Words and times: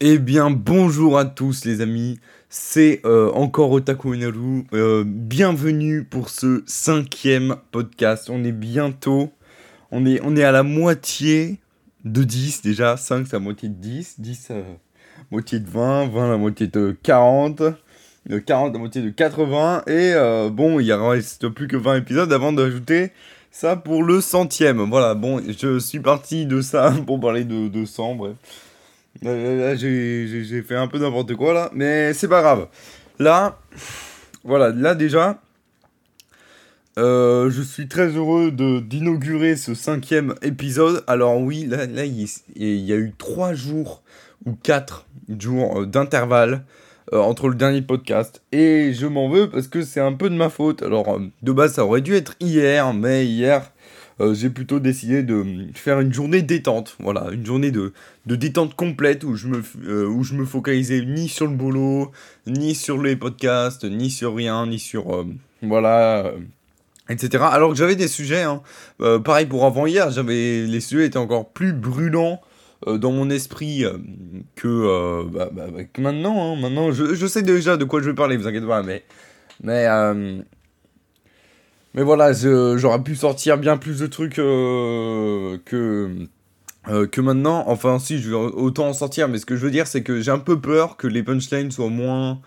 Eh 0.00 0.18
bien, 0.18 0.48
bonjour 0.48 1.18
à 1.18 1.24
tous 1.24 1.64
les 1.64 1.80
amis, 1.80 2.20
c'est 2.48 3.00
euh, 3.04 3.32
encore 3.32 3.72
Otaku 3.72 4.14
Inaru. 4.14 4.64
Euh, 4.72 5.02
bienvenue 5.04 6.04
pour 6.04 6.30
ce 6.30 6.62
cinquième 6.66 7.56
podcast. 7.72 8.30
On 8.30 8.44
est 8.44 8.52
bientôt, 8.52 9.32
on 9.90 10.06
est, 10.06 10.44
à 10.44 10.52
la 10.52 10.62
moitié 10.62 11.58
de 12.04 12.22
10 12.22 12.62
déjà. 12.62 12.96
5 12.96 13.26
c'est 13.26 13.32
la 13.32 13.40
moitié 13.40 13.68
de 13.68 13.74
10, 13.74 14.20
10 14.20 14.48
euh, 14.52 14.62
moitié 15.32 15.58
de 15.58 15.68
20, 15.68 16.06
20 16.10 16.30
la 16.30 16.36
moitié 16.36 16.68
de 16.68 16.96
40, 17.02 17.62
40 18.46 18.72
la 18.74 18.78
moitié 18.78 19.02
de 19.02 19.10
80. 19.10 19.82
Et 19.88 20.14
bon, 20.52 20.78
il 20.78 20.86
ne 20.86 20.92
reste 20.92 21.48
plus 21.48 21.66
que 21.66 21.76
20 21.76 21.96
épisodes 21.96 22.32
avant 22.32 22.52
d'ajouter 22.52 23.10
ça 23.50 23.74
pour 23.74 24.04
le 24.04 24.20
centième. 24.20 24.78
Voilà, 24.78 25.16
bon, 25.16 25.42
je 25.44 25.80
suis 25.80 25.98
parti 25.98 26.46
de 26.46 26.60
ça 26.60 26.94
pour 27.06 27.18
parler 27.18 27.42
de 27.42 27.66
200, 27.66 28.14
bref. 28.14 28.36
J'ai 29.22 30.62
fait 30.66 30.76
un 30.76 30.86
peu 30.86 30.98
n'importe 30.98 31.34
quoi 31.34 31.52
là, 31.52 31.70
mais 31.74 32.12
c'est 32.12 32.28
pas 32.28 32.42
grave. 32.42 32.68
Là, 33.18 33.58
voilà, 34.44 34.70
là 34.70 34.94
déjà, 34.94 35.40
euh, 36.98 37.48
je 37.48 37.62
suis 37.62 37.86
très 37.86 38.08
heureux 38.08 38.50
d'inaugurer 38.50 39.54
ce 39.54 39.74
cinquième 39.74 40.34
épisode. 40.42 41.04
Alors 41.06 41.40
oui, 41.40 41.64
là, 41.66 41.86
là 41.86 42.04
il, 42.04 42.26
y 42.56 42.92
a 42.92 42.96
eu 42.96 43.12
trois 43.16 43.54
jours 43.54 44.02
ou 44.44 44.54
quatre 44.54 45.06
jours 45.28 45.80
euh, 45.80 45.86
d'intervalle 45.86 46.64
euh, 47.12 47.20
entre 47.20 47.48
le 47.48 47.54
dernier 47.54 47.82
podcast. 47.82 48.42
Et 48.50 48.92
je 48.94 49.06
m'en 49.06 49.28
veux 49.28 49.48
parce 49.48 49.68
que 49.68 49.82
c'est 49.82 50.00
un 50.00 50.12
peu 50.12 50.28
de 50.28 50.34
ma 50.34 50.48
faute. 50.48 50.82
Alors 50.82 51.20
de 51.42 51.52
base, 51.52 51.74
ça 51.74 51.84
aurait 51.84 52.00
dû 52.00 52.14
être 52.14 52.34
hier, 52.40 52.92
mais 52.92 53.26
hier, 53.26 53.70
euh, 54.20 54.34
j'ai 54.34 54.50
plutôt 54.50 54.80
décidé 54.80 55.22
de 55.22 55.44
faire 55.74 56.00
une 56.00 56.12
journée 56.12 56.42
détente. 56.42 56.96
Voilà, 57.00 57.28
une 57.32 57.46
journée 57.46 57.70
de, 57.70 57.92
de 58.26 58.36
détente 58.36 58.74
complète 58.74 59.24
où 59.24 59.36
je, 59.36 59.46
me, 59.46 59.62
euh, 59.86 60.06
où 60.06 60.24
je 60.24 60.34
me 60.34 60.44
focalisais 60.44 61.04
ni 61.04 61.28
sur 61.28 61.46
le 61.46 61.54
boulot, 61.54 62.10
ni 62.46 62.74
sur 62.74 63.00
les 63.00 63.16
podcasts, 63.16 63.84
ni 63.84 64.10
sur 64.10 64.34
rien, 64.34 64.66
ni 64.66 64.78
sur. 64.78 65.14
Euh, 65.14 65.24
voilà. 65.62 66.32
etc. 67.08 67.44
Alors 67.50 67.70
que 67.70 67.76
j'avais 67.76 67.96
des 67.96 68.08
sujets, 68.08 68.42
hein. 68.42 68.62
pareil 69.24 69.46
pour 69.46 69.64
avant-hier, 69.64 70.10
j'avais 70.10 70.66
les 70.66 70.80
sujets 70.80 71.06
étaient 71.06 71.18
encore 71.18 71.50
plus 71.50 71.72
brûlants 71.72 72.40
dans 72.86 73.10
mon 73.10 73.28
esprit 73.28 73.84
que, 74.54 75.24
bah, 75.32 75.50
bah, 75.52 75.66
bah, 75.72 75.84
que 75.84 76.00
maintenant. 76.00 76.54
Hein. 76.54 76.60
Maintenant, 76.60 76.92
je, 76.92 77.14
je, 77.14 77.26
sais 77.26 77.42
déjà 77.42 77.76
de 77.76 77.84
quoi 77.84 78.00
je 78.00 78.10
vais 78.10 78.14
parler, 78.14 78.36
vous 78.36 78.46
inquiétez 78.46 78.66
pas, 78.66 78.82
mais. 78.82 79.04
Mais 79.64 79.86
mais 81.98 82.04
voilà, 82.04 82.32
j'aurais 82.32 83.02
pu 83.02 83.16
sortir 83.16 83.58
bien 83.58 83.76
plus 83.76 83.98
de 83.98 84.06
trucs 84.06 84.38
euh, 84.38 85.58
que, 85.64 86.08
euh, 86.88 87.08
que 87.08 87.20
maintenant. 87.20 87.64
Enfin, 87.66 87.98
si, 87.98 88.20
je 88.20 88.30
vais 88.30 88.36
autant 88.36 88.86
en 88.86 88.92
sortir, 88.92 89.28
mais 89.28 89.38
ce 89.38 89.44
que 89.44 89.56
je 89.56 89.64
veux 89.64 89.72
dire, 89.72 89.88
c'est 89.88 90.04
que 90.04 90.20
j'ai 90.20 90.30
un 90.30 90.38
peu 90.38 90.60
peur 90.60 90.96
que 90.96 91.08
les 91.08 91.24
punchlines 91.24 91.72
soient 91.72 91.88
moins 91.88 92.38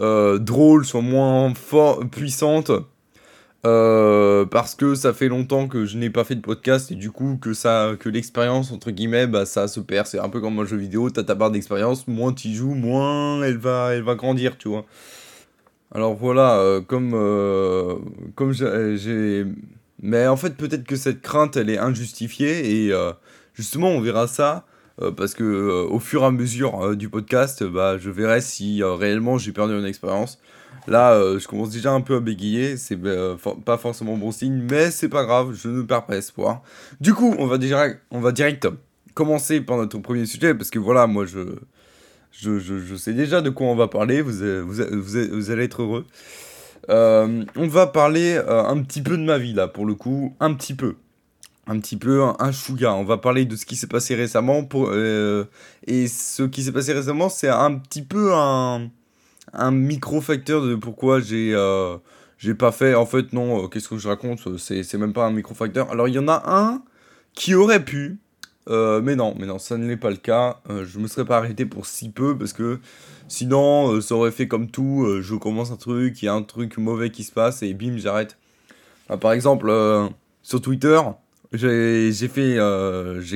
euh, 0.00 0.38
drôles, 0.38 0.84
soient 0.84 1.00
moins 1.00 1.52
puissantes. 2.10 2.72
parce 3.62 4.74
que 4.74 4.96
ça 4.96 5.12
fait 5.12 5.28
longtemps 5.28 5.68
que 5.68 5.84
je 5.84 5.96
n'ai 5.96 6.10
pas 6.10 6.24
fait 6.24 6.34
de 6.34 6.40
podcast 6.40 6.90
et 6.90 6.96
du 6.96 7.12
coup 7.12 7.38
que 7.40 7.52
ça 7.52 7.92
que 8.00 8.08
l'expérience 8.08 8.72
entre 8.72 8.90
guillemets 8.90 9.26
bah 9.28 9.46
ça 9.46 9.68
se 9.68 9.78
perd 9.78 10.06
c'est 10.06 10.18
un 10.18 10.28
peu 10.28 10.40
comme 10.40 10.58
un 10.58 10.64
jeu 10.64 10.76
vidéo 10.76 11.10
t'as 11.10 11.24
ta 11.24 11.34
barre 11.34 11.50
d'expérience 11.50 12.08
moins 12.08 12.32
tu 12.32 12.48
joues 12.54 12.74
moins 12.74 13.42
elle 13.42 13.58
va 13.58 13.94
elle 13.94 14.02
va 14.02 14.14
grandir 14.14 14.56
tu 14.56 14.68
vois 14.68 14.86
alors 15.94 16.14
voilà, 16.14 16.58
euh, 16.58 16.80
comme, 16.80 17.12
euh, 17.14 17.96
comme 18.34 18.52
j'ai... 18.52 19.46
Mais 20.00 20.26
en 20.26 20.36
fait, 20.36 20.56
peut-être 20.56 20.84
que 20.84 20.96
cette 20.96 21.22
crainte, 21.22 21.56
elle 21.56 21.70
est 21.70 21.78
injustifiée, 21.78 22.84
et 22.84 22.92
euh, 22.92 23.12
justement, 23.54 23.88
on 23.88 24.00
verra 24.00 24.28
ça, 24.28 24.64
parce 25.16 25.34
que 25.34 25.86
au 25.88 26.00
fur 26.00 26.22
et 26.22 26.26
à 26.26 26.30
mesure 26.32 26.96
du 26.96 27.08
podcast, 27.08 27.62
bah, 27.64 27.98
je 27.98 28.10
verrai 28.10 28.40
si 28.40 28.82
réellement 28.82 29.38
j'ai 29.38 29.52
perdu 29.52 29.74
une 29.78 29.84
expérience. 29.84 30.40
Là, 30.88 31.20
je 31.38 31.46
commence 31.46 31.70
déjà 31.70 31.92
un 31.92 32.00
peu 32.00 32.16
à 32.16 32.20
bégayer, 32.20 32.76
c'est 32.76 32.98
pas 33.64 33.78
forcément 33.78 34.16
bon 34.16 34.32
signe, 34.32 34.64
mais 34.68 34.90
c'est 34.90 35.08
pas 35.08 35.24
grave, 35.24 35.52
je 35.52 35.68
ne 35.68 35.82
perds 35.82 36.06
pas 36.06 36.16
espoir. 36.16 36.62
Du 37.00 37.14
coup, 37.14 37.34
on 37.38 37.46
va, 37.46 37.58
déjà, 37.58 37.86
on 38.10 38.20
va 38.20 38.32
direct 38.32 38.68
commencer 39.14 39.60
par 39.60 39.76
notre 39.76 39.98
premier 39.98 40.26
sujet, 40.26 40.54
parce 40.54 40.70
que 40.70 40.78
voilà, 40.78 41.06
moi, 41.06 41.26
je 41.26 41.40
je, 42.32 42.58
je, 42.58 42.94
sais 42.96 43.12
déjà 43.12 43.40
de 43.40 43.50
quoi 43.50 43.66
on 43.66 43.74
va 43.74 43.88
parler, 43.88 44.22
vous, 44.22 44.32
vous, 44.66 44.82
vous, 45.32 45.50
allez 45.50 45.64
être 45.64 45.82
heureux. 45.82 46.06
Euh, 46.88 47.44
on 47.56 47.66
va 47.66 47.86
parler 47.86 48.34
euh, 48.34 48.64
un 48.64 48.82
petit 48.82 49.02
peu 49.02 49.16
de 49.16 49.24
ma 49.24 49.38
vie 49.38 49.52
là, 49.52 49.68
pour 49.68 49.86
le 49.86 49.94
coup, 49.94 50.34
un 50.40 50.54
petit 50.54 50.74
peu. 50.74 50.96
Un 51.66 51.78
petit 51.80 51.96
peu, 51.96 52.22
un, 52.22 52.36
un 52.38 52.52
chouga. 52.52 52.94
On 52.94 53.04
va 53.04 53.18
parler 53.18 53.44
de 53.44 53.56
ce 53.56 53.66
qui 53.66 53.76
s'est 53.76 53.88
passé 53.88 54.14
récemment. 54.14 54.64
Pour, 54.64 54.90
euh, 54.92 55.44
et 55.86 56.08
ce 56.08 56.44
qui 56.44 56.62
s'est 56.62 56.72
passé 56.72 56.92
récemment, 56.92 57.28
c'est 57.28 57.48
un 57.48 57.74
petit 57.74 58.02
peu 58.02 58.32
un, 58.32 58.88
un 59.52 59.70
micro-facteur 59.70 60.62
de 60.62 60.76
pourquoi 60.76 61.20
j'ai 61.20 61.54
j'ai 62.38 62.54
pas 62.54 62.70
fait. 62.70 62.94
En 62.94 63.04
fait, 63.04 63.32
non, 63.32 63.68
qu'est-ce 63.68 63.88
que 63.88 63.98
je 63.98 64.08
raconte 64.08 64.56
C'est 64.58 64.94
même 64.94 65.12
pas 65.12 65.26
un 65.26 65.32
micro-facteur. 65.32 65.90
Alors, 65.90 66.08
il 66.08 66.14
y 66.14 66.18
en 66.18 66.28
a 66.28 66.42
un 66.46 66.82
qui 67.34 67.54
aurait 67.54 67.84
pu, 67.84 68.18
euh, 68.68 69.00
mais 69.02 69.16
non, 69.16 69.34
mais 69.38 69.46
non, 69.46 69.58
ça 69.58 69.76
ne 69.76 69.86
l'est 69.86 69.96
pas 69.96 70.10
le 70.10 70.16
cas. 70.16 70.60
Euh, 70.70 70.84
je 70.86 70.98
me 70.98 71.06
serais 71.08 71.24
pas 71.24 71.38
arrêté 71.38 71.66
pour 71.66 71.86
si 71.86 72.10
peu 72.10 72.36
parce 72.36 72.52
que 72.52 72.80
sinon, 73.28 73.92
euh, 73.92 74.00
ça 74.00 74.14
aurait 74.14 74.30
fait 74.30 74.48
comme 74.48 74.70
tout. 74.70 75.06
je 75.20 75.34
commence 75.34 75.70
un 75.70 75.76
truc, 75.76 76.22
il 76.22 76.26
y 76.26 76.28
a 76.28 76.34
un 76.34 76.42
truc 76.42 76.78
mauvais 76.78 77.10
qui 77.10 77.24
se 77.24 77.32
passe 77.32 77.62
et 77.62 77.74
bim, 77.74 77.96
j'arrête. 77.96 78.36
par 79.20 79.32
exemple, 79.32 79.72
sur 80.42 80.60
Twitter, 80.60 81.00
j'ai 81.52 82.12
fait, 82.28 82.58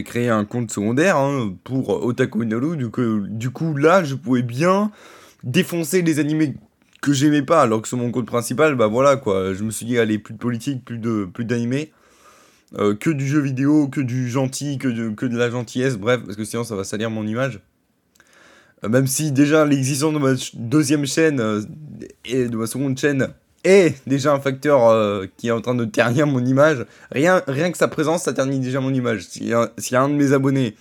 créé 0.05 0.29
un 0.29 0.45
compte 0.45 0.71
secondaire 0.71 1.17
hein, 1.17 1.55
pour 1.65 2.05
Otaku 2.05 2.43
Inaru. 2.43 2.77
Du 2.77 2.91
coup, 2.91 3.21
du 3.29 3.51
coup, 3.51 3.75
là, 3.77 4.05
je 4.05 4.15
pouvais 4.15 4.43
bien 4.43 4.91
défoncer 5.45 6.03
les 6.03 6.19
animés 6.21 6.55
que 7.01 7.13
j'aimais 7.13 7.43
pas, 7.43 7.63
alors 7.63 7.83
que 7.83 7.89
sur 7.89 7.99
mon 7.99 8.13
compte 8.13 8.27
principal, 8.27 8.77
bah 8.77 8.87
voilà 8.87 9.17
quoi. 9.17 9.55
Je 9.55 9.65
me 9.65 9.71
suis 9.71 9.87
dit, 9.87 9.99
allez, 9.99 10.19
plus 10.19 10.35
de 10.35 10.39
politique, 10.39 10.85
plus 10.85 10.99
de 10.99 11.25
plus 11.25 11.45
d'animés. 11.45 11.93
Euh, 12.79 12.95
que 12.95 13.11
du 13.11 13.27
jeu 13.27 13.41
vidéo, 13.41 13.89
que 13.89 14.01
du 14.01 14.31
gentil, 14.31 14.79
que 14.79 14.89
de, 14.89 15.37
la 15.37 15.51
gentillesse, 15.51 15.99
bref, 15.99 16.23
parce 16.25 16.37
que 16.37 16.45
sinon 16.45 16.65
ça 16.65 16.75
va 16.75 16.85
salir 16.85 17.11
mon 17.11 17.27
image. 17.27 17.61
Euh, 18.83 18.89
même 18.89 19.07
si 19.07 19.31
déjà 19.31 19.67
l'existence 19.67 20.15
de 20.15 20.19
ma 20.19 20.33
deuxième 20.55 21.05
chaîne 21.05 21.39
euh, 21.41 21.61
et 22.25 22.49
de 22.49 22.57
ma 22.57 22.67
seconde 22.67 22.97
chaîne 22.97 23.29
est 23.65 23.95
déjà 24.09 24.33
un 24.33 24.41
facteur 24.41 25.25
qui 25.37 25.47
est 25.47 25.51
en 25.53 25.61
train 25.61 25.77
de 25.77 25.85
ternir 25.85 26.27
mon 26.27 26.45
image, 26.45 26.85
rien, 27.13 27.43
rien 27.47 27.71
que 27.71 27.79
sa 27.79 27.87
présence, 27.87 28.25
ça 28.25 28.33
ternit 28.33 28.59
déjà 28.59 28.81
mon 28.81 28.93
image. 28.93 29.29
S'il 29.29 29.47
y, 29.47 29.55
a 29.55 30.03
un 30.03 30.09
de 30.09 30.15
mes 30.15 30.33
abonnés 30.33 30.75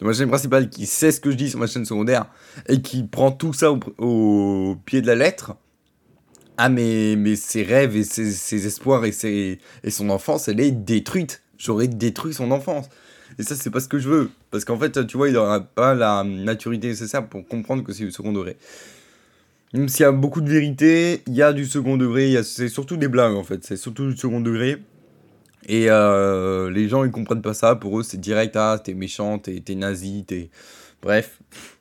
de 0.00 0.04
ma 0.04 0.12
chaîne 0.12 0.28
principale 0.28 0.68
qui 0.68 0.84
sait 0.84 1.12
ce 1.12 1.20
que 1.20 1.30
je 1.30 1.36
dis 1.36 1.48
sur 1.48 1.58
ma 1.58 1.66
chaîne 1.66 1.86
secondaire 1.86 2.26
et 2.68 2.82
qui 2.82 3.04
prend 3.04 3.30
tout 3.30 3.54
ça 3.54 3.70
au, 3.70 4.76
pied 4.84 5.00
de 5.00 5.06
la 5.06 5.14
lettre, 5.14 5.54
ah 6.58 6.68
mais, 6.68 7.16
mais 7.16 7.36
ses 7.36 7.62
rêves 7.62 7.96
et 7.96 8.04
ses, 8.04 8.66
espoirs 8.66 9.04
et, 9.04 9.12
ses, 9.12 9.58
et 9.84 9.90
son 9.90 10.10
enfance, 10.10 10.48
elle 10.48 10.60
est 10.60 10.70
détruite. 10.70 11.42
J'aurais 11.58 11.88
détruit 11.88 12.34
son 12.34 12.50
enfance. 12.50 12.88
Et 13.38 13.42
ça, 13.42 13.54
c'est 13.54 13.70
pas 13.70 13.80
ce 13.80 13.88
que 13.88 13.98
je 13.98 14.08
veux. 14.08 14.30
Parce 14.50 14.64
qu'en 14.64 14.78
fait, 14.78 15.06
tu 15.06 15.16
vois, 15.16 15.28
il 15.28 15.34
n'aura 15.34 15.60
pas 15.60 15.94
la 15.94 16.24
maturité 16.24 16.88
nécessaire 16.88 17.26
pour 17.26 17.46
comprendre 17.46 17.82
que 17.82 17.92
c'est 17.92 18.04
du 18.04 18.12
second 18.12 18.32
degré. 18.32 18.56
Même 19.74 19.88
s'il 19.88 20.02
y 20.02 20.06
a 20.06 20.12
beaucoup 20.12 20.40
de 20.40 20.48
vérité, 20.48 21.22
il 21.26 21.34
y 21.34 21.42
a 21.42 21.52
du 21.52 21.66
second 21.66 21.96
degré. 21.96 22.42
C'est 22.42 22.68
surtout 22.68 22.96
des 22.96 23.08
blagues, 23.08 23.34
en 23.34 23.44
fait. 23.44 23.64
C'est 23.64 23.76
surtout 23.76 24.08
du 24.08 24.16
second 24.16 24.40
degré. 24.40 24.78
Et 25.68 25.90
euh, 25.90 26.70
les 26.70 26.88
gens, 26.88 27.04
ils 27.04 27.10
comprennent 27.10 27.42
pas 27.42 27.54
ça. 27.54 27.76
Pour 27.76 27.98
eux, 27.98 28.02
c'est 28.02 28.20
direct. 28.20 28.56
Ah, 28.56 28.80
t'es 28.82 28.94
méchant, 28.94 29.38
t'es 29.38 29.62
nazi, 29.74 30.24
t'es... 30.26 30.50
Bref. 31.02 31.40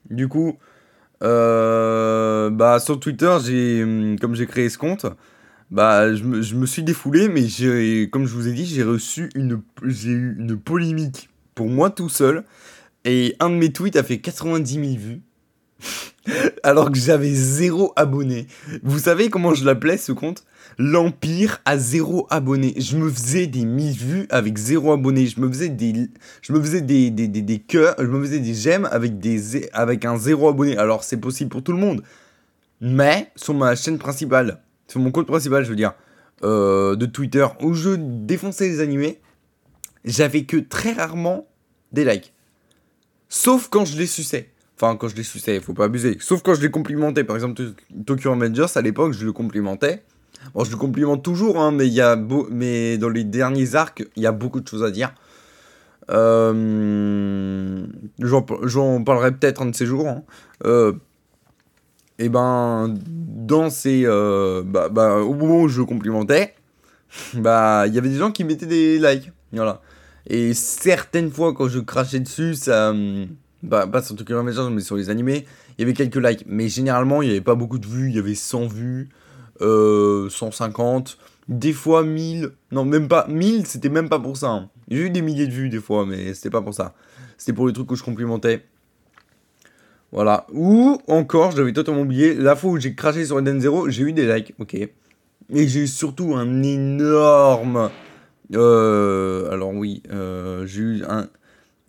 Du 0.10 0.28
coup, 0.28 0.58
euh, 1.26 2.50
bah, 2.50 2.80
sur 2.80 3.00
Twitter, 3.00 3.36
j'ai, 3.44 4.16
comme 4.22 4.36
j'ai 4.36 4.46
créé 4.46 4.70
ce 4.70 4.78
compte, 4.78 5.06
bah, 5.72 6.14
je 6.14 6.24
me, 6.24 6.66
suis 6.66 6.84
défoulé, 6.84 7.28
mais 7.28 7.48
comme 8.08 8.26
je 8.26 8.34
vous 8.34 8.48
ai 8.48 8.54
dit, 8.54 8.66
j'ai 8.66 8.84
reçu 8.84 9.30
une, 9.36 9.62
eu 9.84 10.36
une 10.38 10.58
polémique 10.58 11.30
pour 11.56 11.68
moi 11.68 11.90
tout 11.90 12.10
seul. 12.10 12.44
Et 13.04 13.36
un 13.40 13.50
de 13.50 13.56
mes 13.56 13.72
tweets 13.72 13.98
a 13.98 14.04
fait 14.04 14.20
90 14.20 14.74
000 14.74 14.86
vues. 14.98 15.22
alors 16.64 16.92
que 16.92 16.98
j'avais 16.98 17.34
zéro 17.34 17.94
abonné. 17.96 18.48
Vous 18.84 19.00
savez 19.00 19.30
comment 19.30 19.54
je 19.54 19.66
l'appelais 19.66 19.98
ce 19.98 20.12
compte? 20.12 20.44
L'Empire 20.78 21.62
à 21.66 21.78
zéro 21.78 22.28
abonné. 22.30 22.74
Je 22.78 22.98
me 22.98 23.10
faisais 23.10 23.48
des 23.48 23.64
1000 23.66 23.98
vues 23.98 24.28
avec 24.30 24.58
zéro 24.58 24.92
abonné. 24.92 25.26
Je 25.26 25.40
me 25.40 25.48
faisais 25.48 25.70
des, 25.70 26.10
je 26.42 26.54
me 26.54 26.62
faisais 26.62 26.82
des, 26.82 27.12
des, 27.12 27.28
des, 27.28 27.42
des 27.42 27.60
cœurs, 27.60 27.96
je 27.98 28.06
me 28.06 28.22
faisais 28.22 28.40
des 28.40 28.54
j'aime 28.54 28.88
avec, 28.92 29.18
des, 29.20 29.70
avec 29.72 30.04
un 30.06 30.18
zéro 30.18 30.50
abonné. 30.50 30.78
Alors 30.78 31.04
c'est 31.04 31.18
possible 31.18 31.50
pour 31.50 31.64
tout 31.64 31.72
le 31.72 31.78
monde. 31.78 32.04
Mais 32.82 33.32
sur 33.36 33.54
ma 33.54 33.76
chaîne 33.76 33.98
principale, 33.98 34.62
sur 34.88 35.00
mon 35.00 35.12
compte 35.12 35.28
principal, 35.28 35.64
je 35.64 35.70
veux 35.70 35.76
dire, 35.76 35.94
euh, 36.44 36.96
de 36.96 37.06
Twitter, 37.06 37.48
où 37.62 37.74
je 37.74 37.92
défonçais 37.92 38.68
les 38.68 38.82
animés, 38.82 39.22
j'avais 40.04 40.44
que 40.44 40.58
très 40.58 40.92
rarement 40.92 41.48
des 41.94 42.04
likes. 42.04 42.34
Sauf 43.30 43.70
quand 43.70 43.86
je 43.86 43.98
les 43.98 44.08
suçais. 44.08 44.52
Enfin, 44.76 44.98
quand 44.98 45.08
je 45.08 45.16
les 45.16 45.24
suçais, 45.24 45.60
faut 45.62 45.74
pas 45.74 45.86
abuser. 45.86 46.18
Sauf 46.20 46.42
quand 46.44 46.54
je 46.54 46.62
les 46.62 46.70
complimentais. 46.70 47.24
Par 47.24 47.38
exemple, 47.38 47.62
Tokyo 48.06 48.32
Avengers, 48.32 48.66
à 48.76 48.82
l'époque, 48.82 49.14
je 49.14 49.26
le 49.26 49.32
complimentais. 49.32 50.04
Bon, 50.54 50.64
je 50.64 50.72
le 50.72 50.78
complimente 50.78 51.24
toujours, 51.24 51.60
hein, 51.60 51.72
mais, 51.72 51.88
y 51.88 52.02
a 52.02 52.18
mais 52.52 52.98
dans 52.98 53.10
les 53.10 53.24
derniers 53.24 53.76
arcs, 53.76 54.06
il 54.16 54.24
y 54.24 54.28
a 54.28 54.32
beaucoup 54.32 54.62
de 54.62 54.68
choses 54.68 54.84
à 54.84 54.92
dire. 54.92 55.14
Euh, 56.12 57.86
J'en 58.20 59.04
parlerai 59.04 59.32
peut-être 59.32 59.62
un 59.62 59.68
de 59.68 59.76
ces 59.76 59.86
jours. 59.86 60.08
Hein. 60.08 60.24
Euh, 60.66 60.94
et 62.20 62.30
ben, 62.30 62.94
dans 63.08 63.70
ces. 63.70 64.04
Euh, 64.06 64.64
bah, 64.66 64.90
bah, 64.90 65.18
au 65.18 65.34
moment 65.34 65.62
où 65.62 65.68
je 65.68 65.82
complimentais, 65.82 66.56
bah, 67.34 67.86
il 67.88 67.94
y 67.94 67.98
avait 67.98 68.10
des 68.10 68.18
gens 68.18 68.32
qui 68.32 68.44
mettaient 68.44 68.66
des 68.66 69.00
likes. 69.00 69.32
Voilà. 69.52 69.82
Et 70.28 70.54
certaines 70.54 71.30
fois, 71.32 71.54
quand 71.54 71.68
je 71.68 71.80
crachais 71.80 72.20
dessus, 72.20 72.56
ça. 72.56 72.94
Bah, 73.64 73.88
pas 73.88 74.04
sur 74.04 74.16
Tokyo 74.16 74.38
Revengers, 74.38 74.70
mais 74.72 74.82
sur 74.82 74.96
les 74.96 75.10
animés, 75.10 75.46
il 75.78 75.82
y 75.82 75.84
avait 75.84 75.94
quelques 75.94 76.18
likes. 76.18 76.46
Mais 76.48 76.68
généralement, 76.68 77.24
il 77.24 77.30
n'y 77.30 77.32
avait 77.32 77.42
pas 77.42 77.56
beaucoup 77.56 77.80
de 77.80 77.88
vues. 77.88 78.10
Il 78.10 78.16
y 78.16 78.20
avait 78.20 78.36
100 78.36 78.68
vues, 78.68 79.10
150, 79.60 81.18
des 81.48 81.74
fois 81.74 82.04
1000. 82.04 82.52
Non, 82.72 82.86
même 82.86 83.08
pas. 83.08 83.26
1000, 83.28 83.66
c'était 83.66 83.90
même 83.90 84.10
pas 84.10 84.20
pour 84.20 84.38
ça. 84.38 84.50
Hein. 84.50 84.70
J'ai 84.90 85.00
eu 85.00 85.10
des 85.10 85.22
milliers 85.22 85.48
de 85.48 85.54
vues 85.54 85.70
des 85.70 85.80
fois, 85.80 86.06
mais 86.06 86.34
c'était 86.34 86.50
pas 86.50 86.62
pour 86.62 86.74
ça. 86.74 86.94
C'était 87.38 87.54
pour 87.54 87.68
les 87.68 87.74
trucs 87.74 87.88
que 87.88 87.96
je 87.96 88.04
complimentais. 88.04 88.66
Voilà. 90.12 90.46
Ou 90.54 91.00
encore, 91.08 91.52
je 91.52 91.58
l'avais 91.58 91.74
totalement 91.74 92.02
oublié, 92.02 92.34
la 92.36 92.56
fois 92.56 92.72
où 92.72 92.80
j'ai 92.80 92.96
craché 92.96 93.26
sur 93.26 93.40
Eden 93.40 93.60
Zero, 93.60 93.90
j'ai 93.90 94.04
eu 94.04 94.14
des 94.14 94.32
likes, 94.34 94.54
ok. 94.60 94.76
Et 94.76 95.68
j'ai 95.68 95.82
eu 95.82 95.88
surtout 95.88 96.36
un 96.36 96.64
énorme. 96.64 97.90
Euh, 98.54 99.52
alors 99.52 99.74
oui, 99.74 100.02
euh, 100.12 100.66
j'ai 100.66 100.82
eu 100.82 101.04
un, 101.08 101.28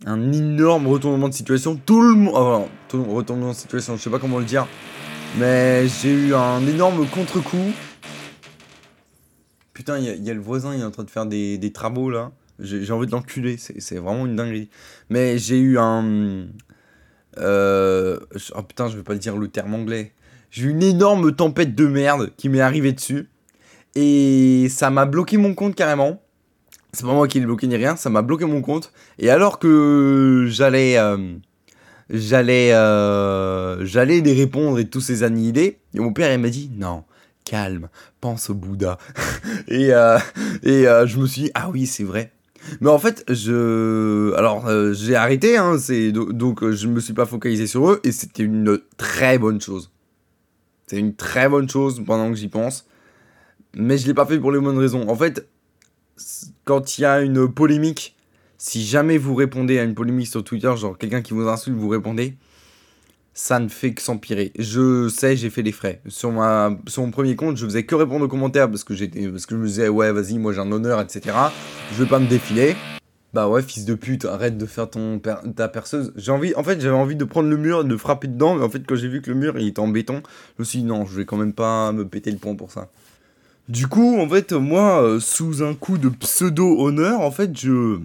un 0.05 0.31
énorme 0.31 0.87
retournement 0.87 1.29
de 1.29 1.33
situation. 1.33 1.79
Tout 1.83 2.01
le 2.01 2.13
monde. 2.15 2.35
Enfin, 2.35 2.65
retournement 2.91 3.51
de 3.51 3.55
situation, 3.55 3.95
je 3.95 4.01
sais 4.01 4.09
pas 4.09 4.19
comment 4.19 4.39
le 4.39 4.45
dire. 4.45 4.67
Mais 5.35 5.87
j'ai 5.87 6.11
eu 6.11 6.33
un 6.33 6.65
énorme 6.65 7.07
contre-coup. 7.07 7.73
Putain, 9.73 9.99
il 9.99 10.25
y, 10.25 10.29
a 10.29 10.33
le 10.33 10.39
voisin, 10.39 10.73
il 10.73 10.81
est 10.81 10.83
en 10.83 10.91
train 10.91 11.03
de 11.03 11.09
faire 11.11 11.27
des, 11.27 11.71
travaux 11.71 12.09
là. 12.09 12.31
J'ai 12.59 12.91
envie 12.91 13.05
de 13.05 13.11
l'enculer, 13.11 13.57
c'est 13.57 13.97
vraiment 13.97 14.25
une 14.25 14.35
dinguerie. 14.35 14.69
Mais 15.11 15.37
j'ai 15.37 15.59
eu 15.59 15.77
un. 15.77 16.47
Euh, 17.37 18.17
oh 18.55 18.63
putain, 18.63 18.87
je 18.87 18.97
vais 18.97 19.03
pas 19.03 19.13
dire 19.13 19.37
le 19.37 19.47
terme 19.47 19.75
anglais. 19.75 20.13
J'ai 20.49 20.63
eu 20.65 20.69
une 20.71 20.81
énorme 20.81 21.35
tempête 21.35 21.75
de 21.75 21.85
merde 21.85 22.31
qui 22.37 22.49
m'est 22.49 22.61
arrivée 22.61 22.93
dessus. 22.93 23.29
Et 23.93 24.67
ça 24.69 24.89
m'a 24.89 25.05
bloqué 25.05 25.37
mon 25.37 25.53
compte 25.53 25.75
carrément. 25.75 26.23
C'est 26.93 27.05
pas 27.05 27.13
moi 27.13 27.27
qui 27.27 27.39
l'ai 27.39 27.45
bloqué 27.45 27.67
ni 27.67 27.75
rien, 27.75 27.95
ça 27.95 28.09
m'a 28.09 28.23
bloqué 28.23 28.45
mon 28.45 28.61
compte. 28.61 28.91
Et 29.19 29.29
alors 29.29 29.59
que 29.59 30.47
j'allais. 30.49 30.97
Euh, 30.97 31.35
j'allais. 32.09 32.73
Euh, 32.73 33.85
j'allais 33.85 34.21
les 34.21 34.33
répondre 34.33 34.79
et 34.79 34.87
tous 34.87 35.01
ces 35.01 35.23
annihiler. 35.23 35.79
Et 35.93 35.99
mon 35.99 36.13
père, 36.13 36.33
il 36.33 36.39
m'a 36.39 36.49
dit 36.49 36.71
non 36.75 37.03
calme, 37.43 37.87
pense 38.19 38.49
au 38.49 38.55
Bouddha. 38.55 38.97
et 39.69 39.91
et 40.63 40.83
je 40.83 41.17
me 41.17 41.25
suis 41.27 41.43
dit, 41.43 41.51
ah 41.53 41.69
oui, 41.69 41.85
c'est 41.85 42.03
vrai. 42.03 42.33
Mais 42.81 42.89
en 42.89 42.99
fait, 42.99 43.23
je. 43.29 44.33
Alors, 44.35 44.67
euh, 44.67 44.93
j'ai 44.93 45.15
arrêté, 45.15 45.57
hein, 45.57 45.77
c'est... 45.79 46.11
donc 46.11 46.63
euh, 46.63 46.71
je 46.73 46.87
me 46.87 46.99
suis 46.99 47.13
pas 47.13 47.25
focalisé 47.25 47.67
sur 47.67 47.89
eux, 47.89 47.99
et 48.03 48.11
c'était 48.11 48.43
une 48.43 48.79
très 48.97 49.37
bonne 49.37 49.61
chose. 49.61 49.91
C'est 50.87 50.97
une 50.97 51.15
très 51.15 51.49
bonne 51.49 51.69
chose 51.69 52.01
pendant 52.05 52.29
que 52.29 52.35
j'y 52.35 52.47
pense. 52.47 52.87
Mais 53.75 53.97
je 53.97 54.07
l'ai 54.07 54.13
pas 54.13 54.25
fait 54.25 54.39
pour 54.39 54.51
les 54.51 54.59
bonnes 54.59 54.77
raisons. 54.77 55.09
En 55.09 55.15
fait, 55.15 55.47
quand 56.65 56.97
il 56.97 57.01
y 57.01 57.05
a 57.05 57.21
une 57.21 57.51
polémique, 57.51 58.15
si 58.57 58.85
jamais 58.85 59.17
vous 59.17 59.35
répondez 59.35 59.79
à 59.79 59.83
une 59.83 59.93
polémique 59.93 60.27
sur 60.27 60.43
Twitter, 60.43 60.71
genre 60.77 60.97
quelqu'un 60.97 61.21
qui 61.21 61.33
vous 61.33 61.47
insulte, 61.47 61.77
vous 61.77 61.89
répondez, 61.89 62.35
ça 63.33 63.59
ne 63.59 63.67
fait 63.67 63.93
que 63.93 64.01
s'empirer. 64.01 64.51
Je 64.57 65.09
sais, 65.09 65.37
j'ai 65.37 65.51
fait 65.51 65.61
les 65.61 65.71
frais. 65.71 66.01
Sur, 66.07 66.31
ma, 66.31 66.75
sur 66.87 67.03
mon 67.03 67.11
premier 67.11 67.35
compte, 67.35 67.57
je 67.57 67.65
faisais 67.65 67.85
que 67.85 67.93
répondre 67.93 68.25
aux 68.25 68.27
commentaires 68.27 68.67
parce 68.69 68.83
que, 68.83 68.95
j'étais, 68.95 69.27
parce 69.27 69.45
que 69.45 69.55
je 69.55 69.59
me 69.61 69.67
disais, 69.67 69.89
ouais, 69.89 70.11
vas-y, 70.11 70.39
moi 70.39 70.53
j'ai 70.53 70.59
un 70.59 70.71
honneur, 70.71 70.99
etc. 70.99 71.35
Je 71.93 72.03
vais 72.03 72.09
pas 72.09 72.17
me 72.19 72.27
défiler. 72.27 72.75
Bah 73.33 73.47
ouais, 73.47 73.61
fils 73.61 73.85
de 73.85 73.93
pute, 73.93 74.25
arrête 74.25 74.57
de 74.57 74.65
faire 74.65 74.89
ton 74.89 75.19
ta 75.19 75.67
perceuse. 75.67 76.11
J'ai 76.15 76.31
envie, 76.31 76.55
en 76.55 76.63
fait, 76.63 76.81
j'avais 76.81 76.95
envie 76.95 77.15
de 77.15 77.25
prendre 77.25 77.49
le 77.49 77.57
mur, 77.57 77.83
de 77.83 77.97
frapper 77.97 78.27
dedans, 78.27 78.55
mais 78.55 78.63
en 78.63 78.69
fait, 78.69 78.83
quand 78.87 78.95
j'ai 78.95 79.09
vu 79.09 79.21
que 79.21 79.29
le 79.29 79.35
mur 79.35 79.59
il 79.59 79.67
était 79.67 79.81
en 79.81 79.87
béton, 79.87 80.23
je 80.57 80.61
me 80.61 80.65
suis 80.65 80.79
dit 80.79 80.85
non, 80.85 81.05
je 81.05 81.17
vais 81.17 81.25
quand 81.25 81.37
même 81.37 81.53
pas 81.53 81.91
me 81.91 82.07
péter 82.07 82.31
le 82.31 82.37
pont 82.37 82.55
pour 82.55 82.71
ça. 82.71 82.89
Du 83.69 83.87
coup, 83.87 84.17
en 84.17 84.29
fait, 84.29 84.53
moi, 84.53 85.03
euh, 85.03 85.19
sous 85.19 85.61
un 85.61 85.73
coup 85.73 85.97
de 85.97 86.07
pseudo-honneur, 86.07 87.19
en 87.19 87.31
fait, 87.31 87.51
je, 87.57 87.99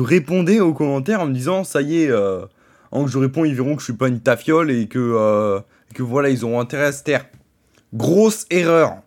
répondais 0.00 0.60
aux 0.60 0.74
commentaires 0.74 1.22
en 1.22 1.26
me 1.26 1.32
disant, 1.32 1.64
ça 1.64 1.80
y 1.80 2.02
est, 2.02 2.10
euh, 2.10 2.44
en 2.90 3.04
que 3.04 3.10
je 3.10 3.16
réponds, 3.18 3.46
ils 3.46 3.54
verront 3.54 3.74
que 3.74 3.80
je 3.80 3.86
suis 3.86 3.94
pas 3.94 4.08
une 4.08 4.20
tafiole 4.20 4.70
et 4.70 4.86
que, 4.86 4.98
euh, 4.98 5.60
que 5.94 6.02
voilà, 6.02 6.28
ils 6.28 6.44
auront 6.44 6.60
intérêt 6.60 6.86
à 6.86 6.92
se 6.92 7.02
taire. 7.04 7.24
Grosse 7.94 8.44
erreur. 8.50 8.98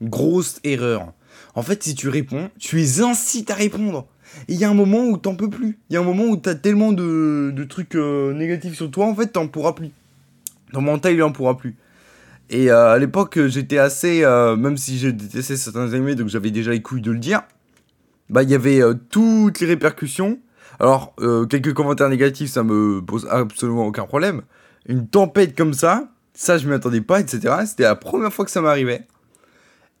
Grosse 0.00 0.60
erreur. 0.64 1.12
En 1.54 1.62
fait, 1.62 1.82
si 1.82 1.94
tu 1.94 2.08
réponds, 2.08 2.48
tu 2.58 2.76
les 2.76 3.02
incites 3.02 3.50
à 3.50 3.54
répondre. 3.54 4.06
Et 4.48 4.54
il 4.54 4.58
y 4.58 4.64
a 4.64 4.70
un 4.70 4.74
moment 4.74 5.04
où 5.04 5.18
t'en 5.18 5.34
peux 5.34 5.50
plus. 5.50 5.78
Il 5.90 5.94
y 5.94 5.96
a 5.96 6.00
un 6.00 6.04
moment 6.04 6.24
où 6.24 6.36
t'as 6.38 6.54
tellement 6.54 6.92
de, 6.92 7.52
de 7.54 7.64
trucs 7.64 7.96
euh, 7.96 8.32
négatifs 8.32 8.76
sur 8.76 8.90
toi, 8.90 9.06
en 9.06 9.14
fait, 9.14 9.26
t'en 9.26 9.46
pourras 9.46 9.74
plus. 9.74 9.90
Ton 10.72 10.80
mental, 10.80 11.12
il 11.12 11.22
en 11.22 11.32
pourra 11.32 11.58
plus. 11.58 11.76
Et 12.50 12.70
euh, 12.70 12.92
à 12.92 12.98
l'époque, 12.98 13.38
j'étais 13.46 13.78
assez. 13.78 14.20
même 14.58 14.76
si 14.76 14.98
je 14.98 15.08
détestais 15.08 15.56
certains 15.56 15.92
animés, 15.92 16.14
donc 16.14 16.28
j'avais 16.28 16.50
déjà 16.50 16.72
les 16.72 16.82
couilles 16.82 17.00
de 17.00 17.12
le 17.12 17.18
dire. 17.18 17.42
Bah, 18.28 18.42
il 18.42 18.50
y 18.50 18.54
avait 18.54 18.80
toutes 19.10 19.60
les 19.60 19.66
répercussions 19.66 20.38
alors, 20.80 21.12
euh, 21.20 21.44
quelques 21.44 21.74
commentaires 21.74 22.08
négatifs, 22.08 22.50
ça 22.50 22.62
me 22.62 23.02
pose 23.02 23.28
absolument 23.30 23.86
aucun 23.86 24.06
problème. 24.06 24.40
Une 24.86 25.06
tempête 25.06 25.54
comme 25.54 25.74
ça, 25.74 26.08
ça 26.32 26.56
je 26.56 26.66
m'y 26.66 26.74
attendais 26.74 27.02
pas, 27.02 27.20
etc. 27.20 27.54
C'était 27.66 27.82
la 27.82 27.96
première 27.96 28.32
fois 28.32 28.46
que 28.46 28.50
ça 28.50 28.62
m'arrivait. 28.62 29.06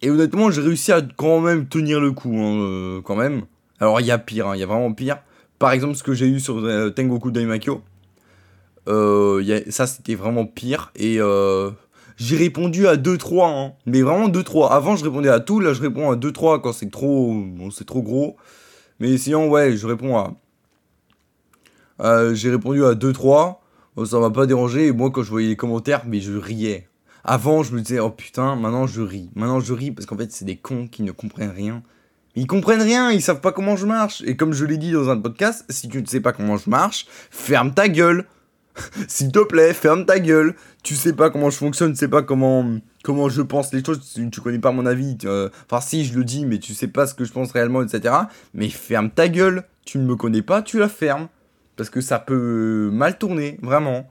Et 0.00 0.10
honnêtement, 0.10 0.50
j'ai 0.50 0.62
réussi 0.62 0.90
à 0.90 1.02
quand 1.02 1.40
même 1.40 1.66
tenir 1.68 2.00
le 2.00 2.12
coup, 2.12 2.34
hein, 2.34 2.62
euh, 2.62 3.00
quand 3.02 3.14
même. 3.14 3.42
Alors, 3.78 4.00
il 4.00 4.06
y 4.06 4.10
a 4.10 4.16
pire, 4.16 4.48
hein, 4.48 4.56
il 4.56 4.60
y 4.60 4.62
a 4.62 4.66
vraiment 4.66 4.90
pire. 4.94 5.18
Par 5.58 5.72
exemple, 5.72 5.96
ce 5.96 6.02
que 6.02 6.14
j'ai 6.14 6.26
eu 6.26 6.40
sur 6.40 6.64
euh, 6.64 6.88
Tengoku 6.88 7.30
Daimakyo. 7.30 7.82
ça, 8.86 9.86
c'était 9.86 10.14
vraiment 10.14 10.46
pire. 10.46 10.92
Et 10.96 11.18
j'ai 12.20 12.36
répondu 12.36 12.86
à 12.86 12.96
2-3, 12.96 13.48
hein, 13.48 13.72
mais 13.86 14.02
vraiment 14.02 14.28
2-3. 14.28 14.70
Avant, 14.70 14.94
je 14.94 15.04
répondais 15.04 15.30
à 15.30 15.40
tout, 15.40 15.58
là, 15.58 15.72
je 15.72 15.80
réponds 15.80 16.10
à 16.10 16.16
2-3 16.16 16.60
quand 16.60 16.72
c'est 16.72 16.90
trop, 16.90 17.32
bon, 17.34 17.70
c'est 17.70 17.86
trop 17.86 18.02
gros. 18.02 18.36
Mais 19.00 19.16
sinon, 19.16 19.48
ouais, 19.48 19.76
je 19.76 19.86
réponds 19.86 20.16
à 20.18 20.34
euh, 22.00 22.34
j'ai 22.34 22.50
répondu 22.50 22.84
à 22.84 22.94
2-3. 22.94 23.56
ça 24.06 24.18
m'a 24.18 24.30
pas 24.30 24.46
dérangé. 24.46 24.86
Et 24.86 24.92
moi, 24.92 25.10
quand 25.10 25.22
je 25.22 25.30
voyais 25.30 25.48
les 25.48 25.56
commentaires, 25.56 26.02
mais 26.06 26.20
je 26.20 26.32
riais. 26.32 26.88
Avant, 27.24 27.62
je 27.62 27.74
me 27.74 27.80
disais, 27.80 28.00
oh 28.00 28.10
putain, 28.10 28.56
maintenant 28.56 28.86
je 28.86 29.02
ris. 29.02 29.30
Maintenant 29.34 29.60
je 29.60 29.72
ris 29.74 29.90
parce 29.90 30.06
qu'en 30.06 30.16
fait, 30.16 30.32
c'est 30.32 30.46
des 30.46 30.56
cons 30.56 30.88
qui 30.88 31.02
ne 31.02 31.12
comprennent 31.12 31.50
rien. 31.50 31.82
Ils 32.34 32.46
comprennent 32.46 32.80
rien, 32.80 33.10
ils 33.10 33.20
savent 33.20 33.40
pas 33.40 33.52
comment 33.52 33.76
je 33.76 33.86
marche. 33.86 34.22
Et 34.24 34.36
comme 34.36 34.52
je 34.52 34.64
l'ai 34.64 34.78
dit 34.78 34.92
dans 34.92 35.10
un 35.10 35.18
podcast, 35.18 35.64
si 35.68 35.88
tu 35.88 36.00
ne 36.00 36.06
sais 36.06 36.20
pas 36.20 36.32
comment 36.32 36.56
je 36.56 36.70
marche, 36.70 37.06
ferme 37.30 37.74
ta 37.74 37.88
gueule. 37.88 38.24
S'il 39.08 39.32
te 39.32 39.40
plaît, 39.40 39.74
ferme 39.74 40.06
ta 40.06 40.18
gueule. 40.18 40.54
Tu 40.82 40.94
sais 40.94 41.12
pas 41.12 41.30
comment 41.30 41.50
je 41.50 41.56
fonctionne, 41.56 41.92
tu 41.92 41.98
sais 41.98 42.08
pas 42.08 42.22
comment, 42.22 42.78
comment 43.02 43.28
je 43.28 43.42
pense 43.42 43.72
les 43.72 43.84
choses, 43.84 44.00
tu, 44.30 44.40
connais 44.40 44.58
pas 44.58 44.72
mon 44.72 44.86
avis. 44.86 45.16
Euh, 45.24 45.48
enfin, 45.70 45.80
si, 45.80 46.04
je 46.04 46.16
le 46.16 46.24
dis, 46.24 46.46
mais 46.46 46.58
tu 46.58 46.74
sais 46.74 46.88
pas 46.88 47.06
ce 47.06 47.14
que 47.14 47.24
je 47.24 47.32
pense 47.32 47.52
réellement, 47.52 47.82
etc. 47.82 48.14
Mais 48.54 48.68
ferme 48.68 49.10
ta 49.10 49.28
gueule. 49.28 49.64
Tu 49.84 49.98
ne 49.98 50.04
me 50.04 50.14
connais 50.14 50.42
pas, 50.42 50.62
tu 50.62 50.78
la 50.78 50.88
fermes 50.88 51.28
parce 51.76 51.90
que 51.90 52.00
ça 52.00 52.18
peut 52.18 52.90
mal 52.92 53.18
tourner, 53.18 53.58
vraiment. 53.62 54.08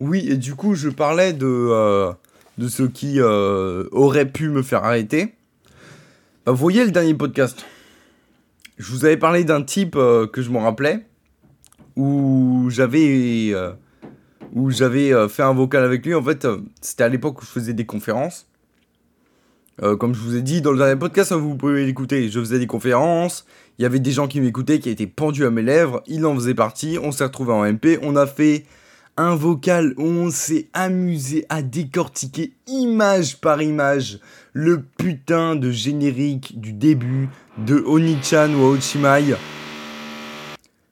Oui, 0.00 0.26
et 0.28 0.36
du 0.36 0.54
coup, 0.54 0.74
je 0.74 0.88
parlais 0.88 1.32
de, 1.32 1.46
euh, 1.46 2.12
de 2.58 2.68
ce 2.68 2.82
qui 2.82 3.20
euh, 3.20 3.84
aurait 3.92 4.26
pu 4.26 4.48
me 4.48 4.62
faire 4.62 4.84
arrêter. 4.84 5.34
Bah, 6.44 6.52
vous 6.52 6.58
voyez 6.58 6.84
le 6.84 6.90
dernier 6.90 7.14
podcast 7.14 7.64
Je 8.78 8.90
vous 8.92 9.04
avais 9.04 9.16
parlé 9.16 9.44
d'un 9.44 9.62
type 9.62 9.92
que 9.94 10.42
je 10.42 10.50
me 10.50 10.58
rappelais, 10.58 11.06
où 11.96 12.68
j'avais 12.70 13.54
où 14.52 14.70
j'avais 14.70 15.28
fait 15.28 15.42
un 15.42 15.54
vocal 15.54 15.84
avec 15.84 16.04
lui. 16.04 16.14
En 16.14 16.22
fait, 16.22 16.46
c'était 16.80 17.04
à 17.04 17.08
l'époque 17.08 17.40
où 17.40 17.44
je 17.44 17.50
faisais 17.50 17.72
des 17.72 17.86
conférences. 17.86 18.46
comme 19.78 20.14
je 20.14 20.20
vous 20.20 20.36
ai 20.36 20.42
dit 20.42 20.60
dans 20.60 20.72
le 20.72 20.78
dernier 20.78 20.96
podcast, 20.96 21.32
hein, 21.32 21.36
vous 21.36 21.56
pouvez 21.56 21.86
l'écouter. 21.86 22.28
Je 22.28 22.40
faisais 22.40 22.58
des 22.58 22.66
conférences, 22.66 23.46
il 23.78 23.82
y 23.82 23.86
avait 23.86 23.98
des 23.98 24.12
gens 24.12 24.28
qui 24.28 24.42
m'écoutaient, 24.42 24.78
qui 24.78 24.90
étaient 24.90 25.06
pendus 25.06 25.46
à 25.46 25.50
mes 25.50 25.62
lèvres. 25.62 26.02
Il 26.06 26.26
en 26.26 26.34
faisait 26.34 26.54
partie. 26.54 26.98
On 27.02 27.12
s'est 27.12 27.24
retrouvé 27.24 27.52
en 27.54 27.64
MP. 27.64 27.98
On 28.02 28.14
a 28.14 28.26
fait 28.26 28.66
un 29.16 29.34
vocal 29.34 29.94
où 29.96 30.04
on 30.04 30.30
s'est 30.30 30.68
amusé 30.74 31.46
à 31.48 31.62
décortiquer 31.62 32.52
image 32.66 33.40
par 33.40 33.62
image 33.62 34.20
le 34.52 34.82
putain 34.82 35.56
de 35.56 35.70
générique 35.70 36.60
du 36.60 36.74
début 36.74 37.30
de 37.56 37.82
Onichan 37.86 38.52
ou 38.52 38.64
Ochimai. 38.64 39.34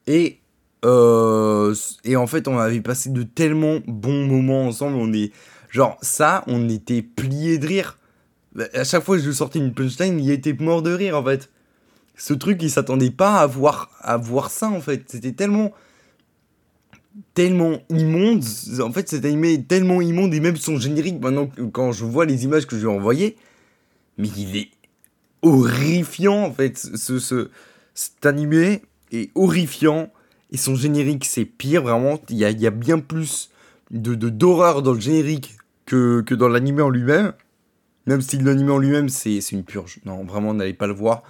Et, 0.07 0.38
euh, 0.85 1.75
et 2.03 2.15
en 2.15 2.27
fait, 2.27 2.47
on 2.47 2.57
avait 2.57 2.81
passé 2.81 3.09
de 3.09 3.23
tellement 3.23 3.79
bons 3.87 4.25
moments 4.25 4.67
ensemble. 4.67 4.95
On 4.97 5.11
est, 5.13 5.31
genre, 5.69 5.97
ça, 6.01 6.43
on 6.47 6.69
était 6.69 7.01
pliés 7.01 7.57
de 7.57 7.67
rire. 7.67 7.97
À 8.73 8.83
chaque 8.83 9.03
fois 9.03 9.17
que 9.17 9.23
je 9.23 9.31
sortais 9.31 9.59
une 9.59 9.73
punchline, 9.73 10.19
il 10.19 10.31
était 10.31 10.53
mort 10.53 10.81
de 10.81 10.91
rire 10.91 11.17
en 11.17 11.23
fait 11.23 11.49
ce 12.19 12.33
truc, 12.33 12.61
il 12.61 12.69
s'attendait 12.69 13.11
pas 13.11 13.37
à 13.37 13.47
voir, 13.47 13.89
à 14.01 14.17
voir 14.17 14.51
ça 14.51 14.69
en 14.69 14.81
fait. 14.81 15.03
C'était 15.07 15.31
tellement 15.31 15.71
tellement 17.33 17.79
immonde. 17.89 18.43
En 18.81 18.91
fait, 18.91 19.09
cet 19.09 19.25
animé 19.25 19.63
tellement 19.63 20.01
immonde 20.01 20.33
et 20.33 20.39
même 20.39 20.57
son 20.57 20.77
générique, 20.77 21.19
maintenant, 21.19 21.49
quand 21.71 21.91
je 21.91 22.05
vois 22.05 22.25
les 22.25 22.43
images 22.43 22.67
que 22.67 22.75
je 22.75 22.85
lui 22.85 22.93
ai 22.93 22.95
envoyées, 22.95 23.37
mais 24.17 24.29
il 24.37 24.57
est 24.57 24.69
horrifiant 25.41 26.43
en 26.43 26.53
fait. 26.53 26.77
Ce, 26.77 27.49
cet 27.93 28.25
animé 28.25 28.81
est 29.11 29.31
horrifiant. 29.35 30.11
Et 30.51 30.57
son 30.57 30.75
générique, 30.75 31.25
c'est 31.25 31.45
pire, 31.45 31.83
vraiment. 31.83 32.19
Il 32.29 32.37
y 32.37 32.45
a, 32.45 32.71
bien 32.71 32.99
plus 32.99 33.49
de 33.91 34.13
d'horreur 34.15 34.81
dans 34.81 34.93
le 34.93 34.99
générique 34.99 35.57
que, 35.85 36.21
que 36.21 36.35
dans 36.35 36.47
l'animé 36.47 36.81
en 36.81 36.89
lui-même. 36.89 37.33
Même 38.05 38.21
si 38.21 38.37
l'animé 38.37 38.71
en 38.71 38.79
lui-même, 38.79 39.09
c'est 39.09 39.39
une 39.51 39.63
purge. 39.63 39.99
Non, 40.05 40.23
vraiment, 40.23 40.53
n'allez 40.53 40.73
pas 40.73 40.87
le 40.87 40.93
voir. 40.93 41.23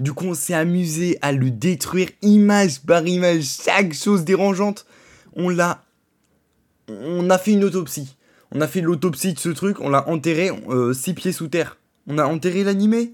Du 0.00 0.12
coup, 0.12 0.26
on 0.26 0.34
s'est 0.34 0.54
amusé 0.54 1.18
à 1.22 1.30
le 1.32 1.50
détruire 1.50 2.08
image 2.22 2.80
par 2.80 3.06
image, 3.06 3.44
chaque 3.64 3.92
chose 3.92 4.24
dérangeante. 4.24 4.86
On 5.36 5.48
l'a. 5.48 5.84
On 6.88 7.30
a 7.30 7.38
fait 7.38 7.52
une 7.52 7.64
autopsie. 7.64 8.16
On 8.50 8.60
a 8.60 8.68
fait 8.68 8.80
l'autopsie 8.80 9.34
de 9.34 9.38
ce 9.38 9.48
truc, 9.48 9.80
on 9.80 9.88
l'a 9.88 10.08
enterré 10.08 10.50
euh, 10.68 10.92
six 10.92 11.14
pieds 11.14 11.32
sous 11.32 11.48
terre. 11.48 11.76
On 12.06 12.18
a 12.18 12.24
enterré 12.24 12.62
l'animé. 12.62 13.12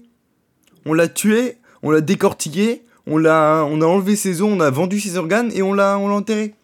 On 0.85 0.93
l'a 0.93 1.07
tué, 1.07 1.57
on 1.83 1.91
l'a 1.91 2.01
décortiqué, 2.01 2.83
on 3.07 3.17
l'a, 3.17 3.65
on 3.65 3.81
a 3.81 3.85
enlevé 3.85 4.15
ses 4.15 4.41
os, 4.41 4.49
on 4.51 4.59
a 4.59 4.69
vendu 4.69 4.99
ses 4.99 5.17
organes 5.17 5.51
et 5.53 5.61
on 5.61 5.73
l'a, 5.73 5.97
on 5.97 6.07
l'a 6.07 6.15
enterré. 6.15 6.55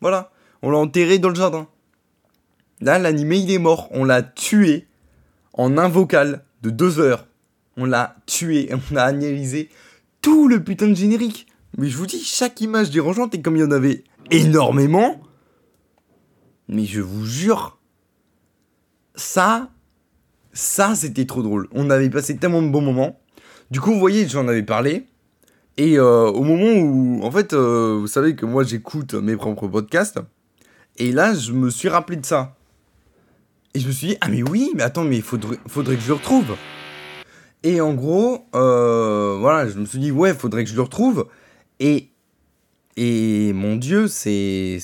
Voilà, 0.00 0.30
on 0.62 0.70
l'a 0.70 0.78
enterré 0.78 1.18
dans 1.18 1.30
le 1.30 1.34
jardin. 1.34 1.68
Là, 2.80 2.98
l'animé 2.98 3.38
il 3.38 3.50
est 3.50 3.58
mort. 3.58 3.88
On 3.92 4.04
l'a 4.04 4.22
tué 4.22 4.86
en 5.54 5.78
un 5.78 5.88
vocal 5.88 6.44
de 6.62 6.70
deux 6.70 7.00
heures. 7.00 7.26
On 7.76 7.84
l'a 7.84 8.16
tué, 8.26 8.70
on 8.92 8.96
a 8.96 9.02
analysé 9.02 9.70
tout 10.20 10.48
le 10.48 10.62
putain 10.62 10.88
de 10.88 10.94
générique. 10.94 11.46
Mais 11.78 11.88
je 11.88 11.96
vous 11.96 12.06
dis, 12.06 12.22
chaque 12.22 12.60
image 12.60 12.90
dérangeante, 12.90 13.34
et 13.34 13.42
comme 13.42 13.56
il 13.56 13.60
y 13.60 13.64
en 13.64 13.70
avait 13.70 14.04
énormément, 14.30 15.20
mais 16.68 16.84
je 16.84 17.00
vous 17.00 17.26
jure, 17.26 17.78
ça, 19.14 19.70
ça 20.52 20.94
c'était 20.94 21.26
trop 21.26 21.42
drôle. 21.42 21.68
On 21.72 21.90
avait 21.90 22.10
passé 22.10 22.36
tellement 22.36 22.62
de 22.62 22.68
bons 22.68 22.80
moments. 22.80 23.20
Du 23.70 23.80
coup, 23.80 23.92
vous 23.92 24.00
voyez, 24.00 24.26
j'en 24.26 24.48
avais 24.48 24.62
parlé. 24.62 25.06
Et 25.78 25.98
euh, 25.98 26.28
au 26.28 26.42
moment 26.42 26.72
où, 26.80 27.22
en 27.22 27.30
fait, 27.30 27.52
euh, 27.52 27.98
vous 28.00 28.06
savez 28.06 28.34
que 28.34 28.46
moi 28.46 28.64
j'écoute 28.64 29.14
mes 29.14 29.36
propres 29.36 29.68
podcasts. 29.68 30.18
Et 30.96 31.12
là, 31.12 31.34
je 31.34 31.52
me 31.52 31.68
suis 31.68 31.88
rappelé 31.88 32.16
de 32.16 32.24
ça. 32.24 32.56
Et 33.74 33.80
je 33.80 33.86
me 33.86 33.92
suis 33.92 34.06
dit, 34.08 34.16
ah 34.22 34.28
mais 34.28 34.42
oui, 34.42 34.70
mais 34.74 34.82
attends, 34.82 35.04
mais 35.04 35.16
il 35.16 35.22
faudrait, 35.22 35.58
que 35.58 36.00
je 36.00 36.08
le 36.08 36.14
retrouve. 36.14 36.56
Et 37.62 37.82
en 37.82 37.92
gros, 37.92 38.46
euh, 38.54 39.36
voilà, 39.38 39.68
je 39.68 39.78
me 39.78 39.84
suis 39.84 39.98
dit, 39.98 40.10
ouais, 40.10 40.32
faudrait 40.32 40.64
que 40.64 40.70
je 40.70 40.76
le 40.76 40.80
retrouve. 40.80 41.28
Et, 41.78 42.08
et 42.96 43.52
mon 43.52 43.76
Dieu, 43.76 44.08
c'est, 44.08 44.78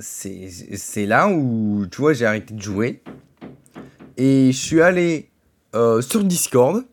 c'est, 0.00 1.06
là 1.06 1.30
où, 1.30 1.86
tu 1.90 2.02
vois, 2.02 2.12
j'ai 2.12 2.26
arrêté 2.26 2.52
de 2.52 2.60
jouer. 2.60 3.02
Et 4.18 4.52
je 4.52 4.58
suis 4.58 4.82
allé 4.82 5.30
sur 5.72 6.24
Discord. 6.24 6.84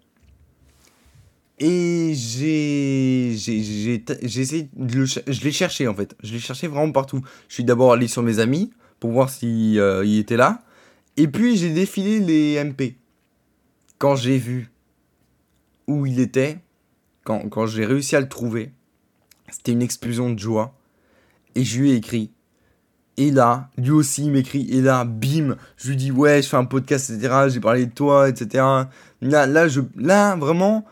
Et 1.58 2.14
j'ai, 2.14 3.34
j'ai, 3.38 4.04
essayé 4.22 4.70
de 4.74 4.96
le, 4.98 5.06
je 5.06 5.44
l'ai 5.44 5.52
cherché 5.52 5.88
en 5.88 5.96
fait. 5.96 6.16
Je 6.22 6.34
l'ai 6.34 6.40
cherché 6.40 6.68
vraiment 6.68 6.92
partout. 6.92 7.22
Je 7.48 7.54
suis 7.54 7.64
d'abord 7.64 7.94
allé 7.94 8.08
sur 8.08 8.24
mes 8.24 8.40
amis 8.40 8.72
pour 9.00 9.12
voir 9.12 9.30
s'il 9.30 9.80
euh, 9.80 10.04
était 10.06 10.36
là. 10.36 10.62
Et 11.16 11.28
puis 11.28 11.56
j'ai 11.56 11.70
défilé 11.70 12.20
les 12.20 12.62
MP 12.62 12.96
quand 13.98 14.16
j'ai 14.16 14.38
vu 14.38 14.72
où 15.88 16.06
il 16.06 16.20
était, 16.20 16.60
quand, 17.24 17.48
quand 17.50 17.66
j'ai 17.66 17.86
réussi 17.86 18.16
à 18.16 18.20
le 18.20 18.28
trouver, 18.28 18.72
c'était 19.50 19.72
une 19.72 19.82
explosion 19.82 20.32
de 20.32 20.40
joie. 20.40 20.76
Et 21.56 21.64
je 21.64 21.80
lui 21.80 21.92
ai 21.92 21.96
écrit. 21.96 22.32
Et 23.18 23.32
là, 23.32 23.70
lui 23.78 23.92
aussi 23.92 24.26
il 24.26 24.32
m'écrit. 24.32 24.68
Et 24.70 24.82
là, 24.82 25.06
bim, 25.06 25.56
je 25.78 25.90
lui 25.90 25.96
dis 25.96 26.12
ouais, 26.12 26.42
je 26.42 26.50
fais 26.50 26.58
un 26.58 26.66
podcast, 26.66 27.10
etc. 27.10 27.48
J'ai 27.48 27.62
parlé 27.62 27.86
de 27.86 27.94
toi, 27.94 28.28
etc. 28.28 28.64
Là, 29.22 29.48
là, 29.48 29.68
je, 29.68 29.82
là 29.96 30.36
vraiment, 30.36 30.86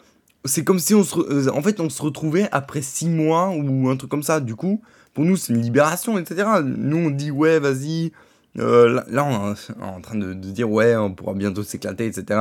c'est 0.46 0.64
comme 0.64 0.80
si 0.80 0.94
on 0.94 1.04
se, 1.04 1.18
euh, 1.20 1.52
en 1.54 1.62
fait, 1.62 1.80
on 1.80 1.90
se 1.90 2.02
retrouvait 2.02 2.50
après 2.52 2.82
six 2.82 3.08
mois 3.10 3.50
ou 3.50 3.90
un 3.90 3.96
truc 3.96 4.12
comme 4.12 4.24
ça. 4.24 4.40
Du 4.40 4.56
coup, 4.56 4.82
pour 5.14 5.24
nous, 5.24 5.38
c'est 5.38 5.54
une 5.54 5.62
libération, 5.62 6.18
etc. 6.18 6.48
Nous, 6.64 6.98
on 6.98 7.10
dit 7.10 7.32
ouais, 7.32 7.60
vas-y, 7.60 8.12
euh, 8.60 9.02
là, 9.08 9.24
on 9.24 9.54
est 9.54 9.84
en 9.84 10.02
train 10.02 10.18
de, 10.18 10.34
dire 10.34 10.70
ouais, 10.70 10.96
on 10.96 11.14
pourra 11.14 11.34
bientôt 11.34 11.64
s'éclater, 11.64 12.06
etc. 12.06 12.40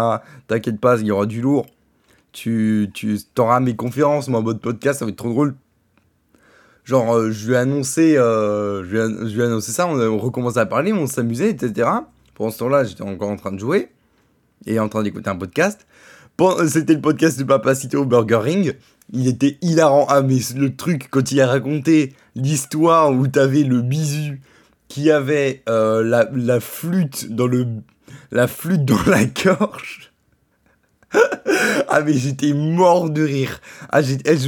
T'inquiète 0.48 0.80
pas, 0.80 0.98
il 0.98 1.06
y 1.06 1.10
aura 1.10 1.26
du 1.26 1.40
lourd. 1.40 1.66
Tu, 2.32 2.90
tu 2.94 3.18
auras 3.38 3.60
mes 3.60 3.76
conférences, 3.76 4.28
moi, 4.28 4.40
en 4.40 4.42
mode 4.42 4.60
podcast, 4.60 5.00
ça 5.00 5.04
va 5.04 5.10
être 5.10 5.16
trop 5.16 5.30
drôle. 5.30 5.54
Genre, 6.84 7.14
euh, 7.14 7.30
je 7.30 7.46
lui 7.46 7.54
ai 7.54 7.58
annoncé, 7.58 8.14
je, 8.14 9.30
lui 9.30 9.40
ai, 9.40 9.44
annoncé 9.44 9.70
ça, 9.70 9.86
on 9.86 10.18
recommençait 10.18 10.58
à 10.58 10.66
parler, 10.66 10.92
on 10.92 11.06
s'amusait, 11.06 11.50
etc. 11.50 11.88
Pendant 12.34 12.50
ce 12.50 12.58
temps-là, 12.58 12.84
j'étais 12.84 13.02
encore 13.02 13.28
en 13.28 13.36
train 13.36 13.52
de 13.52 13.60
jouer 13.60 13.90
et 14.66 14.80
en 14.80 14.88
train 14.88 15.02
d'écouter 15.02 15.28
un 15.28 15.36
podcast. 15.36 15.86
C'était 16.68 16.94
le 16.94 17.00
podcast 17.00 17.38
de 17.38 17.44
Papa 17.44 17.74
Cité 17.74 17.96
au 17.96 18.04
Burger 18.04 18.36
Ring. 18.36 18.76
Il 19.12 19.28
était 19.28 19.58
hilarant. 19.60 20.06
Ah, 20.08 20.22
mais 20.22 20.38
le 20.56 20.74
truc, 20.74 21.08
quand 21.10 21.30
il 21.30 21.40
a 21.40 21.46
raconté 21.46 22.14
l'histoire 22.34 23.12
où 23.12 23.28
t'avais 23.28 23.62
le 23.62 23.80
bisu 23.82 24.40
qui 24.88 25.10
avait 25.10 25.62
euh, 25.68 26.02
la, 26.02 26.28
la, 26.34 26.60
flûte 26.60 27.32
dans 27.32 27.46
le 27.46 27.66
la 28.30 28.48
flûte 28.48 28.84
dans 28.84 29.02
la 29.06 29.24
gorge. 29.24 30.12
ah 31.88 32.00
mais 32.00 32.14
j'étais 32.14 32.52
mort 32.52 33.10
de 33.10 33.22
rire. 33.22 33.60
Ah 33.90 34.00
eh, 34.02 34.38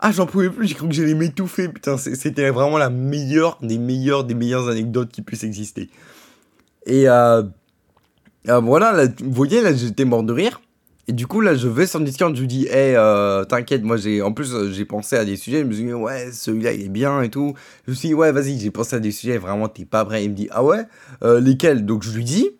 ah 0.00 0.12
j'en 0.12 0.26
pouvais 0.26 0.50
plus, 0.50 0.68
j'ai 0.68 0.74
cru 0.74 0.88
que 0.88 0.94
j'allais 0.94 1.14
m'étouffer. 1.14 1.68
Putain, 1.68 1.96
c'était 1.98 2.50
vraiment 2.50 2.78
la 2.78 2.90
meilleure 2.90 3.58
des 3.62 3.78
meilleures 3.78 4.24
des 4.24 4.34
meilleures 4.34 4.68
anecdotes 4.68 5.10
qui 5.10 5.22
puissent 5.22 5.44
exister. 5.44 5.90
Et 6.84 7.08
euh, 7.08 7.42
euh 8.48 8.60
voilà, 8.60 8.92
là, 8.92 9.06
vous 9.22 9.32
voyez 9.32 9.60
là, 9.60 9.74
j'étais 9.74 10.04
mort 10.04 10.22
de 10.22 10.32
rire. 10.32 10.60
Et 11.08 11.12
du 11.12 11.28
coup, 11.28 11.40
là, 11.40 11.54
je 11.54 11.68
vais 11.68 11.86
sur 11.86 12.00
Discord, 12.00 12.34
je 12.34 12.40
lui 12.40 12.48
dis, 12.48 12.64
hé, 12.64 12.96
euh, 12.96 13.44
t'inquiète, 13.44 13.84
moi, 13.84 13.96
j'ai, 13.96 14.22
en 14.22 14.32
plus, 14.32 14.52
euh, 14.52 14.72
j'ai 14.72 14.84
pensé 14.84 15.14
à 15.16 15.24
des 15.24 15.36
sujets, 15.36 15.60
je 15.60 15.64
me 15.64 15.72
suis 15.72 15.84
dit, 15.84 15.92
ouais, 15.92 16.32
celui-là, 16.32 16.72
il 16.72 16.86
est 16.86 16.88
bien 16.88 17.22
et 17.22 17.30
tout. 17.30 17.54
Je 17.86 17.92
me 17.92 17.96
suis 17.96 18.08
dit, 18.08 18.14
ouais, 18.14 18.32
vas-y, 18.32 18.58
j'ai 18.58 18.72
pensé 18.72 18.96
à 18.96 18.98
des 18.98 19.12
sujets, 19.12 19.38
vraiment, 19.38 19.68
t'es 19.68 19.84
pas 19.84 20.04
prêt. 20.04 20.24
Il 20.24 20.30
me 20.30 20.34
dit, 20.34 20.48
ah 20.50 20.64
ouais, 20.64 20.82
euh, 21.22 21.38
lesquels? 21.40 21.86
Donc, 21.86 22.02
je 22.02 22.10
lui 22.10 22.24
dis, 22.24 22.50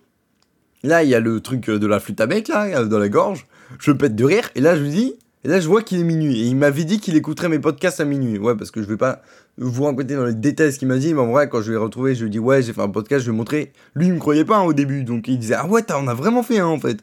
là, 0.84 1.02
il 1.02 1.10
y 1.10 1.16
a 1.16 1.20
le 1.20 1.40
truc 1.40 1.68
de 1.68 1.86
la 1.88 1.98
flûte 1.98 2.20
à 2.20 2.26
bec, 2.26 2.46
là, 2.46 2.84
dans 2.84 3.00
la 3.00 3.08
gorge. 3.08 3.48
Je 3.80 3.90
pète 3.90 4.14
de 4.14 4.24
rire, 4.24 4.48
et 4.54 4.60
là, 4.60 4.76
je 4.76 4.82
lui 4.82 4.90
dis, 4.90 5.14
et 5.42 5.48
là, 5.48 5.60
je 5.60 5.68
vois 5.68 5.82
qu'il 5.82 6.00
est 6.00 6.04
minuit. 6.04 6.40
Et 6.40 6.44
il 6.46 6.56
m'avait 6.56 6.84
dit 6.84 6.98
qu'il 6.98 7.16
écouterait 7.16 7.48
mes 7.48 7.58
podcasts 7.58 8.00
à 8.00 8.04
minuit. 8.04 8.36
Ouais, 8.38 8.56
parce 8.56 8.70
que 8.70 8.82
je 8.82 8.88
vais 8.88 8.96
pas 8.96 9.22
vous 9.58 9.84
raconter 9.84 10.16
dans 10.16 10.24
les 10.24 10.34
détails 10.34 10.72
ce 10.72 10.78
qu'il 10.78 10.88
m'a 10.88 10.98
dit, 10.98 11.14
mais 11.14 11.20
en 11.20 11.30
vrai, 11.30 11.48
quand 11.48 11.62
je 11.62 11.70
l'ai 11.70 11.78
retrouvé, 11.78 12.14
je 12.14 12.22
lui 12.22 12.26
ai 12.26 12.30
dit, 12.30 12.38
ouais, 12.38 12.62
j'ai 12.62 12.72
fait 12.72 12.80
un 12.80 12.88
podcast, 12.88 13.24
je 13.24 13.30
vais 13.30 13.36
montrer. 13.36 13.72
Lui, 13.94 14.06
il 14.06 14.12
me 14.12 14.18
croyait 14.18 14.44
pas 14.44 14.58
hein, 14.58 14.64
au 14.64 14.72
début, 14.72 15.04
donc 15.04 15.28
il 15.28 15.38
disait, 15.38 15.54
ah 15.54 15.66
ouais, 15.66 15.82
on 15.92 16.08
a 16.08 16.14
vraiment 16.14 16.42
fait 16.42 16.58
un, 16.58 16.66
en 16.66 16.78
fait. 16.78 16.98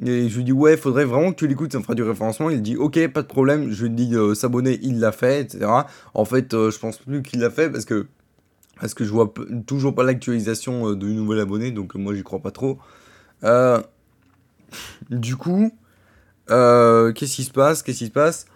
Et 0.00 0.28
je 0.28 0.36
lui 0.36 0.44
dis, 0.44 0.52
ouais, 0.52 0.76
faudrait 0.76 1.04
vraiment 1.04 1.32
que 1.32 1.36
tu 1.36 1.46
l'écoutes, 1.46 1.72
ça 1.72 1.78
me 1.78 1.82
fera 1.82 1.94
du 1.94 2.02
référencement. 2.02 2.50
Il 2.50 2.62
dit, 2.62 2.76
ok, 2.76 3.08
pas 3.08 3.22
de 3.22 3.26
problème. 3.26 3.70
Je 3.70 3.86
lui 3.86 3.90
dis, 3.90 4.14
euh, 4.14 4.34
s'abonner, 4.34 4.78
il 4.82 4.98
l'a 4.98 5.12
fait, 5.12 5.42
etc. 5.42 5.70
En 6.14 6.24
fait, 6.24 6.54
euh, 6.54 6.70
je 6.70 6.78
pense 6.78 6.98
plus 6.98 7.22
qu'il 7.22 7.40
l'a 7.40 7.50
fait 7.50 7.70
parce 7.70 7.84
que, 7.84 8.06
parce 8.80 8.94
que 8.94 9.04
je 9.04 9.10
vois 9.10 9.32
toujours 9.66 9.94
pas 9.94 10.02
l'actualisation 10.02 10.90
euh, 10.90 10.96
de 10.96 11.06
nouvel 11.06 11.40
abonné, 11.40 11.70
donc 11.70 11.94
moi 11.94 12.14
j'y 12.14 12.22
crois 12.22 12.40
pas 12.40 12.50
trop. 12.50 12.78
du 15.10 15.36
coup, 15.36 15.70
qu'est-ce 16.48 17.34
qui 17.36 17.44
se 17.44 17.52
passe? 17.52 17.82
Qu'est-ce 17.82 17.98
qui 17.98 18.06
se 18.06 18.10
passe? 18.10 18.46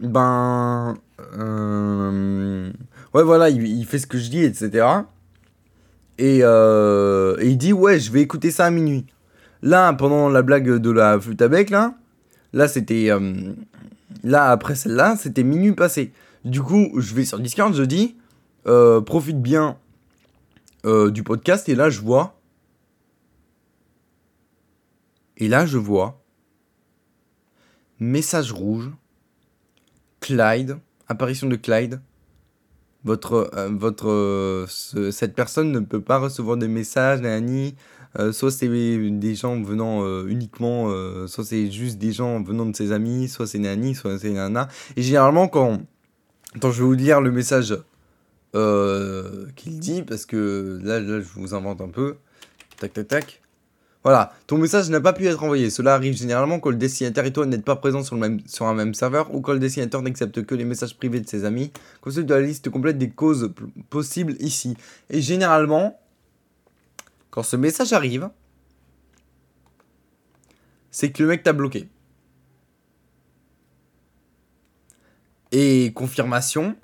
Ben. 0.00 0.96
ouais, 3.14 3.22
voilà, 3.22 3.50
il, 3.50 3.86
fait 3.86 3.98
ce 3.98 4.06
que 4.06 4.18
je 4.18 4.30
dis, 4.30 4.42
etc. 4.42 4.86
Et, 6.18 6.38
et 6.38 7.48
il 7.48 7.56
dit, 7.58 7.72
ouais, 7.72 8.00
je 8.00 8.10
vais 8.10 8.22
écouter 8.22 8.50
ça 8.50 8.64
à 8.66 8.70
minuit. 8.70 9.06
Là, 9.62 9.92
pendant 9.92 10.28
la 10.28 10.42
blague 10.42 10.68
de 10.68 10.90
la 10.90 11.20
flûte 11.20 11.40
à 11.40 11.48
là, 12.52 12.68
c'était. 12.68 13.10
Euh, 13.10 13.54
là, 14.24 14.50
après 14.50 14.74
celle-là, 14.74 15.16
c'était 15.16 15.44
minuit 15.44 15.72
passé. 15.72 16.12
Du 16.44 16.60
coup, 16.60 16.90
je 16.98 17.14
vais 17.14 17.24
sur 17.24 17.38
Discord, 17.38 17.72
je 17.72 17.84
dis, 17.84 18.16
euh, 18.66 19.00
profite 19.00 19.40
bien 19.40 19.78
euh, 20.84 21.10
du 21.12 21.22
podcast, 21.22 21.68
et 21.68 21.76
là, 21.76 21.90
je 21.90 22.00
vois. 22.00 22.36
Et 25.36 25.46
là, 25.46 25.64
je 25.64 25.78
vois. 25.78 26.20
Message 28.00 28.50
rouge. 28.50 28.90
Clyde. 30.20 30.78
Apparition 31.06 31.48
de 31.48 31.56
Clyde. 31.56 32.00
Votre, 33.04 33.50
votre, 33.70 34.66
cette 35.10 35.34
personne 35.34 35.72
ne 35.72 35.80
peut 35.80 36.00
pas 36.00 36.18
recevoir 36.18 36.56
des 36.56 36.68
messages, 36.68 37.20
Nani. 37.20 37.74
Euh, 38.18 38.32
soit 38.32 38.50
c'est 38.50 38.68
des 38.68 39.34
gens 39.34 39.60
venant 39.62 40.04
euh, 40.04 40.26
uniquement, 40.28 40.90
euh, 40.90 41.26
soit 41.26 41.44
c'est 41.44 41.70
juste 41.70 41.98
des 41.98 42.12
gens 42.12 42.42
venant 42.42 42.66
de 42.66 42.76
ses 42.76 42.92
amis, 42.92 43.28
soit 43.28 43.46
c'est 43.46 43.58
Nani, 43.58 43.94
soit 43.94 44.18
c'est 44.18 44.30
Nana. 44.30 44.68
Et 44.96 45.02
généralement, 45.02 45.48
quand, 45.48 45.80
je 46.62 46.68
vais 46.68 46.72
vous 46.72 46.92
lire 46.92 47.20
le 47.20 47.30
message 47.30 47.76
qu'il 49.56 49.78
dit, 49.78 50.02
parce 50.02 50.26
que 50.26 50.78
là, 50.82 51.00
là, 51.00 51.20
je 51.20 51.40
vous 51.40 51.54
invente 51.54 51.80
un 51.80 51.88
peu. 51.88 52.16
Tac, 52.78 52.92
tac, 52.92 53.08
tac. 53.08 53.42
Voilà, 54.04 54.32
ton 54.48 54.58
message 54.58 54.90
n'a 54.90 55.00
pas 55.00 55.12
pu 55.12 55.26
être 55.26 55.44
envoyé. 55.44 55.70
Cela 55.70 55.94
arrive 55.94 56.16
généralement 56.16 56.58
quand 56.58 56.70
le 56.70 56.76
destinataire 56.76 57.24
et 57.24 57.32
toi 57.32 57.46
n'êtes 57.46 57.64
pas 57.64 57.76
présents 57.76 58.02
sur, 58.02 58.16
un 58.16 58.74
même 58.74 58.94
serveur 58.94 59.32
ou 59.32 59.40
quand 59.40 59.52
le 59.52 59.60
destinataire 59.60 60.02
n'accepte 60.02 60.44
que 60.44 60.56
les 60.56 60.64
messages 60.64 60.96
privés 60.96 61.20
de 61.20 61.28
ses 61.28 61.44
amis. 61.44 61.70
Consulte 62.00 62.28
la 62.28 62.40
liste 62.40 62.68
complète 62.68 62.98
des 62.98 63.10
causes 63.10 63.52
possibles 63.90 64.34
ici. 64.40 64.76
Et 65.08 65.20
généralement, 65.22 66.01
quand 67.32 67.42
ce 67.42 67.56
message 67.56 67.94
arrive, 67.94 68.28
c'est 70.90 71.10
que 71.10 71.22
le 71.22 71.30
mec 71.30 71.42
t'a 71.42 71.54
bloqué. 71.54 71.88
Et 75.50 75.92
confirmation, 75.94 76.76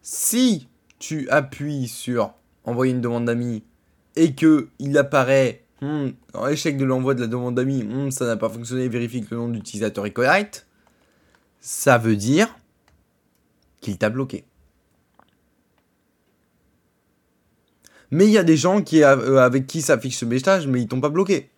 si 0.00 0.68
tu 0.98 1.28
appuies 1.28 1.88
sur 1.88 2.32
envoyer 2.64 2.94
une 2.94 3.02
demande 3.02 3.26
d'amis 3.26 3.64
et 4.16 4.34
que 4.34 4.70
il 4.78 4.96
apparaît 4.96 5.66
hmm, 5.82 6.08
en 6.32 6.48
échec 6.48 6.78
de 6.78 6.84
l'envoi 6.86 7.14
de 7.14 7.20
la 7.20 7.26
demande 7.26 7.54
d'amis, 7.54 7.82
hmm, 7.84 8.10
ça 8.10 8.24
n'a 8.24 8.36
pas 8.38 8.48
fonctionné, 8.48 8.88
vérifie 8.88 9.20
que 9.20 9.34
le 9.34 9.42
nom 9.42 9.48
d'utilisateur 9.50 10.06
est 10.06 10.12
correct, 10.12 10.66
ça 11.60 11.98
veut 11.98 12.16
dire 12.16 12.58
qu'il 13.82 13.98
t'a 13.98 14.08
bloqué. 14.08 14.46
Mais 18.10 18.26
il 18.26 18.32
y 18.32 18.38
a 18.38 18.44
des 18.44 18.56
gens 18.56 18.82
euh, 18.92 19.38
avec 19.38 19.66
qui 19.66 19.82
ça 19.82 19.98
ce 20.00 20.24
message, 20.24 20.66
mais 20.66 20.80
ils 20.82 20.88
t'ont 20.88 21.00
pas 21.00 21.08
bloqué. 21.08 21.50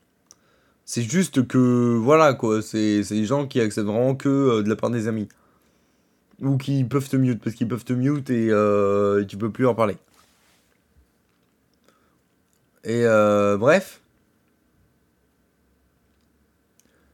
C'est 0.84 1.02
juste 1.02 1.46
que, 1.46 1.96
voilà, 1.96 2.34
quoi, 2.34 2.62
c'est 2.62 3.02
des 3.02 3.24
gens 3.24 3.46
qui 3.46 3.60
accèdent 3.60 3.84
vraiment 3.86 4.14
que 4.14 4.28
euh, 4.28 4.62
de 4.62 4.68
la 4.68 4.76
part 4.76 4.90
des 4.90 5.08
amis. 5.08 5.28
Ou 6.40 6.56
qui 6.56 6.84
peuvent 6.84 7.08
te 7.08 7.16
mute, 7.16 7.42
parce 7.42 7.56
qu'ils 7.56 7.68
peuvent 7.68 7.84
te 7.84 7.92
mute 7.92 8.30
et 8.30 8.48
euh, 8.50 9.24
tu 9.24 9.36
peux 9.36 9.50
plus 9.50 9.66
en 9.66 9.74
parler. 9.74 9.96
Et 12.84 13.04
bref. 13.58 14.00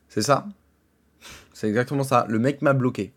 C'est 0.08 0.22
ça. 0.22 0.46
C'est 1.52 1.68
exactement 1.68 2.04
ça. 2.04 2.26
Le 2.28 2.38
mec 2.38 2.62
m'a 2.62 2.74
bloqué. 2.74 3.12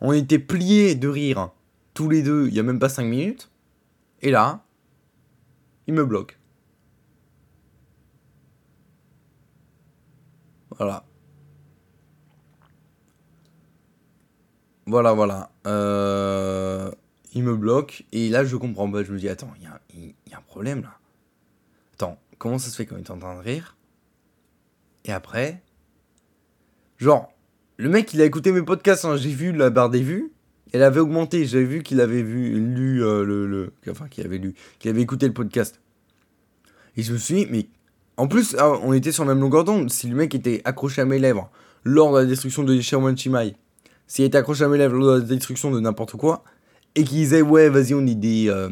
On 0.00 0.12
était 0.12 0.38
pliés 0.38 0.94
de 0.94 1.08
rire, 1.08 1.50
tous 1.94 2.08
les 2.08 2.22
deux, 2.22 2.46
il 2.46 2.54
y 2.54 2.60
a 2.60 2.62
même 2.62 2.78
pas 2.78 2.88
5 2.88 3.04
minutes. 3.04 3.50
Et 4.22 4.30
là, 4.30 4.64
il 5.86 5.94
me 5.94 6.04
bloque. 6.04 6.38
Voilà. 10.76 11.04
Voilà, 14.86 15.12
voilà. 15.12 15.50
Euh, 15.66 16.90
il 17.34 17.42
me 17.42 17.56
bloque. 17.56 18.04
Et 18.12 18.28
là, 18.28 18.44
je 18.44 18.56
comprends 18.56 18.90
pas. 18.90 19.02
Je 19.02 19.12
me 19.12 19.18
dis, 19.18 19.28
attends, 19.28 19.52
il 19.58 19.64
y 19.64 19.66
a, 20.34 20.38
un 20.38 20.42
problème 20.42 20.82
là. 20.82 20.98
Attends, 21.94 22.18
comment 22.38 22.58
ça 22.58 22.70
se 22.70 22.76
fait 22.76 22.86
quand 22.86 22.96
il 22.96 23.02
est 23.02 23.10
en 23.10 23.18
train 23.18 23.36
de 23.36 23.42
rire? 23.42 23.76
Et 25.04 25.12
après, 25.12 25.62
genre, 26.96 27.32
le 27.76 27.88
mec, 27.88 28.14
il 28.14 28.22
a 28.22 28.24
écouté 28.24 28.52
mes 28.52 28.62
podcasts. 28.62 29.04
Hein, 29.04 29.16
J'ai 29.16 29.30
vu 29.30 29.52
la 29.52 29.70
barre 29.70 29.90
des 29.90 30.02
vues. 30.02 30.32
Elle 30.72 30.82
avait 30.82 31.00
augmenté. 31.00 31.46
J'avais 31.46 31.64
vu 31.64 31.82
qu'il 31.82 32.00
avait 32.00 32.22
vu, 32.22 32.58
lu 32.58 33.04
euh, 33.04 33.24
le, 33.24 33.72
Enfin, 33.90 34.08
qu'il 34.08 34.24
avait 34.24 34.38
lu. 34.38 34.54
Qu'il 34.78 34.90
avait 34.90 35.02
écouté 35.02 35.26
le 35.26 35.32
podcast. 35.32 35.80
Et 36.96 37.02
je 37.02 37.12
me 37.12 37.18
suis 37.18 37.34
dit, 37.34 37.46
mais 37.50 37.66
en 38.16 38.26
plus, 38.26 38.56
ah, 38.58 38.72
on 38.82 38.92
était 38.92 39.12
sur 39.12 39.24
la 39.24 39.34
même 39.34 39.42
longueur 39.42 39.64
d'onde. 39.64 39.90
Si 39.90 40.08
le 40.08 40.16
mec 40.16 40.34
était 40.34 40.60
accroché 40.64 41.00
à 41.00 41.04
mes 41.04 41.18
lèvres 41.18 41.50
lors 41.84 42.12
de 42.12 42.18
la 42.18 42.26
destruction 42.26 42.64
de 42.64 42.80
Sherman 42.80 43.16
Chimai, 43.16 43.54
s'il 44.06 44.24
était 44.24 44.38
accroché 44.38 44.64
à 44.64 44.68
mes 44.68 44.78
lèvres 44.78 44.96
lors 44.96 45.14
de 45.16 45.20
la 45.20 45.26
destruction 45.26 45.70
de 45.70 45.80
n'importe 45.80 46.12
quoi, 46.12 46.42
et 46.94 47.04
qu'il 47.04 47.18
disait 47.18 47.42
ouais, 47.42 47.68
vas-y, 47.68 47.94
on 47.94 48.06
est 48.06 48.16
des, 48.16 48.48
euh, 48.48 48.68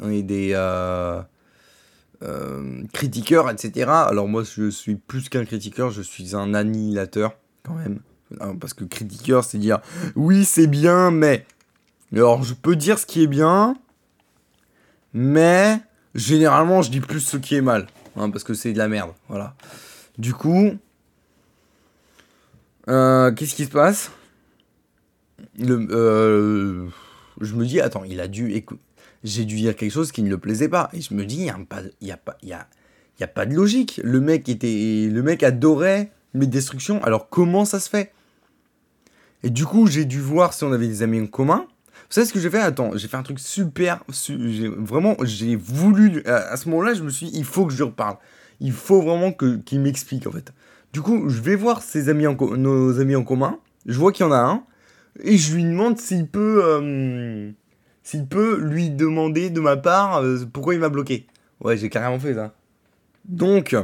on 0.00 0.10
est 0.10 0.22
des 0.22 0.52
euh, 0.54 1.22
critiqueurs, 2.92 3.50
etc. 3.50 3.90
Alors 3.90 4.28
moi, 4.28 4.44
je 4.44 4.70
suis 4.70 4.94
plus 4.94 5.28
qu'un 5.28 5.44
critiqueur, 5.44 5.90
je 5.90 6.02
suis 6.02 6.36
un 6.36 6.54
annihilateur 6.54 7.36
quand 7.64 7.74
même. 7.74 8.00
Parce 8.60 8.74
que 8.74 8.84
critiqueur, 8.84 9.44
c'est 9.44 9.58
dire 9.58 9.80
oui, 10.16 10.44
c'est 10.44 10.66
bien, 10.66 11.10
mais. 11.10 11.46
Alors, 12.12 12.44
je 12.44 12.54
peux 12.54 12.76
dire 12.76 12.98
ce 12.98 13.06
qui 13.06 13.22
est 13.24 13.26
bien, 13.26 13.76
mais 15.12 15.80
généralement, 16.14 16.80
je 16.80 16.90
dis 16.90 17.00
plus 17.00 17.20
ce 17.20 17.36
qui 17.36 17.56
est 17.56 17.60
mal. 17.60 17.88
Hein, 18.16 18.30
parce 18.30 18.44
que 18.44 18.54
c'est 18.54 18.72
de 18.72 18.78
la 18.78 18.86
merde. 18.86 19.10
Voilà. 19.28 19.56
Du 20.16 20.32
coup, 20.32 20.78
euh, 22.88 23.32
qu'est-ce 23.32 23.56
qui 23.56 23.64
se 23.64 23.70
passe? 23.70 24.12
Le, 25.58 25.88
euh, 25.90 26.86
Je 27.40 27.54
me 27.56 27.66
dis, 27.66 27.80
attends, 27.80 28.04
il 28.04 28.20
a 28.20 28.28
dû. 28.28 28.64
J'ai 29.24 29.44
dû 29.44 29.56
dire 29.56 29.74
quelque 29.74 29.90
chose 29.90 30.12
qui 30.12 30.22
ne 30.22 30.30
le 30.30 30.38
plaisait 30.38 30.68
pas. 30.68 30.90
Et 30.92 31.00
je 31.00 31.14
me 31.14 31.24
dis, 31.24 31.38
il 31.38 31.42
n'y 31.42 31.50
a, 31.50 32.16
pas, 32.16 32.30
a, 32.30 32.54
a, 32.54 32.66
a 33.20 33.26
pas 33.26 33.46
de 33.46 33.54
logique. 33.54 34.00
Le 34.04 34.20
mec, 34.20 34.48
était, 34.48 35.08
le 35.10 35.22
mec 35.22 35.42
adorait 35.42 36.12
mes 36.34 36.46
destructions. 36.46 37.02
Alors 37.02 37.28
comment 37.28 37.64
ça 37.64 37.80
se 37.80 37.90
fait? 37.90 38.12
Et 39.44 39.50
du 39.50 39.66
coup, 39.66 39.86
j'ai 39.86 40.06
dû 40.06 40.20
voir 40.20 40.54
si 40.54 40.64
on 40.64 40.72
avait 40.72 40.88
des 40.88 41.02
amis 41.02 41.20
en 41.20 41.26
commun. 41.26 41.66
Vous 41.68 42.20
savez 42.20 42.26
ce 42.26 42.32
que 42.32 42.40
j'ai 42.40 42.48
fait? 42.48 42.60
Attends, 42.60 42.96
j'ai 42.96 43.08
fait 43.08 43.18
un 43.18 43.22
truc 43.22 43.38
super. 43.38 44.02
vraiment, 44.78 45.16
j'ai 45.22 45.54
voulu. 45.54 46.22
À, 46.24 46.56
ce 46.56 46.70
moment-là, 46.70 46.94
je 46.94 47.02
me 47.02 47.10
suis 47.10 47.26
dit, 47.26 47.38
il 47.38 47.44
faut 47.44 47.66
que 47.66 47.72
je 47.72 47.76
lui 47.76 47.84
reparle. 47.84 48.16
Il 48.60 48.72
faut 48.72 49.02
vraiment 49.02 49.32
qu'il 49.32 49.80
m'explique, 49.80 50.26
en 50.26 50.32
fait. 50.32 50.54
Du 50.94 51.02
coup, 51.02 51.28
je 51.28 51.42
vais 51.42 51.56
voir 51.56 51.82
ses 51.82 52.08
amis 52.08 52.26
en 52.26 52.36
nos 52.56 53.00
amis 53.00 53.16
en 53.16 53.22
commun. 53.22 53.58
Je 53.84 53.98
vois 53.98 54.12
qu'il 54.12 54.24
y 54.24 54.28
en 54.28 54.32
a 54.32 54.38
un. 54.38 54.64
Et 55.20 55.36
je 55.36 55.54
lui 55.54 55.64
demande 55.64 55.98
s'il 55.98 56.26
peut. 56.26 56.62
Euh, 56.64 57.50
s'il 58.02 58.26
peut 58.26 58.58
lui 58.58 58.88
demander 58.88 59.50
de 59.50 59.60
ma 59.60 59.76
part 59.76 60.22
euh, 60.22 60.38
pourquoi 60.50 60.72
il 60.72 60.80
m'a 60.80 60.88
bloqué. 60.88 61.26
Ouais, 61.60 61.76
j'ai 61.76 61.90
carrément 61.90 62.18
fait 62.18 62.34
ça. 62.34 62.54
Donc, 63.26 63.76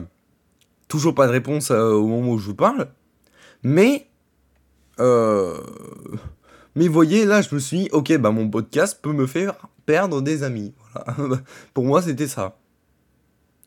toujours 0.88 1.14
pas 1.14 1.26
de 1.26 1.32
réponse 1.32 1.70
euh, 1.70 1.92
au 1.92 2.06
moment 2.06 2.32
où 2.32 2.38
je 2.38 2.46
vous 2.46 2.54
parle. 2.54 2.88
Mais. 3.62 4.09
Euh 5.00 5.56
mais 6.76 6.86
voyez, 6.88 7.24
là, 7.24 7.42
je 7.42 7.54
me 7.54 7.60
suis 7.60 7.78
dit, 7.78 7.88
ok, 7.92 8.16
bah 8.18 8.30
mon 8.30 8.48
podcast 8.48 9.00
peut 9.02 9.12
me 9.12 9.26
faire 9.26 9.54
perdre 9.86 10.22
des 10.22 10.44
amis. 10.44 10.72
Pour 11.74 11.84
moi, 11.84 12.00
c'était 12.00 12.28
ça. 12.28 12.56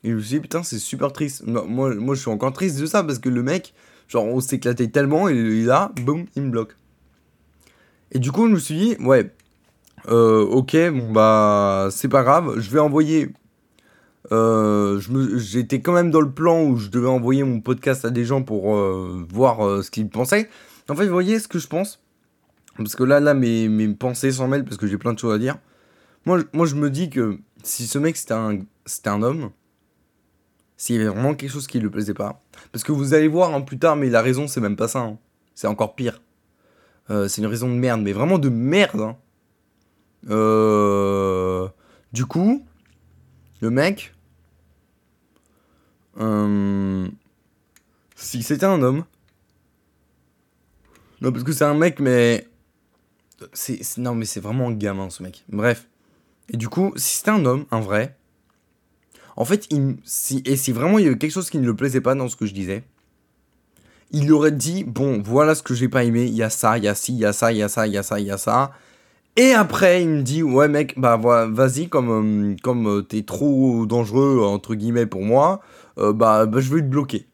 Et 0.02 0.10
je 0.10 0.14
me 0.14 0.20
suis 0.20 0.36
dit, 0.36 0.40
putain, 0.40 0.62
c'est 0.62 0.78
super 0.78 1.12
triste. 1.12 1.44
Moi, 1.46 1.94
moi, 1.94 2.14
je 2.14 2.20
suis 2.20 2.30
encore 2.30 2.52
triste 2.52 2.80
de 2.80 2.86
ça 2.86 3.04
parce 3.04 3.18
que 3.18 3.28
le 3.28 3.42
mec, 3.42 3.74
genre, 4.08 4.24
on 4.24 4.40
s'éclatait 4.40 4.88
tellement 4.88 5.28
et 5.28 5.62
là, 5.62 5.92
boum, 6.02 6.24
il 6.34 6.42
me 6.42 6.50
bloque. 6.50 6.76
Et 8.12 8.18
du 8.18 8.32
coup, 8.32 8.46
je 8.48 8.52
me 8.52 8.58
suis 8.58 8.74
dit, 8.74 8.96
ouais, 9.00 9.30
euh, 10.08 10.44
ok, 10.44 10.76
bon, 10.90 11.12
bah, 11.12 11.88
c'est 11.90 12.08
pas 12.08 12.22
grave, 12.22 12.58
je 12.58 12.70
vais 12.70 12.80
envoyer. 12.80 13.32
Euh, 14.32 15.00
J'étais 15.36 15.80
quand 15.80 15.92
même 15.92 16.10
dans 16.10 16.20
le 16.20 16.30
plan 16.30 16.62
où 16.62 16.78
je 16.78 16.88
devais 16.88 17.08
envoyer 17.08 17.44
mon 17.44 17.60
podcast 17.60 18.04
à 18.06 18.10
des 18.10 18.24
gens 18.24 18.42
pour 18.42 18.74
euh, 18.74 19.26
voir 19.30 19.66
euh, 19.66 19.82
ce 19.82 19.90
qu'ils 19.90 20.08
pensaient. 20.08 20.48
En 20.88 20.94
fait, 20.94 21.06
vous 21.06 21.12
voyez 21.12 21.38
ce 21.38 21.48
que 21.48 21.58
je 21.58 21.66
pense? 21.66 22.00
Parce 22.76 22.96
que 22.96 23.04
là, 23.04 23.20
là 23.20 23.34
mes, 23.34 23.88
pensées 23.94 24.32
s'en 24.32 24.48
mêlent 24.48 24.64
parce 24.64 24.76
que 24.76 24.86
j'ai 24.86 24.98
plein 24.98 25.12
de 25.12 25.18
choses 25.18 25.34
à 25.34 25.38
dire. 25.38 25.58
Moi, 26.26 26.40
moi, 26.52 26.66
je 26.66 26.74
me 26.74 26.90
dis 26.90 27.10
que 27.10 27.38
si 27.62 27.86
ce 27.86 27.98
mec 27.98 28.16
c'était 28.16 28.34
un, 28.34 28.60
un 29.06 29.22
homme, 29.22 29.50
s'il 30.76 30.96
y 30.96 30.98
avait 30.98 31.08
vraiment 31.08 31.34
quelque 31.34 31.50
chose 31.50 31.66
qui 31.66 31.78
lui 31.78 31.90
plaisait 31.90 32.14
pas, 32.14 32.40
parce 32.72 32.84
que 32.84 32.92
vous 32.92 33.14
allez 33.14 33.28
voir 33.28 33.54
hein, 33.54 33.60
plus 33.60 33.78
tard, 33.78 33.96
mais 33.96 34.10
la 34.10 34.22
raison 34.22 34.48
c'est 34.48 34.60
même 34.60 34.76
pas 34.76 34.88
ça, 34.88 35.00
hein. 35.00 35.18
c'est 35.54 35.66
encore 35.66 35.94
pire. 35.94 36.20
Euh, 37.10 37.28
c'est 37.28 37.42
une 37.42 37.46
raison 37.46 37.68
de 37.68 37.74
merde, 37.74 38.00
mais 38.02 38.12
vraiment 38.12 38.38
de 38.38 38.48
merde. 38.48 39.00
Hein. 39.00 39.16
Euh, 40.30 41.68
du 42.12 42.24
coup, 42.24 42.64
le 43.60 43.70
mec, 43.70 44.14
euh, 46.18 47.06
si 48.16 48.42
c'était 48.42 48.66
un 48.66 48.82
homme, 48.82 49.04
non 51.24 51.32
parce 51.32 51.44
que 51.44 51.52
c'est 51.52 51.64
un 51.64 51.74
mec, 51.74 52.00
mais 52.00 52.46
non, 53.98 54.14
mais 54.14 54.24
c'est 54.24 54.40
vraiment 54.40 54.68
un 54.68 54.72
gamin, 54.72 55.10
ce 55.10 55.22
mec. 55.22 55.44
Bref. 55.48 55.88
Et 56.50 56.56
du 56.56 56.68
coup, 56.68 56.92
si 56.96 57.16
c'était 57.16 57.30
un 57.30 57.44
homme, 57.46 57.64
un 57.70 57.80
vrai, 57.80 58.16
en 59.36 59.44
fait, 59.44 59.66
il, 59.70 59.96
si, 60.04 60.42
et 60.44 60.56
si 60.56 60.72
vraiment 60.72 60.98
il 60.98 61.04
y 61.04 61.08
avait 61.08 61.18
quelque 61.18 61.32
chose 61.32 61.50
qui 61.50 61.58
ne 61.58 61.66
le 61.66 61.74
plaisait 61.74 62.00
pas 62.00 62.14
dans 62.14 62.28
ce 62.28 62.36
que 62.36 62.46
je 62.46 62.54
disais, 62.54 62.84
il 64.12 64.30
aurait 64.32 64.52
dit 64.52 64.84
Bon, 64.84 65.20
voilà 65.24 65.54
ce 65.54 65.62
que 65.62 65.74
j'ai 65.74 65.88
pas 65.88 66.04
aimé, 66.04 66.24
il 66.24 66.34
y 66.34 66.42
a 66.42 66.50
ça, 66.50 66.78
il 66.78 66.84
y 66.84 66.88
a 66.88 66.94
ci, 66.94 67.12
il 67.12 67.18
y 67.18 67.24
a 67.24 67.32
ça, 67.32 67.52
il 67.52 67.58
y 67.58 67.62
a 67.62 67.68
ça, 67.68 67.86
il 67.86 67.92
y 67.94 67.98
a 67.98 68.02
ça, 68.02 68.20
il 68.20 68.26
y 68.26 68.30
a 68.30 68.38
ça. 68.38 68.72
Et 69.36 69.52
après, 69.52 70.02
il 70.02 70.08
me 70.08 70.22
dit 70.22 70.42
Ouais, 70.42 70.68
mec, 70.68 70.94
bah 70.98 71.16
vas-y, 71.16 71.88
comme, 71.88 72.52
euh, 72.52 72.56
comme 72.62 72.86
euh, 72.86 73.02
t'es 73.02 73.22
trop 73.22 73.86
dangereux, 73.86 74.40
entre 74.44 74.74
guillemets, 74.74 75.06
pour 75.06 75.22
moi, 75.22 75.60
euh, 75.98 76.12
bah, 76.12 76.46
bah, 76.46 76.60
je 76.60 76.72
vais 76.72 76.82
te 76.82 76.86
bloquer. 76.86 77.26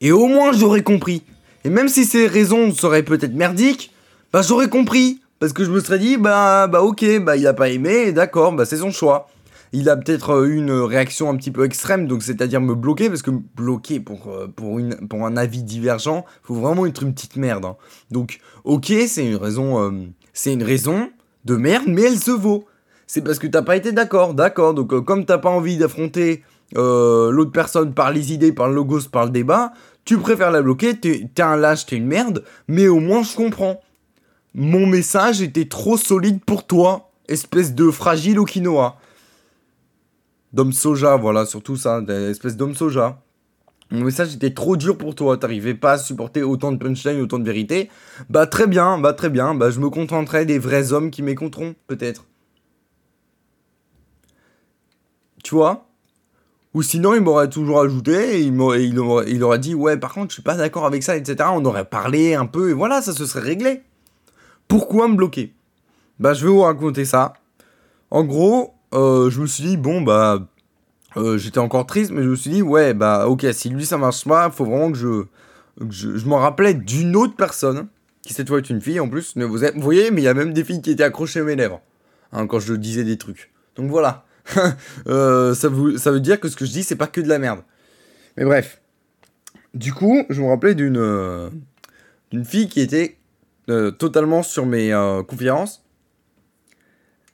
Et 0.00 0.12
au 0.12 0.26
moins, 0.26 0.52
j'aurais 0.52 0.82
compris. 0.82 1.22
Et 1.64 1.70
même 1.70 1.88
si 1.88 2.04
ces 2.04 2.26
raisons 2.26 2.72
seraient 2.72 3.02
peut-être 3.02 3.34
merdiques, 3.34 3.92
bah 4.32 4.42
j'aurais 4.42 4.68
compris. 4.68 5.20
Parce 5.42 5.52
que 5.52 5.64
je 5.64 5.72
me 5.72 5.80
serais 5.80 5.98
dit, 5.98 6.18
bah, 6.18 6.68
bah 6.68 6.82
ok, 6.82 7.04
bah 7.20 7.36
il 7.36 7.44
a 7.48 7.52
pas 7.52 7.68
aimé, 7.68 8.12
d'accord, 8.12 8.52
bah 8.52 8.64
c'est 8.64 8.76
son 8.76 8.92
choix. 8.92 9.28
Il 9.72 9.88
a 9.88 9.96
peut-être 9.96 10.44
eu 10.46 10.56
une 10.56 10.70
réaction 10.70 11.28
un 11.30 11.36
petit 11.36 11.50
peu 11.50 11.64
extrême, 11.64 12.06
donc 12.06 12.22
c'est-à-dire 12.22 12.60
me 12.60 12.76
bloquer, 12.76 13.08
parce 13.08 13.22
que 13.22 13.32
bloquer 13.56 13.98
pour, 13.98 14.28
euh, 14.28 14.46
un 15.10 15.36
avis 15.36 15.64
divergent, 15.64 16.24
faut 16.44 16.54
vraiment 16.54 16.86
être 16.86 17.02
une 17.02 17.12
petite 17.12 17.34
merde. 17.34 17.64
Hein. 17.64 17.76
Donc, 18.12 18.38
ok, 18.62 18.92
c'est 19.08 19.26
une 19.26 19.34
raison, 19.34 19.82
euh, 19.82 19.90
c'est 20.32 20.52
une 20.52 20.62
raison 20.62 21.10
de 21.44 21.56
merde, 21.56 21.86
mais 21.88 22.02
elle 22.02 22.18
se 22.18 22.30
vaut. 22.30 22.66
C'est 23.08 23.22
parce 23.22 23.40
que 23.40 23.48
t'as 23.48 23.62
pas 23.62 23.74
été 23.74 23.90
d'accord, 23.90 24.34
d'accord. 24.34 24.74
Donc, 24.74 24.92
euh, 24.92 25.00
comme 25.00 25.24
t'as 25.24 25.38
pas 25.38 25.50
envie 25.50 25.76
d'affronter 25.76 26.44
l'autre 26.74 27.50
personne 27.50 27.94
par 27.94 28.12
les 28.12 28.32
idées, 28.32 28.52
par 28.52 28.68
le 28.68 28.74
logos, 28.76 29.08
par 29.10 29.24
le 29.24 29.30
débat, 29.30 29.72
tu 30.04 30.18
préfères 30.18 30.50
la 30.50 30.62
bloquer, 30.62 30.98
t'es 30.98 31.42
un 31.42 31.56
lâche, 31.56 31.86
t'es 31.86 31.96
une 31.96 32.06
merde, 32.06 32.44
mais 32.68 32.88
au 32.88 32.98
moins 33.00 33.22
je 33.22 33.34
comprends. 33.34 33.80
Mon 34.54 34.86
message 34.86 35.40
était 35.40 35.68
trop 35.68 35.96
solide 35.96 36.44
pour 36.44 36.66
toi, 36.66 37.10
espèce 37.28 37.74
de 37.74 37.90
fragile 37.90 38.38
au 38.38 38.44
quinoa. 38.44 38.98
D'homme 40.52 40.72
soja, 40.72 41.16
voilà, 41.16 41.46
surtout 41.46 41.76
ça, 41.76 42.02
espèce 42.28 42.56
d'homme 42.56 42.74
soja. 42.74 43.22
mon 43.90 44.04
message 44.04 44.34
était 44.34 44.52
trop 44.52 44.76
dur 44.76 44.98
pour 44.98 45.14
toi, 45.14 45.38
t'arrivais 45.38 45.74
pas 45.74 45.92
à 45.92 45.98
supporter 45.98 46.42
autant 46.42 46.72
de 46.72 46.76
punchline, 46.78 47.20
autant 47.20 47.38
de 47.38 47.44
vérité. 47.44 47.88
Bah 48.28 48.46
très 48.46 48.66
bien, 48.66 48.98
bah 48.98 49.12
très 49.14 49.30
bien, 49.30 49.54
bah 49.54 49.70
je 49.70 49.80
me 49.80 49.88
contenterai 49.88 50.44
des 50.44 50.58
vrais 50.58 50.92
hommes 50.92 51.10
qui 51.10 51.22
m'écouteront, 51.22 51.74
peut-être. 51.86 52.26
Tu 55.42 55.54
vois? 55.54 55.86
Ou 56.74 56.82
sinon, 56.82 57.14
il 57.14 57.20
m'aurait 57.20 57.50
toujours 57.50 57.80
ajouté, 57.80 58.40
il, 58.40 58.52
m'aurait, 58.52 58.84
il, 58.84 58.98
aurait, 58.98 59.58
dit, 59.58 59.74
ouais, 59.74 59.98
par 59.98 60.14
contre, 60.14 60.28
je 60.28 60.34
suis 60.34 60.42
pas 60.42 60.56
d'accord 60.56 60.86
avec 60.86 61.02
ça, 61.02 61.16
etc. 61.16 61.50
On 61.52 61.64
aurait 61.66 61.84
parlé 61.84 62.34
un 62.34 62.46
peu, 62.46 62.70
et 62.70 62.72
voilà, 62.72 63.02
ça 63.02 63.12
se 63.12 63.26
serait 63.26 63.44
réglé. 63.44 63.82
Pourquoi 64.68 65.06
me 65.08 65.16
bloquer? 65.16 65.52
Bah, 66.18 66.32
je 66.32 66.46
vais 66.46 66.50
vous 66.50 66.62
raconter 66.62 67.04
ça. 67.04 67.34
En 68.10 68.24
gros, 68.24 68.72
euh, 68.94 69.28
je 69.28 69.40
me 69.42 69.46
suis 69.46 69.64
dit, 69.64 69.76
bon, 69.76 70.00
bah, 70.00 70.48
euh, 71.18 71.36
j'étais 71.36 71.58
encore 71.58 71.84
triste, 71.84 72.10
mais 72.10 72.22
je 72.22 72.28
me 72.28 72.36
suis 72.36 72.50
dit, 72.50 72.62
ouais, 72.62 72.94
bah, 72.94 73.28
ok, 73.28 73.46
si 73.52 73.68
lui 73.68 73.84
ça 73.84 73.98
marche 73.98 74.24
pas, 74.24 74.50
faut 74.50 74.64
vraiment 74.64 74.90
que 74.90 74.98
je, 74.98 75.24
je, 75.90 76.26
m'en 76.26 76.38
rappelais 76.38 76.72
d'une 76.72 77.16
autre 77.16 77.36
personne, 77.36 77.88
qui 78.22 78.32
cette 78.32 78.48
fois 78.48 78.58
est 78.58 78.70
une 78.70 78.80
fille 78.80 79.00
en 79.00 79.08
plus. 79.08 79.36
Vous, 79.36 79.58
vous 79.58 79.82
voyez, 79.82 80.10
mais 80.10 80.22
il 80.22 80.24
y 80.24 80.28
a 80.28 80.34
même 80.34 80.54
des 80.54 80.64
filles 80.64 80.80
qui 80.80 80.90
étaient 80.90 81.04
accrochées 81.04 81.40
à 81.40 81.44
mes 81.44 81.56
lèvres, 81.56 81.80
hein, 82.32 82.46
quand 82.46 82.60
je 82.60 82.72
disais 82.72 83.04
des 83.04 83.18
trucs. 83.18 83.52
Donc 83.76 83.90
voilà. 83.90 84.24
euh, 85.06 85.54
ça, 85.54 85.68
vous, 85.68 85.98
ça 85.98 86.10
veut 86.10 86.20
dire 86.20 86.40
que 86.40 86.48
ce 86.48 86.56
que 86.56 86.64
je 86.64 86.72
dis, 86.72 86.82
c'est 86.82 86.96
pas 86.96 87.06
que 87.06 87.20
de 87.20 87.28
la 87.28 87.38
merde. 87.38 87.60
Mais 88.36 88.44
bref. 88.44 88.80
Du 89.74 89.92
coup, 89.92 90.24
je 90.28 90.40
me 90.40 90.48
rappelais 90.48 90.74
d'une 90.74 90.98
euh, 90.98 91.48
d'une 92.30 92.44
fille 92.44 92.68
qui 92.68 92.80
était 92.80 93.16
euh, 93.70 93.90
totalement 93.90 94.42
sur 94.42 94.66
mes 94.66 94.90
conférences. 95.28 95.84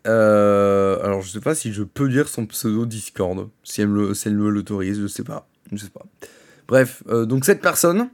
alors, 0.05 1.21
je 1.23 1.31
sais 1.31 1.41
pas 1.41 1.55
si 1.55 1.73
je 1.73 1.83
peux 1.83 2.09
dire 2.09 2.29
son 2.29 2.47
pseudo 2.47 2.87
Discord. 2.87 3.49
Si 3.65 3.83
elle 3.83 3.89
me, 3.89 4.49
l'autorise, 4.49 5.01
je 5.01 5.07
sais 5.07 5.25
pas. 5.25 5.49
Je 5.73 5.79
sais 5.79 5.91
pas. 5.91 6.05
Bref, 6.67 7.03
donc 7.07 7.45
cette 7.45 7.61
personne, 7.61 8.09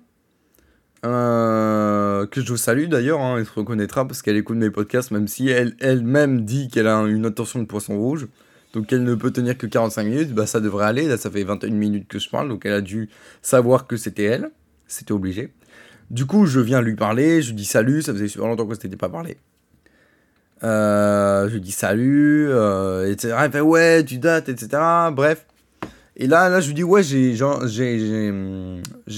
que 1.02 2.40
je 2.40 2.54
salue 2.54 2.88
d'ailleurs, 2.88 3.20
hein, 3.20 3.36
elle 3.38 3.46
se 3.46 3.52
reconnaîtra 3.52 4.06
parce 4.06 4.22
qu'elle 4.22 4.36
écoute 4.36 4.56
mes 4.56 4.70
podcasts, 4.70 5.10
même 5.10 5.28
si 5.28 5.48
elle 5.48 5.76
elle-même 5.80 6.44
dit 6.44 6.68
qu'elle 6.68 6.86
a 6.86 7.00
une 7.02 7.26
attention 7.26 7.60
de 7.60 7.66
poisson 7.66 7.98
rouge 7.98 8.28
donc 8.74 8.92
elle 8.92 9.04
ne 9.04 9.14
peut 9.14 9.30
tenir 9.30 9.56
que 9.56 9.66
45 9.66 10.04
minutes, 10.04 10.34
bah 10.34 10.46
ça 10.46 10.60
devrait 10.60 10.84
aller, 10.84 11.06
là 11.06 11.16
ça 11.16 11.30
fait 11.30 11.44
21 11.44 11.70
minutes 11.70 12.08
que 12.08 12.18
je 12.18 12.28
parle, 12.28 12.48
donc 12.48 12.66
elle 12.66 12.72
a 12.72 12.80
dû 12.80 13.08
savoir 13.40 13.86
que 13.86 13.96
c'était 13.96 14.24
elle, 14.24 14.50
c'était 14.88 15.12
obligé. 15.12 15.52
Du 16.10 16.26
coup, 16.26 16.44
je 16.44 16.60
viens 16.60 16.82
lui 16.82 16.96
parler, 16.96 17.40
je 17.40 17.48
lui 17.48 17.56
dis 17.56 17.64
salut, 17.64 18.02
ça 18.02 18.12
faisait 18.12 18.28
super 18.28 18.48
longtemps 18.48 18.66
qu'on 18.66 18.74
s'était 18.74 18.96
pas 18.96 19.08
parlé. 19.08 19.38
Euh, 20.64 21.48
je 21.48 21.54
lui 21.54 21.60
dis 21.60 21.72
salut, 21.72 22.48
euh, 22.50 23.10
etc. 23.10 23.36
Elle 23.40 23.52
fait 23.52 23.60
ouais, 23.60 24.04
tu 24.04 24.18
dates, 24.18 24.48
etc. 24.48 24.82
Bref. 25.12 25.46
Et 26.16 26.26
là, 26.26 26.48
là, 26.48 26.60
je 26.60 26.68
lui 26.68 26.74
dis 26.74 26.84
ouais, 26.84 27.02
j'ai, 27.02 27.32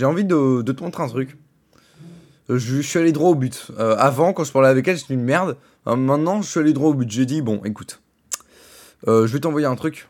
envie 0.04 0.24
de, 0.24 0.62
de 0.62 0.72
te 0.72 0.82
montrer 0.82 1.02
un 1.02 1.08
truc. 1.08 1.36
Je, 2.48 2.80
suis 2.80 2.98
allé 2.98 3.12
droit 3.12 3.30
au 3.30 3.34
but. 3.34 3.70
Euh, 3.78 3.96
avant, 3.98 4.32
quand 4.32 4.44
je 4.44 4.52
parlais 4.52 4.68
avec 4.68 4.86
elle, 4.86 4.96
j'étais 4.96 5.14
une 5.14 5.24
merde. 5.24 5.56
Maintenant, 5.86 6.42
je 6.42 6.50
suis 6.50 6.60
allé 6.60 6.72
droit 6.72 6.90
au 6.90 6.94
but. 6.94 7.10
J'ai 7.10 7.26
dit 7.26 7.42
bon, 7.42 7.60
écoute, 7.64 8.00
euh, 9.06 9.26
je 9.26 9.32
vais 9.32 9.40
t'envoyer 9.40 9.66
un 9.66 9.76
truc. 9.76 10.08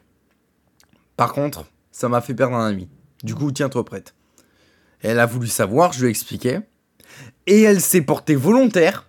Par 1.16 1.32
contre, 1.32 1.66
ça 1.90 2.08
m'a 2.08 2.20
fait 2.20 2.34
perdre 2.34 2.56
un 2.56 2.66
ami. 2.66 2.88
Du 3.22 3.34
coup, 3.34 3.50
tiens-toi 3.50 3.84
prête. 3.84 4.14
Elle 5.00 5.18
a 5.18 5.26
voulu 5.26 5.48
savoir, 5.48 5.92
je 5.92 6.00
lui 6.00 6.06
ai 6.06 6.10
expliqué. 6.10 6.60
Et 7.46 7.62
elle 7.62 7.80
s'est 7.80 8.02
portée 8.02 8.34
volontaire. 8.34 9.08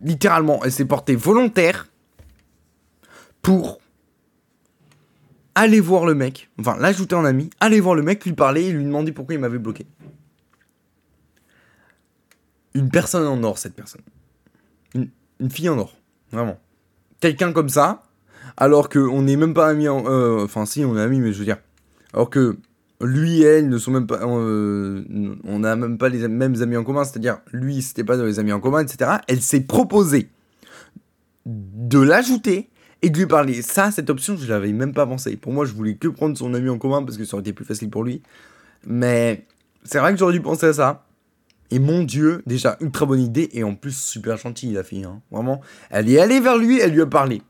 Littéralement, 0.00 0.62
elle 0.64 0.72
s'est 0.72 0.84
portée 0.84 1.14
volontaire 1.14 1.88
pour 3.40 3.80
aller 5.54 5.80
voir 5.80 6.06
le 6.06 6.14
mec, 6.14 6.48
enfin 6.58 6.76
l'ajouter 6.78 7.14
en 7.14 7.24
ami, 7.24 7.50
aller 7.60 7.80
voir 7.80 7.94
le 7.94 8.02
mec, 8.02 8.24
lui 8.24 8.32
parler 8.32 8.64
et 8.64 8.72
lui 8.72 8.84
demander 8.84 9.12
pourquoi 9.12 9.34
il 9.34 9.40
m'avait 9.40 9.58
bloqué. 9.58 9.86
Une 12.74 12.88
personne 12.88 13.26
en 13.26 13.42
or, 13.42 13.58
cette 13.58 13.74
personne. 13.74 14.00
Une, 14.94 15.10
une 15.40 15.50
fille 15.50 15.68
en 15.68 15.78
or, 15.78 15.94
vraiment 16.30 16.58
quelqu'un 17.22 17.52
comme 17.52 17.68
ça, 17.70 18.02
alors 18.56 18.90
qu'on 18.90 19.22
n'est 19.22 19.36
même 19.36 19.54
pas 19.54 19.68
amis 19.68 19.88
en... 19.88 20.04
Euh, 20.06 20.44
enfin 20.44 20.66
si, 20.66 20.84
on 20.84 20.96
est 20.96 21.00
amis, 21.00 21.20
mais 21.20 21.32
je 21.32 21.38
veux 21.38 21.44
dire... 21.44 21.58
Alors 22.12 22.28
que 22.28 22.58
lui 23.00 23.42
et 23.42 23.46
elle 23.46 23.68
ne 23.68 23.78
sont 23.78 23.92
même 23.92 24.06
pas... 24.06 24.20
Euh, 24.22 25.02
on 25.44 25.60
n'a 25.60 25.76
même 25.76 25.96
pas 25.96 26.10
les 26.10 26.28
mêmes 26.28 26.60
amis 26.60 26.76
en 26.76 26.84
commun, 26.84 27.04
c'est-à-dire 27.04 27.38
lui, 27.52 27.80
c'était 27.80 28.04
pas 28.04 28.16
dans 28.16 28.24
les 28.24 28.38
amis 28.38 28.52
en 28.52 28.60
commun, 28.60 28.80
etc. 28.80 29.12
Elle 29.28 29.40
s'est 29.40 29.62
proposée 29.62 30.28
de 31.46 32.00
l'ajouter 32.00 32.68
et 33.00 33.10
de 33.10 33.18
lui 33.18 33.26
parler. 33.26 33.62
Ça, 33.62 33.90
cette 33.92 34.10
option, 34.10 34.36
je 34.36 34.46
l'avais 34.46 34.72
même 34.72 34.92
pas 34.92 35.06
pensé. 35.06 35.36
Pour 35.36 35.52
moi, 35.52 35.64
je 35.64 35.72
voulais 35.72 35.94
que 35.94 36.08
prendre 36.08 36.36
son 36.36 36.52
ami 36.54 36.68
en 36.68 36.78
commun 36.78 37.02
parce 37.02 37.16
que 37.16 37.24
ça 37.24 37.34
aurait 37.34 37.42
été 37.42 37.52
plus 37.52 37.64
facile 37.64 37.88
pour 37.88 38.04
lui. 38.04 38.20
Mais 38.84 39.46
c'est 39.84 39.98
vrai 39.98 40.12
que 40.12 40.18
j'aurais 40.18 40.34
dû 40.34 40.42
penser 40.42 40.66
à 40.66 40.72
ça. 40.72 41.06
Et 41.72 41.78
mon 41.78 42.04
Dieu, 42.04 42.42
déjà, 42.44 42.76
ultra 42.80 43.06
bonne 43.06 43.22
idée. 43.22 43.48
Et 43.52 43.64
en 43.64 43.74
plus, 43.74 43.96
super 43.96 44.36
gentille, 44.36 44.74
la 44.74 44.84
fille. 44.84 45.04
Hein. 45.04 45.22
Vraiment. 45.30 45.62
Elle 45.88 46.10
est 46.10 46.20
allée 46.20 46.38
vers 46.38 46.58
lui, 46.58 46.78
elle 46.78 46.92
lui 46.92 47.00
a 47.00 47.06
parlé. 47.06 47.40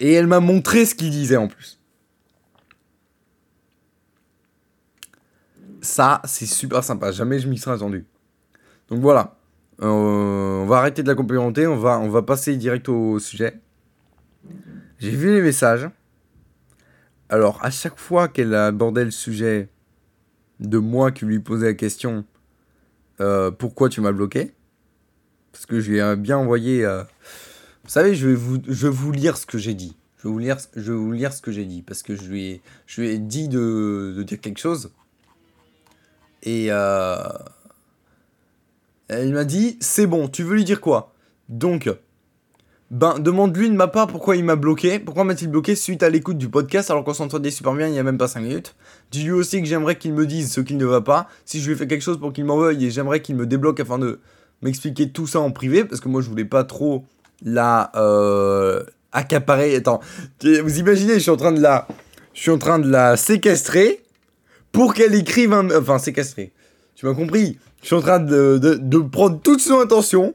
Et 0.00 0.12
elle 0.12 0.26
m'a 0.26 0.40
montré 0.40 0.84
ce 0.84 0.94
qu'il 0.94 1.10
disait 1.10 1.38
en 1.38 1.48
plus. 1.48 1.80
Ça, 5.80 6.20
c'est 6.24 6.44
super 6.44 6.84
sympa. 6.84 7.10
Jamais 7.10 7.38
je 7.38 7.48
m'y 7.48 7.56
serais 7.56 7.74
attendu. 7.74 8.04
Donc 8.88 9.00
voilà. 9.00 9.38
Euh, 9.80 9.86
on 9.86 10.66
va 10.66 10.76
arrêter 10.76 11.02
de 11.02 11.08
la 11.08 11.14
complémenter. 11.14 11.66
On 11.66 11.78
va, 11.78 11.98
on 11.98 12.10
va 12.10 12.20
passer 12.20 12.54
direct 12.56 12.90
au 12.90 13.18
sujet. 13.18 13.62
J'ai 14.98 15.12
vu 15.12 15.36
les 15.36 15.40
messages. 15.40 15.88
Alors, 17.30 17.64
à 17.64 17.70
chaque 17.70 17.98
fois 17.98 18.28
qu'elle 18.28 18.54
abordait 18.54 19.06
le 19.06 19.10
sujet 19.10 19.70
de 20.60 20.76
moi 20.76 21.12
qui 21.12 21.24
lui 21.24 21.38
posais 21.38 21.68
la 21.68 21.74
question, 21.74 22.26
euh, 23.20 23.50
pourquoi 23.50 23.88
tu 23.88 24.00
m'as 24.00 24.12
bloqué? 24.12 24.52
Parce 25.52 25.66
que 25.66 25.80
je 25.80 25.90
lui 25.90 25.98
ai 25.98 26.16
bien 26.16 26.38
envoyé. 26.38 26.84
Euh, 26.84 27.02
vous 27.84 27.90
savez, 27.90 28.14
je 28.14 28.28
vais 28.28 28.34
vous, 28.34 29.12
lire 29.12 29.36
ce 29.36 29.46
que 29.46 29.58
j'ai 29.58 29.74
dit. 29.74 29.96
Je 30.18 30.28
vais 30.28 30.32
vous 30.32 30.38
lire, 30.38 31.32
ce 31.32 31.42
que 31.42 31.52
j'ai 31.52 31.64
dit. 31.64 31.82
Parce 31.82 32.02
que 32.02 32.14
je 32.14 32.24
lui 32.28 32.60
ai, 32.98 33.18
dit 33.18 33.48
de, 33.48 34.22
dire 34.26 34.40
quelque 34.40 34.60
chose. 34.60 34.90
Et 36.42 36.66
euh, 36.70 37.16
elle 39.08 39.32
m'a 39.32 39.44
dit 39.44 39.76
C'est 39.80 40.06
bon, 40.06 40.28
tu 40.28 40.42
veux 40.42 40.54
lui 40.54 40.64
dire 40.64 40.80
quoi? 40.80 41.14
Donc, 41.48 41.90
ben, 42.90 43.18
demande-lui 43.18 43.68
de 43.68 43.74
ma 43.74 43.86
part 43.86 44.06
pourquoi 44.06 44.36
il 44.36 44.44
m'a 44.44 44.56
bloqué. 44.56 44.98
Pourquoi 44.98 45.24
m'a-t-il 45.24 45.50
bloqué 45.50 45.74
suite 45.74 46.02
à 46.02 46.08
l'écoute 46.08 46.38
du 46.38 46.48
podcast 46.48 46.90
alors 46.90 47.04
qu'on 47.04 47.12
s'entendait 47.12 47.50
super 47.50 47.74
bien 47.74 47.86
il 47.86 47.92
n'y 47.92 47.98
a 47.98 48.02
même 48.02 48.16
pas 48.16 48.28
5 48.28 48.40
minutes? 48.40 48.74
Dis-lui 49.10 49.32
aussi 49.32 49.60
que 49.60 49.68
j'aimerais 49.68 49.96
qu'il 49.96 50.14
me 50.14 50.26
dise 50.26 50.50
ce 50.50 50.62
qu'il 50.62 50.78
ne 50.78 50.86
va 50.86 51.02
pas. 51.02 51.28
Si 51.44 51.60
je 51.60 51.68
lui 51.68 51.76
fais 51.76 51.86
quelque 51.86 52.02
chose 52.02 52.18
pour 52.18 52.32
qu'il 52.32 52.46
m'en 52.46 52.56
veuille 52.56 52.86
et 52.86 52.90
j'aimerais 52.90 53.20
qu'il 53.20 53.36
me 53.36 53.46
débloque 53.46 53.80
afin 53.80 53.98
de 53.98 54.20
m'expliquer 54.62 55.10
tout 55.10 55.26
ça 55.26 55.38
en 55.40 55.50
privé 55.50 55.84
parce 55.84 56.00
que 56.00 56.08
moi 56.08 56.22
je 56.22 56.30
voulais 56.30 56.46
pas 56.46 56.64
trop 56.64 57.04
la 57.42 57.92
euh, 57.94 58.82
accaparer. 59.12 59.76
Attends, 59.76 60.00
vous 60.42 60.78
imaginez, 60.78 61.14
je 61.14 61.18
suis 61.18 61.30
en 61.30 61.36
train 61.36 61.52
de 61.52 61.60
la, 61.60 61.86
je 62.32 62.40
suis 62.40 62.50
en 62.50 62.58
train 62.58 62.78
de 62.78 62.88
la 62.88 63.18
séquestrer 63.18 64.02
pour 64.72 64.94
qu'elle 64.94 65.14
écrive 65.14 65.52
un, 65.52 65.70
enfin 65.78 65.98
séquestrer. 65.98 66.52
Tu 66.94 67.04
m'as 67.04 67.14
compris? 67.14 67.58
Je 67.82 67.88
suis 67.88 67.96
en 67.96 68.00
train 68.00 68.18
de, 68.18 68.56
de, 68.56 68.74
de 68.74 68.98
prendre 68.98 69.38
toute 69.40 69.60
son 69.60 69.78
attention 69.78 70.34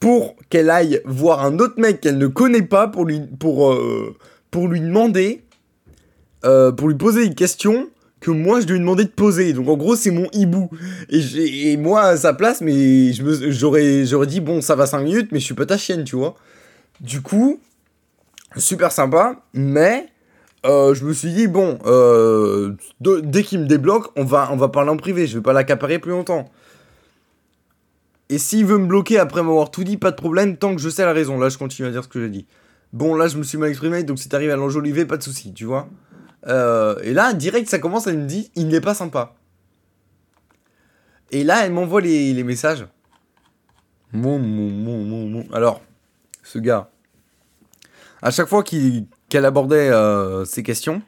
pour 0.00 0.34
qu'elle 0.48 0.70
aille 0.70 1.02
voir 1.04 1.44
un 1.44 1.58
autre 1.58 1.74
mec 1.78 2.00
qu'elle 2.00 2.18
ne 2.18 2.26
connaît 2.26 2.62
pas 2.62 2.88
pour 2.88 3.04
lui, 3.04 3.20
euh, 3.44 4.12
demander, 4.52 5.42
euh, 6.44 6.72
pour 6.72 6.88
lui 6.88 6.96
poser 6.96 7.26
une 7.26 7.34
question 7.34 7.88
que 8.18 8.30
moi 8.30 8.60
je 8.60 8.66
lui 8.66 8.76
ai 8.76 8.78
demandé 8.78 9.04
de 9.04 9.10
poser. 9.10 9.52
Donc 9.52 9.68
en 9.68 9.76
gros 9.76 9.96
c'est 9.96 10.10
mon 10.10 10.26
hibou. 10.32 10.70
Et, 11.10 11.72
et, 11.72 11.76
moi 11.76 12.02
à 12.02 12.16
sa 12.16 12.32
place, 12.32 12.62
mais 12.62 13.12
j'aurais, 13.12 14.06
j'aurais 14.06 14.26
dit 14.26 14.40
bon 14.40 14.62
ça 14.62 14.74
va 14.74 14.86
5 14.86 15.00
minutes, 15.00 15.28
mais 15.32 15.38
je 15.38 15.44
suis 15.44 15.54
pas 15.54 15.66
ta 15.66 15.76
chienne, 15.76 16.04
tu 16.04 16.16
vois. 16.16 16.34
Du 17.00 17.20
coup, 17.20 17.60
super 18.56 18.92
sympa, 18.92 19.42
mais 19.52 20.06
euh, 20.64 20.94
je 20.94 21.04
me 21.04 21.12
suis 21.12 21.32
dit 21.32 21.46
bon, 21.46 21.78
dès 23.00 23.42
qu'il 23.42 23.60
me 23.60 23.66
débloque, 23.66 24.10
on 24.16 24.24
va, 24.24 24.48
on 24.50 24.56
va 24.56 24.68
parler 24.68 24.90
en 24.90 24.96
privé, 24.96 25.26
je 25.26 25.36
vais 25.36 25.42
pas 25.42 25.52
l'accaparer 25.52 25.98
plus 25.98 26.12
longtemps. 26.12 26.50
Et 28.30 28.38
s'il 28.38 28.64
veut 28.64 28.78
me 28.78 28.86
bloquer 28.86 29.18
après 29.18 29.42
m'avoir 29.42 29.72
tout 29.72 29.82
dit, 29.82 29.96
pas 29.96 30.12
de 30.12 30.16
problème, 30.16 30.56
tant 30.56 30.76
que 30.76 30.80
je 30.80 30.88
sais 30.88 31.04
la 31.04 31.12
raison. 31.12 31.36
Là, 31.36 31.48
je 31.48 31.58
continue 31.58 31.88
à 31.88 31.90
dire 31.90 32.04
ce 32.04 32.08
que 32.08 32.20
j'ai 32.20 32.28
dit. 32.28 32.46
Bon, 32.92 33.16
là, 33.16 33.26
je 33.26 33.36
me 33.36 33.42
suis 33.42 33.58
mal 33.58 33.70
exprimé, 33.70 34.04
donc 34.04 34.20
si 34.20 34.28
t'arrives 34.28 34.52
à 34.52 34.56
l'enjoliver, 34.56 35.04
pas 35.04 35.16
de 35.16 35.22
souci, 35.24 35.52
tu 35.52 35.64
vois. 35.64 35.88
Euh, 36.46 36.94
et 37.02 37.12
là, 37.12 37.32
direct, 37.32 37.68
ça 37.68 37.80
commence, 37.80 38.06
elle 38.06 38.18
me 38.18 38.26
dit, 38.26 38.52
il 38.54 38.68
n'est 38.68 38.80
pas 38.80 38.94
sympa. 38.94 39.34
Et 41.32 41.42
là, 41.42 41.66
elle 41.66 41.72
m'envoie 41.72 42.00
les, 42.00 42.44
messages. 42.44 42.86
Mon, 44.12 44.38
mon, 44.38 44.70
mon, 44.70 45.26
mon. 45.26 45.52
Alors, 45.52 45.82
ce 46.44 46.60
gars, 46.60 46.88
à 48.22 48.30
chaque 48.30 48.48
fois 48.48 48.62
qu'elle 48.62 49.44
abordait 49.44 49.90
euh, 49.90 50.44
ces 50.44 50.62
questions, 50.62 51.02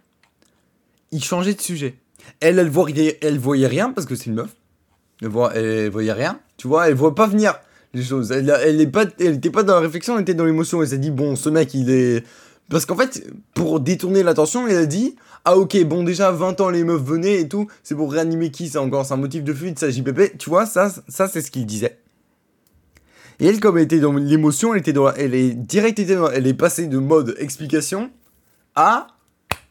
il 1.12 1.22
changeait 1.22 1.54
de 1.54 1.60
sujet. 1.60 1.94
Elle, 2.40 2.58
elle 2.58 2.68
voyait, 2.68 3.18
elle 3.22 3.38
voyait 3.38 3.68
rien 3.68 3.92
parce 3.92 4.08
que 4.08 4.16
c'est 4.16 4.26
une 4.26 4.34
meuf. 4.34 4.56
Elle, 5.22 5.28
voit, 5.28 5.54
elle 5.54 5.90
voyait 5.90 6.12
rien. 6.12 6.40
Tu 6.56 6.68
vois, 6.68 6.88
elle 6.88 6.94
voit 6.94 7.14
pas 7.14 7.26
venir 7.26 7.54
les 7.94 8.02
choses. 8.02 8.32
Elle, 8.32 8.54
elle, 8.62 8.80
est 8.80 8.86
pas, 8.86 9.04
elle 9.18 9.34
était 9.34 9.50
pas 9.50 9.62
dans 9.62 9.74
la 9.74 9.80
réflexion, 9.80 10.16
elle 10.16 10.22
était 10.22 10.34
dans 10.34 10.44
l'émotion. 10.44 10.82
Elle 10.82 10.88
s'est 10.88 10.98
dit, 10.98 11.10
bon, 11.10 11.36
ce 11.36 11.48
mec, 11.48 11.74
il 11.74 11.90
est. 11.90 12.24
Parce 12.68 12.86
qu'en 12.86 12.96
fait, 12.96 13.26
pour 13.54 13.80
détourner 13.80 14.22
l'attention, 14.22 14.66
il 14.66 14.74
a 14.76 14.86
dit 14.86 15.16
Ah, 15.44 15.56
ok, 15.58 15.84
bon, 15.84 16.04
déjà 16.04 16.30
20 16.30 16.60
ans 16.60 16.70
les 16.70 16.84
meufs 16.84 17.02
venaient 17.02 17.40
et 17.40 17.48
tout, 17.48 17.66
c'est 17.82 17.94
pour 17.94 18.10
réanimer 18.10 18.50
qui? 18.50 18.68
C'est 18.68 18.78
encore 18.78 19.04
c'est 19.04 19.12
un 19.12 19.18
motif 19.18 19.44
de 19.44 19.52
fuite, 19.52 19.78
ça 19.78 19.90
JPP. 19.90 20.38
Tu 20.38 20.48
vois, 20.48 20.64
ça, 20.64 20.90
ça 21.08 21.28
c'est 21.28 21.42
ce 21.42 21.50
qu'il 21.50 21.66
disait. 21.66 21.98
Et 23.40 23.46
elle, 23.46 23.60
comme 23.60 23.76
elle 23.76 23.84
était 23.84 23.98
dans 23.98 24.12
l'émotion, 24.12 24.72
elle 24.72 24.80
était 24.80 24.92
dans, 24.92 25.12
elle 25.12 25.34
est 25.34 25.50
direct, 25.50 25.98
elle 25.98 26.46
est 26.46 26.54
passée 26.54 26.86
de 26.86 26.98
mode 26.98 27.34
explication 27.38 28.10
à 28.74 29.08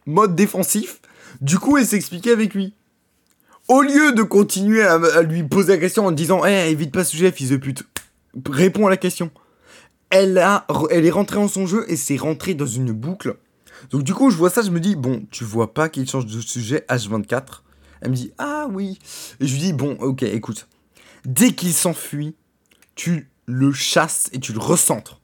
mode 0.06 0.36
défensif. 0.36 1.02
Du 1.40 1.58
coup, 1.58 1.78
elle 1.78 1.86
s'expliquait 1.86 2.32
avec 2.32 2.54
lui. 2.54 2.76
Au 3.72 3.82
lieu 3.84 4.12
de 4.12 4.22
continuer 4.22 4.84
à, 4.84 5.22
lui 5.22 5.44
poser 5.44 5.72
la 5.72 5.78
question 5.78 6.06
en 6.06 6.12
disant, 6.12 6.46
eh, 6.46 6.70
évite 6.70 6.92
pas 6.92 7.06
ce 7.06 7.12
sujet, 7.12 7.32
fils 7.32 7.52
de 7.52 7.56
pute. 7.56 7.84
Réponds 8.50 8.86
à 8.86 8.90
la 8.90 8.98
question. 8.98 9.32
Elle 10.10 10.38
est 10.38 11.10
rentrée 11.10 11.38
en 11.38 11.48
son 11.48 11.66
jeu 11.68 11.86
et 11.88 11.96
s'est 11.96 12.18
rentrée 12.18 12.54
dans 12.54 12.66
une 12.66 12.92
boucle. 12.92 13.38
Donc 13.90 14.04
du 14.04 14.14
coup, 14.14 14.30
je 14.30 14.36
vois 14.36 14.50
ça, 14.50 14.62
je 14.62 14.72
me 14.72 14.82
dis, 14.82 14.98
bon, 14.98 15.26
tu 15.32 15.46
vois 15.46 15.74
pas 15.74 15.88
qu'il 15.88 16.06
change 16.06 16.26
de 16.26 16.42
sujet 16.42 16.84
H24 16.90 17.62
Elle 18.02 18.10
me 18.12 18.16
dit, 18.16 18.34
ah 18.40 18.68
oui. 18.70 19.00
Et 19.40 19.48
je 19.48 19.54
lui 19.54 19.62
dis, 19.62 19.72
bon, 19.72 19.96
ok, 20.02 20.24
écoute. 20.24 20.68
Dès 21.24 21.54
qu'il 21.54 21.72
s'enfuit, 21.72 22.36
tu 22.96 23.30
le 23.46 23.72
chasses 23.72 24.30
et 24.34 24.42
tu 24.42 24.52
le 24.52 24.60
recentres. 24.60 25.22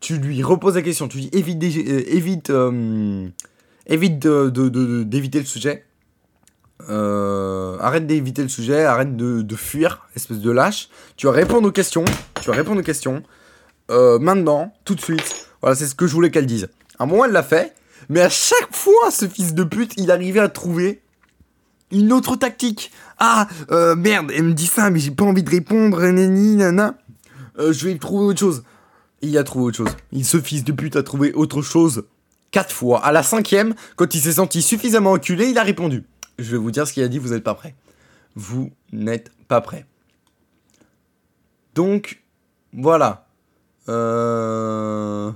Tu 0.00 0.18
lui 0.18 0.42
reposes 0.42 0.74
la 0.74 0.82
question, 0.82 1.06
tu 1.06 1.18
lui 1.18 1.26
dis 1.26 1.38
évite, 1.38 1.62
euh, 1.62 2.02
évite, 2.08 2.50
euh, 2.50 3.28
évite 3.86 4.26
d'éviter 4.26 5.38
le 5.38 5.46
sujet. 5.46 5.84
Euh, 6.88 7.76
arrête 7.80 8.06
d'éviter 8.06 8.42
le 8.42 8.48
sujet, 8.48 8.84
arrête 8.84 9.16
de, 9.16 9.56
fuir, 9.56 10.06
espèce 10.14 10.38
de 10.38 10.50
lâche. 10.50 10.88
Tu 11.16 11.26
vas 11.26 11.32
répondre 11.32 11.68
aux 11.68 11.72
questions. 11.72 12.04
Tu 12.40 12.50
vas 12.50 12.56
répondre 12.56 12.80
aux 12.80 12.84
questions. 12.84 13.22
maintenant, 13.90 14.72
tout 14.84 14.94
de 14.94 15.00
suite. 15.00 15.46
Voilà, 15.60 15.74
c'est 15.74 15.86
ce 15.86 15.94
que 15.94 16.06
je 16.06 16.12
voulais 16.12 16.30
qu'elle 16.30 16.46
dise. 16.46 16.68
À 16.98 17.04
un 17.04 17.06
moment, 17.06 17.24
elle 17.24 17.32
l'a 17.32 17.42
fait. 17.42 17.74
Mais 18.08 18.20
à 18.20 18.28
chaque 18.28 18.74
fois, 18.74 19.10
ce 19.10 19.26
fils 19.26 19.54
de 19.54 19.64
pute, 19.64 19.94
il 19.96 20.10
arrivait 20.10 20.40
à 20.40 20.48
trouver 20.48 21.02
une 21.90 22.12
autre 22.12 22.36
tactique. 22.36 22.92
Ah, 23.18 23.48
merde, 23.96 24.30
elle 24.34 24.44
me 24.44 24.52
dit 24.52 24.66
ça, 24.66 24.90
mais 24.90 25.00
j'ai 25.00 25.10
pas 25.10 25.24
envie 25.24 25.42
de 25.42 25.50
répondre, 25.50 26.00
nani, 26.00 26.56
nana. 26.56 26.94
Euh, 27.58 27.72
je 27.72 27.86
vais 27.86 27.96
trouver 27.98 28.24
autre 28.24 28.40
chose. 28.40 28.62
Il 29.20 29.36
a 29.36 29.44
trouvé 29.44 29.66
autre 29.66 29.76
chose. 29.78 29.96
Il, 30.12 30.24
ce 30.24 30.40
fils 30.40 30.64
de 30.64 30.72
pute 30.72 30.96
a 30.96 31.02
trouvé 31.02 31.32
autre 31.32 31.62
chose 31.62 32.04
quatre 32.50 32.72
fois. 32.72 33.04
À 33.04 33.12
la 33.12 33.22
cinquième, 33.22 33.74
quand 33.96 34.14
il 34.14 34.20
s'est 34.20 34.34
senti 34.34 34.62
suffisamment 34.62 35.12
enculé, 35.12 35.48
il 35.48 35.58
a 35.58 35.62
répondu. 35.62 36.04
Je 36.38 36.52
vais 36.52 36.58
vous 36.58 36.70
dire 36.70 36.86
ce 36.86 36.92
qu'il 36.92 37.02
a 37.02 37.08
dit, 37.08 37.18
vous 37.18 37.30
n'êtes 37.30 37.44
pas 37.44 37.54
prêt. 37.54 37.74
Vous 38.34 38.70
n'êtes 38.92 39.30
pas 39.48 39.60
prêt. 39.60 39.86
Donc, 41.74 42.22
voilà. 42.72 43.26
Euh, 43.88 45.30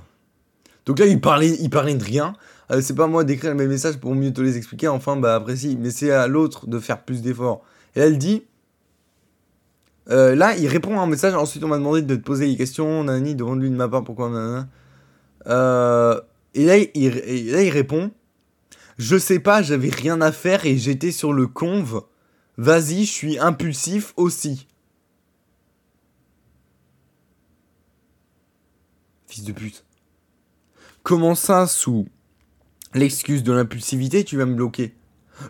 donc 0.85 0.99
là, 0.99 1.05
il 1.05 1.19
parlait, 1.19 1.57
il 1.59 1.69
parlait 1.69 1.95
de 1.95 2.03
rien. 2.03 2.33
Euh, 2.71 2.81
c'est 2.81 2.95
pas 2.95 3.07
moi 3.07 3.23
d'écrire 3.23 3.55
mes 3.55 3.67
messages 3.67 3.97
pour 3.97 4.15
mieux 4.15 4.31
te 4.31 4.41
les 4.41 4.57
expliquer. 4.57 4.87
Enfin, 4.87 5.17
bah 5.17 5.35
après 5.35 5.55
si. 5.55 5.77
Mais 5.77 5.89
c'est 5.89 6.11
à 6.11 6.27
l'autre 6.27 6.67
de 6.67 6.79
faire 6.79 7.01
plus 7.01 7.21
d'efforts. 7.21 7.63
Et 7.95 8.01
elle 8.01 8.17
dit, 8.17 8.43
euh, 10.09 10.35
là, 10.35 10.55
il 10.55 10.67
répond 10.67 10.99
à 10.99 11.03
un 11.03 11.07
message. 11.07 11.33
Ensuite, 11.33 11.63
on 11.63 11.67
m'a 11.67 11.77
demandé 11.77 12.01
de 12.01 12.15
te 12.15 12.21
poser 12.21 12.47
des 12.47 12.55
questions. 12.55 13.03
Nani, 13.03 13.35
demande-lui 13.35 13.69
de 13.69 13.75
ma 13.75 13.87
part 13.87 14.03
pourquoi. 14.03 14.29
Et, 16.55 16.65
là, 16.65 16.77
là, 16.77 16.77
il 16.93 17.69
répond 17.69 18.11
Je 18.97 19.17
sais 19.17 19.39
pas, 19.39 19.61
j'avais 19.61 19.89
rien 19.89 20.21
à 20.21 20.31
faire 20.31 20.65
et 20.65 20.77
j'étais 20.77 21.11
sur 21.11 21.33
le 21.33 21.47
conve. 21.47 22.03
Vas-y, 22.57 23.05
je 23.05 23.11
suis 23.11 23.39
impulsif 23.39 24.13
aussi. 24.15 24.67
Fils 29.27 29.43
de 29.43 29.51
pute. 29.51 29.83
Comment 31.01 31.35
ça, 31.35 31.67
sous 31.67 32.07
l'excuse 32.93 33.43
de 33.43 33.51
l'impulsivité, 33.51 34.23
tu 34.23 34.37
vas 34.37 34.45
me 34.45 34.55
bloquer? 34.55 34.95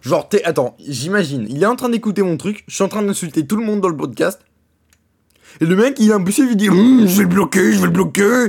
Genre, 0.01 0.27
t'es. 0.29 0.43
Attends, 0.43 0.75
j'imagine. 0.79 1.45
Il 1.49 1.61
est 1.61 1.67
en 1.67 1.75
train 1.75 1.89
d'écouter 1.89 2.23
mon 2.23 2.37
truc. 2.37 2.63
Je 2.67 2.75
suis 2.75 2.83
en 2.83 2.87
train 2.87 3.03
d'insulter 3.03 3.45
tout 3.45 3.57
le 3.57 3.65
monde 3.65 3.81
dans 3.81 3.89
le 3.89 3.97
podcast. 3.97 4.39
Et 5.61 5.65
le 5.65 5.75
mec, 5.75 5.99
il 5.99 6.09
est 6.09 6.13
impulsif, 6.13 6.45
il 6.49 6.57
dit 6.57 6.69
hum, 6.69 7.05
Je 7.05 7.17
vais 7.17 7.23
le 7.23 7.29
bloquer, 7.29 7.73
je 7.73 7.79
vais 7.79 7.85
le 7.85 7.91
bloquer. 7.91 8.47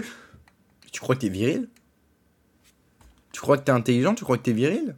Tu 0.93 1.01
crois 1.01 1.17
que 1.17 1.23
t'es 1.23 1.29
viril? 1.29 1.69
Crois 3.45 3.59
que 3.59 3.65
t'es 3.65 3.73
intelligent 3.73 4.15
Tu 4.15 4.25
crois 4.25 4.37
que 4.37 4.43
t'es 4.43 4.53
viril? 4.53 4.97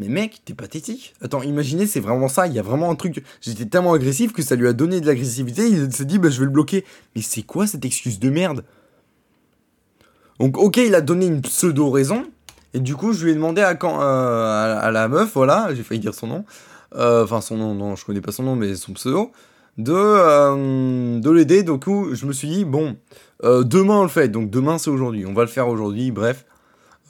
Mais 0.00 0.08
mec, 0.08 0.40
t'es 0.44 0.54
pathétique. 0.54 1.14
Attends, 1.20 1.42
imaginez, 1.42 1.86
c'est 1.86 2.00
vraiment 2.00 2.28
ça. 2.28 2.48
Il 2.48 2.52
y 2.52 2.58
a 2.58 2.62
vraiment 2.62 2.90
un 2.90 2.96
truc. 2.96 3.22
J'étais 3.40 3.66
tellement 3.66 3.92
agressif 3.92 4.32
que 4.32 4.42
ça 4.42 4.56
lui 4.56 4.66
a 4.66 4.72
donné 4.72 5.00
de 5.00 5.06
l'agressivité. 5.06 5.68
Il 5.68 5.92
s'est 5.92 6.04
dit 6.04 6.18
Bah, 6.18 6.30
je 6.30 6.40
vais 6.40 6.46
le 6.46 6.50
bloquer. 6.50 6.84
Mais 7.14 7.22
c'est 7.22 7.42
quoi 7.42 7.66
cette 7.66 7.84
excuse 7.84 8.18
de 8.18 8.28
merde? 8.28 8.64
Donc, 10.40 10.58
ok, 10.58 10.78
il 10.78 10.94
a 10.96 11.00
donné 11.00 11.26
une 11.26 11.42
pseudo-raison. 11.42 12.24
Et 12.72 12.80
du 12.80 12.96
coup, 12.96 13.12
je 13.12 13.24
lui 13.24 13.30
ai 13.30 13.34
demandé 13.34 13.62
à, 13.62 13.76
quand, 13.76 14.00
euh, 14.00 14.78
à, 14.80 14.90
la 14.90 15.06
meuf, 15.06 15.34
voilà, 15.34 15.72
j'ai 15.74 15.84
failli 15.84 16.00
dire 16.00 16.12
son 16.12 16.26
nom. 16.26 16.44
Euh, 16.96 17.22
enfin, 17.22 17.40
son 17.40 17.56
nom, 17.56 17.74
non, 17.74 17.94
je 17.94 18.04
connais 18.04 18.20
pas 18.20 18.32
son 18.32 18.42
nom, 18.42 18.56
mais 18.56 18.74
son 18.74 18.94
pseudo. 18.94 19.30
De, 19.78 19.92
euh, 19.94 21.20
de 21.20 21.30
l'aider. 21.30 21.62
Donc, 21.62 21.84
je 21.86 22.26
me 22.26 22.32
suis 22.32 22.48
dit, 22.48 22.64
bon, 22.64 22.96
demain 23.42 23.98
on 23.98 24.02
le 24.02 24.08
fait. 24.08 24.28
Donc, 24.28 24.50
demain 24.50 24.78
c'est 24.78 24.90
aujourd'hui. 24.90 25.24
On 25.24 25.34
va 25.34 25.42
le 25.42 25.48
faire 25.48 25.68
aujourd'hui, 25.68 26.10
bref. 26.10 26.44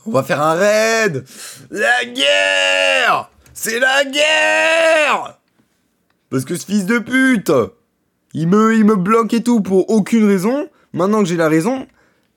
On 0.07 0.11
va 0.11 0.23
faire 0.23 0.43
un 0.43 0.55
raid 0.55 1.25
La 1.71 2.05
guerre 2.05 3.31
C'est 3.53 3.79
la 3.79 4.05
guerre 4.05 5.39
Parce 6.31 6.45
que 6.45 6.57
ce 6.57 6.67
fils 6.67 6.87
de 6.87 6.99
pute 6.99 7.53
il 8.37 8.49
me, 8.49 8.75
il 8.75 8.85
bloque 8.85 9.33
et 9.33 9.45
tout 9.45 9.61
pour 9.61 9.89
aucune 9.91 10.27
raison. 10.27 10.69
Maintenant 10.93 11.23
que 11.23 11.29
j'ai 11.29 11.37
la 11.37 11.49
raison, 11.49 11.87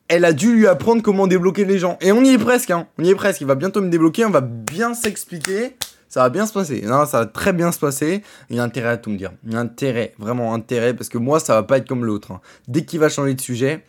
elle 0.08 0.26
a 0.26 0.32
dû 0.32 0.56
lui 0.56 0.68
apprendre 0.68 1.02
comment 1.02 1.26
débloquer 1.26 1.66
les 1.66 1.80
gens. 1.80 1.98
Et 2.02 2.12
on 2.12 2.24
y 2.24 2.30
est 2.30 2.38
presque, 2.38 2.70
hein. 2.70 2.88
On 3.00 3.04
y 3.04 3.10
est 3.10 3.16
presque. 3.16 3.42
Il 3.42 3.48
va 3.48 3.56
bientôt 3.56 3.82
me 3.82 3.90
débloquer, 3.90 4.24
on 4.24 4.30
va 4.30 4.42
bien 4.42 4.94
s'expliquer. 4.94 5.76
Ça 6.08 6.22
va 6.22 6.30
bien 6.30 6.46
se 6.46 6.54
passer. 6.54 6.82
Non, 6.84 7.08
ça 7.08 7.22
va 7.22 7.26
très 7.26 7.52
bien 7.52 7.72
se 7.72 7.80
passer. 7.80 8.22
Il 8.52 8.58
y 8.58 8.60
a 8.60 8.64
intérêt 8.64 8.90
à 8.90 8.98
tout 8.98 9.10
me 9.10 9.18
dire. 9.18 9.32
Il 9.44 9.54
y 9.54 9.56
a 9.56 9.60
intérêt, 9.60 10.14
vraiment 10.20 10.54
intérêt, 10.54 10.94
parce 10.94 11.10
que 11.10 11.18
moi, 11.18 11.40
ça 11.40 11.56
va 11.56 11.64
pas 11.64 11.80
être 11.80 11.88
comme 11.88 12.06
l'autre. 12.06 12.32
Hein. 12.32 12.42
Dès 12.68 12.86
qu'il 12.86 13.00
va 13.00 13.10
changer 13.10 13.34
de 13.34 13.42
sujet, 13.42 13.84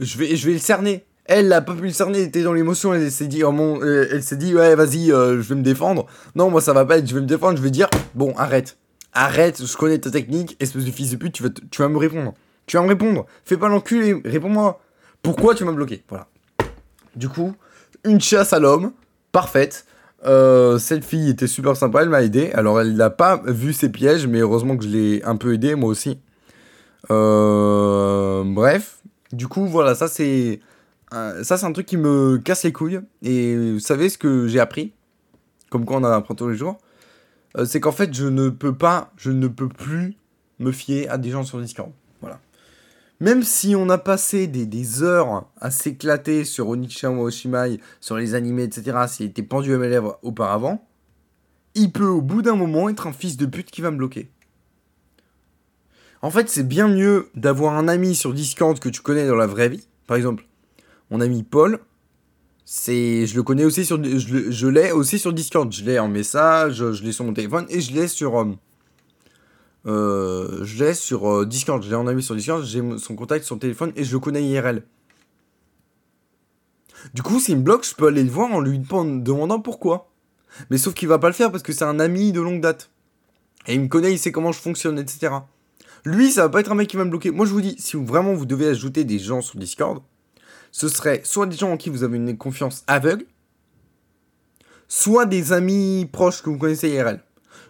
je 0.00 0.18
vais 0.18 0.52
le 0.52 0.58
cerner. 0.58 1.04
Elle 1.28 1.48
n'a 1.48 1.60
pas 1.60 1.74
pu 1.74 1.82
le 1.82 1.90
cerner, 1.90 2.20
elle 2.20 2.28
était 2.28 2.42
dans 2.42 2.52
l'émotion, 2.52 2.94
elle 2.94 3.10
s'est 3.10 3.26
dit, 3.26 3.42
oh 3.42 3.50
mon, 3.50 3.82
euh, 3.82 4.08
elle 4.12 4.22
s'est 4.22 4.36
dit, 4.36 4.54
ouais, 4.54 4.76
vas-y, 4.76 5.10
euh, 5.10 5.42
je 5.42 5.48
vais 5.48 5.56
me 5.56 5.62
défendre. 5.62 6.06
Non, 6.36 6.50
moi, 6.50 6.60
ça 6.60 6.72
va 6.72 6.84
pas 6.84 6.98
être, 6.98 7.08
je 7.08 7.14
vais 7.14 7.20
me 7.20 7.26
défendre, 7.26 7.56
je 7.56 7.62
vais 7.62 7.70
dire, 7.70 7.88
bon, 8.14 8.32
arrête. 8.36 8.76
Arrête, 9.12 9.64
je 9.64 9.76
connais 9.76 9.98
ta 9.98 10.10
technique, 10.10 10.56
espèce 10.60 10.84
de 10.84 10.90
fils 10.90 11.10
de 11.10 11.16
pute, 11.16 11.32
tu 11.32 11.42
vas, 11.42 11.48
tu 11.48 11.82
vas 11.82 11.88
me 11.88 11.98
répondre. 11.98 12.34
Tu 12.66 12.76
vas 12.76 12.82
me 12.84 12.88
répondre. 12.88 13.26
Fais 13.44 13.56
pas 13.56 13.68
l'enculé, 13.68 14.20
réponds-moi. 14.24 14.80
Pourquoi 15.22 15.54
tu 15.54 15.64
m'as 15.64 15.72
bloqué? 15.72 16.04
Voilà. 16.08 16.28
Du 17.16 17.28
coup, 17.28 17.54
une 18.04 18.20
chasse 18.20 18.52
à 18.52 18.60
l'homme, 18.60 18.92
parfaite. 19.32 19.86
Euh, 20.24 20.78
cette 20.78 21.04
fille 21.04 21.30
était 21.30 21.46
super 21.48 21.76
sympa, 21.76 22.02
elle 22.02 22.08
m'a 22.08 22.22
aidé. 22.22 22.50
Alors, 22.52 22.80
elle 22.80 22.94
n'a 22.94 23.10
pas 23.10 23.42
vu 23.46 23.72
ses 23.72 23.88
pièges, 23.88 24.26
mais 24.28 24.38
heureusement 24.38 24.76
que 24.76 24.84
je 24.84 24.88
l'ai 24.88 25.22
un 25.24 25.36
peu 25.36 25.54
aidé, 25.54 25.74
moi 25.74 25.90
aussi. 25.90 26.18
Bref, 27.08 28.98
du 29.32 29.48
coup, 29.48 29.66
voilà, 29.66 29.96
ça 29.96 30.06
c'est. 30.08 30.60
Ça, 31.10 31.56
c'est 31.56 31.64
un 31.64 31.72
truc 31.72 31.86
qui 31.86 31.96
me 31.96 32.38
casse 32.38 32.64
les 32.64 32.72
couilles. 32.72 33.00
Et 33.22 33.72
vous 33.72 33.80
savez 33.80 34.08
ce 34.08 34.18
que 34.18 34.48
j'ai 34.48 34.60
appris? 34.60 34.92
Comme 35.70 35.84
quoi 35.84 35.96
on 35.96 36.04
en 36.04 36.10
apprend 36.10 36.34
tous 36.34 36.48
les 36.48 36.56
jours. 36.56 36.78
Euh, 37.56 37.64
c'est 37.64 37.80
qu'en 37.80 37.92
fait, 37.92 38.12
je 38.12 38.26
ne 38.26 38.48
peux 38.48 38.74
pas, 38.74 39.12
je 39.16 39.30
ne 39.30 39.48
peux 39.48 39.68
plus 39.68 40.16
me 40.58 40.72
fier 40.72 41.08
à 41.08 41.18
des 41.18 41.30
gens 41.30 41.42
sur 41.42 41.60
Discord. 41.60 41.90
Voilà. 42.20 42.40
Même 43.20 43.42
si 43.42 43.74
on 43.74 43.88
a 43.88 43.98
passé 43.98 44.46
des, 44.46 45.02
heures 45.02 45.46
à 45.60 45.70
s'éclater 45.70 46.44
sur 46.44 46.68
Onichan 46.68 47.16
ou 47.16 47.22
Oshimai, 47.22 47.80
sur 48.00 48.16
les 48.16 48.34
animés, 48.34 48.64
etc., 48.64 48.98
s'il 49.08 49.26
était 49.26 49.42
pendu 49.42 49.74
à 49.74 49.78
mes 49.78 49.88
lèvres 49.88 50.18
auparavant, 50.22 50.86
il 51.74 51.92
peut 51.92 52.06
au 52.06 52.20
bout 52.20 52.42
d'un 52.42 52.56
moment 52.56 52.88
être 52.88 53.06
un 53.06 53.12
fils 53.12 53.36
de 53.36 53.46
pute 53.46 53.70
qui 53.70 53.80
va 53.80 53.90
me 53.90 53.98
bloquer. 53.98 54.30
En 56.22 56.30
fait, 56.30 56.48
c'est 56.48 56.66
bien 56.66 56.88
mieux 56.88 57.28
d'avoir 57.34 57.74
un 57.74 57.88
ami 57.88 58.14
sur 58.14 58.34
Discord 58.34 58.78
que 58.78 58.88
tu 58.88 59.00
connais 59.00 59.26
dans 59.26 59.36
la 59.36 59.46
vraie 59.46 59.68
vie. 59.68 59.86
Par 60.06 60.16
exemple, 60.16 60.44
mon 61.10 61.20
ami 61.20 61.42
Paul, 61.42 61.80
je 62.66 63.34
le 63.34 63.42
connais 63.42 63.64
aussi 63.64 63.84
sur, 63.84 64.02
je, 64.02 64.66
l'ai 64.66 64.92
aussi 64.92 65.18
sur 65.18 65.32
Discord. 65.32 65.72
Je 65.72 65.84
l'ai 65.84 65.98
en 65.98 66.08
message, 66.08 66.76
je 66.92 67.02
l'ai 67.02 67.12
sur 67.12 67.24
mon 67.24 67.32
téléphone 67.32 67.66
et 67.68 67.80
je 67.80 67.92
l'ai 67.92 68.08
sur, 68.08 68.40
euh, 68.40 68.52
euh, 69.86 70.64
je 70.64 70.84
l'ai 70.84 70.94
sur 70.94 71.30
euh, 71.30 71.46
Discord, 71.46 71.82
je 71.82 71.88
l'ai 71.88 71.94
en 71.94 72.06
ami 72.06 72.22
sur 72.22 72.34
Discord, 72.34 72.64
j'ai 72.64 72.82
son 72.98 73.14
contact 73.14 73.44
sur 73.44 73.58
téléphone 73.58 73.92
et 73.96 74.04
je 74.04 74.12
le 74.12 74.18
connais 74.18 74.44
IRL. 74.44 74.82
Du 77.14 77.22
coup, 77.22 77.38
s'il 77.38 77.58
me 77.58 77.62
bloque, 77.62 77.86
je 77.86 77.94
peux 77.94 78.08
aller 78.08 78.24
le 78.24 78.30
voir 78.30 78.52
en 78.52 78.60
lui 78.60 78.78
demandant 78.78 79.60
pourquoi. 79.60 80.10
Mais 80.70 80.78
sauf 80.78 80.94
qu'il 80.94 81.08
va 81.08 81.18
pas 81.18 81.28
le 81.28 81.34
faire 81.34 81.52
parce 81.52 81.62
que 81.62 81.72
c'est 81.72 81.84
un 81.84 82.00
ami 82.00 82.32
de 82.32 82.40
longue 82.40 82.60
date. 82.60 82.90
Et 83.68 83.74
il 83.74 83.80
me 83.80 83.88
connaît, 83.88 84.12
il 84.12 84.18
sait 84.18 84.32
comment 84.32 84.52
je 84.52 84.60
fonctionne, 84.60 84.98
etc. 84.98 85.34
Lui, 86.04 86.30
ça 86.30 86.42
va 86.42 86.48
pas 86.48 86.60
être 86.60 86.72
un 86.72 86.74
mec 86.74 86.88
qui 86.88 86.96
va 86.96 87.04
me 87.04 87.10
bloquer. 87.10 87.30
Moi, 87.30 87.46
je 87.46 87.52
vous 87.52 87.60
dis, 87.60 87.76
si 87.78 87.96
vraiment 87.96 88.32
vous 88.32 88.46
devez 88.46 88.66
ajouter 88.68 89.04
des 89.04 89.18
gens 89.18 89.40
sur 89.40 89.58
Discord, 89.58 90.02
ce 90.76 90.88
serait 90.88 91.22
soit 91.24 91.46
des 91.46 91.56
gens 91.56 91.72
en 91.72 91.78
qui 91.78 91.88
vous 91.88 92.04
avez 92.04 92.18
une 92.18 92.36
confiance 92.36 92.84
aveugle, 92.86 93.24
soit 94.88 95.24
des 95.24 95.54
amis 95.54 96.06
proches 96.12 96.42
que 96.42 96.50
vous 96.50 96.58
connaissez 96.58 96.90
IRL 96.90 97.22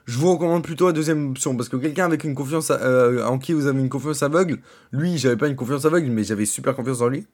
je 0.06 0.18
vous 0.18 0.32
recommande 0.32 0.62
plutôt 0.62 0.86
la 0.86 0.92
deuxième 0.92 1.30
option 1.30 1.56
parce 1.56 1.68
que 1.68 1.76
quelqu'un 1.76 2.04
avec 2.04 2.22
une 2.22 2.34
confiance 2.34 2.70
euh, 2.70 3.24
en 3.24 3.38
qui 3.38 3.52
vous 3.52 3.66
avez 3.66 3.80
une 3.80 3.88
confiance 3.88 4.22
aveugle, 4.22 4.60
lui, 4.92 5.18
j'avais 5.18 5.36
pas 5.36 5.48
une 5.48 5.56
confiance 5.56 5.84
aveugle, 5.84 6.10
mais 6.10 6.22
j'avais 6.22 6.46
super 6.46 6.76
confiance 6.76 7.00
en 7.00 7.08
lui. 7.08 7.26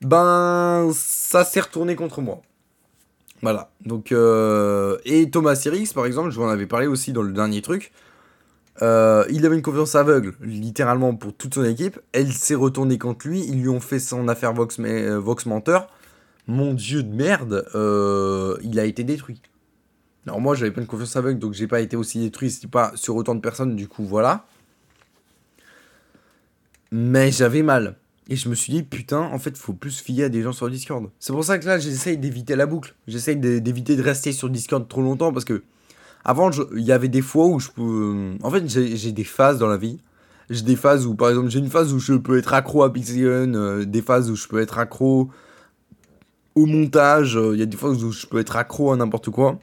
ben 0.00 0.90
ça 0.94 1.44
s'est 1.44 1.60
retourné 1.60 1.94
contre 1.94 2.22
moi. 2.22 2.40
Voilà. 3.42 3.70
Donc 3.84 4.10
euh, 4.10 4.96
et 5.04 5.30
Thomas 5.30 5.54
Sirix 5.54 5.92
par 5.92 6.06
exemple, 6.06 6.30
je 6.30 6.36
vous 6.36 6.44
en 6.44 6.48
avais 6.48 6.66
parlé 6.66 6.86
aussi 6.86 7.12
dans 7.12 7.22
le 7.22 7.32
dernier 7.32 7.60
truc. 7.60 7.92
Euh, 8.80 9.26
il 9.30 9.44
avait 9.44 9.56
une 9.56 9.62
confiance 9.62 9.94
aveugle, 9.94 10.34
littéralement 10.40 11.14
pour 11.14 11.34
toute 11.34 11.54
son 11.54 11.64
équipe. 11.64 12.00
Elle 12.12 12.32
s'est 12.32 12.54
retournée 12.54 12.96
contre 12.96 13.28
lui. 13.28 13.44
Ils 13.46 13.60
lui 13.60 13.68
ont 13.68 13.80
fait 13.80 13.98
son 13.98 14.28
affaire 14.28 14.54
Vox, 14.54 14.78
euh, 14.80 15.34
Menteur. 15.46 15.88
Mon 16.46 16.72
dieu 16.72 17.02
de 17.02 17.14
merde, 17.14 17.66
il 18.62 18.80
a 18.80 18.84
été 18.84 19.04
détruit. 19.04 19.40
Alors 20.26 20.40
moi, 20.40 20.54
j'avais 20.54 20.70
pas 20.70 20.80
une 20.80 20.86
confiance 20.86 21.16
aveugle, 21.16 21.38
donc 21.38 21.52
j'ai 21.52 21.66
pas 21.66 21.80
été 21.80 21.96
aussi 21.96 22.20
détruit. 22.20 22.50
C'était 22.50 22.68
pas 22.68 22.92
sur 22.94 23.16
autant 23.16 23.34
de 23.34 23.40
personnes, 23.40 23.76
du 23.76 23.88
coup, 23.88 24.04
voilà. 24.04 24.46
Mais 26.90 27.30
j'avais 27.30 27.62
mal. 27.62 27.96
Et 28.28 28.36
je 28.36 28.48
me 28.48 28.54
suis 28.54 28.72
dit, 28.72 28.82
putain, 28.82 29.20
en 29.20 29.38
fait, 29.38 29.56
faut 29.56 29.72
plus 29.72 30.00
fier 30.00 30.24
à 30.24 30.28
des 30.28 30.42
gens 30.42 30.52
sur 30.52 30.70
Discord. 30.70 31.10
C'est 31.18 31.32
pour 31.32 31.44
ça 31.44 31.58
que 31.58 31.66
là, 31.66 31.78
j'essaye 31.78 32.18
d'éviter 32.18 32.54
la 32.54 32.66
boucle. 32.66 32.94
J'essaye 33.08 33.36
d'éviter 33.36 33.96
de 33.96 34.02
rester 34.02 34.32
sur 34.32 34.48
Discord 34.48 34.86
trop 34.88 35.02
longtemps 35.02 35.32
parce 35.32 35.44
que 35.44 35.64
avant, 36.24 36.50
il 36.74 36.82
y 36.82 36.92
avait 36.92 37.08
des 37.08 37.22
fois 37.22 37.46
où 37.46 37.58
je 37.58 37.68
peux. 37.70 38.34
En 38.42 38.50
fait, 38.50 38.68
j'ai 38.68 39.12
des 39.12 39.24
phases 39.24 39.58
dans 39.58 39.66
la 39.66 39.76
vie. 39.76 39.98
J'ai 40.50 40.62
des 40.62 40.76
phases 40.76 41.06
où, 41.06 41.14
par 41.14 41.30
exemple, 41.30 41.48
j'ai 41.48 41.58
une 41.60 41.70
phase 41.70 41.92
où 41.92 41.98
je 41.98 42.14
peux 42.14 42.38
être 42.38 42.52
accro 42.52 42.82
à 42.82 42.92
Pixion, 42.92 43.54
euh, 43.54 43.84
des 43.84 44.02
phases 44.02 44.30
où 44.30 44.36
je 44.36 44.46
peux 44.48 44.60
être 44.60 44.78
accro 44.78 45.30
au 46.54 46.66
montage, 46.66 47.36
euh, 47.36 47.54
il 47.54 47.60
y 47.60 47.62
a 47.62 47.66
des 47.66 47.76
phases 47.76 48.04
où 48.04 48.12
je 48.12 48.26
peux 48.26 48.38
être 48.38 48.56
accro 48.56 48.92
à 48.92 48.96
n'importe 48.96 49.30
quoi. 49.30 49.58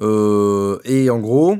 Euh, 0.00 0.78
et 0.84 1.08
en 1.10 1.18
gros, 1.20 1.56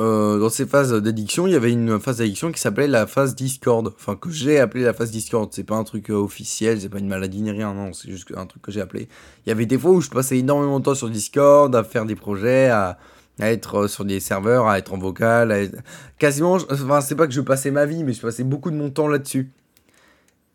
euh, 0.00 0.38
dans 0.38 0.48
ces 0.48 0.64
phases 0.64 0.92
d'addiction, 0.92 1.46
il 1.46 1.52
y 1.52 1.56
avait 1.56 1.70
une 1.70 2.00
phase 2.00 2.18
d'addiction 2.18 2.50
qui 2.50 2.60
s'appelait 2.60 2.88
la 2.88 3.06
phase 3.06 3.34
Discord. 3.34 3.92
Enfin, 3.94 4.16
que 4.16 4.30
j'ai 4.30 4.58
appelé 4.58 4.84
la 4.84 4.94
phase 4.94 5.10
Discord. 5.10 5.50
C'est 5.52 5.64
pas 5.64 5.76
un 5.76 5.84
truc 5.84 6.10
euh, 6.10 6.14
officiel, 6.14 6.80
c'est 6.80 6.88
pas 6.88 6.98
une 6.98 7.08
maladie 7.08 7.42
ni 7.42 7.50
rien, 7.50 7.74
non, 7.74 7.92
c'est 7.92 8.10
juste 8.10 8.32
un 8.36 8.46
truc 8.46 8.62
que 8.62 8.72
j'ai 8.72 8.80
appelé. 8.80 9.08
Il 9.44 9.50
y 9.50 9.52
avait 9.52 9.66
des 9.66 9.78
fois 9.78 9.90
où 9.90 10.00
je 10.00 10.08
passais 10.08 10.38
énormément 10.38 10.80
de 10.80 10.84
temps 10.84 10.94
sur 10.94 11.10
Discord, 11.10 11.74
à 11.76 11.84
faire 11.84 12.06
des 12.06 12.16
projets, 12.16 12.70
à, 12.70 12.98
être 13.40 13.82
euh, 13.82 13.88
sur 13.88 14.04
des 14.06 14.20
serveurs, 14.20 14.66
à 14.66 14.78
être 14.78 14.94
en 14.94 14.98
vocal, 14.98 15.70
quasiment. 16.18 16.58
Enfin, 16.70 17.02
c'est 17.02 17.16
pas 17.16 17.26
que 17.26 17.34
je 17.34 17.40
passais 17.42 17.70
ma 17.70 17.84
vie, 17.84 18.02
mais 18.02 18.14
je 18.14 18.22
passais 18.22 18.44
beaucoup 18.44 18.70
de 18.70 18.76
mon 18.76 18.90
temps 18.90 19.08
là-dessus. 19.08 19.50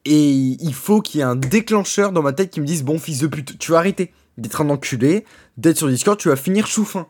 Et 0.06 0.32
il 0.32 0.74
faut 0.74 1.02
qu'il 1.02 1.20
y 1.20 1.22
ait 1.22 1.26
un 1.26 1.36
déclencheur 1.36 2.12
dans 2.12 2.24
ma 2.24 2.34
tête 2.34 2.50
qui 2.50 2.62
me 2.62 2.66
dise 2.66 2.84
Bon, 2.84 2.98
fils 2.98 3.20
de 3.20 3.28
pute, 3.28 3.60
tu 3.60 3.72
vas 3.72 3.80
arrêter 3.80 4.14
d'être 4.38 4.62
un 4.62 4.70
enculé, 4.70 5.26
d'être 5.58 5.78
sur 5.78 5.90
Discord, 5.90 6.18
tu 6.18 6.30
vas 6.30 6.36
finir 6.36 6.66
chouffin. 6.66 7.08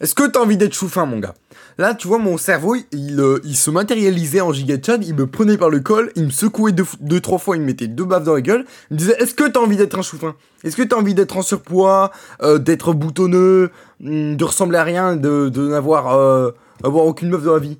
Est-ce 0.00 0.14
que 0.14 0.26
t'as 0.26 0.40
envie 0.40 0.56
d'être 0.56 0.72
chouffin, 0.72 1.04
mon 1.04 1.18
gars? 1.18 1.34
Là, 1.76 1.94
tu 1.94 2.08
vois, 2.08 2.18
mon 2.18 2.38
cerveau, 2.38 2.74
il, 2.90 3.20
euh, 3.20 3.38
se 3.52 3.70
matérialisait 3.70 4.40
en 4.40 4.50
giga 4.50 4.76
chat, 4.82 4.98
il 5.02 5.14
me 5.14 5.26
prenait 5.26 5.58
par 5.58 5.68
le 5.68 5.80
col, 5.80 6.10
il 6.16 6.24
me 6.24 6.30
secouait 6.30 6.72
deux, 6.72 7.20
trois 7.20 7.38
fois, 7.38 7.56
il 7.56 7.60
me 7.60 7.66
mettait 7.66 7.86
deux 7.86 8.04
baffes 8.04 8.24
dans 8.24 8.34
la 8.34 8.40
gueule, 8.40 8.64
il 8.90 8.94
me 8.94 8.98
disait 8.98 9.16
Est-ce 9.18 9.34
que 9.34 9.46
t'as 9.46 9.60
envie 9.60 9.76
d'être 9.76 9.98
un 9.98 10.02
chouffin 10.02 10.36
Est-ce 10.64 10.74
que 10.74 10.82
t'as 10.82 10.96
envie 10.96 11.14
d'être 11.14 11.36
en 11.36 11.42
surpoids, 11.42 12.12
euh, 12.42 12.58
d'être 12.58 12.94
boutonneux, 12.94 13.70
hmm, 14.00 14.36
de 14.36 14.44
ressembler 14.44 14.78
à 14.78 14.84
rien, 14.84 15.16
de, 15.16 15.50
n'avoir 15.68 16.16
euh, 16.16 16.50
aucune 16.82 17.28
meuf 17.28 17.42
dans 17.42 17.54
la 17.54 17.58
vie? 17.58 17.78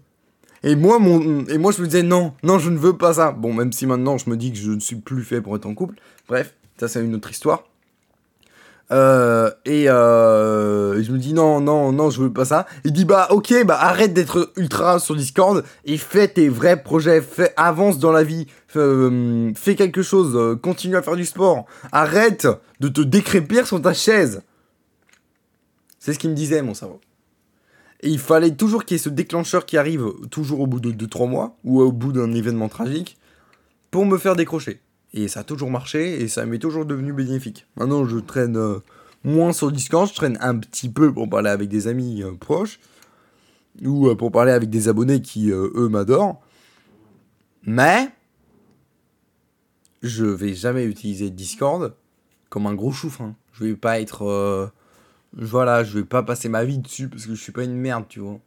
Et 0.62 0.76
moi, 0.76 0.98
mon, 0.98 1.46
et 1.46 1.56
moi, 1.56 1.72
je 1.72 1.80
me 1.80 1.87
disais 1.87 2.02
non, 2.02 2.35
non, 2.42 2.59
je 2.59 2.68
ne 2.68 2.76
veux 2.76 2.98
pas 2.98 3.14
ça. 3.14 3.33
Bon, 3.33 3.54
même 3.54 3.72
si 3.72 3.87
maintenant, 3.87 4.18
je 4.18 4.28
me 4.28 4.37
dis 4.37 4.52
que 4.52 4.59
je 4.59 4.72
ne 4.72 4.80
suis 4.80 4.96
plus 4.96 5.24
fait 5.24 5.40
pour 5.40 5.56
être 5.56 5.64
en 5.64 5.74
couple. 5.74 5.94
Bref, 6.28 6.54
ça, 6.78 6.87
c'est 6.87 7.02
une 7.02 7.14
autre 7.14 7.30
histoire. 7.30 7.64
Euh, 8.92 9.50
et 9.64 9.88
euh, 9.88 11.00
je 11.03 11.12
me 11.12 11.18
dis 11.18 11.33
non, 11.33 11.61
non, 11.61 11.92
non, 11.92 12.11
je 12.11 12.20
veux 12.20 12.33
pas 12.33 12.44
ça. 12.44 12.66
Il 12.85 12.92
dit 12.92 13.05
bah 13.05 13.29
ok, 13.31 13.64
bah 13.64 13.79
arrête 13.81 14.12
d'être 14.12 14.53
ultra 14.57 14.98
sur 14.98 15.14
Discord 15.14 15.64
et 15.85 15.96
fais 15.96 16.29
tes 16.29 16.48
vrais 16.48 16.83
projets, 16.83 17.20
fais, 17.20 17.53
avance 17.57 17.98
dans 17.98 18.11
la 18.11 18.24
vie, 18.24 18.46
euh, 18.76 19.53
fais 19.55 19.76
quelque 19.76 20.03
chose, 20.03 20.59
continue 20.61 20.96
à 20.96 21.03
faire 21.03 21.16
du 21.16 21.24
sport, 21.24 21.66
arrête 21.92 22.48
de 22.81 22.88
te 22.88 23.00
décrépir 23.00 23.66
sur 23.66 23.81
ta 23.81 23.94
chaise. 23.94 24.42
C'est 25.98 26.12
ce 26.12 26.18
qu'il 26.18 26.31
me 26.31 26.35
disait 26.35 26.62
mon 26.62 26.74
cerveau. 26.74 27.00
Et 28.03 28.09
il 28.09 28.18
fallait 28.18 28.53
toujours 28.53 28.85
qu'il 28.85 28.96
y 28.96 29.00
ait 29.00 29.03
ce 29.03 29.11
déclencheur 29.11 29.66
qui 29.66 29.76
arrive 29.76 30.07
toujours 30.31 30.61
au 30.61 30.66
bout 30.66 30.81
de 30.81 30.90
2-3 30.90 31.29
mois 31.29 31.57
ou 31.64 31.83
au 31.83 31.92
bout 31.92 32.12
d'un 32.12 32.33
événement 32.33 32.70
tragique 32.70 33.18
pour 33.90 34.07
me 34.07 34.16
faire 34.16 34.37
décrocher. 34.37 34.81
Et 35.12 35.28
ça 35.28 35.40
a 35.40 35.44
toujours 35.44 35.70
marché 35.70 36.20
et 36.20 36.28
ça 36.28 36.46
m'est 36.46 36.58
toujours 36.58 36.86
devenu 36.86 37.12
bénéfique. 37.12 37.66
Maintenant, 37.76 38.04
je 38.04 38.18
traîne 38.18 38.56
euh, 38.56 38.78
moins 39.24 39.52
sur 39.52 39.72
Discord, 39.72 40.08
je 40.08 40.14
traîne 40.14 40.38
un 40.40 40.56
petit 40.56 40.88
peu 40.88 41.12
pour 41.12 41.28
parler 41.28 41.50
avec 41.50 41.68
des 41.68 41.88
amis 41.88 42.22
euh, 42.22 42.32
proches 42.32 42.78
ou 43.82 44.08
euh, 44.08 44.14
pour 44.14 44.30
parler 44.30 44.52
avec 44.52 44.70
des 44.70 44.88
abonnés 44.88 45.20
qui, 45.20 45.50
eux, 45.50 45.88
m'adorent. 45.88 46.40
Mais 47.64 48.08
je 50.02 50.24
vais 50.24 50.54
jamais 50.54 50.84
utiliser 50.84 51.30
Discord 51.30 51.94
comme 52.48 52.66
un 52.66 52.74
gros 52.74 52.92
chouf. 52.92 53.20
Hein. 53.20 53.34
Je 53.52 53.64
vais 53.64 53.74
pas 53.74 54.00
être. 54.00 54.72
voilà, 55.32 55.82
je 55.84 55.98
vais 55.98 56.04
pas 56.04 56.22
passer 56.22 56.48
ma 56.48 56.64
vie 56.64 56.78
dessus 56.78 57.08
parce 57.08 57.26
que 57.26 57.34
je 57.34 57.42
suis 57.42 57.52
pas 57.52 57.64
une 57.64 57.76
merde, 57.76 58.04
tu 58.08 58.20
vois. 58.20 58.38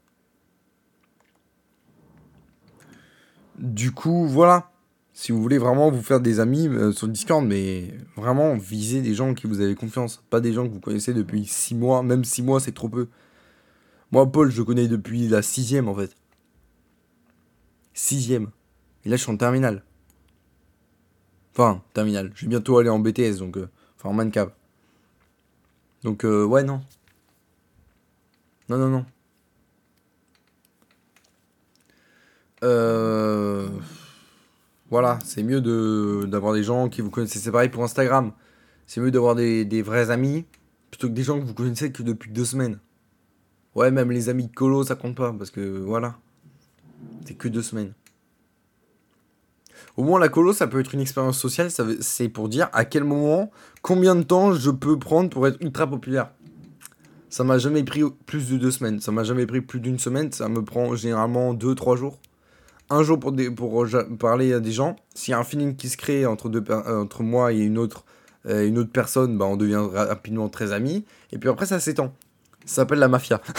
Du 3.59 3.91
coup, 3.91 4.27
voilà 4.27 4.72
si 5.13 5.31
vous 5.31 5.41
voulez 5.41 5.57
vraiment 5.57 5.91
vous 5.91 6.01
faire 6.01 6.19
des 6.19 6.39
amis 6.39 6.67
euh, 6.67 6.91
sur 6.91 7.07
Discord, 7.07 7.45
mais 7.45 7.93
vraiment 8.15 8.55
visez 8.55 9.01
des 9.01 9.13
gens 9.13 9.33
qui 9.33 9.47
vous 9.47 9.61
avez 9.61 9.75
confiance, 9.75 10.23
pas 10.29 10.41
des 10.41 10.53
gens 10.53 10.67
que 10.67 10.73
vous 10.73 10.79
connaissez 10.79 11.13
depuis 11.13 11.45
6 11.45 11.75
mois, 11.75 12.03
même 12.03 12.23
6 12.23 12.41
mois 12.41 12.59
c'est 12.59 12.73
trop 12.73 12.89
peu. 12.89 13.07
Moi 14.11 14.31
Paul 14.31 14.51
je 14.51 14.61
connais 14.61 14.87
depuis 14.87 15.27
la 15.27 15.41
sixième 15.41 15.87
en 15.87 15.95
fait. 15.95 16.15
Sixième. 17.93 18.49
Et 19.05 19.09
là 19.09 19.15
je 19.15 19.21
suis 19.23 19.31
en 19.31 19.37
terminale. 19.37 19.83
Enfin, 21.55 21.83
terminale. 21.93 22.31
Je 22.35 22.45
vais 22.45 22.49
bientôt 22.49 22.77
aller 22.79 22.89
en 22.89 22.99
BTS, 22.99 23.37
donc... 23.37 23.57
Euh, 23.57 23.69
enfin, 23.97 24.09
en 24.09 24.13
mancap. 24.13 24.55
Donc, 26.03 26.25
euh, 26.25 26.43
ouais, 26.43 26.63
non. 26.63 26.81
Non, 28.69 28.77
non, 28.77 28.89
non. 28.89 29.05
Euh... 32.63 33.69
Voilà, 34.93 35.17
c'est 35.25 35.41
mieux 35.41 35.59
d'avoir 36.27 36.53
des 36.53 36.61
gens 36.61 36.87
qui 36.87 37.01
vous 37.01 37.09
connaissent. 37.09 37.33
C'est 37.33 37.49
pareil 37.49 37.69
pour 37.69 37.83
Instagram. 37.83 38.31
C'est 38.85 39.01
mieux 39.01 39.09
d'avoir 39.09 39.33
des, 39.33 39.81
vrais 39.81 40.11
amis 40.11 40.45
plutôt 40.91 41.07
que 41.07 41.13
des 41.13 41.23
gens 41.23 41.39
que 41.39 41.45
vous 41.45 41.55
connaissez 41.55 41.91
que 41.91 42.03
depuis 42.03 42.29
deux 42.29 42.45
semaines. 42.45 42.77
Ouais, 43.73 43.89
même 43.89 44.11
les 44.11 44.29
amis 44.29 44.45
de 44.45 44.53
colo, 44.53 44.83
ça 44.83 44.93
compte 44.93 45.15
pas 45.15 45.33
parce 45.33 45.49
que 45.49 45.79
voilà. 45.79 46.19
C'est 47.25 47.33
que 47.33 47.47
deux 47.47 47.63
semaines. 47.63 47.93
Au 49.97 50.03
moins, 50.03 50.19
la 50.19 50.29
colo, 50.29 50.53
ça 50.53 50.67
peut 50.67 50.79
être 50.79 50.93
une 50.93 51.01
expérience 51.01 51.39
sociale. 51.39 51.71
C'est 51.99 52.29
pour 52.29 52.47
dire 52.47 52.69
à 52.71 52.85
quel 52.85 53.03
moment, 53.03 53.49
combien 53.81 54.15
de 54.15 54.21
temps 54.21 54.53
je 54.53 54.69
peux 54.69 54.99
prendre 54.99 55.31
pour 55.31 55.47
être 55.47 55.59
ultra 55.59 55.87
populaire. 55.87 56.29
Ça 57.31 57.43
m'a 57.43 57.57
jamais 57.57 57.81
pris 57.81 58.03
plus 58.27 58.47
de 58.47 58.57
deux 58.57 58.69
semaines. 58.69 58.99
Ça 58.99 59.11
m'a 59.11 59.23
jamais 59.23 59.47
pris 59.47 59.61
plus 59.61 59.79
d'une 59.79 59.97
semaine. 59.97 60.31
Ça 60.31 60.49
me 60.49 60.63
prend 60.63 60.95
généralement 60.95 61.55
deux, 61.55 61.73
trois 61.73 61.95
jours 61.95 62.19
un 62.93 63.03
jour 63.03 63.19
pour, 63.19 63.33
pour 63.55 63.85
parler 64.19 64.53
à 64.53 64.59
des 64.59 64.71
gens. 64.71 64.95
S'il 65.15 65.31
y 65.31 65.35
a 65.35 65.39
un 65.39 65.43
feeling 65.43 65.75
qui 65.75 65.89
se 65.89 65.97
crée 65.97 66.25
entre, 66.25 66.49
euh, 66.69 67.05
moi 67.19 67.51
et 67.53 67.59
une 67.59 67.77
autre, 67.77 68.05
euh, 68.47 68.83
personne, 68.85 69.37
bah, 69.37 69.45
on 69.45 69.57
devient 69.57 69.81
rapidement 69.93 70.49
très 70.49 70.71
amis. 70.71 71.05
Et 71.31 71.37
puis 71.37 71.49
après, 71.49 71.65
ça 71.65 71.79
s'étend. 71.79 72.13
Ça 72.65 72.75
s'appelle 72.75 72.99
la 72.99 73.07
mafia. 73.07 73.41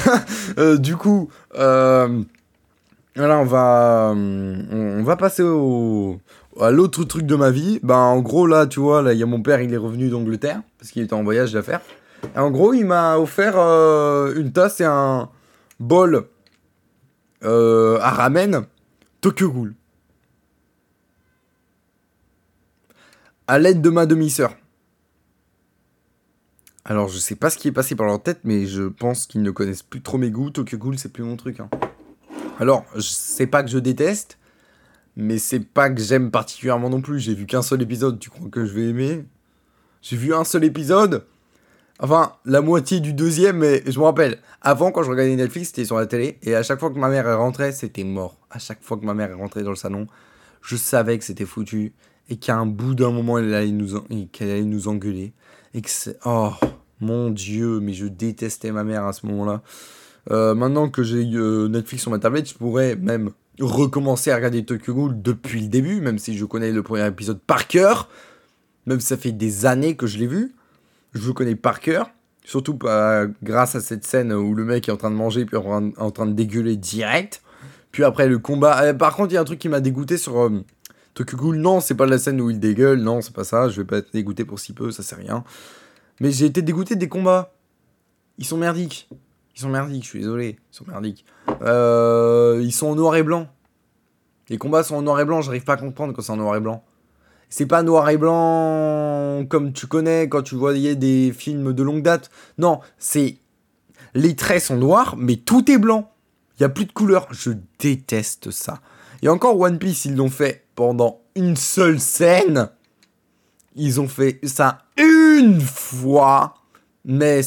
Euh, 0.59 0.77
du 0.77 0.97
coup, 0.97 1.31
on 1.57 2.25
va, 3.17 4.15
passer 5.19 5.43
au, 5.43 6.19
à 6.61 6.71
l'autre 6.71 7.03
truc 7.05 7.27
de 7.27 7.35
ma 7.35 7.51
vie. 7.51 7.81
Bah, 7.83 7.97
en 7.97 8.21
gros, 8.21 8.47
là, 8.47 8.67
tu 8.67 8.79
vois, 8.79 9.03
il 9.13 9.19
y 9.19 9.23
a 9.23 9.27
mon 9.27 9.43
père, 9.43 9.61
il 9.61 9.73
est 9.73 9.79
revenu 9.79 10.11
d'Angleterre 10.11 10.61
parce 10.79 10.93
qu'il 10.93 11.03
était 11.03 11.15
en 11.15 11.25
voyage 11.25 11.53
d'affaires. 11.53 11.81
En 12.37 12.51
gros, 12.51 12.73
il 12.73 12.85
m'a 12.85 13.19
offert 13.19 13.57
une 14.37 14.53
tasse 14.53 14.81
et 14.81 14.85
un 14.85 15.29
bol 15.81 16.27
à 17.43 18.11
ramen 18.11 18.67
Tokyo 19.25 19.51
Ghoul. 19.51 19.75
À 23.47 23.59
l'aide 23.59 23.81
de 23.81 23.89
ma 23.89 24.05
demi-sœur. 24.05 24.55
Alors, 26.85 27.09
je 27.09 27.17
sais 27.17 27.35
pas 27.35 27.49
ce 27.49 27.57
qui 27.57 27.69
est 27.69 27.73
passé 27.73 27.95
par 27.97 28.05
leur 28.05 28.23
tête, 28.23 28.41
mais 28.45 28.67
je 28.67 28.83
pense 28.83 29.25
qu'ils 29.25 29.41
ne 29.41 29.51
connaissent 29.51 29.83
plus 29.83 30.03
trop 30.03 30.19
mes 30.19 30.31
goûts. 30.31 30.51
Tokyo 30.51 30.77
Ghoul, 30.77 30.99
c'est 30.99 31.09
plus 31.09 31.23
mon 31.23 31.39
truc. 31.39 31.61
Hein. 31.61 31.71
Alors, 32.61 32.85
c'est 33.01 33.47
pas 33.47 33.63
que 33.63 33.71
je 33.71 33.79
déteste, 33.79 34.37
mais 35.17 35.39
c'est 35.39 35.61
pas 35.61 35.89
que 35.89 36.03
j'aime 36.03 36.31
particulièrement 36.31 36.91
non 36.91 37.01
plus. 37.01 37.19
J'ai 37.19 37.33
vu 37.33 37.47
qu'un 37.47 37.63
seul 37.63 37.81
épisode, 37.81 38.19
tu 38.19 38.29
crois 38.29 38.51
que 38.51 38.67
je 38.67 38.75
vais 38.75 38.91
aimer? 38.91 39.25
J'ai 40.03 40.19
vu 40.19 40.35
un 40.35 40.45
seul 40.45 40.65
épisode, 40.65 41.25
Enfin, 42.01 42.33
la 42.45 42.61
moitié 42.61 43.01
du 43.01 43.13
deuxième, 43.13 43.59
mais 43.59 43.83
je 43.87 43.99
me 43.99 44.05
rappelle, 44.05 44.39
avant 44.61 44.91
quand 44.91 45.05
je 45.05 45.11
regardais 45.11 45.37
Netflix, 45.37 45.69
c'était 45.69 45.85
sur 45.85 45.97
la 45.97 46.07
télé, 46.07 46.39
et 46.43 46.55
à 46.55 46.63
chaque 46.63 46.81
fois 46.81 46.91
que 46.91 46.99
ma 46.99 47.09
mère 47.09 47.29
est 47.29 47.35
rentrée, 47.35 47.71
c'était 47.71 48.03
mort. 48.03 48.37
À 48.51 48.59
chaque 48.59 48.83
fois 48.83 48.97
que 48.97 49.05
ma 49.05 49.15
mère 49.15 49.31
est 49.31 49.35
rentrée 49.35 49.63
dans 49.63 49.71
le 49.71 49.77
salon, 49.77 50.09
je 50.61 50.77
savais 50.77 51.19
que 51.19 51.25
c'était 51.25 51.45
foutu, 51.45 51.93
et 52.29 52.37
qu'à 52.37 52.57
un 52.57 52.67
bout 52.67 52.95
d'un 52.95 53.11
moment, 53.11 53.39
elle 53.39 53.55
allait 53.55 53.71
nous, 53.71 54.01
qu'elle 54.33 54.51
allait 54.51 54.65
nous 54.65 54.89
engueuler. 54.89 55.33
Et 55.73 55.83
que 55.83 55.91
c'est. 55.91 56.19
Oh, 56.25 56.53
mon 57.01 57.31
dieu, 57.31 57.81
mais 57.81 57.93
je 57.93 58.07
détestais 58.07 58.73
ma 58.73 58.85
mère 58.85 59.05
à 59.05 59.13
ce 59.13 59.27
moment-là. 59.27 59.63
Euh, 60.31 60.55
maintenant 60.55 60.89
que 60.89 61.03
j'ai 61.03 61.29
euh, 61.35 61.69
Netflix 61.69 62.03
sur 62.03 62.11
ma 62.11 62.19
tablette, 62.19 62.49
je 62.49 62.55
pourrais 62.55 62.97
même 62.97 63.31
recommencer 63.61 64.31
à 64.31 64.37
regarder 64.37 64.65
Tokyo 64.65 64.95
Ghoul 64.95 65.23
depuis 65.23 65.61
le 65.61 65.69
début, 65.69 66.01
même 66.01 66.19
si 66.19 66.37
je 66.37 66.45
connais 66.45 66.73
le 66.73 66.83
premier 66.83 67.07
épisode 67.07 67.41
par 67.41 67.67
cœur. 67.69 68.09
Même 68.87 69.01
si 69.01 69.07
ça 69.07 69.17
fait 69.17 69.33
des 69.33 69.67
années 69.67 69.97
que 69.97 70.07
je 70.07 70.19
l'ai 70.19 70.27
vu. 70.27 70.55
Je 71.15 71.27
le 71.27 71.33
connais 71.33 71.55
par 71.55 71.81
cœur. 71.81 72.11
Surtout 72.45 72.79
grâce 73.43 73.75
à 73.75 73.81
cette 73.81 74.05
scène 74.05 74.33
où 74.33 74.55
le 74.55 74.65
mec 74.65 74.89
est 74.89 74.93
en 74.93 74.97
train 74.97 75.11
de 75.11 75.17
manger 75.17 75.47
puis 75.47 75.57
en, 75.57 76.11
train 76.11 76.27
de 76.27 76.33
dégueuler 76.33 76.77
direct. 76.77 77.43
Puis 77.91 78.05
après 78.05 78.29
le 78.29 78.39
combat. 78.39 78.91
Eh, 78.91 78.95
par 78.95 79.17
contre, 79.17 79.33
il 79.33 79.35
y 79.35 79.39
a 79.39 79.41
un 79.41 79.45
truc 79.45 79.59
qui 79.59 79.69
m'a 79.69 79.81
dégoûté 79.81 80.19
sur 80.19 80.39
euh, 80.39 80.65
Tokyo 81.15 81.37
Ghoul. 81.37 81.57
Non, 81.57 81.81
c'est 81.81 81.95
pas 81.95 82.07
la 82.07 82.19
scène 82.19 82.41
où 82.41 82.51
il 82.51 82.61
dégueule. 82.61 83.01
Non, 83.01 83.23
c'est 83.23 83.33
pas 83.33 83.45
ça. 83.45 83.69
Je 83.69 83.81
vais 83.81 83.87
pas 83.87 83.99
être 83.99 84.13
dégoûté 84.13 84.45
pour 84.45 84.59
si 84.59 84.73
peu, 84.75 84.91
ça 84.91 85.03
c'est 85.03 85.15
rien. 85.15 85.45
Mais 86.21 86.31
j'ai 86.33 86.47
été 86.47 86.61
dégoûté 86.61 86.97
des 86.97 87.09
combats. 87.09 87.55
Ils 88.37 88.45
sont 88.45 88.59
merdiques. 88.59 89.09
Ils 89.57 89.61
sont 89.61 89.69
merdiques, 89.69 90.03
je 90.03 90.09
suis 90.09 90.19
désolé. 90.19 90.59
Ils 90.73 90.77
sont 90.77 90.85
merdiques. 90.87 91.25
Euh, 91.63 92.61
ils 92.63 92.73
sont 92.73 92.89
en 92.89 92.95
noir 92.97 93.15
et 93.17 93.23
blanc. 93.23 93.49
Les 94.49 94.59
combats 94.59 94.83
sont 94.83 94.97
en 94.97 95.03
noir 95.03 95.21
et 95.21 95.25
blanc, 95.25 95.41
j'arrive 95.41 95.65
pas 95.65 95.75
à 95.75 95.77
comprendre 95.77 96.13
quand 96.13 96.23
c'est 96.23 96.33
en 96.33 96.37
noir 96.37 96.57
et 96.57 96.61
blanc. 96.61 96.85
C'est 97.57 97.67
pas 97.67 97.85
noir 97.85 98.11
et 98.11 98.17
blanc 98.17 99.47
comme 99.49 99.73
tu 99.73 99.87
connais 99.87 100.29
quand 100.29 100.43
tu 100.43 100.57
voyais 100.57 100.97
des 100.97 101.33
films 101.33 101.73
de 101.73 101.85
longue 101.85 102.03
date. 102.03 102.29
Non, 102.59 102.81
c'est. 102.99 103.39
Les 104.13 104.35
traits 104.35 104.61
sont 104.61 104.77
noirs, 104.77 105.15
mais 105.17 105.37
tout 105.37 105.71
est 105.71 105.79
blanc. 105.79 106.13
Il 106.59 106.63
y 106.63 106.65
a 106.65 106.69
plus 106.69 106.85
de 106.85 106.91
couleur. 106.91 107.29
Je 107.31 107.53
déteste 107.79 108.51
ça. 108.51 108.81
Et 109.23 109.29
encore 109.29 109.57
One 109.57 109.79
Piece, 109.79 110.05
ils 110.05 110.17
l'ont 110.17 110.31
fait 110.31 110.67
pendant 110.75 111.21
une 111.37 111.55
seule 111.55 112.01
scène. 112.01 112.71
Ils 113.77 114.01
ont 114.01 114.09
fait 114.09 114.41
ça 114.43 114.87
une 114.97 115.61
fois. 115.61 116.55
Mais 117.05 117.41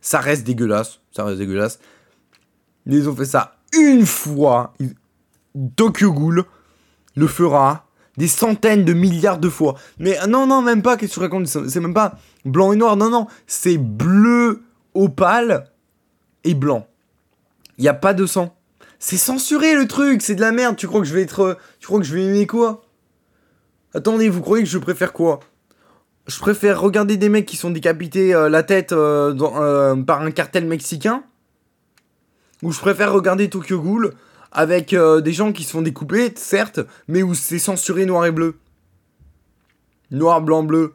ça 0.00 0.18
reste 0.18 0.42
dégueulasse. 0.42 0.98
Ça 1.12 1.22
reste 1.22 1.38
dégueulasse. 1.38 1.78
Ils 2.86 3.08
ont 3.08 3.14
fait 3.14 3.26
ça 3.26 3.58
une 3.78 4.06
fois. 4.06 4.74
Tokyo 5.76 6.12
Ghoul 6.12 6.46
le 7.14 7.26
fera 7.28 7.86
des 8.16 8.28
centaines 8.28 8.84
de 8.84 8.92
milliards 8.92 9.38
de 9.38 9.48
fois. 9.48 9.74
Mais 9.98 10.18
non, 10.28 10.46
non, 10.46 10.62
même 10.62 10.82
pas, 10.82 10.96
qu'est-ce 10.96 11.12
que 11.12 11.14
tu 11.14 11.20
racontes? 11.20 11.46
C'est 11.46 11.80
même 11.80 11.94
pas 11.94 12.18
blanc 12.44 12.72
et 12.72 12.76
noir, 12.76 12.96
non, 12.96 13.10
non. 13.10 13.26
C'est 13.46 13.78
bleu 13.78 14.62
opale 14.94 15.70
et 16.44 16.54
blanc. 16.54 16.86
Il 17.78 17.82
n'y 17.82 17.88
a 17.88 17.94
pas 17.94 18.14
de 18.14 18.26
sang. 18.26 18.54
C'est 18.98 19.16
censuré 19.16 19.74
le 19.74 19.88
truc, 19.88 20.22
c'est 20.22 20.34
de 20.34 20.40
la 20.40 20.52
merde. 20.52 20.76
Tu 20.76 20.86
crois 20.86 21.00
que 21.00 21.06
je 21.06 21.14
vais 21.14 21.22
être. 21.22 21.58
Tu 21.80 21.86
crois 21.86 21.98
que 21.98 22.06
je 22.06 22.14
vais 22.14 22.24
aimer 22.24 22.46
quoi? 22.46 22.82
Attendez, 23.94 24.28
vous 24.28 24.40
croyez 24.40 24.62
que 24.62 24.70
je 24.70 24.78
préfère 24.78 25.12
quoi? 25.12 25.40
Je 26.28 26.38
préfère 26.38 26.80
regarder 26.80 27.16
des 27.16 27.28
mecs 27.28 27.46
qui 27.46 27.56
sont 27.56 27.70
décapités 27.70 28.32
euh, 28.32 28.48
la 28.48 28.62
tête 28.62 28.92
euh, 28.92 29.34
euh, 29.40 29.96
par 30.02 30.22
un 30.22 30.30
cartel 30.30 30.66
mexicain? 30.66 31.24
Ou 32.62 32.70
je 32.70 32.78
préfère 32.78 33.12
regarder 33.12 33.50
Tokyo 33.50 33.80
Ghoul 33.80 34.14
avec 34.52 34.92
euh, 34.92 35.20
des 35.20 35.32
gens 35.32 35.52
qui 35.52 35.64
se 35.64 35.72
font 35.72 35.82
découper, 35.82 36.32
certes, 36.36 36.80
mais 37.08 37.22
où 37.22 37.34
c'est 37.34 37.58
censuré 37.58 38.06
noir 38.06 38.26
et 38.26 38.30
bleu. 38.30 38.56
Noir, 40.10 40.42
blanc, 40.42 40.62
bleu. 40.62 40.94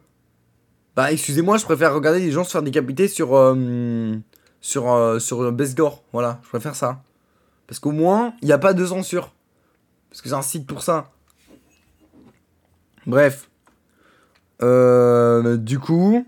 Bah, 0.95 1.11
excusez-moi, 1.11 1.57
je 1.57 1.65
préfère 1.65 1.93
regarder 1.93 2.19
des 2.19 2.31
gens 2.31 2.43
se 2.43 2.51
faire 2.51 2.63
décapiter 2.63 3.07
sur. 3.07 3.35
Euh, 3.35 4.15
sur. 4.61 4.91
Euh, 4.91 5.19
sur 5.19 5.51
Besgore. 5.51 6.03
Voilà, 6.13 6.39
je 6.43 6.49
préfère 6.49 6.75
ça. 6.75 7.01
Parce 7.67 7.79
qu'au 7.79 7.91
moins, 7.91 8.33
il 8.41 8.45
n'y 8.45 8.53
a 8.53 8.57
pas 8.57 8.73
de 8.73 8.85
censure. 8.85 9.33
Parce 10.09 10.21
que 10.21 10.29
c'est 10.29 10.35
un 10.35 10.41
site 10.41 10.67
pour 10.67 10.83
ça. 10.83 11.11
Bref. 13.05 13.49
du 14.61 15.79
coup. 15.79 16.25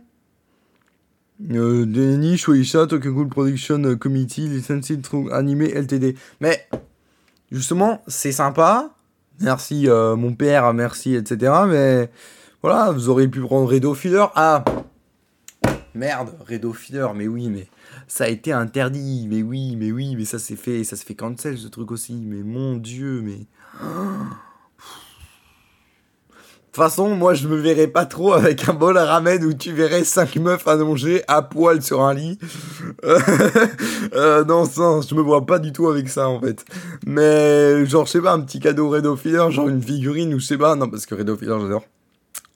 Euh, 1.51 1.85
Denny, 1.85 2.37
Shueisha, 2.37 2.85
Tokyo 2.85 3.25
Production 3.25 3.95
Committee, 3.95 4.49
Licensed 4.49 5.01
Through 5.01 5.31
Anime 5.31 5.61
LTD. 5.61 6.15
Mais 6.41 6.67
justement, 7.51 8.01
c'est 8.07 8.31
sympa. 8.31 8.91
Merci 9.41 9.87
euh, 9.87 10.15
mon 10.15 10.33
père, 10.33 10.73
merci, 10.73 11.15
etc. 11.15 11.53
Mais 11.67 12.09
voilà, 12.61 12.91
vous 12.91 13.09
auriez 13.09 13.27
pu 13.27 13.41
prendre 13.41 13.71
Redo 13.71 13.93
Feeder. 13.93 14.31
Ah 14.35 14.63
Merde, 15.95 16.35
Redo 16.47 16.73
Feeder, 16.73 17.13
mais 17.13 17.27
oui, 17.27 17.49
mais 17.49 17.67
ça 18.07 18.25
a 18.25 18.27
été 18.27 18.51
interdit. 18.51 19.27
Mais 19.29 19.41
oui, 19.41 19.75
mais 19.75 19.91
oui, 19.91 20.15
mais 20.15 20.25
ça 20.25 20.39
s'est 20.39 20.55
fait, 20.55 20.83
ça 20.83 20.95
se 20.95 21.05
fait 21.05 21.15
cancel 21.15 21.57
ce 21.57 21.67
truc 21.67 21.91
aussi. 21.91 22.15
Mais 22.15 22.43
mon 22.43 22.75
dieu, 22.75 23.21
mais. 23.21 23.47
Toute 26.71 26.83
façon, 26.83 27.15
moi 27.15 27.33
je 27.33 27.47
me 27.47 27.55
verrais 27.55 27.87
pas 27.87 28.05
trop 28.05 28.33
avec 28.33 28.69
un 28.69 28.73
bol 28.73 28.95
à 28.95 29.05
ramen 29.05 29.43
où 29.43 29.53
tu 29.53 29.73
verrais 29.73 30.03
cinq 30.03 30.35
meufs 30.35 30.67
allongées 30.67 31.23
à 31.27 31.41
poil 31.41 31.81
sur 31.81 32.03
un 32.03 32.13
lit. 32.13 32.37
euh, 34.13 34.45
non, 34.45 34.65
ça, 34.65 34.99
je 35.07 35.15
me 35.15 35.21
vois 35.21 35.47
pas 35.47 35.57
du 35.57 35.71
tout 35.71 35.87
avec 35.87 36.09
ça 36.09 36.29
en 36.29 36.39
fait. 36.39 36.63
Mais 37.07 37.87
genre, 37.87 38.05
je 38.05 38.11
sais 38.11 38.21
pas, 38.21 38.33
un 38.33 38.41
petit 38.41 38.59
cadeau 38.59 38.87
Redo 38.87 39.15
Filler, 39.15 39.49
genre 39.49 39.67
une 39.67 39.81
figurine 39.81 40.31
ou 40.35 40.39
je 40.39 40.45
sais 40.45 40.59
pas. 40.59 40.75
Non, 40.75 40.87
parce 40.87 41.07
que 41.07 41.15
Redo 41.15 41.35
Filler, 41.35 41.57
j'adore. 41.59 41.85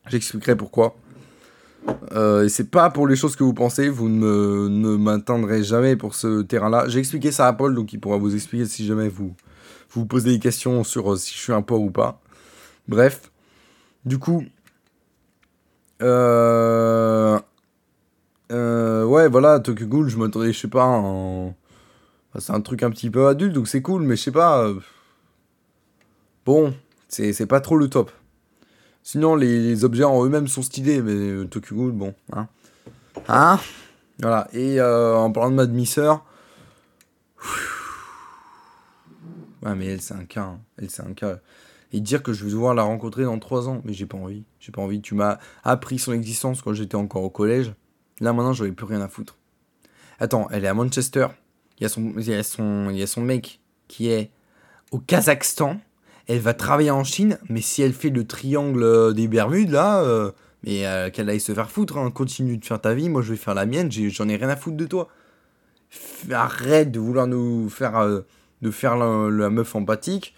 J'expliquerai 0.10 0.56
pourquoi. 0.56 0.96
Euh, 2.12 2.46
et 2.46 2.50
c'est 2.50 2.70
pas 2.70 2.92
pour 2.92 3.08
les 3.08 3.16
choses 3.16 3.36
que 3.36 3.44
vous 3.44 3.56
pensez, 3.56 3.90
vous 3.90 4.10
ne, 4.10 4.68
ne 4.68 4.96
m'atteindrez 4.96 5.64
jamais 5.64 5.96
pour 5.96 6.14
ce 6.14 6.44
terrain-là. 6.44 6.88
J'ai 6.88 7.00
expliqué 7.00 7.32
ça 7.32 7.48
à 7.48 7.54
Paul, 7.54 7.74
donc 7.74 7.92
il 7.94 8.00
pourra 8.00 8.18
vous 8.18 8.36
expliquer 8.36 8.66
si 8.66 8.86
jamais 8.86 9.10
vous 9.10 9.34
vous 9.90 10.06
posez 10.06 10.30
des 10.30 10.40
questions 10.40 10.84
sur 10.84 11.14
euh, 11.14 11.16
si 11.16 11.34
je 11.34 11.40
suis 11.40 11.54
un 11.54 11.64
poids 11.64 11.80
ou 11.80 11.90
pas. 11.90 12.22
Bref. 12.88 13.32
Du 14.06 14.20
coup, 14.20 14.44
euh, 16.02 17.40
euh, 18.52 19.06
ouais, 19.06 19.30
voilà, 19.30 19.60
Tokyo 19.60 19.86
Ghoul, 19.86 20.10
je 20.10 20.18
m'attendais, 20.18 20.52
je 20.52 20.60
sais 20.60 20.68
pas, 20.68 21.02
c'est 22.40 22.52
un 22.52 22.62
truc 22.62 22.84
un 22.84 22.90
petit 22.90 23.10
peu 23.10 23.28
adulte, 23.28 23.54
donc 23.54 23.68
c'est 23.68 23.82
cool, 23.82 24.04
mais 24.04 24.16
je 24.16 24.24
sais 24.24 24.32
pas. 24.32 24.64
Euh, 24.66 24.80
bon, 26.46 26.74
c'est 27.08 27.46
pas 27.46 27.62
trop 27.62 27.78
le 27.78 27.88
top. 27.88 28.12
Sinon, 29.04 29.36
les, 29.36 29.86
objets 29.86 30.04
en 30.04 30.26
eux-mêmes 30.26 30.48
sont 30.48 30.62
stylés, 30.62 31.02
mais 31.02 31.48
Tokyo 31.48 31.76
Ghoul, 31.76 31.92
bon, 31.92 32.14
hein. 32.34 32.48
Hein? 33.28 33.60
Voilà, 34.20 34.48
et 34.54 34.82
en 34.82 35.32
parlant 35.32 35.52
de 35.52 35.56
ma 35.56 35.66
demi-sœur. 35.66 36.26
Ouais, 39.64 39.76
mais 39.76 39.86
elle, 39.86 40.02
c'est 40.02 40.14
un 40.14 40.26
cas. 40.26 40.44
Hein. 40.44 40.60
Elle, 40.78 40.90
c'est 40.90 41.04
un 41.04 41.14
cas 41.14 41.38
et 41.94 42.02
dire 42.02 42.24
que 42.24 42.34
je 42.34 42.44
vais 42.44 42.52
devoir 42.52 42.74
la 42.74 42.84
rencontrer 42.84 43.24
dans 43.24 43.40
trois 43.40 43.70
ans. 43.70 43.82
Mais 43.86 43.94
j'ai 43.94 44.08
pas 44.08 44.18
envie. 44.18 44.44
J'ai 44.60 44.72
pas 44.72 44.82
envie. 44.82 45.00
Tu 45.00 45.14
m'as 45.14 45.38
appris 45.64 46.00
son 46.00 46.12
existence 46.12 46.62
quand 46.62 46.74
j'étais 46.74 46.96
encore 46.96 47.24
au 47.24 47.30
collège. 47.30 47.74
Là 48.20 48.34
maintenant, 48.34 48.54
j'aurais 48.54 48.72
plus 48.72 48.86
rien 48.86 49.02
à 49.02 49.08
foutre. 49.08 49.38
Attends, 50.20 50.48
elle 50.52 50.66
est 50.66 50.68
à 50.68 50.74
Manchester. 50.74 51.28
Il 51.80 51.84
y 51.84 51.86
a 51.86 51.90
son, 51.90 52.14
il 52.18 52.28
y 52.28 52.34
a 52.34 52.44
son, 52.44 52.90
il 52.90 52.98
y 52.98 53.04
a 53.04 53.08
son 53.08 53.22
mec 53.22 53.62
qui 53.88 54.10
est 54.10 54.32
au 54.92 55.00
Kazakhstan. 55.00 55.80
Elle 56.28 56.40
va 56.40 56.54
travailler 56.54 56.92
en 56.92 57.04
Chine, 57.04 57.38
mais 57.50 57.62
si 57.62 57.82
elle 57.82 57.94
fait 57.94 58.10
le 58.10 58.26
triangle 58.26 59.14
des 59.14 59.28
Bermudes 59.28 59.72
là, 59.72 60.02
euh, 60.02 60.32
mais 60.64 60.88
euh, 60.88 61.10
qu'elle 61.10 61.30
aille 61.30 61.42
se 61.42 61.54
faire 61.54 61.70
foutre. 61.70 61.98
Hein. 61.98 62.10
Continue 62.12 62.58
de 62.58 62.66
faire 62.66 62.80
ta 62.80 62.94
vie. 62.94 63.10
Moi, 63.10 63.22
je 63.22 63.32
vais 63.32 63.38
faire 63.38 63.54
la 63.54 63.66
mienne. 63.66 63.92
J'en 63.92 64.30
ai, 64.30 64.38
rien 64.38 64.50
à 64.50 64.56
foutre 64.56 64.78
de 64.78 64.86
toi. 64.86 65.10
Arrête 66.32 66.92
de 66.92 67.00
vouloir 67.00 67.28
nous 67.28 67.70
faire, 67.70 67.98
euh, 67.98 68.22
de 68.62 68.72
faire 68.72 68.96
la 68.96 69.50
meuf 69.50 69.76
empathique 69.76 70.34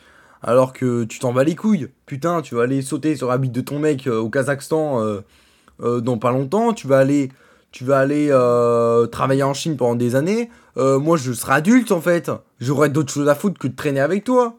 alors 0.46 0.74
que 0.74 1.04
tu 1.06 1.18
t'en 1.18 1.34
vas 1.34 1.44
les 1.44 1.56
couilles. 1.56 1.90
Putain, 2.06 2.42
tu 2.44 2.56
vas 2.56 2.64
aller 2.64 2.84
sauter 2.84 3.16
sur 3.16 3.28
la 3.28 3.40
bite 3.40 3.52
de 3.52 3.62
ton 3.62 3.80
mec 3.80 4.06
euh, 4.06 4.20
au 4.20 4.30
Kazakhstan 4.30 5.02
euh, 5.02 5.22
euh, 5.82 6.00
dans 6.02 6.20
pas 6.20 6.32
longtemps, 6.32 6.72
tu 6.72 6.88
vas 6.88 7.00
aller, 7.00 7.32
tu 7.72 7.84
vas 7.84 8.00
aller 8.00 8.30
travailler 9.12 9.44
en 9.44 9.54
Chine 9.54 9.76
pendant 9.76 9.96
des 9.96 10.16
années. 10.16 10.50
moi, 10.78 11.18
je 11.18 11.34
serai 11.34 11.54
adulte 11.54 11.92
en 11.92 12.00
fait. 12.00 12.32
J'aurais 12.60 12.90
d'autres 12.90 13.12
choses 13.12 13.28
à 13.28 13.36
foutre 13.36 13.60
que 13.60 13.68
de 13.68 13.76
traîner 13.76 14.00
avec 14.00 14.24
toi. 14.24 14.56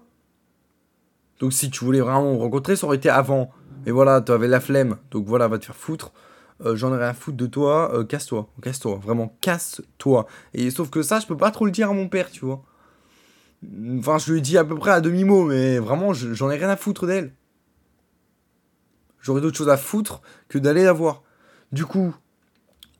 Donc 1.38 1.52
si 1.52 1.70
tu 1.70 1.84
voulais 1.84 2.00
vraiment 2.00 2.32
me 2.34 2.38
rencontrer, 2.38 2.76
ça 2.76 2.86
aurait 2.86 2.96
été 2.96 3.08
avant. 3.08 3.50
Et 3.86 3.92
voilà, 3.92 4.20
tu 4.20 4.32
avais 4.32 4.48
la 4.48 4.60
flemme. 4.60 4.96
Donc 5.12 5.26
voilà, 5.26 5.46
va 5.46 5.58
te 5.58 5.66
faire 5.66 5.76
foutre. 5.76 6.12
J'en 6.64 6.92
ai 6.94 6.98
rien 6.98 7.08
à 7.08 7.14
foutre 7.14 7.36
de 7.36 7.46
toi. 7.46 8.04
casse-toi, 8.08 8.48
casse-toi, 8.60 8.98
vraiment 9.02 9.36
casse-toi. 9.40 10.26
Et 10.52 10.70
sauf 10.70 10.90
que 10.90 11.02
ça, 11.02 11.20
je 11.20 11.26
peux 11.26 11.36
pas 11.36 11.52
trop 11.52 11.64
le 11.64 11.70
dire 11.70 11.90
à 11.90 11.92
mon 11.92 12.08
père, 12.08 12.30
tu 12.30 12.44
vois. 12.44 12.64
Enfin, 13.98 14.18
je 14.18 14.32
lui 14.32 14.38
ai 14.38 14.42
dit 14.42 14.58
à 14.58 14.64
peu 14.64 14.76
près 14.76 14.90
à 14.90 15.00
demi-mot, 15.00 15.44
mais 15.44 15.78
vraiment, 15.78 16.12
j'en 16.12 16.50
ai 16.50 16.56
rien 16.56 16.68
à 16.68 16.76
foutre 16.76 17.06
d'elle. 17.06 17.32
J'aurais 19.20 19.40
d'autres 19.40 19.56
choses 19.56 19.68
à 19.68 19.76
foutre 19.76 20.22
que 20.48 20.58
d'aller 20.58 20.84
la 20.84 20.92
voir. 20.92 21.22
Du 21.72 21.84
coup, 21.84 22.14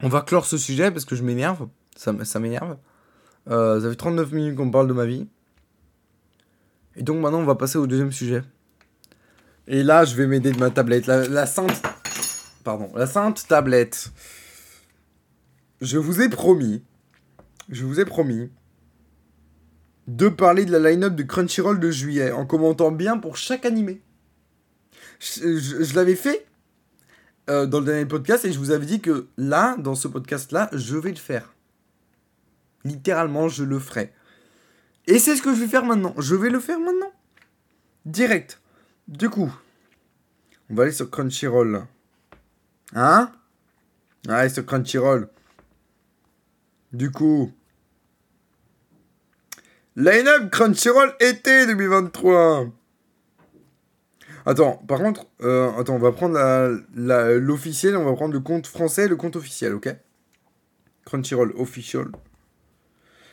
on 0.01 0.09
va 0.09 0.23
clore 0.23 0.47
ce 0.47 0.59
sujet 0.59 0.91
parce 0.91 1.05
que 1.05 1.15
je 1.15 1.23
m'énerve. 1.23 1.69
Ça, 1.95 2.13
m'énerve. 2.41 2.77
Euh, 3.49 3.81
ça 3.81 3.91
fait 3.91 3.97
39 3.97 4.33
minutes 4.33 4.57
qu'on 4.57 4.71
parle 4.71 4.89
de 4.89 4.93
ma 4.93 5.07
vie. 5.07 5.29
Et 6.97 7.03
donc 7.03 7.21
maintenant, 7.21 7.39
on 7.39 7.45
va 7.45 7.55
passer 7.55 7.79
au 7.79 7.87
deuxième 7.87 8.13
sujet. 8.13 8.43
Et 9.69 9.83
là, 9.83 10.05
je 10.05 10.17
vais 10.17 10.27
m'aider 10.27 10.53
de 10.53 10.59
ma 10.59 10.71
tablette. 10.71 11.07
La 11.07 11.47
sainte. 11.47 11.83
Pardon. 12.65 12.91
La 12.97 13.07
sainte 13.07 13.47
tablette. 13.47 14.11
Je 15.81 15.99
vous 15.99 16.21
ai 16.21 16.29
promis. 16.29 16.83
Je 17.69 17.85
vous 17.85 18.01
ai 18.01 18.05
promis 18.05 18.51
de 20.07 20.29
parler 20.29 20.65
de 20.65 20.77
la 20.77 20.91
line-up 20.91 21.15
de 21.15 21.23
Crunchyroll 21.23 21.81
de 21.81 21.91
juillet 21.91 22.33
en 22.33 22.47
commentant 22.47 22.91
bien 22.91 23.19
pour 23.19 23.37
chaque 23.37 23.67
animé. 23.67 24.03
Je, 25.21 25.95
l'avais 25.95 26.15
fait 26.15 26.47
euh, 27.49 27.67
dans 27.67 27.81
le 27.81 27.87
dernier 27.87 28.07
podcast 28.07 28.45
et 28.45 28.53
je 28.53 28.59
vous 28.59 28.71
avais 28.71 28.87
dit 28.87 29.01
que 29.01 29.29
là, 29.37 29.77
dans 29.79 29.95
ce 29.95 30.09
podcast-là, 30.09 30.69
je 30.73 30.97
vais 30.97 31.11
le 31.11 31.17
faire. 31.17 31.55
Littéralement, 32.85 33.49
je 33.49 33.65
le 33.65 33.79
ferai. 33.79 34.13
Et 35.07 35.19
c'est 35.19 35.37
ce 35.37 35.43
que 35.43 35.55
je 35.55 35.61
vais 35.61 35.69
faire 35.69 35.85
maintenant. 35.85 36.15
Je 36.19 36.35
vais 36.35 36.51
le 36.51 36.61
faire 36.61 36.79
maintenant. 36.79 37.13
Direct. 38.05 38.61
Du 39.09 39.29
coup, 39.31 39.53
on 40.69 40.75
va 40.75 40.85
aller 40.85 40.93
sur 40.93 41.11
Crunchyroll. 41.11 41.87
Hein? 42.95 43.33
Allez, 44.29 44.49
sur 44.51 44.67
Crunchyroll. 44.67 45.29
Du 46.93 47.11
coup, 47.11 47.53
Line-up 49.99 50.51
Crunchyroll 50.51 51.14
été 51.20 51.66
2023. 51.66 52.66
Attends, 54.44 54.74
par 54.86 54.99
contre, 54.99 55.26
euh, 55.42 55.70
attends, 55.78 55.94
on 55.94 55.99
va 55.99 56.12
prendre 56.12 56.38
l'officiel, 56.94 57.97
on 57.97 58.05
va 58.05 58.12
prendre 58.12 58.34
le 58.34 58.40
compte 58.40 58.66
français 58.66 59.09
le 59.09 59.16
compte 59.16 59.36
officiel, 59.36 59.72
ok? 59.72 59.88
Crunchyroll 61.07 61.55
official. 61.57 62.09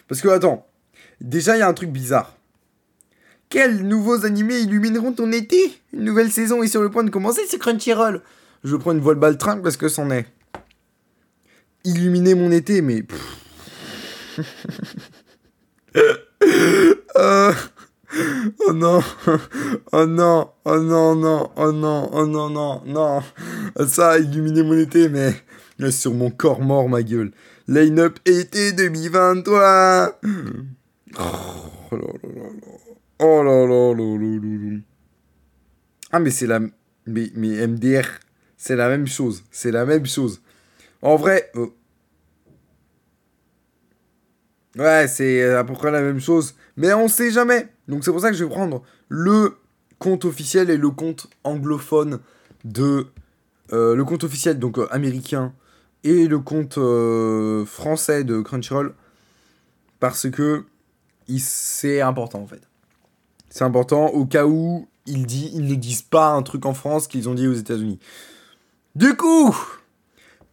Parce 0.07 0.21
que, 0.21 0.29
attends, 0.29 0.65
déjà, 1.19 1.57
il 1.57 1.59
y 1.59 1.63
a 1.63 1.67
un 1.67 1.73
truc 1.73 1.89
bizarre. 1.89 2.37
Quels 3.49 3.85
nouveaux 3.85 4.25
animés 4.25 4.61
illumineront 4.61 5.11
ton 5.11 5.33
été? 5.33 5.77
Une 5.91 6.05
nouvelle 6.05 6.31
saison 6.31 6.63
est 6.63 6.67
sur 6.67 6.81
le 6.81 6.89
point 6.89 7.03
de 7.03 7.09
commencer, 7.09 7.41
c'est 7.45 7.59
Crunchyroll. 7.59 8.21
Je 8.63 8.77
prends 8.77 8.93
une 8.93 9.01
voile 9.01 9.17
baltringue 9.17 9.61
parce 9.61 9.75
que 9.75 9.89
c'en 9.89 10.09
est. 10.11 10.27
Illuminer 11.83 12.35
mon 12.35 12.51
été, 12.51 12.81
mais... 12.81 13.03
euh... 17.15 17.53
Oh 18.67 18.73
non, 18.73 19.01
oh 19.91 20.05
non, 20.05 20.51
oh 20.65 20.79
non, 20.79 21.15
non, 21.15 21.51
oh 21.55 21.71
non, 21.71 22.09
oh 22.13 22.27
non, 22.27 22.49
non, 22.49 22.81
non. 22.85 23.23
Ça 23.87 24.11
a 24.11 24.17
illuminé 24.19 24.61
mon 24.61 24.77
été, 24.77 25.09
mais 25.09 25.33
sur 25.91 26.13
mon 26.13 26.29
corps 26.29 26.61
mort, 26.61 26.87
ma 26.89 27.01
gueule. 27.01 27.31
Line-up 27.67 28.19
été 28.25 28.73
2023. 28.73 30.19
Oh 30.21 31.21
là 31.91 31.97
là 31.97 32.29
là 32.35 32.49
Oh 33.19 33.43
là 33.43 33.65
là 33.65 33.93
là 33.93 34.17
là 34.17 34.79
Ah, 36.11 36.19
mais 36.19 36.29
c'est 36.29 36.47
la. 36.47 36.59
Mais, 37.05 37.31
mais 37.35 37.67
MDR, 37.67 38.07
c'est 38.57 38.75
la 38.75 38.89
même 38.89 39.07
chose. 39.07 39.43
C'est 39.51 39.71
la 39.71 39.85
même 39.85 40.05
chose. 40.05 40.41
En 41.01 41.15
vrai. 41.15 41.51
Oh. 41.55 41.73
Ouais, 44.77 45.07
c'est 45.07 45.53
à 45.53 45.63
peu 45.63 45.73
près 45.73 45.91
la 45.91 46.01
même 46.01 46.19
chose. 46.19 46.55
Mais 46.77 46.93
on 46.93 47.07
sait 47.07 47.31
jamais. 47.31 47.67
Donc 47.87 48.03
c'est 48.03 48.11
pour 48.11 48.21
ça 48.21 48.29
que 48.31 48.37
je 48.37 48.43
vais 48.43 48.49
prendre 48.49 48.81
le 49.09 49.57
compte 49.99 50.25
officiel 50.25 50.69
et 50.69 50.77
le 50.77 50.89
compte 50.89 51.27
anglophone 51.43 52.19
de... 52.65 53.07
Euh, 53.71 53.95
le 53.95 54.05
compte 54.05 54.23
officiel, 54.23 54.59
donc 54.59 54.77
euh, 54.77 54.87
américain, 54.91 55.53
et 56.03 56.27
le 56.27 56.39
compte 56.39 56.77
euh, 56.77 57.65
français 57.65 58.23
de 58.23 58.41
Crunchyroll. 58.41 58.93
Parce 59.99 60.29
que 60.29 60.65
c'est 61.37 62.01
important 62.01 62.41
en 62.41 62.47
fait. 62.47 62.61
C'est 63.49 63.63
important 63.63 64.07
au 64.07 64.25
cas 64.25 64.45
où 64.45 64.87
ils, 65.05 65.25
dit, 65.25 65.51
ils 65.53 65.65
ne 65.65 65.75
disent 65.75 66.01
pas 66.01 66.31
un 66.31 66.41
truc 66.41 66.65
en 66.65 66.73
France 66.73 67.07
qu'ils 67.07 67.29
ont 67.29 67.33
dit 67.33 67.47
aux 67.47 67.53
États-Unis. 67.53 67.99
Du 68.95 69.15
coup, 69.15 69.55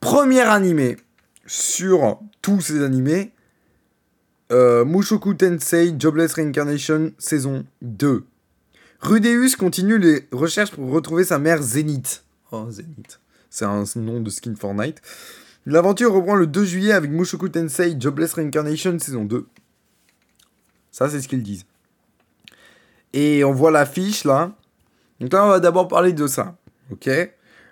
premier 0.00 0.40
animé 0.40 0.96
sur 1.46 2.20
tous 2.42 2.60
ces 2.60 2.82
animés, 2.82 3.32
euh, 4.50 4.84
Mushoku 4.84 5.34
Tensei 5.34 5.94
Jobless 5.98 6.34
Reincarnation 6.34 7.12
saison 7.18 7.64
2. 7.82 8.24
Rudeus 9.00 9.56
continue 9.58 9.98
les 9.98 10.26
recherches 10.32 10.72
pour 10.72 10.90
retrouver 10.90 11.24
sa 11.24 11.38
mère 11.38 11.62
Zenith. 11.62 12.24
Oh, 12.52 12.66
Zenith. 12.70 13.20
C'est 13.48 13.64
un 13.64 13.84
nom 13.96 14.20
de 14.20 14.30
skin 14.30 14.54
Fortnite. 14.56 15.00
L'aventure 15.66 16.12
reprend 16.12 16.34
le 16.34 16.46
2 16.46 16.64
juillet 16.64 16.92
avec 16.92 17.10
Mushoku 17.10 17.48
Tensei 17.48 17.96
Jobless 17.98 18.34
Reincarnation 18.34 18.98
saison 18.98 19.24
2. 19.24 19.46
Ça, 20.90 21.08
c'est 21.08 21.20
ce 21.20 21.28
qu'ils 21.28 21.42
disent. 21.42 21.64
Et 23.12 23.44
on 23.44 23.52
voit 23.52 23.70
l'affiche 23.70 24.24
là. 24.24 24.52
Donc 25.20 25.32
là, 25.32 25.44
on 25.44 25.48
va 25.48 25.60
d'abord 25.60 25.88
parler 25.88 26.12
de 26.12 26.26
ça. 26.26 26.56
Ok? 26.90 27.08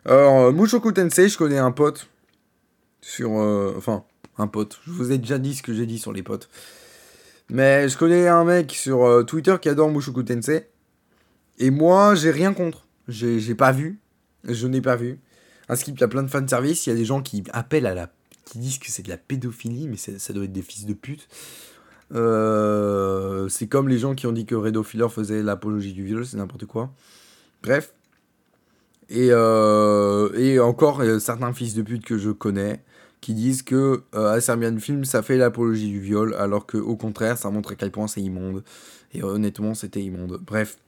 Alors, 0.04 0.52
Mushoku 0.52 0.92
Tensei, 0.92 1.28
je 1.28 1.36
connais 1.36 1.58
un 1.58 1.72
pote. 1.72 2.08
Sur. 3.00 3.40
Euh, 3.40 3.74
enfin, 3.76 4.04
un 4.38 4.46
pote. 4.46 4.80
Je 4.86 4.92
vous 4.92 5.12
ai 5.12 5.18
déjà 5.18 5.38
dit 5.38 5.54
ce 5.54 5.62
que 5.62 5.74
j'ai 5.74 5.86
dit 5.86 5.98
sur 5.98 6.12
les 6.12 6.22
potes. 6.22 6.48
Mais 7.50 7.88
je 7.88 7.96
connais 7.96 8.28
un 8.28 8.44
mec 8.44 8.72
sur 8.72 9.04
euh, 9.04 9.22
Twitter 9.22 9.56
qui 9.60 9.68
adore 9.68 9.90
Mushoku 9.90 10.22
Tensei. 10.22 10.68
Et 11.58 11.70
moi, 11.70 12.14
j'ai 12.14 12.30
rien 12.30 12.52
contre. 12.52 12.86
J'ai 13.08 13.54
pas 13.54 13.72
vu. 13.72 13.98
Je 14.44 14.66
n'ai 14.66 14.80
pas 14.80 14.96
vu. 14.96 15.18
Un 15.68 15.76
skip, 15.76 15.96
il 15.96 16.00
y 16.00 16.04
a 16.04 16.08
plein 16.08 16.22
de 16.22 16.28
fanservice. 16.28 16.86
Il 16.86 16.90
y 16.90 16.92
a 16.92 16.96
des 16.96 17.04
gens 17.04 17.22
qui 17.22 17.42
appellent 17.52 17.86
à 17.86 17.94
la. 17.94 18.10
qui 18.44 18.58
disent 18.58 18.78
que 18.78 18.90
c'est 18.90 19.02
de 19.02 19.08
la 19.08 19.16
pédophilie, 19.16 19.88
mais 19.88 19.96
ça 19.96 20.32
doit 20.32 20.44
être 20.44 20.52
des 20.52 20.62
fils 20.62 20.86
de 20.86 20.92
pute. 20.92 21.28
Euh, 22.14 23.48
c'est 23.48 23.66
comme 23.66 23.88
les 23.88 23.98
gens 23.98 24.14
qui 24.14 24.26
ont 24.26 24.32
dit 24.32 24.46
que 24.46 24.54
Redo 24.54 24.82
Filler 24.82 25.08
faisait 25.08 25.42
l'apologie 25.42 25.92
du 25.92 26.04
viol, 26.04 26.24
c'est 26.24 26.36
n'importe 26.36 26.66
quoi. 26.66 26.92
Bref. 27.62 27.92
Et, 29.10 29.28
euh, 29.30 30.30
et 30.34 30.58
encore 30.60 31.02
certains 31.18 31.52
fils 31.54 31.74
de 31.74 31.82
pute 31.82 32.04
que 32.04 32.18
je 32.18 32.30
connais 32.30 32.82
qui 33.20 33.34
disent 33.34 33.62
que 33.62 34.02
euh, 34.14 34.40
Serbian 34.40 34.76
Film 34.78 35.04
ça 35.04 35.22
fait 35.22 35.36
l'apologie 35.36 35.88
du 35.88 36.00
viol 36.00 36.34
alors 36.38 36.66
que 36.66 36.76
au 36.76 36.96
contraire 36.96 37.36
ça 37.36 37.50
montre 37.50 37.72
à 37.72 37.74
quel 37.74 37.90
point 37.90 38.08
c'est 38.08 38.22
immonde. 38.22 38.62
Et 39.12 39.22
honnêtement 39.22 39.74
c'était 39.74 40.02
immonde. 40.02 40.38
Bref. 40.44 40.78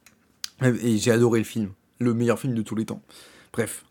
Et 0.63 0.99
j'ai 0.99 1.11
adoré 1.11 1.39
le 1.39 1.45
film. 1.45 1.71
Le 1.99 2.15
meilleur 2.15 2.39
film 2.39 2.55
de 2.55 2.63
tous 2.63 2.75
les 2.75 2.85
temps. 2.85 3.03
Bref. 3.53 3.85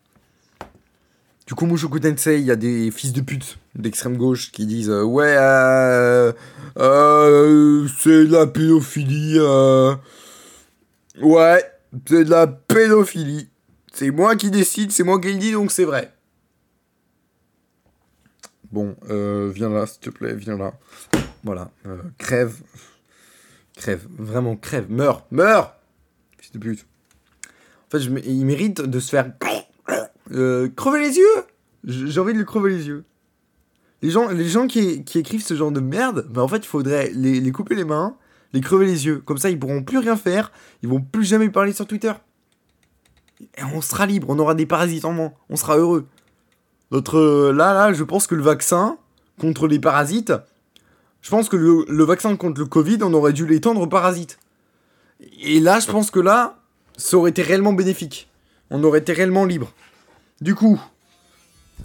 Du 1.50 1.56
coup 1.56 1.66
Mushoku 1.66 2.00
Tensei 2.00 2.40
il 2.40 2.46
y 2.46 2.52
a 2.52 2.56
des 2.56 2.92
fils 2.92 3.12
de 3.12 3.22
pute 3.22 3.58
d'extrême 3.74 4.18
gauche 4.18 4.52
qui 4.52 4.68
disent 4.68 4.92
euh, 4.92 5.02
ouais 5.02 5.36
euh, 5.36 6.32
euh, 6.78 7.88
c'est 7.98 8.28
de 8.28 8.32
la 8.32 8.46
pédophilie 8.46 9.40
ouais 11.20 11.64
c'est 12.08 12.24
de 12.24 12.30
la 12.30 12.46
pédophilie. 12.46 13.50
C'est 13.92 14.12
moi 14.12 14.36
qui 14.36 14.52
décide 14.52 14.92
c'est 14.92 15.02
moi 15.02 15.20
qui 15.20 15.34
le 15.34 15.40
dis 15.40 15.52
donc 15.52 15.72
c'est 15.72 15.86
vrai 15.86 16.14
Bon, 18.72 18.96
euh, 19.10 19.52
viens 19.54 19.70
là, 19.70 19.86
s'il 19.88 20.00
te 20.00 20.10
plaît, 20.10 20.36
viens 20.36 20.58
là. 20.58 20.74
Voilà, 21.44 21.72
euh, 21.88 22.02
crève. 22.18 22.62
Crève, 23.76 24.06
vraiment 24.18 24.56
crève, 24.58 24.92
meurs, 24.92 25.26
meurs 25.32 25.76
Fils 26.38 26.52
de 26.52 26.60
pute. 26.60 26.86
En 27.88 27.98
fait, 27.98 28.04
il 28.04 28.46
mérite 28.46 28.82
de 28.82 29.00
se 29.00 29.10
faire 29.10 29.32
euh, 30.32 30.70
crever 30.76 31.00
les 31.00 31.18
yeux 31.18 31.44
J'ai 31.86 32.20
envie 32.20 32.34
de 32.34 32.38
lui 32.38 32.46
crever 32.46 32.70
les 32.70 32.88
yeux. 32.88 33.06
Les 34.02 34.10
gens, 34.12 34.68
qui, 34.68 35.04
écrivent 35.16 35.44
ce 35.44 35.56
genre 35.56 35.72
de 35.72 35.80
merde, 35.80 36.28
bah 36.30 36.42
en 36.44 36.48
fait, 36.48 36.58
il 36.58 36.68
faudrait 36.68 37.12
les, 37.14 37.52
couper 37.52 37.76
les 37.76 37.84
mains, 37.84 38.16
les 38.54 38.62
crever 38.62 38.86
les 38.86 39.06
yeux. 39.06 39.20
Comme 39.20 39.38
ça, 39.38 39.50
ils 39.50 39.60
pourront 39.60 39.84
plus 39.84 39.98
rien 39.98 40.16
faire, 40.16 40.52
ils 40.84 40.90
vont 40.90 41.02
plus 41.02 41.26
jamais 41.26 41.50
parler 41.50 41.74
sur 41.74 41.86
Twitter. 41.86 42.14
On 43.74 43.82
sera 43.82 44.06
libre, 44.06 44.28
on 44.30 44.40
aura 44.40 44.56
des 44.56 44.66
parasites 44.66 45.06
en 45.06 45.12
moins, 45.12 45.34
on 45.50 45.56
sera 45.56 45.78
heureux. 45.78 46.08
Notre, 46.92 47.52
là, 47.52 47.74
là, 47.74 47.94
je 47.94 48.04
pense 48.04 48.28
que 48.28 48.36
le 48.36 48.42
vaccin 48.42 48.98
contre 49.40 49.68
les 49.68 49.80
parasites, 49.80 50.34
je 51.22 51.30
pense 51.30 51.50
que 51.50 51.58
le, 51.58 52.04
vaccin 52.04 52.36
contre 52.36 52.60
le 52.60 52.66
Covid, 52.66 53.00
on 53.02 53.14
aurait 53.14 53.34
dû 53.34 53.46
l'étendre 53.46 53.82
aux 53.82 53.88
parasites. 53.88 54.40
Et 55.42 55.60
là, 55.60 55.80
je 55.80 55.88
pense 55.92 56.12
que 56.12 56.20
là, 56.20 56.58
ça 56.98 57.18
aurait 57.18 57.32
été 57.32 57.42
réellement 57.42 57.74
bénéfique. 57.74 58.30
On 58.70 58.84
aurait 58.84 59.00
été 59.00 59.14
réellement 59.14 59.46
libre. 59.46 59.72
Du 60.42 60.56
coup, 60.56 60.80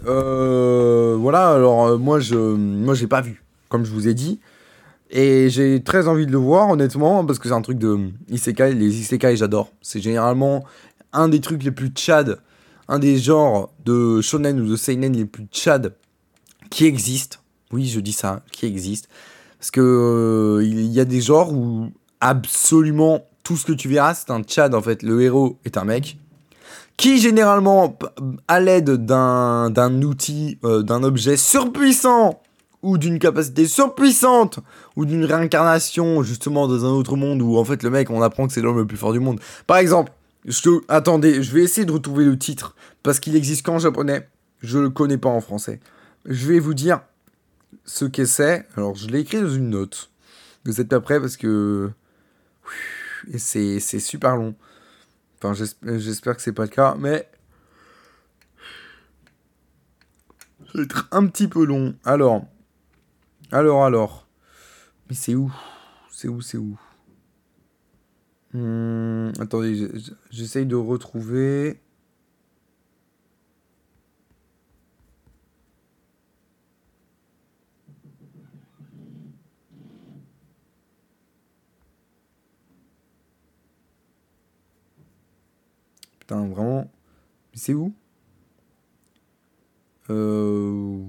euh, 0.07 1.15
voilà, 1.19 1.51
alors 1.51 1.87
euh, 1.87 1.97
moi, 1.97 2.19
je 2.19 2.35
moi 2.35 2.95
pas 3.09 3.21
vu, 3.21 3.43
comme 3.69 3.85
je 3.85 3.91
vous 3.91 4.07
ai 4.07 4.13
dit. 4.13 4.39
Et 5.11 5.49
j'ai 5.49 5.83
très 5.83 6.07
envie 6.07 6.25
de 6.25 6.31
le 6.31 6.37
voir, 6.37 6.69
honnêtement, 6.69 7.25
parce 7.25 7.37
que 7.39 7.47
c'est 7.47 7.53
un 7.53 7.61
truc 7.61 7.77
de 7.77 8.09
isekai. 8.29 8.73
Les 8.73 8.99
isekai, 8.99 9.35
j'adore. 9.37 9.71
C'est 9.81 9.99
généralement 9.99 10.63
un 11.13 11.27
des 11.27 11.41
trucs 11.41 11.63
les 11.63 11.71
plus 11.71 11.89
tchad 11.89 12.39
un 12.87 12.99
des 12.99 13.17
genres 13.17 13.73
de 13.83 14.21
shonen 14.21 14.59
ou 14.59 14.69
de 14.69 14.75
seinen 14.75 15.13
les 15.13 15.25
plus 15.25 15.45
tchad 15.45 15.95
qui 16.69 16.85
existent. 16.85 17.37
Oui, 17.71 17.87
je 17.87 17.99
dis 17.99 18.13
ça, 18.13 18.43
qui 18.51 18.65
existent. 18.65 19.09
Parce 19.59 19.71
que 19.71 19.81
euh, 19.81 20.63
il 20.63 20.91
y 20.91 20.99
a 20.99 21.05
des 21.05 21.21
genres 21.21 21.53
où 21.53 21.91
absolument 22.21 23.25
tout 23.43 23.57
ce 23.57 23.65
que 23.65 23.73
tu 23.73 23.89
verras, 23.89 24.13
c'est 24.13 24.31
un 24.31 24.41
tchad 24.41 24.75
en 24.75 24.81
fait. 24.81 25.03
Le 25.03 25.21
héros 25.21 25.57
est 25.65 25.77
un 25.77 25.85
mec 25.85 26.17
qui 26.97 27.19
généralement, 27.19 27.97
à 28.47 28.59
l'aide 28.59 29.05
d'un 29.05 30.01
outil, 30.01 30.57
euh, 30.63 30.81
d'un 30.81 31.03
objet 31.03 31.35
surpuissant, 31.35 32.41
ou 32.81 32.99
d'une 32.99 33.17
capacité 33.17 33.65
surpuissante, 33.65 34.59
ou 34.95 35.05
d'une 35.05 35.25
réincarnation 35.25 36.21
justement 36.21 36.67
dans 36.67 36.85
un 36.85 36.89
autre 36.89 37.15
monde 37.15 37.41
où 37.41 37.57
en 37.57 37.65
fait 37.65 37.81
le 37.81 37.89
mec 37.89 38.11
on 38.11 38.21
apprend 38.21 38.45
que 38.47 38.53
c'est 38.53 38.61
l'homme 38.61 38.77
le 38.77 38.85
plus 38.85 38.97
fort 38.97 39.11
du 39.11 39.19
monde. 39.19 39.39
Par 39.65 39.77
exemple, 39.77 40.11
Attendez, 40.87 41.41
je 41.41 41.51
vais 41.53 41.63
essayer 41.63 41.85
de 41.85 41.91
retrouver 41.91 42.25
le 42.25 42.37
titre, 42.37 42.75
parce 43.03 43.19
qu'il 43.19 43.35
existe 43.35 43.65
qu'en 43.65 43.79
japonais. 43.79 44.29
Je 44.61 44.79
le 44.79 44.89
connais 44.89 45.17
pas 45.17 45.29
en 45.29 45.41
français. 45.41 45.79
Je 46.25 46.47
vais 46.47 46.59
vous 46.59 46.73
dire 46.73 47.01
ce 47.83 48.05
que 48.05 48.25
c'est. 48.25 48.67
Alors, 48.77 48.95
je 48.95 49.07
l'ai 49.07 49.19
écrit 49.19 49.41
dans 49.41 49.49
une 49.49 49.69
note. 49.69 50.09
Vous 50.63 50.81
êtes 50.81 50.87
pas 50.89 50.99
parce 50.99 51.37
que... 51.37 51.91
Et 53.31 53.37
c'est 53.37 53.79
super 53.79 54.35
long. 54.35 54.55
Enfin, 55.37 55.53
j'espère 55.83 56.35
que 56.35 56.41
c'est 56.41 56.53
pas 56.53 56.63
le 56.63 56.69
cas, 56.69 56.95
mais... 56.97 57.29
Ça 60.67 60.71
va 60.75 60.83
être 60.83 61.07
un 61.11 61.27
petit 61.27 61.47
peu 61.47 61.65
long. 61.65 61.95
Alors... 62.03 62.45
Alors, 63.51 63.85
alors... 63.85 64.27
Mais 65.09 65.15
c'est 65.15 65.35
où? 65.35 65.53
C'est 66.11 66.27
où, 66.27 66.41
c'est 66.41 66.57
où? 66.57 66.79
Hmm, 68.55 69.31
attendez, 69.37 69.91
j'essaye 70.31 70.65
de 70.65 70.77
retrouver. 70.77 71.77
Putain, 86.19 86.47
vraiment. 86.47 86.89
C'est 87.53 87.73
où? 87.73 87.93
Euh... 90.09 91.03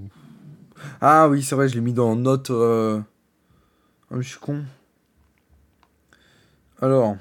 Ah 1.01 1.28
oui, 1.28 1.44
c'est 1.44 1.55
vrai, 1.55 1.68
je 1.68 1.74
l'ai 1.76 1.80
mis 1.80 1.92
dans 1.92 2.16
note. 2.16 2.51
Euh... 2.51 3.01
Oh, 4.11 4.20
je 4.20 4.28
suis 4.28 4.40
con. 4.40 4.64
Alors. 6.80 7.16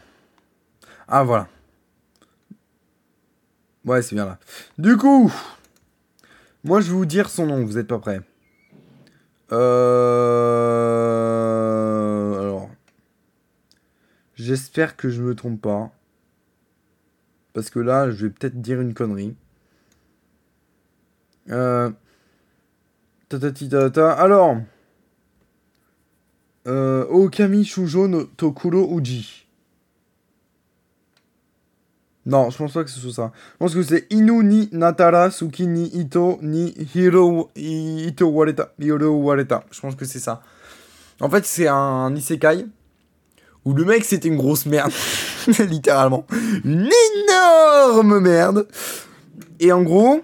Ah, 1.08 1.24
voilà. 1.24 1.48
Ouais, 3.86 4.02
c'est 4.02 4.16
bien 4.16 4.26
là. 4.26 4.40
Du 4.78 4.98
coup, 4.98 5.32
moi, 6.64 6.82
je 6.82 6.88
vais 6.88 6.94
vous 6.94 7.06
dire 7.06 7.30
son 7.30 7.46
nom, 7.46 7.64
vous 7.64 7.78
êtes 7.78 7.88
pas 7.88 8.00
prêts. 8.00 8.22
Euh... 9.52 9.62
Alors. 12.40 12.70
J'espère 14.34 14.98
que 14.98 15.10
je 15.10 15.22
me 15.22 15.36
trompe 15.36 15.62
pas. 15.62 15.92
Parce 17.54 17.70
que 17.70 17.78
là, 17.80 18.10
je 18.10 18.26
vais 18.26 18.32
peut-être 18.32 18.60
dire 18.62 18.82
une 18.82 18.96
connerie. 18.96 19.36
Euh... 21.50 21.92
Alors. 23.96 24.58
Euh, 26.68 27.06
Okami 27.06 27.64
Shujo 27.64 28.08
no 28.08 28.24
Tokuro 28.24 28.98
Uji. 28.98 29.45
Non, 32.26 32.50
je 32.50 32.58
pense 32.58 32.74
pas 32.74 32.84
que 32.84 32.90
ce 32.90 33.00
soit 33.00 33.14
ça. 33.14 33.32
Je 33.54 33.58
pense 33.60 33.76
que 33.76 33.84
c'est 33.84 34.08
Inu 34.12 34.44
ni 34.44 34.70
Natara 34.72 35.30
Suki 35.30 35.68
ni 35.68 35.88
Ito 35.96 36.40
ni 36.42 36.74
Hiro 36.96 37.52
Ito 37.56 38.28
Wareta. 38.28 38.74
Hiro 38.80 39.10
Wareta. 39.22 39.64
Je 39.72 39.80
pense 39.80 39.96
que 39.96 40.06
c'est 40.06 40.20
ça. 40.20 40.42
En 41.22 41.30
fait, 41.30 41.46
c'est 41.46 41.68
un 41.68 42.14
isekai 42.16 42.66
où 43.64 43.74
le 43.74 43.86
mec 43.86 44.04
c'était 44.04 44.28
une 44.28 44.38
grosse 44.38 44.66
merde. 44.66 44.92
Littéralement. 45.60 46.26
Une 46.64 46.90
énorme 47.28 48.20
merde. 48.20 48.68
Et 49.60 49.72
en 49.72 49.84
gros, 49.84 50.22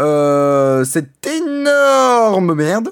euh, 0.00 0.84
cette 0.84 1.26
énorme 1.26 2.54
merde, 2.54 2.90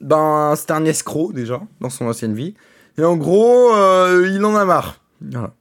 ben, 0.00 0.54
c'était 0.56 0.72
un 0.72 0.84
escroc 0.84 1.32
déjà, 1.32 1.60
dans 1.80 1.90
son 1.90 2.06
ancienne 2.06 2.34
vie. 2.34 2.54
Et 2.96 3.04
en 3.04 3.16
gros, 3.16 3.74
euh, 3.74 4.30
il 4.32 4.44
en 4.44 4.56
a 4.56 4.64
marre. 4.64 5.00
Voilà. 5.20 5.52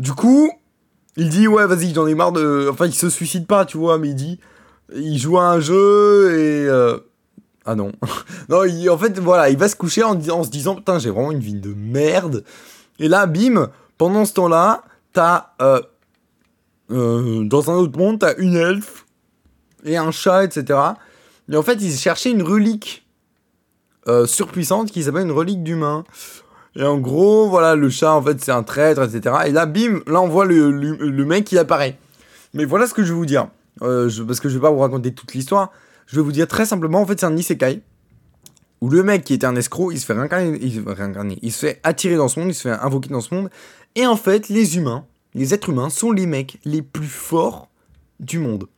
Du 0.00 0.14
coup, 0.14 0.50
il 1.18 1.28
dit, 1.28 1.46
ouais, 1.46 1.66
vas-y, 1.66 1.92
j'en 1.92 2.06
ai 2.06 2.14
marre 2.14 2.32
de... 2.32 2.70
Enfin, 2.72 2.86
il 2.86 2.94
se 2.94 3.10
suicide 3.10 3.46
pas, 3.46 3.66
tu 3.66 3.76
vois, 3.76 3.98
mais 3.98 4.08
il 4.08 4.14
dit... 4.14 4.40
Il 4.94 5.18
joue 5.18 5.36
à 5.36 5.44
un 5.44 5.60
jeu 5.60 6.38
et... 6.38 6.66
Euh, 6.66 6.98
ah 7.66 7.74
non. 7.74 7.92
non, 8.48 8.62
en 8.62 8.98
fait, 8.98 9.18
voilà, 9.18 9.50
il 9.50 9.58
va 9.58 9.68
se 9.68 9.76
coucher 9.76 10.02
en, 10.02 10.18
en 10.30 10.42
se 10.42 10.48
disant, 10.48 10.74
putain, 10.74 10.98
j'ai 10.98 11.10
vraiment 11.10 11.32
une 11.32 11.40
vie 11.40 11.52
de 11.52 11.74
merde. 11.74 12.44
Et 12.98 13.08
là, 13.08 13.26
bim, 13.26 13.68
pendant 13.98 14.24
ce 14.24 14.32
temps-là, 14.32 14.84
t'as... 15.12 15.50
Euh, 15.60 15.82
dans 16.88 17.70
un 17.70 17.74
autre 17.74 17.98
monde, 17.98 18.20
t'as 18.20 18.34
une 18.38 18.56
elfe 18.56 19.04
et 19.84 19.98
un 19.98 20.10
chat, 20.12 20.44
etc. 20.44 20.78
Et 21.52 21.56
en 21.56 21.62
fait, 21.62 21.74
ils 21.74 21.92
cherchaient 21.92 22.30
une 22.30 22.42
relique 22.42 23.06
euh, 24.08 24.24
surpuissante 24.24 24.90
qui 24.90 25.02
s'appelle 25.02 25.26
une 25.26 25.30
relique 25.30 25.62
d'humain. 25.62 26.04
Et 26.76 26.84
en 26.84 26.98
gros, 26.98 27.48
voilà, 27.48 27.74
le 27.74 27.90
chat, 27.90 28.14
en 28.14 28.22
fait, 28.22 28.40
c'est 28.40 28.52
un 28.52 28.62
traître, 28.62 29.02
etc. 29.02 29.36
Et 29.46 29.50
là, 29.50 29.66
bim, 29.66 30.00
là, 30.06 30.20
on 30.20 30.28
voit 30.28 30.44
le, 30.44 31.24
mec 31.24 31.44
qui 31.44 31.58
apparaît. 31.58 31.98
Mais 32.54 32.64
voilà 32.64 32.86
ce 32.86 32.94
que 32.94 33.02
je 33.02 33.12
vais 33.12 33.18
vous 33.18 33.26
dire. 33.26 33.48
Euh, 33.82 34.10
parce 34.26 34.40
que 34.40 34.48
je 34.48 34.54
vais 34.54 34.60
pas 34.60 34.70
vous 34.70 34.78
raconter 34.78 35.12
toute 35.12 35.34
l'histoire. 35.34 35.72
Je 36.06 36.16
vais 36.16 36.22
vous 36.22 36.32
dire 36.32 36.46
très 36.46 36.66
simplement, 36.66 37.00
en 37.00 37.06
fait, 37.06 37.20
c'est 37.20 37.26
un 37.26 37.36
isekai. 37.36 37.82
Où 38.80 38.88
le 38.88 39.02
mec 39.02 39.24
qui 39.24 39.34
était 39.34 39.46
un 39.46 39.56
escroc, 39.56 39.92
il 39.92 40.00
se 40.00 40.06
fait 40.06 40.14
réincarner, 40.14 40.58
il, 40.62 40.82
réincarner, 40.86 41.38
il 41.42 41.52
se 41.52 41.66
fait 41.66 41.80
attirer 41.82 42.16
dans 42.16 42.28
ce 42.28 42.40
monde, 42.40 42.48
il 42.48 42.54
se 42.54 42.62
fait 42.62 42.70
invoquer 42.70 43.10
dans 43.10 43.20
ce 43.20 43.34
monde. 43.34 43.50
Et 43.94 44.06
en 44.06 44.16
fait, 44.16 44.48
les 44.48 44.78
humains, 44.78 45.04
les 45.34 45.52
êtres 45.52 45.68
humains, 45.68 45.90
sont 45.90 46.12
les 46.12 46.26
mecs 46.26 46.58
les 46.64 46.80
plus 46.80 47.06
forts 47.06 47.68
du 48.20 48.38
monde 48.38 48.68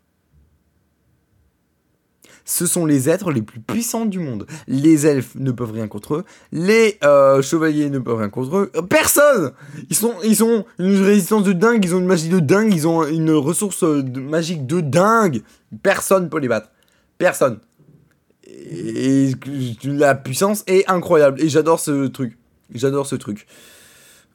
ce 2.45 2.67
sont 2.67 2.87
les 2.87 3.09
êtres 3.09 3.31
les 3.31 3.43
plus 3.43 3.61
puissants 3.61 4.07
du 4.07 4.19
monde. 4.19 4.47
Les 4.67 5.07
elfes 5.07 5.35
ne 5.37 5.53
peuvent 5.53 5.73
rien 5.73 5.89
contre 5.89 6.15
eux, 6.15 6.25
les 6.53 6.99
euh, 7.05 7.43
chevaliers 7.43 7.91
ne 7.91 7.99
peuvent 7.99 8.19
rien 8.19 8.29
contre 8.29 8.57
eux, 8.57 8.73
euh, 8.77 8.83
personne 8.83 9.53
Ils 9.91 9.97
sont, 9.97 10.15
ont 10.43 10.65
une 10.79 11.03
résistance 11.03 11.45
de 11.45 11.53
dingue, 11.53 11.85
ils 11.85 11.95
ont 11.95 11.99
une 11.99 12.07
magie 12.07 12.29
de 12.29 12.41
dingue, 12.41 12.73
ils 12.73 12.87
ont 12.87 13.07
une 13.07 13.33
ressource 13.33 13.85
euh, 13.85 14.03
magique 14.03 14.67
de 14.67 14.81
dingue. 14.81 15.43
Personne 15.83 16.29
peut 16.29 16.39
les 16.39 16.49
battre. 16.49 16.69
Personne. 17.19 17.61
Et 18.45 19.33
la 19.85 20.15
puissance 20.15 20.65
est 20.67 20.89
incroyable. 20.91 21.41
Et 21.41 21.49
j'adore 21.49 21.81
ce 21.81 22.07
truc. 22.09 22.37
J'adore 22.75 23.07
ce 23.07 23.17
truc. 23.17 23.47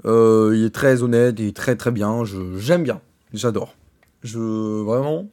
il 0.06 0.64
est 0.66 0.74
très 0.74 1.04
honnête 1.04 1.40
et 1.40 1.54
très 1.54 1.76
très 1.76 1.92
bien. 1.92 2.24
j'aime 2.58 2.84
bien. 2.84 3.02
J'adore. 3.34 3.76
Je 4.24 4.40
vraiment, 4.40 5.28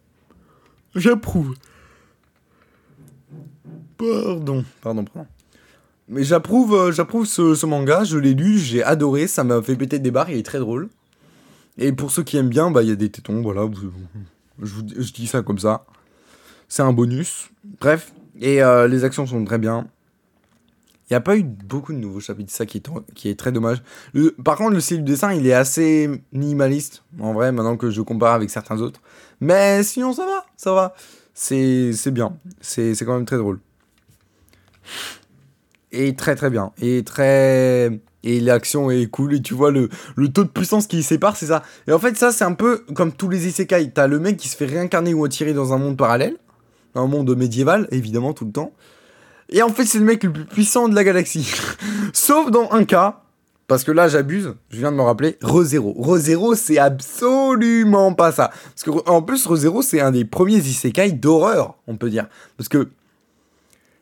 j'approuve. 0.95 1.55
Pardon, 3.97 4.65
pardon, 4.83 5.05
pardon. 5.05 5.29
Mais 6.09 6.23
j'approuve, 6.23 6.75
euh, 6.75 6.93
j'approuve 6.93 7.27
ce, 7.27 7.65
manga, 7.65 8.05
je 8.05 8.19
l'ai 8.19 8.35
lu, 8.35 8.59
j'ai 8.59 8.83
adoré, 8.83 9.27
ça 9.27 9.43
m'a 9.43 9.63
fait 9.63 9.75
péter 9.75 9.99
des 9.99 10.11
barres, 10.11 10.31
il 10.31 10.37
est 10.37 10.43
très 10.43 10.59
drôle. 10.59 10.89
Et 11.79 11.93
pour 11.93 12.11
ceux 12.11 12.23
qui 12.23 12.37
aiment 12.37 12.51
bien, 12.51 12.71
bah 12.71 12.83
il 12.83 12.89
y 12.89 12.93
a 12.93 12.97
des 12.97 13.11
tétons, 13.11 13.41
voilà, 13.41 13.69
je, 14.63 15.13
dis 15.13 15.27
ça 15.27 15.43
comme 15.43 15.59
ça. 15.59 15.87
C'est 16.69 16.83
un 16.83 16.93
bonus. 16.93 17.51
Bref, 17.81 18.13
et 18.41 18.63
euh, 18.63 18.87
les 18.87 19.05
actions 19.05 19.27
sont 19.27 19.45
très 19.45 19.59
bien. 19.59 19.89
Il 21.09 21.13
n'y 21.13 21.17
a 21.17 21.21
pas 21.21 21.37
eu 21.37 21.43
beaucoup 21.43 21.93
de 21.93 21.99
nouveaux 21.99 22.21
chapitres, 22.21 22.53
ça 22.53 22.65
qui 22.65 22.79
est, 22.79 22.89
qui 23.15 23.29
est 23.29 23.39
très 23.39 23.53
dommage. 23.53 23.83
par 24.43 24.57
contre, 24.57 24.73
le 24.73 24.81
style 24.81 25.05
du 25.05 25.13
dessin, 25.13 25.33
il 25.33 25.47
est 25.47 25.53
assez 25.53 26.11
minimaliste, 26.33 27.03
en 27.19 27.33
vrai, 27.33 27.51
maintenant 27.51 27.77
que 27.77 27.91
je 27.91 28.01
compare 28.03 28.35
avec 28.35 28.51
certains 28.51 28.81
autres. 28.81 29.01
Mais 29.41 29.83
sinon, 29.83 30.13
ça 30.13 30.25
va, 30.27 30.47
ça 30.57 30.73
va. 30.73 30.95
C'est 31.35 32.11
bien, 32.13 32.37
c'est 32.61 32.97
quand 33.05 33.15
même 33.15 33.27
très 33.27 33.37
drôle. 33.37 33.59
Et 35.93 36.15
très 36.15 36.35
très 36.35 36.51
bien. 36.51 36.73
Et 36.81 37.05
très. 37.05 38.01
Et 38.25 38.41
l'action 38.41 38.91
est 38.91 39.07
cool. 39.07 39.35
Et 39.35 39.43
tu 39.43 39.55
vois 39.55 39.71
le, 39.71 39.89
le 40.17 40.29
taux 40.29 40.45
de 40.45 40.49
puissance 40.49 40.87
qui 40.87 41.03
sépare, 41.03 41.37
c'est 41.37 41.47
ça. 41.47 41.63
Et 41.87 41.93
en 41.93 41.99
fait, 41.99 42.17
ça, 42.17 42.33
c'est 42.33 42.45
un 42.45 42.55
peu 42.55 42.85
comme 42.95 43.13
tous 43.13 43.29
les 43.29 43.47
isekai. 43.47 43.91
T'as 43.91 44.07
le 44.07 44.19
mec 44.19 44.37
qui 44.37 44.49
se 44.49 44.57
fait 44.57 44.67
réincarner 44.67 45.15
ou 45.15 45.25
attirer 45.25 45.53
dans 45.53 45.73
un 45.73 45.79
monde 45.79 45.97
parallèle. 45.97 46.37
Un 46.95 47.07
monde 47.07 47.37
médiéval, 47.37 47.89
évidemment, 47.91 48.33
tout 48.33 48.45
le 48.45 48.53
temps. 48.53 48.73
Et 49.51 49.63
en 49.63 49.69
fait, 49.69 49.85
c'est 49.85 49.99
le 49.99 50.05
mec 50.05 50.25
le 50.25 50.33
plus 50.33 50.45
puissant 50.47 50.89
de 50.89 50.95
la 50.95 51.05
galaxie. 51.05 51.53
Sauf 52.13 52.51
dans 52.51 52.71
un 52.73 52.85
cas. 52.85 53.21
Parce 53.67 53.83
que 53.83 53.93
là, 53.93 54.09
j'abuse, 54.09 54.55
je 54.69 54.79
viens 54.79 54.93
de 54.93 54.97
me 54.97 55.03
rappeler, 55.03 55.39
ReZero. 55.43 55.95
ReZero, 55.99 56.55
c'est 56.55 56.79
absolument 56.79 58.13
pas 58.13 58.31
ça. 58.31 58.51
Parce 58.51 58.83
que, 58.83 59.09
en 59.09 59.23
plus, 59.23 59.47
ReZero, 59.47 59.81
c'est 59.81 60.01
un 60.01 60.11
des 60.11 60.27
premiers 60.27 60.59
isekai 60.59 61.13
d'horreur, 61.13 61.75
on 61.87 61.97
peut 61.97 62.11
dire. 62.11 62.27
Parce 62.59 62.69
que 62.69 62.91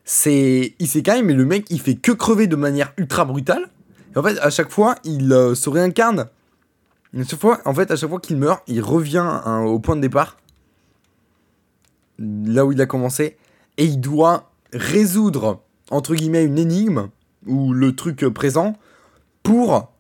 c'est 0.05 0.75
Isekai, 0.79 1.23
mais 1.23 1.35
le 1.35 1.45
mec, 1.45 1.67
il 1.71 1.81
fait 1.81 1.95
que 1.95 2.13
crever 2.13 2.47
de 2.47 2.57
manière 2.57 2.93
ultra 2.97 3.25
brutale. 3.25 3.69
Et 4.15 4.19
en 4.19 4.23
fait, 4.23 4.39
à 4.41 4.51
chaque 4.51 4.71
fois, 4.71 4.97
il 5.05 5.33
euh, 5.33 5.55
se 5.55 5.71
réincarne. 5.71 6.29
fois, 7.39 7.61
en 7.65 7.75
fait, 7.75 7.91
à 7.91 7.97
chaque 7.97 8.11
fois 8.11 8.21
qu'il 8.21 8.37
meurt, 8.37 8.63
il 8.67 8.81
revient 8.83 9.41
hein, 9.45 9.61
au 9.61 9.79
point 9.79 9.97
de 9.97 10.01
départ. 10.01 10.37
Là 12.19 12.67
où 12.67 12.73
il 12.73 12.81
a 12.81 12.87
commencé. 12.87 13.37
Et 13.79 13.85
il 13.85 14.01
doit 14.01 14.51
résoudre, 14.73 15.63
entre 15.91 16.15
guillemets, 16.15 16.45
une 16.45 16.59
énigme. 16.59 17.09
Ou 17.47 17.73
le 17.73 17.95
truc 17.95 18.27
présent. 18.29 18.77
Pour 19.43 19.93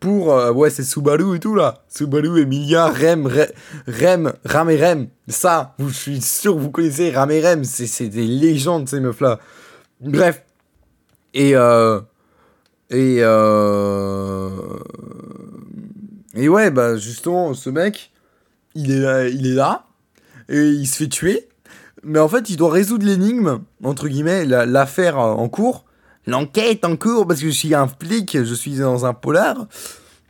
pour 0.00 0.32
euh, 0.32 0.50
ouais 0.50 0.70
c'est 0.70 0.82
Subaru 0.82 1.36
et 1.36 1.40
tout 1.40 1.54
là. 1.54 1.84
Subaru 1.88 2.40
Emilia 2.40 2.88
Rem 2.88 3.30
Rem 3.86 4.32
Ram 4.44 4.70
et 4.70 4.82
Rem. 4.82 5.08
Ça 5.28 5.74
je 5.78 5.92
suis 5.92 6.20
sûr 6.22 6.56
vous 6.56 6.70
connaissez 6.70 7.10
Ram 7.10 7.30
et 7.30 7.46
Rem. 7.46 7.64
C'est 7.64 8.08
des 8.08 8.26
légendes 8.26 8.88
ces 8.88 8.98
meufs 8.98 9.20
là 9.20 9.38
bref. 10.00 10.42
Et 11.34 11.54
euh, 11.54 12.00
et 12.88 13.18
euh, 13.20 14.48
et 16.34 16.48
ouais 16.48 16.70
bah 16.70 16.96
justement 16.96 17.54
ce 17.54 17.70
mec 17.70 18.10
il 18.74 18.90
est 18.90 19.00
là, 19.00 19.28
il 19.28 19.46
est 19.46 19.54
là 19.54 19.86
et 20.48 20.60
il 20.60 20.86
se 20.86 20.96
fait 20.96 21.08
tuer. 21.08 21.46
Mais 22.02 22.18
en 22.18 22.28
fait 22.28 22.48
il 22.48 22.56
doit 22.56 22.70
résoudre 22.70 23.04
l'énigme 23.04 23.60
entre 23.84 24.08
guillemets 24.08 24.46
l'affaire 24.46 25.18
en 25.18 25.48
cours 25.50 25.84
l'enquête 26.26 26.84
en 26.84 26.96
cours, 26.96 27.26
parce 27.26 27.40
que 27.40 27.46
je 27.46 27.52
suis 27.52 27.74
un 27.74 27.88
flic, 27.88 28.42
je 28.42 28.54
suis 28.54 28.76
dans 28.76 29.06
un 29.06 29.14
polar, 29.14 29.66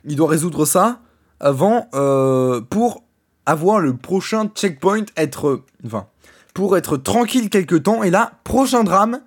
il 0.05 0.15
doit 0.15 0.29
résoudre 0.29 0.65
ça 0.65 0.99
avant, 1.39 1.87
euh, 1.93 2.61
pour 2.61 3.03
avoir 3.45 3.79
le 3.79 3.95
prochain 3.95 4.49
checkpoint, 4.53 5.05
être, 5.17 5.63
enfin, 5.85 6.07
pour 6.53 6.77
être 6.77 6.97
tranquille 6.97 7.49
quelque 7.49 7.75
temps, 7.75 8.03
et 8.03 8.11
là, 8.11 8.33
prochain 8.43 8.83
drame, 8.83 9.21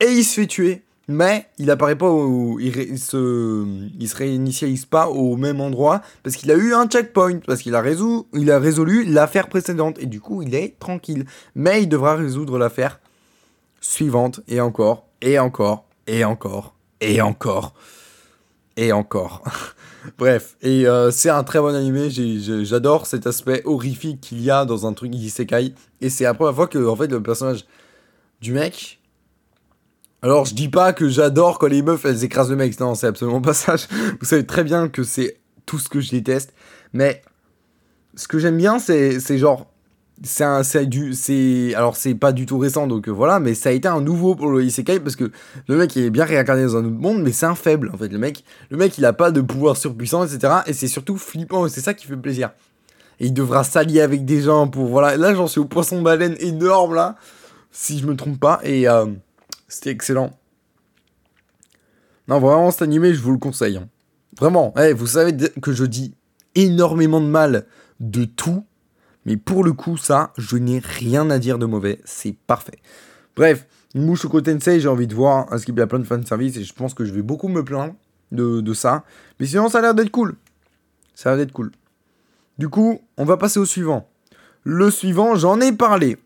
et 0.00 0.10
il 0.10 0.24
se 0.24 0.40
fait 0.40 0.46
tuer. 0.46 0.82
Mais 1.08 1.46
il 1.58 1.70
apparaît 1.70 1.96
pas 1.96 2.08
au, 2.08 2.58
il, 2.58 2.98
se, 2.98 3.64
il 3.96 4.08
se 4.08 4.16
réinitialise 4.16 4.86
pas 4.86 5.08
au 5.08 5.36
même 5.36 5.60
endroit 5.60 6.02
parce 6.24 6.34
qu'il 6.34 6.50
a 6.50 6.56
eu 6.56 6.74
un 6.74 6.88
checkpoint, 6.88 7.38
parce 7.46 7.62
qu'il 7.62 7.76
a, 7.76 7.78
a 7.78 8.58
résolu 8.58 9.04
l'affaire 9.04 9.46
précédente. 9.48 9.98
Et 10.00 10.06
du 10.06 10.20
coup 10.20 10.42
il 10.42 10.52
est 10.56 10.76
tranquille. 10.80 11.24
Mais 11.54 11.84
il 11.84 11.88
devra 11.88 12.16
résoudre 12.16 12.58
l'affaire 12.58 12.98
suivante 13.80 14.40
et 14.48 14.60
encore, 14.60 15.06
et 15.22 15.38
encore, 15.38 15.85
et 16.06 16.24
encore, 16.24 16.74
et 17.00 17.20
encore, 17.20 17.74
et 18.76 18.92
encore. 18.92 19.42
Bref, 20.18 20.56
et 20.62 20.86
euh, 20.86 21.10
c'est 21.10 21.30
un 21.30 21.42
très 21.42 21.58
bon 21.58 21.74
animé, 21.74 22.10
j'adore 22.10 23.06
cet 23.06 23.26
aspect 23.26 23.62
horrifique 23.64 24.20
qu'il 24.20 24.40
y 24.40 24.50
a 24.50 24.64
dans 24.64 24.86
un 24.86 24.92
truc 24.92 25.14
isekai. 25.14 25.74
Et 26.00 26.10
c'est 26.10 26.24
la 26.24 26.34
première 26.34 26.54
fois 26.54 26.68
que 26.68 26.86
en 26.86 26.94
fait, 26.94 27.08
le 27.08 27.22
personnage 27.22 27.64
du 28.40 28.52
mec 28.52 29.00
alors, 30.22 30.44
je 30.44 30.54
dis 30.54 30.68
pas 30.68 30.92
que 30.92 31.08
j'adore 31.08 31.58
quand 31.58 31.68
les 31.68 31.82
meufs 31.82 32.04
elles 32.04 32.24
écrasent 32.24 32.50
le 32.50 32.56
mec. 32.56 32.80
Non, 32.80 32.96
c'est 32.96 33.06
absolument 33.06 33.40
pas 33.40 33.54
ça. 33.54 33.76
Vous 34.20 34.26
savez 34.26 34.44
très 34.44 34.64
bien 34.64 34.88
que 34.88 35.04
c'est 35.04 35.38
tout 35.66 35.78
ce 35.78 35.88
que 35.88 36.00
je 36.00 36.10
déteste. 36.10 36.52
Mais 36.92 37.22
ce 38.16 38.26
que 38.26 38.40
j'aime 38.40 38.56
bien, 38.56 38.80
c'est, 38.80 39.20
c'est 39.20 39.38
genre. 39.38 39.70
C'est 40.22 40.86
du, 40.86 41.12
c'est, 41.12 41.74
alors 41.74 41.94
c'est 41.94 42.14
pas 42.14 42.32
du 42.32 42.46
tout 42.46 42.56
récent, 42.56 42.86
donc 42.86 43.06
euh, 43.06 43.10
voilà, 43.10 43.38
mais 43.38 43.54
ça 43.54 43.68
a 43.68 43.72
été 43.72 43.86
un 43.86 44.00
nouveau 44.00 44.34
pour 44.34 44.48
le 44.48 44.64
Isekai 44.64 44.98
parce 44.98 45.14
que 45.14 45.30
le 45.68 45.76
mec 45.76 45.94
il 45.94 46.04
est 46.04 46.10
bien 46.10 46.24
réincarné 46.24 46.62
dans 46.62 46.76
un 46.76 46.86
autre 46.86 46.96
monde, 46.96 47.22
mais 47.22 47.32
c'est 47.32 47.44
un 47.44 47.54
faible 47.54 47.90
en 47.92 47.98
fait. 47.98 48.08
Le 48.08 48.18
mec, 48.18 48.42
le 48.70 48.78
mec 48.78 48.96
il 48.96 49.04
a 49.04 49.12
pas 49.12 49.30
de 49.30 49.42
pouvoir 49.42 49.76
surpuissant, 49.76 50.24
etc. 50.24 50.60
Et 50.66 50.72
c'est 50.72 50.88
surtout 50.88 51.18
flippant, 51.18 51.68
c'est 51.68 51.82
ça 51.82 51.92
qui 51.92 52.06
fait 52.06 52.16
plaisir. 52.16 52.52
Et 53.20 53.26
il 53.26 53.34
devra 53.34 53.62
s'allier 53.62 54.00
avec 54.00 54.24
des 54.24 54.40
gens 54.40 54.68
pour, 54.68 54.86
voilà. 54.86 55.18
Là 55.18 55.34
j'en 55.34 55.46
suis 55.46 55.60
au 55.60 55.66
poisson 55.66 56.00
baleine 56.00 56.36
énorme 56.40 56.94
là, 56.94 57.16
si 57.70 57.98
je 57.98 58.06
me 58.06 58.16
trompe 58.16 58.40
pas, 58.40 58.60
et 58.64 58.88
euh, 58.88 59.04
c'était 59.68 59.90
excellent. 59.90 60.30
Non, 62.28 62.40
vraiment, 62.40 62.70
cet 62.70 62.82
animé, 62.82 63.14
je 63.14 63.20
vous 63.20 63.32
le 63.32 63.38
conseille. 63.38 63.76
Hein. 63.76 63.88
Vraiment, 64.38 64.74
eh, 64.78 64.92
vous 64.92 65.06
savez 65.06 65.36
que 65.62 65.72
je 65.72 65.84
dis 65.84 66.14
énormément 66.54 67.20
de 67.20 67.26
mal 67.26 67.66
de 68.00 68.24
tout. 68.24 68.64
Mais 69.26 69.36
pour 69.36 69.64
le 69.64 69.72
coup, 69.72 69.96
ça, 69.96 70.32
je 70.38 70.56
n'ai 70.56 70.78
rien 70.78 71.28
à 71.30 71.38
dire 71.38 71.58
de 71.58 71.66
mauvais. 71.66 72.00
C'est 72.04 72.34
parfait. 72.46 72.78
Bref, 73.36 73.66
Mushoku 73.94 74.40
Tensei, 74.40 74.80
j'ai 74.80 74.88
envie 74.88 75.08
de 75.08 75.14
voir. 75.14 75.46
Parce 75.46 75.64
qu'il 75.64 75.76
y 75.76 75.80
a 75.80 75.86
plein 75.86 75.98
de 75.98 76.04
fanservice 76.04 76.56
et 76.56 76.64
je 76.64 76.72
pense 76.72 76.94
que 76.94 77.04
je 77.04 77.12
vais 77.12 77.22
beaucoup 77.22 77.48
me 77.48 77.64
plaindre 77.64 77.94
de, 78.32 78.72
ça. 78.72 79.04
Mais 79.38 79.46
sinon, 79.46 79.68
ça 79.68 79.78
a 79.78 79.82
l'air 79.82 79.94
d'être 79.94 80.10
cool. 80.10 80.36
Ça 81.14 81.30
a 81.30 81.36
l'air 81.36 81.44
d'être 81.44 81.52
cool. 81.52 81.72
Du 82.56 82.68
coup, 82.68 83.00
on 83.16 83.24
va 83.24 83.36
passer 83.36 83.58
au 83.58 83.66
suivant. 83.66 84.08
Le 84.62 84.90
suivant, 84.90 85.34
j'en 85.34 85.60
ai 85.60 85.72
parlé. 85.72 86.16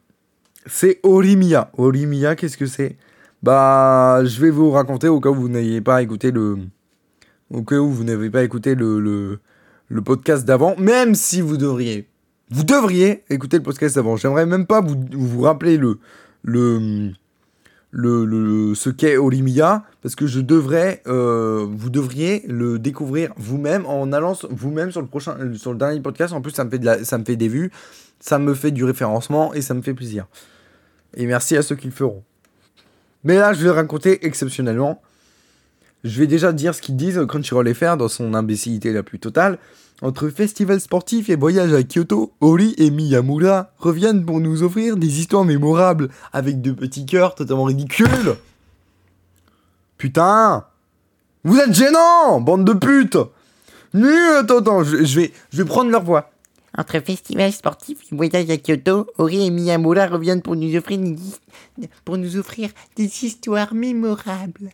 C'est 0.67 1.01
Orimia. 1.03 1.71
Orimia, 1.77 2.37
qu'est-ce 2.37 2.57
que 2.57 2.67
c'est? 2.67 2.97
Bah, 3.43 4.23
je 4.25 4.41
vais 4.41 4.51
vous 4.51 4.71
raconter 4.71 5.09
au 5.09 5.21
cas 5.21 5.31
où 5.31 5.35
vous 5.35 5.49
n'ayez 5.49 5.81
pas 5.81 6.03
écouté 6.03 6.31
le. 6.31 6.59
Au 7.51 7.63
cas 7.63 7.79
où 7.79 7.91
vous 7.91 8.05
n'avez 8.05 8.31
pas 8.31 8.45
écouté 8.45 8.75
le, 8.75 9.01
le, 9.89 10.03
podcast 10.03 10.45
d'avant, 10.45 10.77
même 10.77 11.15
si 11.15 11.41
vous 11.41 11.57
devriez. 11.57 12.10
Vous 12.51 12.65
devriez 12.65 13.23
écouter 13.31 13.59
le 13.59 13.63
podcast 13.63 13.95
d'avant. 13.95 14.17
J'aimerais 14.17 14.47
même 14.47 14.67
pas 14.67 14.81
vous, 14.81 14.97
vous 15.13 15.43
rappeler 15.43 15.77
le. 15.77 15.99
le 16.43 17.13
le, 17.93 18.25
le, 18.25 18.75
ce 18.77 18.89
qu'est 18.89 19.17
Olimia, 19.17 19.83
parce 20.01 20.15
que 20.15 20.27
je 20.27 20.41
devrais, 20.41 21.03
euh, 21.09 21.67
vous 21.69 21.91
devriez 21.91 22.45
le 22.47 22.79
découvrir 22.79 23.33
vous-même 23.37 23.85
en 23.87 24.13
allant 24.13 24.39
vous-même 24.49 24.93
sur 24.93 25.01
le 25.01 25.09
prochain, 25.09 25.37
sur 25.57 25.73
le 25.73 25.79
dernier 25.79 26.01
podcast. 26.01 26.33
En 26.33 26.41
plus, 26.41 26.53
ça 26.53 26.65
me 26.65 26.71
fait 26.71 26.79
de 26.79 26.85
la, 26.85 27.05
ça 27.05 27.19
me 27.19 27.25
fait 27.25 27.35
des 27.35 27.49
vues, 27.49 27.73
ça 28.21 28.39
me 28.39 28.55
fait 28.55 28.71
du 28.71 28.85
référencement 28.85 29.53
et 29.55 29.61
ça 29.61 29.75
me 29.75 29.83
fait 29.83 29.95
plaisir. 29.95 30.27
Et 31.17 31.27
merci 31.27 31.57
à 31.57 31.63
ceux 31.63 31.75
qui 31.75 31.87
le 31.87 31.93
feront. 31.93 32.23
Mais 33.25 33.35
là, 33.37 33.53
je 33.53 33.65
vais 33.65 33.71
raconter 33.71 34.25
exceptionnellement. 34.25 35.03
Je 36.03 36.19
vais 36.19 36.27
déjà 36.27 36.53
dire 36.53 36.75
ce 36.75 36.81
qu'ils 36.81 36.97
disent 36.97 37.21
Crunchyroll 37.29 37.75
FR 37.75 37.97
dans 37.97 38.09
son 38.09 38.33
imbécilité 38.35 38.93
la 38.93 39.03
plus 39.03 39.19
totale. 39.19 39.59
Entre 40.03 40.31
festival 40.31 40.81
sportif 40.81 41.29
et 41.29 41.37
voyage 41.37 41.75
à 41.75 41.83
Kyoto, 41.83 42.33
Ori 42.41 42.75
et 42.79 42.91
Miyamura 42.91 43.71
reviennent 43.77 44.25
pour 44.25 44.41
nous 44.41 44.63
offrir 44.63 44.97
des 44.97 45.21
histoires 45.21 45.45
mémorables 45.45 46.09
avec 46.33 46.63
de 46.63 46.73
petits 46.73 47.05
cœurs 47.05 47.35
totalement 47.35 47.65
ridicules. 47.65 48.37
Putain 49.99 50.65
Vous 51.45 51.59
êtes 51.59 51.75
gênants 51.75 52.41
Bande 52.41 52.65
de 52.65 52.73
putes 52.73 53.19
Attends, 53.93 54.59
attends, 54.59 54.85
je, 54.85 54.97
vais, 54.97 55.33
je 55.53 55.63
vais 55.63 55.69
prendre 55.69 55.91
leur 55.91 56.03
voix. 56.03 56.31
Entre 56.79 56.99
festival 57.01 57.53
sportif 57.53 57.99
et 58.11 58.17
voyage 58.17 58.49
à 58.49 58.57
Kyoto, 58.57 59.07
Ori 59.19 59.45
et 59.45 59.51
Miyamura 59.51 60.07
reviennent 60.07 60.41
pour 60.41 60.57
nous 60.57 60.77
offrir, 60.77 60.99
pour 62.07 62.17
nous 62.17 62.39
offrir 62.39 62.71
des 62.97 63.27
histoires 63.27 63.75
mémorables. 63.75 64.71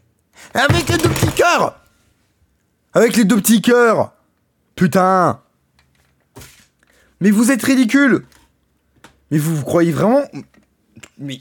Avec 0.54 0.88
les 0.88 0.98
deux 0.98 1.08
petits 1.08 1.32
cœurs 1.32 1.80
Avec 2.94 3.16
les 3.16 3.24
deux 3.24 3.36
petits 3.36 3.62
cœurs 3.62 4.12
Putain 4.74 5.40
Mais 7.20 7.30
vous 7.30 7.50
êtes 7.50 7.62
ridicule 7.62 8.24
Mais 9.30 9.38
vous, 9.38 9.62
croyez 9.62 9.92
vraiment 9.92 10.22
mais 11.18 11.40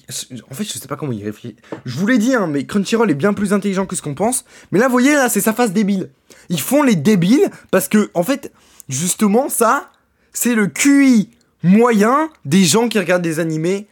en 0.49 0.53
fait, 0.53 0.63
je 0.63 0.73
sais 0.73 0.87
pas 0.87 0.95
comment 0.95 1.11
il 1.11 1.23
réfléchit. 1.23 1.55
Je 1.85 1.97
vous 1.97 2.07
l'ai 2.07 2.17
dit, 2.17 2.33
hein, 2.33 2.47
mais 2.47 2.65
Crunchyroll 2.65 3.11
est 3.11 3.15
bien 3.15 3.33
plus 3.33 3.53
intelligent 3.53 3.85
que 3.85 3.95
ce 3.95 4.01
qu'on 4.01 4.15
pense. 4.15 4.45
Mais 4.71 4.79
là, 4.79 4.87
vous 4.87 4.93
voyez, 4.93 5.13
là, 5.13 5.27
c'est 5.27 5.41
sa 5.41 5.53
face 5.53 5.73
débile. 5.73 6.09
Ils 6.49 6.61
font 6.61 6.81
les 6.81 6.95
débiles 6.95 7.49
parce 7.71 7.87
que, 7.87 8.09
en 8.13 8.23
fait, 8.23 8.53
justement, 8.87 9.49
ça, 9.49 9.91
c'est 10.33 10.55
le 10.55 10.67
QI 10.67 11.29
moyen 11.63 12.29
des 12.45 12.63
gens 12.63 12.87
qui 12.87 12.99
regardent 12.99 13.23
des 13.23 13.39
animés 13.39 13.87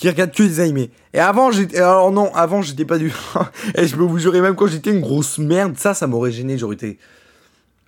qui 0.00 0.08
regardent 0.08 0.32
que 0.32 0.42
des 0.42 0.60
animés. 0.60 0.90
Et 1.12 1.20
avant, 1.20 1.52
j'étais. 1.52 1.76
Alors 1.76 2.10
non, 2.10 2.34
avant, 2.34 2.62
j'étais 2.62 2.86
pas 2.86 2.96
du. 2.96 3.12
Et 3.74 3.86
je 3.86 3.94
peux 3.94 4.02
vous 4.02 4.18
jurer, 4.18 4.40
même 4.40 4.56
quand 4.56 4.66
j'étais 4.66 4.90
une 4.90 5.02
grosse 5.02 5.36
merde, 5.36 5.74
ça, 5.76 5.92
ça 5.92 6.06
m'aurait 6.06 6.32
gêné. 6.32 6.56
J'aurais 6.56 6.74
été. 6.74 6.98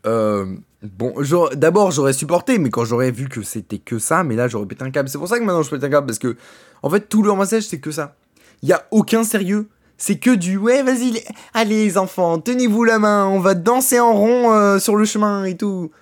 Euh, 0.05 0.45
bon, 0.83 1.15
d'abord, 1.55 1.91
j'aurais 1.91 2.13
supporté, 2.13 2.59
mais 2.59 2.69
quand 2.69 2.85
j'aurais 2.85 3.11
vu 3.11 3.31
que 3.31 3.43
c'était 3.43 3.79
que 3.79 3.99
ça, 3.99 4.25
mais 4.25 4.37
là, 4.37 4.47
j'aurais 4.47 4.67
pété 4.67 4.85
un 4.85 4.91
câble. 4.91 5.09
C'est 5.09 5.17
pour 5.17 5.27
ça 5.27 5.39
que 5.39 5.45
maintenant, 5.45 5.63
je 5.63 5.71
pète 5.71 5.83
un 5.85 5.89
câble, 5.89 6.07
parce 6.07 6.19
que, 6.19 6.37
en 6.83 6.91
fait, 6.91 7.09
tout 7.09 7.23
leur 7.23 7.35
message, 7.35 7.63
c'est 7.63 7.81
que 7.81 7.91
ça. 7.91 8.15
Il 8.63 8.69
y 8.69 8.75
a 8.75 8.87
aucun 8.91 9.25
sérieux. 9.25 9.69
C'est 9.97 10.19
que 10.19 10.35
du 10.35 10.59
ouais, 10.59 10.83
vas-y, 10.83 11.23
allez 11.55 11.85
les 11.85 11.97
enfants, 11.97 12.39
tenez-vous 12.41 12.83
la 12.85 12.99
main, 12.99 13.27
on 13.27 13.39
va 13.39 13.55
danser 13.55 14.01
en 14.01 14.13
rond 14.13 14.53
euh, 14.53 14.79
sur 14.81 14.97
le 14.97 15.05
chemin 15.05 15.45
et 15.45 15.57
tout. 15.57 15.93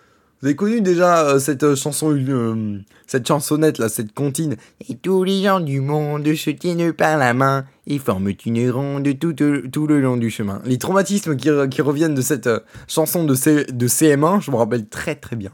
Vous 0.40 0.46
avez 0.46 0.56
connu 0.56 0.80
déjà 0.80 1.26
euh, 1.26 1.38
cette 1.38 1.64
euh, 1.64 1.76
chanson, 1.76 2.16
euh, 2.16 2.78
cette 3.06 3.28
chansonnette 3.28 3.76
là, 3.76 3.90
cette 3.90 4.14
comptine? 4.14 4.56
Et 4.88 4.94
tous 4.94 5.22
les 5.22 5.42
gens 5.42 5.60
du 5.60 5.82
monde 5.82 6.26
se 6.34 6.50
tiennent 6.50 6.94
par 6.94 7.18
la 7.18 7.34
main 7.34 7.66
et 7.86 7.98
forment 7.98 8.32
une 8.46 8.70
ronde 8.70 9.18
tout, 9.18 9.34
tout 9.34 9.86
le 9.86 10.00
long 10.00 10.16
du 10.16 10.30
chemin. 10.30 10.62
Les 10.64 10.78
traumatismes 10.78 11.36
qui, 11.36 11.50
qui 11.70 11.82
reviennent 11.82 12.14
de 12.14 12.22
cette 12.22 12.48
chanson 12.88 13.24
de, 13.24 13.34
C, 13.34 13.66
de 13.66 13.86
CM1, 13.86 14.40
je 14.40 14.50
me 14.50 14.56
rappelle 14.56 14.86
très 14.86 15.14
très 15.14 15.36
bien. 15.36 15.52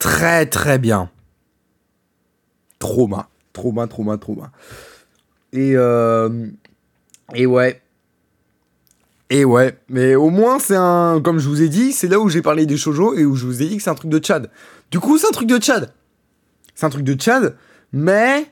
Très 0.00 0.46
très 0.46 0.80
bien. 0.80 1.08
Trauma. 2.80 3.28
Trauma, 3.52 3.86
trauma, 3.86 4.18
trauma. 4.18 4.50
Et, 5.52 5.74
et 7.34 7.46
ouais, 7.46 7.82
et 9.34 9.46
ouais, 9.46 9.78
mais 9.88 10.14
au 10.14 10.28
moins 10.28 10.58
c'est 10.58 10.76
un, 10.76 11.22
comme 11.24 11.38
je 11.38 11.48
vous 11.48 11.62
ai 11.62 11.70
dit, 11.70 11.92
c'est 11.92 12.06
là 12.06 12.20
où 12.20 12.28
j'ai 12.28 12.42
parlé 12.42 12.66
des 12.66 12.76
shoujo 12.76 13.14
et 13.14 13.24
où 13.24 13.34
je 13.34 13.46
vous 13.46 13.62
ai 13.62 13.66
dit 13.66 13.78
que 13.78 13.82
c'est 13.82 13.88
un 13.88 13.94
truc 13.94 14.10
de 14.10 14.18
Tchad. 14.18 14.50
Du 14.90 15.00
coup, 15.00 15.16
c'est 15.16 15.26
un 15.26 15.30
truc 15.30 15.48
de 15.48 15.56
Tchad. 15.56 15.90
C'est 16.74 16.84
un 16.84 16.90
truc 16.90 17.02
de 17.02 17.14
Tchad, 17.14 17.56
mais 17.94 18.44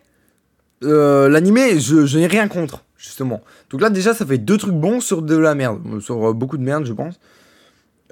euh, 0.83 1.29
l'animé, 1.29 1.79
je, 1.79 2.17
n'ai 2.17 2.27
rien 2.27 2.49
contre, 2.49 2.83
justement. 2.97 3.43
Donc 3.69 3.83
là, 3.83 3.91
déjà, 3.91 4.15
ça 4.15 4.25
fait 4.25 4.39
deux 4.39 4.57
trucs 4.57 4.75
bons 4.75 5.03
sur 5.03 5.21
de 5.21 5.37
la 5.37 5.55
merde, 5.55 6.01
sur 6.01 6.31
euh, 6.31 6.33
beaucoup 6.33 6.57
de 6.57 6.63
merde, 6.63 6.87
je 6.87 6.95
pense. 6.95 7.21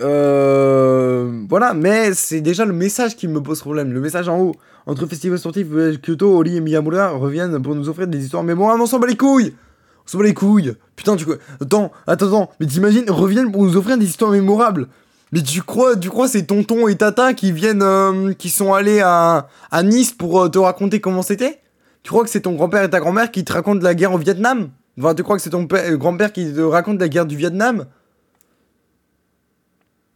Euh, 0.00 1.46
voilà, 1.48 1.72
mais 1.72 2.12
c'est 2.12 2.42
déjà 2.42 2.66
le 2.66 2.74
message 2.74 3.16
qui 3.16 3.28
me 3.28 3.40
pose 3.42 3.60
problème. 3.60 3.94
Le 3.94 4.00
message 4.00 4.28
en 4.28 4.40
haut, 4.40 4.54
entre 4.84 5.06
Festival 5.06 5.38
Sportif, 5.38 5.68
Kyoto, 6.02 6.36
Oli 6.36 6.58
et 6.58 6.60
Miyamura 6.60 7.12
reviennent 7.12 7.62
pour 7.62 7.74
nous 7.74 7.88
offrir 7.88 8.08
des 8.08 8.22
histoires 8.22 8.44
mémorables, 8.44 8.82
on 8.82 8.86
s'en 8.86 8.98
bat 8.98 9.06
les 9.06 9.16
couilles 9.16 9.54
on 10.16 10.22
les 10.22 10.34
couilles. 10.34 10.74
Putain, 10.96 11.16
tu. 11.16 11.26
Attends, 11.60 11.92
attends, 12.06 12.26
attends. 12.26 12.50
Mais 12.60 12.66
t'imagines, 12.66 13.10
reviennent 13.10 13.52
pour 13.52 13.64
nous 13.64 13.76
offrir 13.76 13.98
des 13.98 14.06
histoires 14.06 14.30
mémorables. 14.30 14.88
Mais 15.32 15.42
tu 15.42 15.62
crois, 15.62 15.96
tu 15.96 16.08
crois 16.08 16.26
c'est 16.28 16.44
tonton 16.44 16.88
et 16.88 16.96
tata 16.96 17.34
qui 17.34 17.52
viennent, 17.52 17.82
euh, 17.82 18.32
qui 18.32 18.48
sont 18.48 18.72
allés 18.72 19.00
à, 19.00 19.48
à 19.70 19.82
Nice 19.82 20.12
pour 20.12 20.40
euh, 20.40 20.48
te 20.48 20.58
raconter 20.58 21.00
comment 21.00 21.22
c'était? 21.22 21.60
Tu 22.02 22.10
crois 22.10 22.24
que 22.24 22.30
c'est 22.30 22.40
ton 22.40 22.54
grand-père 22.54 22.82
et 22.82 22.90
ta 22.90 23.00
grand-mère 23.00 23.30
qui 23.30 23.44
te 23.44 23.52
racontent 23.52 23.82
la 23.82 23.94
guerre 23.94 24.14
au 24.14 24.18
Vietnam? 24.18 24.70
Enfin, 24.98 25.14
tu 25.14 25.22
crois 25.22 25.36
que 25.36 25.42
c'est 25.42 25.50
ton 25.50 25.68
euh, 25.70 25.96
grand-père 25.96 26.32
qui 26.32 26.52
te 26.54 26.60
raconte 26.60 26.98
la 26.98 27.08
guerre 27.08 27.26
du 27.26 27.36
Vietnam? 27.36 27.84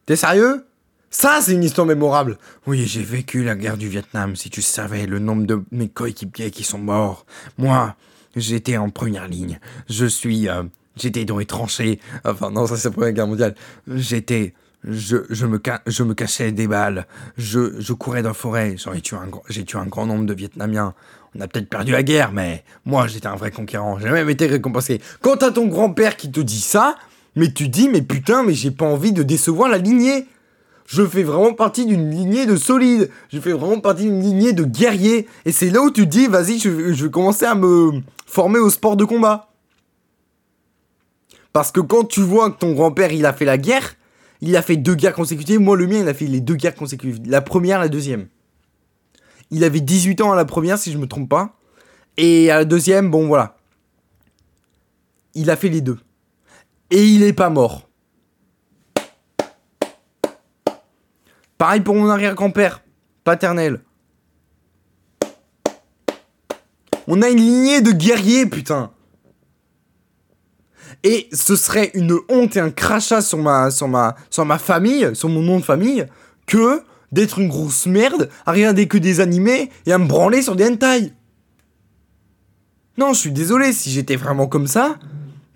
T'es 0.07 0.17
sérieux? 0.17 0.65
Ça, 1.11 1.41
c'est 1.43 1.53
une 1.53 1.63
histoire 1.63 1.87
mémorable. 1.87 2.39
Oui, 2.67 2.87
j'ai 2.87 3.03
vécu 3.03 3.45
la 3.45 3.55
guerre 3.55 3.77
du 3.77 3.89
Vietnam. 3.89 4.35
Si 4.35 4.49
tu 4.49 4.63
savais 4.63 5.05
le 5.05 5.19
nombre 5.19 5.47
de 5.47 5.63
mes 5.71 5.89
coéquipiers 5.89 6.51
qui 6.51 6.65
sont 6.65 6.79
morts. 6.79 7.27
Moi, 7.59 7.95
J'étais 8.37 8.77
en 8.77 8.91
première 8.91 9.29
ligne. 9.29 9.59
Je 9.89 10.07
suis. 10.07 10.49
Euh, 10.49 10.63
j'étais 10.97 11.25
dans 11.25 11.39
les 11.39 11.47
tranchées. 11.47 12.01
Enfin, 12.25 12.51
non, 12.51 12.67
ça 12.67 12.77
c'est 12.77 12.89
la 12.89 12.93
Première 12.93 13.13
Guerre 13.13 13.27
mondiale. 13.27 13.55
J'étais 13.89 14.55
Je, 14.85 15.19
je, 15.31 15.47
me, 15.47 15.61
je 15.87 16.03
me 16.03 16.15
cachais 16.15 16.51
des 16.51 16.67
balles. 16.67 17.07
Je, 17.37 17.81
je 17.81 17.93
courais 17.93 18.23
dans 18.23 18.31
la 18.31 18.35
forêt. 18.35 18.75
J'ai 18.77 19.01
tué, 19.01 19.17
un, 19.17 19.65
tué 19.65 19.79
un 19.79 19.87
grand 19.87 20.07
nombre 20.07 20.27
de 20.27 20.35
Vietnamiens. 20.35 20.95
On 21.35 21.41
a 21.41 21.49
peut-être 21.49 21.69
perdu 21.69 21.93
la 21.93 22.03
guerre, 22.03 22.33
mais 22.33 22.65
moi, 22.85 23.07
j'étais 23.07 23.29
un 23.29 23.37
vrai 23.37 23.51
conquérant. 23.51 23.99
J'ai 23.99 24.11
même 24.11 24.29
été 24.29 24.47
récompensé. 24.47 25.01
Quand 25.23 25.37
t'as 25.37 25.51
ton 25.51 25.67
grand-père 25.67 26.17
qui 26.17 26.31
te 26.31 26.41
dit 26.41 26.61
ça, 26.61 26.97
mais 27.37 27.51
tu 27.53 27.69
dis, 27.69 27.89
mais 27.89 28.03
putain, 28.03 28.43
mais 28.43 28.55
j'ai 28.55 28.71
pas 28.71 28.85
envie 28.85 29.13
de 29.13 29.23
décevoir 29.23 29.71
la 29.71 29.79
lignée. 29.79 30.27
Je 30.87 31.07
fais 31.07 31.23
vraiment 31.23 31.55
partie 31.55 31.87
d'une 31.87 32.11
lignée 32.11 32.45
de 32.45 32.57
solides. 32.57 33.09
Je 33.33 33.41
fais 33.41 33.53
vraiment 33.53 33.81
partie 33.81 34.03
d'une 34.03 34.21
lignée 34.21 34.53
de 34.53 34.65
guerriers. 34.65 35.27
Et 35.47 35.53
c'est 35.53 35.71
là 35.71 35.81
où 35.81 35.91
tu 35.91 36.07
dis, 36.07 36.27
vas-y, 36.27 36.59
je, 36.59 36.93
je 36.93 37.05
vais 37.05 37.11
commencer 37.11 37.47
à 37.47 37.55
me 37.55 37.93
former 38.33 38.61
au 38.61 38.71
sport 38.71 38.97
de 38.97 39.05
combat. 39.05 39.51
Parce 41.53 41.71
que 41.71 41.81
quand 41.81 42.05
tu 42.05 42.23
vois 42.23 42.51
que 42.51 42.57
ton 42.57 42.73
grand-père, 42.73 43.13
il 43.13 43.27
a 43.27 43.35
fait 43.35 43.45
la 43.45 43.59
guerre, 43.59 43.95
il 44.41 44.57
a 44.57 44.63
fait 44.63 44.79
deux 44.79 44.95
guerres 44.95 45.13
consécutives. 45.13 45.61
Moi, 45.61 45.77
le 45.77 45.87
mien, 45.87 45.99
il 45.99 46.09
a 46.09 46.15
fait 46.15 46.25
les 46.25 46.41
deux 46.41 46.55
guerres 46.55 46.75
consécutives. 46.75 47.21
La 47.27 47.43
première, 47.43 47.79
la 47.79 47.91
deuxième. 47.91 48.29
Il 49.51 49.65
avait 49.65 49.81
18 49.81 50.23
ans 50.23 50.33
à 50.33 50.37
la 50.37 50.47
première, 50.47 50.79
si 50.79 50.91
je 50.91 50.97
me 50.97 51.07
trompe 51.07 51.29
pas. 51.29 51.59
Et 52.17 52.51
à 52.51 52.57
la 52.57 52.65
deuxième, 52.65 53.11
bon, 53.11 53.27
voilà. 53.27 53.59
Il 55.35 55.51
a 55.51 55.57
fait 55.57 55.69
les 55.69 55.83
deux. 55.83 55.99
Et 56.91 57.05
il 57.05 57.23
est 57.25 57.35
pas 57.35 57.51
mort. 57.51 57.87
Pareil 61.59 61.83
pour 61.83 61.95
mon 61.95 62.09
arrière-grand-père, 62.09 62.83
paternel. 63.25 63.83
On 67.09 67.23
a 67.23 67.29
une 67.29 67.39
lignée 67.39 67.81
de 67.81 67.93
guerriers, 67.93 68.47
putain. 68.47 68.91
Et 71.05 71.29
ce 71.33 71.57
serait 71.57 71.91
une 71.95 72.17
honte 72.29 72.57
et 72.57 72.61
un 72.61 72.71
crachat 72.71 73.23
sur 73.23 73.39
ma, 73.39 73.71
sur 73.71 73.89
ma, 73.89 74.15
sur 74.31 74.45
ma 74.45 74.59
famille, 74.59 75.11
sur 75.15 75.29
mon 75.29 75.43
nom 75.43 75.59
de 75.59 75.65
famille, 75.65 76.07
que 76.47 76.83
d'être 77.11 77.39
une 77.39 77.49
grosse 77.49 77.87
merde 77.87 78.31
à 78.47 78.53
regarder 78.53 78.87
que 78.89 78.99
des 78.99 79.21
animés 79.21 79.71
et 79.87 79.93
à 79.93 79.99
me 79.99 80.07
branler 80.07 80.43
sur 80.43 80.57
des 80.57 80.67
hentai. 80.67 81.13
Non, 82.99 83.15
je 83.15 83.21
suis 83.21 83.33
désolé 83.33 83.73
si 83.73 83.91
j'étais 83.91 84.17
vraiment 84.17 84.47
comme 84.47 84.67
ça, 84.67 84.99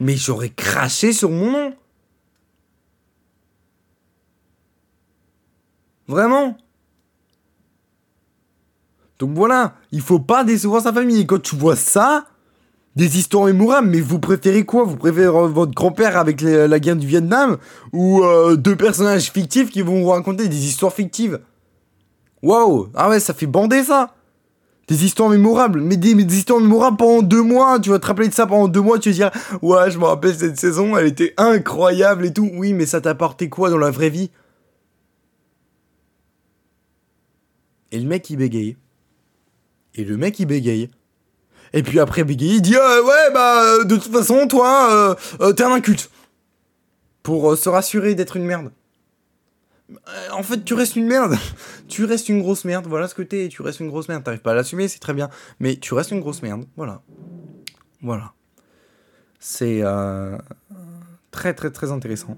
mais 0.01 0.16
j'aurais 0.16 0.51
craché 0.51 1.12
sur 1.12 1.30
mon 1.30 1.51
nom. 1.51 1.74
Vraiment. 6.09 6.57
Donc 9.19 9.31
voilà, 9.35 9.75
il 9.93 10.01
faut 10.01 10.19
pas 10.19 10.45
décevoir 10.45 10.83
sa 10.83 10.93
famille. 10.93 11.21
Et 11.21 11.27
quand 11.27 11.41
tu 11.41 11.57
vois 11.57 11.77
ça, 11.77 12.27
des 12.97 13.19
histoires 13.19 13.45
mémorables, 13.45 13.89
mais 13.89 14.01
vous 14.01 14.19
préférez 14.19 14.64
quoi? 14.64 14.85
Vous 14.85 14.97
préférez 14.97 15.49
votre 15.49 15.73
grand-père 15.73 16.17
avec 16.17 16.41
la 16.41 16.81
guerre 16.81 16.97
du 16.97 17.07
Vietnam 17.07 17.59
ou 17.93 18.23
euh, 18.23 18.57
deux 18.57 18.77
personnages 18.77 19.31
fictifs 19.31 19.71
qui 19.71 19.83
vont 19.83 20.03
vous 20.03 20.09
raconter 20.09 20.49
des 20.49 20.67
histoires 20.67 20.93
fictives? 20.93 21.41
Waouh 22.43 22.89
Ah 22.95 23.11
ouais, 23.11 23.21
ça 23.21 23.35
fait 23.35 23.47
bander 23.47 23.83
ça 23.85 24.14
Des 24.89 25.05
histoires 25.05 25.29
mémorables, 25.29 25.81
mais 25.81 25.97
des, 25.97 26.12
histoires 26.37 26.61
mémorables 26.61 26.97
pendant 26.97 27.23
deux 27.23 27.43
mois, 27.43 27.79
tu 27.81 27.91
vas 27.91 27.99
te 27.99 28.07
rappeler 28.07 28.29
de 28.29 28.35
ça 28.35 28.47
pendant 28.47 28.69
deux 28.69 28.81
mois, 28.81 28.99
tu 28.99 29.11
vas 29.11 29.14
dire 29.14 29.31
Ouais, 29.62 29.91
je 29.91 29.99
me 29.99 30.05
rappelle 30.05 30.35
cette 30.35 30.59
saison, 30.59 30.97
elle 30.97 31.07
était 31.07 31.35
incroyable 31.37 32.27
et 32.27 32.33
tout. 32.33 32.51
Oui, 32.55 32.73
mais 32.73 32.87
ça 32.87 33.01
t'a 33.01 33.11
apporté 33.11 33.49
quoi 33.49 33.69
dans 33.69 33.79
la 33.79 33.91
vraie 33.91 34.11
vie? 34.11 34.31
Et 37.93 37.99
le 38.01 38.07
mec 38.07 38.29
il 38.31 38.37
bégaye. 38.37 38.77
Et 39.97 40.05
le 40.05 40.16
mec 40.16 40.38
il 40.38 40.47
bégaye. 40.47 40.90
Et 41.72 41.82
puis 41.82 41.99
après 41.99 42.24
bégaye, 42.24 42.57
il 42.57 42.62
dit 42.62 42.76
Euh, 42.76 43.03
Ouais, 43.03 43.32
bah, 43.32 43.62
euh, 43.62 43.84
de 43.84 43.97
toute 43.97 44.12
façon, 44.12 44.47
toi, 44.47 44.88
euh, 44.92 45.14
euh, 45.40 45.53
t'es 45.53 45.64
un 45.64 45.72
inculte. 45.72 46.11
Pour 47.22 47.53
euh, 47.53 47.57
se 47.57 47.68
rassurer 47.68 48.14
d'être 48.14 48.36
une 48.36 48.44
merde. 48.44 48.70
En 50.32 50.42
fait, 50.42 50.64
tu 50.64 50.74
restes 50.74 50.97
une 50.97 51.07
merde. 51.07 51.36
tu 51.88 52.05
restes 52.05 52.28
une 52.28 52.40
grosse 52.40 52.64
merde. 52.64 52.86
Voilà 52.86 53.09
ce 53.09 53.14
que 53.14 53.22
t'es. 53.22 53.49
Tu 53.49 53.62
restes 53.62 53.80
une 53.80 53.88
grosse 53.88 54.09
merde. 54.09 54.22
T'arrives 54.22 54.40
pas 54.40 54.53
à 54.53 54.55
l'assumer, 54.55 54.88
c'est 54.88 54.99
très 54.99 55.14
bien. 55.14 55.28
Mais 55.59 55.76
tu 55.76 55.94
restes 55.94 56.11
une 56.11 56.20
grosse 56.20 56.42
merde. 56.42 56.64
Voilà. 56.76 57.03
Voilà. 58.03 58.32
C'est 59.38 59.82
très, 61.30 61.55
très, 61.55 61.70
très 61.70 61.92
intéressant. 61.92 62.36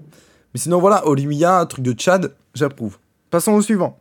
Mais 0.53 0.59
sinon, 0.59 0.79
voilà, 0.79 1.07
Olivia, 1.07 1.65
truc 1.67 1.83
de 1.83 1.93
Tchad, 1.93 2.35
j'approuve. 2.53 2.97
Passons 3.29 3.53
au 3.53 3.61
suivant. 3.61 3.99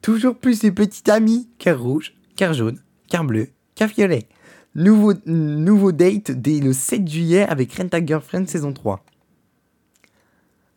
Toujours 0.00 0.36
plus 0.36 0.54
ces 0.54 0.72
petits 0.72 1.08
amis, 1.10 1.48
car 1.58 1.80
rouge, 1.80 2.14
car 2.42 2.54
jaune, 2.54 2.80
car 3.08 3.22
bleu, 3.22 3.50
car 3.76 3.88
violet. 3.88 4.26
Nouveau, 4.74 5.12
nouveau 5.26 5.92
date 5.92 6.32
dès 6.32 6.58
le 6.58 6.72
7 6.72 7.06
juillet 7.06 7.42
avec 7.42 7.72
Rent 7.74 7.86
a 7.92 8.04
Girlfriend 8.04 8.48
saison 8.48 8.72
3. 8.72 9.04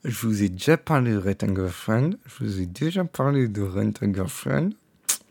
Je 0.03 0.27
vous 0.27 0.43
ai 0.43 0.49
déjà 0.49 0.77
parlé 0.77 1.13
de 1.13 1.17
Rent 1.17 1.41
a 1.41 1.47
Girlfriend. 1.47 2.11
Je 2.27 2.43
vous 2.43 2.61
ai 2.61 2.67
déjà 2.67 3.03
parlé 3.03 3.47
de 3.47 3.63
Rent 3.63 3.93
a 3.99 4.13
Girlfriend. 4.13 4.69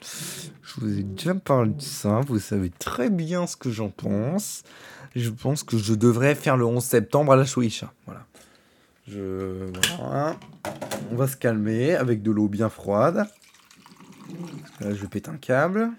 Je 0.02 0.80
vous 0.80 0.98
ai 0.98 1.04
déjà 1.04 1.36
parlé 1.36 1.70
de 1.70 1.80
ça. 1.80 2.18
Vous 2.26 2.40
savez 2.40 2.70
très 2.70 3.10
bien 3.10 3.46
ce 3.46 3.56
que 3.56 3.70
j'en 3.70 3.90
pense. 3.90 4.64
Je 5.14 5.30
pense 5.30 5.62
que 5.62 5.78
je 5.78 5.94
devrais 5.94 6.34
faire 6.34 6.56
le 6.56 6.64
11 6.64 6.82
septembre 6.82 7.30
à 7.30 7.36
la. 7.36 7.44
Je... 7.44 9.70
Voilà. 10.00 10.36
On 11.12 11.14
va 11.14 11.28
se 11.28 11.36
calmer 11.36 11.94
avec 11.94 12.24
de 12.24 12.32
l'eau 12.32 12.48
bien 12.48 12.70
froide. 12.70 13.24
Là, 14.80 14.94
je 14.94 15.06
pète 15.06 15.28
un 15.28 15.36
câble. 15.36 15.90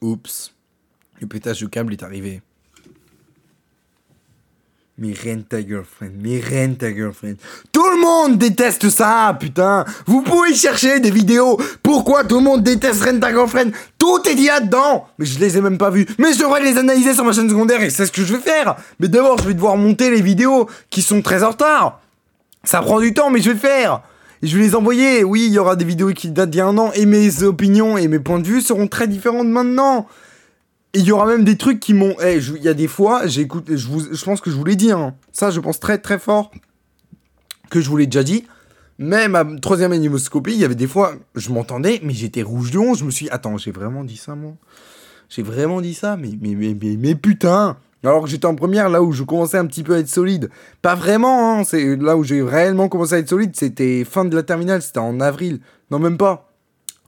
Oups. 0.00 0.54
Le 1.20 1.26
pétage 1.26 1.60
de 1.60 1.66
câble 1.66 1.92
est 1.92 2.02
arrivé. 2.02 2.42
Mais 4.98 5.14
ta 5.48 5.66
girlfriend, 5.66 6.12
mais 6.20 6.40
rent 6.40 6.74
ta 6.74 6.92
girlfriend. 6.92 7.36
Monde 8.04 8.38
déteste 8.38 8.88
ça, 8.90 9.36
putain. 9.40 9.84
Vous 10.06 10.22
pouvez 10.22 10.54
chercher 10.54 11.00
des 11.00 11.10
vidéos. 11.10 11.58
Pourquoi 11.82 12.24
tout 12.24 12.36
le 12.36 12.42
monde 12.42 12.62
déteste 12.62 13.02
rent 13.04 13.18
ta 13.18 13.30
girlfriend 13.32 13.70
Tout 13.98 14.20
est 14.28 14.34
dit 14.34 14.46
là-dedans. 14.46 15.06
Mais 15.18 15.26
je 15.26 15.38
les 15.38 15.56
ai 15.56 15.60
même 15.60 15.78
pas 15.78 15.90
vus. 15.90 16.06
Mais 16.18 16.32
je 16.32 16.38
devrais 16.38 16.62
les 16.62 16.76
analyser 16.78 17.14
sur 17.14 17.24
ma 17.24 17.32
chaîne 17.32 17.48
secondaire 17.48 17.82
et 17.82 17.90
c'est 17.90 18.06
ce 18.06 18.12
que 18.12 18.22
je 18.22 18.34
vais 18.34 18.40
faire. 18.40 18.76
Mais 19.00 19.08
d'abord, 19.08 19.38
je 19.38 19.48
vais 19.48 19.54
devoir 19.54 19.76
monter 19.76 20.10
les 20.10 20.20
vidéos 20.22 20.68
qui 20.90 21.02
sont 21.02 21.22
très 21.22 21.42
en 21.42 21.50
retard. 21.50 22.00
Ça 22.62 22.80
prend 22.82 23.00
du 23.00 23.12
temps, 23.14 23.30
mais 23.30 23.40
je 23.40 23.48
vais 23.48 23.54
le 23.54 23.58
faire. 23.60 24.02
Je 24.42 24.56
vais 24.56 24.62
les 24.64 24.74
envoyer. 24.74 25.24
Oui, 25.24 25.44
il 25.46 25.52
y 25.52 25.58
aura 25.58 25.74
des 25.76 25.84
vidéos 25.84 26.10
qui 26.12 26.28
datent 26.30 26.50
d'il 26.50 26.58
y 26.58 26.60
a 26.60 26.66
un 26.66 26.76
an 26.78 26.90
et 26.94 27.06
mes 27.06 27.42
opinions 27.42 27.96
et 27.98 28.08
mes 28.08 28.18
points 28.18 28.38
de 28.40 28.46
vue 28.46 28.60
seront 28.60 28.86
très 28.88 29.08
différents 29.08 29.44
de 29.44 29.48
maintenant. 29.50 30.06
Et 30.92 31.00
il 31.00 31.04
y 31.06 31.12
aura 31.12 31.26
même 31.26 31.44
des 31.44 31.56
trucs 31.56 31.80
qui 31.80 31.92
m'ont. 31.92 32.14
Eh, 32.22 32.36
il 32.36 32.62
y 32.62 32.68
a 32.68 32.74
des 32.74 32.86
fois, 32.86 33.26
j'écoute. 33.26 33.66
Je, 33.74 33.88
vous- 33.88 34.14
je 34.14 34.24
pense 34.24 34.40
que 34.40 34.50
je 34.50 34.54
vous 34.56 34.64
l'ai 34.64 34.76
dit. 34.76 34.92
hein. 34.92 35.14
Ça, 35.32 35.50
je 35.50 35.58
pense 35.60 35.80
très 35.80 35.98
très 35.98 36.18
fort 36.18 36.50
que 37.70 37.80
je 37.80 37.88
vous 37.88 37.96
l'ai 37.96 38.06
déjà 38.06 38.22
dit. 38.22 38.44
Mais 38.98 39.28
ma 39.28 39.44
troisième 39.60 39.92
animoscopie, 39.92 40.52
il 40.52 40.58
y 40.58 40.64
avait 40.64 40.74
des 40.74 40.86
fois, 40.86 41.14
je 41.34 41.50
m'entendais, 41.50 42.00
mais 42.02 42.12
j'étais 42.12 42.42
rouge 42.42 42.70
de 42.70 42.78
honte. 42.78 42.98
Je 42.98 43.04
me 43.04 43.10
suis 43.10 43.26
dit, 43.26 43.30
attends, 43.30 43.56
j'ai 43.56 43.72
vraiment 43.72 44.04
dit 44.04 44.16
ça, 44.16 44.34
moi? 44.34 44.52
J'ai 45.28 45.42
vraiment 45.42 45.80
dit 45.80 45.94
ça? 45.94 46.16
Mais, 46.16 46.30
mais, 46.40 46.54
mais, 46.54 46.76
mais, 46.80 46.96
mais 46.96 47.14
putain 47.16 47.76
Alors 48.04 48.22
que 48.22 48.28
j'étais 48.28 48.46
en 48.46 48.54
première, 48.54 48.88
là 48.88 49.02
où 49.02 49.10
je 49.10 49.24
commençais 49.24 49.58
un 49.58 49.66
petit 49.66 49.82
peu 49.82 49.94
à 49.94 49.98
être 49.98 50.08
solide. 50.08 50.48
Pas 50.80 50.94
vraiment, 50.94 51.58
hein, 51.58 51.64
c'est 51.64 51.96
là 51.96 52.16
où 52.16 52.22
j'ai 52.22 52.42
réellement 52.42 52.88
commencé 52.88 53.14
à 53.14 53.18
être 53.18 53.28
solide, 53.28 53.56
c'était 53.56 54.04
fin 54.04 54.24
de 54.24 54.36
la 54.36 54.44
terminale, 54.44 54.80
c'était 54.80 54.98
en 54.98 55.20
avril. 55.20 55.60
Non, 55.90 55.98
même 55.98 56.18
pas. 56.18 56.52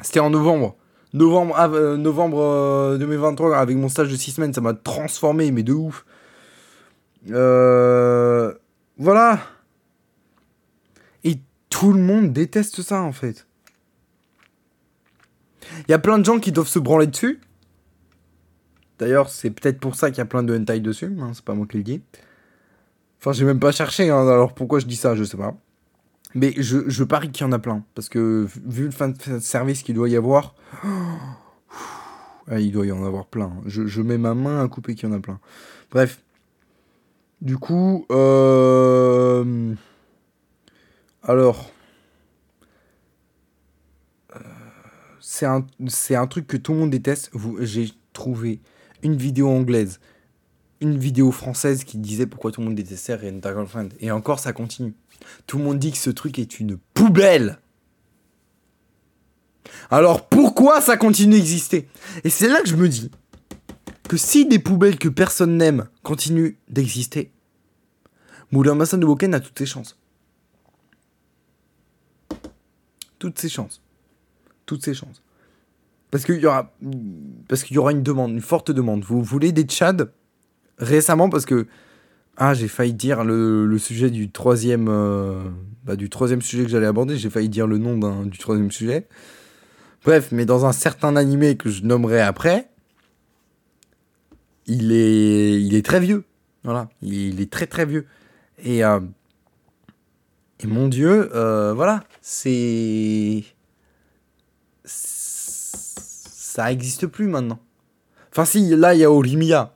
C'était 0.03 0.21
en 0.21 0.31
novembre. 0.31 0.77
Novembre, 1.13 1.57
euh, 1.59 1.97
novembre 1.97 2.41
euh, 2.41 2.99
2023, 2.99 3.57
avec 3.57 3.77
mon 3.77 3.89
stage 3.89 4.11
de 4.11 4.17
6 4.17 4.33
semaines, 4.33 4.53
ça 4.53 4.61
m'a 4.61 4.75
transformé, 4.75 5.53
mais 5.53 5.63
de 5.63 5.73
ouf. 5.73 6.05
Euh, 7.31 8.53
voilà. 8.99 9.39
Tout 11.71 11.93
le 11.93 12.01
monde 12.01 12.33
déteste 12.33 12.83
ça, 12.83 13.03
en 13.03 13.12
fait. 13.12 13.47
Il 15.89 15.91
y 15.91 15.95
a 15.95 15.99
plein 15.99 16.19
de 16.19 16.25
gens 16.25 16.39
qui 16.39 16.53
doivent 16.53 16.69
se 16.69 16.79
branler 16.79 17.07
dessus. 17.07 17.41
D'ailleurs, 18.99 19.29
c'est 19.29 19.51
peut-être 19.51 19.79
pour 19.79 19.95
ça 19.95 20.11
qu'il 20.11 20.19
y 20.19 20.23
a 20.23 20.27
plein 20.27 20.43
de 20.43 20.57
hentai 20.57 20.81
dessus, 20.81 21.14
hein, 21.21 21.33
c'est 21.35 21.45
pas 21.45 21.55
moi 21.55 21.67
qui 21.67 21.77
le 21.77 21.83
dis. 21.83 22.03
Enfin, 23.21 23.33
j'ai 23.33 23.45
même 23.45 23.61
pas 23.61 23.73
cherché, 23.73 24.09
hein, 24.09 24.27
alors 24.27 24.55
pourquoi 24.55 24.79
je 24.79 24.87
dis 24.87 24.97
ça, 24.97 25.14
je 25.14 25.25
sais 25.25 25.37
pas. 25.37 25.55
Mais 26.35 26.55
je, 26.57 26.89
je 26.89 27.05
parie 27.05 27.31
qu'il 27.31 27.47
y 27.47 27.49
en 27.49 27.53
a 27.53 27.59
plein. 27.59 27.85
Parce 27.95 28.09
que 28.09 28.47
vu 28.67 28.85
le 28.85 28.91
fin 28.91 29.09
de 29.09 29.39
service 29.39 29.83
qu'il 29.83 29.95
doit 29.95 30.09
y 30.09 30.17
avoir, 30.17 30.55
ah, 32.49 32.59
il 32.61 32.73
doit 32.73 32.87
y 32.87 32.93
en 32.93 33.05
avoir 33.05 33.27
plein. 33.27 33.53
Je, 33.67 33.87
je 33.87 34.03
mets 34.03 34.19
ma 34.19 34.35
main 34.35 34.62
à 34.62 34.69
couper 34.69 34.95
qu'il 34.95 35.09
y 35.09 35.12
en 35.12 35.14
a 35.14 35.21
plein. 35.21 35.41
Bref. 35.91 36.21
Du 37.43 37.59
coup, 37.59 38.07
euh... 38.11 39.75
alors, 41.27 41.70
Euh, 44.35 44.41
c'est 45.20 45.47
un, 46.16 46.27
truc 46.27 46.47
que 46.47 46.57
tout 46.57 46.72
le 46.72 46.79
monde 46.79 46.91
déteste. 46.91 47.31
J'ai 47.61 47.91
trouvé 48.12 48.61
une 49.03 49.16
vidéo 49.16 49.49
anglaise 49.49 50.01
une 50.81 50.99
vidéo 50.99 51.33
française 51.33 51.85
qui 51.85 51.99
disait 51.99 52.27
pourquoi 52.27 52.53
tout 52.53 52.61
le 52.61 52.66
monde 52.66 52.77
détestait 52.77 53.14
Rent 53.14 53.41
a. 53.43 53.89
Et 54.01 54.11
encore, 54.11 54.39
ça 54.39 54.53
continue. 54.53 54.95
Tout 55.47 55.59
le 55.59 55.64
monde 55.64 55.79
dit 55.79 55.93
que 55.93 55.99
ce 55.99 56.11
truc 56.11 56.39
est 56.39 56.61
une 56.61 56.77
poubelle. 56.95 57.59
Alors 59.91 60.29
pourquoi 60.29 60.81
ça 60.81 60.97
continue 60.97 61.37
d'exister? 61.37 61.89
Et 62.24 62.31
c'est 62.31 62.49
là 62.49 62.61
que 62.61 62.68
je 62.68 62.77
me 62.77 62.89
dis 62.89 63.11
que 64.09 64.16
si 64.16 64.47
des 64.47 64.59
poubelles 64.59 64.99
que 64.99 65.09
personne 65.09 65.57
n'aime 65.57 65.89
continuent 66.03 66.57
d'exister, 66.68 67.33
Moulin 68.53 68.74
Massin 68.74 68.99
de 68.99 69.07
Woken 69.07 69.35
a 69.35 69.41
toutes 69.41 69.59
ses 69.59 69.66
chances. 69.66 69.99
Toutes 73.19 73.39
ses 73.39 73.49
chances. 73.49 73.83
Toutes 74.67 74.85
ses 74.85 74.95
chances. 74.95 75.23
Parce 76.11 76.25
qu'il 76.25 76.37
y 76.37 76.47
aura, 76.47 76.73
y 77.71 77.79
aura 77.79 77.93
une 77.93 78.03
demande, 78.03 78.33
une 78.33 78.41
forte 78.41 78.71
demande. 78.71 79.05
Vous 79.05 79.23
voulez 79.23 79.53
des 79.53 79.64
Tchad 79.64 80.11
récemment 80.79 81.29
parce 81.29 81.47
que 81.47 81.67
ah 82.37 82.53
j'ai 82.53 82.69
failli 82.69 82.93
dire 82.93 83.25
le, 83.25 83.79
sujet 83.79 84.11
du 84.11 84.31
troisième, 84.31 84.89
euh, 84.89 85.43
bah, 85.85 85.97
du 85.97 86.11
troisième 86.11 86.43
sujet 86.43 86.64
que 86.64 86.69
j'allais 86.69 86.87
aborder. 86.87 87.17
J'ai 87.17 87.31
failli 87.31 87.49
dire 87.49 87.67
le 87.67 87.79
nom 87.79 88.25
du 88.25 88.39
troisième 88.39 88.71
sujet. 88.71 89.07
Bref, 90.05 90.29
mais 90.33 90.45
dans 90.45 90.67
un 90.67 90.73
certain 90.73 91.17
animé 91.17 91.57
que 91.57 91.71
je 91.71 91.83
nommerai 91.83 92.21
après, 92.21 92.69
il 94.67 94.93
est, 94.93 95.61
il 95.61 95.75
est 95.75 95.85
très 95.85 96.01
vieux. 96.01 96.25
Voilà, 96.62 96.89
il 97.03 97.41
est 97.41 97.51
très 97.51 97.67
très 97.67 97.87
vieux. 97.87 98.07
Et, 98.62 98.85
euh, 98.85 99.01
et 100.61 100.67
mon 100.67 100.89
Dieu, 100.89 101.31
euh, 101.35 101.73
voilà, 101.75 102.03
c'est. 102.23 103.45
Ça 104.85 106.67
n'existe 106.67 107.07
plus 107.07 107.27
maintenant. 107.27 107.59
Enfin, 108.33 108.47
si, 108.47 108.75
là, 108.75 108.95
il 108.95 109.01
y 109.01 109.05
a 109.05 109.11
Olimia, 109.11 109.75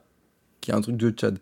qui 0.59 0.71
est 0.71 0.73
un 0.73 0.81
truc 0.81 0.97
de 0.97 1.11
Tchad. 1.11 1.37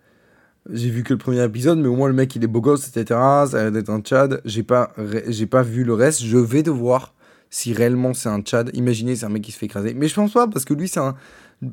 J'ai 0.71 0.89
vu 0.89 1.03
que 1.03 1.13
le 1.13 1.17
premier 1.17 1.43
épisode, 1.43 1.79
mais 1.79 1.87
au 1.87 1.95
moins 1.95 2.09
le 2.09 2.13
mec 2.13 2.35
il 2.35 2.43
est 2.43 2.47
beau 2.47 2.61
gosse, 2.61 2.87
etc. 2.87 3.19
Ça 3.49 3.67
a 3.67 3.71
d'être 3.71 3.89
un 3.89 4.01
Tchad. 4.01 4.41
J'ai 4.43 4.63
pas, 4.63 4.91
j'ai 5.27 5.45
pas 5.45 5.63
vu 5.63 5.83
le 5.83 5.93
reste. 5.93 6.23
Je 6.23 6.37
vais 6.37 6.61
devoir, 6.61 7.15
si 7.49 7.73
réellement 7.73 8.13
c'est 8.13 8.29
un 8.29 8.41
Tchad. 8.41 8.69
Imaginez, 8.73 9.15
c'est 9.15 9.25
un 9.25 9.29
mec 9.29 9.43
qui 9.43 9.51
se 9.51 9.57
fait 9.57 9.67
écraser. 9.67 9.93
Mais 9.93 10.07
je 10.07 10.15
pense 10.15 10.33
pas, 10.33 10.47
parce 10.47 10.65
que 10.65 10.73
lui, 10.73 10.89
c'est 10.89 10.99
un, 10.99 11.15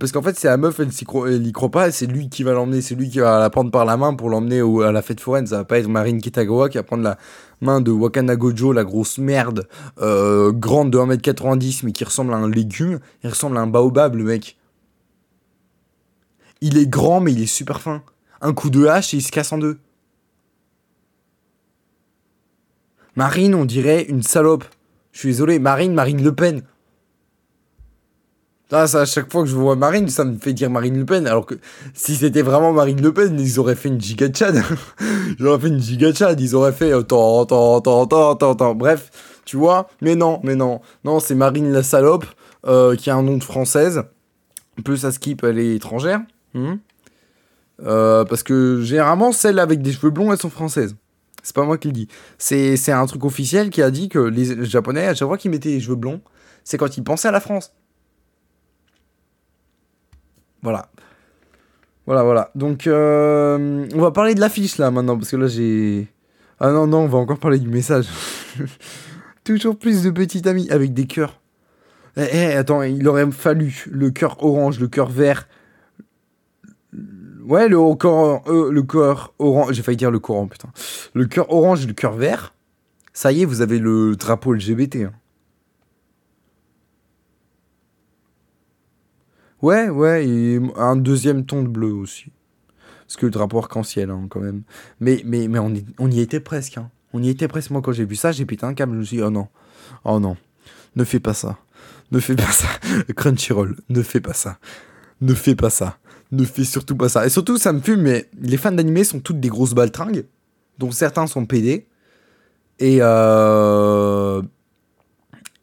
parce 0.01 0.11
qu'en 0.11 0.23
fait, 0.23 0.37
c'est 0.37 0.49
la 0.49 0.57
meuf, 0.57 0.81
elle, 0.81 1.43
n'y 1.43 1.53
croit 1.53 1.71
pas, 1.71 1.93
c'est 1.93 2.07
lui 2.07 2.29
qui 2.29 2.43
va 2.43 2.53
l'emmener, 2.53 2.83
c'est 2.83 2.97
lui 2.97 3.09
qui 3.09 3.21
va 3.21 3.39
la 3.39 3.51
prendre 3.51 3.71
par 3.71 3.85
la 3.85 3.97
main 3.97 4.15
pour 4.15 4.29
l'emmener 4.29 4.61
à 4.85 4.91
la 4.91 5.01
fête 5.01 5.21
foraine. 5.21 5.47
Ça 5.47 5.59
va 5.59 5.65
pas 5.65 5.79
être 5.79 5.87
Marine 5.87 6.21
Kitagawa 6.21 6.69
qui 6.69 6.77
va 6.77 6.83
prendre 6.83 7.05
la 7.05 7.19
main 7.61 7.81
de 7.81 7.93
Wakana 7.93 8.35
Gojo, 8.35 8.73
la 8.73 8.83
grosse 8.83 9.19
merde, 9.19 9.69
euh, 10.01 10.51
grande 10.51 10.91
de 10.91 10.99
1m90, 10.99 11.83
mais 11.85 11.93
qui 11.93 12.03
ressemble 12.03 12.35
à 12.35 12.37
un 12.37 12.51
légume. 12.51 12.99
Il 13.23 13.31
ressemble 13.31 13.57
à 13.59 13.61
un 13.61 13.69
baobab, 13.69 14.17
le 14.17 14.25
mec. 14.25 14.57
Il 16.61 16.79
est 16.79 16.89
grand, 16.89 17.21
mais 17.21 17.33
il 17.33 17.41
est 17.41 17.47
super 17.47 17.81
fin. 17.81 18.03
Un 18.41 18.55
coup 18.55 18.71
de 18.71 18.87
hache 18.87 19.15
et 19.15 19.19
il 19.19 19.23
se 19.23 19.31
casse 19.31 19.53
en 19.53 19.59
deux. 19.59 19.79
Marine, 23.15 23.55
on 23.55 23.65
dirait 23.65 24.03
une 24.03 24.23
salope. 24.23 24.65
Je 25.13 25.21
suis 25.21 25.29
désolé, 25.29 25.61
Marine, 25.61 25.95
Marine 25.95 26.23
Le 26.25 26.35
Pen. 26.35 26.63
Ah, 28.73 28.89
ça, 28.89 29.03
à 29.03 29.05
chaque 29.05 29.31
fois 29.31 29.43
que 29.45 29.49
je 29.49 29.55
vois 29.55 29.77
Marine, 29.77 30.09
ça 30.09 30.25
me 30.25 30.39
fait 30.39 30.53
dire 30.53 30.71
Marine 30.71 30.99
Le 30.99 31.05
Pen. 31.05 31.27
Alors 31.27 31.47
que 31.47 31.55
si 31.95 32.17
c'était 32.17 32.43
vraiment 32.43 32.73
Marine 32.73 33.01
Le 33.01 33.13
Pen, 33.13 33.39
ils 33.39 33.61
auraient 33.61 33.77
fait 33.77 33.89
une 33.89 34.01
giga 34.01 34.27
Chad. 34.33 34.61
ils 35.39 35.47
auraient 35.47 35.61
fait 35.61 35.69
une 35.69 35.81
giga 35.81 36.13
Chad. 36.13 36.41
Ils 36.41 36.57
auraient 36.57 36.73
fait 36.73 36.91
tant, 37.05 37.47
tant, 37.47 37.81
tant, 37.81 38.07
tant, 38.07 38.35
tant, 38.35 38.55
tant. 38.57 38.75
Bref, 38.75 39.11
tu 39.45 39.57
vois. 39.57 39.89
Mais 40.01 40.17
non, 40.17 40.41
mais 40.43 40.57
non. 40.57 40.81
Non, 41.05 41.21
c'est 41.21 41.37
Marine 41.37 41.71
la 41.73 41.85
salope, 41.85 42.27
euh, 42.67 42.97
qui 42.97 43.09
a 43.09 43.15
un 43.15 43.23
nom 43.23 43.37
de 43.37 43.45
française. 43.45 44.03
Un 44.79 44.83
peu 44.83 44.97
ça 44.97 45.13
skip, 45.13 45.45
elle 45.45 45.61
est 45.61 45.77
étrangère. 45.77 46.21
Hmm. 46.53 46.75
Euh, 47.85 48.25
parce 48.25 48.43
que 48.43 48.81
généralement, 48.83 49.31
celles 49.31 49.61
avec 49.61 49.81
des 49.81 49.93
cheveux 49.93 50.11
blonds, 50.11 50.33
elles 50.33 50.41
sont 50.41 50.51
françaises. 50.51 50.97
C'est 51.45 51.55
pas 51.55 51.65
moi 51.65 51.79
qui 51.79 51.87
le 51.87 51.93
dis. 51.93 52.09
C'est 52.39 52.91
un 52.91 53.07
truc 53.07 53.25
officiel 53.25 53.71
qui 53.71 53.81
a 53.81 53.93
dit 53.93 54.09
que 54.09 54.19
les 54.19 54.65
Japonais, 54.65 55.07
à 55.07 55.15
chaque 55.15 55.29
fois 55.29 55.39
qu'ils 55.39 55.53
mettaient 55.53 55.69
les 55.69 55.81
cheveux 55.81 55.95
blonds, 55.95 56.21
c'est 56.65 56.77
quand 56.79 56.97
ils 56.97 57.05
pensaient 57.05 57.29
à 57.29 57.33
la 57.33 57.41
France. 57.41 57.73
Voilà. 60.63 60.89
Voilà, 62.07 62.23
voilà. 62.23 62.51
Donc, 62.55 62.87
euh, 62.87 63.87
on 63.95 64.01
va 64.01 64.11
parler 64.13 64.35
de 64.35 64.41
l'affiche 64.41 64.79
là 64.79 64.91
maintenant, 64.91 65.17
parce 65.17 65.31
que 65.31 65.37
là 65.37 65.49
j'ai. 65.49 66.07
Ah 66.61 66.71
non, 66.71 66.87
non, 66.87 67.01
on 67.01 67.09
va 67.09 67.19
encore 67.19 67.39
parler 67.39 67.59
du 67.59 67.69
message. 67.69 68.07
Toujours 69.45 69.77
plus 69.77 70.03
de 70.03 70.11
petits 70.11 70.49
amis 70.49 70.69
avec 70.71 70.95
des 70.95 71.07
cœurs. 71.07 71.41
Eh, 72.17 72.25
eh, 72.33 72.53
attends, 72.55 72.83
il 72.83 73.07
aurait 73.09 73.31
fallu 73.31 73.85
le 73.91 74.11
cœur 74.11 74.43
orange, 74.43 74.81
le 74.81 74.89
cœur 74.89 75.09
vert. 75.09 75.49
Ouais, 77.45 77.69
le 77.69 77.95
cœur, 77.95 78.43
euh, 78.49 78.71
le 78.71 78.83
cœur 78.83 79.35
orange. 79.39 79.75
J'ai 79.75 79.83
failli 79.83 79.97
dire 79.97 80.11
le 80.11 80.19
courant, 80.19 80.47
putain. 80.47 80.69
Le 81.13 81.27
cœur 81.27 81.53
orange 81.53 81.87
le 81.87 81.93
cœur 81.93 82.15
vert. 82.15 82.55
Ça 83.13 83.33
y 83.33 83.43
est, 83.43 83.45
vous 83.45 83.61
avez 83.61 83.79
le 83.79 84.17
drapeau 84.17 84.53
LGBT. 84.53 84.97
Hein. 84.97 85.13
Ouais, 89.63 89.89
ouais, 89.89 90.27
et 90.27 90.61
un 90.77 90.97
deuxième 90.97 91.47
ton 91.47 91.63
de 91.63 91.69
bleu 91.69 91.93
aussi. 91.93 92.27
Parce 93.07 93.17
que 93.17 93.27
le 93.27 93.33
drapeau 93.33 93.59
arc-en-ciel, 93.59 94.11
hein, 94.11 94.27
quand 94.29 94.41
même. 94.41 94.63
Mais, 95.01 95.23
mais, 95.25 95.49
mais 95.49 95.59
on, 95.59 95.71
y, 95.71 95.85
on 95.99 96.11
y 96.11 96.21
était 96.21 96.41
presque. 96.41 96.79
Hein. 96.79 96.91
On 97.13 97.23
y 97.23 97.29
était 97.29 97.49
presque. 97.49 97.71
Moi, 97.71 97.81
quand 97.81 97.93
j'ai 97.93 98.05
vu 98.05 98.17
ça, 98.17 98.33
j'ai 98.33 98.45
pété 98.45 98.67
un 98.67 98.75
câble. 98.75 98.93
Je 98.95 98.99
me 98.99 99.05
suis 99.05 99.17
dit, 99.19 99.23
oh 99.23 99.31
non. 99.31 99.49
Oh 100.05 100.19
non. 100.19 100.37
Ne 100.97 101.05
fais 101.05 101.21
pas 101.21 101.35
ça. 101.35 101.59
Ne 102.11 102.19
fais 102.19 102.35
pas 102.35 102.51
ça. 102.51 102.69
Crunchyroll, 103.17 103.77
ne 103.89 104.03
fais 104.03 104.21
pas 104.21 104.33
ça. 104.35 104.59
Ne 105.21 105.35
fais 105.35 105.55
pas 105.55 105.71
ça. 105.71 105.99
Ne 106.33 106.45
fais 106.45 106.65
surtout 106.65 106.97
pas 106.97 107.09
ça. 107.09 107.25
Et 107.27 107.31
surtout, 107.31 107.59
ça 107.59 107.73
me 107.73 107.81
fume, 107.81 108.03
mais 108.03 108.29
les 108.41 108.57
fans 108.57 108.73
d'animé 108.73 109.05
sont 109.05 109.21
toutes 109.21 109.41
des 109.41 109.49
grosses 109.49 109.75
baltringues. 109.75 110.25
dont 110.79 110.91
certains 110.91 111.27
sont 111.27 111.47
pédés. 111.47 111.87
Et 112.79 112.99
euh, 113.01 114.43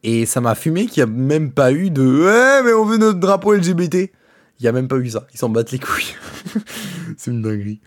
et 0.03 0.25
ça 0.25 0.41
m'a 0.41 0.55
fumé 0.55 0.85
qu'il 0.85 1.03
n'y 1.03 1.09
a 1.09 1.13
même 1.13 1.51
pas 1.51 1.71
eu 1.71 1.89
de 1.89 2.03
Ouais, 2.03 2.63
mais 2.63 2.73
on 2.73 2.85
veut 2.85 2.97
notre 2.97 3.19
drapeau 3.19 3.53
LGBT. 3.53 4.11
Il 4.59 4.63
n'y 4.63 4.67
a 4.67 4.71
même 4.71 4.87
pas 4.87 4.97
eu 4.97 5.09
ça. 5.09 5.25
Ils 5.33 5.37
s'en 5.37 5.49
battent 5.49 5.71
les 5.71 5.79
couilles. 5.79 6.15
c'est 7.17 7.31
une 7.31 7.41
dinguerie. 7.41 7.79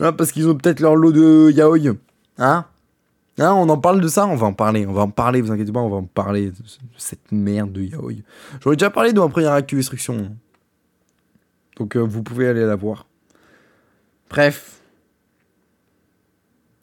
Ah, 0.00 0.12
parce 0.12 0.32
qu'ils 0.32 0.48
ont 0.48 0.56
peut-être 0.56 0.80
leur 0.80 0.96
lot 0.96 1.12
de 1.12 1.50
yaoi. 1.50 1.96
Hein? 2.38 2.64
Hein, 3.38 3.52
on 3.52 3.68
en 3.68 3.78
parle 3.78 4.00
de 4.00 4.08
ça? 4.08 4.26
On 4.26 4.34
va 4.34 4.46
en 4.46 4.52
parler. 4.52 4.86
On 4.86 4.92
va 4.92 5.02
en 5.02 5.10
parler, 5.10 5.40
vous 5.40 5.52
inquiétez 5.52 5.72
pas, 5.72 5.80
on 5.80 5.90
va 5.90 5.96
en 5.96 6.04
parler 6.04 6.50
de 6.50 6.56
cette 6.96 7.30
merde 7.30 7.72
de 7.72 7.82
yaoi. 7.82 8.14
J'aurais 8.60 8.76
déjà 8.76 8.90
parlé 8.90 9.12
de 9.12 9.20
ma 9.20 9.28
première 9.28 9.52
actu 9.52 9.78
instruction. 9.78 10.34
Donc 11.76 11.96
euh, 11.96 12.00
vous 12.00 12.22
pouvez 12.22 12.48
aller 12.48 12.64
la 12.64 12.76
voir. 12.76 13.06
Bref. 14.30 14.80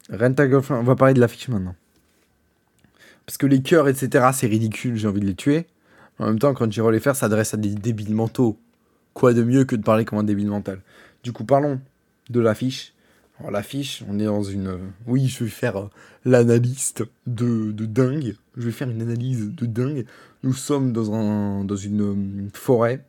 Girlfriend, 0.08 0.80
on 0.80 0.84
va 0.84 0.94
parler 0.94 1.14
de 1.14 1.20
l'affiche 1.20 1.48
maintenant. 1.48 1.74
Parce 3.26 3.38
que 3.38 3.46
les 3.46 3.60
cœurs, 3.60 3.88
etc., 3.88 4.28
c'est 4.32 4.46
ridicule, 4.46 4.96
j'ai 4.96 5.08
envie 5.08 5.20
de 5.20 5.26
les 5.26 5.34
tuer. 5.34 5.66
En 6.18 6.26
même 6.26 6.38
temps, 6.38 6.54
quand 6.54 6.70
j'irai 6.70 6.92
les 6.92 7.00
faire, 7.00 7.14
ça 7.14 7.22
s'adresse 7.22 7.54
à 7.54 7.56
des 7.56 7.74
débiles 7.74 8.14
mentaux. 8.14 8.58
Quoi 9.14 9.34
de 9.34 9.42
mieux 9.42 9.64
que 9.64 9.76
de 9.76 9.82
parler 9.82 10.04
comme 10.04 10.18
un 10.18 10.24
débile 10.24 10.48
mental? 10.48 10.80
Du 11.22 11.32
coup, 11.32 11.44
parlons 11.44 11.80
de 12.30 12.40
l'affiche. 12.40 12.94
Alors, 13.38 13.50
l'affiche, 13.50 14.02
on 14.08 14.18
est 14.18 14.24
dans 14.24 14.42
une. 14.42 14.78
Oui, 15.06 15.26
je 15.26 15.44
vais 15.44 15.50
faire 15.50 15.76
euh, 15.76 15.90
l'analyste 16.24 17.04
de, 17.26 17.72
de 17.72 17.84
dingue. 17.84 18.36
Je 18.56 18.62
vais 18.62 18.70
faire 18.70 18.88
une 18.88 19.02
analyse 19.02 19.50
de 19.50 19.66
dingue. 19.66 20.06
Nous 20.42 20.54
sommes 20.54 20.92
dans, 20.92 21.12
un, 21.12 21.64
dans 21.64 21.76
une 21.76 22.02
euh, 22.02 22.48
forêt. 22.54 23.04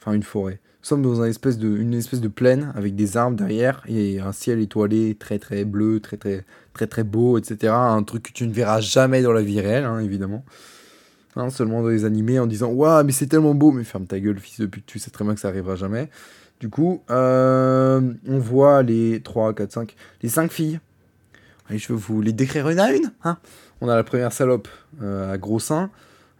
Enfin, 0.00 0.14
une 0.14 0.22
forêt. 0.24 0.60
Nous 0.82 0.88
sommes 0.88 1.02
dans 1.02 1.22
une 1.22 1.30
espèce 1.30 1.58
de, 1.58 1.68
une 1.68 1.94
espèce 1.94 2.20
de 2.20 2.28
plaine 2.28 2.72
avec 2.74 2.96
des 2.96 3.16
arbres 3.16 3.36
derrière 3.36 3.84
et 3.86 4.18
un 4.18 4.32
ciel 4.32 4.58
étoilé 4.58 5.14
très 5.14 5.38
très 5.38 5.64
bleu, 5.64 6.00
très 6.00 6.16
très 6.16 6.44
très 6.72 6.86
très 6.86 7.04
beau, 7.04 7.38
etc. 7.38 7.72
Un 7.74 8.02
truc 8.02 8.24
que 8.24 8.32
tu 8.32 8.46
ne 8.46 8.52
verras 8.52 8.80
jamais 8.80 9.22
dans 9.22 9.32
la 9.32 9.42
vie 9.42 9.60
réelle, 9.60 9.84
hein, 9.84 9.98
évidemment. 10.00 10.44
Hein, 11.36 11.48
seulement 11.50 11.82
dans 11.82 11.88
les 11.88 12.04
animés 12.04 12.38
en 12.38 12.46
disant 12.46 12.70
Waouh, 12.70 13.04
mais 13.04 13.12
c'est 13.12 13.26
tellement 13.26 13.54
beau, 13.54 13.72
mais 13.72 13.84
ferme 13.84 14.06
ta 14.06 14.20
gueule, 14.20 14.38
fils 14.38 14.60
de 14.60 14.66
pute, 14.66 14.84
tu 14.86 14.98
sais 14.98 15.10
très 15.10 15.24
bien 15.24 15.34
que 15.34 15.40
ça 15.40 15.48
arrivera 15.48 15.76
jamais. 15.76 16.10
Du 16.60 16.68
coup, 16.68 17.02
euh, 17.10 18.00
on 18.28 18.38
voit 18.38 18.82
les 18.82 19.20
3, 19.22 19.54
4, 19.54 19.72
5, 19.72 19.96
les 20.22 20.28
5 20.28 20.52
filles. 20.52 20.80
Je 21.70 21.92
vais 21.92 21.98
vous 21.98 22.20
les 22.20 22.32
décrire 22.32 22.68
une 22.68 22.78
à 22.78 22.92
une. 22.92 23.12
Hein 23.24 23.38
on 23.80 23.88
a 23.88 23.96
la 23.96 24.04
première 24.04 24.32
salope 24.32 24.68
euh, 25.02 25.32
à 25.32 25.38
gros 25.38 25.58
seins. 25.58 25.90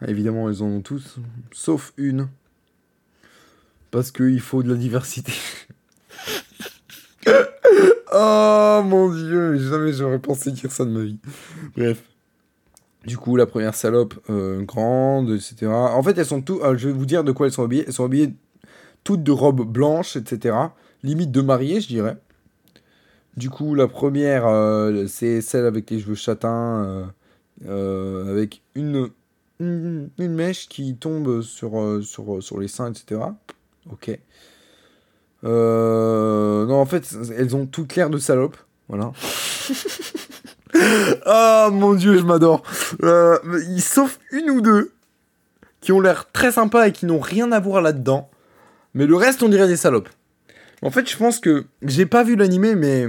Évidemment, 0.07 0.49
elles 0.49 0.63
en 0.63 0.67
ont 0.67 0.81
tous, 0.81 1.17
sauf 1.53 1.93
une 1.97 2.29
parce 3.91 4.11
qu'il 4.11 4.41
faut 4.41 4.63
de 4.63 4.71
la 4.71 4.77
diversité. 4.77 5.33
oh 8.15 8.83
mon 8.85 9.15
dieu, 9.15 9.57
jamais 9.57 9.93
j'aurais 9.93 10.19
pensé 10.19 10.51
dire 10.51 10.71
ça 10.71 10.85
de 10.85 10.91
ma 10.91 11.05
vie. 11.05 11.19
Bref. 11.77 12.03
Du 13.05 13.19
coup, 13.19 13.37
la 13.37 13.47
première 13.47 13.75
salope, 13.75 14.15
euh, 14.31 14.63
grande, 14.63 15.31
etc. 15.31 15.67
En 15.67 16.03
fait, 16.03 16.17
elles 16.19 16.27
sont 16.27 16.41
toutes. 16.41 16.63
Euh, 16.63 16.77
je 16.77 16.89
vais 16.89 16.95
vous 16.95 17.07
dire 17.07 17.25
de 17.25 17.33
quoi 17.33 17.47
elles 17.47 17.53
sont 17.53 17.65
habillées. 17.65 17.85
Elles 17.87 17.93
sont 17.93 18.05
habillées 18.05 18.35
toutes 19.03 19.25
de 19.25 19.33
robes 19.33 19.65
blanches, 19.71 20.17
etc. 20.17 20.57
Limite 21.03 21.33
de 21.33 21.41
mariée, 21.41 21.81
je 21.81 21.89
dirais. 21.89 22.17
Du 23.37 23.51
coup, 23.51 23.75
la 23.75 23.89
première, 23.89 24.47
euh, 24.47 25.07
c'est 25.09 25.41
celle 25.41 25.67
avec 25.67 25.91
les 25.91 25.99
cheveux 25.99 26.15
châtains, 26.15 27.13
avec 27.67 28.63
une, 28.77 29.09
une, 29.59 30.11
une, 30.19 30.35
mèche 30.35 30.69
qui 30.69 30.97
tombe 30.97 31.41
sur, 31.43 32.01
sur, 32.05 32.43
sur 32.43 32.61
les 32.61 32.69
seins, 32.69 32.93
etc. 32.93 33.21
Ok. 33.91 34.17
Euh, 35.45 36.67
non, 36.67 36.77
en 36.77 36.87
fait, 36.87 37.15
elles 37.37 37.57
ont 37.57 37.67
toutes 37.67 37.97
l'air 37.97 38.11
de 38.11 38.19
salopes. 38.19 38.57
Voilà. 38.89 39.13
Ah 41.27 41.69
mon 41.71 41.93
dieu, 41.93 42.17
je 42.17 42.25
m'adore. 42.25 42.63
Euh, 43.03 43.39
sauf 43.79 44.19
une 44.31 44.51
ou 44.51 44.63
deux 44.63 44.93
qui 45.81 45.93
ont 45.93 46.01
l'air 46.01 46.33
très 46.33 46.53
sympas 46.53 46.89
et 46.89 46.93
qui 46.93 47.05
n'ont 47.05 47.21
rien 47.21 47.53
à 47.53 47.61
voir 47.61 47.83
là-dedans. 47.83 48.31
Mais 48.95 49.07
le 49.07 49.15
reste, 49.15 49.43
on 49.43 49.51
dirait 49.51 49.69
des 49.69 49.77
salopes. 49.77 50.09
En 50.81 50.91
fait, 50.91 51.09
je 51.09 51.17
pense 51.17 51.39
que 51.41 51.67
j'ai 51.83 52.07
pas 52.07 52.25
vu 52.25 52.37
l'animé, 52.37 52.75
mais 52.75 53.07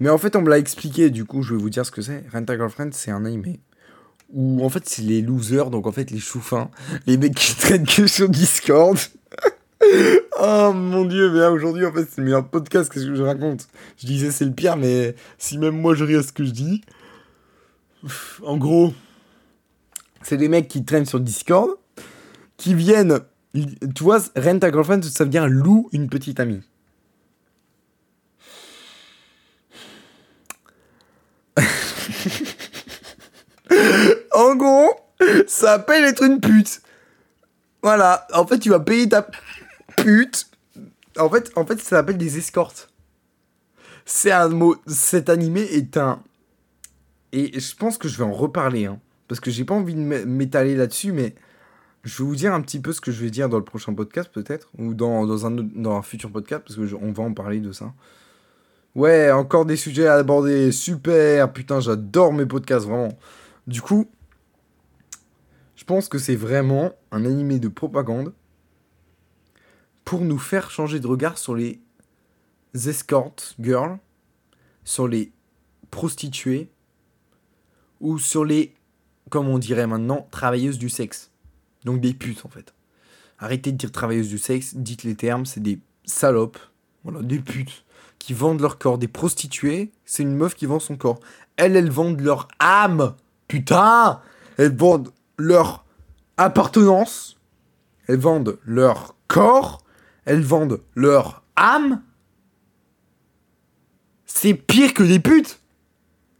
mais 0.00 0.08
en 0.08 0.16
fait, 0.16 0.34
on 0.36 0.42
me 0.42 0.48
l'a 0.48 0.58
expliqué. 0.58 1.10
Du 1.10 1.26
coup, 1.26 1.42
je 1.42 1.54
vais 1.54 1.60
vous 1.60 1.70
dire 1.70 1.84
ce 1.84 1.90
que 1.90 2.00
c'est. 2.00 2.24
Rent 2.32 2.44
a 2.48 2.56
Girlfriend, 2.56 2.90
c'est 2.92 3.10
un 3.10 3.26
animé 3.26 3.60
où 4.32 4.64
en 4.64 4.68
fait, 4.68 4.88
c'est 4.88 5.02
les 5.02 5.22
losers, 5.22 5.70
donc 5.70 5.86
en 5.86 5.92
fait, 5.92 6.10
les 6.10 6.18
choufins, 6.18 6.70
les 7.06 7.16
mecs 7.16 7.34
qui 7.34 7.54
traînent 7.58 7.86
que 7.86 8.06
sur 8.06 8.28
Discord. 8.28 8.98
oh 10.40 10.72
mon 10.74 11.04
dieu, 11.04 11.30
mais 11.30 11.46
aujourd'hui, 11.46 11.86
en 11.86 11.92
fait, 11.92 12.04
c'est 12.04 12.18
le 12.18 12.24
meilleur 12.24 12.46
podcast. 12.48 12.92
Qu'est-ce 12.92 13.06
que 13.06 13.14
je 13.14 13.22
raconte? 13.22 13.68
Je 13.98 14.06
disais 14.06 14.30
c'est 14.30 14.44
le 14.44 14.52
pire, 14.52 14.76
mais 14.76 15.14
si 15.38 15.56
même 15.58 15.80
moi 15.80 15.94
je 15.94 16.04
ris 16.04 16.16
à 16.16 16.22
ce 16.22 16.32
que 16.32 16.44
je 16.44 16.50
dis. 16.50 16.82
En 18.42 18.56
gros, 18.56 18.92
c'est 20.22 20.36
des 20.36 20.48
mecs 20.48 20.68
qui 20.68 20.84
traînent 20.84 21.06
sur 21.06 21.20
Discord, 21.20 21.70
qui 22.56 22.74
viennent. 22.74 23.20
Tu 23.52 24.02
vois, 24.02 24.20
rent 24.36 24.58
ta 24.58 24.70
girlfriend, 24.70 25.02
ça 25.02 25.24
veut 25.24 25.30
dire 25.30 25.48
loue 25.48 25.88
une 25.92 26.08
petite 26.08 26.38
amie. 26.40 26.62
en 34.34 34.54
gros, 34.56 34.90
ça 35.46 35.72
appelle 35.72 36.04
être 36.04 36.22
une 36.22 36.40
pute. 36.40 36.80
Voilà, 37.82 38.26
en 38.34 38.46
fait, 38.46 38.58
tu 38.58 38.68
vas 38.68 38.80
payer 38.80 39.08
ta 39.08 39.26
En 41.18 41.28
fait, 41.28 41.52
en 41.56 41.66
fait 41.66 41.78
ça 41.80 41.96
s'appelle 41.96 42.18
des 42.18 42.38
escortes. 42.38 42.90
C'est 44.04 44.32
un 44.32 44.48
mot. 44.48 44.76
Cet 44.86 45.28
animé 45.28 45.60
est 45.60 45.96
un. 45.96 46.22
Et 47.32 47.58
je 47.58 47.76
pense 47.76 47.96
que 47.98 48.08
je 48.08 48.18
vais 48.18 48.24
en 48.24 48.32
reparler, 48.32 48.86
hein, 48.86 48.98
parce 49.28 49.40
que 49.40 49.50
j'ai 49.50 49.64
pas 49.64 49.74
envie 49.74 49.94
de 49.94 50.00
m'étaler 50.00 50.74
là-dessus, 50.74 51.12
mais 51.12 51.34
je 52.02 52.18
vais 52.18 52.24
vous 52.24 52.34
dire 52.34 52.52
un 52.52 52.60
petit 52.60 52.80
peu 52.80 52.92
ce 52.92 53.00
que 53.00 53.12
je 53.12 53.22
vais 53.22 53.30
dire 53.30 53.48
dans 53.48 53.58
le 53.58 53.64
prochain 53.64 53.94
podcast, 53.94 54.30
peut-être, 54.32 54.68
ou 54.78 54.94
dans, 54.94 55.26
dans, 55.26 55.46
un, 55.46 55.50
dans 55.50 55.96
un 55.96 56.02
futur 56.02 56.32
podcast, 56.32 56.64
parce 56.66 56.76
que 56.76 56.94
on 56.94 57.12
va 57.12 57.22
en 57.22 57.34
parler 57.34 57.60
de 57.60 57.72
ça. 57.72 57.92
Ouais, 58.96 59.30
encore 59.30 59.66
des 59.66 59.76
sujets 59.76 60.08
à 60.08 60.14
aborder, 60.14 60.72
super, 60.72 61.52
putain, 61.52 61.78
j'adore 61.78 62.32
mes 62.32 62.46
podcasts, 62.46 62.86
vraiment. 62.86 63.16
Du 63.68 63.80
coup, 63.80 64.10
je 65.76 65.84
pense 65.84 66.08
que 66.08 66.18
c'est 66.18 66.34
vraiment 66.34 66.92
un 67.12 67.24
animé 67.24 67.60
de 67.60 67.68
propagande 67.68 68.32
pour 70.10 70.22
nous 70.22 70.38
faire 70.38 70.72
changer 70.72 70.98
de 70.98 71.06
regard 71.06 71.38
sur 71.38 71.54
les 71.54 71.80
escort 72.74 73.36
girls, 73.60 73.96
sur 74.82 75.06
les 75.06 75.30
prostituées 75.92 76.68
ou 78.00 78.18
sur 78.18 78.44
les, 78.44 78.74
comme 79.28 79.46
on 79.46 79.58
dirait 79.58 79.86
maintenant, 79.86 80.26
travailleuses 80.32 80.78
du 80.78 80.88
sexe. 80.88 81.30
Donc 81.84 82.00
des 82.00 82.12
putes 82.12 82.44
en 82.44 82.48
fait. 82.48 82.74
Arrêtez 83.38 83.70
de 83.70 83.76
dire 83.76 83.92
travailleuses 83.92 84.30
du 84.30 84.38
sexe, 84.38 84.74
dites 84.74 85.04
les 85.04 85.14
termes, 85.14 85.46
c'est 85.46 85.60
des 85.60 85.78
salopes, 86.02 86.58
voilà, 87.04 87.22
des 87.22 87.38
putes 87.38 87.84
qui 88.18 88.34
vendent 88.34 88.62
leur 88.62 88.78
corps. 88.78 88.98
Des 88.98 89.06
prostituées, 89.06 89.92
c'est 90.04 90.24
une 90.24 90.34
meuf 90.34 90.56
qui 90.56 90.66
vend 90.66 90.80
son 90.80 90.96
corps. 90.96 91.20
Elles, 91.56 91.76
elles 91.76 91.88
vendent 91.88 92.20
leur 92.20 92.48
âme. 92.58 93.14
Putain 93.46 94.20
Elles 94.56 94.76
vendent 94.76 95.12
leur 95.38 95.84
appartenance. 96.36 97.38
Elles 98.08 98.18
vendent 98.18 98.58
leur 98.64 99.14
corps 99.28 99.84
elles 100.30 100.44
vendent 100.44 100.80
leur 100.94 101.42
âme. 101.56 102.02
C'est 104.26 104.54
pire 104.54 104.94
que 104.94 105.02
des 105.02 105.18
putes. 105.18 105.58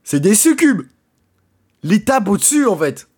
C'est 0.05 0.21
des 0.21 0.37
succubes. 0.37 0.83
L'étape 1.83 2.29
au-dessus, 2.29 2.67
en 2.67 2.77
fait. 2.77 3.09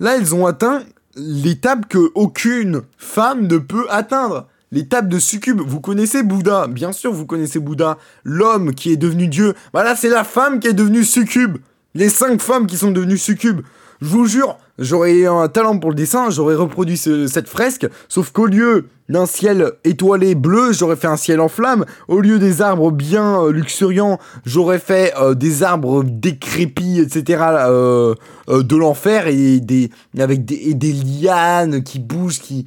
Là, 0.00 0.16
elles 0.16 0.34
ont 0.34 0.46
atteint 0.46 0.84
l'étape 1.16 1.86
que 1.86 2.10
aucune 2.14 2.80
femme 2.96 3.46
ne 3.46 3.58
peut 3.58 3.84
atteindre. 3.90 4.48
L'étape 4.70 5.06
de 5.06 5.18
succube. 5.18 5.60
Vous 5.60 5.80
connaissez 5.80 6.22
Bouddha. 6.22 6.66
Bien 6.66 6.92
sûr, 6.92 7.12
vous 7.12 7.26
connaissez 7.26 7.58
Bouddha. 7.58 7.98
L'homme 8.24 8.74
qui 8.74 8.90
est 8.90 8.96
devenu 8.96 9.28
Dieu. 9.28 9.52
Voilà, 9.74 9.94
c'est 9.96 10.08
la 10.08 10.24
femme 10.24 10.60
qui 10.60 10.68
est 10.68 10.72
devenue 10.72 11.04
succube. 11.04 11.58
Les 11.94 12.08
cinq 12.08 12.40
femmes 12.40 12.66
qui 12.66 12.78
sont 12.78 12.90
devenues 12.90 13.18
succubes. 13.18 13.60
Je 14.00 14.08
vous 14.08 14.24
jure, 14.24 14.56
j'aurais 14.78 15.26
un 15.26 15.48
talent 15.48 15.78
pour 15.78 15.90
le 15.90 15.96
dessin, 15.96 16.30
j'aurais 16.30 16.54
reproduit 16.54 16.96
cette 16.96 17.48
fresque, 17.48 17.86
sauf 18.08 18.30
qu'au 18.30 18.46
lieu 18.46 18.86
d'un 19.08 19.26
ciel 19.26 19.72
étoilé 19.84 20.34
bleu, 20.34 20.72
j'aurais 20.72 20.96
fait 20.96 21.06
un 21.06 21.16
ciel 21.16 21.40
en 21.40 21.48
flammes. 21.48 21.84
Au 22.08 22.20
lieu 22.20 22.38
des 22.38 22.62
arbres 22.62 22.90
bien 22.90 23.42
euh, 23.42 23.52
luxuriants, 23.52 24.18
j'aurais 24.44 24.78
fait 24.78 25.12
euh, 25.20 25.34
des 25.34 25.62
arbres 25.62 26.02
décrépits, 26.04 27.00
etc. 27.00 27.42
Euh, 27.58 28.14
de 28.48 28.76
l'enfer 28.76 29.28
et 29.28 29.60
des 29.60 29.90
avec 30.18 30.44
des, 30.44 30.92
lianes 30.92 31.82
qui 31.82 32.00
bougent, 32.00 32.40
qui 32.40 32.66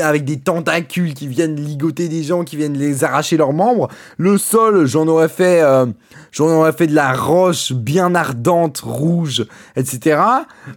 avec 0.00 0.24
des 0.24 0.40
tentacules 0.40 1.14
qui 1.14 1.26
viennent 1.26 1.56
ligoter 1.56 2.08
des 2.08 2.22
gens, 2.22 2.44
qui 2.44 2.56
viennent 2.56 2.76
les 2.76 3.02
arracher 3.02 3.36
leurs 3.36 3.52
membres. 3.52 3.88
Le 4.18 4.36
sol, 4.38 4.86
j'en 4.86 5.08
aurais 5.08 5.28
fait 5.28 5.62
j'en 6.32 6.48
aurais 6.48 6.72
fait 6.72 6.86
de 6.86 6.94
la 6.94 7.12
roche 7.12 7.72
bien 7.72 8.14
ardente, 8.14 8.80
rouge, 8.80 9.46
etc. 9.74 10.20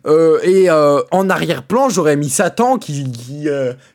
et 0.05 0.69
en 0.69 1.29
arrière-plan, 1.29 1.89
j'aurais 1.89 2.15
mis 2.15 2.29
Satan 2.29 2.77
qui 2.77 3.03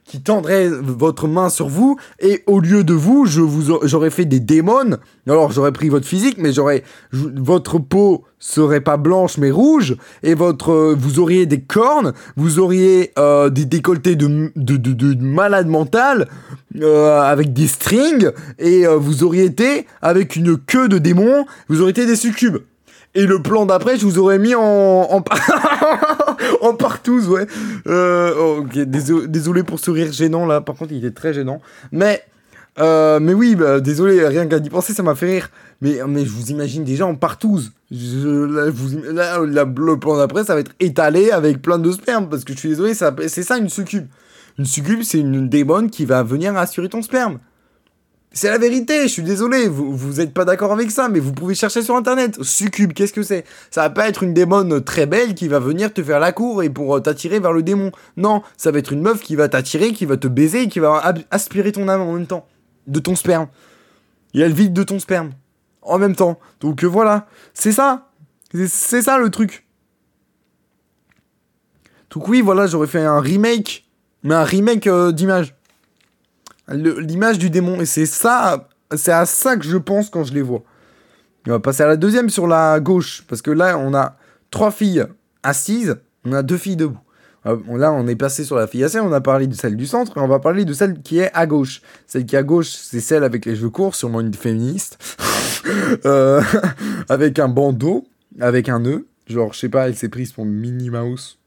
qui, 0.05 0.21
tendrait 0.23 0.69
votre 0.69 1.29
main 1.29 1.49
sur 1.49 1.69
vous. 1.69 1.99
Et 2.21 2.43
au 2.47 2.61
lieu 2.61 2.85
de 2.85 2.95
vous, 2.95 3.27
j'aurais 3.27 4.11
fait 4.11 4.25
des 4.25 4.41
démons. 4.41 4.99
Alors 5.27 5.53
j'aurais 5.53 5.73
pris 5.73 5.89
votre 5.89 6.07
physique, 6.07 6.37
mais 6.39 6.53
j'aurais 6.53 6.83
votre 7.13 7.79
peau 7.79 8.25
serait 8.41 8.81
pas 8.81 8.97
blanche 8.97 9.39
mais 9.39 9.51
rouge. 9.51 9.97
Et 10.23 10.35
votre 10.35 10.95
vous 10.95 11.19
auriez 11.19 11.47
des 11.47 11.61
cornes, 11.61 12.13
vous 12.37 12.59
auriez 12.59 13.13
euh, 13.19 13.51
des 13.51 13.65
décolletés 13.65 14.17
de 14.17 14.53
de, 14.57 14.77
de, 14.77 14.93
de 14.93 15.23
malade 15.23 15.67
mental 15.67 16.29
euh, 16.81 17.21
avec 17.21 17.53
des 17.53 17.67
strings. 17.67 18.31
Et 18.59 18.87
euh, 18.87 18.97
vous 18.97 19.25
auriez 19.25 19.45
été 19.45 19.87
avec 20.03 20.37
une 20.37 20.57
queue 20.57 20.89
de 20.89 20.99
démon, 20.99 21.47
vous 21.69 21.81
auriez 21.81 21.91
été 21.91 22.07
des 22.07 22.17
succubes. 22.17 22.59
Et 23.19 23.27
le 23.27 23.43
plan 23.43 23.67
d'après, 23.67 23.99
je 23.99 24.07
vous 24.07 24.21
aurais 24.21 24.39
mis 24.39 24.55
en, 24.55 24.61
en, 24.61 25.21
partouze, 26.75 27.29
ouais. 27.29 27.49
Euh, 27.89 28.33
oh, 28.39 28.65
désolé, 28.87 29.65
pour 29.65 29.81
ce 29.81 29.91
rire 29.91 30.13
gênant 30.13 30.47
là. 30.47 30.61
Par 30.61 30.77
contre, 30.77 30.93
il 30.93 30.99
était 30.99 31.11
très 31.11 31.35
gênant. 31.35 31.61
Mais, 31.91 32.23
euh, 32.79 33.19
mais 33.19 33.35
oui, 33.35 33.57
bah, 33.57 33.81
désolé, 33.81 34.25
rien 34.25 34.47
qu'à 34.47 34.59
y 34.59 34.71
penser, 34.71 34.93
ça 34.93 35.03
m'a 35.03 35.17
fait 35.17 35.27
rire. 35.27 35.51
Mais, 35.81 35.99
mais 36.07 36.25
je 36.25 36.31
vous 36.31 36.53
imagine 36.53 36.85
déjà 36.85 37.07
en 37.07 37.17
partouze. 37.17 37.73
le 37.91 38.71
plan 39.97 40.17
d'après, 40.17 40.45
ça 40.45 40.55
va 40.55 40.61
être 40.61 40.71
étalé 40.79 41.33
avec 41.33 41.61
plein 41.61 41.81
de 41.81 41.91
sperme. 41.91 42.29
Parce 42.29 42.45
que 42.45 42.53
je 42.53 42.59
suis 42.61 42.69
désolé, 42.69 42.95
c'est 42.95 43.43
ça 43.43 43.59
une 43.59 43.69
succube. 43.69 44.07
Une 44.61 44.65
succube, 44.65 45.03
c'est 45.03 45.19
une 45.19 45.49
démon 45.49 45.89
qui 45.89 46.05
va 46.05 46.23
venir 46.23 46.57
assurer 46.57 46.89
ton 46.89 47.03
sperme. 47.03 47.41
C'est 48.31 48.51
la 48.51 48.59
vérité, 48.59 49.05
je 49.05 49.09
suis 49.09 49.23
désolé, 49.23 49.69
vous, 49.69 49.97
vous 49.97 50.21
êtes 50.21 50.35
pas 50.35 50.45
d'accord 50.45 50.71
avec 50.73 50.91
ça, 50.91 51.09
mais 51.09 51.19
vous 51.19 51.33
pouvez 51.33 51.55
chercher 51.55 51.83
sur 51.83 51.97
internet. 51.97 52.43
Succube, 52.43 52.93
qu'est-ce 52.93 53.15
que 53.15 53.23
c'est? 53.23 53.45
Ça 53.71 53.83
va 53.83 53.91
pas 53.91 54.07
être 54.09 54.23
une 54.23 54.35
démon 54.35 54.81
très 54.83 55.07
belle 55.07 55.35
qui 55.35 55.49
va 55.49 55.59
venir 55.59 55.93
te 55.93 56.03
faire 56.03 56.21
la 56.21 56.33
cour 56.33 56.63
et 56.63 56.69
pour 56.69 56.95
euh, 56.95 57.01
t'attirer 57.01 57.41
vers 57.41 57.53
le 57.53 57.63
démon. 57.63 57.91
Non, 58.17 58.43
ça 58.59 58.71
va 58.71 58.79
être 58.81 58.93
une 58.93 59.01
meuf 59.01 59.23
qui 59.23 59.35
va 59.35 59.49
t'attirer, 59.49 59.93
qui 59.93 60.05
va 60.05 60.19
te 60.19 60.29
baiser 60.29 60.63
et 60.63 60.69
qui 60.69 60.79
va 60.79 61.15
aspirer 61.31 61.73
ton 61.73 61.89
âme 61.89 62.03
en 62.03 62.13
même 62.13 62.27
temps. 62.27 62.47
De 62.87 63.01
ton 63.01 63.17
sperme. 63.17 63.49
Et 64.35 64.41
elle 64.41 64.53
vide 64.53 64.75
de 64.75 64.83
ton 64.83 64.99
sperme. 64.99 65.31
En 65.81 65.99
même 65.99 66.15
temps. 66.15 66.39
Donc 66.61 66.85
euh, 66.85 66.87
voilà, 66.87 67.27
c'est 67.55 67.73
ça. 67.73 68.11
C'est 68.53 69.03
ça 69.03 69.19
le 69.19 69.31
truc. 69.31 69.67
Donc 72.11 72.29
oui, 72.29 72.43
voilà, 72.43 72.67
j'aurais 72.67 72.87
fait 72.87 73.01
un 73.01 73.21
remake. 73.21 73.89
Mais 74.23 74.35
un 74.35 74.45
remake 74.45 74.87
euh, 74.87 75.13
d'image 75.13 75.55
l'image 76.71 77.39
du 77.39 77.51
démon. 77.51 77.81
Et 77.81 77.87
c'est 77.87 78.07
ça, 78.07 78.69
c'est 78.97 79.13
à 79.13 79.27
ça 79.27 79.57
que 79.57 79.65
je 79.65 79.77
pense 79.77 80.11
quand 80.11 80.25
je 80.25 80.35
les 80.35 80.43
vois. 80.43 80.63
On 81.47 81.53
va 81.53 81.61
passer 81.61 81.83
à 81.83 81.87
la 81.87 81.97
deuxième 81.97 82.29
sur 82.29 82.47
la 82.47 82.79
gauche, 82.81 83.25
parce 83.29 83.41
que 83.41 83.51
là, 83.51 83.79
on 83.79 83.95
a 83.95 84.17
trois 84.51 84.71
filles 84.71 85.07
assises, 85.43 85.97
on 86.25 86.33
a 86.33 86.43
deux 86.43 86.59
filles 86.59 86.77
debout. 86.77 86.99
Euh, 87.47 87.57
là, 87.77 87.93
on 87.93 88.07
est 88.07 88.17
passé 88.17 88.45
sur 88.45 88.57
la 88.57 88.67
fille 88.67 88.85
assise, 88.85 89.01
on 89.01 89.13
a 89.13 89.21
parlé 89.21 89.47
de 89.47 89.55
celle 89.55 89.77
du 89.77 89.87
centre, 89.87 90.19
et 90.19 90.21
on 90.21 90.29
va 90.29 90.41
parler 90.41 90.65
de 90.65 90.73
celle 90.73 91.01
qui 91.01 91.19
est 91.19 91.31
à 91.33 91.47
gauche. 91.47 91.81
Celle 92.07 92.27
qui 92.27 92.35
est 92.35 92.39
à 92.39 92.43
gauche, 92.43 92.69
c'est 92.69 93.01
celle 93.01 93.25
avec 93.25 93.47
les 93.47 93.57
cheveux 93.57 93.71
courts, 93.71 93.95
sûrement 93.95 94.21
une 94.21 94.35
féministe, 94.35 94.99
euh, 96.05 96.43
avec 97.09 97.39
un 97.39 97.49
bandeau, 97.49 98.07
avec 98.41 98.69
un 98.69 98.81
nœud. 98.81 99.07
Genre, 99.27 99.53
je 99.53 99.59
sais 99.59 99.69
pas, 99.69 99.89
elle 99.89 99.97
s'est 99.97 100.09
prise 100.09 100.33
pour 100.33 100.45
Minnie 100.45 100.91
Mouse. 100.91 101.39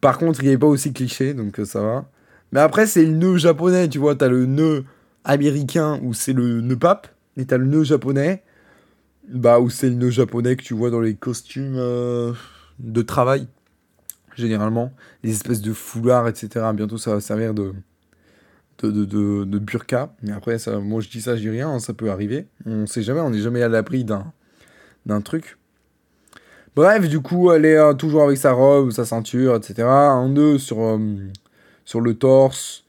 Par 0.00 0.18
contre, 0.18 0.42
il 0.42 0.50
n'est 0.50 0.58
pas 0.58 0.66
aussi 0.66 0.92
cliché, 0.92 1.34
donc 1.34 1.60
euh, 1.60 1.64
ça 1.64 1.80
va. 1.80 2.04
Mais 2.52 2.60
après, 2.60 2.86
c'est 2.86 3.04
le 3.04 3.12
nœud 3.12 3.36
japonais, 3.36 3.88
tu 3.88 3.98
vois. 3.98 4.14
T'as 4.14 4.28
le 4.28 4.46
nœud 4.46 4.84
américain 5.24 5.98
où 6.02 6.14
c'est 6.14 6.32
le 6.32 6.60
nœud 6.60 6.76
pape, 6.76 7.08
et 7.36 7.46
t'as 7.46 7.56
le 7.56 7.66
nœud 7.66 7.84
japonais, 7.84 8.42
bah, 9.28 9.58
où 9.60 9.70
c'est 9.70 9.88
le 9.88 9.94
nœud 9.94 10.10
japonais 10.10 10.56
que 10.56 10.62
tu 10.62 10.74
vois 10.74 10.90
dans 10.90 11.00
les 11.00 11.14
costumes 11.14 11.76
euh, 11.76 12.32
de 12.78 13.02
travail, 13.02 13.48
généralement. 14.36 14.92
Les 15.22 15.30
espèces 15.30 15.62
de 15.62 15.72
foulards, 15.72 16.28
etc. 16.28 16.66
Bientôt, 16.74 16.98
ça 16.98 17.14
va 17.14 17.20
servir 17.20 17.54
de, 17.54 17.72
de, 18.82 19.04
de, 19.04 19.44
de, 19.44 19.58
burqa. 19.58 20.14
Mais 20.22 20.32
après, 20.32 20.58
ça, 20.58 20.78
moi 20.78 21.00
je 21.00 21.08
dis 21.08 21.22
ça, 21.22 21.36
je 21.36 21.42
dis 21.42 21.50
rien, 21.50 21.70
hein, 21.70 21.78
ça 21.78 21.94
peut 21.94 22.10
arriver. 22.10 22.46
On 22.66 22.86
sait 22.86 23.02
jamais, 23.02 23.20
on 23.20 23.30
n'est 23.30 23.40
jamais 23.40 23.62
à 23.62 23.68
l'abri 23.68 24.04
d'un, 24.04 24.32
d'un 25.06 25.20
truc. 25.20 25.56
Bref, 26.74 27.08
du 27.08 27.20
coup, 27.20 27.52
elle 27.52 27.66
est 27.66 27.76
euh, 27.76 27.92
toujours 27.94 28.22
avec 28.24 28.38
sa 28.38 28.52
robe, 28.52 28.90
sa 28.90 29.04
ceinture, 29.04 29.56
etc. 29.56 29.82
Un 29.86 30.28
nœud 30.30 30.58
sur, 30.58 30.80
euh, 30.80 30.98
sur 31.84 32.00
le 32.00 32.14
torse, 32.14 32.84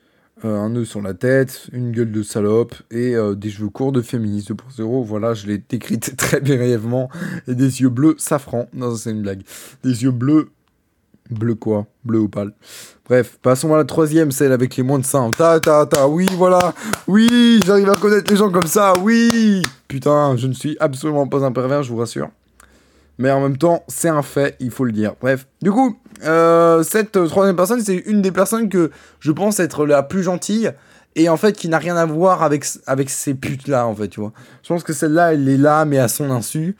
euh, 0.45 0.59
un 0.59 0.69
nœud 0.69 0.83
sur 0.83 1.01
la 1.01 1.13
tête, 1.13 1.67
une 1.71 1.91
gueule 1.91 2.11
de 2.11 2.21
salope 2.21 2.75
et 2.91 3.15
euh, 3.15 3.33
des 3.33 3.49
cheveux 3.49 3.69
courts 3.69 3.93
de 3.93 4.01
féministe 4.01 4.51
2.0. 4.51 5.03
Voilà, 5.05 5.33
je 5.33 5.47
l'ai 5.47 5.57
décrite 5.57 6.17
très 6.17 6.41
brièvement. 6.41 7.09
Et 7.47 7.55
des 7.55 7.81
yeux 7.81 7.89
bleus 7.89 8.15
safran. 8.17 8.67
Non, 8.73 8.93
c'est 8.95 9.11
une 9.11 9.21
blague. 9.21 9.43
Des 9.83 10.03
yeux 10.03 10.11
bleus. 10.11 10.49
Bleu 11.29 11.55
quoi? 11.55 11.87
Bleu 12.03 12.19
opale. 12.19 12.53
Bref, 13.07 13.39
passons 13.41 13.73
à 13.73 13.77
la 13.77 13.85
troisième, 13.85 14.31
celle 14.31 14.51
avec 14.51 14.75
les 14.75 14.83
moins 14.83 14.99
de 14.99 15.05
seins. 15.05 15.31
Ta 15.31 15.61
ta 15.61 15.85
ta, 15.85 16.07
oui, 16.07 16.25
voilà. 16.37 16.73
Oui, 17.07 17.61
j'arrive 17.65 17.89
à 17.89 17.95
connaître 17.95 18.29
les 18.29 18.37
gens 18.37 18.51
comme 18.51 18.67
ça, 18.67 18.93
oui. 19.01 19.63
Putain, 19.87 20.35
je 20.35 20.47
ne 20.47 20.53
suis 20.53 20.75
absolument 20.81 21.27
pas 21.27 21.45
un 21.45 21.53
pervers, 21.53 21.83
je 21.83 21.91
vous 21.91 21.97
rassure. 21.97 22.29
Mais 23.17 23.31
en 23.31 23.41
même 23.41 23.57
temps, 23.57 23.83
c'est 23.87 24.09
un 24.09 24.23
fait, 24.23 24.55
il 24.59 24.71
faut 24.71 24.85
le 24.85 24.91
dire. 24.91 25.13
Bref, 25.21 25.47
du 25.61 25.71
coup, 25.71 25.97
euh, 26.23 26.83
cette 26.83 27.15
euh, 27.15 27.27
troisième 27.27 27.55
personne, 27.55 27.81
c'est 27.81 27.95
une 27.95 28.21
des 28.21 28.31
personnes 28.31 28.69
que 28.69 28.91
je 29.19 29.31
pense 29.31 29.59
être 29.59 29.85
la 29.85 30.03
plus 30.03 30.23
gentille 30.23 30.71
et 31.15 31.29
en 31.29 31.37
fait 31.37 31.53
qui 31.53 31.69
n'a 31.69 31.77
rien 31.77 31.95
à 31.95 32.05
voir 32.05 32.41
avec, 32.41 32.65
avec 32.87 33.09
ces 33.09 33.35
putes-là, 33.35 33.85
en 33.85 33.95
fait, 33.95 34.07
tu 34.07 34.19
vois. 34.19 34.33
Je 34.63 34.69
pense 34.69 34.83
que 34.83 34.93
celle-là, 34.93 35.33
elle 35.33 35.47
est 35.47 35.57
là, 35.57 35.85
mais 35.85 35.99
à 35.99 36.07
son 36.07 36.31
insu. 36.31 36.75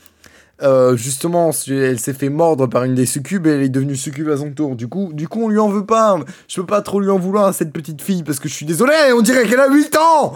Euh, 0.61 0.95
justement, 0.95 1.51
elle 1.67 1.99
s'est 1.99 2.13
fait 2.13 2.29
mordre 2.29 2.67
par 2.67 2.83
une 2.83 2.95
des 2.95 3.05
succubes 3.05 3.45
et 3.47 3.51
elle 3.51 3.63
est 3.63 3.69
devenue 3.69 3.95
succube 3.95 4.29
à 4.29 4.37
son 4.37 4.51
tour. 4.51 4.75
Du 4.75 4.87
coup, 4.87 5.11
du 5.13 5.27
coup, 5.27 5.43
on 5.43 5.49
lui 5.49 5.59
en 5.59 5.67
veut 5.67 5.85
pas. 5.85 6.17
Je 6.47 6.61
peux 6.61 6.67
pas 6.67 6.81
trop 6.81 6.99
lui 6.99 7.09
en 7.09 7.19
vouloir 7.19 7.45
à 7.45 7.53
cette 7.53 7.73
petite 7.73 8.01
fille 8.01 8.23
parce 8.23 8.39
que 8.39 8.47
je 8.47 8.53
suis 8.53 8.65
désolé, 8.65 8.93
on 9.13 9.21
dirait 9.21 9.45
qu'elle 9.45 9.59
a 9.59 9.69
8 9.69 9.97
ans 9.97 10.33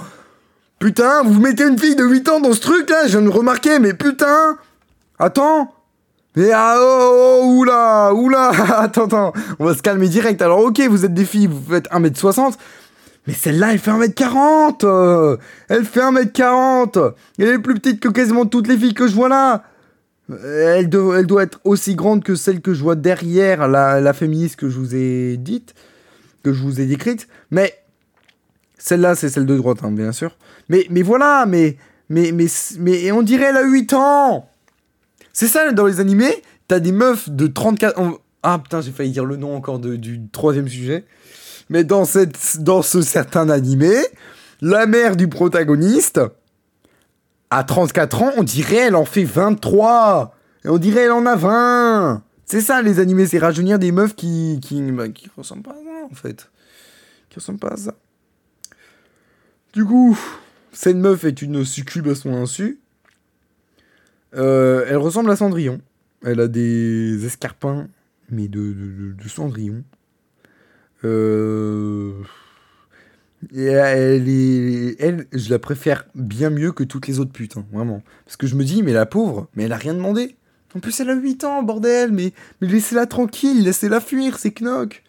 Putain, 0.79 1.23
vous 1.23 1.39
mettez 1.39 1.63
une 1.63 1.79
fille 1.79 1.95
de 1.95 2.03
8 2.03 2.29
ans 2.29 2.39
dans 2.39 2.53
ce 2.53 2.59
truc 2.59 2.89
là, 2.89 3.07
je 3.07 3.17
viens 3.17 3.21
de 3.21 3.29
remarquer, 3.29 3.79
mais 3.79 3.93
putain 3.93 4.57
Attends 5.17 5.73
mais 6.37 6.51
ah 6.53 6.75
oh, 6.79 7.41
oh 7.41 7.51
oula 7.57 8.13
oula 8.13 8.49
attends 8.77 9.05
attends. 9.05 9.33
On 9.57 9.65
va 9.65 9.73
se 9.73 9.81
calmer 9.81 10.07
direct. 10.07 10.39
Alors 10.43 10.59
ok 10.59 10.79
vous 10.87 11.03
êtes 11.03 11.13
des 11.13 11.25
filles 11.25 11.47
vous 11.47 11.63
faites 11.67 11.89
1m60 11.89 12.53
mais 13.25 13.33
celle-là 13.33 13.73
elle 13.73 13.79
fait 13.79 13.89
1m40 13.89 14.85
euh, 14.85 15.37
elle 15.67 15.83
fait 15.83 15.99
1m40 15.99 17.13
elle 17.39 17.47
est 17.47 17.57
plus 17.57 17.73
petite 17.73 17.99
que 17.99 18.09
quasiment 18.09 18.45
toutes 18.45 18.67
les 18.67 18.77
filles 18.77 18.93
que 18.93 19.07
je 19.07 19.15
vois 19.15 19.29
là. 19.29 19.63
Elle, 20.29 20.89
elle 20.93 21.25
doit 21.25 21.41
être 21.41 21.59
aussi 21.63 21.95
grande 21.95 22.23
que 22.23 22.35
celle 22.35 22.61
que 22.61 22.75
je 22.75 22.83
vois 22.83 22.95
derrière 22.95 23.67
la, 23.67 23.99
la 23.99 24.13
féministe 24.13 24.57
que 24.57 24.69
je 24.69 24.77
vous 24.77 24.93
ai 24.93 25.37
dite 25.37 25.73
que 26.43 26.53
je 26.53 26.61
vous 26.61 26.79
ai 26.79 26.85
décrite. 26.85 27.27
Mais 27.49 27.73
celle-là 28.77 29.15
c'est 29.15 29.29
celle 29.29 29.47
de 29.47 29.57
droite 29.57 29.79
hein, 29.81 29.91
bien 29.91 30.11
sûr. 30.11 30.37
Mais 30.69 30.85
mais 30.91 31.01
voilà 31.01 31.47
mais 31.47 31.77
mais 32.09 32.31
mais 32.31 32.45
mais 32.77 33.11
on 33.11 33.23
dirait 33.23 33.45
elle 33.45 33.57
a 33.57 33.63
8 33.63 33.93
ans 33.93 34.47
c'est 35.39 35.47
ça, 35.47 35.71
dans 35.71 35.85
les 35.85 35.99
animés, 35.99 36.41
t'as 36.67 36.79
des 36.79 36.91
meufs 36.91 37.29
de 37.29 37.45
34... 37.45 37.99
on- 37.99 38.17
Ah 38.41 38.57
putain, 38.57 38.81
j'ai 38.81 38.91
failli 38.91 39.11
dire 39.11 39.23
le 39.23 39.35
nom 39.35 39.55
encore 39.55 39.77
de- 39.77 39.95
du 39.95 40.19
troisième 40.31 40.67
sujet. 40.67 41.05
Mais 41.69 41.83
dans, 41.83 42.05
cette, 42.05 42.57
dans 42.63 42.81
ce 42.81 43.03
certain 43.03 43.47
animé, 43.49 43.93
la 44.61 44.87
mère 44.87 45.15
du 45.15 45.27
protagoniste, 45.27 46.19
à 47.51 47.63
34 47.63 48.21
ans, 48.23 48.31
on 48.37 48.41
dirait 48.43 48.77
elle 48.87 48.95
en 48.95 49.05
fait 49.05 49.25
23. 49.25 50.33
Et 50.65 50.69
on 50.69 50.79
dirait 50.79 51.01
elle 51.01 51.11
en 51.11 51.27
a 51.27 51.35
20. 51.35 52.23
C'est 52.45 52.61
ça, 52.61 52.81
les 52.81 52.99
animés, 52.99 53.27
c'est 53.27 53.37
rajeunir 53.37 53.77
des 53.77 53.91
meufs 53.91 54.15
qui, 54.15 54.59
qui, 54.59 54.81
bah, 54.91 55.09
qui 55.09 55.29
ressemblent 55.37 55.61
pas 55.61 55.71
à 55.71 55.83
ça, 55.83 56.05
en 56.11 56.15
fait. 56.15 56.49
Qui 57.29 57.35
ressemblent 57.39 57.59
pas 57.59 57.73
à 57.73 57.77
ça. 57.77 57.93
Du 59.73 59.85
coup, 59.85 60.17
cette 60.71 60.97
meuf 60.97 61.25
est 61.25 61.43
une 61.43 61.63
succube 61.63 62.07
à 62.07 62.15
son 62.15 62.33
insu. 62.33 62.79
Euh, 64.35 64.85
elle 64.87 64.97
ressemble 64.97 65.31
à 65.31 65.35
Cendrillon. 65.35 65.81
Elle 66.23 66.39
a 66.39 66.47
des 66.47 67.25
escarpins, 67.25 67.87
mais 68.29 68.47
de, 68.47 68.73
de, 69.13 69.27
Cendrillon. 69.27 69.83
Euh... 71.03 72.13
Et 73.53 73.65
elle 73.65 74.27
est... 74.27 74.95
Elle, 74.99 75.27
je 75.31 75.49
la 75.49 75.59
préfère 75.59 76.05
bien 76.15 76.49
mieux 76.49 76.71
que 76.71 76.83
toutes 76.83 77.07
les 77.07 77.19
autres 77.19 77.31
putes, 77.31 77.57
hein, 77.57 77.65
vraiment. 77.71 78.01
Parce 78.25 78.35
que 78.35 78.47
je 78.47 78.55
me 78.55 78.63
dis, 78.63 78.81
mais 78.81 78.93
la 78.93 79.05
pauvre, 79.05 79.47
mais 79.55 79.63
elle 79.63 79.73
a 79.73 79.77
rien 79.77 79.93
demandé. 79.93 80.35
En 80.75 80.79
plus, 80.79 80.99
elle 80.99 81.09
a 81.09 81.15
8 81.15 81.43
ans, 81.43 81.63
bordel, 81.63 82.11
mais, 82.11 82.33
mais 82.61 82.67
laissez-la 82.67 83.05
tranquille, 83.05 83.63
laissez-la 83.63 83.99
fuir, 83.99 84.37
c'est 84.37 84.59
knock. 84.59 85.03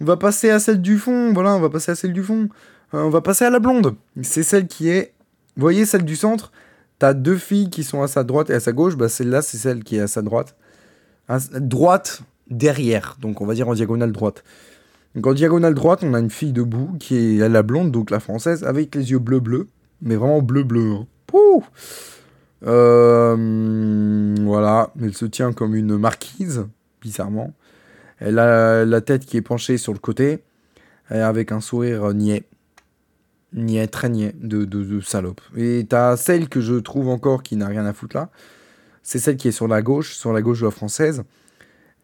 On 0.00 0.04
va 0.04 0.16
passer 0.16 0.50
à 0.50 0.58
celle 0.58 0.82
du 0.82 0.98
fond, 0.98 1.32
voilà, 1.32 1.54
on 1.54 1.60
va 1.60 1.70
passer 1.70 1.92
à 1.92 1.94
celle 1.94 2.12
du 2.12 2.22
fond. 2.22 2.48
Euh, 2.94 3.02
on 3.02 3.10
va 3.10 3.20
passer 3.20 3.44
à 3.44 3.50
la 3.50 3.60
blonde. 3.60 3.94
C'est 4.22 4.42
celle 4.42 4.66
qui 4.66 4.88
est... 4.88 5.12
Vous 5.56 5.62
voyez, 5.62 5.86
celle 5.86 6.04
du 6.04 6.16
centre 6.16 6.52
T'as 6.98 7.12
deux 7.14 7.36
filles 7.36 7.70
qui 7.70 7.84
sont 7.84 8.02
à 8.02 8.08
sa 8.08 8.24
droite 8.24 8.50
et 8.50 8.54
à 8.54 8.60
sa 8.60 8.72
gauche. 8.72 8.96
Bah, 8.96 9.08
celle-là, 9.08 9.42
c'est 9.42 9.58
celle 9.58 9.84
qui 9.84 9.96
est 9.96 10.00
à 10.00 10.06
sa 10.06 10.22
droite. 10.22 10.56
À 11.28 11.38
droite 11.60 12.22
derrière. 12.50 13.16
Donc, 13.20 13.40
on 13.40 13.46
va 13.46 13.54
dire 13.54 13.68
en 13.68 13.74
diagonale 13.74 14.12
droite. 14.12 14.44
Donc, 15.14 15.26
en 15.26 15.34
diagonale 15.34 15.74
droite, 15.74 16.00
on 16.02 16.14
a 16.14 16.20
une 16.20 16.30
fille 16.30 16.52
debout 16.52 16.96
qui 16.98 17.38
est 17.38 17.48
la 17.48 17.62
blonde, 17.62 17.90
donc 17.90 18.10
la 18.10 18.20
française, 18.20 18.64
avec 18.64 18.94
les 18.94 19.10
yeux 19.10 19.18
bleu-bleu. 19.18 19.68
Mais 20.02 20.16
vraiment 20.16 20.42
bleu-bleu. 20.42 20.92
hein. 20.92 21.06
Euh, 22.66 24.34
voilà. 24.40 24.92
Elle 25.00 25.14
se 25.14 25.26
tient 25.26 25.52
comme 25.52 25.74
une 25.74 25.96
marquise, 25.96 26.66
bizarrement. 27.00 27.52
Elle 28.18 28.38
a 28.38 28.84
la 28.84 29.00
tête 29.00 29.26
qui 29.26 29.36
est 29.36 29.42
penchée 29.42 29.76
sur 29.78 29.92
le 29.92 29.98
côté. 29.98 30.42
avec 31.10 31.52
un 31.52 31.60
sourire 31.60 32.12
niais. 32.14 32.44
Niais, 33.56 33.86
très 33.86 34.08
niais, 34.10 34.34
de, 34.40 34.64
de, 34.64 35.00
salope. 35.00 35.40
Et 35.56 35.86
t'as 35.88 36.16
celle 36.16 36.48
que 36.48 36.60
je 36.60 36.74
trouve 36.74 37.08
encore 37.08 37.42
qui 37.42 37.56
n'a 37.56 37.66
rien 37.66 37.86
à 37.86 37.92
foutre 37.92 38.16
là. 38.16 38.30
C'est 39.02 39.18
celle 39.18 39.36
qui 39.36 39.48
est 39.48 39.52
sur 39.52 39.66
la 39.66 39.82
gauche, 39.82 40.14
sur 40.14 40.32
la 40.32 40.42
gauche 40.42 40.60
de 40.60 40.66
la 40.66 40.70
française. 40.70 41.22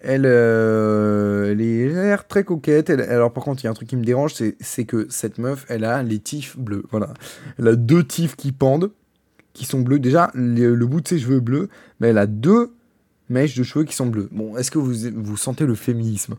Elle, 0.01 0.23
euh, 0.24 1.53
elle, 1.53 1.61
est- 1.61 1.89
l'air 1.89 2.27
très 2.27 2.43
coquette. 2.45 2.91
Alors 2.91 3.33
par 3.33 3.45
contre, 3.45 3.62
il 3.62 3.66
y 3.66 3.69
a 3.69 3.70
un 3.70 3.74
truc 3.74 3.89
qui 3.89 3.97
me 3.97 4.05
dérange, 4.05 4.35
c'est 4.35 4.57
c'est 4.61 4.85
que 4.85 5.07
cette 5.11 5.39
meuf, 5.39 5.65
elle 5.69 5.85
a 5.85 6.03
les 6.03 6.19
tifs 6.19 6.57
bleus. 6.59 6.85
Voilà. 6.91 7.12
Elle 7.59 7.69
a 7.69 7.77
deux 7.77 8.05
tifs 8.05 8.35
qui 8.35 8.51
pendent, 8.53 8.91
qui 9.53 9.65
sont 9.65 9.81
bleus. 9.81 9.99
Déjà, 9.99 10.31
le, 10.35 10.74
le 10.74 10.87
bout 10.87 11.01
de 11.03 11.09
ses 11.09 11.19
cheveux 11.19 11.41
bleus, 11.41 11.69
mais 12.01 12.09
elle 12.09 12.19
a 12.19 12.27
deux 12.27 12.73
mèches 13.29 13.57
de 13.57 13.62
cheveux 13.62 13.85
qui 13.85 13.95
sont 13.95 14.07
bleus. 14.07 14.29
Bon, 14.33 14.57
est-ce 14.57 14.70
que 14.70 14.79
vous, 14.79 14.95
vous 15.15 15.37
sentez 15.37 15.66
le 15.66 15.74
féminisme? 15.74 16.35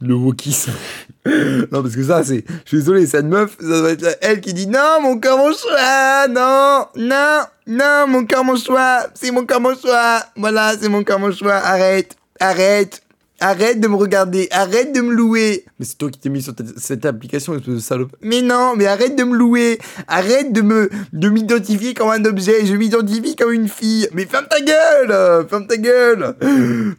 Le 0.00 0.14
wokisme. 0.14 0.72
non, 1.26 1.82
parce 1.82 1.96
que 1.96 2.02
ça, 2.02 2.22
c'est. 2.22 2.44
Je 2.64 2.68
suis 2.68 2.78
désolé, 2.78 3.06
cette 3.06 3.26
meuf, 3.26 3.56
ça 3.60 3.80
doit 3.80 3.90
être 3.90 4.18
elle 4.20 4.40
qui 4.40 4.54
dit 4.54 4.66
Non, 4.66 5.00
mon 5.02 5.18
corps, 5.18 5.38
mon 5.38 5.52
choix 5.52 6.28
Non, 6.28 6.86
non, 6.96 7.40
non, 7.66 8.06
mon 8.06 8.26
corps, 8.26 8.44
mon 8.44 8.56
choix 8.56 9.06
C'est 9.14 9.30
mon 9.30 9.44
corps, 9.44 9.60
mon 9.60 9.76
choix 9.76 10.22
Voilà, 10.36 10.74
c'est 10.80 10.88
mon 10.88 11.02
corps, 11.04 11.18
mon 11.18 11.32
choix 11.32 11.56
Arrête, 11.56 12.16
arrête 12.40 13.02
Arrête 13.40 13.78
de 13.80 13.86
me 13.86 13.94
regarder, 13.94 14.48
arrête 14.50 14.92
de 14.92 15.00
me 15.00 15.12
louer. 15.12 15.64
Mais 15.78 15.86
c'est 15.86 15.96
toi 15.96 16.10
qui 16.10 16.18
t'es 16.18 16.28
mis 16.28 16.42
sur 16.42 16.54
cette 16.76 17.06
application, 17.06 17.54
espèce 17.54 17.74
de 17.74 17.78
salope. 17.78 18.16
Mais 18.20 18.42
non, 18.42 18.74
mais 18.76 18.86
arrête 18.86 19.16
de 19.16 19.22
me 19.22 19.36
louer. 19.36 19.78
Arrête 20.08 20.52
de 20.52 20.60
me, 20.60 20.90
de 21.12 21.28
m'identifier 21.28 21.94
comme 21.94 22.10
un 22.10 22.24
objet. 22.24 22.66
Je 22.66 22.74
m'identifie 22.74 23.36
comme 23.36 23.52
une 23.52 23.68
fille. 23.68 24.08
Mais 24.12 24.26
ferme 24.26 24.46
ta 24.50 24.60
gueule, 24.60 25.46
ferme 25.48 25.68
ta 25.68 25.76
gueule. 25.76 26.34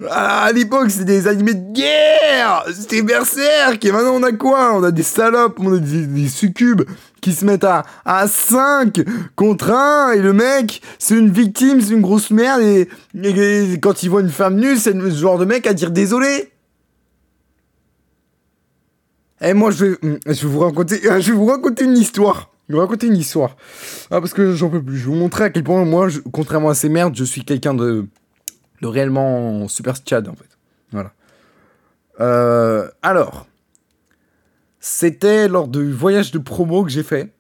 Ah, 0.10 0.46
à 0.46 0.52
l'époque, 0.54 0.90
c'était 0.92 1.06
des 1.06 1.28
animés 1.28 1.56
de 1.56 1.74
guerre. 1.74 2.64
C'était 2.74 3.02
Berserk. 3.02 3.84
Et 3.84 3.92
maintenant, 3.92 4.16
on 4.16 4.24
a 4.24 4.32
quoi? 4.32 4.74
On 4.76 4.84
a 4.84 4.92
des 4.92 5.04
salopes, 5.04 5.60
on 5.60 5.74
a 5.74 5.78
des, 5.78 6.06
des 6.06 6.30
succubes 6.30 6.84
qui 7.22 7.34
se 7.34 7.46
mettent 7.46 7.64
à, 7.64 7.86
à 8.06 8.28
5 8.28 9.02
contre 9.36 9.72
1 9.72 10.12
et 10.14 10.22
le 10.22 10.34
mec 10.34 10.82
c'est 10.98 11.16
une 11.18 11.30
victime 11.32 11.82
c'est 11.82 11.94
une 11.94 12.02
grosse 12.02 12.32
merde 12.32 12.62
et, 12.62 12.88
quand 13.82 14.04
il 14.04 14.10
voit 14.10 14.22
une 14.22 14.30
femme 14.30 14.56
nue 14.56 14.78
c'est 14.78 14.94
le 14.94 15.10
genre 15.10 15.38
de 15.38 15.46
mec 15.46 15.68
à 15.68 15.74
dire 15.74 15.92
désolé. 15.92 16.52
Et 19.42 19.54
moi 19.54 19.72
je 19.72 19.86
vais, 19.86 19.98
je 20.28 20.48
vais 20.48 20.54
vous 20.54 20.60
raconter 20.60 21.00
je 21.02 21.32
vais 21.32 21.38
vous 21.38 21.46
raconter 21.46 21.86
une 21.86 21.98
histoire. 21.98 22.52
Je 22.68 22.74
vais 22.74 22.80
vous 22.80 22.82
raconter 22.86 23.08
une 23.08 23.18
histoire. 23.18 23.56
Ah 24.12 24.20
parce 24.20 24.34
que 24.34 24.54
j'en 24.54 24.70
peux 24.70 24.82
plus. 24.84 24.98
Je 24.98 25.06
vais 25.06 25.12
vous 25.12 25.18
montrer 25.20 25.46
à 25.46 25.50
quel 25.50 25.64
point 25.64 25.84
moi 25.86 26.10
je- 26.10 26.20
contrairement 26.20 26.70
à 26.70 26.76
ces 26.76 26.90
merdes 26.90 27.16
je 27.16 27.24
suis 27.24 27.44
quelqu'un 27.44 27.74
de 27.74 28.06
de 28.82 28.88
réellement 28.88 29.68
super 29.68 29.96
tchad 29.98 30.28
en 30.28 30.36
fait. 30.36 30.58
Voilà. 30.92 31.12
Euh, 32.20 32.90
alors 33.02 33.48
c'était 34.80 35.48
lors 35.48 35.68
du 35.68 35.92
voyage 35.92 36.32
de 36.32 36.40
promo 36.40 36.84
que 36.84 36.90
j'ai 36.90 37.04
fait. 37.04 37.34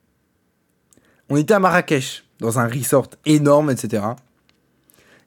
On 1.30 1.38
était 1.38 1.54
à 1.54 1.60
Marrakech, 1.60 2.24
dans 2.40 2.60
un 2.60 2.68
resort 2.68 3.10
énorme, 3.26 3.70
etc. 3.70 4.04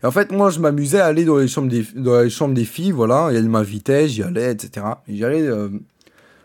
Et 0.02 0.06
en 0.06 0.10
fait, 0.10 0.32
moi, 0.32 0.50
je 0.50 0.58
m'amusais 0.58 1.00
à 1.00 1.06
aller 1.06 1.24
dans 1.24 1.36
les 1.36 1.48
chambres 1.48 1.68
des, 1.68 1.86
dans 1.94 2.20
les 2.20 2.30
chambres 2.30 2.54
des 2.54 2.64
filles, 2.64 2.90
voilà. 2.90 3.30
Et 3.32 3.36
elles 3.36 3.48
m'invitaient, 3.48 4.08
j'y 4.08 4.22
allais, 4.22 4.52
etc. 4.52 4.86
Et 5.06 5.16
j'y 5.16 5.24
allais. 5.24 5.42
euh, 5.42 5.68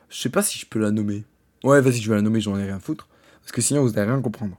je 0.10 0.18
sais 0.18 0.30
pas 0.30 0.41
si 0.41 0.60
je 0.60 0.65
peux 0.65 0.80
la 0.80 0.91
nommer. 0.91 1.23
Ouais, 1.64 1.81
vas-y, 1.81 1.98
je 1.98 2.10
vais 2.10 2.15
la 2.15 2.22
nommer, 2.22 2.39
j'en 2.39 2.57
ai 2.57 2.64
rien 2.64 2.77
à 2.77 2.80
foutre. 2.80 3.07
Parce 3.41 3.52
que 3.52 3.61
sinon, 3.61 3.81
vous 3.81 3.91
n'allez 3.91 4.11
rien 4.11 4.22
comprendre. 4.22 4.56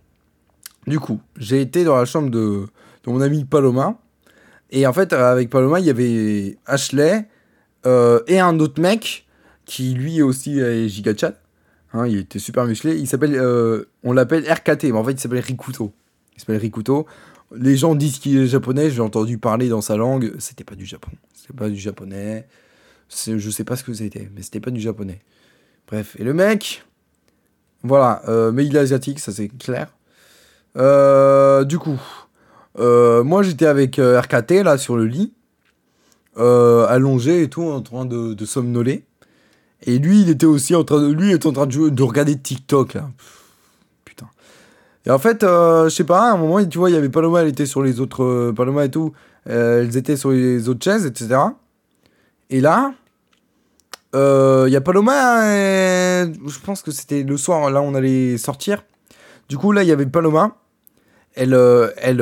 Du 0.87 0.99
coup, 0.99 1.21
j'ai 1.37 1.61
été 1.61 1.85
dans 1.85 1.97
la 1.97 2.05
chambre 2.07 2.31
de, 2.31 2.67
de 3.05 3.11
mon 3.11 3.21
ami 3.21 3.45
Paloma. 3.45 3.99
Et 4.71 4.87
en 4.87 4.93
fait, 4.93 5.13
avec 5.13 5.49
Paloma, 5.49 5.81
il 5.81 5.87
y 5.87 5.91
avait 5.91 6.59
Ashley 6.67 7.29
euh, 7.87 8.21
et 8.27 8.41
un 8.41 8.59
autre 8.59 8.81
mec 8.81 9.27
qui 9.69 9.93
lui 9.93 10.23
aussi 10.23 10.59
est 10.59 10.89
giga 10.89 11.15
chat. 11.15 11.35
Hein, 11.93 12.07
il 12.09 12.17
était 12.17 12.39
super 12.39 12.65
musclé. 12.65 12.97
Il 12.97 13.07
s'appelle, 13.07 13.37
euh, 13.37 13.85
on 14.03 14.13
l'appelle 14.13 14.51
RKT, 14.51 14.85
mais 14.85 14.93
en 14.93 15.05
fait 15.05 15.13
il 15.13 15.21
s'appelle 15.21 15.45
Rikuto. 15.45 15.93
Il 16.35 16.41
s'appelle 16.41 16.57
Rikuto. 16.57 17.07
Les 17.55 17.77
gens 17.77 17.95
disent 17.95 18.19
qu'il 18.19 18.39
est 18.39 18.47
japonais. 18.47 18.91
J'ai 18.91 19.03
entendu 19.03 19.37
parler 19.37 19.69
dans 19.69 19.83
sa 19.83 19.97
langue. 19.97 20.33
C'était 20.39 20.65
pas 20.65 20.75
du 20.75 20.87
Japon. 20.87 21.11
C'était 21.35 21.53
pas 21.53 21.69
du 21.69 21.77
japonais. 21.77 22.49
Je 23.11 23.51
sais 23.51 23.65
pas 23.65 23.77
ce 23.77 23.85
que 23.85 23.93
c'était, 23.93 24.31
mais 24.35 24.43
c'était 24.43 24.61
pas 24.61 24.71
du 24.71 24.81
japonais. 24.81 25.21
Bref, 25.87 26.17
et 26.19 26.25
le 26.25 26.33
mec, 26.35 26.85
voilà, 27.83 28.23
euh, 28.29 28.53
mais 28.53 28.67
il 28.67 28.75
est 28.77 28.81
asiatique, 28.81 29.19
ça 29.19 29.33
c'est 29.33 29.49
clair. 29.49 29.89
Euh, 30.77 31.65
du 31.65 31.79
coup, 31.79 31.99
moi 32.77 33.43
j'étais 33.43 33.65
avec 33.65 33.97
RKT 33.97 34.63
là 34.63 34.77
sur 34.77 34.97
le 34.97 35.07
lit, 35.07 35.33
allongé 36.37 37.43
et 37.43 37.49
tout, 37.49 37.63
en 37.63 37.81
train 37.81 38.05
de 38.05 38.45
somnoler. 38.45 39.08
Et 39.83 39.99
lui, 39.99 40.23
il 40.23 40.31
était 40.31 40.47
aussi 40.47 40.75
en 40.75 40.85
train 40.85 41.01
de, 41.01 41.13
lui, 41.13 41.35
en 41.35 41.39
train 41.39 41.67
de, 41.67 42.03
regarder 42.03 42.37
TikTok 42.37 42.95
là. 42.95 43.11
Putain. 44.05 44.27
Et 45.07 45.11
en 45.11 45.19
fait, 45.19 45.45
euh, 45.45 45.85
je 45.89 45.95
sais 45.95 46.05
pas, 46.05 46.31
à 46.31 46.33
un 46.33 46.37
moment, 46.37 46.65
tu 46.65 46.79
vois, 46.79 46.91
il 46.91 46.95
y 46.95 46.97
avait 46.97 47.09
Paloma, 47.09 47.43
elle 47.43 47.49
était 47.49 47.67
sur 47.67 47.83
les 47.83 48.01
autres, 48.01 48.25
euh, 48.25 48.53
Paloma 48.53 48.85
et 48.85 48.91
tout, 48.91 49.13
euh, 49.49 49.83
elles 49.83 49.97
étaient 49.97 50.17
sur 50.17 50.31
les 50.31 50.69
autres 50.69 50.83
chaises, 50.83 51.07
etc. 51.07 51.41
Et 52.51 52.61
là, 52.61 52.93
il 54.15 54.73
y 54.73 54.77
a 54.77 54.81
Paloma, 54.81 55.45
je 55.45 56.59
pense 56.65 56.83
que 56.83 56.91
c'était 56.91 57.23
le 57.23 57.37
soir, 57.37 57.71
là 57.71 57.81
on 57.81 57.95
allait 57.95 58.37
sortir. 58.37 58.83
Du 59.49 59.57
coup, 59.57 59.73
là, 59.73 59.83
il 59.83 59.89
y 59.89 59.93
avait 59.93 60.07
Paloma. 60.07 60.57
Elle, 61.35 61.57
elle, 61.99 62.21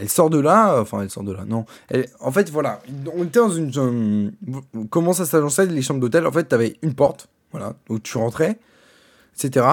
elle 0.00 0.08
sort 0.08 0.30
de 0.30 0.38
là, 0.38 0.80
enfin, 0.80 1.02
elle 1.02 1.10
sort 1.10 1.24
de 1.24 1.32
là, 1.32 1.44
non. 1.46 1.64
En 2.20 2.32
fait, 2.32 2.50
voilà, 2.50 2.80
on 3.14 3.24
était 3.24 3.38
dans 3.38 3.50
une. 3.50 3.70
euh, 3.76 4.84
comment 4.90 5.12
ça 5.12 5.26
s'agençait, 5.26 5.66
les 5.66 5.82
chambres 5.82 6.00
d'hôtel 6.00 6.26
En 6.26 6.32
fait, 6.32 6.44
t'avais 6.44 6.76
une 6.82 6.94
porte, 6.94 7.28
voilà, 7.52 7.74
où 7.88 7.98
tu 7.98 8.18
rentrais, 8.18 8.58
etc. 9.36 9.66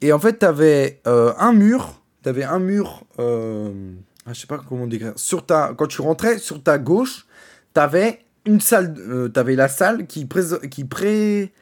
Et 0.00 0.12
en 0.12 0.18
fait, 0.18 0.34
t'avais 0.34 1.00
euh, 1.06 1.32
un 1.38 1.52
mur, 1.52 2.02
t'avais 2.22 2.42
un 2.42 2.58
mur, 2.58 3.04
euh, 3.18 3.92
ah, 4.26 4.32
je 4.32 4.40
sais 4.40 4.46
pas 4.46 4.60
comment 4.68 4.86
décrire, 4.86 5.12
sur 5.16 5.46
ta, 5.46 5.74
quand 5.76 5.86
tu 5.86 6.00
rentrais, 6.02 6.38
sur 6.38 6.62
ta 6.62 6.78
gauche, 6.78 7.26
t'avais 7.72 8.20
une 8.44 8.60
salle, 8.60 8.94
euh, 8.98 9.28
t'avais 9.28 9.54
la 9.54 9.68
salle 9.68 10.06
qui 10.06 10.24
pré, 10.24 10.42
qui 10.70 10.84
pré, 10.84 11.52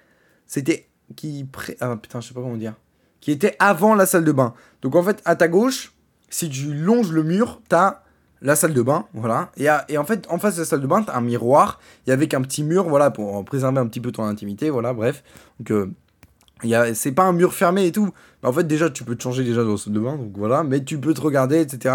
c'était, 0.46 0.88
qui 1.16 1.44
pré, 1.44 1.76
ah 1.80 1.96
putain, 1.96 2.20
je 2.20 2.28
sais 2.28 2.34
pas 2.34 2.40
comment 2.40 2.56
dire, 2.56 2.74
qui 3.20 3.30
était 3.30 3.56
avant 3.58 3.94
la 3.94 4.06
salle 4.06 4.24
de 4.24 4.32
bain. 4.32 4.54
Donc 4.80 4.94
en 4.94 5.02
fait, 5.02 5.20
à 5.26 5.36
ta 5.36 5.46
gauche, 5.46 5.92
si 6.30 6.48
tu 6.48 6.72
longes 6.72 7.12
le 7.12 7.22
mur, 7.22 7.60
t'as 7.68 8.02
la 8.42 8.56
salle 8.56 8.72
de 8.72 8.80
bain, 8.80 9.06
voilà. 9.12 9.52
Et, 9.58 9.98
en 9.98 10.04
fait, 10.04 10.26
en 10.30 10.38
face 10.38 10.54
de 10.54 10.60
la 10.60 10.64
salle 10.64 10.80
de 10.80 10.86
bain, 10.86 11.02
t'as 11.02 11.14
un 11.16 11.20
miroir, 11.20 11.78
et 12.06 12.12
avec 12.12 12.32
un 12.32 12.40
petit 12.40 12.62
mur, 12.62 12.88
voilà, 12.88 13.10
pour 13.10 13.44
préserver 13.44 13.78
un 13.78 13.86
petit 13.86 14.00
peu 14.00 14.12
ton 14.12 14.24
intimité, 14.24 14.70
voilà, 14.70 14.94
bref. 14.94 15.22
Donc, 15.58 15.70
euh, 15.70 16.92
c'est 16.94 17.12
pas 17.12 17.24
un 17.24 17.32
mur 17.32 17.52
fermé 17.52 17.86
et 17.86 17.92
tout. 17.92 18.10
En 18.42 18.52
fait, 18.52 18.64
déjà, 18.64 18.88
tu 18.88 19.04
peux 19.04 19.16
te 19.16 19.22
changer 19.22 19.44
déjà 19.44 19.62
dans 19.62 19.72
la 19.72 19.76
salle 19.76 19.92
de 19.92 20.00
bain, 20.00 20.16
donc 20.16 20.32
voilà. 20.36 20.62
Mais 20.62 20.82
tu 20.82 20.98
peux 20.98 21.12
te 21.12 21.20
regarder, 21.20 21.60
etc. 21.60 21.94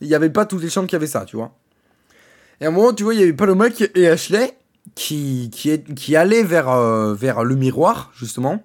Il 0.00 0.08
n'y 0.08 0.14
avait 0.14 0.30
pas 0.30 0.46
toutes 0.46 0.62
les 0.62 0.70
chambres 0.70 0.88
qui 0.88 0.96
avaient 0.96 1.06
ça, 1.06 1.24
tu 1.24 1.36
vois. 1.36 1.52
Et 2.60 2.66
à 2.66 2.68
un 2.68 2.70
moment, 2.70 2.92
tu 2.92 3.02
vois, 3.02 3.14
il 3.14 3.20
y 3.20 3.22
avait 3.22 3.32
Paloma 3.32 3.66
et 3.94 4.08
Ashley 4.08 4.56
qui, 4.94 5.50
qui 5.50 6.16
allaient 6.16 6.44
vers, 6.44 6.68
euh, 6.68 7.14
vers 7.14 7.44
le 7.44 7.56
miroir, 7.56 8.12
justement. 8.14 8.62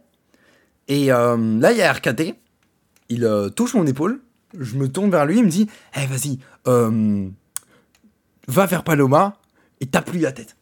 Et 0.90 1.12
euh, 1.12 1.38
là, 1.60 1.72
il 1.72 1.78
y 1.78 1.82
a 1.82 1.94
RKT. 1.94 2.36
Il 3.10 3.24
euh, 3.24 3.50
touche 3.50 3.76
mon 3.76 3.86
épaule. 3.86 4.20
Je 4.58 4.76
me 4.78 4.90
tourne 4.90 5.12
vers 5.12 5.26
lui. 5.26 5.38
Il 5.40 5.46
me 5.46 5.50
dit 5.50 5.68
Eh, 5.96 6.06
vas-y, 6.08 6.40
euh, 6.68 7.28
va 8.48 8.66
vers 8.66 8.84
Paloma 8.84 9.38
et 9.80 9.86
tape-lui 9.86 10.22
la 10.22 10.32
tête. 10.32 10.56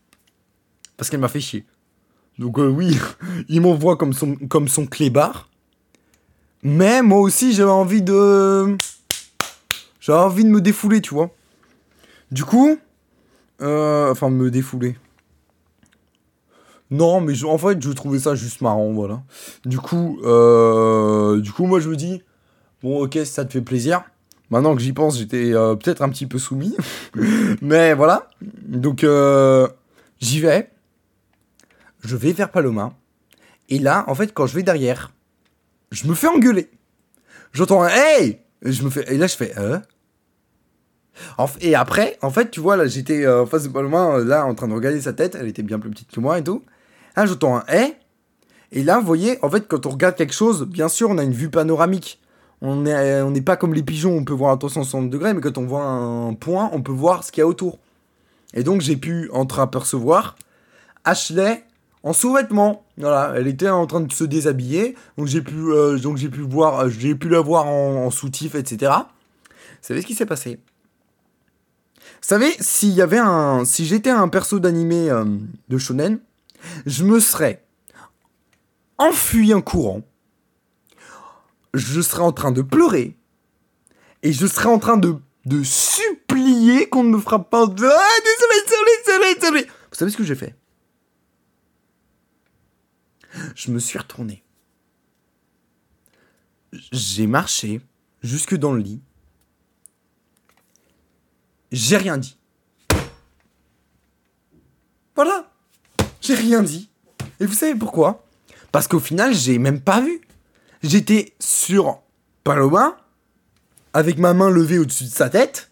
Parce 0.98 1.10
qu'elle 1.10 1.20
m'a 1.20 1.28
fait 1.28 1.40
chier. 1.40 1.66
Donc, 2.40 2.60
euh, 2.60 2.68
oui, 2.68 2.98
il 3.50 3.62
m'envoie 3.62 3.98
comme 3.98 4.14
son, 4.14 4.36
comme 4.36 4.68
son 4.68 4.86
clébard. 4.86 5.50
Mais 6.64 7.02
moi 7.02 7.20
aussi, 7.20 7.54
j'avais 7.54 7.72
envie 7.72 8.02
de. 8.02 8.76
J'avais 10.00 10.20
envie 10.20 10.44
de 10.44 10.50
me 10.50 10.62
défouler, 10.62 11.02
tu 11.02 11.14
vois. 11.14 11.32
Du 12.32 12.44
coup. 12.46 12.78
euh, 13.62 14.12
enfin, 14.12 14.30
me 14.30 14.52
défouler. 14.52 14.98
Non, 16.90 17.20
mais 17.20 17.44
en 17.44 17.58
fait, 17.58 17.82
je 17.82 17.92
trouvais 17.92 18.20
ça 18.20 18.36
juste 18.36 18.62
marrant, 18.62 18.92
voilà. 18.94 19.22
Du 19.66 19.78
coup, 19.78 20.20
euh, 20.24 21.40
du 21.42 21.52
coup, 21.52 21.66
moi, 21.66 21.80
je 21.80 21.90
me 21.90 21.96
dis, 21.98 22.22
bon, 22.88 23.04
ok, 23.04 23.20
ça 23.26 23.46
te 23.46 23.54
fait 23.54 23.62
plaisir. 23.62 24.04
Maintenant 24.50 24.76
que 24.76 24.82
j'y 24.82 24.94
pense, 24.94 25.18
j'étais 25.18 25.54
euh, 25.54 25.76
peut-être 25.76 26.02
un 26.02 26.10
petit 26.10 26.26
peu 26.26 26.40
soumis. 26.40 26.76
mais 27.62 27.94
voilà. 27.94 28.30
Donc, 28.42 29.04
euh, 29.04 29.68
j'y 30.20 30.40
vais. 30.40 30.70
Je 32.04 32.16
vais 32.16 32.32
vers 32.32 32.50
Paloma. 32.50 32.94
Et 33.70 33.80
là, 33.80 34.06
en 34.08 34.16
fait, 34.16 34.34
quand 34.34 34.48
je 34.48 34.56
vais 34.56 34.64
derrière, 34.64 35.12
je 35.92 36.08
me 36.08 36.14
fais 36.14 36.28
engueuler. 36.28 36.70
J'entends 37.54 37.84
un 37.84 37.90
hey 37.90 38.40
et, 38.62 38.72
je 38.72 38.84
me 38.84 38.90
fais, 38.90 39.06
et 39.14 39.18
là, 39.18 39.28
je 39.28 39.36
fais 39.36 39.54
euh? 39.58 39.80
Et 41.62 41.76
après, 41.76 42.18
en 42.22 42.30
fait, 42.30 42.52
tu 42.52 42.60
vois, 42.60 42.78
là, 42.78 42.86
j'étais 42.86 43.26
euh, 43.26 43.46
face 43.46 43.64
de 43.64 43.70
Paloma, 43.70 44.18
euh, 44.18 44.26
là, 44.26 44.46
en 44.46 44.54
train 44.54 44.68
de 44.68 44.74
regarder 44.74 45.02
sa 45.02 45.14
tête. 45.14 45.36
Elle 45.40 45.48
était 45.48 45.64
bien 45.64 45.80
plus 45.80 45.90
petite 45.90 46.12
que 46.12 46.20
moi 46.20 46.38
et 46.38 46.44
tout. 46.44 46.64
J'entends 47.16 47.58
un 47.58 47.64
hey. 47.68 47.96
Et 48.72 48.84
là, 48.84 49.00
vous 49.00 49.06
voyez, 49.06 49.44
en 49.44 49.50
fait, 49.50 49.68
quand 49.68 49.86
on 49.86 49.90
regarde 49.90 50.16
quelque 50.16 50.34
chose, 50.34 50.68
bien 50.68 50.88
sûr, 50.88 51.10
on 51.10 51.18
a 51.18 51.24
une 51.24 51.34
vue 51.34 51.50
panoramique. 51.50 52.22
On 52.62 52.78
n'est 52.78 53.22
on 53.22 53.32
n'est 53.32 53.42
pas 53.42 53.56
comme 53.56 53.74
les 53.74 53.84
pigeons, 53.84 54.18
on 54.18 54.24
peut 54.24 54.34
voir 54.34 54.52
à 54.52 54.58
360 54.58 55.10
degrés, 55.10 55.34
mais 55.34 55.42
quand 55.42 55.58
on 55.58 55.66
voit 55.66 55.84
un 55.84 56.34
point, 56.34 56.70
on 56.74 56.82
peut 56.82 56.92
voir 56.92 57.24
ce 57.24 57.32
qu'il 57.32 57.42
y 57.42 57.44
a 57.44 57.48
autour. 57.48 57.78
Et 58.54 58.64
donc, 58.64 58.82
j'ai 58.82 58.98
pu 58.98 59.30
entreapercevoir 59.32 60.36
Ashley 61.04 61.64
en 62.04 62.14
sous-vêtements. 62.14 62.86
Voilà, 62.98 63.34
elle 63.36 63.48
était 63.48 63.70
en 63.70 63.86
train 63.86 64.02
de 64.02 64.12
se 64.12 64.24
déshabiller, 64.24 64.96
donc 65.18 65.28
j'ai 65.28 65.42
pu, 65.42 65.56
euh, 65.56 65.98
voir, 66.50 66.80
euh, 66.80 66.90
j'ai 66.90 67.16
pu 67.16 67.30
la 67.30 67.42
voir 67.42 67.68
en, 67.68 68.10
soutif, 68.10 68.56
etc. 68.56 68.92
Vous 68.96 69.54
savez 69.82 70.02
ce 70.02 70.08
qui 70.08 70.16
s'est 70.16 70.26
passé? 70.26 70.60
Vous 72.22 72.22
savez, 72.22 73.18
un, 73.20 73.64
si 73.66 73.86
j'étais 73.86 74.10
un 74.10 74.28
perso 74.28 74.60
d'animé 74.60 75.10
euh, 75.10 75.26
de 75.70 75.78
shonen, 75.78 76.20
je 76.86 77.04
me 77.04 77.20
serais 77.20 77.64
enfui 78.98 79.54
en 79.54 79.62
courant. 79.62 80.02
Je 81.78 82.02
serais 82.02 82.24
en 82.24 82.32
train 82.32 82.52
de 82.52 82.64
pleurer 82.64 83.16
et 84.24 84.34
je 84.34 84.48
serais 84.48 84.68
en 84.68 84.80
train 84.80 84.98
de, 84.98 85.16
de 85.46 85.64
supplier 85.64 86.90
qu'on 86.90 87.04
ne 87.04 87.10
me 87.10 87.20
frappe 87.20 87.52
pas. 87.52 87.64
Ah, 87.64 87.68
désolé, 87.70 88.56
désolé, 88.66 88.92
désolé, 89.06 89.36
désolé. 89.36 89.64
Vous 89.64 89.96
savez 89.96 90.10
ce 90.10 90.18
que 90.18 90.24
j'ai 90.24 90.36
fait? 90.36 90.56
Je 93.54 93.70
me 93.70 93.78
suis 93.78 94.00
retourné. 94.00 94.44
J'ai 96.92 97.28
marché 97.28 97.82
jusque 98.24 98.56
dans 98.56 98.74
le 98.74 98.82
lit. 98.82 99.02
J'ai 101.72 101.98
rien 101.98 102.18
dit. 102.18 102.38
Voilà. 105.16 105.52
J'ai 106.22 106.34
rien 106.34 106.64
dit. 106.64 106.90
Et 107.40 107.46
vous 107.46 107.54
savez 107.54 107.76
pourquoi? 107.76 108.26
Parce 108.72 108.88
qu'au 108.88 109.00
final, 109.00 109.36
j'ai 109.36 109.60
même 109.60 109.80
pas 109.80 110.02
vu. 110.02 110.22
J'étais 110.88 111.34
sur 111.42 112.02
Paloma, 112.46 112.96
avec 113.92 114.18
ma 114.20 114.34
main 114.34 114.50
levée 114.50 114.80
au-dessus 114.80 115.04
de 115.04 115.10
sa 115.10 115.30
tête. 115.30 115.70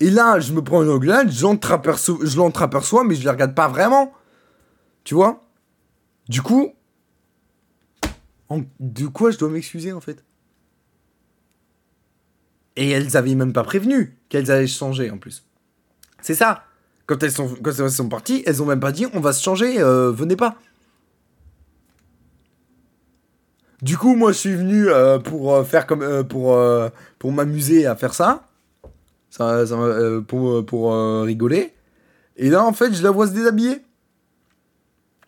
Et 0.00 0.10
là, 0.10 0.40
je 0.40 0.52
me 0.52 0.60
prends 0.62 0.82
une 0.82 0.90
engueulade, 0.90 1.30
je 1.30 2.36
l'entreaperçois, 2.36 3.04
mais 3.04 3.14
je 3.14 3.24
ne 3.24 3.30
regarde 3.30 3.54
pas 3.54 3.68
vraiment. 3.68 4.12
Tu 5.04 5.14
vois? 5.14 5.44
Du 6.28 6.42
coup, 6.42 6.72
en- 8.48 8.62
de 8.80 9.06
quoi 9.06 9.30
je 9.30 9.38
dois 9.38 9.50
m'excuser 9.50 9.92
en 9.92 10.00
fait? 10.00 10.24
Et 12.74 12.90
elles 12.90 13.16
avaient 13.16 13.36
même 13.36 13.52
pas 13.52 13.62
prévenu 13.62 14.18
qu'elles 14.28 14.50
allaient 14.50 14.66
se 14.66 14.78
changer 14.78 15.12
en 15.12 15.18
plus. 15.18 15.44
C'est 16.22 16.34
ça. 16.34 16.64
Quand 17.06 17.22
elles 17.22 17.30
sont, 17.30 17.54
quand 17.62 17.70
elles 17.78 17.90
sont 17.90 18.08
parties, 18.08 18.42
elles 18.46 18.60
ont 18.64 18.66
même 18.66 18.80
pas 18.80 18.90
dit 18.92 19.06
on 19.14 19.20
va 19.20 19.32
se 19.32 19.44
changer, 19.44 19.80
euh, 19.80 20.10
venez 20.10 20.34
pas. 20.34 20.56
Du 23.82 23.96
coup, 23.96 24.16
moi, 24.16 24.32
je 24.32 24.38
suis 24.38 24.54
venu 24.54 24.88
euh, 24.88 25.18
pour 25.18 25.54
euh, 25.54 25.64
faire 25.64 25.86
comme 25.86 26.02
euh, 26.02 26.24
pour 26.24 26.54
euh, 26.54 26.88
pour 27.18 27.32
m'amuser 27.32 27.86
à 27.86 27.94
faire 27.94 28.12
ça, 28.12 28.48
ça, 29.30 29.64
pour 30.26 30.64
pour 30.66 30.92
rigoler. 31.24 31.74
Et 32.36 32.50
là, 32.50 32.64
en 32.64 32.72
fait, 32.72 32.92
je 32.92 33.02
la 33.02 33.10
vois 33.10 33.26
se 33.26 33.32
déshabiller. 33.32 33.82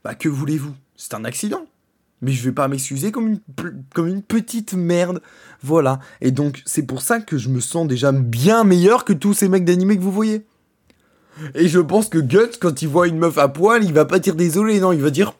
Bah, 0.04 0.14
que 0.14 0.28
voulez-vous? 0.28 0.74
C'est 0.96 1.14
un 1.14 1.24
accident. 1.24 1.64
Mais 2.22 2.32
je 2.32 2.44
vais 2.44 2.52
pas 2.52 2.68
m'excuser 2.68 3.12
comme 3.12 3.28
une, 3.28 3.40
comme 3.94 4.06
une 4.06 4.22
petite 4.22 4.74
merde. 4.74 5.22
Voilà. 5.62 6.00
Et 6.20 6.30
donc, 6.30 6.62
c'est 6.66 6.82
pour 6.82 7.00
ça 7.02 7.20
que 7.20 7.38
je 7.38 7.48
me 7.48 7.60
sens 7.60 7.88
déjà 7.88 8.12
bien 8.12 8.62
meilleur 8.62 9.04
que 9.04 9.12
tous 9.14 9.32
ces 9.32 9.48
mecs 9.48 9.64
d'animé 9.64 9.96
que 9.96 10.02
vous 10.02 10.12
voyez. 10.12 10.44
Et 11.54 11.68
je 11.68 11.80
pense 11.80 12.08
que 12.08 12.18
Guts, 12.18 12.58
quand 12.60 12.82
il 12.82 12.88
voit 12.88 13.08
une 13.08 13.18
meuf 13.18 13.38
à 13.38 13.48
poil, 13.48 13.84
il 13.84 13.94
va 13.94 14.04
pas 14.04 14.18
dire 14.18 14.34
désolé, 14.34 14.80
non, 14.80 14.92
il 14.92 15.00
va 15.00 15.10
dire 15.10 15.32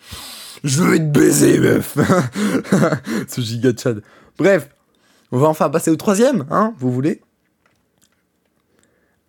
Je 0.65 0.83
veux 0.83 0.99
te 0.99 1.05
baiser, 1.05 1.59
meuf 1.59 1.97
Ce 3.29 3.41
giga 3.41 3.71
Chad. 3.77 4.03
Bref, 4.39 4.69
on 5.33 5.39
va 5.39 5.49
enfin 5.49 5.71
passer 5.71 5.91
au 5.91 5.97
troisième, 5.97 6.47
hein, 6.51 6.75
vous 6.79 6.93
voulez? 6.93 7.21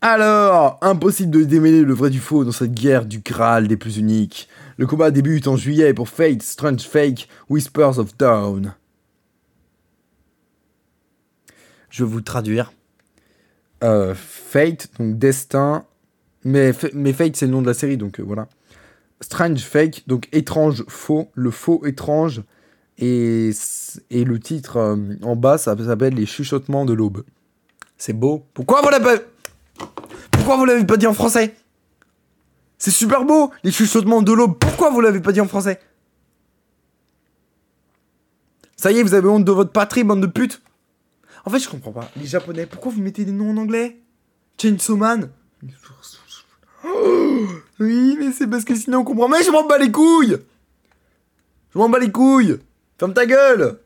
Alors, 0.01 0.79
impossible 0.81 1.31
de 1.31 1.43
démêler 1.43 1.83
le 1.83 1.93
vrai 1.93 2.09
du 2.09 2.19
faux 2.19 2.43
dans 2.43 2.51
cette 2.51 2.73
guerre 2.73 3.05
du 3.05 3.19
Graal 3.19 3.67
des 3.67 3.77
plus 3.77 3.97
uniques. 3.97 4.49
Le 4.77 4.87
combat 4.87 5.11
débute 5.11 5.47
en 5.47 5.55
juillet 5.55 5.93
pour 5.93 6.09
Fate, 6.09 6.41
Strange 6.41 6.81
Fake, 6.81 7.29
Whispers 7.49 7.99
of 7.99 8.17
Dawn. 8.17 8.73
Je 11.91 12.03
vais 12.03 12.09
vous 12.09 12.21
traduire. 12.21 12.73
Euh, 13.83 14.15
Fate, 14.15 14.89
donc 14.97 15.19
destin. 15.19 15.85
Mais, 16.43 16.71
mais 16.93 17.13
Fate, 17.13 17.35
c'est 17.35 17.45
le 17.45 17.51
nom 17.51 17.61
de 17.61 17.67
la 17.67 17.75
série, 17.75 17.97
donc 17.97 18.19
euh, 18.19 18.23
voilà. 18.23 18.47
Strange 19.21 19.59
Fake, 19.59 20.03
donc 20.07 20.27
étrange 20.31 20.83
faux, 20.87 21.29
le 21.35 21.51
faux 21.51 21.85
étrange. 21.85 22.41
Et, 22.97 23.51
et 24.09 24.23
le 24.23 24.39
titre 24.39 24.77
euh, 24.77 24.95
en 25.23 25.35
bas, 25.35 25.57
ça 25.57 25.75
s'appelle 25.77 26.13
Les 26.13 26.25
chuchotements 26.25 26.85
de 26.85 26.93
l'aube. 26.93 27.23
C'est 27.97 28.13
beau. 28.13 28.45
Pourquoi 28.53 28.81
vous 28.81 28.89
l'avez 28.89 29.03
pas... 29.03 29.23
Pourquoi 30.31 30.57
vous 30.57 30.65
l'avez 30.65 30.85
pas 30.85 30.97
dit 30.97 31.07
en 31.07 31.13
français? 31.13 31.55
C'est 32.77 32.91
super 32.91 33.25
beau, 33.25 33.51
les 33.63 33.71
chuchotements 33.71 34.21
de 34.21 34.31
l'aube. 34.31 34.57
Pourquoi 34.57 34.89
vous 34.89 35.01
l'avez 35.01 35.19
pas 35.19 35.31
dit 35.31 35.41
en 35.41 35.47
français? 35.47 35.79
Ça 38.75 38.91
y 38.91 38.97
est, 38.97 39.03
vous 39.03 39.13
avez 39.13 39.27
honte 39.27 39.45
de 39.45 39.51
votre 39.51 39.71
patrie, 39.71 40.03
bande 40.03 40.21
de 40.21 40.27
putes 40.27 40.63
En 41.45 41.51
fait, 41.51 41.59
je 41.59 41.69
comprends 41.69 41.91
pas. 41.91 42.09
Les 42.17 42.25
japonais, 42.25 42.65
pourquoi 42.65 42.91
vous 42.91 43.01
mettez 43.01 43.23
des 43.23 43.31
noms 43.31 43.51
en 43.51 43.57
anglais? 43.57 43.99
Chainsaw 44.59 44.97
Man 44.97 45.29
Oui, 47.79 48.15
mais 48.19 48.31
c'est 48.31 48.47
parce 48.47 48.63
que 48.63 48.75
sinon 48.75 48.99
on 48.99 49.03
comprend. 49.03 49.27
Mais 49.27 49.43
je 49.43 49.51
m'en 49.51 49.65
bats 49.65 49.77
les 49.77 49.91
couilles 49.91 50.37
Je 51.73 51.79
m'en 51.79 51.89
bats 51.89 51.99
les 51.99 52.11
couilles 52.11 52.59
Ferme 52.99 53.13
ta 53.13 53.25
gueule 53.25 53.79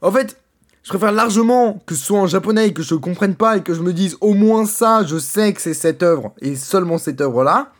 En 0.00 0.10
fait, 0.10 0.38
je 0.82 0.88
préfère 0.88 1.12
largement 1.12 1.82
que 1.84 1.94
ce 1.94 2.04
soit 2.04 2.20
en 2.20 2.26
japonais 2.26 2.68
et 2.68 2.72
que 2.72 2.82
je 2.82 2.94
ne 2.94 3.00
comprenne 3.00 3.34
pas 3.34 3.56
et 3.56 3.62
que 3.62 3.74
je 3.74 3.82
me 3.82 3.92
dise 3.92 4.16
au 4.20 4.32
moins 4.32 4.64
ça, 4.64 5.04
je 5.04 5.18
sais 5.18 5.52
que 5.52 5.60
c'est 5.60 5.74
cette 5.74 6.02
œuvre 6.02 6.32
et 6.40 6.56
seulement 6.56 6.96
cette 6.96 7.20
œuvre-là. 7.20 7.72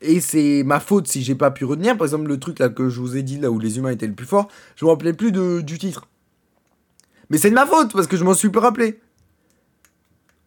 Et 0.00 0.20
c'est 0.20 0.62
ma 0.64 0.80
faute 0.80 1.08
si 1.08 1.22
j'ai 1.22 1.34
pas 1.34 1.50
pu 1.50 1.64
retenir. 1.64 1.96
Par 1.96 2.06
exemple, 2.06 2.28
le 2.28 2.38
truc 2.38 2.58
là 2.58 2.68
que 2.68 2.88
je 2.88 3.00
vous 3.00 3.16
ai 3.16 3.22
dit 3.22 3.38
là 3.38 3.50
où 3.50 3.58
les 3.58 3.78
humains 3.78 3.90
étaient 3.90 4.06
le 4.06 4.14
plus 4.14 4.26
forts, 4.26 4.48
je 4.76 4.84
me 4.84 4.90
rappelais 4.90 5.12
plus 5.14 5.32
de, 5.32 5.60
du 5.60 5.78
titre. 5.78 6.06
Mais 7.30 7.38
c'est 7.38 7.50
de 7.50 7.54
ma 7.54 7.66
faute 7.66 7.92
parce 7.92 8.06
que 8.06 8.16
je 8.16 8.24
m'en 8.24 8.34
suis 8.34 8.50
plus 8.50 8.60
rappelé. 8.60 9.00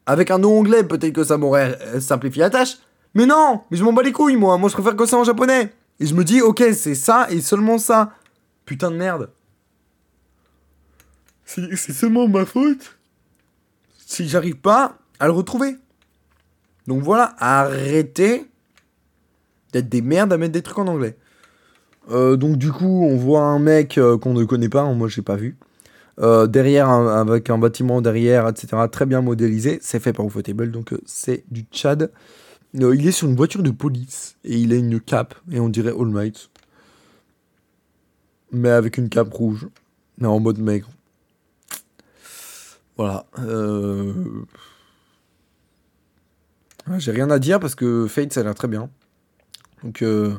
Avec 0.06 0.32
un 0.32 0.38
nom 0.38 0.58
anglais, 0.58 0.84
peut-être 0.84 1.14
que 1.14 1.24
ça 1.24 1.38
m'aurait 1.38 1.78
euh, 1.82 2.00
simplifié 2.00 2.42
la 2.42 2.50
tâche. 2.50 2.78
Mais 3.14 3.26
non, 3.26 3.62
mais 3.70 3.78
je 3.78 3.84
m'en 3.84 3.94
bats 3.94 4.04
les 4.04 4.12
couilles, 4.12 4.36
moi. 4.36 4.58
Moi, 4.58 4.70
je 4.70 4.74
préfère 4.74 4.96
que 4.96 5.06
ça 5.06 5.18
en 5.18 5.24
japonais. 5.24 5.74
Et 6.00 6.06
je 6.06 6.14
me 6.14 6.24
dis, 6.24 6.42
ok, 6.42 6.64
c'est 6.74 6.96
ça 6.96 7.28
et 7.30 7.42
seulement 7.42 7.78
ça. 7.78 8.12
Putain 8.66 8.92
de 8.92 8.98
merde. 8.98 9.32
C'est 11.46 11.94
seulement 11.94 12.28
ma 12.28 12.46
faute 12.46 12.98
si 14.06 14.28
j'arrive 14.28 14.58
pas 14.58 14.98
à 15.20 15.28
le 15.28 15.32
retrouver. 15.32 15.78
Donc 16.88 17.02
voilà, 17.04 17.36
arrêtez 17.40 18.46
d'être 19.74 19.90
des 19.90 20.02
merdes 20.02 20.34
à 20.34 20.38
mettre 20.38 20.54
des 20.54 20.62
trucs 20.62 20.80
en 20.80 20.88
anglais. 20.88 21.18
Euh, 22.10 22.38
donc 22.38 22.58
du 22.58 22.72
coup, 22.72 23.06
on 23.06 23.18
voit 23.18 23.42
un 23.42 23.60
mec 23.60 23.98
euh, 23.98 24.18
qu'on 24.18 24.34
ne 24.34 24.44
connaît 24.46 24.70
pas, 24.70 24.84
moi 24.94 25.08
j'ai 25.08 25.22
pas 25.22 25.36
vu. 25.36 25.58
Euh, 26.20 26.48
derrière, 26.48 26.90
avec 26.90 27.50
un 27.50 27.58
bâtiment 27.58 28.02
derrière, 28.02 28.48
etc. 28.48 28.84
Très 28.92 29.06
bien 29.06 29.22
modélisé. 29.22 29.80
C'est 29.82 30.00
fait 30.00 30.14
par 30.14 30.26
Ufotable, 30.26 30.72
donc 30.72 30.96
c'est 31.06 31.44
du 31.52 31.66
Tchad. 31.72 32.12
Il 32.74 33.08
est 33.08 33.12
sur 33.12 33.28
une 33.28 33.36
voiture 33.36 33.64
de 33.64 33.72
police 33.72 34.38
et 34.44 34.58
il 34.58 34.74
a 34.74 34.76
une 34.76 35.00
cape 35.00 35.36
et 35.52 35.60
on 35.60 35.70
dirait 35.70 35.94
All 35.98 36.08
Might. 36.08 36.50
Mais 38.52 38.70
avec 38.70 38.98
une 38.98 39.10
cape 39.10 39.34
rouge. 39.34 39.68
Mais 40.18 40.28
en 40.28 40.40
mode 40.40 40.60
maigre. 40.60 40.90
Voilà. 42.98 43.26
Euh... 43.40 44.14
J'ai 46.98 47.12
rien 47.12 47.30
à 47.30 47.40
dire 47.40 47.60
parce 47.60 47.76
que 47.76 48.08
Fate, 48.08 48.34
ça 48.34 48.40
a 48.40 48.44
l'air 48.44 48.56
très 48.56 48.68
bien. 48.68 48.90
Donc, 49.84 50.02
euh... 50.02 50.34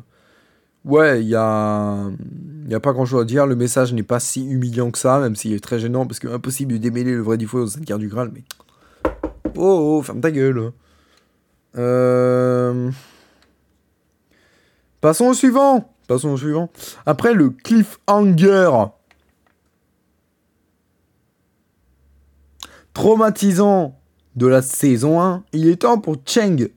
ouais, 0.85 1.23
il 1.23 1.29
y 1.29 1.37
a... 1.37 2.11
y 2.69 2.75
a 2.75 2.81
pas 2.81 2.93
grand 2.93 3.05
chose 3.05 3.23
à 3.23 3.25
dire. 3.25 3.47
Le 3.47 3.55
message 3.55 3.93
n'est 3.93 4.03
pas 4.03 4.19
si 4.19 4.45
humiliant 4.45 4.91
que 4.91 4.99
ça, 4.99 5.21
même 5.21 5.37
s'il 5.37 5.53
est 5.53 5.63
très 5.63 5.79
gênant 5.79 6.07
parce 6.07 6.19
que 6.19 6.29
impossible 6.29 6.73
de 6.73 6.79
démêler 6.79 7.13
le 7.13 7.23
vrai 7.23 7.37
du 7.37 7.47
faux 7.47 7.61
dans 7.61 7.67
cette 7.69 7.85
guerre 7.85 7.99
du 7.99 8.09
Graal. 8.09 8.31
Mais. 8.33 8.43
Oh, 9.57 9.99
oh 9.99 10.03
ferme 10.03 10.21
ta 10.21 10.31
gueule. 10.31 10.73
Euh... 11.77 12.91
Passons 15.01 15.27
au 15.27 15.35
suivant. 15.35 15.95
Passons 16.07 16.31
au 16.31 16.37
suivant. 16.37 16.71
Après 17.07 17.35
le 17.35 17.51
cliffhanger 17.51 18.71
traumatisant 22.99 23.97
de 24.35 24.47
la 24.49 24.61
saison 24.61 25.21
1, 25.21 25.45
il 25.53 25.69
est 25.69 25.83
temps 25.83 26.01
pour 26.01 26.17
Cheng 26.27 26.69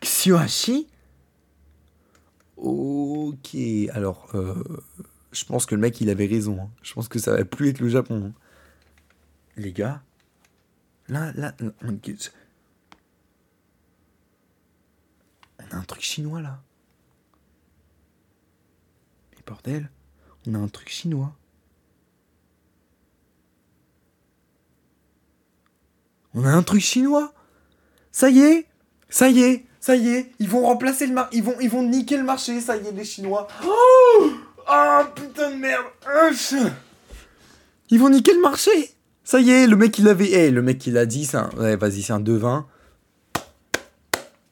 Xiuashi. 0.00 0.88
Ok, 2.56 3.56
alors, 3.92 4.28
euh, 4.34 4.54
je 5.30 5.44
pense 5.44 5.64
que 5.66 5.74
le 5.74 5.80
mec, 5.80 6.00
il 6.00 6.10
avait 6.10 6.26
raison. 6.26 6.58
Hein. 6.60 6.70
Je 6.82 6.92
pense 6.92 7.06
que 7.06 7.20
ça 7.20 7.36
va 7.36 7.44
plus 7.44 7.68
être 7.68 7.80
le 7.80 7.88
Japon. 7.88 8.22
Hein. 8.26 8.32
Les 9.56 9.72
gars, 9.72 10.02
là, 11.08 11.32
là, 11.36 11.54
un 15.76 15.84
truc 15.84 16.02
chinois 16.02 16.40
là. 16.40 16.60
Et 19.38 19.42
bordel, 19.46 19.90
on 20.46 20.54
a 20.54 20.58
un 20.58 20.68
truc 20.68 20.88
chinois. 20.88 21.34
On 26.34 26.44
a 26.44 26.50
un 26.50 26.62
truc 26.62 26.80
chinois. 26.80 27.32
Ça 28.10 28.30
y 28.30 28.40
est, 28.40 28.66
ça 29.08 29.28
y 29.28 29.40
est, 29.42 29.66
ça 29.82 29.96
y 29.96 30.08
est, 30.08 30.30
ils 30.38 30.48
vont 30.48 30.62
remplacer 30.62 31.06
le 31.06 31.12
marché, 31.12 31.36
ils 31.36 31.42
vont, 31.42 31.56
ils 31.60 31.68
vont 31.68 31.82
niquer 31.82 32.16
le 32.16 32.22
marché, 32.22 32.60
ça 32.60 32.76
y 32.76 32.86
est, 32.86 32.92
les 32.92 33.04
Chinois. 33.04 33.48
Oh, 33.66 34.30
oh 34.70 35.00
putain 35.14 35.50
de 35.50 35.56
merde. 35.56 35.84
Ils 37.90 37.98
vont 37.98 38.08
niquer 38.08 38.32
le 38.32 38.40
marché. 38.40 38.70
Ça 39.24 39.40
y 39.40 39.50
est, 39.50 39.66
le 39.66 39.76
mec 39.76 39.98
il 39.98 40.08
avait, 40.08 40.30
eh, 40.30 40.50
le 40.50 40.62
mec 40.62 40.86
il 40.86 40.96
a 40.96 41.04
dit, 41.04 41.24
ça, 41.24 41.50
ouais, 41.56 41.76
vas-y, 41.76 42.02
c'est 42.02 42.12
un 42.12 42.20
devin. 42.20 42.66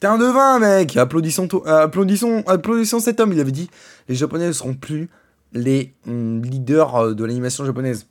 T'es 0.00 0.06
un 0.06 0.16
devin, 0.16 0.58
mec. 0.58 0.96
Applaudissons, 0.96 1.46
euh, 1.66 1.84
applaudissons, 1.84 2.42
applaudissons 2.46 3.00
cet 3.00 3.20
homme. 3.20 3.34
Il 3.34 3.40
avait 3.40 3.52
dit, 3.52 3.70
les 4.08 4.14
Japonais 4.14 4.46
ne 4.46 4.52
seront 4.52 4.74
plus 4.74 5.10
les 5.52 5.94
hum, 6.06 6.42
leaders 6.42 6.96
euh, 6.96 7.14
de 7.14 7.22
l'animation 7.22 7.66
japonaise. 7.66 8.06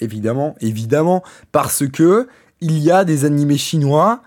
Évidemment, 0.00 0.56
évidemment, 0.60 1.22
parce 1.52 1.86
que 1.86 2.26
il 2.60 2.78
y 2.78 2.90
a 2.90 3.04
des 3.04 3.24
animés 3.24 3.58
chinois 3.58 4.22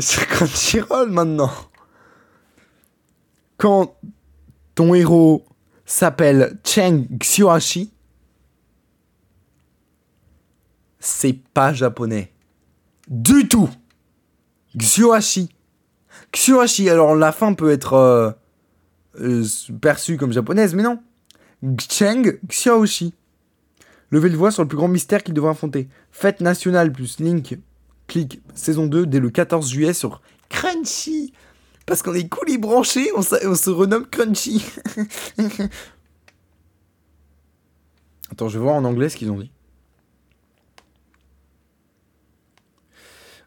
sur 0.00 0.26
Crunchyroll 0.26 1.10
maintenant. 1.10 1.52
Quand 3.58 3.94
ton 4.74 4.92
héros 4.94 5.44
s'appelle 5.84 6.58
Cheng 6.64 7.06
Xiuashi, 7.18 7.92
c'est 10.98 11.38
pas 11.54 11.72
japonais. 11.72 12.32
Du 13.08 13.46
tout. 13.46 13.70
Xiuashi. 14.76 15.48
Xiuashi, 16.32 16.88
alors 16.88 17.14
la 17.14 17.32
fin 17.32 17.54
peut 17.54 17.70
être 17.70 17.94
euh, 17.94 18.30
euh, 19.20 19.44
perçue 19.80 20.16
comme 20.16 20.32
japonaise, 20.32 20.74
mais 20.74 20.82
non. 20.82 21.00
Cheng 21.88 22.38
Xiaoshi. 22.46 23.14
Levez 24.10 24.28
le 24.28 24.36
voix 24.36 24.50
sur 24.50 24.62
le 24.62 24.68
plus 24.68 24.76
grand 24.76 24.88
mystère 24.88 25.22
qu'il 25.22 25.34
devra 25.34 25.50
affronter. 25.50 25.88
Fête 26.10 26.40
nationale 26.40 26.92
plus 26.92 27.18
Link 27.20 27.58
Click 28.08 28.42
saison 28.54 28.86
2 28.86 29.06
dès 29.06 29.20
le 29.20 29.30
14 29.30 29.70
juillet 29.70 29.94
sur 29.94 30.20
Crunchy. 30.50 31.32
Parce 31.86 32.02
qu'on 32.02 32.14
est 32.14 32.28
cool 32.28 32.50
et 32.50 32.58
branché, 32.58 33.10
on, 33.16 33.22
se 33.22 33.70
renomme 33.70 34.06
Crunchy. 34.06 34.64
Attends, 38.30 38.48
je 38.48 38.58
vais 38.58 38.64
voir 38.64 38.74
en 38.74 38.84
anglais 38.84 39.08
ce 39.08 39.16
qu'ils 39.16 39.30
ont 39.30 39.38
dit. 39.38 39.50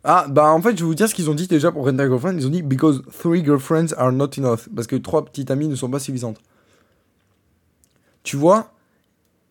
Ah, 0.07 0.27
bah 0.29 0.51
en 0.53 0.61
fait, 0.61 0.77
je 0.77 0.83
vais 0.83 0.85
vous 0.85 0.93
dire 0.93 1.09
ce 1.09 1.15
qu'ils 1.15 1.31
ont 1.31 1.33
dit 1.33 1.47
déjà 1.47 1.71
pour 1.71 1.83
Rent 1.83 1.97
Girlfriend. 1.97 2.37
Ils 2.37 2.45
ont 2.45 2.51
dit 2.51 2.61
Because 2.61 3.01
three 3.19 3.43
girlfriends 3.43 3.91
are 3.97 4.11
not 4.11 4.29
enough. 4.37 4.69
Parce 4.73 4.85
que 4.85 4.95
trois 4.97 5.25
petites 5.25 5.49
amies 5.49 5.67
ne 5.67 5.73
sont 5.73 5.89
pas 5.89 5.97
suffisantes. 5.97 6.39
Tu 8.21 8.37
vois, 8.37 8.71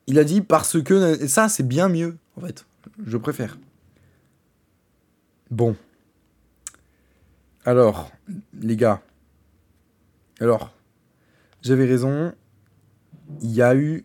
il 0.06 0.16
a 0.16 0.22
dit 0.22 0.43
parce 0.43 0.81
que. 0.81 1.26
ça, 1.26 1.48
c'est 1.48 1.66
bien 1.66 1.89
mieux, 1.89 2.16
en 2.36 2.43
fait. 2.43 2.66
Je 3.05 3.16
préfère. 3.16 3.59
Bon. 5.51 5.74
Alors, 7.64 8.12
les 8.60 8.76
gars. 8.76 9.02
Alors, 10.39 10.72
j'avais 11.62 11.85
raison. 11.85 12.32
Il 13.40 13.51
y 13.51 13.60
a 13.60 13.74
eu. 13.74 14.05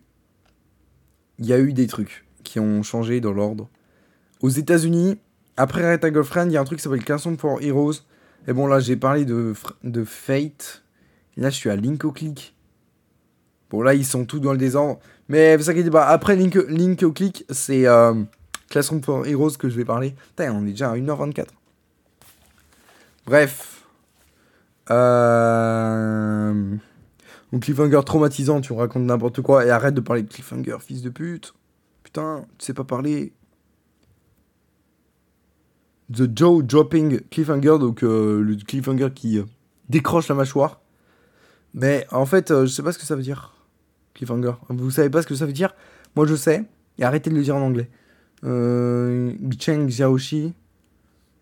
Il 1.38 1.46
y 1.46 1.52
a 1.52 1.60
eu 1.60 1.72
des 1.72 1.86
trucs 1.86 2.26
qui 2.42 2.58
ont 2.58 2.82
changé 2.82 3.20
dans 3.20 3.32
l'ordre. 3.32 3.68
Aux 4.40 4.48
États-Unis, 4.48 5.16
après 5.60 5.92
Red 5.92 6.02
Girlfriend, 6.12 6.46
il 6.46 6.52
y 6.52 6.56
a 6.56 6.60
un 6.60 6.64
truc 6.64 6.78
qui 6.78 6.82
s'appelle 6.82 7.04
Custom 7.04 7.36
for 7.36 7.60
Heroes. 7.60 8.02
Et 8.48 8.52
bon, 8.54 8.66
là, 8.66 8.80
j'ai 8.80 8.96
parlé 8.96 9.26
de, 9.26 9.52
de 9.84 10.04
Fate. 10.04 10.82
là, 11.36 11.50
je 11.50 11.56
suis 11.56 11.68
à 11.68 11.76
Link 11.76 12.02
au 12.04 12.12
clic. 12.12 12.54
Bon, 13.68 13.82
là, 13.82 13.94
ils 13.94 14.06
sont 14.06 14.24
tous 14.24 14.40
dans 14.40 14.52
le 14.52 14.58
désordre. 14.58 14.98
Mais 15.28 15.56
vous 15.56 15.68
inquiétez 15.68 15.90
pas, 15.90 16.06
après 16.06 16.34
Link, 16.34 16.54
Link 16.68 17.02
au 17.02 17.12
clic, 17.12 17.44
c'est 17.50 17.86
euh, 17.86 18.14
Classroom 18.70 19.02
for 19.02 19.26
Heroes 19.26 19.52
que 19.58 19.68
je 19.68 19.76
vais 19.76 19.84
parler. 19.84 20.14
Putain, 20.28 20.52
on 20.54 20.66
est 20.66 20.70
déjà 20.70 20.90
à 20.90 20.96
1h24. 20.96 21.46
Bref. 23.26 23.84
Euh... 24.90 26.76
Cliffhanger 27.60 28.00
traumatisant, 28.06 28.60
tu 28.60 28.72
racontes 28.72 29.02
n'importe 29.02 29.42
quoi 29.42 29.66
et 29.66 29.70
arrête 29.70 29.94
de 29.94 30.00
parler 30.00 30.22
de 30.22 30.32
cliffhanger, 30.32 30.78
fils 30.80 31.02
de 31.02 31.10
pute. 31.10 31.52
Putain, 32.02 32.46
tu 32.58 32.64
sais 32.66 32.74
pas 32.74 32.84
parler. 32.84 33.34
The 36.12 36.28
Joe 36.36 36.64
Dropping 36.64 37.20
Cliffhanger, 37.30 37.78
donc 37.78 38.02
euh, 38.02 38.42
le 38.42 38.56
cliffhanger 38.56 39.10
qui 39.14 39.38
euh, 39.38 39.44
décroche 39.88 40.28
la 40.28 40.34
mâchoire. 40.34 40.80
Mais 41.74 42.06
en 42.10 42.26
fait, 42.26 42.50
euh, 42.50 42.66
je 42.66 42.72
sais 42.72 42.82
pas 42.82 42.92
ce 42.92 42.98
que 42.98 43.04
ça 43.04 43.14
veut 43.14 43.22
dire. 43.22 43.54
Cliffhanger. 44.14 44.52
Vous 44.68 44.90
savez 44.90 45.08
pas 45.10 45.22
ce 45.22 45.26
que 45.26 45.34
ça 45.34 45.46
veut 45.46 45.52
dire? 45.52 45.74
Moi 46.16 46.26
je 46.26 46.34
sais. 46.34 46.64
Et 46.98 47.04
arrêtez 47.04 47.30
de 47.30 47.36
le 47.36 47.42
dire 47.42 47.56
en 47.56 47.62
anglais. 47.62 47.88
Euh, 48.44 49.32
Cheng 49.58 49.86
Xiaoxi. 49.86 50.52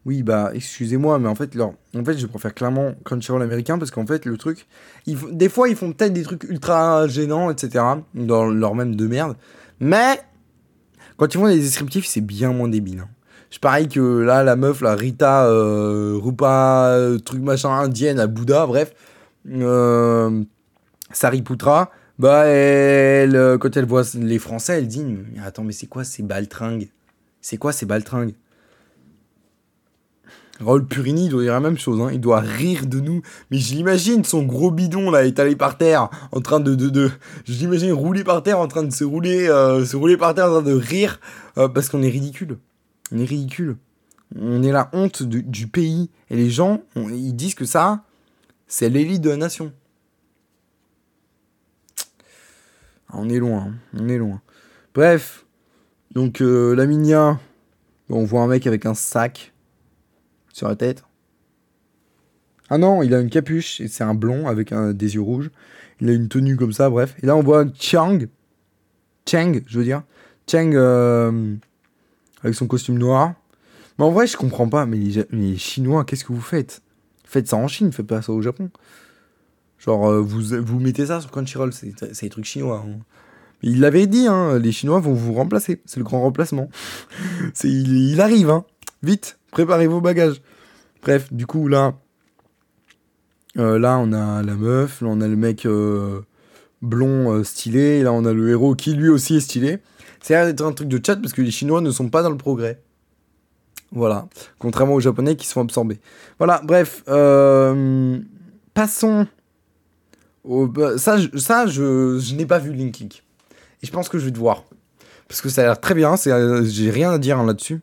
Oui, 0.04 0.22
bah, 0.22 0.50
excusez-moi, 0.54 1.18
mais 1.18 1.28
en 1.28 1.34
fait, 1.34 1.54
leur... 1.54 1.72
en 1.94 2.04
fait, 2.04 2.16
je 2.16 2.26
préfère 2.26 2.54
clairement 2.54 2.94
Crunchyroll 3.04 3.42
américain 3.42 3.78
parce 3.78 3.90
qu'en 3.90 4.06
fait, 4.06 4.24
le 4.24 4.38
truc. 4.38 4.66
Ils... 5.06 5.18
Des 5.32 5.48
fois, 5.48 5.68
ils 5.68 5.76
font 5.76 5.92
peut-être 5.92 6.12
des 6.12 6.22
trucs 6.22 6.44
ultra 6.44 7.06
gênants, 7.08 7.50
etc. 7.50 7.84
Dans 8.14 8.46
leur 8.46 8.74
même 8.74 8.96
de 8.96 9.06
merde. 9.06 9.36
Mais. 9.80 10.20
Quand 11.16 11.34
ils 11.34 11.38
font 11.38 11.48
des 11.48 11.58
descriptifs, 11.58 12.06
c'est 12.06 12.20
bien 12.20 12.52
moins 12.52 12.68
débile. 12.68 13.00
hein. 13.00 13.08
C'est 13.50 13.60
pareil 13.60 13.88
que 13.88 14.00
là, 14.00 14.44
la 14.44 14.56
meuf, 14.56 14.82
la 14.82 14.94
Rita 14.94 15.46
euh, 15.46 16.18
Rupa, 16.22 16.88
euh, 16.90 17.18
truc 17.18 17.40
machin 17.42 17.70
indienne 17.70 18.20
à 18.20 18.26
Bouddha, 18.26 18.66
bref. 18.66 18.92
Euh, 19.50 20.42
Sariputra, 21.10 21.90
bah, 22.18 22.44
elle, 22.46 23.56
quand 23.58 23.76
elle 23.76 23.86
voit 23.86 24.02
les 24.14 24.38
Français, 24.38 24.78
elle 24.78 24.88
dit 24.88 25.04
Attends, 25.42 25.64
mais 25.64 25.72
c'est 25.72 25.86
quoi 25.86 26.04
ces 26.04 26.22
baltringues? 26.22 26.88
C'est 27.40 27.56
quoi 27.56 27.72
ces 27.72 27.86
baltringues? 27.86 28.34
Raoul 30.60 30.84
Purini, 30.86 31.26
il 31.26 31.30
doit 31.30 31.42
dire 31.42 31.52
la 31.52 31.60
même 31.60 31.78
chose, 31.78 32.00
hein. 32.00 32.10
il 32.12 32.20
doit 32.20 32.40
rire 32.40 32.84
de 32.84 32.98
nous. 32.98 33.22
Mais 33.50 33.58
je 33.58 33.74
l'imagine, 33.74 34.24
son 34.24 34.42
gros 34.42 34.72
bidon 34.72 35.10
là, 35.10 35.24
étalé 35.24 35.54
par 35.54 35.78
terre, 35.78 36.10
en 36.32 36.40
train 36.40 36.60
de. 36.60 36.74
de, 36.74 36.90
de 36.90 37.10
je 37.46 37.54
l'imagine 37.54 37.92
rouler 37.92 38.24
par 38.24 38.42
terre, 38.42 38.58
en 38.58 38.66
train 38.66 38.82
de 38.82 38.92
se 38.92 39.04
rouler, 39.04 39.46
se 39.46 39.96
rouler 39.96 40.18
par 40.18 40.34
terre, 40.34 40.46
en 40.46 40.60
train 40.60 40.62
de 40.62 40.74
rire, 40.74 41.20
parce 41.54 41.88
qu'on 41.88 42.02
est 42.02 42.10
ridicule. 42.10 42.58
On 43.12 43.18
est 43.18 43.24
ridicule. 43.24 43.76
On 44.36 44.62
est 44.62 44.72
la 44.72 44.90
honte 44.92 45.22
du, 45.22 45.66
pays. 45.66 46.10
Et 46.30 46.36
les 46.36 46.50
gens, 46.50 46.82
ils 46.96 47.34
disent 47.34 47.54
que 47.54 47.64
ça, 47.64 48.04
c'est 48.66 48.88
l'élite 48.88 49.22
de 49.22 49.30
la 49.30 49.36
nation. 49.36 49.72
Ah, 53.08 53.14
On 53.14 53.28
est 53.28 53.38
loin, 53.38 53.68
hein. 53.68 53.74
on 53.94 54.08
est 54.08 54.18
loin. 54.18 54.42
Bref, 54.94 55.46
donc 56.12 56.42
euh, 56.42 56.74
la 56.74 56.86
Minia, 56.86 57.40
on 58.10 58.24
voit 58.24 58.42
un 58.42 58.48
mec 58.48 58.66
avec 58.66 58.84
un 58.84 58.94
sac 58.94 59.52
sur 60.52 60.68
la 60.68 60.76
tête. 60.76 61.04
Ah 62.68 62.76
non, 62.76 63.02
il 63.02 63.14
a 63.14 63.20
une 63.20 63.30
capuche 63.30 63.80
c'est 63.86 64.04
un 64.04 64.14
blond 64.14 64.46
avec 64.46 64.74
des 64.74 65.14
yeux 65.14 65.22
rouges. 65.22 65.50
Il 66.00 66.10
a 66.10 66.12
une 66.12 66.28
tenue 66.28 66.56
comme 66.56 66.72
ça, 66.72 66.90
bref. 66.90 67.16
Et 67.22 67.26
là, 67.26 67.34
on 67.34 67.42
voit 67.42 67.64
Chang. 67.78 68.18
Chang, 69.26 69.60
je 69.66 69.78
veux 69.78 69.84
dire. 69.84 70.02
Chang 70.46 70.70
euh, 70.74 71.56
avec 72.42 72.54
son 72.54 72.66
costume 72.66 72.98
noir. 72.98 73.34
Mais 73.98 74.04
en 74.04 74.10
vrai, 74.10 74.26
je 74.26 74.36
comprends 74.36 74.68
pas. 74.68 74.86
Mais 74.86 74.98
les, 75.30 75.56
Chinois, 75.56 76.04
qu'est-ce 76.04 76.24
que 76.24 76.32
vous 76.32 76.40
faites? 76.40 76.82
Faites 77.24 77.48
ça 77.48 77.56
en 77.56 77.68
Chine, 77.68 77.92
faites 77.92 78.06
pas 78.06 78.22
ça 78.22 78.32
au 78.32 78.40
Japon. 78.42 78.70
Genre, 79.78 80.08
euh, 80.08 80.20
vous, 80.20 80.40
vous 80.62 80.80
mettez 80.80 81.06
ça 81.06 81.20
sur 81.20 81.30
Crunchyroll, 81.30 81.72
c'est 81.72 81.92
des 82.22 82.28
trucs 82.28 82.44
chinois. 82.44 82.84
hein. 82.86 82.98
Mais 83.62 83.70
Il 83.70 83.80
l'avait 83.80 84.06
dit, 84.06 84.26
hein, 84.26 84.58
les 84.58 84.72
Chinois 84.72 85.00
vont 85.00 85.14
vous 85.14 85.34
remplacer. 85.34 85.80
C'est 85.84 85.98
le 85.98 86.04
grand 86.04 86.22
remplacement. 86.22 86.68
Il, 87.64 88.20
arrive, 88.20 88.50
hein. 88.50 88.64
Vite, 89.02 89.38
préparez 89.50 89.86
vos 89.86 90.00
bagages. 90.00 90.40
Bref, 91.02 91.32
du 91.32 91.46
coup, 91.46 91.68
là, 91.68 91.94
euh, 93.56 93.78
là, 93.78 93.98
on 93.98 94.12
a 94.12 94.42
la 94.42 94.54
meuf, 94.54 95.00
là, 95.00 95.08
on 95.08 95.20
a 95.20 95.28
le 95.28 95.36
mec 95.36 95.66
euh, 95.66 96.20
blond 96.82 97.44
stylé, 97.44 98.02
là, 98.02 98.12
on 98.12 98.24
a 98.24 98.32
le 98.32 98.50
héros 98.50 98.74
qui 98.74 98.94
lui 98.94 99.08
aussi 99.08 99.36
est 99.36 99.40
stylé. 99.40 99.78
C'est 100.20 100.34
un 100.34 100.72
truc 100.72 100.88
de 100.88 101.00
chat 101.04 101.16
parce 101.16 101.32
que 101.32 101.42
les 101.42 101.50
Chinois 101.50 101.80
ne 101.80 101.90
sont 101.90 102.08
pas 102.08 102.22
dans 102.22 102.30
le 102.30 102.36
progrès. 102.36 102.80
Voilà. 103.92 104.28
Contrairement 104.58 104.94
aux 104.94 105.00
Japonais 105.00 105.36
qui 105.36 105.46
sont 105.46 105.60
absorbés. 105.60 106.00
Voilà, 106.38 106.60
bref. 106.64 107.02
euh, 107.08 108.18
passons. 108.74 109.26
au- 110.44 110.66
bah, 110.66 110.98
ça, 110.98 111.18
je, 111.18 111.36
ça, 111.38 111.66
je, 111.66 112.34
n'ai 112.34 112.46
pas 112.46 112.58
vu 112.58 112.72
Link. 112.72 113.00
Et 113.02 113.86
je 113.86 113.90
pense 113.92 114.08
que 114.08 114.18
je 114.18 114.26
vais 114.26 114.32
te 114.32 114.38
voir. 114.38 114.64
Parce 115.28 115.40
que 115.40 115.48
ça 115.48 115.62
a 115.62 115.64
l'air 115.64 115.80
très 115.80 115.94
bien, 115.94 116.14
euh, 116.26 116.64
j'ai 116.64 116.90
rien 116.90 117.10
à 117.12 117.18
dire 117.18 117.42
là-dessus. 117.42 117.80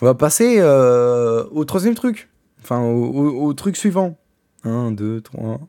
On 0.00 0.06
va 0.06 0.14
passer 0.14 0.56
euh, 0.58 1.44
au 1.50 1.64
troisième 1.64 1.94
truc. 1.94 2.28
Enfin, 2.62 2.80
au 2.82 3.52
truc 3.54 3.76
suivant. 3.76 4.16
1, 4.64 4.92
2, 4.92 5.20
3, 5.20 5.60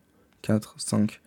4, 0.42 0.76
5. 0.78 1.22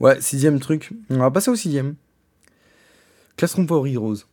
Ouais, 0.00 0.20
sixième 0.20 0.60
truc. 0.60 0.92
On 1.10 1.18
va 1.18 1.30
passer 1.30 1.50
au 1.50 1.56
sixième. 1.56 1.94
Classroom 3.36 3.66
for 3.66 3.86
Heroes. 3.86 4.24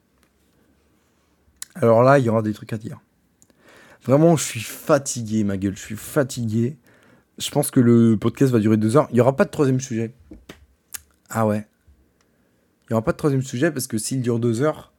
Alors 1.75 2.03
là, 2.03 2.19
il 2.19 2.25
y 2.25 2.29
aura 2.29 2.41
des 2.41 2.53
trucs 2.53 2.73
à 2.73 2.77
dire. 2.77 2.99
Vraiment, 4.03 4.35
je 4.35 4.43
suis 4.43 4.59
fatigué, 4.59 5.43
ma 5.43 5.57
gueule. 5.57 5.75
Je 5.75 5.81
suis 5.81 5.95
fatigué. 5.95 6.77
Je 7.37 7.49
pense 7.49 7.71
que 7.71 7.79
le 7.79 8.17
podcast 8.17 8.51
va 8.51 8.59
durer 8.59 8.77
deux 8.77 8.97
heures. 8.97 9.07
Il 9.09 9.15
n'y 9.15 9.21
aura 9.21 9.35
pas 9.35 9.45
de 9.45 9.49
troisième 9.49 9.79
sujet. 9.79 10.13
Ah 11.29 11.47
ouais. 11.47 11.65
Il 12.83 12.87
n'y 12.91 12.93
aura 12.93 13.03
pas 13.03 13.13
de 13.13 13.17
troisième 13.17 13.41
sujet 13.41 13.71
parce 13.71 13.87
que 13.87 13.97
s'il 13.97 14.21
dure 14.21 14.39
deux 14.39 14.61
heures, 14.61 14.93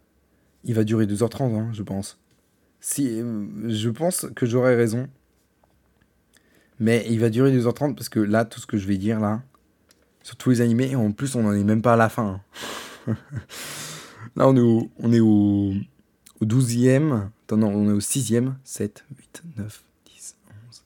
il 0.65 0.74
va 0.74 0.85
durer 0.85 1.07
2h30, 1.07 1.55
hein, 1.55 1.70
je 1.73 1.82
pense. 1.82 2.19
Si, 2.81 3.23
je 3.69 3.91
pense 3.91 4.27
que 4.35 4.47
j'aurai 4.47 4.74
raison. 4.74 5.09
Mais 6.81 7.07
il 7.09 7.20
va 7.20 7.28
durer 7.31 7.57
2h30 7.57 7.95
parce 7.95 8.09
que 8.09 8.20
là, 8.20 8.45
tout 8.45 8.59
ce 8.59 8.66
que 8.66 8.78
je 8.78 8.89
vais 8.89 8.97
dire 8.97 9.20
là, 9.20 9.43
sur 10.24 10.36
tous 10.36 10.51
les 10.51 10.60
animés, 10.62 10.90
et 10.90 10.96
en 10.96 11.12
plus, 11.12 11.36
on 11.36 11.42
n'en 11.42 11.52
est 11.52 11.62
même 11.62 11.82
pas 11.82 11.92
à 11.92 11.96
la 11.96 12.09
fin. 12.09 12.40
hein. 13.06 13.16
là, 14.36 14.48
on 14.48 14.56
est 14.56 14.60
au, 14.60 14.90
on 14.98 15.12
est 15.12 15.20
au, 15.20 15.74
au 16.40 16.44
12e. 16.44 17.28
Attends, 17.44 17.59
non, 17.59 17.68
on 17.68 17.90
est 17.90 17.92
au 17.92 18.01
6e. 18.01 18.55
7, 18.64 19.05
8, 19.18 19.42
9, 19.59 19.84
10, 20.06 20.36
11, 20.70 20.82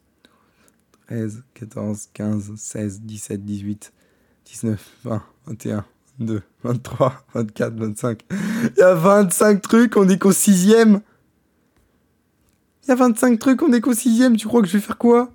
13, 1.07 1.45
14, 1.55 2.09
15, 2.13 2.53
16, 2.57 3.01
17, 3.03 3.45
18, 3.45 3.93
19, 4.45 4.91
20, 5.05 5.23
21, 5.47 5.85
22, 6.19 6.43
23, 6.65 7.25
24, 7.35 7.75
25. 7.75 8.23
Il 8.31 8.73
y 8.77 8.83
a 8.83 8.95
25 8.95 9.63
trucs, 9.63 9.97
on 9.97 10.09
est 10.09 10.19
qu'au 10.19 10.33
6e. 10.33 11.01
Il 12.83 12.89
y 12.89 12.91
a 12.91 12.97
25 12.97 13.39
trucs, 13.39 13.63
on 13.63 13.73
est 13.73 13.81
qu'au 13.81 13.93
6e. 13.93 14.37
Tu 14.37 14.49
crois 14.49 14.63
que 14.63 14.67
je 14.67 14.73
vais 14.79 14.83
faire 14.83 14.99
quoi? 14.99 15.33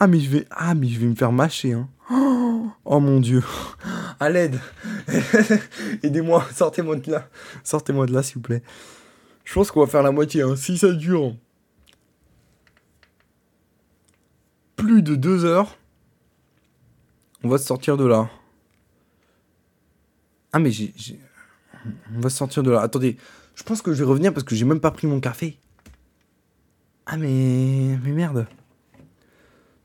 Ah, 0.00 0.08
mais 0.08 0.18
je 0.18 0.28
vais, 0.28 0.46
ah, 0.50 0.74
mais 0.74 0.88
je 0.88 0.98
vais 0.98 1.06
me 1.06 1.14
faire 1.14 1.30
mâcher, 1.30 1.72
hein. 1.72 1.88
Oh, 2.10 2.68
oh 2.84 3.00
mon 3.00 3.20
dieu. 3.20 3.42
À 4.20 4.28
l'aide. 4.30 4.60
Aidez-moi, 6.02 6.44
sortez-moi 6.54 6.96
de 6.96 7.10
là. 7.10 7.28
Sortez-moi 7.64 8.06
de 8.06 8.12
là, 8.12 8.22
s'il 8.22 8.36
vous 8.36 8.42
plaît. 8.42 8.62
Je 9.44 9.52
pense 9.54 9.70
qu'on 9.70 9.80
va 9.80 9.86
faire 9.86 10.02
la 10.02 10.12
moitié. 10.12 10.42
Hein. 10.42 10.56
Si 10.56 10.78
ça 10.78 10.92
dure 10.92 11.34
plus 14.76 15.02
de 15.02 15.16
deux 15.16 15.44
heures, 15.44 15.76
on 17.42 17.48
va 17.48 17.58
se 17.58 17.64
sortir 17.64 17.96
de 17.96 18.04
là. 18.06 18.28
Ah 20.52 20.58
mais 20.58 20.70
j'ai... 20.70 20.92
j'ai- 20.96 21.20
On 22.14 22.20
va 22.20 22.30
se 22.30 22.36
sortir 22.36 22.62
de 22.62 22.70
là. 22.70 22.80
Attendez, 22.82 23.16
je 23.54 23.62
pense 23.62 23.82
que 23.82 23.92
je 23.92 23.98
vais 24.04 24.08
revenir 24.10 24.32
parce 24.32 24.44
que 24.44 24.54
j'ai 24.54 24.64
même 24.64 24.80
pas 24.80 24.90
pris 24.90 25.06
mon 25.06 25.20
café. 25.20 25.58
Ah 27.06 27.16
mais... 27.16 27.98
Mais 28.02 28.12
merde. 28.12 28.46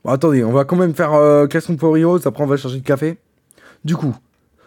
Bon 0.04 0.10
attendez, 0.10 0.42
on 0.42 0.52
va 0.52 0.64
quand 0.64 0.76
même 0.76 0.94
faire 0.94 1.14
euh, 1.14 1.46
Classroom 1.46 1.78
for 1.78 1.96
Heroes, 1.96 2.26
après 2.26 2.42
on 2.42 2.46
va 2.46 2.56
chercher 2.56 2.76
le 2.76 2.82
café. 2.82 3.18
Du 3.84 3.96
coup, 3.96 4.14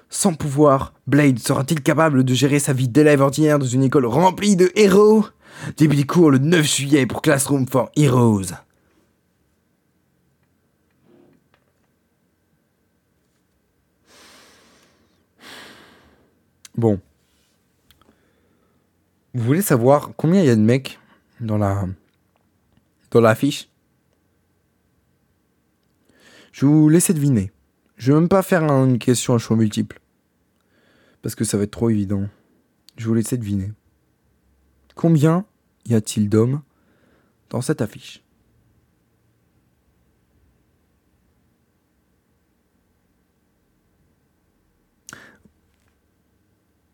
sans 0.09 0.33
pouvoir, 0.33 0.93
Blade 1.07 1.39
sera-t-il 1.39 1.81
capable 1.81 2.23
de 2.23 2.33
gérer 2.33 2.59
sa 2.59 2.71
vie 2.71 2.87
d'élève 2.87 3.21
ordinaire 3.21 3.59
dans 3.59 3.65
une 3.65 3.83
école 3.83 4.05
remplie 4.05 4.55
de 4.55 4.71
héros? 4.75 5.25
Début 5.77 5.95
des 5.95 6.05
cours 6.05 6.31
le 6.31 6.37
9 6.37 6.65
juillet 6.65 7.05
pour 7.05 7.21
Classroom 7.21 7.67
for 7.67 7.89
Heroes. 7.97 8.53
Bon. 16.77 16.99
Vous 19.33 19.43
voulez 19.43 19.61
savoir 19.61 20.11
combien 20.15 20.41
il 20.41 20.47
y 20.47 20.49
a 20.49 20.55
de 20.55 20.61
mecs 20.61 20.99
dans 21.41 21.57
la 21.57 21.85
dans 23.11 23.21
l'affiche? 23.21 23.69
Je 26.55 26.65
vais 26.65 26.71
vous 26.71 26.87
laisser 26.87 27.13
deviner. 27.13 27.51
Je 27.97 28.13
vais 28.13 28.17
même 28.17 28.29
pas 28.29 28.41
faire 28.41 28.63
une 28.63 28.97
question 28.97 29.33
à 29.33 29.37
choix 29.37 29.57
multiple. 29.57 29.99
Parce 31.21 31.35
que 31.35 31.43
ça 31.43 31.57
va 31.57 31.63
être 31.63 31.71
trop 31.71 31.89
évident. 31.89 32.29
Je 32.95 33.03
vais 33.03 33.07
vous 33.09 33.13
laisser 33.13 33.35
deviner. 33.35 33.73
Combien 34.95 35.45
y 35.85 35.95
a-t-il 35.95 36.29
d'hommes 36.29 36.61
dans 37.49 37.59
cette 37.59 37.81
affiche? 37.81 38.23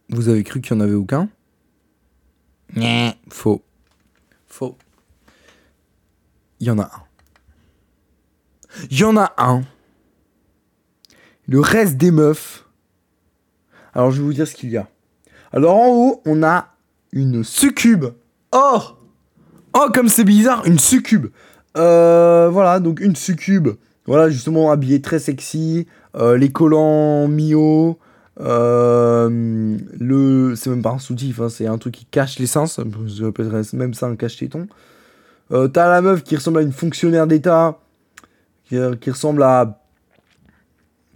Vous 0.09 0.27
avez 0.27 0.43
cru 0.43 0.59
qu'il 0.61 0.75
n'y 0.75 0.81
en 0.81 0.85
avait 0.85 0.95
aucun? 0.95 1.29
Faux. 3.29 3.63
Faux. 4.47 4.75
Il 6.59 6.65
y 6.65 6.71
en 6.71 6.79
a 6.79 6.85
un. 6.85 7.10
Il 8.89 8.99
y 8.99 9.03
en 9.03 9.18
a 9.18 9.34
un. 9.38 9.61
Le 11.48 11.60
reste 11.60 11.98
des 11.98 12.11
meufs. 12.11 12.65
Alors, 13.93 14.11
je 14.11 14.18
vais 14.18 14.23
vous 14.23 14.34
dire 14.34 14.48
ce 14.48 14.56
qu'il 14.56 14.69
y 14.69 14.77
a. 14.77 14.88
Alors, 15.52 15.76
en 15.76 15.89
haut, 15.89 16.22
on 16.26 16.43
a 16.43 16.68
une 17.11 17.43
succube. 17.43 18.06
Oh 18.52 18.80
Oh, 19.73 19.88
comme 19.93 20.10
c'est 20.10 20.23
bizarre, 20.23 20.64
une 20.65 20.80
succube. 20.80 21.27
Euh, 21.77 22.49
voilà, 22.52 22.80
donc 22.80 22.99
une 22.99 23.15
succube. 23.15 23.69
Voilà, 24.06 24.30
justement, 24.30 24.72
habillée 24.72 25.02
très 25.02 25.19
sexy. 25.19 25.88
Euh, 26.15 26.38
les 26.38 26.52
collants 26.52 27.27
Mio. 27.27 27.98
Euh, 28.39 29.77
le, 29.99 30.56
c'est 30.56 30.69
même 30.69 30.81
pas 30.81 30.91
un 30.91 30.99
soutif, 30.99 31.39
hein, 31.41 31.49
c'est 31.49 31.68
un 31.68 31.77
truc 31.77 31.93
qui 31.93 32.06
cache 32.06 32.39
l'essence. 32.39 32.80
Je 33.07 33.26
répéterais 33.26 33.61
même 33.73 33.93
ça 33.93 34.07
un 34.07 34.15
cache-téton. 34.15 34.68
Euh, 35.52 35.68
T'as 35.68 35.89
la 35.89 36.02
meuf 36.02 36.23
qui 36.23 36.35
ressemble 36.35 36.60
à 36.60 36.61
une 36.61 36.72
fonctionnaire 36.72 37.27
d'État, 37.27 37.80
qui, 38.72 38.80
qui 39.02 39.11
ressemble 39.11 39.43
à, 39.43 39.80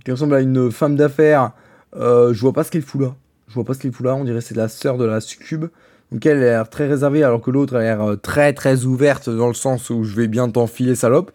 qui 0.04 0.12
ressemble 0.12 0.36
à 0.36 0.42
une 0.42 0.72
femme 0.72 0.98
d'affaires. 0.98 1.52
Euh, 1.96 2.34
je 2.34 2.42
vois 2.42 2.52
pas 2.52 2.66
ce 2.66 2.72
qu'elle 2.72 2.82
fout 2.82 3.00
là. 3.02 3.16
Je 3.48 3.54
vois 3.54 3.64
pas 3.64 3.74
ce 3.74 3.80
qu'elle 3.80 3.94
fout 3.94 4.06
là. 4.06 4.14
On 4.16 4.26
dirait 4.26 4.42
c'est 4.42 4.58
la 4.58 4.68
sœur 4.68 4.98
de 4.98 5.06
la 5.06 5.22
succube. 5.22 5.66
Donc 6.12 6.26
elle 6.26 6.38
a 6.38 6.42
l'air 6.42 6.70
très 6.70 6.86
réservée 6.88 7.24
alors 7.24 7.42
que 7.42 7.52
l'autre 7.52 7.78
a 7.78 7.80
l'air 7.80 8.02
euh, 8.02 8.16
très 8.18 8.52
très 8.54 8.84
ouverte 8.84 9.30
dans 9.30 9.48
le 9.48 9.54
sens 9.54 9.90
où 9.90 10.04
je 10.04 10.16
vais 10.16 10.28
bien 10.28 10.50
t'enfiler 10.50 10.96
salope. 10.96 11.32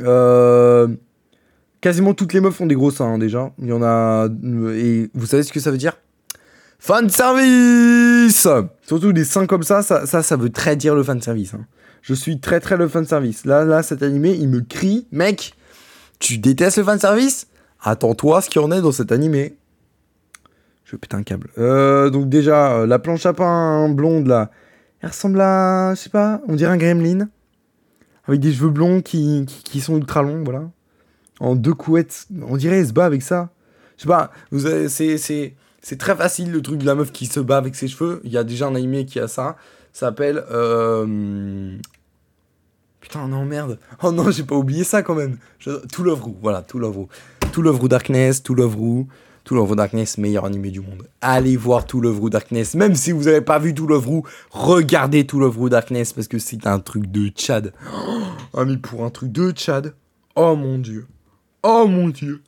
Euh, 0.00 0.86
quasiment 1.80 2.14
toutes 2.14 2.32
les 2.32 2.40
meufs 2.40 2.60
ont 2.60 2.66
des 2.66 2.76
gros 2.76 2.92
seins 2.92 3.14
hein, 3.14 3.18
déjà. 3.18 3.50
Il 3.58 3.66
y 3.66 3.72
en 3.72 3.82
a 3.82 4.28
et 4.74 5.10
vous 5.14 5.26
savez 5.26 5.42
ce 5.42 5.52
que 5.52 5.60
ça 5.60 5.72
veut 5.72 5.78
dire? 5.78 5.98
Fan 6.78 7.10
service 7.10 8.46
Surtout 8.86 9.12
des 9.12 9.24
seins 9.24 9.46
comme 9.46 9.62
ça, 9.62 9.82
ça, 9.82 10.06
ça, 10.06 10.22
ça 10.22 10.36
veut 10.36 10.50
très 10.50 10.76
dire 10.76 10.94
le 10.94 11.02
fan 11.02 11.20
service. 11.20 11.54
hein. 11.54 11.66
Je 12.02 12.14
suis 12.14 12.40
très 12.40 12.60
très 12.60 12.76
le 12.76 12.88
fan 12.88 13.06
service. 13.06 13.44
Là, 13.44 13.64
là, 13.64 13.82
cet 13.82 14.02
animé, 14.02 14.32
il 14.32 14.48
me 14.48 14.60
crie, 14.60 15.06
mec, 15.12 15.54
tu 16.18 16.38
détestes 16.38 16.78
le 16.78 16.84
fan 16.84 16.98
service? 16.98 17.46
Attends-toi 17.80 18.42
ce 18.42 18.50
qu'il 18.50 18.60
y 18.60 18.64
en 18.64 18.70
ait 18.70 18.80
dans 18.80 18.92
cet 18.92 19.12
animé. 19.12 19.56
Je 20.84 20.96
pète 20.96 21.14
un 21.14 21.22
câble. 21.22 21.48
Euh, 21.58 22.10
donc 22.10 22.28
déjà, 22.28 22.72
euh, 22.72 22.86
la 22.86 22.98
planche 22.98 23.24
à 23.24 23.32
pain 23.32 23.88
blonde 23.88 24.26
là, 24.26 24.50
elle 25.00 25.08
ressemble 25.08 25.40
à, 25.40 25.94
je 25.94 26.00
sais 26.00 26.10
pas, 26.10 26.42
on 26.48 26.54
dirait 26.54 26.70
un 26.70 26.76
gremlin. 26.76 27.28
Avec 28.26 28.40
des 28.40 28.52
cheveux 28.52 28.70
blonds 28.70 29.00
qui, 29.00 29.46
qui, 29.64 29.80
sont 29.80 29.96
ultra 29.96 30.22
longs, 30.22 30.44
voilà. 30.44 30.70
En 31.40 31.56
deux 31.56 31.74
couettes. 31.74 32.26
On 32.46 32.56
dirait 32.56 32.78
elle 32.78 32.86
se 32.86 32.92
bat 32.92 33.04
avec 33.04 33.22
ça. 33.22 33.50
Je 33.96 34.02
sais 34.02 34.08
pas, 34.08 34.30
vous 34.50 34.60
c'est, 34.88 35.18
c'est 35.18 35.98
très 35.98 36.14
facile 36.14 36.52
le 36.52 36.62
truc 36.62 36.78
de 36.78 36.86
la 36.86 36.94
meuf 36.94 37.10
qui 37.10 37.26
se 37.26 37.40
bat 37.40 37.56
avec 37.56 37.74
ses 37.74 37.88
cheveux. 37.88 38.20
Il 38.22 38.30
y 38.30 38.38
a 38.38 38.44
déjà 38.44 38.66
un 38.66 38.74
animé 38.74 39.06
qui 39.06 39.18
a 39.18 39.28
ça. 39.28 39.56
Ça 39.92 40.06
s'appelle. 40.06 40.44
Euh... 40.50 41.76
Putain, 43.00 43.28
non, 43.28 43.44
merde. 43.44 43.78
Oh 44.02 44.12
non, 44.12 44.30
j'ai 44.30 44.44
pas 44.44 44.56
oublié 44.56 44.84
ça 44.84 45.02
quand 45.02 45.14
même. 45.14 45.38
Je... 45.58 45.70
To 45.70 46.02
Love 46.02 46.22
Ru, 46.22 46.32
voilà, 46.40 46.62
To 46.62 46.78
Love 46.78 46.98
Ru. 46.98 47.06
To 47.52 47.62
Love 47.62 47.80
Ru 47.80 47.88
Darkness, 47.88 48.42
To 48.42 48.54
Love 48.54 48.76
Ru. 48.76 49.06
To 49.44 49.56
Love 49.56 49.70
Ru 49.70 49.76
Darkness, 49.76 50.18
meilleur 50.18 50.44
animé 50.44 50.70
du 50.70 50.80
monde. 50.80 51.08
Allez 51.20 51.56
voir 51.56 51.84
To 51.84 52.00
Love 52.00 52.20
Ru 52.20 52.30
Darkness. 52.30 52.74
Même 52.74 52.94
si 52.94 53.10
vous 53.10 53.26
avez 53.26 53.40
pas 53.40 53.58
vu 53.58 53.74
To 53.74 53.86
Love 53.86 54.08
Ru, 54.08 54.22
regardez 54.50 55.26
To 55.26 55.40
Love 55.40 55.58
Ru 55.58 55.68
Darkness 55.68 56.12
parce 56.12 56.28
que 56.28 56.38
c'est 56.38 56.66
un 56.66 56.78
truc 56.78 57.10
de 57.10 57.28
Tchad. 57.28 57.72
Ah, 58.54 58.64
mais 58.64 58.76
pour 58.76 59.04
un 59.04 59.10
truc 59.10 59.32
de 59.32 59.50
Tchad. 59.50 59.94
Oh 60.36 60.54
mon 60.54 60.78
dieu. 60.78 61.06
Oh 61.64 61.86
mon 61.88 62.08
dieu. 62.08 62.40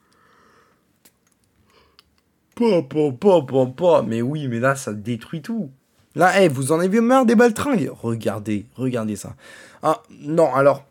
Pa, 2.55 2.83
pa, 2.83 3.11
pa, 3.21 3.67
pa. 3.77 4.03
Mais 4.07 4.23
oui, 4.23 4.47
mais 4.47 4.61
là, 4.61 4.77
ça 4.77 4.95
détruit 4.95 5.43
tout. 5.43 5.71
Là, 6.15 6.47
vous 6.49 6.73
en 6.73 6.81
avez 6.81 7.01
marre 7.01 7.27
des 7.27 7.35
baltringues? 7.35 7.91
Regardez, 8.01 8.67
regardez 8.77 9.17
ça. 9.17 9.35
Ah, 9.83 10.03
non, 10.21 10.53
alors, 10.55 10.85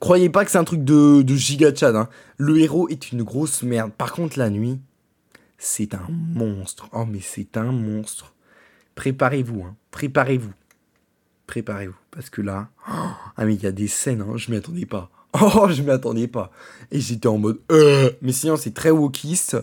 croyez 0.00 0.28
pas 0.28 0.44
que 0.44 0.50
c'est 0.50 0.58
un 0.58 0.64
truc 0.64 0.84
de, 0.84 1.22
de 1.22 1.34
giga 1.34 1.72
Tchad. 1.72 1.96
Hein. 1.96 2.08
Le 2.36 2.58
héros 2.58 2.88
est 2.88 3.10
une 3.10 3.22
grosse 3.22 3.62
merde. 3.62 3.90
Par 3.92 4.12
contre, 4.12 4.38
la 4.38 4.50
nuit, 4.50 4.78
c'est 5.56 5.94
un 5.94 6.06
monstre. 6.10 6.88
Oh, 6.92 7.04
mais 7.06 7.20
c'est 7.22 7.56
un 7.56 7.72
monstre. 7.72 8.34
Préparez-vous, 8.94 9.62
hein. 9.62 9.76
Préparez-vous. 9.90 10.52
Préparez-vous. 11.46 11.96
Parce 12.10 12.28
que 12.28 12.42
là, 12.42 12.68
ah, 12.86 13.16
mais 13.38 13.54
il 13.54 13.62
y 13.62 13.66
a 13.66 13.72
des 13.72 13.88
scènes, 13.88 14.20
hein, 14.20 14.36
je 14.36 14.50
m'y 14.50 14.58
attendais 14.58 14.86
pas. 14.86 15.10
Oh, 15.40 15.68
je 15.70 15.82
m'y 15.82 15.90
attendais 15.90 16.28
pas. 16.28 16.50
Et 16.90 17.00
j'étais 17.00 17.28
en 17.28 17.38
mode, 17.38 17.60
euh. 17.70 18.10
Mais 18.22 18.32
sinon, 18.32 18.56
c'est 18.56 18.74
très 18.74 18.90
wokiste. 18.90 19.56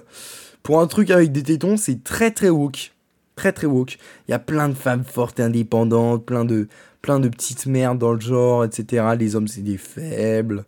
Pour 0.63 0.79
un 0.81 0.87
truc 0.87 1.11
avec 1.11 1.31
des 1.31 1.43
tétons, 1.43 1.77
c'est 1.77 2.03
très 2.03 2.31
très 2.31 2.49
woke. 2.49 2.94
Très 3.35 3.51
très 3.51 3.67
woke. 3.67 3.97
Il 4.27 4.31
y 4.31 4.33
a 4.33 4.39
plein 4.39 4.69
de 4.69 4.73
femmes 4.73 5.03
fortes 5.03 5.39
et 5.39 5.43
indépendantes, 5.43 6.25
plein 6.25 6.45
de, 6.45 6.67
plein 7.01 7.19
de 7.19 7.27
petites 7.27 7.65
merdes 7.65 7.99
dans 7.99 8.13
le 8.13 8.19
genre, 8.19 8.63
etc. 8.63 9.05
Les 9.19 9.35
hommes, 9.35 9.47
c'est 9.47 9.61
des 9.61 9.77
faibles. 9.77 10.65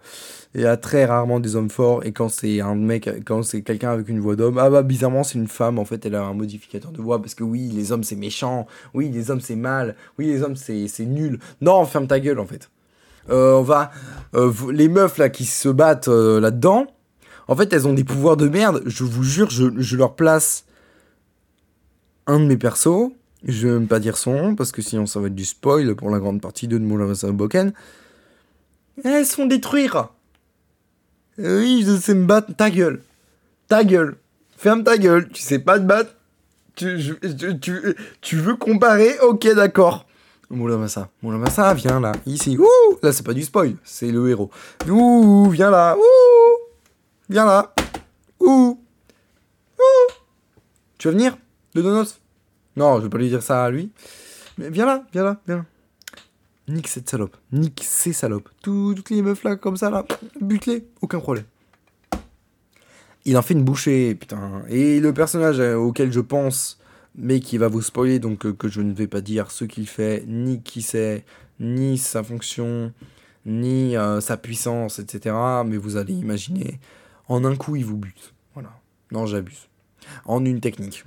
Il 0.53 0.61
y 0.61 0.65
a 0.65 0.75
très 0.75 1.05
rarement 1.05 1.39
des 1.39 1.55
hommes 1.55 1.69
forts. 1.69 2.05
Et 2.05 2.11
quand 2.11 2.29
c'est 2.29 2.61
un 2.61 2.75
mec, 2.75 3.09
quand 3.25 3.43
c'est 3.43 3.61
quelqu'un 3.61 3.91
avec 3.91 4.09
une 4.09 4.19
voix 4.19 4.35
d'homme, 4.35 4.57
ah 4.57 4.69
bah 4.69 4.83
bizarrement, 4.83 5.23
c'est 5.23 5.37
une 5.37 5.47
femme. 5.47 5.79
En 5.79 5.85
fait, 5.85 6.05
elle 6.05 6.15
a 6.15 6.23
un 6.23 6.33
modificateur 6.33 6.91
de 6.91 7.01
voix. 7.01 7.21
Parce 7.21 7.35
que 7.35 7.43
oui, 7.43 7.71
les 7.73 7.91
hommes, 7.91 8.03
c'est 8.03 8.15
méchant. 8.15 8.67
Oui, 8.93 9.09
les 9.09 9.31
hommes, 9.31 9.41
c'est 9.41 9.55
mal. 9.55 9.95
Oui, 10.19 10.25
les 10.25 10.43
hommes, 10.43 10.55
c'est 10.55 10.87
nul. 11.05 11.39
Non, 11.61 11.85
ferme 11.85 12.07
ta 12.07 12.19
gueule, 12.19 12.39
en 12.39 12.45
fait. 12.45 12.69
Euh, 13.29 13.55
on 13.55 13.61
va. 13.61 13.91
euh, 14.35 14.51
les 14.71 14.87
meufs 14.89 15.17
là 15.17 15.29
qui 15.29 15.45
se 15.45 15.69
battent 15.69 16.07
euh, 16.07 16.39
là-dedans, 16.39 16.87
en 17.47 17.55
fait, 17.55 17.71
elles 17.73 17.87
ont 17.87 17.93
des 17.93 18.03
pouvoirs 18.03 18.37
de 18.37 18.47
merde. 18.47 18.83
Je 18.85 19.03
vous 19.03 19.23
jure, 19.23 19.49
je, 19.49 19.65
je 19.77 19.95
leur 19.97 20.15
place 20.15 20.65
un 22.27 22.39
de 22.39 22.45
mes 22.45 22.57
persos. 22.57 23.11
Je 23.43 23.67
vais 23.67 23.73
même 23.73 23.87
pas 23.87 23.99
dire 23.99 24.17
son 24.17 24.33
nom 24.33 24.55
parce 24.55 24.71
que 24.71 24.81
sinon 24.81 25.05
ça 25.05 25.19
va 25.19 25.27
être 25.27 25.35
du 25.35 25.45
spoil 25.45 25.95
pour 25.95 26.09
la 26.09 26.19
grande 26.19 26.41
partie 26.41 26.67
de 26.67 26.77
Moulin 26.77 27.13
Boken. 27.31 27.73
Elles 29.03 29.25
se 29.25 29.35
font 29.35 29.45
détruire. 29.45 30.09
Oui, 31.37 31.83
je 31.85 31.95
sais 31.97 32.15
me 32.15 32.25
battre. 32.25 32.53
Ta 32.55 32.69
gueule. 32.69 33.01
Ta 33.67 33.83
gueule. 33.83 34.17
Ferme 34.57 34.83
ta 34.83 34.97
gueule. 34.97 35.29
Tu 35.29 35.41
sais 35.41 35.59
pas 35.59 35.79
te 35.79 35.83
battre. 35.85 36.15
Tu, 36.75 36.99
je- 36.99 37.13
tu, 37.13 37.95
tu, 38.21 38.35
veux 38.37 38.55
comparer? 38.55 39.19
Ok, 39.21 39.47
d'accord. 39.55 40.05
Moulin 40.49 40.77
Massa, 40.77 41.73
viens 41.73 41.99
là. 41.99 42.13
Ici. 42.25 42.57
Ouh 42.57 42.97
Là, 43.03 43.11
c'est 43.11 43.23
pas 43.25 43.33
du 43.33 43.43
spoil. 43.43 43.75
C'est 43.83 44.11
le 44.11 44.29
héros. 44.29 44.49
Ouh, 44.89 45.49
viens 45.49 45.69
là. 45.69 45.95
Ouh 45.97 46.57
Viens 47.29 47.45
là. 47.45 47.73
Ouh 48.39 48.79
Ouh 49.79 50.13
Tu 50.97 51.07
veux 51.07 51.13
venir? 51.13 51.37
Le 51.77 51.83
donos 51.83 52.19
Non, 52.75 52.97
je 52.97 53.03
vais 53.03 53.09
pas 53.09 53.19
lui 53.19 53.29
dire 53.29 53.43
ça 53.43 53.63
à 53.63 53.69
lui. 53.69 53.91
Mais 54.57 54.71
viens 54.71 54.87
là, 54.87 55.05
viens 55.13 55.23
là, 55.23 55.39
viens 55.45 55.57
là. 55.57 55.65
Nique 56.67 56.87
cette 56.87 57.07
salope. 57.07 57.37
Nique 57.51 57.83
ces 57.85 58.13
salopes. 58.13 58.49
Tout- 58.63 58.95
toutes 58.95 59.11
les 59.11 59.21
meufs 59.21 59.43
là, 59.43 59.55
comme 59.57 59.77
ça 59.77 59.91
là. 59.91 60.03
Bute-les. 60.41 60.87
Aucun 61.01 61.19
problème. 61.19 61.45
Il 63.25 63.37
en 63.37 63.43
fait 63.43 63.53
une 63.53 63.63
bouchée, 63.63 64.15
putain. 64.15 64.63
Et 64.69 64.99
le 64.99 65.13
personnage 65.13 65.59
euh, 65.59 65.75
auquel 65.75 66.11
je 66.11 66.19
pense, 66.19 66.79
mais 67.15 67.39
qui 67.41 67.59
va 67.59 67.67
vous 67.67 67.83
spoiler, 67.83 68.17
donc 68.17 68.47
euh, 68.47 68.53
que 68.53 68.69
je 68.69 68.81
ne 68.81 68.91
vais 68.91 69.05
pas 69.07 69.21
dire 69.21 69.51
ce 69.51 69.63
qu'il 69.63 69.87
fait, 69.87 70.23
ni 70.27 70.63
qui 70.63 70.81
c'est, 70.81 71.25
ni 71.59 71.99
sa 71.99 72.23
fonction, 72.23 72.91
ni 73.45 73.95
euh, 73.95 74.19
sa 74.19 74.35
puissance, 74.37 74.97
etc. 74.97 75.35
Mais 75.63 75.77
vous 75.77 75.95
allez 75.95 76.13
imaginer, 76.13 76.79
en 77.27 77.45
un 77.45 77.55
coup, 77.55 77.75
il 77.75 77.85
vous 77.85 77.97
bute. 77.97 78.33
Voilà. 78.55 78.71
Non, 79.11 79.27
j'abuse. 79.27 79.67
En 80.25 80.43
une 80.45 80.59
technique. 80.59 81.03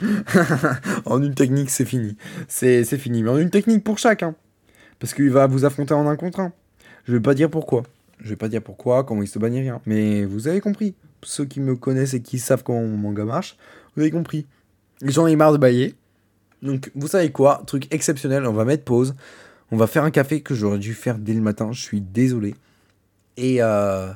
en 1.04 1.22
une 1.22 1.34
technique, 1.34 1.70
c'est 1.70 1.84
fini. 1.84 2.16
C'est 2.48 2.84
fini. 2.98 3.22
Mais 3.22 3.30
en 3.30 3.38
une 3.38 3.50
technique 3.50 3.84
pour 3.84 3.98
chacun. 3.98 4.34
Parce 4.98 5.14
qu'il 5.14 5.30
va 5.30 5.46
vous 5.46 5.64
affronter 5.64 5.94
en 5.94 6.06
un 6.08 6.16
contre 6.16 6.40
un. 6.40 6.52
Je 7.06 7.12
vais 7.12 7.20
pas 7.20 7.34
dire 7.34 7.50
pourquoi. 7.50 7.82
Je 8.20 8.30
vais 8.30 8.36
pas 8.36 8.48
dire 8.48 8.62
pourquoi, 8.62 9.04
comment 9.04 9.22
il 9.22 9.28
se 9.28 9.38
bat 9.38 9.50
ni 9.50 9.60
rien. 9.60 9.80
Mais 9.86 10.24
vous 10.24 10.48
avez 10.48 10.60
compris. 10.60 10.94
Ceux 11.22 11.44
qui 11.44 11.60
me 11.60 11.74
connaissent 11.76 12.14
et 12.14 12.22
qui 12.22 12.38
savent 12.38 12.62
comment 12.62 12.82
mon 12.82 12.96
manga 12.96 13.24
marche, 13.24 13.56
vous 13.94 14.02
avez 14.02 14.10
compris. 14.10 14.46
J'en 15.02 15.26
ai 15.26 15.36
marre 15.36 15.52
de 15.52 15.58
bailler. 15.58 15.94
Donc, 16.62 16.90
vous 16.94 17.08
savez 17.08 17.30
quoi? 17.30 17.62
Truc 17.66 17.92
exceptionnel, 17.92 18.46
on 18.46 18.52
va 18.52 18.64
mettre 18.64 18.84
pause. 18.84 19.14
On 19.70 19.76
va 19.76 19.86
faire 19.86 20.04
un 20.04 20.10
café 20.10 20.40
que 20.40 20.54
j'aurais 20.54 20.78
dû 20.78 20.94
faire 20.94 21.18
dès 21.18 21.34
le 21.34 21.40
matin. 21.40 21.72
Je 21.72 21.82
suis 21.82 22.00
désolé. 22.00 22.54
Et, 23.36 23.62
euh, 23.62 24.12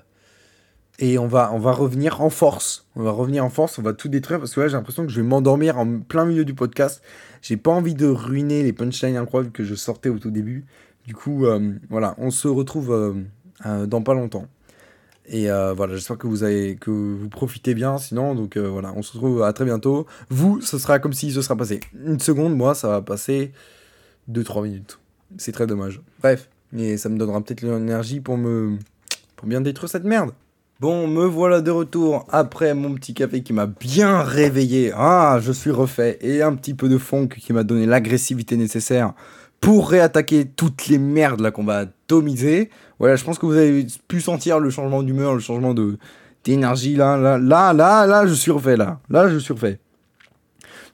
et 0.98 1.18
on, 1.18 1.28
va, 1.28 1.52
on 1.52 1.58
va 1.58 1.72
revenir 1.72 2.20
en 2.20 2.30
force. 2.30 2.86
On 2.96 3.02
va 3.02 3.12
revenir 3.12 3.44
en 3.44 3.50
force, 3.50 3.78
on 3.78 3.82
va 3.82 3.92
tout 3.92 4.08
détruire 4.08 4.40
parce 4.40 4.54
que 4.54 4.60
là, 4.60 4.68
j'ai 4.68 4.76
l'impression 4.76 5.06
que 5.06 5.12
je 5.12 5.20
vais 5.20 5.26
m'endormir 5.26 5.78
en 5.78 6.00
plein 6.00 6.24
milieu 6.24 6.44
du 6.44 6.54
podcast. 6.54 7.02
J'ai 7.40 7.56
pas 7.56 7.70
envie 7.70 7.94
de 7.94 8.06
ruiner 8.06 8.62
les 8.64 8.72
punchlines 8.72 9.16
incroyables 9.16 9.52
que 9.52 9.64
je 9.64 9.74
sortais 9.74 10.08
au 10.08 10.18
tout 10.18 10.30
début. 10.30 10.66
Du 11.06 11.14
coup, 11.14 11.46
euh, 11.46 11.74
voilà, 11.88 12.14
on 12.18 12.30
se 12.30 12.48
retrouve 12.48 12.92
euh, 12.92 13.14
euh, 13.66 13.86
dans 13.86 14.02
pas 14.02 14.14
longtemps. 14.14 14.46
Et 15.30 15.48
voilà, 15.48 15.94
j'espère 15.94 16.16
que 16.16 16.26
vous 16.26 16.42
avez 16.42 16.76
que 16.76 16.90
vous 16.90 17.28
profitez 17.28 17.74
bien. 17.74 17.98
Sinon, 17.98 18.34
donc 18.34 18.56
voilà, 18.56 18.94
on 18.96 19.02
se 19.02 19.12
retrouve 19.12 19.42
à 19.42 19.52
très 19.52 19.66
bientôt. 19.66 20.06
Vous, 20.30 20.62
ce 20.62 20.78
sera 20.78 21.00
comme 21.00 21.12
si 21.12 21.32
ce 21.32 21.42
sera 21.42 21.54
passé 21.54 21.80
une 22.02 22.18
seconde. 22.18 22.56
Moi, 22.56 22.74
ça 22.74 22.88
va 22.88 23.02
passer 23.02 23.52
2-3 24.32 24.62
minutes. 24.62 24.98
C'est 25.36 25.52
très 25.52 25.66
dommage. 25.66 26.00
Bref, 26.22 26.48
mais 26.72 26.96
ça 26.96 27.10
me 27.10 27.18
donnera 27.18 27.42
peut-être 27.42 27.60
l'énergie 27.60 28.20
pour 28.20 28.38
me 28.38 28.78
pour 29.36 29.46
bien 29.46 29.60
détruire 29.60 29.90
cette 29.90 30.04
merde. 30.04 30.30
Bon, 30.80 31.08
me 31.08 31.24
voilà 31.24 31.60
de 31.60 31.72
retour 31.72 32.24
après 32.30 32.72
mon 32.72 32.94
petit 32.94 33.12
café 33.12 33.42
qui 33.42 33.52
m'a 33.52 33.66
bien 33.66 34.22
réveillé. 34.22 34.92
Ah, 34.94 35.40
je 35.42 35.50
suis 35.50 35.72
refait. 35.72 36.18
Et 36.20 36.40
un 36.40 36.54
petit 36.54 36.72
peu 36.72 36.88
de 36.88 36.98
funk 36.98 37.30
qui 37.36 37.52
m'a 37.52 37.64
donné 37.64 37.84
l'agressivité 37.84 38.56
nécessaire 38.56 39.12
pour 39.60 39.90
réattaquer 39.90 40.44
toutes 40.44 40.86
les 40.86 40.98
merdes 40.98 41.40
là 41.40 41.50
qu'on 41.50 41.64
va 41.64 41.78
atomiser. 41.78 42.70
Voilà, 43.00 43.16
je 43.16 43.24
pense 43.24 43.40
que 43.40 43.46
vous 43.46 43.56
avez 43.56 43.88
pu 44.06 44.20
sentir 44.20 44.60
le 44.60 44.70
changement 44.70 45.02
d'humeur, 45.02 45.34
le 45.34 45.40
changement 45.40 45.74
de 45.74 45.98
d'énergie 46.44 46.94
là, 46.94 47.16
là, 47.16 47.38
là, 47.38 47.72
là, 47.72 48.06
là, 48.06 48.26
je 48.28 48.34
suis 48.34 48.52
refait 48.52 48.76
là. 48.76 49.00
Là, 49.10 49.28
je 49.28 49.38
suis 49.38 49.52
refait. 49.52 49.80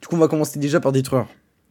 Du 0.01 0.09
coup, 0.09 0.17
on 0.17 0.19
va 0.19 0.29
commencer 0.29 0.59
déjà 0.59 0.81
par 0.81 0.93
détruire 0.93 1.27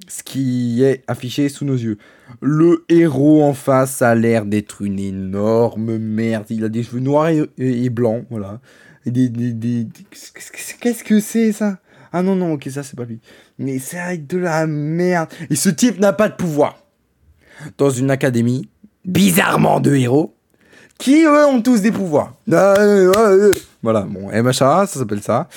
ce 0.08 0.24
qui 0.24 0.84
est 0.84 1.04
affiché 1.08 1.50
sous 1.50 1.66
nos 1.66 1.76
yeux. 1.76 1.98
Le 2.42 2.86
héros 2.90 3.44
en 3.44 3.54
face 3.54 4.02
a 4.02 4.16
l'air 4.16 4.46
d'être 4.46 4.82
une 4.82 5.00
énorme 5.00 5.98
merde. 5.98 6.46
Il 6.50 6.64
a 6.64 6.70
des 6.70 6.84
cheveux 6.84 7.00
noirs 7.00 7.30
et, 7.58 7.90
blancs, 7.90 8.26
voilà. 8.30 8.60
des, 9.06 9.30
des, 9.30 9.88
Qu'est-ce 10.80 11.04
que 11.04 11.20
c'est 11.20 11.52
ça? 11.52 11.80
Ah 12.12 12.22
non, 12.22 12.36
non, 12.36 12.54
ok, 12.54 12.68
ça 12.70 12.84
c'est 12.84 12.96
pas 12.96 13.06
lui. 13.06 13.20
Mais 13.58 13.80
c'est 13.80 14.28
de 14.28 14.38
la 14.38 14.68
merde. 14.68 15.30
Et 15.50 15.56
ce 15.56 15.70
type 15.70 16.00
n'a 16.00 16.14
pas 16.14 16.30
de 16.30 16.36
pouvoir. 16.36 16.78
Dans 17.78 17.90
une 17.90 18.12
académie, 18.12 18.70
bizarrement 19.06 19.80
de 19.80 19.96
héros, 19.96 20.36
qui 21.00 21.24
eux 21.24 21.46
ont 21.46 21.62
tous 21.62 21.82
des 21.82 21.92
pouvoirs. 21.92 22.36
Voilà, 22.48 24.02
bon, 24.02 24.30
MHA, 24.32 24.86
ça 24.86 24.88
s'appelle 24.88 25.22
ça. 25.22 25.50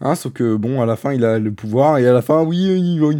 Hein, 0.00 0.14
sauf 0.14 0.32
que 0.32 0.54
bon, 0.54 0.82
à 0.82 0.86
la 0.86 0.96
fin, 0.96 1.12
il 1.12 1.24
a 1.24 1.38
le 1.38 1.50
pouvoir, 1.50 1.98
et 1.98 2.06
à 2.06 2.12
la 2.12 2.22
fin, 2.22 2.42
oui, 2.42 2.58
il 2.58 3.00
va 3.00 3.12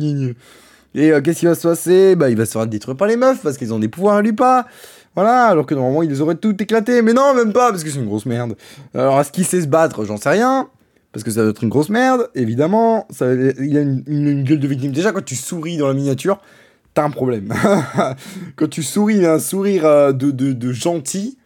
et 0.94 1.12
euh, 1.12 1.20
qu'est-ce 1.20 1.40
qui 1.40 1.46
va 1.46 1.54
se 1.54 1.66
passer? 1.66 2.16
Bah, 2.16 2.28
il 2.30 2.36
va 2.36 2.46
se 2.46 2.52
faire 2.52 2.66
détruire 2.66 2.96
par 2.96 3.08
les 3.08 3.16
meufs 3.16 3.42
parce 3.42 3.56
qu'ils 3.56 3.72
ont 3.72 3.78
des 3.78 3.88
pouvoirs 3.88 4.16
à 4.16 4.22
lui 4.22 4.32
pas. 4.32 4.66
Voilà, 5.14 5.44
alors 5.46 5.66
que 5.66 5.74
normalement, 5.74 6.02
ils 6.02 6.22
auraient 6.22 6.36
tout 6.36 6.60
éclaté. 6.62 7.02
Mais 7.02 7.12
non, 7.12 7.34
même 7.34 7.52
pas, 7.52 7.70
parce 7.70 7.84
que 7.84 7.90
c'est 7.90 7.98
une 7.98 8.06
grosse 8.06 8.26
merde. 8.26 8.56
Alors, 8.94 9.20
est-ce 9.20 9.30
qu'il 9.30 9.44
sait 9.44 9.60
se 9.60 9.66
battre 9.66 10.04
J'en 10.04 10.16
sais 10.16 10.30
rien. 10.30 10.68
Parce 11.12 11.24
que 11.24 11.30
ça 11.30 11.42
doit 11.42 11.50
être 11.50 11.62
une 11.62 11.68
grosse 11.68 11.90
merde, 11.90 12.30
évidemment. 12.34 13.06
Ça, 13.10 13.32
il 13.32 13.76
a 13.76 13.82
une, 13.82 14.44
gueule 14.44 14.60
de 14.60 14.68
victime. 14.68 14.92
Déjà, 14.92 15.12
quand 15.12 15.24
tu 15.24 15.36
souris 15.36 15.76
dans 15.76 15.86
la 15.86 15.94
miniature, 15.94 16.40
t'as 16.94 17.04
un 17.04 17.10
problème. 17.10 17.52
quand 18.56 18.68
tu 18.68 18.82
souris, 18.82 19.26
un 19.26 19.38
sourire 19.38 19.84
euh, 19.84 20.12
de, 20.12 20.72
gentil, 20.72 21.36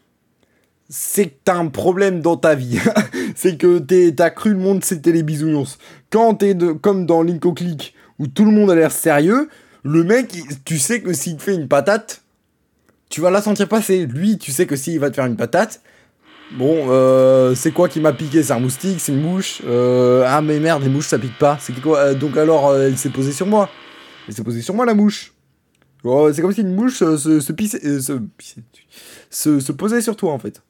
c'est 0.89 1.27
que 1.27 1.35
t'as 1.43 1.57
un 1.57 1.67
problème 1.67 2.21
dans 2.21 2.37
ta 2.37 2.55
vie. 2.55 2.79
c'est 3.35 3.59
que 3.59 3.81
t'as 4.11 4.31
cru 4.31 4.51
le 4.51 4.59
monde 4.59 4.85
c'était 4.85 5.11
les 5.11 5.25
bisounours. 5.25 5.79
Quand 6.11 6.35
t'es 6.35 6.57
comme 6.81 7.05
dans 7.05 7.23
Link 7.23 7.53
Click, 7.57 7.93
où 8.19 8.27
tout 8.27 8.45
le 8.45 8.51
monde 8.51 8.71
a 8.71 8.75
l'air 8.75 8.93
sérieux, 8.93 9.49
le 9.83 10.05
mec, 10.05 10.35
tu 10.65 10.79
sais 10.79 11.01
que 11.01 11.13
s'il 11.13 11.37
te 11.37 11.43
fait 11.43 11.55
une 11.55 11.69
patate, 11.69 12.23
tu 13.09 13.21
vas 13.21 13.31
la 13.31 13.41
sentir 13.41 13.69
passer. 13.69 14.07
Lui, 14.07 14.39
tu 14.39 14.51
sais 14.53 14.67
que 14.67 14.77
s'il 14.77 14.99
va 14.99 15.11
te 15.11 15.17
faire 15.17 15.27
une 15.27 15.37
patate, 15.37 15.81
bon, 16.53 16.87
euh, 16.91 17.55
c'est 17.55 17.71
quoi 17.71 17.89
qui 17.89 18.01
m'a 18.01 18.13
piqué? 18.13 18.43
C'est 18.43 18.53
un 18.53 18.59
moustique, 18.59 19.01
c'est 19.01 19.13
une 19.13 19.23
mouche. 19.23 19.63
Euh, 19.67 20.25
ah 20.27 20.43
mais 20.43 20.59
merde, 20.59 20.83
les 20.83 20.89
mouches 20.89 21.07
ça 21.07 21.19
pique 21.19 21.39
pas. 21.39 21.59
C'est 21.61 21.81
quoi? 21.81 21.99
Euh, 21.99 22.15
Donc 22.15 22.37
alors, 22.37 22.75
elle 22.75 22.99
s'est 22.99 23.11
posée 23.11 23.33
sur 23.33 23.47
moi. 23.47 23.69
Elle 24.27 24.35
s'est 24.35 24.43
posée 24.43 24.63
sur 24.63 24.75
moi 24.75 24.85
la 24.87 24.95
mouche. 24.95 25.33
Oh, 26.03 26.31
c'est 26.33 26.43
comme 26.43 26.53
si 26.53 26.61
une 26.61 26.75
mouche 26.75 26.99
se, 26.99 27.17
se, 27.17 27.41
se, 29.61 29.73
posait 29.73 30.01
sur 30.01 30.17
toi 30.17 30.33
en 30.33 30.39
fait. 30.39 30.63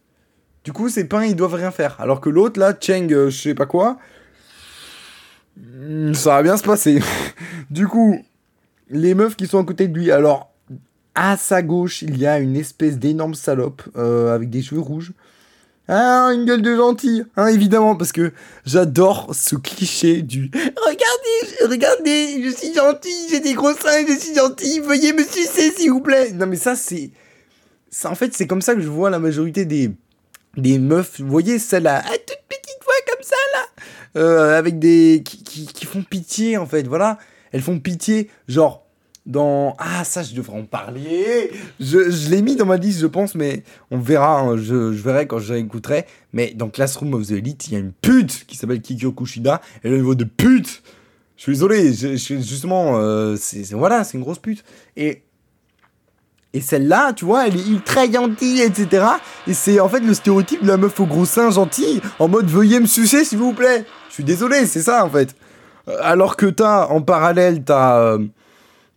Du 0.65 0.73
coup, 0.73 0.89
ces 0.89 1.05
pains 1.05 1.25
ils 1.25 1.37
doivent 1.37 1.55
rien 1.55 1.71
faire. 1.71 2.01
Alors 2.01 2.21
que 2.21 2.29
l'autre 2.29 2.59
là, 2.59 2.75
Cheng, 2.79 3.09
je 3.09 3.31
sais 3.31 3.55
pas 3.55 3.67
quoi, 3.67 3.99
Hmm, 5.57 6.13
ça 6.13 6.35
va 6.37 6.43
bien 6.43 6.57
se 6.57 6.63
passer. 6.63 7.01
du 7.71 7.87
coup, 7.87 8.19
les 8.89 9.15
meufs 9.15 9.37
qui 9.37 9.47
sont 9.47 9.61
à 9.61 9.65
côté 9.65 9.89
de 9.89 9.97
lui, 9.97 10.11
alors 10.11 10.53
à 11.15 11.37
sa 11.37 11.63
gauche, 11.63 12.03
il 12.03 12.19
y 12.19 12.27
a 12.27 12.39
une 12.39 12.57
espèce 12.57 12.99
d'énorme 12.99 13.35
salope 13.35 13.83
euh, 13.97 14.35
avec 14.35 14.51
des 14.51 14.63
cheveux 14.63 14.81
rouges. 14.81 15.13
Ah, 15.89 16.31
une 16.35 16.45
gueule 16.45 16.63
de 16.63 16.75
gentil, 16.75 17.23
hein, 17.37 17.47
évidemment, 17.47 17.95
parce 17.95 18.11
que 18.11 18.33
j'adore 18.65 19.33
ce 19.33 19.55
cliché 19.55 20.23
du 20.23 20.51
Regardez, 20.53 21.73
regardez, 21.73 22.43
je 22.43 22.51
suis 22.51 22.75
gentil, 22.75 23.29
j'ai 23.31 23.39
des 23.39 23.55
gros 23.55 23.73
seins, 23.73 24.05
je 24.07 24.19
suis 24.19 24.35
gentil, 24.35 24.81
veuillez 24.81 25.13
me 25.13 25.23
sucer, 25.23 25.71
s'il 25.71 25.93
vous 25.93 26.01
plaît. 26.01 26.33
Non, 26.33 26.47
mais 26.47 26.57
ça, 26.57 26.75
c'est. 26.75 27.13
En 28.05 28.17
fait, 28.17 28.35
c'est 28.35 28.49
comme 28.49 28.63
ça 28.63 28.75
que 28.75 28.81
je 28.81 28.89
vois 28.89 29.11
la 29.11 29.21
majorité 29.21 29.65
des, 29.65 29.93
des 30.57 30.81
meufs. 30.81 31.21
Vous 31.21 31.31
voyez, 31.31 31.61
celle-là, 31.61 32.03
ah, 32.05 32.11
petite 32.11 32.85
voix 32.85 32.95
comme 33.15 33.25
ça, 33.25 33.37
là. 33.55 33.67
Euh, 34.17 34.59
avec 34.59 34.79
des 34.79 35.23
qui, 35.25 35.43
qui, 35.43 35.87
font 35.87 36.03
pitié 36.03 36.57
en 36.57 36.65
fait. 36.65 36.87
Voilà, 36.87 37.19
elles 37.53 37.61
font 37.61 37.79
pitié, 37.79 38.31
genre 38.49 38.87
dans 39.27 39.77
ah 39.79 40.05
ça 40.05 40.23
je 40.23 40.35
devrais 40.35 40.59
en 40.59 40.65
parler. 40.65 41.51
Je, 41.81 42.11
je 42.11 42.31
l'ai 42.31 42.41
mis 42.41 42.57
dans 42.57 42.65
ma 42.65 42.79
liste 42.79 43.01
je 43.01 43.07
pense, 43.07 43.35
mais 43.35 43.63
on 43.91 43.99
verra. 43.99 44.41
Hein, 44.41 44.57
je, 44.57 44.93
je, 44.93 45.03
verrai 45.03 45.27
quand 45.27 45.39
je 45.39 45.53
réécouterai. 45.53 46.07
Mais 46.33 46.55
dans 46.55 46.71
Classroom 46.71 47.13
of 47.13 47.27
the 47.27 47.33
Elite, 47.33 47.69
il 47.69 47.75
y 47.75 47.77
a 47.77 47.81
une 47.81 47.93
pute 47.93 48.47
qui 48.47 48.57
s'appelle 48.57 48.81
Kikyo 48.81 49.13
Kushida. 49.13 49.61
Et 49.85 49.91
le 49.91 49.99
niveau 49.99 50.15
de 50.15 50.25
pute, 50.25 50.83
je 51.37 51.43
suis 51.43 51.53
désolé. 51.53 51.93
Justement, 51.93 52.97
euh, 52.97 53.37
c'est 53.39 53.71
voilà, 53.73 54.03
c'est 54.03 54.17
une 54.17 54.25
grosse 54.25 54.39
pute. 54.39 54.65
Et 54.97 55.25
et 56.57 56.63
celle-là, 56.63 57.13
tu 57.13 57.27
vois, 57.27 57.47
elle 57.47 57.57
est 57.57 57.69
ultra 57.69 58.11
gentille, 58.11 58.63
etc. 58.63 59.05
Et 59.47 59.53
c'est 59.53 59.79
en 59.79 59.91
fait 59.91 60.01
le 60.01 60.15
stéréotype 60.15 60.63
de 60.63 60.69
la 60.69 60.79
meuf 60.79 60.99
au 61.01 61.05
gros 61.05 61.27
sein 61.27 61.51
gentille, 61.51 62.01
en 62.19 62.29
mode 62.29 62.47
veuillez 62.47 62.81
me 62.81 62.87
sucer 62.87 63.27
s'il 63.27 63.37
vous 63.37 63.53
plaît. 63.53 63.85
Je 64.17 64.23
suis 64.23 64.25
désolé, 64.25 64.65
c'est 64.65 64.81
ça 64.81 65.05
en 65.05 65.11
fait. 65.11 65.37
Euh, 65.89 65.99
alors 66.01 66.37
que 66.37 66.47
t'as, 66.47 66.87
en 66.87 67.03
parallèle, 67.03 67.63
t'as. 67.63 67.99
Euh, 67.99 68.19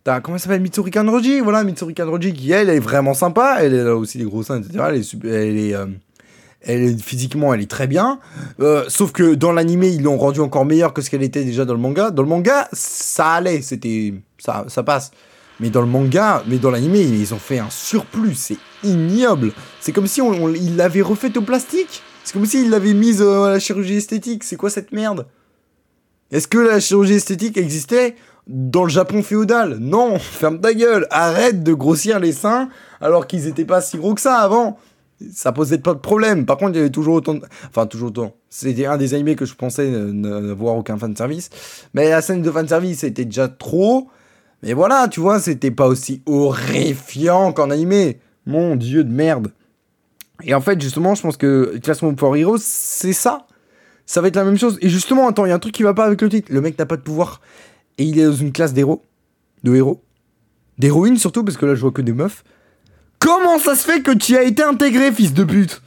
t'as 0.02 0.22
comment 0.22 0.38
elle 0.38 0.40
s'appelle 0.40 0.62
Mitsuri 0.62 0.90
Kanroji 0.90 1.40
Voilà, 1.40 1.62
Mitsuri 1.62 1.92
Kanroji 1.92 2.32
qui 2.32 2.52
elle, 2.52 2.70
est 2.70 2.80
vraiment 2.80 3.12
sympa. 3.12 3.58
Elle, 3.60 3.86
a 3.86 3.94
aussi 3.94 4.16
des 4.16 4.24
gros 4.24 4.42
seins, 4.42 4.62
etc. 4.62 4.82
Elle 4.88 5.58
est, 5.58 5.74
euh, 5.74 5.84
elle 6.62 6.82
est 6.84 7.02
physiquement, 7.02 7.52
elle 7.52 7.60
est 7.60 7.70
très 7.70 7.86
bien. 7.86 8.18
sauf 8.88 9.12
que 9.12 9.34
dans 9.34 9.52
l'animé, 9.52 9.88
ils 9.88 10.02
l'ont 10.02 10.16
rendu 10.16 10.40
encore 10.40 10.64
meilleur 10.64 10.94
que 10.94 11.02
ce 11.02 11.10
qu'elle 11.10 11.22
était 11.22 11.44
déjà 11.44 11.66
dans 11.66 11.74
le 11.74 11.80
manga. 11.80 12.10
Dans 12.10 12.22
le 12.22 12.28
manga, 12.30 12.66
ça 12.72 13.32
allait, 13.32 13.60
c'était. 13.60 14.14
Ça, 14.38 14.64
ça 14.68 14.82
passe. 14.82 15.10
Mais 15.60 15.68
dans 15.68 15.82
le 15.82 15.86
manga, 15.86 16.42
mais 16.46 16.56
dans 16.56 16.70
l'anime, 16.70 16.94
ils 16.94 17.34
ont 17.34 17.38
fait 17.38 17.58
un 17.58 17.68
surplus, 17.68 18.36
c'est 18.36 18.56
ignoble. 18.82 19.52
C'est 19.80 19.92
comme 19.92 20.06
si 20.06 20.22
on, 20.22 20.48
il 20.48 20.76
l'avait 20.76 21.02
refait 21.02 21.36
au 21.36 21.42
plastique. 21.42 22.02
C'est 22.24 22.32
comme 22.32 22.46
s'il 22.46 22.70
l'avait 22.70 22.94
mise 22.94 23.22
euh, 23.22 23.44
à 23.44 23.50
la 23.50 23.58
chirurgie 23.58 23.96
esthétique. 23.96 24.44
C'est 24.44 24.56
quoi 24.56 24.70
cette 24.70 24.92
merde? 24.92 25.26
Est-ce 26.30 26.46
que 26.46 26.58
la 26.58 26.80
chirurgie 26.80 27.14
esthétique 27.14 27.56
existait 27.56 28.14
dans 28.46 28.84
le 28.84 28.90
Japon 28.90 29.22
féodal? 29.22 29.78
Non, 29.78 30.18
ferme 30.20 30.60
ta 30.60 30.72
gueule, 30.74 31.06
arrête 31.10 31.62
de 31.62 31.72
grossir 31.72 32.20
les 32.20 32.32
seins 32.32 32.68
alors 33.00 33.26
qu'ils 33.26 33.46
étaient 33.46 33.64
pas 33.64 33.80
si 33.80 33.96
gros 33.96 34.14
que 34.14 34.20
ça 34.20 34.36
avant. 34.36 34.78
Ça 35.34 35.52
posait 35.52 35.78
pas 35.78 35.92
de 35.92 35.98
problème. 35.98 36.46
Par 36.46 36.56
contre, 36.56 36.72
il 36.72 36.76
y 36.76 36.80
avait 36.80 36.90
toujours 36.90 37.14
autant 37.14 37.34
de... 37.34 37.42
Enfin, 37.68 37.86
toujours 37.86 38.08
autant. 38.08 38.36
C'était 38.48 38.86
un 38.86 38.96
des 38.96 39.12
animés 39.12 39.36
que 39.36 39.44
je 39.44 39.54
pensais 39.54 39.90
n'avoir 39.90 40.76
aucun 40.76 40.96
fan 40.96 41.14
service. 41.14 41.50
Mais 41.92 42.08
la 42.08 42.22
scène 42.22 42.40
de 42.40 42.50
fan 42.50 42.66
service 42.66 43.04
était 43.04 43.26
déjà 43.26 43.46
trop. 43.46 44.08
Mais 44.62 44.72
voilà, 44.72 45.08
tu 45.08 45.20
vois, 45.20 45.38
c'était 45.38 45.70
pas 45.70 45.88
aussi 45.88 46.22
horrifiant 46.24 47.52
qu'en 47.52 47.70
animé. 47.70 48.18
Mon 48.46 48.76
dieu 48.76 49.04
de 49.04 49.12
merde. 49.12 49.52
Et 50.42 50.54
en 50.54 50.60
fait, 50.60 50.80
justement, 50.80 51.14
je 51.14 51.22
pense 51.22 51.36
que 51.36 51.78
Classroom 51.82 52.16
for 52.16 52.36
Heroes, 52.36 52.58
c'est 52.60 53.12
ça. 53.12 53.46
Ça 54.06 54.20
va 54.20 54.28
être 54.28 54.36
la 54.36 54.44
même 54.44 54.58
chose. 54.58 54.78
Et 54.80 54.88
justement, 54.88 55.28
attends, 55.28 55.46
il 55.46 55.50
y 55.50 55.52
a 55.52 55.54
un 55.54 55.60
truc 55.60 55.74
qui 55.74 55.82
va 55.82 55.94
pas 55.94 56.04
avec 56.04 56.20
le 56.20 56.28
titre. 56.28 56.52
Le 56.52 56.60
mec 56.60 56.78
n'a 56.78 56.86
pas 56.86 56.96
de 56.96 57.02
pouvoir. 57.02 57.40
Et 57.98 58.04
il 58.04 58.18
est 58.18 58.24
dans 58.24 58.32
une 58.32 58.52
classe 58.52 58.72
d'héros. 58.72 59.04
De 59.62 59.74
héros. 59.74 60.02
D'héroïnes 60.78 61.16
surtout, 61.16 61.44
parce 61.44 61.56
que 61.56 61.66
là, 61.66 61.74
je 61.74 61.80
vois 61.80 61.92
que 61.92 62.02
des 62.02 62.12
meufs. 62.12 62.42
Comment 63.18 63.58
ça 63.58 63.74
se 63.74 63.84
fait 63.84 64.02
que 64.02 64.12
tu 64.12 64.36
as 64.36 64.42
été 64.42 64.62
intégré, 64.62 65.12
fils 65.12 65.34
de 65.34 65.44
pute? 65.44 65.82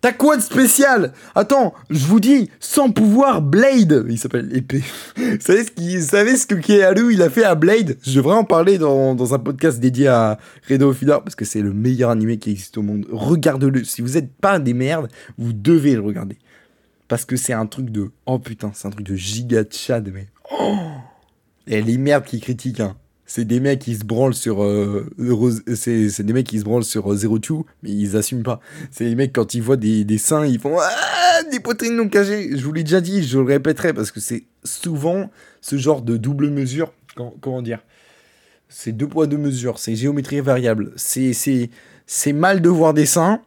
T'as 0.00 0.12
quoi 0.12 0.38
de 0.38 0.42
spécial? 0.42 1.12
Attends, 1.34 1.74
je 1.90 2.06
vous 2.06 2.20
dis, 2.20 2.50
sans 2.58 2.90
pouvoir, 2.90 3.42
Blade, 3.42 4.06
il 4.08 4.18
s'appelle 4.18 4.48
épée. 4.56 4.82
vous 5.16 5.40
savez 5.40 5.64
ce, 5.64 5.70
qui, 5.70 6.00
savez 6.00 6.38
ce 6.38 6.46
que 6.46 7.10
il 7.12 7.20
a 7.20 7.28
fait 7.28 7.44
à 7.44 7.54
Blade? 7.54 7.98
Je 8.02 8.16
devrais 8.16 8.34
en 8.34 8.44
parler 8.44 8.78
dans, 8.78 9.34
un 9.34 9.38
podcast 9.38 9.78
dédié 9.78 10.08
à 10.08 10.38
Redo 10.70 10.94
Filler 10.94 11.18
parce 11.22 11.34
que 11.34 11.44
c'est 11.44 11.60
le 11.60 11.74
meilleur 11.74 12.08
animé 12.08 12.38
qui 12.38 12.52
existe 12.52 12.78
au 12.78 12.82
monde. 12.82 13.06
Regarde-le. 13.12 13.84
Si 13.84 14.00
vous 14.00 14.14
n'êtes 14.14 14.32
pas 14.32 14.58
des 14.58 14.72
merdes, 14.72 15.08
vous 15.36 15.52
devez 15.52 15.94
le 15.94 16.00
regarder. 16.00 16.38
Parce 17.06 17.26
que 17.26 17.36
c'est 17.36 17.52
un 17.52 17.66
truc 17.66 17.90
de... 17.90 18.10
Oh 18.24 18.38
putain, 18.38 18.70
c'est 18.72 18.88
un 18.88 18.90
truc 18.90 19.04
de 19.04 19.16
giga 19.16 19.64
chad, 19.70 20.10
mais... 20.14 20.28
Oh 20.50 20.76
Et 21.66 21.82
les 21.82 21.98
merdes 21.98 22.24
qui 22.24 22.40
critiquent, 22.40 22.80
hein 22.80 22.96
c'est 23.30 23.44
des 23.44 23.60
mecs 23.60 23.78
qui 23.78 23.94
se 23.94 24.04
branlent 24.04 24.34
sur 24.34 24.64
euh, 24.64 25.08
c'est 25.76 26.24
des 26.24 26.32
mecs 26.32 26.48
qui 26.48 26.58
se 26.58 26.64
branlent 26.64 26.82
sur 26.82 27.12
euh, 27.12 27.16
Zero 27.16 27.38
Two 27.38 27.64
mais 27.84 27.90
ils 27.90 28.16
assument 28.16 28.42
pas. 28.42 28.58
C'est 28.90 29.04
des 29.04 29.14
mecs 29.14 29.32
quand 29.32 29.54
ils 29.54 29.62
voient 29.62 29.76
des, 29.76 30.02
des 30.02 30.18
seins 30.18 30.44
ils 30.44 30.58
font 30.58 30.76
ah, 30.80 31.42
des 31.52 31.60
poitrines 31.60 31.94
non 31.94 32.08
cachées. 32.08 32.50
Je 32.56 32.64
vous 32.64 32.72
l'ai 32.72 32.82
déjà 32.82 33.00
dit 33.00 33.22
je 33.22 33.38
le 33.38 33.44
répéterai 33.44 33.92
parce 33.92 34.10
que 34.10 34.18
c'est 34.18 34.46
souvent 34.64 35.30
ce 35.60 35.76
genre 35.76 36.02
de 36.02 36.16
double 36.16 36.50
mesure. 36.50 36.92
Comment, 37.40 37.62
dire? 37.62 37.78
C'est 38.68 38.90
deux 38.90 39.06
poids 39.06 39.28
deux 39.28 39.38
mesures 39.38 39.78
c'est 39.78 39.94
géométrie 39.94 40.40
variable. 40.40 40.90
C'est 40.96 41.32
c'est 41.32 41.70
c'est 42.06 42.32
mal 42.32 42.60
de 42.60 42.68
voir 42.68 42.94
des 42.94 43.06
seins. 43.06 43.42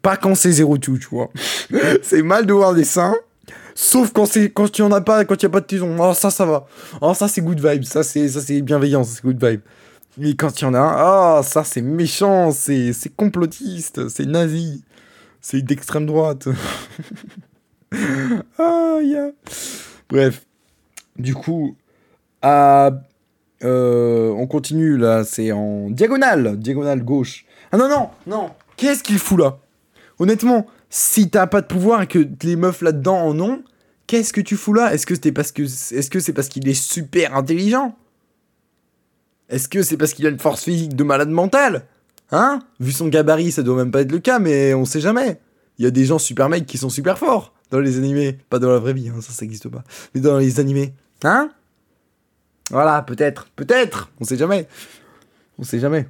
Pas 0.00 0.16
quand 0.16 0.36
c'est 0.36 0.52
Zero 0.52 0.78
Two 0.78 0.98
tu 0.98 1.08
vois. 1.08 1.32
C'est 2.02 2.22
mal 2.22 2.46
de 2.46 2.52
voir 2.52 2.72
des 2.72 2.84
seins 2.84 3.16
Sauf 3.78 4.10
quand 4.14 4.24
c'est 4.24 4.50
quand 4.50 4.72
tu 4.72 4.80
en 4.80 4.90
as 4.90 5.02
pas, 5.02 5.26
quand 5.26 5.34
il 5.34 5.42
y 5.42 5.46
a 5.46 5.50
pas 5.50 5.60
de 5.60 5.66
tison. 5.66 5.94
Oh 6.00 6.14
ça 6.14 6.30
ça 6.30 6.46
va. 6.46 6.66
Oh 7.02 7.12
ça 7.12 7.28
c'est 7.28 7.42
good 7.42 7.60
vibe. 7.60 7.84
Ça 7.84 8.02
c'est 8.02 8.26
ça 8.26 8.40
c'est 8.40 8.62
bienveillance, 8.62 9.10
c'est 9.10 9.22
good 9.22 9.44
vibe. 9.44 9.60
Mais 10.16 10.34
quand 10.34 10.58
il 10.58 10.64
y 10.64 10.66
en 10.66 10.72
a 10.72 10.78
un, 10.78 11.40
oh 11.40 11.42
ça 11.42 11.62
c'est 11.62 11.82
méchant, 11.82 12.52
c'est 12.52 12.94
c'est 12.94 13.14
complotiste, 13.14 14.08
c'est 14.08 14.24
nazi. 14.24 14.82
C'est 15.42 15.60
d'extrême 15.60 16.06
droite. 16.06 16.48
ah, 18.58 18.98
yeah. 19.02 19.30
Bref. 20.08 20.46
Du 21.18 21.34
coup, 21.34 21.76
à, 22.40 22.90
euh, 23.62 24.30
on 24.30 24.46
continue 24.46 24.96
là, 24.96 25.22
c'est 25.22 25.52
en 25.52 25.90
diagonale, 25.90 26.58
diagonale 26.58 27.04
gauche. 27.04 27.44
Ah 27.70 27.76
non, 27.76 27.88
non, 27.88 28.08
non. 28.26 28.50
Qu'est-ce 28.76 29.02
qu'il 29.02 29.18
fout 29.18 29.38
là? 29.38 29.58
Honnêtement, 30.18 30.66
si 30.90 31.30
t'as 31.30 31.46
pas 31.46 31.60
de 31.60 31.66
pouvoir 31.66 32.02
et 32.02 32.06
que 32.06 32.26
les 32.42 32.56
meufs 32.56 32.82
là-dedans 32.82 33.18
en 33.18 33.38
ont, 33.40 33.62
qu'est-ce 34.06 34.32
que 34.32 34.40
tu 34.40 34.56
fous 34.56 34.72
là? 34.72 34.94
Est-ce 34.94 35.06
que 35.06 35.14
c'est 36.20 36.32
parce 36.32 36.48
qu'il 36.48 36.68
est 36.68 36.74
super 36.74 37.36
intelligent? 37.36 37.96
Est-ce 39.48 39.68
que 39.68 39.82
c'est 39.82 39.96
parce 39.96 40.12
qu'il 40.12 40.26
a 40.26 40.30
une 40.30 40.38
force 40.38 40.64
physique 40.64 40.96
de 40.96 41.04
malade 41.04 41.30
mental? 41.30 41.86
Hein? 42.32 42.60
Vu 42.80 42.92
son 42.92 43.08
gabarit, 43.08 43.52
ça 43.52 43.62
doit 43.62 43.76
même 43.76 43.90
pas 43.90 44.00
être 44.00 44.12
le 44.12 44.18
cas, 44.18 44.38
mais 44.38 44.74
on 44.74 44.84
sait 44.84 45.00
jamais. 45.00 45.40
Il 45.78 45.84
y 45.84 45.88
a 45.88 45.90
des 45.90 46.04
gens 46.04 46.18
super 46.18 46.48
mecs 46.48 46.66
qui 46.66 46.78
sont 46.78 46.90
super 46.90 47.18
forts 47.18 47.52
dans 47.70 47.80
les 47.80 47.98
animés, 47.98 48.38
pas 48.48 48.58
dans 48.58 48.70
la 48.70 48.78
vraie 48.78 48.92
vie, 48.92 49.08
hein, 49.08 49.20
ça 49.20 49.32
ça 49.32 49.44
existe 49.44 49.68
pas, 49.68 49.82
mais 50.14 50.20
dans 50.20 50.38
les 50.38 50.60
animés. 50.60 50.94
Hein? 51.24 51.50
Voilà, 52.70 53.02
peut-être, 53.02 53.48
peut-être, 53.56 54.10
on 54.20 54.24
sait 54.24 54.36
jamais. 54.36 54.68
On 55.58 55.62
sait 55.62 55.78
jamais. 55.78 56.06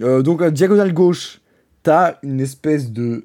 Euh, 0.00 0.22
donc, 0.22 0.42
diagonale 0.44 0.92
gauche, 0.92 1.40
t'as 1.82 2.16
une 2.22 2.40
espèce 2.40 2.90
de. 2.90 3.24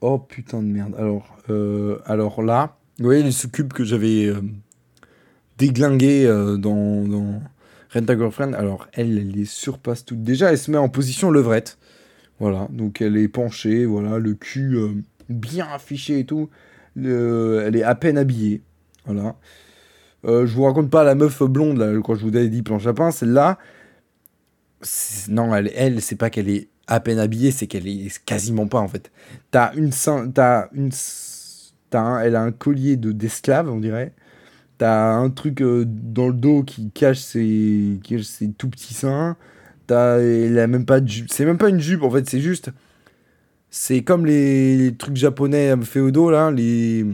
Oh 0.00 0.18
putain 0.18 0.62
de 0.62 0.68
merde. 0.68 0.94
Alors, 0.98 1.38
euh, 1.50 1.98
alors 2.04 2.42
là, 2.42 2.76
vous 2.98 3.06
voyez 3.06 3.22
les 3.22 3.32
succubes 3.32 3.72
que 3.72 3.84
j'avais 3.84 4.26
euh, 4.26 4.40
déglingué 5.58 6.26
euh, 6.26 6.56
dans, 6.56 7.04
dans 7.04 7.40
Rent 7.92 8.08
a 8.08 8.16
Girlfriend? 8.16 8.52
Alors, 8.52 8.88
elle, 8.92 9.16
elle 9.18 9.30
les 9.30 9.46
surpasse 9.46 10.04
toutes. 10.04 10.22
Déjà, 10.22 10.50
elle 10.50 10.58
se 10.58 10.70
met 10.70 10.78
en 10.78 10.88
position 10.88 11.30
levrette. 11.30 11.78
Voilà, 12.38 12.68
donc 12.70 13.00
elle 13.00 13.16
est 13.16 13.28
penchée, 13.28 13.86
voilà, 13.86 14.18
le 14.18 14.34
cul 14.34 14.76
euh, 14.76 14.90
bien 15.30 15.66
affiché 15.72 16.18
et 16.18 16.26
tout. 16.26 16.50
Le- 16.94 17.62
elle 17.66 17.76
est 17.76 17.82
à 17.82 17.94
peine 17.94 18.18
habillée. 18.18 18.62
Voilà. 19.06 19.36
Je 20.24 20.52
vous 20.52 20.64
raconte 20.64 20.90
pas 20.90 21.04
la 21.04 21.14
meuf 21.14 21.42
blonde, 21.42 21.78
là, 21.78 21.92
quand 22.02 22.16
je 22.16 22.22
vous 22.26 22.36
avais 22.36 22.48
dit 22.48 22.62
planche 22.62 22.86
à 22.86 22.92
pain, 22.92 23.12
celle-là. 23.12 23.58
Non, 25.28 25.54
elle, 25.54 25.70
elle 25.74 26.02
c'est 26.02 26.16
pas 26.16 26.30
qu'elle 26.30 26.48
est 26.48 26.68
à 26.86 27.00
peine 27.00 27.18
habillée, 27.18 27.50
c'est 27.50 27.66
qu'elle 27.66 27.88
est 27.88 28.24
quasiment 28.24 28.66
pas 28.66 28.78
en 28.80 28.88
fait. 28.88 29.10
T'as 29.50 29.72
une 29.74 29.90
t'as 30.32 30.68
une, 30.72 30.90
t'as 31.90 32.00
un- 32.00 32.20
elle 32.20 32.36
a 32.36 32.42
un 32.42 32.52
collier 32.52 32.96
de 32.96 33.12
d'esclave, 33.12 33.70
on 33.70 33.80
dirait. 33.80 34.12
T'as 34.78 35.14
un 35.14 35.30
truc 35.30 35.62
euh, 35.62 35.84
dans 35.86 36.28
le 36.28 36.34
dos 36.34 36.62
qui 36.62 36.90
cache 36.90 37.18
ses, 37.18 37.98
ses 38.22 38.52
tout 38.52 38.68
petits 38.68 38.94
seins. 38.94 39.36
T'as, 39.86 40.18
elle 40.18 40.58
a 40.58 40.66
même 40.66 40.84
pas 40.84 41.00
de 41.00 41.08
jupe. 41.08 41.28
C'est 41.30 41.44
même 41.46 41.58
pas 41.58 41.68
une 41.70 41.80
jupe 41.80 42.02
en 42.02 42.10
fait, 42.10 42.28
c'est 42.28 42.40
juste. 42.40 42.70
C'est 43.70 44.02
comme 44.02 44.26
les, 44.26 44.94
trucs 44.98 45.16
japonais 45.16 45.74
féodaux 45.82 46.30
là, 46.30 46.50
les. 46.50 47.06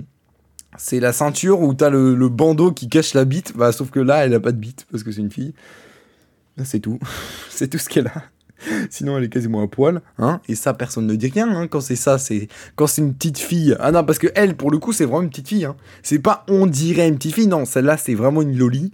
C'est 0.79 1.01
la 1.01 1.13
ceinture 1.13 1.61
où 1.61 1.75
t'as 1.75 1.91
le, 1.91 2.15
le 2.15 2.29
bandeau 2.31 2.73
qui 2.73 2.89
cache 2.89 3.15
la 3.15 3.25
bite. 3.25 3.57
Bah, 3.57 3.73
sauf 3.73 3.91
que 3.91 4.01
là, 4.01 4.25
elle 4.25 4.35
a 4.35 4.41
pas 4.41 4.53
de 4.53 4.59
bite 4.59 4.87
parce 4.91 5.03
que 5.05 5.13
c'est 5.13 5.21
une 5.21 5.31
fille. 5.31 5.55
C'est 6.65 6.81
tout. 6.81 6.99
c'est 7.51 7.69
tout 7.69 7.79
ce 7.79 7.89
qu'elle 7.89 8.09
a. 8.09 8.32
Sinon, 8.91 9.19
elle 9.19 9.25
est 9.25 9.29
quasiment 9.29 9.63
à 9.63 9.69
poil. 9.69 10.03
Hein 10.19 10.41
et 10.49 10.55
ça, 10.55 10.75
personne 10.75 11.07
ne 11.07 11.15
dit 11.15 11.29
rien. 11.29 11.49
Hein 11.55 11.67
quand 11.69 11.81
c'est 11.81 11.97
ça, 11.97 12.19
c'est. 12.19 12.49
Quand 12.77 12.87
c'est 12.87 13.03
une 13.03 13.15
petite 13.15 13.39
fille. 13.39 13.77
Ah 13.81 13.93
non, 13.93 14.05
parce 14.05 14.19
que 14.19 14.29
elle, 14.35 14.57
pour 14.57 14.71
le 14.71 14.79
coup, 14.79 14.93
c'est 14.93 15.05
vraiment 15.05 15.23
une 15.23 15.31
petite 15.31 15.49
fille. 15.49 15.65
Hein. 15.65 15.77
C'est 16.03 16.19
pas 16.19 16.45
on 16.49 16.67
dirait 16.67 17.09
une 17.09 17.17
petite 17.17 17.35
fille. 17.35 17.47
Non, 17.47 17.65
celle-là, 17.65 17.97
c'est 17.97 18.15
vraiment 18.15 18.43
une 18.43 18.57
loli. 18.57 18.93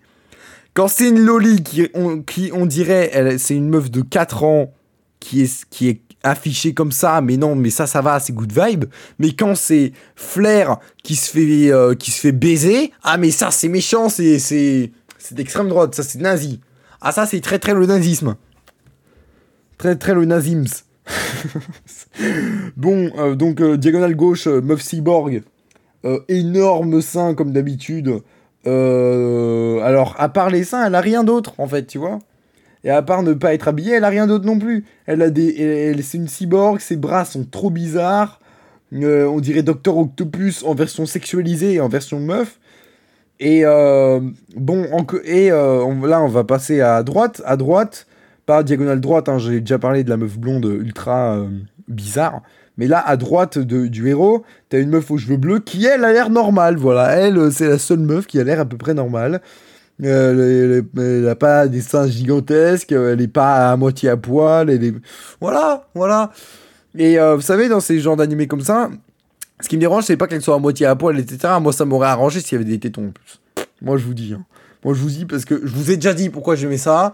Quand 0.74 0.88
c'est 0.88 1.08
une 1.08 1.20
loli 1.20 1.62
qui 1.62 1.88
on, 1.94 2.22
qui, 2.22 2.50
on 2.52 2.66
dirait, 2.66 3.10
elle, 3.12 3.38
c'est 3.38 3.56
une 3.56 3.68
meuf 3.68 3.90
de 3.90 4.00
4 4.00 4.44
ans 4.44 4.72
qui 5.18 5.42
est, 5.42 5.64
qui 5.70 5.88
est 5.88 6.00
affichée 6.22 6.74
comme 6.74 6.92
ça, 6.92 7.20
mais 7.20 7.36
non, 7.36 7.54
mais 7.54 7.70
ça, 7.70 7.86
ça 7.86 8.00
va, 8.00 8.20
c'est 8.20 8.32
good 8.32 8.52
vibe. 8.52 8.84
Mais 9.18 9.32
quand 9.32 9.54
c'est 9.54 9.92
Flair 10.16 10.78
qui 11.02 11.16
se 11.16 11.30
fait, 11.30 11.72
euh, 11.72 11.94
qui 11.94 12.10
se 12.10 12.20
fait 12.20 12.32
baiser, 12.32 12.92
ah, 13.02 13.16
mais 13.16 13.30
ça, 13.30 13.50
c'est 13.50 13.68
méchant, 13.68 14.08
c'est, 14.08 14.38
c'est, 14.38 14.92
c'est 15.18 15.34
d'extrême 15.34 15.68
droite, 15.68 15.94
ça, 15.94 16.02
c'est 16.02 16.20
nazi. 16.20 16.60
Ah, 17.00 17.12
ça, 17.12 17.26
c'est 17.26 17.40
très, 17.40 17.58
très 17.58 17.74
le 17.74 17.86
nazisme. 17.86 18.36
Très, 19.78 19.94
très 19.94 20.12
le 20.12 20.24
nazims. 20.24 20.82
bon, 22.76 23.10
euh, 23.16 23.34
donc, 23.36 23.60
euh, 23.60 23.76
diagonale 23.76 24.16
gauche, 24.16 24.48
euh, 24.48 24.60
meuf 24.60 24.82
cyborg. 24.82 25.42
Énorme 26.28 27.02
sein, 27.02 27.34
comme 27.34 27.52
d'habitude. 27.52 28.20
Alors, 28.64 30.14
à 30.18 30.28
part 30.28 30.48
les 30.48 30.64
seins, 30.64 30.86
elle 30.86 30.94
a 30.94 31.00
rien 31.00 31.22
d'autre, 31.22 31.54
en 31.58 31.66
fait, 31.66 31.86
tu 31.86 31.98
vois. 31.98 32.18
Et 32.84 32.90
à 32.90 33.02
part 33.02 33.22
ne 33.22 33.34
pas 33.34 33.52
être 33.52 33.68
habillée, 33.68 33.94
elle 33.94 34.04
a 34.04 34.08
rien 34.08 34.26
d'autre 34.26 34.46
non 34.46 34.58
plus. 34.58 34.86
Elle 35.06 35.20
a 35.22 35.28
des, 35.28 35.60
elle, 35.60 36.02
c'est 36.02 36.16
une 36.16 36.28
cyborg, 36.28 36.80
ses 36.80 36.96
bras 36.96 37.24
sont 37.24 37.44
trop 37.44 37.68
bizarres. 37.68 38.40
On 38.92 39.40
dirait 39.40 39.62
Docteur 39.62 39.98
Octopus 39.98 40.64
en 40.64 40.74
version 40.74 41.04
sexualisée 41.04 41.74
et 41.74 41.80
en 41.80 41.88
version 41.88 42.20
meuf. 42.20 42.58
Et 43.40 43.64
bon, 44.56 44.86
et 45.24 45.48
là, 45.50 46.22
on 46.22 46.28
va 46.28 46.44
passer 46.44 46.80
à 46.80 47.02
droite. 47.02 47.42
À 47.44 47.56
droite, 47.56 48.06
pas 48.48 48.62
diagonale 48.62 48.98
droite, 49.00 49.28
hein, 49.28 49.38
j'ai 49.38 49.60
déjà 49.60 49.78
parlé 49.78 50.02
de 50.04 50.08
la 50.10 50.16
meuf 50.16 50.38
blonde 50.38 50.64
ultra 50.64 51.36
euh, 51.36 51.48
bizarre. 51.86 52.40
Mais 52.78 52.86
là, 52.86 52.98
à 53.06 53.16
droite 53.18 53.58
de- 53.58 53.88
du 53.88 54.08
héros, 54.08 54.42
t'as 54.70 54.80
une 54.80 54.88
meuf 54.88 55.10
aux 55.10 55.18
cheveux 55.18 55.36
bleus 55.36 55.58
qui, 55.58 55.84
elle, 55.84 56.02
a 56.02 56.12
l'air 56.14 56.30
normale. 56.30 56.76
Voilà, 56.76 57.10
elle, 57.16 57.36
euh, 57.36 57.50
c'est 57.50 57.68
la 57.68 57.76
seule 57.78 57.98
meuf 57.98 58.26
qui 58.26 58.40
a 58.40 58.44
l'air 58.44 58.58
à 58.60 58.64
peu 58.64 58.78
près 58.78 58.94
normale. 58.94 59.42
Euh, 60.02 60.32
elle, 60.32 60.84
elle- 60.96 61.04
elle 61.04 61.28
a 61.28 61.34
pas 61.34 61.68
des 61.68 61.82
seins 61.82 62.06
gigantesques, 62.08 62.92
elle 62.92 63.20
est 63.20 63.28
pas 63.28 63.70
à 63.70 63.76
moitié 63.76 64.08
à 64.08 64.16
poil. 64.16 64.70
Voilà, 65.42 65.86
voilà. 65.94 66.30
Et 66.96 67.18
vous 67.18 67.42
savez, 67.42 67.68
dans 67.68 67.80
ces 67.80 68.00
genres 68.00 68.16
d'animés 68.16 68.46
comme 68.46 68.62
ça, 68.62 68.88
ce 69.60 69.68
qui 69.68 69.76
me 69.76 69.80
dérange, 69.80 70.04
c'est 70.04 70.16
pas 70.16 70.26
qu'elle 70.26 70.40
soit 70.40 70.54
à 70.54 70.58
moitié 70.58 70.86
à 70.86 70.96
poil, 70.96 71.18
etc. 71.18 71.52
Moi, 71.60 71.72
ça 71.74 71.84
m'aurait 71.84 72.08
arrangé 72.08 72.40
s'il 72.40 72.52
y 72.52 72.54
avait 72.62 72.64
des 72.70 72.78
tétons 72.78 73.08
en 73.08 73.10
plus. 73.10 73.40
Moi, 73.82 73.98
je 73.98 74.04
vous 74.04 74.14
dis. 74.14 74.32
hein. 74.34 74.44
Moi, 74.84 74.94
je 74.94 75.00
vous 75.00 75.08
dis 75.10 75.26
parce 75.26 75.44
que 75.44 75.60
je 75.64 75.72
vous 75.74 75.90
ai 75.90 75.96
déjà 75.96 76.14
dit 76.14 76.30
pourquoi 76.30 76.54
j'aimais 76.54 76.78
ça. 76.78 77.12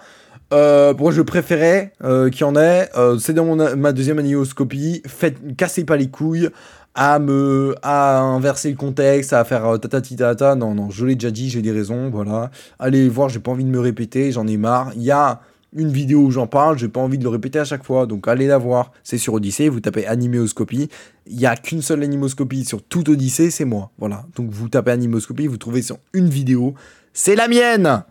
Euh, 0.55 0.95
pourquoi 0.95 1.13
je 1.13 1.23
préférais 1.23 1.93
euh, 2.05 2.31
qu'il 2.31 2.43
y 2.43 2.45
en 2.45 2.55
ait. 2.55 2.89
Euh, 2.97 3.19
c'est 3.19 3.33
dans 3.33 3.45
mon, 3.45 3.77
ma 3.77 3.93
deuxième 3.93 4.21
anéoscopie. 4.21 5.03
Faites, 5.07 5.57
cassez 5.57 5.85
pas 5.85 5.97
les 5.97 6.09
couilles 6.09 6.49
à 6.95 7.19
me 7.19 7.75
à 7.83 8.21
inverser 8.21 8.71
le 8.71 8.77
contexte, 8.77 9.33
à 9.33 9.45
faire 9.45 9.67
euh, 9.67 9.79
tatati 9.79 10.15
tata. 10.15 10.55
Non, 10.55 10.75
non, 10.75 10.91
je 10.91 11.05
l'ai 11.07 11.17
déjà 11.17 11.33
dit, 11.33 11.51
j'ai 11.51 11.61
des 11.61 11.73
raisons, 11.73 12.09
voilà. 12.09 12.53
Allez 12.79 13.09
voir, 13.09 13.29
j'ai 13.29 13.41
pas 13.41 13.51
envie 13.51 13.65
de 13.65 13.71
me 13.71 13.81
répéter, 13.81 14.31
j'en 14.31 14.47
ai 14.47 14.57
marre. 14.57 14.93
Il 14.95 15.03
y 15.03 15.11
a 15.11 15.41
une 15.77 15.91
vidéo 15.91 16.21
où 16.21 16.31
j'en 16.31 16.47
parle, 16.47 16.79
j'ai 16.79 16.87
pas 16.87 17.01
envie 17.01 17.19
de 17.19 17.25
le 17.25 17.31
répéter 17.31 17.59
à 17.59 17.65
chaque 17.65 17.83
fois, 17.83 18.07
donc 18.07 18.29
allez 18.29 18.47
la 18.47 18.59
voir. 18.59 18.93
C'est 19.03 19.19
sur 19.19 19.35
Odyssée, 19.35 19.69
vous 19.69 19.81
tapez 19.81 20.07
animéoscopie. 20.07 20.89
Il 21.27 21.41
y 21.41 21.47
a 21.47 21.57
qu'une 21.57 21.83
seule 21.83 22.05
animoscopie 22.05 22.65
sur 22.65 22.81
toute 22.81 23.09
Odyssée, 23.09 23.51
c'est 23.51 23.65
moi. 23.65 23.91
Voilà. 23.99 24.25
Donc 24.37 24.51
vous 24.51 24.69
tapez 24.69 24.93
animoscopie, 24.93 25.49
vous 25.49 25.57
trouvez 25.57 25.83
sur 25.83 25.99
une 26.13 26.29
vidéo, 26.29 26.75
c'est 27.13 27.35
la 27.35 27.49
mienne. 27.49 28.05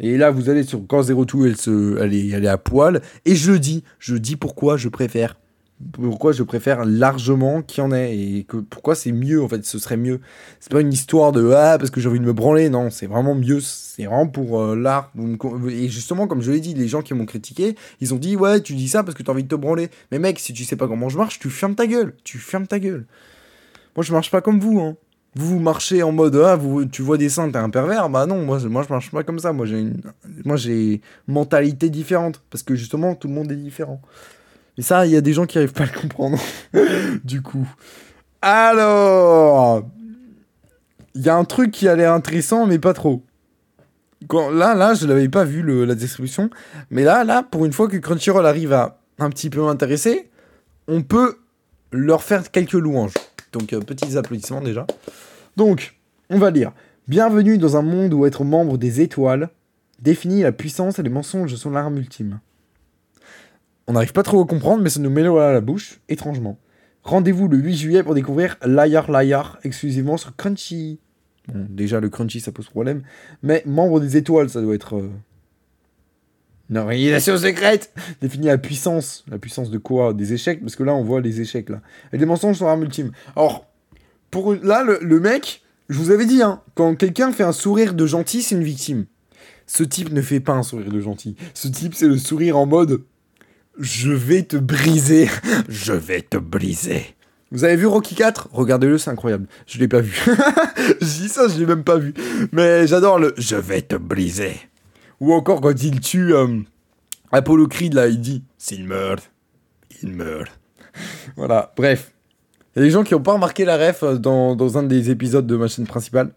Et 0.00 0.16
là, 0.16 0.30
vous 0.30 0.48
allez 0.48 0.62
sur 0.64 0.80
Zero 1.02 1.24
Two, 1.26 1.46
elle, 1.46 1.56
se, 1.56 1.98
elle, 2.00 2.14
est, 2.14 2.28
elle 2.30 2.44
est 2.44 2.48
à 2.48 2.58
poil. 2.58 3.02
Et 3.26 3.36
je 3.36 3.52
le 3.52 3.58
dis, 3.58 3.84
je 3.98 4.16
dis 4.16 4.36
pourquoi 4.36 4.76
je 4.78 4.88
préfère. 4.88 5.36
Pourquoi 5.92 6.32
je 6.32 6.42
préfère 6.42 6.84
largement 6.84 7.62
qu'il 7.62 7.82
y 7.82 7.86
en 7.86 7.92
ait. 7.92 8.16
Et 8.16 8.44
que, 8.44 8.56
pourquoi 8.58 8.94
c'est 8.94 9.12
mieux, 9.12 9.42
en 9.42 9.48
fait, 9.48 9.64
ce 9.64 9.78
serait 9.78 9.98
mieux. 9.98 10.20
C'est 10.58 10.72
pas 10.72 10.80
une 10.80 10.92
histoire 10.92 11.32
de 11.32 11.50
Ah, 11.50 11.76
parce 11.78 11.90
que 11.90 12.00
j'ai 12.00 12.08
envie 12.08 12.20
de 12.20 12.24
me 12.24 12.32
branler. 12.32 12.70
Non, 12.70 12.88
c'est 12.90 13.06
vraiment 13.06 13.34
mieux. 13.34 13.60
C'est 13.60 14.06
vraiment 14.06 14.26
pour 14.26 14.60
euh, 14.60 14.74
l'art. 14.74 15.12
Et 15.68 15.88
justement, 15.88 16.26
comme 16.26 16.40
je 16.40 16.50
l'ai 16.50 16.60
dit, 16.60 16.74
les 16.74 16.88
gens 16.88 17.02
qui 17.02 17.12
m'ont 17.12 17.26
critiqué, 17.26 17.76
ils 18.00 18.14
ont 18.14 18.18
dit 18.18 18.36
Ouais, 18.36 18.60
tu 18.60 18.74
dis 18.74 18.88
ça 18.88 19.04
parce 19.04 19.14
que 19.14 19.22
t'as 19.22 19.32
envie 19.32 19.44
de 19.44 19.48
te 19.48 19.54
branler. 19.54 19.90
Mais 20.12 20.18
mec, 20.18 20.38
si 20.38 20.54
tu 20.54 20.64
sais 20.64 20.76
pas 20.76 20.88
comment 20.88 21.10
je 21.10 21.18
marche, 21.18 21.38
tu 21.38 21.50
fermes 21.50 21.74
ta 21.74 21.86
gueule. 21.86 22.14
Tu 22.24 22.38
fermes 22.38 22.66
ta 22.66 22.78
gueule. 22.78 23.04
Moi, 23.96 24.04
je 24.04 24.12
marche 24.12 24.30
pas 24.30 24.40
comme 24.40 24.60
vous, 24.60 24.80
hein. 24.80 24.96
Vous, 25.36 25.60
marchez 25.60 26.02
en 26.02 26.10
mode 26.10 26.36
ah, 26.36 26.56
vous, 26.56 26.84
tu 26.86 27.02
vois 27.02 27.16
des 27.16 27.28
seins, 27.28 27.50
t'es 27.50 27.58
un 27.58 27.70
pervers. 27.70 28.08
Bah 28.08 28.26
non, 28.26 28.42
moi, 28.44 28.58
je- 28.58 28.68
marche 28.68 29.10
pas 29.10 29.22
comme 29.22 29.38
ça. 29.38 29.52
Moi 29.52 29.66
j'ai 29.66 29.80
une, 29.80 30.00
moi 30.44 30.56
j'ai 30.56 31.00
mentalité 31.28 31.88
différente 31.88 32.42
parce 32.50 32.62
que 32.62 32.74
justement 32.74 33.14
tout 33.14 33.28
le 33.28 33.34
monde 33.34 33.52
est 33.52 33.56
différent. 33.56 34.00
Mais 34.76 34.82
ça, 34.82 35.06
il 35.06 35.12
y 35.12 35.16
a 35.16 35.20
des 35.20 35.32
gens 35.32 35.46
qui 35.46 35.58
arrivent 35.58 35.72
pas 35.72 35.84
à 35.84 35.86
le 35.86 36.00
comprendre. 36.00 36.38
du 37.24 37.42
coup, 37.42 37.68
alors, 38.42 39.82
il 41.14 41.22
y 41.22 41.28
a 41.28 41.36
un 41.36 41.44
truc 41.44 41.70
qui 41.70 41.88
a 41.88 41.94
l'air 41.94 42.12
intéressant, 42.12 42.66
mais 42.66 42.78
pas 42.78 42.94
trop. 42.94 43.22
Quand, 44.28 44.50
là, 44.50 44.74
là, 44.74 44.94
je 44.94 45.06
l'avais 45.06 45.28
pas 45.28 45.44
vu 45.44 45.62
la 45.84 45.94
description, 45.94 46.50
mais 46.90 47.04
là, 47.04 47.24
là, 47.24 47.42
pour 47.42 47.64
une 47.64 47.72
fois 47.72 47.88
que 47.88 47.96
Crunchyroll 47.96 48.46
arrive 48.46 48.72
à 48.72 48.98
un 49.18 49.30
petit 49.30 49.50
peu 49.50 49.62
m'intéresser, 49.62 50.30
on 50.88 51.02
peut 51.02 51.36
leur 51.92 52.22
faire 52.22 52.50
quelques 52.50 52.72
louanges. 52.72 53.14
Donc, 53.52 53.72
euh, 53.72 53.80
petits 53.80 54.16
applaudissements 54.16 54.60
déjà. 54.60 54.86
Donc, 55.56 55.96
on 56.28 56.38
va 56.38 56.50
lire. 56.50 56.72
Bienvenue 57.08 57.58
dans 57.58 57.76
un 57.76 57.82
monde 57.82 58.14
où 58.14 58.24
être 58.26 58.44
membre 58.44 58.78
des 58.78 59.00
étoiles 59.00 59.50
définit 60.00 60.42
la 60.42 60.52
puissance 60.52 60.98
et 60.98 61.02
les 61.02 61.10
mensonges 61.10 61.54
sont 61.56 61.70
l'arme 61.70 61.98
ultime. 61.98 62.40
On 63.86 63.94
n'arrive 63.94 64.12
pas 64.12 64.22
trop 64.22 64.40
à 64.42 64.46
comprendre, 64.46 64.82
mais 64.82 64.90
ça 64.90 65.00
nous 65.00 65.10
met 65.10 65.24
l'eau 65.24 65.38
à 65.38 65.52
la 65.52 65.60
bouche, 65.60 66.00
étrangement. 66.08 66.58
Rendez-vous 67.02 67.48
le 67.48 67.56
8 67.56 67.76
juillet 67.76 68.02
pour 68.02 68.14
découvrir 68.14 68.56
Liar 68.64 69.10
Liar 69.10 69.58
exclusivement 69.64 70.16
sur 70.16 70.36
Crunchy. 70.36 71.00
Bon, 71.48 71.66
déjà 71.68 71.98
le 71.98 72.08
Crunchy 72.08 72.40
ça 72.40 72.52
pose 72.52 72.68
problème, 72.68 73.02
mais 73.42 73.62
membre 73.66 73.98
des 73.98 74.16
étoiles 74.16 74.50
ça 74.50 74.60
doit 74.60 74.74
être. 74.74 74.96
euh, 74.96 75.10
Une 76.70 76.78
organisation 76.78 77.36
secrète 77.36 77.92
définit 78.22 78.46
la 78.46 78.58
puissance. 78.58 79.24
La 79.28 79.38
puissance 79.38 79.70
de 79.70 79.78
quoi? 79.78 80.14
Des 80.14 80.32
échecs? 80.32 80.60
Parce 80.60 80.76
que 80.76 80.84
là, 80.84 80.94
on 80.94 81.02
voit 81.02 81.20
les 81.20 81.40
échecs, 81.40 81.68
là. 81.68 81.80
Et 82.12 82.18
des 82.18 82.26
mensonges 82.26 82.56
sur 82.56 82.68
arme 82.68 82.82
ultime. 82.82 83.10
Alors, 83.34 83.66
pour 84.30 84.54
là, 84.54 84.84
le, 84.84 85.00
le 85.02 85.18
mec, 85.18 85.62
je 85.88 85.98
vous 85.98 86.12
avais 86.12 86.26
dit, 86.26 86.42
hein, 86.42 86.60
quand 86.76 86.94
quelqu'un 86.94 87.32
fait 87.32 87.42
un 87.42 87.52
sourire 87.52 87.94
de 87.94 88.06
gentil, 88.06 88.42
c'est 88.42 88.54
une 88.54 88.62
victime. 88.62 89.06
Ce 89.66 89.82
type 89.82 90.12
ne 90.12 90.22
fait 90.22 90.38
pas 90.38 90.52
un 90.52 90.62
sourire 90.62 90.90
de 90.90 91.00
gentil. 91.00 91.36
Ce 91.54 91.66
type, 91.66 91.94
c'est 91.94 92.06
le 92.06 92.18
sourire 92.18 92.56
en 92.56 92.66
mode 92.66 93.02
Je 93.78 94.12
vais 94.12 94.44
te 94.44 94.56
briser. 94.56 95.28
je 95.68 95.92
vais 95.92 96.22
te 96.22 96.36
briser. 96.36 97.04
Vous 97.50 97.64
avez 97.64 97.74
vu 97.74 97.86
Rocky 97.86 98.14
4 98.14 98.50
Regardez-le, 98.52 98.96
c'est 98.98 99.10
incroyable. 99.10 99.46
Je 99.66 99.78
l'ai 99.78 99.88
pas 99.88 100.00
vu. 100.00 100.16
je 101.00 101.04
dis 101.04 101.28
ça, 101.28 101.48
je 101.48 101.58
l'ai 101.58 101.66
même 101.66 101.82
pas 101.82 101.98
vu. 101.98 102.14
Mais 102.52 102.86
j'adore 102.86 103.18
le 103.18 103.34
Je 103.38 103.56
vais 103.56 103.82
te 103.82 103.96
briser. 103.96 104.54
Ou 105.20 105.32
encore 105.32 105.60
quand 105.60 105.82
il 105.82 106.00
tue 106.00 106.34
euh, 106.34 106.58
Apollo 107.32 107.68
Creed, 107.68 107.94
là, 107.94 108.08
il 108.08 108.20
dit 108.20 108.42
S'il 108.58 108.86
meurt, 108.86 109.30
il 110.02 110.12
meurt. 110.12 110.50
voilà, 111.36 111.72
bref. 111.76 112.12
Il 112.74 112.78
y 112.78 112.82
a 112.82 112.84
des 112.86 112.90
gens 112.90 113.02
qui 113.02 113.14
n'ont 113.14 113.22
pas 113.22 113.32
remarqué 113.32 113.64
la 113.64 113.76
ref 113.76 114.02
euh, 114.02 114.16
dans, 114.16 114.78
un 114.78 114.82
des 114.82 115.10
épisodes 115.10 115.46
de 115.46 115.56
ma 115.56 115.68
chaîne 115.68 115.86
principale. 115.86 116.32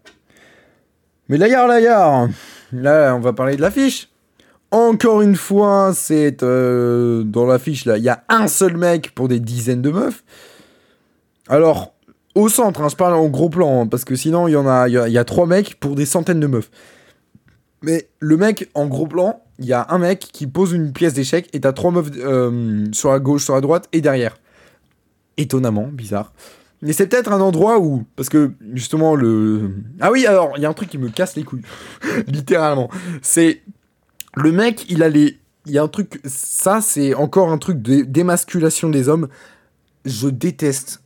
Mais 1.28 1.38
là, 1.38 1.48
là, 1.48 2.28
là, 2.72 3.14
on 3.16 3.20
va 3.20 3.32
parler 3.32 3.56
de 3.56 3.62
l'affiche. 3.62 4.10
Encore 4.70 5.22
une 5.22 5.36
fois, 5.36 5.92
c'est 5.94 6.42
euh, 6.42 7.22
dans 7.22 7.46
l'affiche 7.46 7.84
là, 7.84 7.96
il 7.96 8.02
y 8.02 8.08
a 8.08 8.24
un 8.28 8.48
seul 8.48 8.76
mec 8.76 9.14
pour 9.14 9.28
des 9.28 9.38
dizaines 9.38 9.82
de 9.82 9.90
meufs. 9.90 10.24
Alors, 11.48 11.94
au 12.34 12.48
centre, 12.48 12.82
hein, 12.82 12.88
je 12.88 12.96
parle 12.96 13.14
en 13.14 13.28
gros 13.28 13.48
plan, 13.48 13.82
hein, 13.82 13.86
parce 13.86 14.04
que 14.04 14.16
sinon, 14.16 14.48
il 14.48 14.52
y, 14.52 15.18
a 15.18 15.24
trois 15.24 15.46
mecs 15.46 15.78
pour 15.78 15.94
des 15.94 16.06
centaines 16.06 16.40
de 16.40 16.46
meufs. 16.46 16.70
Mais 17.84 18.08
le 18.18 18.38
mec, 18.38 18.70
en 18.72 18.86
gros 18.86 19.06
plan, 19.06 19.42
il 19.58 19.66
y 19.66 19.74
a 19.74 19.86
un 19.90 19.98
mec 19.98 20.20
qui 20.20 20.46
pose 20.46 20.72
une 20.72 20.92
pièce 20.92 21.12
d'échec 21.12 21.50
et 21.52 21.60
t'as 21.60 21.74
trois 21.74 21.90
meufs 21.90 22.10
euh, 22.16 22.86
sur 22.92 23.12
la 23.12 23.18
gauche, 23.18 23.44
sur 23.44 23.54
la 23.54 23.60
droite 23.60 23.88
et 23.92 24.00
derrière. 24.00 24.38
Étonnamment, 25.36 25.88
bizarre. 25.88 26.32
Mais 26.80 26.94
c'est 26.94 27.06
peut-être 27.06 27.30
un 27.30 27.40
endroit 27.42 27.78
où, 27.80 28.04
parce 28.16 28.30
que 28.30 28.52
justement 28.72 29.14
le, 29.14 29.70
ah 30.00 30.10
oui, 30.10 30.26
alors 30.26 30.54
il 30.56 30.62
y 30.62 30.66
a 30.66 30.68
un 30.70 30.72
truc 30.72 30.88
qui 30.88 30.96
me 30.96 31.10
casse 31.10 31.36
les 31.36 31.44
couilles, 31.44 31.62
littéralement. 32.26 32.88
C'est 33.20 33.60
le 34.34 34.50
mec, 34.50 34.86
il 34.88 35.02
a 35.02 35.08
il 35.08 35.36
y 35.66 35.78
a 35.78 35.82
un 35.82 35.88
truc, 35.88 36.20
ça 36.24 36.80
c'est 36.80 37.14
encore 37.14 37.52
un 37.52 37.58
truc 37.58 37.82
d'émasculation 37.82 38.88
des 38.88 39.10
hommes. 39.10 39.28
Je 40.06 40.28
déteste 40.28 41.02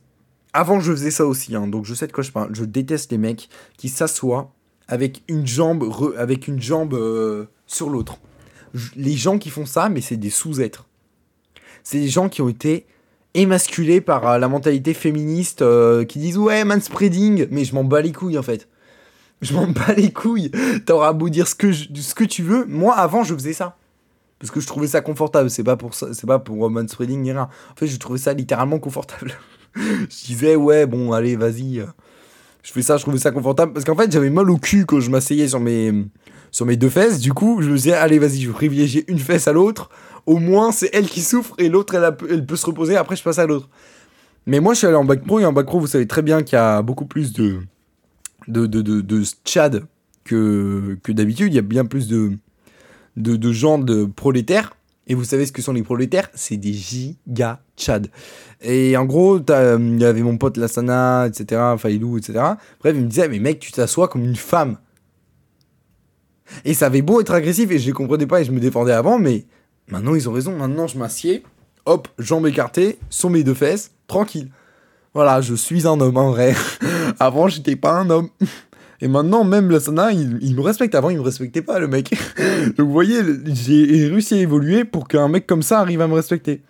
avant, 0.53 0.79
je 0.79 0.93
faisais 0.93 1.11
ça 1.11 1.25
aussi, 1.25 1.55
hein, 1.55 1.67
donc 1.67 1.85
je 1.85 1.93
sais 1.93 2.07
de 2.07 2.13
quoi 2.13 2.23
je 2.23 2.31
parle. 2.31 2.55
Je 2.55 2.63
déteste 2.63 3.11
les 3.11 3.17
mecs 3.17 3.49
qui 3.77 3.89
s'assoient 3.89 4.53
avec 4.89 5.23
une 5.27 5.47
jambe, 5.47 5.89
avec 6.17 6.47
une 6.47 6.61
jambe 6.61 6.95
euh, 6.95 7.45
sur 7.67 7.89
l'autre. 7.89 8.17
Les 8.95 9.13
gens 9.13 9.37
qui 9.37 9.49
font 9.49 9.65
ça, 9.65 9.87
mais 9.87 10.01
c'est 10.01 10.17
des 10.17 10.31
sous-êtres. 10.31 10.87
C'est 11.83 11.99
des 11.99 12.09
gens 12.09 12.27
qui 12.27 12.41
ont 12.41 12.49
été 12.49 12.85
émasculés 13.35 14.01
par 14.01 14.27
euh, 14.27 14.37
la 14.39 14.47
mentalité 14.47 14.93
féministe 14.93 15.61
euh, 15.61 16.03
qui 16.03 16.19
disent 16.19 16.37
ouais 16.37 16.65
manspreading, 16.65 17.47
mais 17.51 17.63
je 17.63 17.75
m'en 17.75 17.83
bats 17.83 18.01
les 18.01 18.11
couilles 18.11 18.37
en 18.37 18.43
fait. 18.43 18.67
Je 19.41 19.53
m'en 19.53 19.67
bats 19.67 19.93
les 19.95 20.11
couilles. 20.11 20.51
T'auras 20.85 21.13
beau 21.13 21.29
dire 21.29 21.47
ce 21.47 21.55
que, 21.55 21.71
ce 21.71 22.15
que 22.15 22.23
tu 22.25 22.43
veux. 22.43 22.65
Moi, 22.65 22.93
avant, 22.95 23.23
je 23.23 23.33
faisais 23.33 23.53
ça 23.53 23.77
parce 24.39 24.51
que 24.51 24.59
je 24.59 24.67
trouvais 24.67 24.87
ça 24.87 25.01
confortable. 25.01 25.49
C'est 25.49 25.63
pas 25.63 25.77
pour 25.77 25.93
ça, 25.93 26.13
c'est 26.13 26.27
pas 26.27 26.39
pour 26.39 26.69
manspreading 26.69 27.21
ni 27.21 27.31
rien. 27.31 27.43
En 27.71 27.75
fait, 27.75 27.87
je 27.87 27.97
trouvais 27.97 28.19
ça 28.19 28.33
littéralement 28.33 28.79
confortable. 28.79 29.33
je 29.75 30.25
disais, 30.25 30.55
ouais, 30.55 30.87
bon, 30.87 31.13
allez, 31.13 31.35
vas-y. 31.35 31.85
Je 32.63 32.71
fais 32.71 32.81
ça, 32.81 32.97
je 32.97 33.03
trouvais 33.03 33.17
ça 33.17 33.31
confortable. 33.31 33.73
Parce 33.73 33.85
qu'en 33.85 33.95
fait, 33.95 34.11
j'avais 34.11 34.29
mal 34.29 34.49
au 34.49 34.57
cul 34.57 34.85
quand 34.85 34.99
je 34.99 35.09
m'asseyais 35.09 35.47
sur 35.47 35.59
mes, 35.59 36.05
sur 36.51 36.65
mes 36.65 36.75
deux 36.75 36.89
fesses. 36.89 37.19
Du 37.19 37.33
coup, 37.33 37.61
je 37.61 37.69
me 37.69 37.75
disais, 37.75 37.93
allez, 37.93 38.19
vas-y, 38.19 38.41
je 38.41 38.47
vais 38.47 38.53
privilégier 38.53 39.05
une 39.07 39.19
fesse 39.19 39.47
à 39.47 39.53
l'autre. 39.53 39.89
Au 40.25 40.37
moins, 40.37 40.71
c'est 40.71 40.89
elle 40.93 41.07
qui 41.07 41.21
souffre 41.21 41.55
et 41.57 41.69
l'autre, 41.69 41.95
elle, 41.95 42.15
elle, 42.29 42.45
peut 42.45 42.55
se 42.55 42.65
reposer. 42.65 42.97
Après, 42.97 43.15
je 43.15 43.23
passe 43.23 43.39
à 43.39 43.45
l'autre. 43.45 43.69
Mais 44.45 44.59
moi, 44.59 44.73
je 44.73 44.79
suis 44.79 44.87
allé 44.87 44.95
en 44.95 45.05
bac 45.05 45.23
pro. 45.23 45.39
Et 45.39 45.45
en 45.45 45.53
bac 45.53 45.65
pro, 45.65 45.79
vous 45.79 45.87
savez 45.87 46.07
très 46.07 46.21
bien 46.21 46.43
qu'il 46.43 46.55
y 46.55 46.59
a 46.59 46.81
beaucoup 46.81 47.05
plus 47.05 47.33
de, 47.33 47.59
de, 48.47 48.65
de, 48.65 48.81
de, 48.81 49.01
de 49.01 49.23
tchad 49.45 49.85
que, 50.23 50.97
que 51.01 51.11
d'habitude. 51.11 51.53
Il 51.53 51.55
y 51.55 51.59
a 51.59 51.63
bien 51.63 51.85
plus 51.85 52.07
de, 52.07 52.33
de, 53.15 53.35
de 53.35 53.51
gens 53.51 53.79
de 53.79 54.05
prolétaires. 54.05 54.75
Et 55.09 55.15
vous 55.15 55.23
savez 55.23 55.47
ce 55.47 55.51
que 55.51 55.63
sont 55.63 55.73
les 55.73 55.81
prolétaires? 55.81 56.29
C'est 56.35 56.57
des 56.57 56.71
giga 56.71 57.61
tchad. 57.75 58.07
Et 58.61 58.95
en 58.95 59.05
gros, 59.05 59.39
il 59.39 59.97
y 59.99 60.05
avait 60.05 60.21
mon 60.21 60.37
pote 60.37 60.57
Lassana, 60.57 61.25
etc., 61.27 61.61
Failou, 61.79 62.19
etc. 62.19 62.39
Bref, 62.79 62.95
il 62.95 63.01
me 63.01 63.07
disait, 63.07 63.27
mais 63.27 63.39
mec, 63.39 63.59
tu 63.59 63.71
t'assois 63.71 64.07
comme 64.07 64.23
une 64.23 64.35
femme. 64.35 64.77
Et 66.63 66.75
ça 66.75 66.85
avait 66.85 67.01
beau 67.01 67.21
être 67.21 67.33
agressif 67.33 67.71
et 67.71 67.79
je 67.79 67.89
ne 67.89 67.93
comprenais 67.93 68.27
pas 68.27 68.41
et 68.41 68.45
je 68.45 68.51
me 68.51 68.59
défendais 68.59 68.91
avant, 68.91 69.19
mais 69.19 69.45
maintenant 69.87 70.15
ils 70.15 70.29
ont 70.29 70.33
raison. 70.33 70.55
Maintenant, 70.55 70.87
je 70.87 70.97
m'assieds, 70.97 71.43
hop, 71.85 72.07
jambes 72.17 72.47
écartées, 72.47 72.99
sur 73.09 73.29
mes 73.29 73.43
deux 73.43 73.53
fesses, 73.53 73.91
tranquille. 74.07 74.49
Voilà, 75.13 75.41
je 75.41 75.55
suis 75.55 75.87
un 75.87 75.99
homme 75.99 76.17
en 76.17 76.31
vrai. 76.31 76.55
avant, 77.19 77.47
j'étais 77.47 77.75
pas 77.75 77.93
un 77.93 78.09
homme. 78.09 78.29
Et 79.01 79.07
maintenant, 79.07 79.43
même 79.43 79.69
Lassana, 79.69 80.11
il, 80.11 80.39
il 80.41 80.55
me 80.55 80.61
respecte. 80.61 80.93
Avant, 80.95 81.09
il 81.09 81.17
me 81.17 81.21
respectait 81.21 81.61
pas, 81.61 81.79
le 81.79 81.87
mec. 81.87 82.11
Donc, 82.77 82.87
vous 82.87 82.91
voyez, 82.91 83.21
j'ai 83.45 84.07
réussi 84.07 84.35
à 84.35 84.37
évoluer 84.37 84.83
pour 84.83 85.07
qu'un 85.07 85.27
mec 85.29 85.47
comme 85.47 85.61
ça 85.61 85.79
arrive 85.79 86.01
à 86.01 86.07
me 86.07 86.13
respecter. 86.13 86.61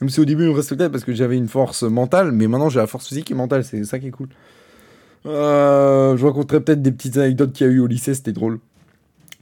Même 0.00 0.10
si 0.10 0.20
au 0.20 0.24
début, 0.24 0.44
il 0.44 0.50
me 0.50 0.54
respectait 0.54 0.90
parce 0.90 1.04
que 1.04 1.12
j'avais 1.12 1.36
une 1.36 1.48
force 1.48 1.84
mentale, 1.84 2.32
mais 2.32 2.48
maintenant, 2.48 2.68
j'ai 2.68 2.80
la 2.80 2.86
force 2.86 3.06
physique 3.06 3.30
et 3.30 3.34
mentale. 3.34 3.64
C'est 3.64 3.84
ça 3.84 3.98
qui 3.98 4.08
est 4.08 4.10
cool. 4.10 4.28
Euh, 5.26 6.16
je 6.16 6.26
raconterai 6.26 6.60
peut-être 6.60 6.82
des 6.82 6.92
petites 6.92 7.16
anecdotes 7.16 7.52
qu'il 7.52 7.66
y 7.66 7.70
a 7.70 7.72
eu 7.72 7.78
au 7.78 7.86
lycée, 7.86 8.14
c'était 8.14 8.32
drôle. 8.32 8.58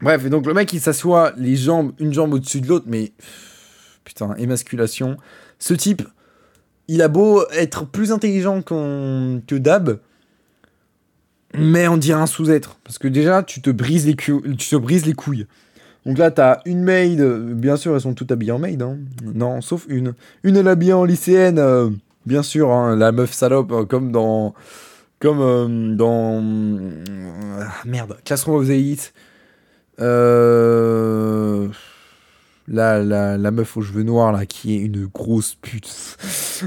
Bref, 0.02 0.24
et 0.24 0.30
donc 0.30 0.46
le 0.46 0.54
mec, 0.54 0.72
il 0.72 0.80
s'assoit 0.80 1.32
les 1.36 1.56
jambes, 1.56 1.92
une 1.98 2.12
jambe 2.12 2.34
au-dessus 2.34 2.60
de 2.60 2.68
l'autre, 2.68 2.86
mais. 2.88 3.12
Putain, 4.04 4.34
émasculation. 4.36 5.16
Ce 5.58 5.74
type, 5.74 6.02
il 6.88 7.02
a 7.02 7.08
beau 7.08 7.44
être 7.52 7.86
plus 7.86 8.12
intelligent 8.12 8.62
que 8.62 9.56
Dab, 9.56 10.00
mais 11.54 11.88
on 11.88 11.96
dirait 11.96 12.20
un 12.20 12.26
sous-être. 12.26 12.76
Parce 12.84 12.98
que 12.98 13.08
déjà, 13.08 13.42
tu 13.42 13.60
te 13.60 13.70
brises 13.70 14.06
les, 14.06 14.14
couilles. 15.14 15.46
Donc 16.06 16.18
là, 16.18 16.30
t'as 16.30 16.60
une 16.64 16.82
maid, 16.82 17.22
bien 17.54 17.76
sûr, 17.76 17.94
elles 17.94 18.00
sont 18.00 18.14
toutes 18.14 18.32
habillées 18.32 18.52
en 18.52 18.58
maid, 18.58 18.80
hein. 18.82 18.98
Non, 19.22 19.60
sauf 19.60 19.86
une. 19.88 20.14
Une, 20.42 20.56
elle 20.56 20.66
est 20.66 20.92
en 20.92 21.04
lycéenne, 21.04 21.58
euh, 21.58 21.90
bien 22.24 22.42
sûr, 22.42 22.70
hein, 22.70 22.96
la 22.96 23.12
meuf 23.12 23.32
salope, 23.32 23.72
euh, 23.72 23.84
comme 23.84 24.12
dans. 24.12 24.54
Comme 25.18 25.40
euh, 25.40 25.94
dans. 25.94 26.40
merde, 27.84 28.16
Classroom 28.24 28.56
of 28.56 28.66
the 28.66 28.72
la, 32.72 33.02
la 33.36 33.50
meuf 33.50 33.76
aux 33.76 33.82
cheveux 33.82 34.04
noirs, 34.04 34.32
là, 34.32 34.46
qui 34.46 34.76
est 34.76 34.78
une 34.78 35.06
grosse 35.06 35.56
pute. 35.56 36.16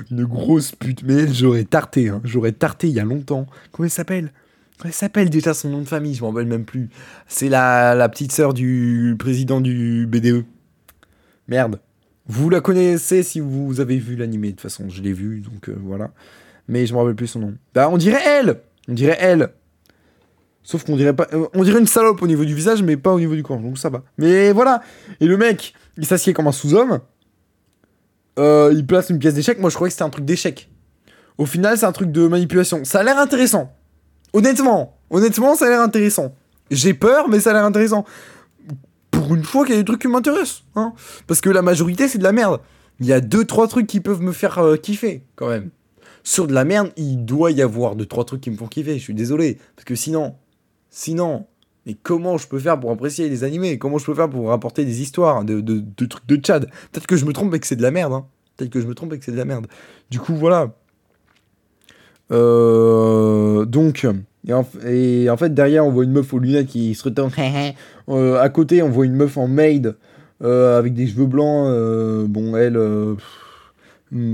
une 0.11 0.25
grosse 0.25 0.73
pute. 0.73 1.01
Mais 1.03 1.13
elle, 1.13 1.33
j'aurais 1.33 1.63
tarté, 1.63 2.09
hein. 2.09 2.21
J'aurais 2.25 2.51
tarté 2.51 2.87
il 2.89 2.93
y 2.93 2.99
a 2.99 3.05
longtemps. 3.05 3.47
Comment 3.71 3.85
elle 3.85 3.91
s'appelle? 3.91 4.31
Elle 4.85 4.93
s'appelle 4.93 5.29
déjà 5.29 5.53
son 5.53 5.69
nom 5.69 5.81
de 5.81 5.87
famille, 5.87 6.15
je 6.15 6.21
m'en 6.21 6.31
rappelle 6.31 6.47
même 6.47 6.65
plus. 6.65 6.89
C'est 7.27 7.49
la, 7.49 7.95
la 7.95 8.09
petite 8.09 8.31
sœur 8.31 8.53
du 8.53 9.15
président 9.17 9.61
du 9.61 10.07
BDE. 10.07 10.45
Merde. 11.47 11.79
Vous 12.25 12.49
la 12.49 12.61
connaissez 12.61 13.21
si 13.21 13.39
vous 13.41 13.81
avez 13.81 13.97
vu 13.97 14.15
l'animé, 14.15 14.47
de 14.47 14.51
toute 14.53 14.61
façon, 14.61 14.89
je 14.89 15.01
l'ai 15.01 15.11
vu, 15.11 15.41
donc 15.41 15.67
euh, 15.67 15.75
voilà. 15.83 16.11
Mais 16.67 16.85
je 16.85 16.93
me 16.93 16.99
rappelle 16.99 17.15
plus 17.15 17.27
son 17.27 17.39
nom. 17.39 17.53
Bah, 17.73 17.89
on 17.91 17.97
dirait 17.97 18.21
elle 18.25 18.61
On 18.87 18.93
dirait 18.93 19.17
elle 19.19 19.49
Sauf 20.63 20.85
qu'on 20.85 20.95
dirait 20.95 21.13
pas. 21.13 21.27
Euh, 21.33 21.47
on 21.53 21.63
dirait 21.63 21.79
une 21.79 21.87
salope 21.87 22.21
au 22.21 22.27
niveau 22.27 22.45
du 22.45 22.55
visage, 22.55 22.81
mais 22.81 22.95
pas 22.95 23.11
au 23.11 23.19
niveau 23.19 23.35
du 23.35 23.43
corps, 23.43 23.59
donc 23.59 23.77
ça 23.77 23.89
va. 23.89 24.03
Mais 24.17 24.53
voilà 24.53 24.81
Et 25.19 25.25
le 25.25 25.35
mec, 25.35 25.73
il 25.97 26.05
s'assied 26.05 26.31
comme 26.31 26.47
un 26.47 26.53
sous-homme. 26.53 26.99
Euh, 28.39 28.71
il 28.73 28.87
place 28.87 29.09
une 29.09 29.19
pièce 29.19 29.33
d'échec. 29.33 29.59
Moi, 29.59 29.69
je 29.69 29.75
croyais 29.75 29.89
que 29.89 29.93
c'était 29.93 30.05
un 30.05 30.09
truc 30.09 30.23
d'échec. 30.23 30.69
Au 31.37 31.45
final, 31.45 31.77
c'est 31.77 31.85
un 31.85 31.91
truc 31.91 32.11
de 32.11 32.27
manipulation. 32.27 32.85
Ça 32.85 33.01
a 33.01 33.03
l'air 33.03 33.17
intéressant. 33.17 33.75
Honnêtement, 34.33 34.97
honnêtement, 35.09 35.55
ça 35.55 35.65
a 35.65 35.69
l'air 35.69 35.81
intéressant. 35.81 36.35
J'ai 36.71 36.93
peur, 36.93 37.29
mais 37.29 37.39
ça 37.39 37.51
a 37.51 37.53
l'air 37.53 37.65
intéressant. 37.65 38.05
Pour 39.11 39.35
une 39.35 39.43
fois 39.43 39.65
qu'il 39.65 39.75
y 39.75 39.77
a 39.77 39.81
des 39.81 39.85
trucs 39.85 40.01
qui 40.01 40.07
m'intéressent. 40.07 40.63
Hein. 40.75 40.93
Parce 41.27 41.39
que 41.39 41.49
la 41.49 41.61
majorité, 41.61 42.07
c'est 42.07 42.17
de 42.17 42.23
la 42.23 42.31
merde. 42.31 42.59
Il 42.99 43.05
y 43.05 43.13
a 43.13 43.21
deux, 43.21 43.45
trois 43.45 43.67
trucs 43.67 43.87
qui 43.87 43.99
peuvent 43.99 44.21
me 44.21 44.31
faire 44.31 44.57
euh, 44.59 44.75
kiffer, 44.75 45.23
quand 45.35 45.49
même. 45.49 45.69
Sur 46.23 46.47
de 46.47 46.53
la 46.53 46.63
merde, 46.63 46.91
il 46.97 47.25
doit 47.25 47.51
y 47.51 47.61
avoir 47.61 47.95
deux, 47.95 48.05
trois 48.05 48.25
trucs 48.25 48.41
qui 48.41 48.49
me 48.49 48.57
font 48.57 48.67
kiffer. 48.67 48.97
Je 48.97 49.03
suis 49.03 49.13
désolé. 49.13 49.59
Parce 49.75 49.85
que 49.85 49.95
sinon, 49.95 50.35
sinon, 50.89 51.45
mais 51.85 51.95
comment 51.95 52.37
je 52.37 52.47
peux 52.47 52.59
faire 52.59 52.79
pour 52.79 52.91
apprécier 52.91 53.29
les 53.29 53.43
animés? 53.43 53.77
Comment 53.77 53.97
je 53.97 54.05
peux 54.05 54.15
faire 54.15 54.29
pour 54.29 54.47
rapporter 54.47 54.85
des 54.85 55.01
histoires 55.01 55.43
de, 55.43 55.59
de, 55.59 56.05
trucs 56.05 56.25
de 56.25 56.37
Tchad? 56.37 56.69
Peut-être 56.91 57.07
que 57.07 57.17
je 57.17 57.25
me 57.25 57.33
trompe 57.33 57.53
et 57.53 57.59
que 57.59 57.67
c'est 57.67 57.75
de 57.75 57.81
la 57.81 57.91
merde. 57.91 58.13
Hein. 58.13 58.25
Peut-être 58.55 58.71
que 58.71 58.79
je 58.79 58.87
me 58.87 58.95
trompe 58.95 59.13
et 59.13 59.19
que 59.19 59.25
c'est 59.25 59.31
de 59.31 59.37
la 59.37 59.45
merde. 59.45 59.67
Du 60.09 60.19
coup, 60.19 60.35
voilà. 60.35 60.73
Euh, 62.33 63.65
donc, 63.65 64.05
et 64.85 65.29
en, 65.29 65.37
fait, 65.37 65.53
derrière, 65.53 65.85
on 65.85 65.91
voit 65.91 66.03
une 66.03 66.11
meuf 66.11 66.33
aux 66.33 66.39
lunettes 66.39 66.67
qui 66.67 66.95
se 66.95 67.03
retourne. 67.03 67.31
euh, 68.09 68.41
à 68.41 68.49
côté, 68.49 68.81
on 68.81 68.89
voit 68.89 69.05
une 69.05 69.15
meuf 69.15 69.37
en 69.37 69.47
maid 69.47 69.95
euh, 70.43 70.77
avec 70.77 70.93
des 70.93 71.07
cheveux 71.07 71.27
blancs. 71.27 71.67
Bon, 72.27 72.55
elle, 72.55 72.79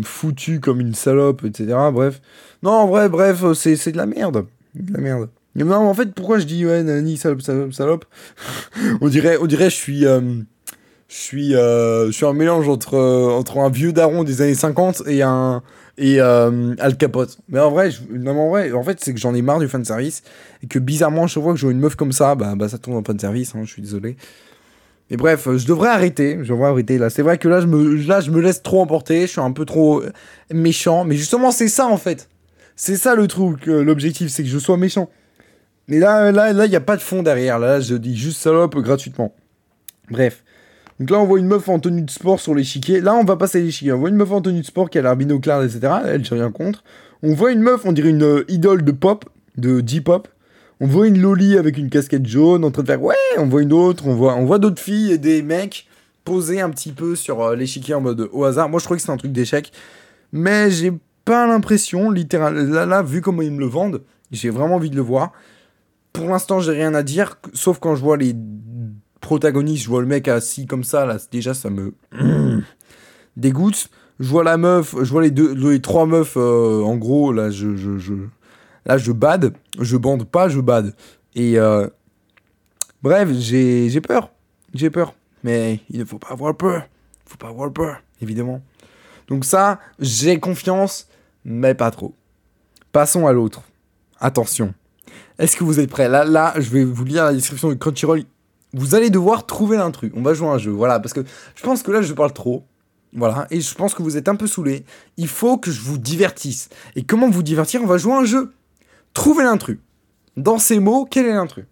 foutue 0.03 0.59
comme 0.59 0.79
une 0.79 0.93
salope, 0.93 1.43
etc. 1.45 1.77
Bref. 1.93 2.21
Non, 2.63 2.71
en 2.71 2.87
vrai, 2.87 3.09
bref, 3.09 3.43
c'est 3.53 3.91
de 3.91 3.97
la 3.97 4.05
merde. 4.05 4.45
De 4.75 4.93
la 4.93 4.99
merde. 4.99 5.29
Non, 5.55 5.75
en 5.75 5.93
fait, 5.93 6.13
pourquoi 6.13 6.39
je 6.39 6.45
dis 6.45 6.65
ouais, 6.65 6.83
Nani, 6.83 7.17
salope, 7.17 7.41
salope, 7.41 7.73
salope? 7.73 8.05
On, 9.01 9.07
dirait, 9.07 9.37
on 9.41 9.45
dirait, 9.45 9.69
je 9.69 9.75
suis. 9.75 10.01
je 10.01 10.41
Je 11.09 11.15
suis, 11.15 11.55
euh, 11.55 12.07
je 12.07 12.11
suis 12.11 12.25
un 12.25 12.33
mélange 12.33 12.69
entre, 12.69 12.93
euh, 12.93 13.31
entre 13.31 13.57
un 13.57 13.69
vieux 13.69 13.91
daron 13.91 14.23
des 14.23 14.41
années 14.41 14.55
50 14.55 15.03
et 15.07 15.23
un 15.23 15.63
et 15.99 16.19
euh, 16.21 16.73
Al 16.79 16.97
Capote. 16.97 17.37
Mais 17.49 17.59
en 17.59 17.69
vrai, 17.71 17.91
je- 17.91 18.01
en 18.27 18.49
vrai, 18.49 18.71
en 18.71 18.83
fait, 18.83 18.99
c'est 19.03 19.13
que 19.13 19.19
j'en 19.19 19.33
ai 19.35 19.41
marre 19.41 19.59
du 19.59 19.67
fan 19.67 19.85
service 19.85 20.23
et 20.63 20.67
que 20.67 20.79
bizarrement, 20.79 21.27
chaque 21.27 21.43
fois 21.43 21.53
que 21.53 21.59
je 21.59 21.65
vois 21.65 21.71
une 21.73 21.79
meuf 21.79 21.95
comme 21.95 22.11
ça, 22.11 22.33
bah, 22.35 22.55
bah 22.55 22.67
ça 22.69 22.77
tourne 22.77 22.97
en 22.97 23.03
fan 23.03 23.19
service. 23.19 23.53
hein, 23.55 23.61
je 23.65 23.71
suis 23.71 23.81
désolé. 23.81 24.17
Mais 25.11 25.17
bref, 25.17 25.47
euh, 25.47 25.57
je 25.57 25.65
devrais 25.67 25.89
arrêter. 25.89 26.37
Je 26.43 26.49
devrais 26.49 26.69
arrêter 26.69 26.97
là. 26.97 27.09
C'est 27.09 27.21
vrai 27.23 27.37
que 27.37 27.47
là, 27.47 27.61
je 27.61 27.65
me, 27.67 27.95
là, 28.07 28.21
je 28.21 28.31
me 28.31 28.39
laisse 28.41 28.61
trop 28.63 28.81
emporter. 28.81 29.21
Je 29.21 29.27
suis 29.33 29.41
un 29.41 29.51
peu 29.51 29.65
trop 29.65 30.01
euh, 30.03 30.11
méchant. 30.53 31.03
Mais 31.05 31.15
justement, 31.15 31.51
c'est 31.51 31.67
ça 31.67 31.87
en 31.87 31.97
fait. 31.97 32.29
C'est 32.75 32.95
ça 32.95 33.15
le 33.15 33.27
truc. 33.27 33.67
euh, 33.67 33.83
L'objectif, 33.83 34.29
c'est 34.29 34.43
que 34.43 34.49
je 34.49 34.57
sois 34.59 34.77
méchant. 34.77 35.09
Mais 35.87 35.97
là, 35.99 36.31
là, 36.31 36.53
là, 36.53 36.65
il 36.67 36.71
y 36.71 36.75
a 36.75 36.79
pas 36.81 36.95
de 36.95 37.01
fond 37.01 37.23
derrière. 37.23 37.57
Là, 37.59 37.79
je 37.81 37.95
dis 37.95 38.15
juste 38.15 38.39
salope 38.41 38.75
gratuitement. 38.77 39.33
Bref. 40.11 40.43
Donc 40.99 41.11
là, 41.11 41.19
on 41.19 41.25
voit 41.25 41.39
une 41.39 41.47
meuf 41.47 41.69
en 41.69 41.79
tenue 41.79 42.01
de 42.01 42.11
sport 42.11 42.39
sur 42.39 42.53
l'échiquier. 42.53 42.99
Là, 42.99 43.15
on 43.15 43.23
va 43.23 43.37
passer 43.37 43.61
l'échiquier. 43.61 43.93
On 43.93 43.99
voit 43.99 44.09
une 44.09 44.17
meuf 44.17 44.31
en 44.31 44.41
tenue 44.41 44.59
de 44.61 44.65
sport 44.65 44.89
qui 44.89 44.97
a 44.97 45.01
l'air 45.01 45.15
binoclard, 45.15 45.63
etc. 45.63 45.93
Elle, 46.05 46.25
j'ai 46.25 46.35
rien 46.35 46.51
contre. 46.51 46.83
On 47.23 47.33
voit 47.33 47.51
une 47.51 47.61
meuf, 47.61 47.85
on 47.85 47.93
dirait 47.93 48.09
une 48.09 48.23
euh, 48.23 48.45
idole 48.49 48.83
de 48.83 48.91
pop, 48.91 49.25
de 49.57 49.81
J-pop. 49.85 50.27
On 50.81 50.87
voit 50.87 51.07
une 51.07 51.19
loli 51.21 51.57
avec 51.57 51.77
une 51.77 51.89
casquette 51.89 52.25
jaune 52.25 52.63
en 52.65 52.71
train 52.71 52.83
de 52.83 52.87
faire 52.87 53.01
ouais. 53.01 53.15
On 53.37 53.45
voit 53.45 53.61
une 53.61 53.73
autre. 53.73 54.07
On 54.07 54.15
voit, 54.45 54.59
d'autres 54.59 54.81
filles 54.81 55.13
et 55.13 55.17
des 55.17 55.41
mecs 55.41 55.87
posés 56.25 56.59
un 56.59 56.69
petit 56.69 56.91
peu 56.91 57.15
sur 57.15 57.41
euh, 57.41 57.55
l'échiquier 57.55 57.93
en 57.93 58.01
mode 58.01 58.29
au 58.33 58.43
hasard. 58.43 58.67
Moi, 58.67 58.79
je 58.79 58.85
crois 58.85 58.97
que 58.97 59.03
c'est 59.03 59.11
un 59.11 59.17
truc 59.17 59.31
d'échec. 59.31 59.71
Mais 60.33 60.69
j'ai 60.69 60.91
pas 61.23 61.47
l'impression, 61.47 62.11
littéralement, 62.11 62.73
là, 62.73 62.85
là, 62.85 63.03
vu 63.03 63.21
comment 63.21 63.41
ils 63.41 63.51
me 63.51 63.59
le 63.59 63.67
vendent, 63.67 64.01
j'ai 64.31 64.49
vraiment 64.49 64.75
envie 64.75 64.89
de 64.89 64.95
le 64.95 65.01
voir. 65.01 65.31
Pour 66.11 66.27
l'instant, 66.27 66.59
j'ai 66.59 66.71
rien 66.71 66.93
à 66.93 67.03
dire, 67.03 67.39
sauf 67.53 67.79
quand 67.79 67.95
je 67.95 68.01
vois 68.01 68.17
les 68.17 68.33
protagonistes, 69.19 69.83
je 69.83 69.89
vois 69.89 70.01
le 70.01 70.07
mec 70.07 70.27
assis 70.27 70.65
comme 70.65 70.83
ça, 70.83 71.05
là, 71.05 71.17
déjà, 71.31 71.53
ça 71.53 71.69
me 71.69 71.93
dégoûte. 73.37 73.89
Je 74.19 74.27
vois 74.27 74.43
la 74.43 74.57
meuf, 74.57 74.95
je 75.01 75.09
vois 75.11 75.21
les 75.21 75.31
deux, 75.31 75.53
les 75.53 75.81
trois 75.81 76.05
meufs, 76.05 76.35
euh, 76.35 76.81
en 76.83 76.97
gros, 76.97 77.31
là, 77.31 77.49
je, 77.49 77.77
je, 77.77 77.97
je, 77.97 78.13
là, 78.85 78.97
je 78.97 79.13
bade, 79.13 79.53
je 79.79 79.95
bande 79.95 80.25
pas, 80.25 80.49
je 80.49 80.59
bade. 80.59 80.93
Et 81.35 81.57
euh, 81.57 81.87
bref, 83.01 83.29
j'ai, 83.31 84.01
peur, 84.01 84.29
j'ai 84.73 84.89
peur. 84.89 85.13
Mais 85.43 85.79
il 85.89 85.99
ne 85.99 86.05
faut 86.05 86.19
pas 86.19 86.33
avoir 86.33 86.53
peur, 86.55 86.83
faut 87.25 87.37
pas 87.37 87.47
avoir 87.47 87.71
peur, 87.71 88.01
évidemment. 88.21 88.61
Donc 89.29 89.45
ça, 89.45 89.79
j'ai 89.99 90.37
confiance, 90.37 91.07
mais 91.45 91.73
pas 91.73 91.91
trop. 91.91 92.13
Passons 92.91 93.25
à 93.25 93.31
l'autre. 93.31 93.61
Attention. 94.19 94.73
Est-ce 95.37 95.55
que 95.55 95.63
vous 95.63 95.79
êtes 95.79 95.89
prêts? 95.89 96.09
Là, 96.09 96.25
là, 96.25 96.53
je 96.57 96.69
vais 96.71 96.83
vous 96.83 97.05
lire 97.05 97.23
la 97.23 97.33
description 97.33 97.69
de 97.69 97.75
Crunchyroll. 97.75 98.23
Vous 98.73 98.95
allez 98.95 99.09
devoir 99.09 99.45
trouver 99.45 99.77
l'intrus. 99.77 100.11
On 100.15 100.21
va 100.21 100.33
jouer 100.33 100.47
un 100.47 100.57
jeu. 100.57 100.71
Voilà, 100.71 100.99
parce 100.99 101.13
que 101.13 101.21
je 101.55 101.63
pense 101.63 101.83
que 101.83 101.91
là, 101.91 102.01
je 102.01 102.13
parle 102.13 102.33
trop. 102.33 102.65
Voilà, 103.13 103.47
et 103.49 103.59
je 103.59 103.73
pense 103.73 103.95
que 103.95 104.03
vous 104.03 104.17
êtes 104.17 104.29
un 104.29 104.35
peu 104.35 104.45
saoulés. 104.45 104.85
Il 105.17 105.27
faut 105.27 105.57
que 105.57 105.71
je 105.71 105.81
vous 105.81 105.97
divertisse. 105.97 106.69
Et 106.95 107.03
comment 107.03 107.29
vous 107.29 107.41
divertir? 107.41 107.81
On 107.81 107.87
va 107.87 107.97
jouer 107.97 108.13
un 108.13 108.25
jeu. 108.25 108.53
Trouvez 109.13 109.43
l'intrus. 109.43 109.79
Dans 110.37 110.59
ces 110.59 110.79
mots, 110.79 111.07
quel 111.09 111.25
est 111.25 111.33
l'intrus 111.33 111.65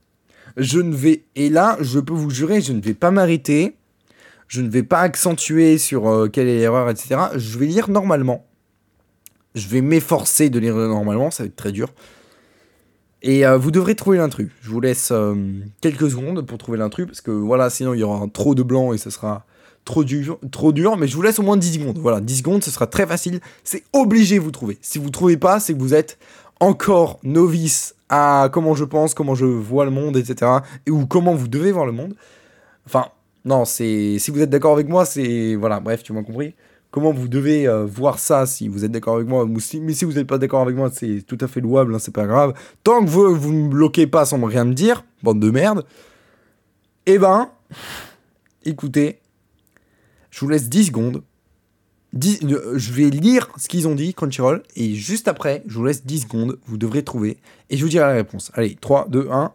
Je 0.57 0.79
ne 0.79 0.95
vais... 0.95 1.25
Et 1.35 1.49
là, 1.49 1.77
je 1.79 1.99
peux 1.99 2.13
vous 2.13 2.31
jurer, 2.31 2.61
je 2.61 2.73
ne 2.73 2.81
vais 2.81 2.95
pas 2.95 3.11
m'arrêter. 3.11 3.75
Je 4.47 4.61
ne 4.61 4.69
vais 4.69 4.83
pas 4.83 5.01
accentuer 5.01 5.77
sur 5.77 6.07
euh, 6.07 6.27
quelle 6.27 6.47
est 6.47 6.57
l'erreur, 6.57 6.89
etc. 6.89 7.15
Je 7.35 7.59
vais 7.59 7.65
lire 7.67 7.89
normalement. 7.89 8.45
Je 9.55 9.67
vais 9.67 9.81
m'efforcer 9.81 10.49
de 10.49 10.57
lire 10.59 10.75
normalement, 10.75 11.31
ça 11.31 11.43
va 11.43 11.47
être 11.47 11.55
très 11.55 11.71
dur. 11.71 11.89
Et 13.27 13.45
euh, 13.45 13.57
vous 13.57 13.71
devrez 13.71 13.93
trouver 13.93 14.17
l'intrus. 14.17 14.49
Je 14.61 14.69
vous 14.69 14.79
laisse 14.79 15.09
euh, 15.11 15.35
quelques 15.81 16.09
secondes 16.09 16.45
pour 16.45 16.57
trouver 16.57 16.77
l'intrus, 16.77 17.05
parce 17.05 17.19
que 17.19 17.29
voilà, 17.29 17.69
sinon 17.69 17.93
il 17.93 17.99
y 17.99 18.03
aura 18.03 18.25
trop 18.31 18.55
de 18.55 18.63
blanc 18.63 18.93
et 18.93 18.97
ça 18.97 19.11
sera 19.11 19.45
trop 19.83 20.05
dur, 20.05 20.39
dur. 20.71 20.95
Mais 20.95 21.09
je 21.09 21.15
vous 21.15 21.21
laisse 21.21 21.37
au 21.37 21.43
moins 21.43 21.57
10 21.57 21.73
secondes. 21.73 21.97
Voilà, 21.97 22.21
10 22.21 22.37
secondes, 22.37 22.63
ce 22.63 22.71
sera 22.71 22.87
très 22.87 23.05
facile. 23.05 23.41
C'est 23.65 23.83
obligé 23.91 24.39
vous 24.39 24.51
trouver. 24.51 24.77
Si 24.81 24.97
vous 24.97 25.09
trouvez 25.09 25.35
pas, 25.35 25.59
c'est 25.59 25.73
que 25.73 25.79
vous 25.79 25.93
êtes 25.93 26.17
encore 26.61 27.19
novice 27.23 27.95
à 28.07 28.47
comment 28.53 28.75
je 28.75 28.85
pense, 28.85 29.13
comment 29.13 29.35
je 29.35 29.45
vois 29.45 29.83
le 29.83 29.91
monde, 29.91 30.15
etc. 30.15 30.49
Et, 30.85 30.91
ou 30.91 31.05
comment 31.05 31.35
vous 31.35 31.49
devez 31.49 31.73
voir 31.73 31.85
le 31.85 31.91
monde. 31.91 32.15
Enfin, 32.85 33.07
non, 33.43 33.65
c'est 33.65 34.19
si 34.19 34.31
vous 34.31 34.41
êtes 34.41 34.49
d'accord 34.49 34.71
avec 34.71 34.87
moi, 34.87 35.03
c'est 35.03 35.55
voilà, 35.55 35.81
bref, 35.81 36.01
tu 36.01 36.13
m'as 36.13 36.23
compris. 36.23 36.55
Comment 36.91 37.11
vous 37.11 37.27
devez 37.27 37.67
euh, 37.67 37.85
voir 37.85 38.17
ça 38.17 38.45
si 38.45 38.67
vous 38.69 38.85
êtes 38.85 38.91
d'accord 38.91 39.15
avec 39.15 39.27
moi, 39.27 39.45
mais 39.45 39.93
si 39.93 40.05
vous 40.05 40.13
n'êtes 40.13 40.27
pas 40.27 40.37
d'accord 40.37 40.61
avec 40.61 40.75
moi, 40.75 40.89
c'est 40.91 41.21
tout 41.27 41.37
à 41.41 41.47
fait 41.47 41.59
louable, 41.59 41.93
hein, 41.93 41.99
c'est 41.99 42.13
pas 42.13 42.25
grave. 42.25 42.53
Tant 42.83 43.03
que 43.03 43.09
vous 43.09 43.35
vous 43.35 43.51
me 43.51 43.69
bloquez 43.69 44.07
pas 44.07 44.25
sans 44.25 44.43
rien 44.43 44.63
me 44.63 44.73
dire, 44.73 45.03
bande 45.21 45.39
de 45.39 45.51
merde. 45.51 45.85
Eh 47.05 47.17
ben, 47.19 47.49
écoutez, 48.63 49.19
je 50.31 50.39
vous 50.39 50.49
laisse 50.49 50.69
10 50.69 50.85
secondes. 50.85 51.23
10 52.13 52.39
euh, 52.43 52.73
je 52.77 52.93
vais 52.93 53.09
lire 53.09 53.49
ce 53.57 53.67
qu'ils 53.67 53.87
ont 53.87 53.95
dit, 53.95 54.13
Crunchyroll, 54.13 54.63
et 54.77 54.93
juste 54.93 55.27
après, 55.27 55.63
je 55.67 55.77
vous 55.77 55.85
laisse 55.85 56.05
10 56.05 56.21
secondes, 56.21 56.57
vous 56.65 56.77
devrez 56.77 57.03
trouver, 57.03 57.37
et 57.69 57.75
je 57.75 57.83
vous 57.83 57.89
dirai 57.89 58.05
la 58.05 58.13
réponse. 58.13 58.49
Allez, 58.55 58.77
3, 58.79 59.07
2, 59.09 59.27
1. 59.29 59.51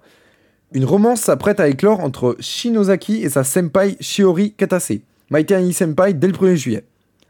Une 0.75 0.85
romance 0.85 1.23
s'apprête 1.23 1.61
à 1.61 1.69
éclore 1.69 2.01
entre 2.01 2.37
Shinozaki 2.41 3.23
et 3.23 3.31
sa 3.31 3.43
senpai 3.43 3.97
Shiori 4.01 4.53
Katase. 4.53 5.01
Maite 5.31 5.53
Ani 5.53 5.73
Senpai 5.73 6.13
dès 6.13 6.27
le 6.27 6.35
1er 6.35 6.57
juillet. 6.57 6.85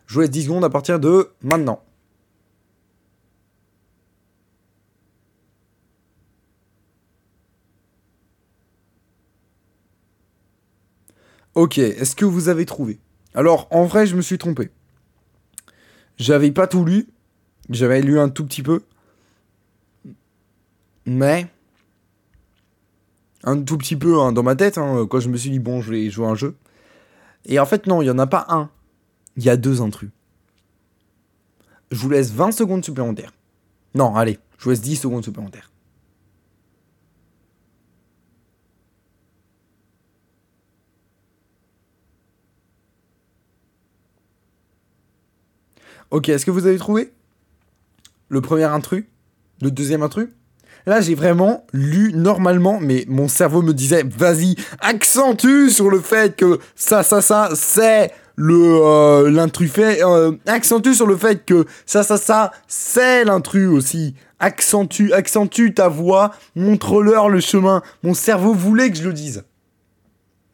Je 0.07 0.15
vous 0.15 0.21
laisse 0.21 0.31
10 0.31 0.45
secondes 0.45 0.65
à 0.65 0.71
partir 0.71 1.01
de 1.01 1.31
maintenant. 1.43 1.83
Ok, 11.55 11.79
est-ce 11.79 12.17
que 12.17 12.25
vous 12.25 12.49
avez 12.49 12.65
trouvé? 12.65 12.99
Alors, 13.35 13.69
en 13.71 13.85
vrai, 13.85 14.07
je 14.07 14.17
me 14.17 14.23
suis 14.23 14.39
trompé. 14.39 14.71
J'avais 16.17 16.51
pas 16.51 16.67
tout 16.67 16.85
lu. 16.85 17.09
J'avais 17.69 18.01
lu 18.01 18.19
un 18.19 18.31
tout 18.31 18.47
petit 18.47 18.63
peu. 18.63 18.83
Mais. 21.05 21.47
Un 23.45 23.61
tout 23.63 23.77
petit 23.77 23.97
peu 23.97 24.21
hein, 24.21 24.33
dans 24.33 24.43
ma 24.43 24.57
tête, 24.57 24.79
hein, 24.79 25.07
quand 25.11 25.21
je 25.21 25.29
me 25.29 25.37
suis 25.37 25.51
dit, 25.51 25.59
bon, 25.59 25.83
je 25.83 25.91
vais 25.91 26.11
jouer 26.11 26.27
un 26.27 26.35
jeu. 26.35 26.55
Et 27.45 27.59
en 27.59 27.67
fait, 27.67 27.87
non, 27.87 28.01
il 28.01 28.07
y 28.07 28.11
en 28.11 28.19
a 28.19 28.27
pas 28.27 28.47
un. 28.49 28.71
Il 29.37 29.45
y 29.45 29.51
a 29.51 29.57
deux 29.57 29.81
intrus. 29.81 30.11
Je 31.91 31.97
vous 31.99 32.11
laisse 32.11 32.31
20 32.31 32.53
secondes 32.53 32.85
supplémentaires. 32.85 33.33
Non, 33.95 34.15
allez, 34.15 34.39
je 34.59 34.65
vous 34.65 34.71
laisse 34.71 34.81
10 34.81 34.97
secondes 34.97 35.25
supplémentaires. 35.25 35.71
Ok, 46.11 46.29
est-ce 46.29 46.45
que 46.45 46.51
vous 46.51 46.67
avez 46.67 46.77
trouvé 46.77 47.11
Le 48.29 48.43
premier 48.43 48.65
intrus 48.65 49.05
Le 49.63 49.71
deuxième 49.71 50.03
intrus? 50.03 50.29
Là, 50.85 51.01
j'ai 51.01 51.15
vraiment 51.15 51.65
lu 51.73 52.13
normalement, 52.13 52.81
mais 52.81 53.05
mon 53.09 53.29
cerveau 53.29 53.63
me 53.63 53.73
disait, 53.73 54.03
vas-y, 54.03 54.57
accentue 54.81 55.71
sur 55.71 55.89
le 55.89 56.01
fait 56.01 56.37
que 56.37 56.59
ça, 56.75 57.03
ça, 57.03 57.23
ça, 57.23 57.51
c'est 57.55 58.11
le 58.43 58.81
euh, 58.83 59.31
l'intrus 59.31 59.71
fait. 59.71 60.03
euh, 60.03 60.33
accentue 60.47 60.95
sur 60.95 61.07
le 61.07 61.17
fait 61.17 61.45
que 61.47 61.65
ça, 61.87 62.03
ça, 62.03 62.17
ça, 62.17 62.51
c'est 62.67 63.25
l'intrus 63.25 63.69
aussi. 63.69 64.17
Accentue, 64.41 65.13
accentue 65.13 65.73
ta 65.73 65.87
voix, 65.87 66.33
montre-leur 66.57 67.29
le 67.29 67.39
chemin. 67.39 67.83
Mon 68.03 68.15
cerveau 68.15 68.53
voulait 68.53 68.91
que 68.91 68.97
je 68.97 69.05
le 69.05 69.13
dise. 69.13 69.45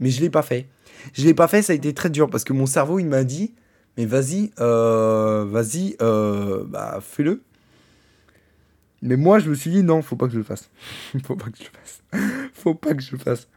Mais 0.01 0.11
je 0.11 0.21
l'ai 0.21 0.29
pas 0.29 0.43
fait. 0.43 0.67
Je 1.15 1.25
l'ai 1.25 1.33
pas 1.33 1.49
fait, 1.49 1.63
ça 1.63 1.73
a 1.73 1.77
été 1.77 1.95
très 1.95 2.11
dur 2.11 2.29
parce 2.29 2.45
que 2.45 2.53
mon 2.53 2.67
cerveau, 2.67 2.99
il 2.99 3.07
m'a 3.07 3.25
dit, 3.25 3.55
mais 3.97 4.05
vas-y, 4.05 4.51
euh, 4.61 5.47
vas-y, 5.49 5.97
bah, 5.99 6.99
fais-le. 7.01 7.43
Mais 9.01 9.17
moi, 9.17 9.39
je 9.39 9.49
me 9.49 9.55
suis 9.55 9.71
dit, 9.71 9.83
non, 9.83 10.03
faut 10.03 10.17
pas 10.17 10.27
que 10.27 10.33
je 10.33 10.39
le 10.39 10.45
fasse. 10.45 10.69
faut 11.25 11.37
pas 11.37 11.47
que 11.47 11.57
je 11.57 11.65
le 11.65 11.71
fasse. 11.81 12.51
faut 12.53 12.75
pas 12.75 12.93
que 12.93 13.01
je 13.01 13.13
le 13.13 13.19
fasse. 13.19 13.49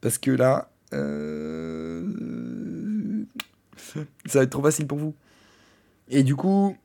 Parce 0.00 0.16
que 0.16 0.30
là, 0.30 0.70
euh, 0.94 2.02
ça 4.26 4.38
va 4.38 4.44
être 4.44 4.50
trop 4.50 4.62
facile 4.62 4.86
pour 4.86 4.98
vous. 4.98 5.14
Et 6.08 6.22
du 6.22 6.36
coup, 6.36 6.76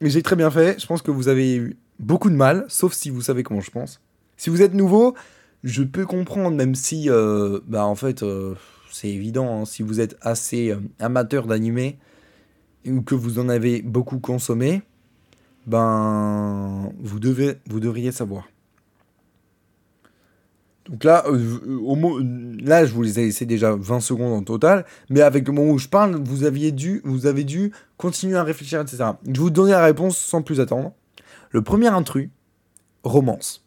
j'ai 0.00 0.22
très 0.22 0.36
bien 0.36 0.50
fait. 0.50 0.80
Je 0.80 0.86
pense 0.86 1.02
que 1.02 1.10
vous 1.10 1.28
avez 1.28 1.56
eu 1.56 1.76
beaucoup 1.98 2.30
de 2.30 2.36
mal, 2.36 2.64
sauf 2.68 2.92
si 2.92 3.10
vous 3.10 3.20
savez 3.20 3.42
comment 3.42 3.60
je 3.60 3.70
pense. 3.70 4.00
Si 4.36 4.50
vous 4.50 4.62
êtes 4.62 4.74
nouveau, 4.74 5.14
je 5.64 5.82
peux 5.82 6.06
comprendre, 6.06 6.56
même 6.56 6.74
si, 6.74 7.08
euh, 7.08 7.60
bah, 7.66 7.86
en 7.86 7.94
fait, 7.94 8.22
euh, 8.22 8.54
c'est 8.90 9.08
évident, 9.08 9.62
hein, 9.62 9.64
si 9.64 9.82
vous 9.82 10.00
êtes 10.00 10.16
assez 10.20 10.70
euh, 10.70 10.80
amateur 10.98 11.46
d'animé 11.46 11.98
ou 12.86 13.02
que 13.02 13.14
vous 13.14 13.38
en 13.38 13.48
avez 13.48 13.82
beaucoup 13.82 14.18
consommé, 14.18 14.82
ben 15.66 16.92
vous 16.98 17.20
devez 17.20 17.54
vous 17.68 17.78
devriez 17.78 18.10
savoir. 18.10 18.48
Donc 20.92 21.04
là, 21.04 21.24
euh, 21.26 21.58
mo- 21.96 22.20
là, 22.60 22.84
je 22.84 22.92
vous 22.92 23.02
les 23.02 23.18
ai 23.18 23.24
laissé 23.24 23.46
déjà 23.46 23.74
20 23.74 24.00
secondes 24.00 24.32
en 24.34 24.42
total, 24.44 24.84
mais 25.08 25.22
avec 25.22 25.46
le 25.48 25.52
moment 25.54 25.72
où 25.72 25.78
je 25.78 25.88
parle, 25.88 26.16
vous 26.22 26.44
aviez 26.44 26.70
dû, 26.70 27.00
vous 27.04 27.24
avez 27.26 27.44
dû 27.44 27.72
continuer 27.96 28.36
à 28.36 28.42
réfléchir, 28.44 28.80
etc. 28.80 28.98
Je 29.24 29.30
vais 29.32 29.38
vous 29.38 29.50
donner 29.50 29.72
la 29.72 29.82
réponse 29.84 30.18
sans 30.18 30.42
plus 30.42 30.60
attendre. 30.60 30.92
Le 31.50 31.62
premier 31.62 31.88
intrus, 31.88 32.28
romance. 33.04 33.64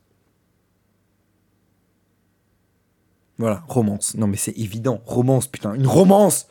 Voilà, 3.38 3.64
romance. 3.68 4.16
Non 4.16 4.28
mais 4.28 4.38
c'est 4.38 4.58
évident, 4.58 5.02
romance, 5.06 5.48
putain, 5.48 5.74
une 5.74 5.88
romance 5.88 6.48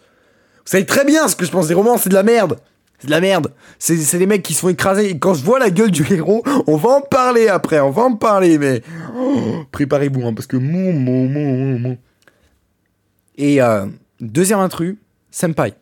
savez 0.67 0.87
très 0.87 1.05
bien 1.05 1.29
ce 1.29 1.37
que 1.37 1.45
je 1.45 1.51
pense 1.51 1.69
des 1.69 1.75
romans, 1.75 1.99
c'est 1.99 2.09
de 2.09 2.15
la 2.15 2.23
merde. 2.23 2.59
C'est 3.05 3.09
de 3.09 3.11
la 3.11 3.21
merde. 3.21 3.53
C'est 3.79 3.99
c'est 3.99 4.19
des 4.19 4.27
mecs 4.27 4.43
qui 4.43 4.55
se 4.55 4.61
font 4.61 4.71
écraser. 4.71 5.11
Et 5.11 5.19
quand 5.19 5.35
je 5.35 5.45
vois 5.45 5.59
la 5.59 5.69
gueule 5.69 5.91
du 5.91 6.11
héros, 6.11 6.43
on 6.67 6.77
va 6.79 6.89
en 6.89 7.01
parler 7.03 7.49
après, 7.49 7.79
on 7.81 7.91
va 7.91 8.03
en 8.05 8.17
parler, 8.17 8.57
mais 8.57 8.81
oh, 9.15 9.65
préparez-vous, 9.73 10.27
hein, 10.27 10.33
parce 10.33 10.47
que 10.47 10.57
mon, 10.57 10.93
mon. 10.95 11.99
Et 13.37 13.61
euh, 13.61 13.85
deuxième 14.21 14.59
intrus, 14.61 14.97
senpai. 15.31 15.75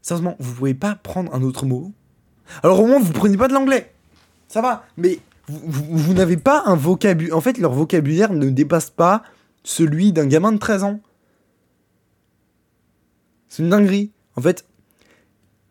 Sérieusement, 0.00 0.34
vous 0.38 0.54
pouvez 0.54 0.72
pas 0.72 0.94
prendre 0.94 1.34
un 1.34 1.42
autre 1.42 1.66
mot 1.66 1.92
Alors 2.62 2.80
au 2.80 2.86
moins, 2.86 2.98
vous 2.98 3.12
prenez 3.12 3.36
pas 3.36 3.48
de 3.48 3.52
l'anglais. 3.52 3.92
Ça 4.48 4.62
va, 4.62 4.86
mais 4.96 5.18
vous, 5.46 5.60
vous- 5.66 5.98
vous 5.98 6.14
n'avez 6.14 6.38
pas 6.38 6.62
un 6.64 6.74
vocabulaire. 6.74 7.36
En 7.36 7.42
fait, 7.42 7.58
leur 7.58 7.72
vocabulaire 7.72 8.32
ne 8.32 8.48
dépasse 8.48 8.88
pas 8.88 9.22
celui 9.62 10.12
d'un 10.14 10.26
gamin 10.26 10.52
de 10.52 10.58
13 10.58 10.84
ans. 10.84 11.00
C'est 13.50 13.62
une 13.62 13.68
dinguerie. 13.68 14.10
En 14.36 14.40
fait, 14.40 14.64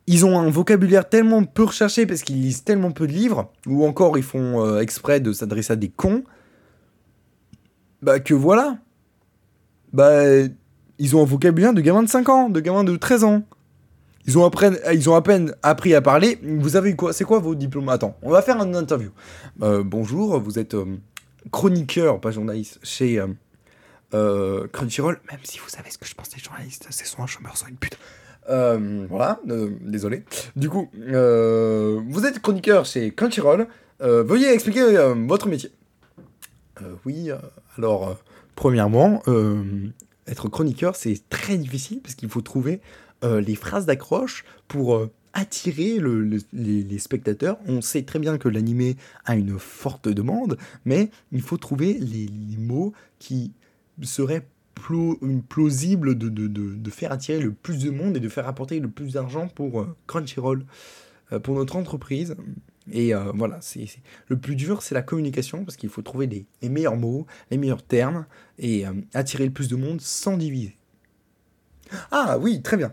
ils 0.08 0.26
ont 0.26 0.40
un 0.40 0.50
vocabulaire 0.50 1.08
tellement 1.08 1.44
peu 1.44 1.64
recherché 1.64 2.06
parce 2.06 2.22
qu'ils 2.22 2.42
lisent 2.42 2.64
tellement 2.64 2.92
peu 2.92 3.08
de 3.08 3.14
livres, 3.14 3.52
ou 3.68 3.86
encore 3.86 4.18
ils 4.18 4.24
font 4.24 4.66
euh, 4.66 4.80
exprès 4.80 5.20
de 5.20 5.32
s'adresser 5.32 5.74
à 5.74 5.76
des 5.76 5.90
cons, 5.90 6.24
bah 8.02 8.20
que 8.20 8.34
voilà. 8.34 8.78
Bah, 9.94 10.24
ils 10.98 11.16
ont 11.16 11.22
un 11.22 11.26
vocabulaire 11.26 11.74
de 11.74 11.82
gamin 11.82 12.04
de 12.04 12.10
5 12.10 12.30
ans, 12.30 12.50
de 12.50 12.60
gamin 12.60 12.84
de 12.84 12.96
13 12.96 13.24
ans. 13.24 13.44
Ils 14.28 14.38
ont, 14.38 14.46
à 14.46 15.22
peine 15.22 15.56
appris 15.64 15.96
à 15.96 16.02
parler. 16.02 16.40
Vous 16.44 16.76
avez 16.76 16.96
quoi 16.96 17.12
C'est 17.12 17.24
quoi 17.24 17.40
vos 17.40 17.56
diplômes? 17.56 17.90
Attends, 17.90 18.16
on 18.22 18.30
va 18.30 18.44
faire 18.44 18.62
une 18.62 18.76
interview. 18.76 19.10
Euh, 19.64 19.84
bonjour, 19.84 20.40
vous 20.40 20.60
êtes 20.60 20.76
euh, 20.76 20.86
chroniqueur, 21.52 22.22
pas 22.22 22.30
journaliste, 22.30 22.80
chez 22.84 23.20
Crunchyroll. 24.12 25.20
Même 25.32 25.40
si 25.44 25.58
vous 25.60 25.70
savez 25.70 25.90
ce 25.90 25.98
que 25.98 26.06
je 26.06 26.14
pense 26.14 26.30
des 26.30 26.40
journalistes, 26.40 26.88
c'est 26.92 27.06
soit 27.06 27.24
un 27.24 27.28
chômeur, 27.28 27.58
soit 27.58 27.70
une 27.70 27.78
pute. 27.78 27.98
Euh, 28.50 29.06
voilà, 29.10 29.40
euh, 29.50 29.70
désolé. 29.82 30.24
Du 30.56 30.70
coup, 30.70 30.90
euh, 31.00 32.02
vous 32.10 32.26
êtes 32.26 32.40
chroniqueur 32.40 32.86
chez 32.86 33.12
Crunchyroll. 33.12 33.68
Veuillez 34.00 34.52
expliquer 34.52 34.82
votre 35.28 35.48
métier. 35.48 35.72
Oui, 37.06 37.30
alors, 37.78 38.18
premièrement, 38.56 39.22
être 40.28 40.50
chroniqueur, 40.50 40.96
c'est 40.96 41.22
très 41.30 41.56
difficile 41.58 42.00
parce 42.02 42.16
qu'il 42.16 42.28
faut 42.30 42.42
trouver 42.42 42.82
les 43.24 43.54
phrases 43.54 43.86
d'accroche 43.86 44.44
pour 44.68 45.08
attirer 45.34 46.00
le- 46.00 46.24
le- 46.26 46.40
les, 46.52 46.98
spectateurs. 46.98 47.60
On 47.68 47.82
sait 47.82 48.02
très 48.02 48.18
bien 48.18 48.40
que 48.40 48.50
l'animé 48.50 48.98
a 49.26 49.36
une 49.36 49.60
forte 49.60 50.10
demande, 50.10 50.58
mais 50.84 51.12
il 51.32 51.42
faut 51.44 51.58
trouver 51.58 51.94
les 51.94 52.28
mots 52.58 52.94
qui 53.20 53.54
seraient 54.02 54.48
plausibles 54.74 56.18
de, 56.18 56.30
de, 56.30 56.48
de, 56.48 56.74
de 56.76 56.90
faire 56.90 57.12
attirer 57.12 57.40
le 57.40 57.52
plus 57.52 57.84
de 57.84 57.92
monde 57.92 58.18
et 58.18 58.20
de 58.20 58.30
faire 58.30 58.48
apporter 58.48 58.80
le 58.80 58.90
plus 58.90 59.14
d'argent 59.14 59.48
pour 59.48 59.82
euh, 59.82 59.96
Crunchyroll, 60.08 60.66
euh, 61.32 61.40
pour 61.40 61.56
notre 61.56 61.76
entreprise. 61.76 62.36
Et 62.92 63.14
euh, 63.14 63.32
voilà, 63.36 63.60
c'est 63.62 63.86
le 64.28 64.38
plus 64.38 64.56
dur, 64.56 64.82
c'est 64.82 64.96
la 64.96 65.04
communication, 65.04 65.64
parce 65.64 65.78
qu'il 65.78 65.90
faut 65.90 66.02
trouver 66.02 66.28
les, 66.28 66.46
les 66.62 66.70
meilleurs 66.70 66.98
mots, 66.98 67.28
les 67.52 67.58
meilleurs 67.58 67.84
termes, 67.84 68.26
et 68.58 68.86
attirer 69.14 69.46
le 69.46 69.52
plus 69.52 69.68
de 69.68 69.76
monde 69.76 70.02
sans 70.02 70.36
diviser. 70.36 70.76
Ah 72.10 72.38
oui, 72.40 72.62
très 72.62 72.78
bien. 72.78 72.92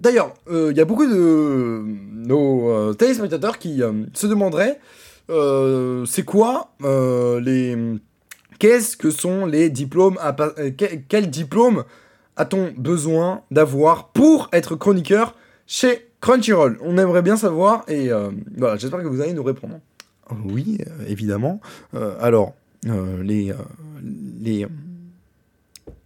D'ailleurs, 0.00 0.34
il 0.50 0.76
y 0.76 0.80
a 0.80 0.84
beaucoup 0.84 1.06
de 1.06 1.82
nos 2.12 2.94
téléspectateurs 2.94 3.58
qui 3.58 3.80
se 4.12 4.26
demanderaient 4.26 4.78
c'est 6.06 6.24
quoi 6.24 6.74
les. 6.80 7.98
Qu'est-ce 8.58 8.96
que 8.96 9.10
sont 9.10 9.46
les 9.46 9.70
diplômes 9.70 10.18
à 10.20 10.34
euh, 10.40 10.70
que- 10.70 10.96
Quel 11.08 11.30
diplôme 11.30 11.84
a-t-on 12.36 12.72
besoin 12.76 13.42
d'avoir 13.50 14.08
pour 14.08 14.48
être 14.52 14.76
chroniqueur 14.76 15.34
chez 15.66 16.08
Crunchyroll? 16.20 16.78
On 16.82 16.96
aimerait 16.98 17.22
bien 17.22 17.36
savoir 17.36 17.84
et 17.88 18.10
euh, 18.10 18.30
voilà, 18.56 18.76
j'espère 18.76 19.02
que 19.02 19.06
vous 19.06 19.20
allez 19.20 19.32
nous 19.32 19.42
répondre. 19.42 19.80
Oui, 20.44 20.78
euh, 20.86 21.06
évidemment. 21.06 21.60
Alors, 22.20 22.54
les, 23.22 23.52
les, 24.40 24.66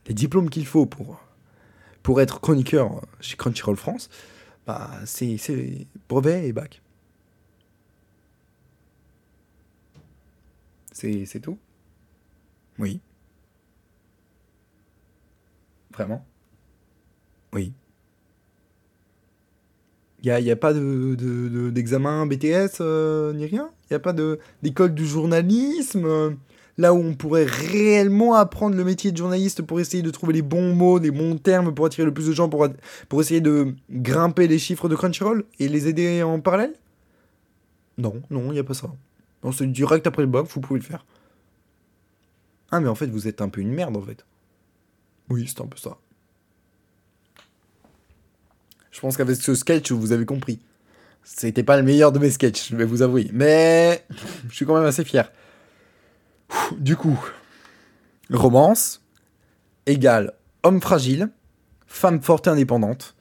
diplômes 0.09 0.49
qu'il 0.49 0.67
faut 0.67 0.87
pour, 0.87 1.21
pour 2.03 2.21
être 2.21 2.41
chroniqueur 2.41 3.03
chez 3.21 3.37
Crunchyroll 3.37 3.77
France, 3.77 4.09
bah, 4.67 4.91
c'est 5.05 5.39
brevet 6.09 6.49
et 6.49 6.53
bac. 6.53 6.83
C'est 10.93 11.41
tout 11.41 11.59
Oui. 12.79 13.01
Vraiment? 15.93 16.25
Oui. 17.53 17.73
Il 20.23 20.27
n'y 20.27 20.31
a, 20.33 20.41
y 20.41 20.51
a 20.51 20.57
pas 20.57 20.73
de, 20.75 21.15
de- 21.15 21.49
de- 21.49 21.71
d'examen 21.71 22.27
BTS 22.27 22.79
euh, 22.81 23.33
ni 23.33 23.47
rien? 23.47 23.71
Il 23.85 23.93
n'y 23.93 23.97
a 23.97 24.01
pas 24.01 24.13
de, 24.13 24.39
d'école 24.63 24.95
du 24.95 25.07
journalisme 25.07 26.05
euh, 26.05 26.31
Là 26.77 26.95
où 26.95 26.99
on 26.99 27.15
pourrait 27.15 27.45
réellement 27.45 28.35
apprendre 28.35 28.77
le 28.77 28.85
métier 28.85 29.11
de 29.11 29.17
journaliste 29.17 29.63
pour 29.63 29.81
essayer 29.81 30.01
de 30.01 30.11
trouver 30.11 30.33
les 30.33 30.43
bons 30.43 30.75
mots, 30.77 31.01
les 31.01 31.11
bons 31.11 31.37
termes 31.37 31.75
pour 31.75 31.87
attirer 31.87 32.05
le 32.05 32.15
plus 32.15 32.29
de 32.29 32.33
gens, 32.33 32.49
pour, 32.49 32.69
pour 33.09 33.21
essayer 33.21 33.41
de 33.41 33.75
grimper 33.91 34.47
les 34.47 34.61
chiffres 34.61 34.89
de 34.89 34.95
Crunchyroll 34.95 35.45
et 35.59 35.67
les 35.67 35.89
aider 35.89 36.23
en 36.23 36.39
parallèle? 36.39 36.73
Non, 37.99 38.23
non, 38.31 38.45
il 38.51 38.53
n'y 38.53 38.59
a 38.61 38.65
pas 38.65 38.75
ça. 38.75 38.93
Non, 39.43 39.51
c'est 39.51 39.67
direct 39.67 40.07
après 40.07 40.23
le 40.23 40.29
bac, 40.29 40.47
vous 40.49 40.61
pouvez 40.61 40.79
le 40.79 40.85
faire. 40.87 41.05
Ah, 42.71 42.81
mais 42.81 42.89
en 42.89 42.95
fait, 42.95 43.07
vous 43.07 43.29
êtes 43.29 43.41
un 43.41 43.49
peu 43.49 43.61
une 43.61 43.73
merde, 43.73 43.97
en 43.97 44.03
fait. 44.03 44.25
Oui, 45.31 45.47
c'est 45.49 45.61
un 45.61 45.67
peu 45.67 45.79
ça. 45.79 45.97
Je 48.91 49.01
pense 49.01 49.17
qu'avec 49.17 49.37
ce 49.37 49.55
sketch, 49.55 49.93
vous 49.93 50.13
avez 50.13 50.25
compris. 50.27 50.61
C'était 51.23 51.63
pas 51.63 51.77
le 51.77 51.83
meilleur 51.83 52.11
de 52.11 52.19
mes 52.19 52.31
sketchs, 52.31 52.71
je 52.71 52.77
vais 52.77 52.85
vous 52.85 53.03
avouer. 53.03 53.31
Mais 53.33 54.05
je 54.49 54.55
suis 54.55 54.67
quand 54.67 54.75
même 54.75 54.87
assez 54.87 55.05
fier. 55.05 55.31
Du 56.79 56.97
coup, 56.97 57.19
romance 58.31 59.03
égale 59.87 60.35
homme 60.63 60.81
fragile, 60.81 61.31
femme 61.87 62.23
forte 62.23 62.47
et 62.47 62.51
indépendante. 62.51 63.15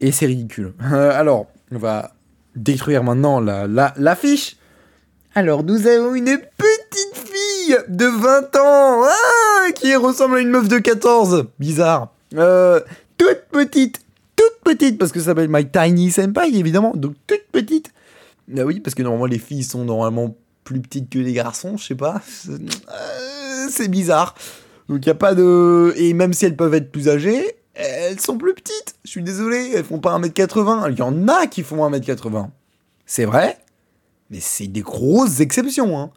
Et 0.00 0.12
c'est 0.12 0.26
ridicule. 0.26 0.74
Alors, 0.80 1.46
on 1.70 1.78
va 1.78 2.14
détruire 2.56 3.02
maintenant 3.02 3.40
la, 3.40 3.66
la, 3.66 3.94
l'affiche. 3.96 4.56
Alors, 5.34 5.64
nous 5.64 5.86
avons 5.86 6.14
une 6.14 6.28
de 7.88 8.06
20 8.06 8.56
ans 8.56 9.04
ah, 9.04 9.72
qui 9.74 9.94
ressemble 9.96 10.36
à 10.36 10.40
une 10.40 10.50
meuf 10.50 10.68
de 10.68 10.78
14. 10.78 11.46
Bizarre. 11.58 12.12
Euh, 12.34 12.80
toute 13.18 13.42
petite. 13.50 14.00
Toute 14.36 14.60
petite, 14.64 14.98
parce 14.98 15.12
que 15.12 15.20
ça 15.20 15.26
s'appelle 15.26 15.48
My 15.48 15.66
Tiny 15.66 16.10
Senpai, 16.10 16.50
évidemment. 16.54 16.92
Donc, 16.94 17.14
toute 17.26 17.44
petite. 17.52 17.92
Ah 18.56 18.64
oui, 18.64 18.80
parce 18.80 18.94
que 18.94 19.02
normalement, 19.02 19.26
les 19.26 19.38
filles 19.38 19.62
sont 19.62 19.84
normalement 19.84 20.34
plus 20.64 20.80
petites 20.80 21.10
que 21.10 21.18
les 21.18 21.32
garçons, 21.32 21.76
je 21.76 21.84
sais 21.86 21.94
pas. 21.94 22.20
C'est 22.26 22.52
euh, 22.52 23.68
c'est 23.70 23.88
bizarre. 23.88 24.34
Donc, 24.88 25.04
il 25.04 25.08
n'y 25.08 25.12
a 25.12 25.16
pas 25.16 25.34
de. 25.34 25.94
Et 25.96 26.12
même 26.14 26.32
si 26.32 26.44
elles 26.44 26.56
peuvent 26.56 26.74
être 26.74 26.90
plus 26.90 27.08
âgées, 27.08 27.56
elles 27.74 28.20
sont 28.20 28.36
plus 28.36 28.54
petites. 28.54 28.94
Je 29.04 29.10
suis 29.10 29.22
désolé, 29.22 29.72
elles 29.74 29.84
font 29.84 29.98
pas 29.98 30.18
1m80. 30.18 30.90
Il 30.90 30.98
y 30.98 31.02
en 31.02 31.28
a 31.28 31.46
qui 31.46 31.62
font 31.62 31.88
1m80. 31.88 32.48
C'est 33.06 33.24
vrai, 33.24 33.58
mais 34.30 34.40
c'est 34.40 34.66
des 34.66 34.80
grosses 34.80 35.40
exceptions. 35.40 35.98
Hein. 35.98 36.10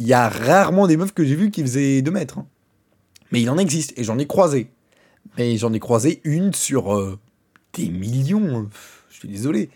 Il 0.00 0.06
y 0.06 0.12
a 0.14 0.28
rarement 0.28 0.86
des 0.86 0.96
meufs 0.96 1.12
que 1.12 1.24
j'ai 1.24 1.36
vues 1.36 1.50
qui 1.50 1.60
faisaient 1.62 2.00
2 2.02 2.10
mètres. 2.10 2.38
hein. 2.38 2.46
Mais 3.30 3.40
il 3.42 3.50
en 3.50 3.58
existe, 3.58 3.92
et 3.96 4.02
j'en 4.02 4.18
ai 4.18 4.26
croisé. 4.26 4.70
Mais 5.38 5.56
j'en 5.56 5.72
ai 5.72 5.78
croisé 5.78 6.20
une 6.24 6.52
sur 6.54 6.96
euh, 6.96 7.18
des 7.74 7.88
millions. 7.90 8.64
Pff, 8.64 9.04
Je 9.10 9.16
suis 9.18 9.28
désolé. 9.28 9.70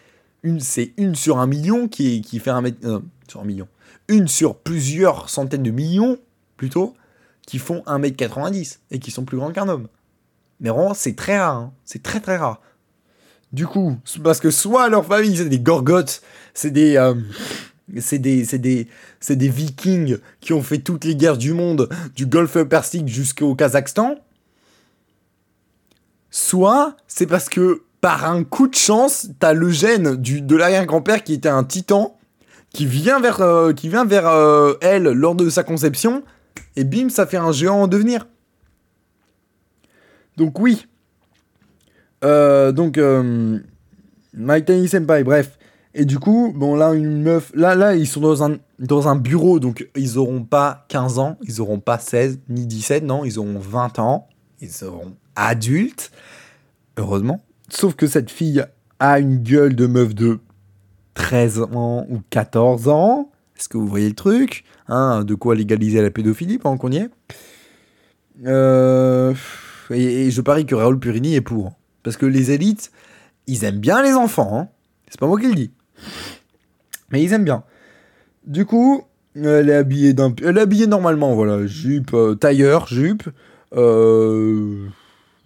C'est 0.59 0.93
une 0.97 1.15
sur 1.15 1.39
un 1.39 1.47
million 1.47 1.89
qui, 1.89 2.23
fait 2.43 2.51
un 2.51 2.63
mètre. 2.63 2.79
euh, 2.85 3.01
sur 3.29 3.41
un 3.41 3.45
million. 3.45 3.69
Une 4.09 4.27
sur 4.27 4.57
plusieurs 4.57 5.29
centaines 5.31 5.63
de 5.63 5.71
millions, 5.71 6.19
plutôt, 6.57 6.95
qui 7.47 7.59
font 7.59 7.83
1m90 7.87 8.79
et 8.91 8.99
qui 8.99 9.11
sont 9.11 9.25
plus 9.25 9.37
grands 9.37 9.53
qu'un 9.53 9.69
homme. 9.69 9.89
Mais 10.61 10.71
vraiment, 10.71 10.95
c'est 10.95 11.15
très 11.17 11.39
rare. 11.39 11.57
hein. 11.57 11.73
C'est 11.85 12.03
très 12.03 12.21
très 12.21 12.37
rare. 12.37 12.61
Du 13.53 13.67
coup, 13.67 13.97
parce 14.23 14.41
que 14.41 14.51
soit 14.51 14.89
leur 14.89 15.05
famille, 15.07 15.37
c'est 15.37 15.49
des 15.49 15.61
gorgotes, 15.61 16.23
c'est 16.55 16.71
des. 16.73 16.97
euh, 16.97 17.15
c'est 18.01 18.19
des, 18.19 18.45
des, 18.59 18.89
des 19.29 19.49
vikings 19.49 20.19
qui 20.41 20.53
ont 20.53 20.63
fait 20.63 20.79
toutes 20.79 21.05
les 21.05 21.17
guerres 21.17 21.37
du 21.37 21.53
monde, 21.53 21.89
du 22.15 22.27
golfe 22.27 22.63
Persique 22.65 23.09
jusqu'au 23.09 23.55
Kazakhstan. 23.55 24.17
Soit 26.31 26.97
c'est 27.07 27.27
parce 27.27 27.49
que 27.49 27.83
par 28.01 28.25
un 28.31 28.45
coup 28.45 28.69
de 28.69 28.75
chance, 28.75 29.29
t'as 29.39 29.53
le 29.53 29.71
gène 29.71 30.17
du, 30.17 30.43
de 30.43 30.57
l'arrière-grand-père 30.57 31.25
qui 31.25 31.33
était 31.33 31.49
un 31.49 31.65
titan, 31.65 32.19
qui 32.71 32.87
vient 32.87 33.21
vers, 33.21 33.41
euh, 33.41 33.73
qui 33.73 33.89
vient 33.89 34.05
vers 34.05 34.27
euh, 34.27 34.75
elle 34.81 35.05
lors 35.05 35.35
de 35.35 35.49
sa 35.49 35.63
conception, 35.63 36.23
et 36.77 36.85
bim, 36.85 37.09
ça 37.09 37.27
fait 37.27 37.37
un 37.37 37.53
géant 37.53 37.83
en 37.83 37.87
devenir. 37.87 38.27
Donc 40.37 40.59
oui. 40.59 40.87
Euh, 42.25 42.73
donc, 42.73 42.99
euh, 42.99 43.59
My 44.33 44.65
Tiny 44.65 44.89
Senpai, 44.89 45.23
bref. 45.25 45.59
Et 45.95 46.05
du 46.05 46.19
coup, 46.19 46.53
bon 46.55 46.75
là, 46.75 46.93
une 46.93 47.23
meuf, 47.23 47.53
là, 47.55 47.77
là, 47.77 47.95
ils 47.95 48.09
sont 48.09 48.21
dans 48.21 48.43
un, 48.43 48.59
dans 48.81 49.07
un 49.07 49.15
bureau, 49.15 49.61
donc 49.61 49.89
ils 49.95 50.19
auront 50.19 50.43
pas 50.43 50.85
15 50.89 51.19
ans, 51.21 51.39
ils 51.43 51.61
auront 51.61 51.79
pas 51.79 51.99
16 51.99 52.41
ni 52.49 52.67
17, 52.67 53.05
non, 53.05 53.25
ils 53.25 53.39
auront 53.39 53.59
20 53.59 53.99
ans. 54.01 54.29
Ils 54.61 54.85
auront 54.85 55.15
adulte, 55.37 56.11
heureusement. 56.97 57.45
Sauf 57.69 57.95
que 57.95 58.07
cette 58.07 58.31
fille 58.31 58.65
a 58.99 59.19
une 59.21 59.39
gueule 59.39 59.77
de 59.77 59.87
meuf 59.87 60.15
de 60.15 60.41
13 61.15 61.61
ans 61.73 62.07
ou 62.09 62.21
14 62.31 62.89
ans. 62.89 63.31
Est-ce 63.57 63.69
que 63.69 63.79
vous 63.79 63.87
voyez 63.87 64.09
le 64.09 64.15
truc 64.15 64.65
hein, 64.89 65.23
De 65.25 65.35
quoi 65.35 65.55
légaliser 65.55 66.03
la 66.03 66.11
pédophilie 66.11 66.59
pendant 66.59 66.77
qu'on 66.77 66.91
y 66.91 66.97
est? 66.97 67.11
Euh, 68.47 69.33
et, 69.91 70.31
je 70.31 70.41
parie 70.41 70.67
que 70.67 70.75
Raoul 70.75 70.99
Purini 70.99 71.37
est 71.37 71.41
pour. 71.41 71.73
Parce 72.03 72.17
que 72.17 72.27
les 72.27 72.51
élites, 72.51 72.91
ils 73.47 73.65
aiment 73.65 73.79
bien 73.79 74.03
les 74.03 74.15
enfants. 74.15 74.59
Hein. 74.59 74.69
C'est 75.09 75.21
pas 75.21 75.27
moi 75.27 75.39
qui 75.39 75.47
le 75.47 75.55
dis. 75.55 75.71
Mais 77.11 77.23
ils 77.23 77.33
aiment 77.33 77.45
bien. 77.45 77.65
Du 78.47 78.67
coup, 78.67 79.05
elle 79.35 79.69
est 79.69 79.75
habillée 79.75 80.13
d'un, 80.13 80.35
elle 80.43 80.59
est 80.59 80.63
habillée 80.63 80.87
normalement, 80.87 81.35
voilà, 81.35 81.67
jupe, 81.67 82.15
euh, 82.15 82.35
tailleur, 82.35 82.87
jupe, 82.87 83.29
euh, 83.75 84.87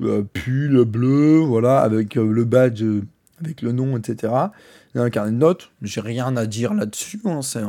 euh, 0.03 0.23
pull 0.33 0.85
bleu, 0.85 1.39
voilà, 1.39 1.81
avec 1.81 2.15
le 2.15 2.45
badge, 2.45 2.85
avec 3.41 3.63
le 3.63 3.73
nom, 3.73 3.97
etc. 3.97 4.33
Il 4.95 5.01
a 5.01 5.05
un 5.05 5.11
carnet 5.11 5.33
de 5.33 5.37
notes. 5.37 5.71
J'ai 5.83 6.01
rien 6.01 6.37
à 6.37 6.47
dire 6.47 6.75
là-dessus. 6.75 7.21
Hein, 7.25 7.41
c'est 7.43 7.61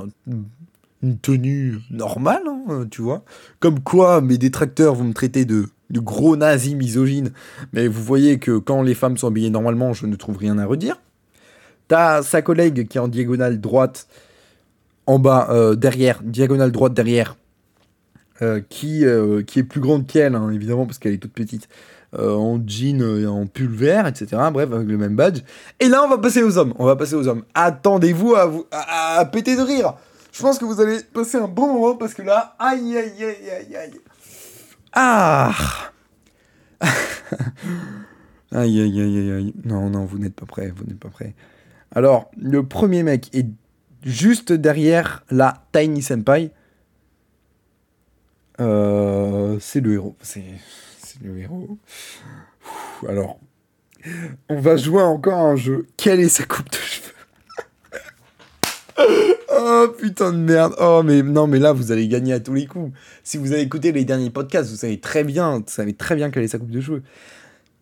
une 1.02 1.18
tenue 1.18 1.80
normale, 1.92 2.44
hein, 2.48 2.86
tu 2.90 3.02
vois. 3.02 3.24
Comme 3.60 3.80
quoi, 3.80 4.22
mes 4.22 4.38
détracteurs 4.38 4.96
vont 4.96 5.06
me 5.06 5.14
traiter 5.14 5.46
de, 5.46 5.68
gros 5.92 6.36
nazi 6.36 6.76
misogyne. 6.76 7.32
Mais 7.74 7.88
vous 7.88 8.04
voyez 8.04 8.40
que 8.40 8.58
quand 8.58 8.82
les 8.82 8.94
femmes 8.96 9.18
sont 9.18 9.28
habillées 9.28 9.50
normalement, 9.50 9.94
je 9.94 10.06
ne 10.06 10.16
trouve 10.16 10.38
rien 10.38 10.58
à 10.58 10.66
redire. 10.66 11.00
T'as 11.90 12.22
sa 12.22 12.42
collègue 12.44 12.88
qui 12.88 12.98
est 13.00 13.02
en 13.02 13.08
diagonale 13.08 13.60
droite, 13.60 14.08
en 15.08 15.18
bas, 15.18 15.48
euh, 15.50 15.74
derrière, 15.74 16.22
diagonale 16.22 16.72
droite 16.72 16.94
derrière, 16.94 17.36
euh, 18.44 18.62
qui, 18.70 19.08
euh, 19.08 19.42
qui 19.42 19.58
est 19.58 19.64
plus 19.64 19.82
grande 19.82 20.06
qu'elle, 20.06 20.36
hein, 20.36 20.52
évidemment, 20.52 20.86
parce 20.86 21.00
qu'elle 21.00 21.14
est 21.14 21.18
toute 21.18 21.34
petite, 21.34 21.68
en 22.16 22.60
jean 22.66 23.02
et 23.02 23.26
en 23.26 23.48
pull 23.48 23.70
vert, 23.70 24.06
etc. 24.06 24.38
Bref, 24.54 24.72
avec 24.72 24.88
le 24.88 24.98
même 24.98 25.16
badge. 25.16 25.42
Et 25.80 25.90
là, 25.90 26.04
on 26.04 26.10
va 26.10 26.20
passer 26.20 26.44
aux 26.44 26.60
hommes. 26.60 26.74
On 26.78 26.86
va 26.86 26.96
passer 26.96 27.16
aux 27.16 27.28
hommes. 27.28 27.44
Attendez-vous 27.56 28.36
à, 28.36 28.46
vous, 28.46 28.66
à, 28.72 29.26
péter 29.26 29.56
de 29.56 29.62
rire. 29.62 29.96
Je 30.32 30.44
pense 30.44 30.60
que 30.60 30.66
vous 30.66 30.82
allez 30.82 31.00
passer 31.12 31.38
un 31.38 31.48
bon 31.48 31.74
moment 31.74 31.96
parce 31.96 32.14
que 32.14 32.22
là, 32.22 32.56
aïe, 32.60 32.98
aïe, 32.98 33.24
aïe, 33.24 33.50
aïe, 33.50 33.76
aïe. 33.76 34.02
Ah 34.94 35.52
Aïe, 38.52 38.82
aïe, 38.82 39.02
aïe, 39.02 39.32
aïe, 39.32 39.54
Non, 39.66 39.90
non, 39.90 40.06
vous 40.06 40.18
n'êtes 40.20 40.36
pas 40.36 40.46
prêts, 40.46 40.72
vous 40.76 40.84
n'êtes 40.86 41.00
pas 41.00 41.10
prêts. 41.10 41.34
Alors, 41.96 42.30
le 42.38 42.66
premier 42.66 43.04
mec 43.04 43.30
est 43.34 43.48
juste 44.04 44.52
derrière 44.52 45.24
la 45.30 45.66
Tiny 45.72 46.02
Senpai. 46.02 46.52
Euh, 48.60 49.58
c'est 49.60 49.82
le 49.82 49.94
héros. 49.94 50.16
C'est, 50.22 50.44
le 51.24 51.38
héros. 51.40 51.78
alors, 53.08 53.40
on 54.50 54.60
va 54.60 54.78
jouer 54.78 55.02
encore 55.02 55.40
un 55.40 55.56
jeu. 55.56 55.88
Quelle 55.98 56.20
est 56.20 56.30
sa 56.30 56.44
coupe 56.46 56.70
de 56.70 56.78
cheveux? 56.78 57.14
Oh 59.52 59.88
putain 59.98 60.32
de 60.32 60.38
merde. 60.38 60.74
Oh 60.80 61.02
mais 61.04 61.22
non 61.22 61.48
mais 61.48 61.60
là 61.60 61.74
vous 61.74 61.92
allez 61.92 62.08
gagner 62.08 62.34
à 62.34 62.40
tous 62.40 62.54
les 62.54 62.66
coups. 62.66 62.92
Si 63.24 63.38
vous 63.38 63.52
avez 63.52 63.62
écouté 63.62 63.92
les 63.92 64.06
derniers 64.06 64.30
podcasts, 64.30 64.70
vous 64.70 64.78
savez 64.78 65.00
très 65.00 65.24
bien, 65.24 65.60
vous 65.60 65.64
savez 65.68 65.94
très 65.94 66.16
bien 66.16 66.30
quelle 66.32 66.44
est 66.44 66.50
sa 66.50 66.60
coupe 66.60 66.72
de 66.72 66.82
cheveux. 66.82 67.04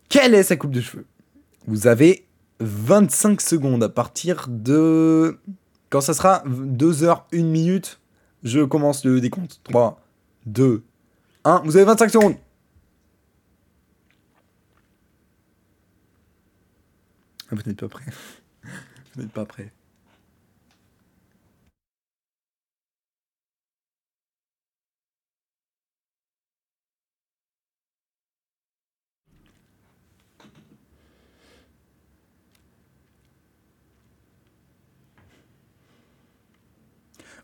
Quelle 0.10 0.34
est 0.34 0.44
sa 0.44 0.56
coupe 0.56 0.72
de 0.72 0.82
cheveux? 0.82 1.06
Vous 1.68 1.88
avez 1.88 2.27
25 2.60 3.42
secondes 3.42 3.84
à 3.84 3.90
partir 3.90 4.48
de 4.48 5.40
quand 5.90 6.02
ça 6.02 6.14
sera 6.14 6.44
2 6.46 7.04
heures 7.04 7.28
1 7.34 7.44
minute, 7.44 8.00
je 8.44 8.62
commence 8.62 9.06
le 9.06 9.22
décompte. 9.22 9.62
3 9.64 10.02
2 10.46 10.84
1, 11.44 11.62
vous 11.64 11.78
avez 11.78 11.86
25 11.86 12.10
secondes. 12.10 12.36
Ah, 17.50 17.56
vous 17.56 17.62
n'êtes 17.66 17.80
pas 17.80 17.88
prêt. 17.88 18.06
Vous 19.16 19.24
n'êtes 19.24 19.32
pas 19.32 19.46
prêt. 19.46 19.72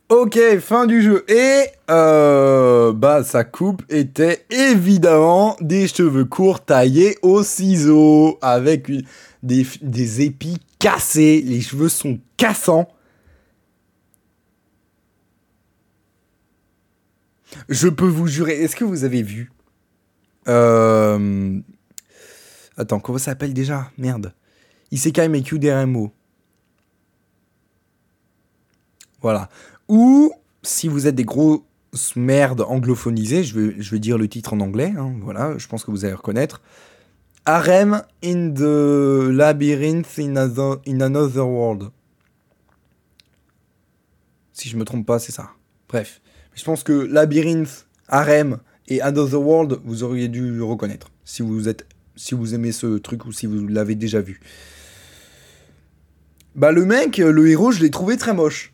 Ok, 0.09 0.37
fin 0.59 0.85
du 0.85 1.01
jeu. 1.01 1.25
Et 1.31 1.65
euh, 1.89 2.91
bah 2.93 3.23
sa 3.23 3.43
coupe 3.43 3.83
était 3.89 4.45
évidemment 4.49 5.55
des 5.61 5.87
cheveux 5.87 6.25
courts 6.25 6.63
taillés 6.63 7.17
au 7.21 7.41
ciseau 7.41 8.37
avec 8.41 8.91
des, 9.41 10.21
épis 10.21 10.59
cassés. 10.77 11.41
Les 11.41 11.61
cheveux 11.61 11.89
sont 11.89 12.19
cassants. 12.37 12.89
Je 17.69 17.87
peux 17.87 18.07
vous 18.07 18.27
jurer. 18.27 18.61
Est-ce 18.61 18.75
que 18.75 18.83
vous 18.83 19.05
avez 19.05 19.21
vu 19.21 19.51
euh... 20.49 21.59
Attends, 22.75 22.99
comment 22.99 23.17
ça 23.17 23.25
s'appelle 23.25 23.53
déjà? 23.53 23.89
Merde. 23.97 24.33
Isekai 24.91 25.29
Meikyu 25.29 25.59
DRMO. 25.59 26.11
Voilà. 29.21 29.49
Ou 29.87 30.33
si 30.63 30.87
vous 30.87 31.07
êtes 31.07 31.15
des 31.15 31.25
gros 31.25 31.65
merdes 32.15 32.61
anglophonisés, 32.61 33.43
je 33.43 33.59
vais, 33.59 33.75
je 33.81 33.91
vais 33.91 33.99
dire 33.99 34.17
le 34.17 34.27
titre 34.27 34.53
en 34.53 34.59
anglais, 34.59 34.93
hein, 34.97 35.13
voilà, 35.21 35.57
je 35.57 35.67
pense 35.67 35.83
que 35.83 35.91
vous 35.91 36.05
allez 36.05 36.13
reconnaître. 36.13 36.61
Harem 37.45 38.01
in 38.23 38.53
the 38.53 39.29
Labyrinth 39.29 40.17
in, 40.17 40.35
in 40.87 41.01
Another 41.01 41.47
World. 41.47 41.89
Si 44.53 44.69
je 44.69 44.77
me 44.77 44.85
trompe 44.85 45.05
pas, 45.05 45.19
c'est 45.19 45.33
ça. 45.33 45.49
Bref. 45.89 46.21
Je 46.53 46.63
pense 46.63 46.83
que 46.83 46.93
Labyrinth, 46.93 47.87
Harem 48.07 48.59
et 48.87 49.01
Another 49.01 49.41
World, 49.41 49.79
vous 49.83 50.03
auriez 50.03 50.29
dû 50.29 50.61
reconnaître. 50.61 51.11
Si 51.25 51.41
vous, 51.41 51.67
êtes, 51.67 51.85
si 52.15 52.33
vous 52.33 52.53
aimez 52.53 52.71
ce 52.71 52.97
truc 52.97 53.25
ou 53.25 53.31
si 53.31 53.45
vous 53.45 53.67
l'avez 53.67 53.95
déjà 53.95 54.21
vu. 54.21 54.39
Bah, 56.55 56.71
le 56.71 56.85
mec, 56.85 57.17
le 57.17 57.49
héros, 57.49 57.71
je 57.71 57.81
l'ai 57.81 57.89
trouvé 57.89 58.15
très 58.15 58.33
moche 58.33 58.72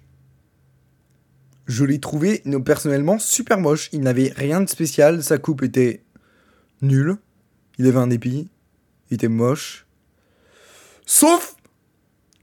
je 1.69 1.85
l'ai 1.85 1.99
trouvé 1.99 2.43
personnellement 2.65 3.19
super 3.19 3.59
moche. 3.59 3.89
Il 3.93 4.01
n'avait 4.01 4.33
rien 4.35 4.59
de 4.59 4.67
spécial, 4.67 5.23
sa 5.23 5.37
coupe 5.37 5.61
était 5.61 6.03
nulle. 6.81 7.17
Il 7.77 7.85
avait 7.85 7.99
un 7.99 8.09
épi, 8.09 8.49
il 9.09 9.13
était 9.13 9.27
moche. 9.27 9.85
Sauf 11.05 11.55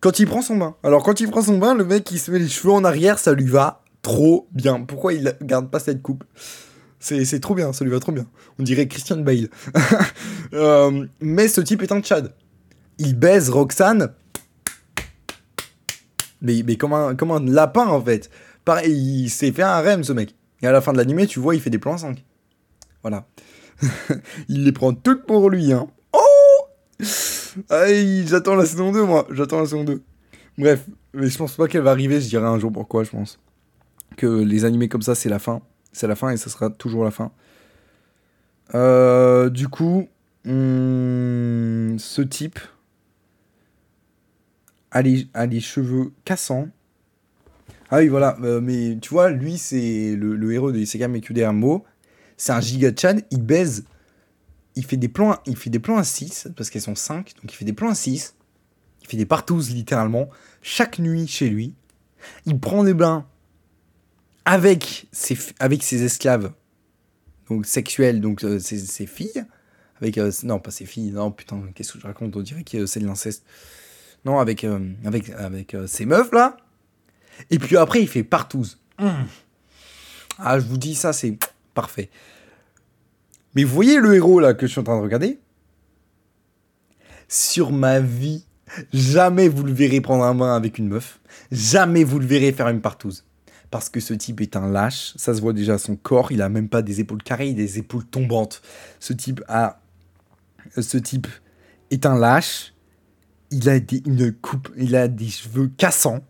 quand 0.01 0.21
il 0.21 0.27
prend 0.27 0.43
son 0.43 0.57
bain. 0.57 0.77
Alors 0.85 1.03
quand 1.03 1.21
il 1.21 1.29
prend 1.29 1.43
son 1.43 1.59
bain, 1.59 1.75
le 1.75 1.85
mec 1.85 2.09
il 2.13 2.21
se 2.21 2.31
met 2.31 2.39
les 2.39 2.49
cheveux 2.49 2.73
en 2.73 2.85
arrière, 2.85 3.19
ça 3.19 3.33
lui 3.33 3.47
va 3.47 3.83
trop 4.01 4.47
bien. 4.53 4.81
Pourquoi 4.83 5.13
il 5.13 5.37
garde 5.43 5.71
pas 5.71 5.81
cette 5.81 6.03
coupe? 6.03 6.23
C'est, 7.01 7.41
trop 7.41 7.55
bien, 7.55 7.73
ça 7.73 7.85
lui 7.85 7.91
va 7.91 8.01
trop 8.01 8.13
bien. 8.13 8.27
On 8.59 8.63
dirait 8.63 8.87
Christian 8.87 9.19
Bale. 9.19 9.49
Euh, 10.53 11.07
mais 11.21 11.49
ce 11.49 11.61
type 11.61 11.83
est 11.83 11.91
un 11.91 12.01
Tchad. 12.01 12.33
Il 12.99 13.19
baise 13.19 13.51
Roxane. 13.51 14.13
Mais, 16.41 16.63
mais 16.65 16.77
comme, 16.77 17.17
comme 17.17 17.33
un 17.33 17.45
lapin 17.45 17.87
en 17.87 18.01
fait. 18.01 18.31
Pareil, 18.67 19.23
il 19.23 19.31
s'est 19.31 19.53
fait 19.53 19.63
un 19.63 19.81
rem, 19.81 20.03
ce 20.03 20.13
mec. 20.13 20.35
Et 20.61 20.67
à 20.67 20.73
la 20.73 20.81
fin 20.81 20.93
de 20.93 20.99
l'animé, 20.99 21.29
tu 21.29 21.39
vois, 21.39 21.55
il 21.55 21.61
fait 21.61 21.71
des 21.71 21.79
plans 21.79 21.97
5. 21.97 22.25
Voilà. 23.03 23.25
il 24.49 24.65
les 24.65 24.73
prend 24.73 24.93
toutes 24.93 25.25
pour 25.25 25.49
lui, 25.51 25.73
hein. 25.73 25.87
Oh 26.13 26.67
J'attends 26.99 28.57
la 28.57 28.67
saison 28.67 28.91
2, 28.91 29.05
moi. 29.05 29.29
J'attends 29.31 29.61
la 29.61 29.67
saison 29.67 29.85
2. 29.85 30.03
Bref, 30.59 30.85
mais 31.15 31.29
je 31.29 31.39
pense 31.39 31.55
pas 31.55 31.69
qu'elle 31.69 31.83
va 31.83 31.93
arriver, 31.93 32.21
je 32.21 32.29
dirai 32.29 32.45
un 32.45 32.59
jour 32.59 32.73
pourquoi, 32.73 33.05
je 33.05 33.11
pense. 33.11 33.39
Que 34.17 34.27
les 34.27 34.65
animés 34.65 34.89
comme 34.89 35.03
ça, 35.03 35.15
c'est 35.15 35.29
la 35.29 35.39
fin. 35.39 35.63
C'est 35.93 36.09
la 36.09 36.17
fin 36.17 36.31
et 36.31 36.37
ça 36.37 36.51
sera 36.51 36.69
toujours 36.69 37.05
la 37.05 37.13
fin. 37.13 37.31
Euh, 38.75 39.49
du 39.49 39.69
coup, 39.69 40.09
hmm, 40.45 41.99
ce 41.99 42.21
type 42.21 42.59
a 44.91 45.03
les 45.03 45.61
cheveux 45.61 46.11
cassants 46.25 46.69
ah 47.91 47.99
oui, 47.99 48.09
voilà. 48.09 48.37
Euh, 48.43 48.61
mais 48.61 48.99
tu 49.01 49.11
vois, 49.11 49.31
lui, 49.31 49.59
c'est 49.59 50.17
le, 50.17 50.53
héros 50.53 50.73
de 50.73 50.79
Isekai 50.79 51.09
Mekudermo. 51.09 51.85
C'est 52.37 52.53
un 52.53 52.61
giga 52.61 52.91
chan. 52.97 53.17
Il 53.31 53.43
baise. 53.43 53.85
Il 54.75 54.85
fait 54.85 54.97
des 54.97 55.09
plans, 55.09 55.39
il 55.47 55.57
fait 55.57 55.71
des 55.71 55.79
plans 55.79 55.97
à 55.97 56.05
6, 56.05 56.49
parce 56.55 56.69
qu'elles 56.69 56.83
sont 56.83 56.95
5. 56.95 57.35
Donc 57.41 57.53
il 57.53 57.57
fait 57.57 57.65
des 57.65 57.73
plans 57.73 57.91
à 57.91 57.95
6. 57.95 58.35
Il 59.03 59.09
fait 59.09 59.17
des 59.17 59.25
partouzes, 59.25 59.71
littéralement. 59.71 60.29
Chaque 60.61 60.99
nuit 60.99 61.27
chez 61.27 61.49
lui. 61.49 61.75
Il 62.45 62.59
prend 62.59 62.85
des 62.85 62.93
bains 62.93 63.27
avec 64.45 65.07
ses, 65.13 65.39
avec 65.61 65.83
ses 65.83 66.03
esclaves. 66.03 66.53
Donc 67.49 67.65
sexuels, 67.65 68.21
donc 68.21 68.45
euh, 68.45 68.59
ses, 68.59 69.07
filles. 69.07 69.45
Avec. 70.01 70.19
Euh, 70.19 70.33
non, 70.43 70.59
pas 70.59 70.73
ses 70.73 70.85
filles. 70.85 71.13
Non, 71.13 71.31
putain, 71.31 71.63
qu'est-ce 71.75 71.93
que 71.93 72.01
je 72.01 72.07
raconte 72.07 72.37
On 72.37 72.43
dirait 72.43 72.65
que 72.65 72.85
c'est 72.85 73.01
de 73.01 73.07
l'inceste. 73.07 73.45
Non, 74.25 74.41
avec, 74.41 74.67
avec, 75.05 75.31
avec 75.31 75.77
ses 75.87 76.05
meufs, 76.05 76.33
là 76.33 76.57
et 77.51 77.59
puis 77.59 77.77
après, 77.77 78.03
il 78.03 78.09
fait 78.09 78.25
partouze. 78.25 78.79
Mmh. 78.99 79.09
Ah, 80.39 80.61
je 80.61 80.67
vous 80.67 80.79
dis, 80.79 80.95
ça, 80.95 81.13
c'est 81.13 81.39
parfait. 81.75 82.11
Mais 83.55 83.65
vous 83.65 83.75
voyez 83.75 83.99
le 83.99 84.15
héros 84.15 84.39
là 84.39 84.55
que 84.55 84.67
je 84.67 84.73
suis 84.73 84.81
en 84.81 84.85
train 84.85 84.99
de 84.99 85.03
regarder? 85.03 85.39
Sur 87.29 87.73
ma 87.73 88.01
vie, 88.01 88.45
jamais 88.93 89.49
vous 89.49 89.65
le 89.65 89.73
verrez 89.73 90.01
prendre 90.01 90.25
un 90.25 90.35
bain 90.35 90.55
avec 90.55 90.79
une 90.79 90.89
meuf. 90.89 91.21
Jamais 91.51 92.05
vous 92.05 92.19
le 92.19 92.27
verrez 92.27 92.53
faire 92.53 92.69
une 92.69 92.81
partouze. 92.81 93.25
Parce 93.71 93.89
que 93.89 93.99
ce 93.99 94.15
type 94.15 94.41
est 94.41 94.57
un 94.57 94.71
lâche. 94.71 95.15
Ça 95.17 95.35
se 95.35 95.41
voit 95.41 95.53
déjà 95.53 95.75
à 95.75 95.79
son 95.79 95.97
corps. 95.97 96.33
Il 96.33 96.43
a 96.43 96.49
même 96.49 96.69
pas 96.69 96.83
des 96.83 97.01
épaules 97.01 97.23
carrées, 97.23 97.49
il 97.49 97.55
a 97.55 97.65
des 97.65 97.79
épaules 97.79 98.05
tombantes. 98.05 98.63
Ce 99.01 99.13
type 99.13 99.43
a. 99.49 99.81
Ce 100.79 100.99
type 100.99 101.27
est 101.91 102.07
un 102.07 102.19
lâche. 102.19 102.75
Il 103.51 103.69
a 103.69 103.81
des, 103.81 104.03
une 104.07 104.33
coupe. 104.33 104.69
Il 104.77 104.95
a 104.97 105.09
des 105.09 105.29
cheveux 105.29 105.69
cassants. 105.77 106.23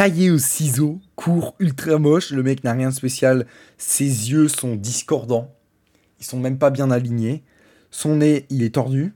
Taillés 0.00 0.30
au 0.30 0.38
ciseau. 0.38 0.98
Court, 1.14 1.54
ultra 1.58 1.98
moche. 1.98 2.30
Le 2.30 2.42
mec 2.42 2.64
n'a 2.64 2.72
rien 2.72 2.88
de 2.88 2.94
spécial. 2.94 3.46
Ses 3.76 4.30
yeux 4.30 4.48
sont 4.48 4.74
discordants. 4.74 5.54
Ils 6.18 6.24
sont 6.24 6.40
même 6.40 6.56
pas 6.56 6.70
bien 6.70 6.90
alignés. 6.90 7.42
Son 7.90 8.16
nez, 8.16 8.46
il 8.48 8.62
est 8.62 8.76
tordu. 8.76 9.12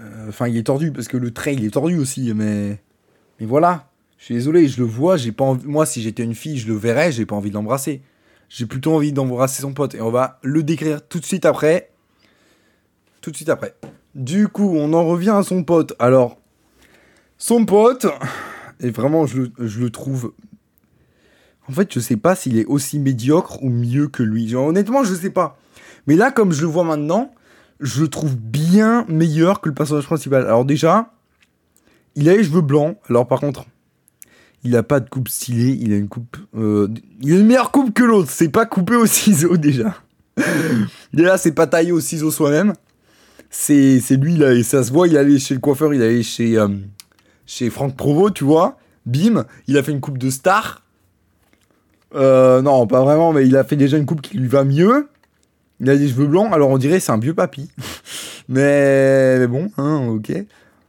Euh, 0.00 0.28
Enfin, 0.28 0.46
il 0.46 0.56
est 0.56 0.62
tordu 0.62 0.92
parce 0.92 1.08
que 1.08 1.16
le 1.16 1.32
trait, 1.32 1.54
il 1.54 1.64
est 1.64 1.72
tordu 1.72 1.98
aussi. 1.98 2.32
Mais. 2.34 2.80
Mais 3.40 3.46
voilà. 3.46 3.90
Je 4.16 4.26
suis 4.26 4.34
désolé, 4.34 4.68
je 4.68 4.78
le 4.78 4.86
vois, 4.86 5.16
j'ai 5.16 5.32
pas 5.32 5.42
envie... 5.42 5.66
Moi, 5.66 5.86
si 5.86 6.02
j'étais 6.02 6.22
une 6.22 6.36
fille, 6.36 6.58
je 6.58 6.68
le 6.68 6.76
verrais, 6.76 7.10
j'ai 7.10 7.26
pas 7.26 7.34
envie 7.34 7.50
de 7.50 7.54
l'embrasser. 7.56 8.02
J'ai 8.48 8.66
plutôt 8.66 8.94
envie 8.94 9.12
d'embrasser 9.12 9.62
son 9.62 9.74
pote. 9.74 9.96
Et 9.96 10.00
on 10.00 10.10
va 10.12 10.38
le 10.44 10.62
décrire 10.62 11.04
tout 11.04 11.18
de 11.18 11.24
suite 11.24 11.46
après. 11.46 11.90
Tout 13.22 13.32
de 13.32 13.36
suite 13.36 13.48
après. 13.48 13.74
Du 14.14 14.46
coup, 14.46 14.76
on 14.76 14.92
en 14.92 15.04
revient 15.04 15.34
à 15.36 15.42
son 15.42 15.64
pote. 15.64 15.94
Alors, 15.98 16.38
son 17.38 17.66
pote, 17.66 18.06
et 18.80 18.90
vraiment, 18.90 19.26
je 19.26 19.42
le, 19.58 19.90
trouve... 19.90 20.32
En 21.68 21.72
fait, 21.72 21.92
je 21.92 22.00
sais 22.00 22.16
pas 22.16 22.34
s'il 22.36 22.58
est 22.58 22.66
aussi 22.66 22.98
médiocre 22.98 23.62
ou 23.62 23.70
mieux 23.70 24.08
que 24.08 24.22
lui. 24.22 24.54
Honnêtement, 24.54 25.02
je 25.02 25.14
sais 25.14 25.30
pas. 25.30 25.58
Mais 26.06 26.14
là, 26.14 26.30
comme 26.30 26.52
je 26.52 26.60
le 26.60 26.68
vois 26.68 26.84
maintenant, 26.84 27.34
je 27.80 28.02
le 28.02 28.08
trouve 28.08 28.36
bien 28.36 29.04
meilleur 29.08 29.60
que 29.60 29.68
le 29.68 29.74
personnage 29.74 30.04
principal. 30.04 30.44
Alors 30.44 30.64
déjà, 30.64 31.12
il 32.14 32.28
a 32.28 32.36
les 32.36 32.44
cheveux 32.44 32.60
blancs. 32.60 32.96
Alors 33.08 33.26
par 33.26 33.40
contre, 33.40 33.66
il 34.62 34.76
a 34.76 34.82
pas 34.82 35.00
de 35.00 35.08
coupe 35.08 35.28
stylée, 35.28 35.76
il 35.80 35.92
a 35.92 35.96
une 35.96 36.08
coupe. 36.08 36.36
euh, 36.56 36.88
il 37.20 37.34
a 37.34 37.38
une 37.38 37.46
meilleure 37.46 37.72
coupe 37.72 37.92
que 37.92 38.04
l'autre. 38.04 38.30
C'est 38.30 38.48
pas 38.48 38.66
coupé 38.66 38.94
au 38.94 39.06
ciseau 39.06 39.56
déjà. 39.56 39.96
déjà, 41.12 41.36
c'est 41.38 41.52
pas 41.52 41.66
taillé 41.66 41.92
au 41.92 42.00
ciseau 42.00 42.30
soi-même. 42.30 42.74
C'est, 43.50 44.00
lui 44.10 44.36
là, 44.36 44.52
et 44.52 44.62
ça 44.62 44.84
se 44.84 44.92
voit. 44.92 45.08
Il 45.08 45.16
allé 45.16 45.38
chez 45.38 45.54
le 45.54 45.60
coiffeur, 45.60 45.94
il 45.94 46.02
est 46.02 46.06
allé 46.06 46.22
chez 46.22 46.58
euh, 46.58 46.68
chez 47.46 47.70
Franck 47.70 47.96
Provo, 47.96 48.30
tu 48.30 48.44
vois. 48.44 48.78
Bim, 49.06 49.44
il 49.68 49.78
a 49.78 49.82
fait 49.82 49.92
une 49.92 50.00
coupe 50.00 50.18
de 50.18 50.30
star. 50.30 50.82
Euh, 52.14 52.62
non, 52.62 52.86
pas 52.86 53.02
vraiment, 53.02 53.32
mais 53.32 53.46
il 53.46 53.56
a 53.56 53.64
fait 53.64 53.76
déjà 53.76 53.96
une 53.96 54.06
coupe 54.06 54.20
qui 54.20 54.36
lui 54.38 54.48
va 54.48 54.64
mieux. 54.64 55.08
Il 55.80 55.90
a 55.90 55.96
des 55.96 56.08
cheveux 56.08 56.26
blancs, 56.26 56.52
alors 56.52 56.70
on 56.70 56.78
dirait 56.78 57.00
c'est 57.00 57.12
un 57.12 57.18
vieux 57.18 57.34
papy. 57.34 57.70
mais, 58.48 59.46
bon, 59.46 59.70
hein, 59.76 60.06
ok. 60.08 60.32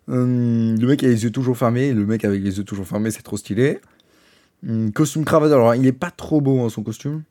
Hum, 0.10 0.80
le 0.80 0.88
mec 0.88 1.04
a 1.04 1.08
les 1.08 1.24
yeux 1.24 1.32
toujours 1.32 1.58
fermés. 1.58 1.94
Le 1.94 2.06
mec 2.06 2.24
avec 2.26 2.42
les 2.42 2.58
yeux 2.58 2.64
toujours 2.64 2.88
fermés, 2.88 3.12
c'est 3.12 3.22
trop 3.24 3.38
stylé. 3.38 3.80
Hum, 4.68 4.92
costume 4.92 5.26
cravate, 5.26 5.52
alors 5.52 5.76
il 5.76 5.86
est 5.86 5.92
pas 5.92 6.12
trop 6.12 6.42
beau 6.42 6.62
hein, 6.62 6.70
son 6.70 6.84
costume. 6.84 7.24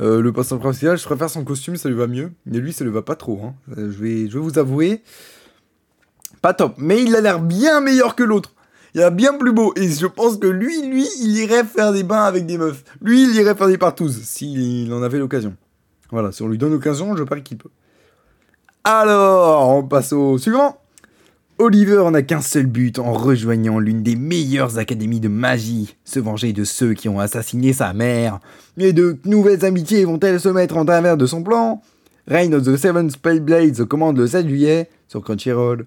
Euh, 0.00 0.20
le 0.20 0.32
personnage 0.32 0.62
principal, 0.62 0.98
je 0.98 1.04
préfère 1.04 1.30
son 1.30 1.44
costume, 1.44 1.76
ça 1.76 1.88
lui 1.88 1.96
va 1.96 2.06
mieux. 2.06 2.32
Mais 2.46 2.58
lui, 2.58 2.72
ça 2.72 2.84
lui 2.84 2.90
va 2.90 3.02
pas 3.02 3.14
trop. 3.14 3.40
hein. 3.44 3.54
Euh, 3.76 3.92
je, 3.92 3.98
je 3.98 4.32
vais 4.32 4.40
vous 4.40 4.58
avouer. 4.58 5.02
Pas 6.40 6.54
top. 6.54 6.74
Mais 6.78 7.02
il 7.02 7.14
a 7.14 7.20
l'air 7.20 7.40
bien 7.40 7.80
meilleur 7.80 8.16
que 8.16 8.22
l'autre. 8.24 8.54
Il 8.94 9.00
a 9.00 9.04
l'air 9.04 9.12
bien 9.12 9.34
plus 9.34 9.52
beau. 9.52 9.72
Et 9.76 9.88
je 9.88 10.06
pense 10.06 10.36
que 10.36 10.46
lui, 10.46 10.86
lui, 10.86 11.06
il 11.20 11.36
irait 11.38 11.64
faire 11.64 11.92
des 11.92 12.02
bains 12.02 12.24
avec 12.24 12.46
des 12.46 12.58
meufs. 12.58 12.84
Lui, 13.00 13.22
il 13.24 13.34
irait 13.36 13.54
faire 13.54 13.68
des 13.68 13.78
partouzes 13.78 14.22
s'il 14.22 14.92
en 14.92 15.02
avait 15.02 15.18
l'occasion. 15.18 15.54
Voilà, 16.10 16.30
si 16.30 16.42
on 16.42 16.48
lui 16.48 16.58
donne 16.58 16.72
l'occasion, 16.72 17.16
je 17.16 17.24
parie 17.24 17.42
qu'il 17.42 17.56
peut. 17.56 17.70
Alors, 18.84 19.68
on 19.70 19.82
passe 19.82 20.12
au 20.12 20.36
suivant. 20.38 20.78
Oliver 21.58 22.10
n'a 22.10 22.22
qu'un 22.22 22.40
seul 22.40 22.66
but 22.66 22.98
en 22.98 23.12
rejoignant 23.12 23.78
l'une 23.78 24.02
des 24.02 24.16
meilleures 24.16 24.78
académies 24.78 25.20
de 25.20 25.28
magie, 25.28 25.96
se 26.04 26.18
venger 26.18 26.52
de 26.52 26.64
ceux 26.64 26.94
qui 26.94 27.08
ont 27.08 27.20
assassiné 27.20 27.72
sa 27.72 27.92
mère. 27.92 28.40
Et 28.78 28.92
de 28.92 29.16
nouvelles 29.24 29.64
amitiés 29.64 30.04
vont-elles 30.04 30.40
se 30.40 30.48
mettre 30.48 30.76
en 30.76 30.84
travers 30.84 31.16
de 31.16 31.24
son 31.24 31.42
plan? 31.42 31.80
Reign 32.26 32.54
of 32.54 32.64
the 32.64 32.76
Seven 32.76 33.10
Spellblades 33.10 33.84
commande 33.84 34.18
le 34.18 34.26
7 34.26 34.48
juillet 34.48 34.90
sur 35.08 35.22
Crunchyroll. 35.22 35.86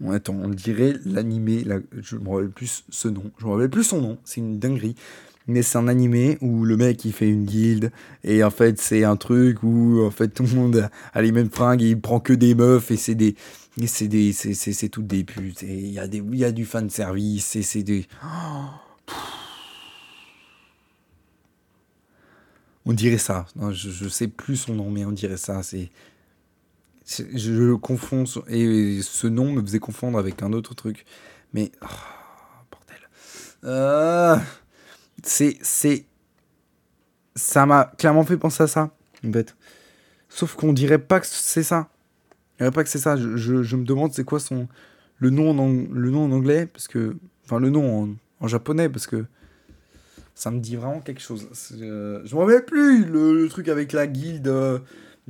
Bon, 0.00 0.12
attends, 0.12 0.34
on 0.34 0.48
dirait 0.48 0.94
l'animé, 1.04 1.64
je 2.00 2.16
me 2.16 2.28
rappelle 2.30 2.50
plus 2.50 2.84
ce 2.88 3.08
nom, 3.08 3.30
je 3.38 3.44
me 3.46 3.50
rappelle 3.52 3.68
plus 3.70 3.84
son 3.84 4.00
nom, 4.00 4.18
c'est 4.24 4.40
une 4.40 4.58
dinguerie. 4.58 4.94
Mais 5.46 5.62
c'est 5.62 5.78
un 5.78 5.88
animé 5.88 6.38
où 6.40 6.64
le 6.64 6.76
mec 6.76 7.04
il 7.04 7.12
fait 7.12 7.28
une 7.28 7.44
guilde 7.44 7.90
et 8.22 8.44
en 8.44 8.50
fait 8.50 8.78
c'est 8.80 9.04
un 9.04 9.16
truc 9.16 9.62
où 9.64 10.00
en 10.04 10.10
fait 10.10 10.28
tout 10.28 10.44
le 10.44 10.54
monde 10.54 10.88
a 11.12 11.22
les 11.22 11.32
mêmes 11.32 11.50
fringues 11.50 11.82
et 11.82 11.90
il 11.90 12.00
prend 12.00 12.20
que 12.20 12.32
des 12.34 12.54
meufs 12.54 12.90
et 12.92 12.96
c'est 12.96 13.16
des 13.16 13.34
c'est 13.86 14.06
des 14.06 14.32
c'est 14.32 14.54
c'est 14.54 14.72
c'est 14.72 14.90
toutes 14.90 15.08
des 15.08 15.24
putes 15.24 15.62
et 15.64 15.74
il 15.74 15.90
y 15.92 15.98
a 15.98 16.06
des 16.06 16.18
il 16.18 16.36
y 16.38 16.44
a 16.44 16.52
du 16.52 16.64
fan 16.66 16.88
service 16.90 17.56
et 17.56 17.62
c'est 17.62 17.82
des 17.82 18.06
on 22.86 22.92
dirait 22.92 23.18
ça. 23.18 23.46
Non, 23.56 23.72
je, 23.72 23.90
je 23.90 24.08
sais 24.08 24.28
plus 24.28 24.56
son 24.56 24.74
nom 24.74 24.90
mais 24.90 25.04
on 25.04 25.12
dirait 25.12 25.36
ça 25.36 25.62
c'est- 25.62 25.90
je 27.10 27.52
le 27.52 27.76
confonds 27.76 28.24
et 28.48 29.00
ce 29.02 29.26
nom 29.26 29.52
me 29.52 29.62
faisait 29.62 29.78
confondre 29.78 30.18
avec 30.18 30.42
un 30.42 30.52
autre 30.52 30.74
truc. 30.74 31.04
Mais 31.52 31.72
oh, 31.82 31.86
bordel. 32.70 33.08
Euh, 33.64 34.36
c'est 35.22 35.58
c'est 35.62 36.06
ça 37.34 37.66
m'a 37.66 37.92
clairement 37.98 38.24
fait 38.24 38.36
penser 38.36 38.62
à 38.62 38.66
ça 38.66 38.90
en 39.26 39.32
fait. 39.32 39.56
Sauf 40.28 40.54
qu'on 40.54 40.72
dirait 40.72 40.98
pas 40.98 41.20
que 41.20 41.26
c'est 41.26 41.64
ça. 41.64 41.88
On 42.54 42.64
dirait 42.64 42.70
pas 42.70 42.84
que 42.84 42.90
c'est 42.90 42.98
ça. 42.98 43.16
Je, 43.16 43.36
je, 43.36 43.76
me 43.76 43.84
demande 43.84 44.12
c'est 44.12 44.24
quoi 44.24 44.38
son 44.38 44.68
le 45.18 45.30
nom 45.30 45.58
en 45.58 45.68
le 45.68 46.10
nom 46.10 46.24
en 46.24 46.32
anglais 46.32 46.66
parce 46.66 46.86
que 46.86 47.16
enfin 47.44 47.58
le 47.58 47.70
nom 47.70 48.16
en, 48.40 48.48
japonais 48.48 48.88
parce 48.88 49.06
que 49.06 49.24
ça 50.34 50.50
me 50.50 50.60
dit 50.60 50.76
vraiment 50.76 51.00
quelque 51.00 51.20
chose. 51.20 51.48
Euh, 51.72 52.22
je 52.24 52.34
me 52.34 52.40
rappelle 52.40 52.64
plus 52.64 53.04
le, 53.04 53.34
le 53.34 53.48
truc 53.48 53.68
avec 53.68 53.92
la 53.92 54.06
guilde 54.06 54.48
euh, 54.48 54.78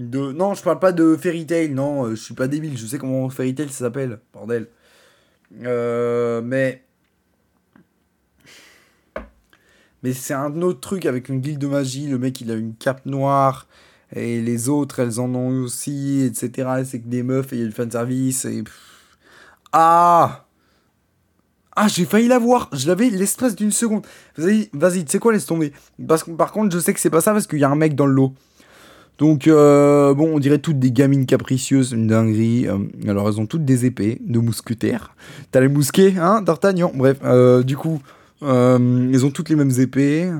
de 0.01 0.33
non 0.33 0.55
je 0.55 0.63
parle 0.63 0.79
pas 0.79 0.93
de 0.93 1.17
Fairy 1.17 1.47
Tail 1.47 1.71
non 1.71 2.07
euh, 2.07 2.11
je 2.11 2.23
suis 2.23 2.35
pas 2.35 2.49
débile 2.49 2.77
je 2.79 2.87
sais 2.87 2.99
comment 2.99 3.29
Fairy 3.29 3.55
Tail 3.55 3.69
s'appelle 3.71 4.21
bordel 4.33 4.69
Euh, 5.65 6.43
mais 6.43 6.85
mais 10.03 10.13
c'est 10.13 10.35
un 10.35 10.63
autre 10.63 10.81
truc 10.81 11.07
avec 11.07 11.29
une 11.29 11.41
guilde 11.41 11.59
de 11.59 11.67
magie. 11.67 12.07
Le 12.09 12.19
mec, 12.19 12.41
il 12.41 12.51
a 12.51 12.55
une 12.55 12.75
cape 12.75 13.05
noire. 13.07 13.67
Et 14.15 14.41
les 14.41 14.69
autres, 14.69 15.01
elles 15.01 15.21
en 15.21 15.35
ont 15.35 15.63
aussi, 15.63 16.23
etc. 16.23 16.69
Et 16.81 16.85
C'est 16.85 17.01
que 17.01 17.09
des 17.09 17.23
meufs 17.23 17.53
et 17.53 17.57
il 17.57 17.63
y 17.63 17.65
a 17.65 17.67
du 17.67 17.73
fanservice. 17.73 18.45
Et... 18.47 18.65
Ah 19.73 20.47
Ah, 21.77 21.89
j'ai 21.89 22.05
failli 22.07 22.29
la 22.29 22.39
voir. 22.39 22.69
Je 22.73 22.89
l'avais 22.89 23.11
l'espace 23.11 23.55
d'une 23.55 23.73
seconde. 23.73 24.07
Vas-y, 24.37 24.71
vas-y, 24.73 25.05
tu 25.05 25.13
sais 25.13 25.19
quoi, 25.19 25.33
laisse 25.33 25.47
tomber. 25.47 25.73
Parce 26.09 26.25
que, 26.25 26.31
par 26.33 26.51
contre, 26.53 26.75
je 26.75 26.81
sais 26.81 26.95
que 26.95 27.01
c'est 27.01 27.11
pas 27.11 27.21
ça 27.21 27.33
parce 27.33 27.47
qu'il 27.47 27.59
y 27.61 27.65
a 27.65 27.71
un 27.71 27.77
mec 27.77 27.95
dans 27.95 28.07
le 28.07 28.15
lot. 28.15 28.35
Donc, 29.21 29.47
euh, 29.47 30.15
bon, 30.15 30.35
on 30.35 30.39
dirait 30.39 30.59
toutes 30.59 30.79
des 30.79 30.91
gamines 30.91 31.27
capricieuses, 31.27 31.93
une 31.93 32.07
dinguerie. 32.07 32.67
Euh, 32.67 32.79
alors, 33.07 33.29
elles 33.29 33.39
ont 33.39 33.45
toutes 33.45 33.67
des 33.67 33.85
épées 33.85 34.19
de 34.27 34.39
mousquetaires. 34.39 35.15
T'as 35.53 35.61
les 35.61 35.69
mousquets, 35.69 36.15
hein, 36.19 36.41
d'Artagnan. 36.41 36.91
Bref, 36.95 37.19
euh, 37.23 37.63
du 37.63 37.77
coup, 37.77 38.01
ils 38.41 39.27
ont 39.27 39.31
toutes 39.31 39.51
les 39.51 39.57
mêmes 39.57 39.79
épées. 39.79 40.33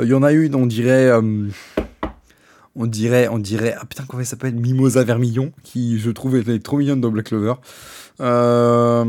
Il 0.00 0.08
y 0.08 0.12
en 0.12 0.22
a 0.22 0.32
une, 0.32 0.54
on 0.54 0.66
dirait. 0.66 1.10
on 2.76 2.86
dirait, 2.86 3.28
on 3.28 3.38
dirait. 3.38 3.74
Ah 3.80 3.86
putain, 3.86 4.04
comment 4.06 4.20
elle 4.20 4.26
s'appelle? 4.26 4.56
Mimosa 4.56 5.04
Vermillon, 5.04 5.50
qui 5.62 5.98
je 5.98 6.10
trouve 6.10 6.36
est 6.36 6.62
trop 6.62 6.76
mignonne 6.76 7.00
dans 7.00 7.10
Black 7.10 7.28
Clover. 7.28 7.54
T'as 8.18 9.04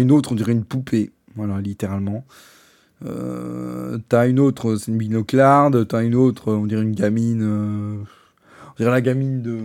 une 0.00 0.12
autre, 0.12 0.32
on 0.32 0.34
dirait 0.34 0.52
une 0.52 0.64
poupée. 0.64 1.12
Voilà, 1.34 1.62
littéralement. 1.62 2.26
Euh, 3.04 3.98
T'as 4.08 4.28
une 4.28 4.40
autre, 4.40 4.76
c'est 4.76 4.90
une 4.90 4.98
binoclarde. 4.98 5.86
T'as 5.88 6.02
une 6.02 6.14
autre, 6.14 6.52
on 6.52 6.66
dirait 6.66 6.82
une 6.82 6.94
gamine. 6.94 7.42
euh, 7.42 7.96
on 8.72 8.74
dirait 8.78 8.90
la 8.90 9.00
gamine 9.00 9.42
de. 9.42 9.58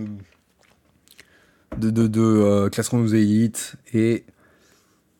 De, 1.78 1.90
de, 1.90 2.06
de 2.08 2.20
euh. 2.20 3.48
Et. 3.94 4.24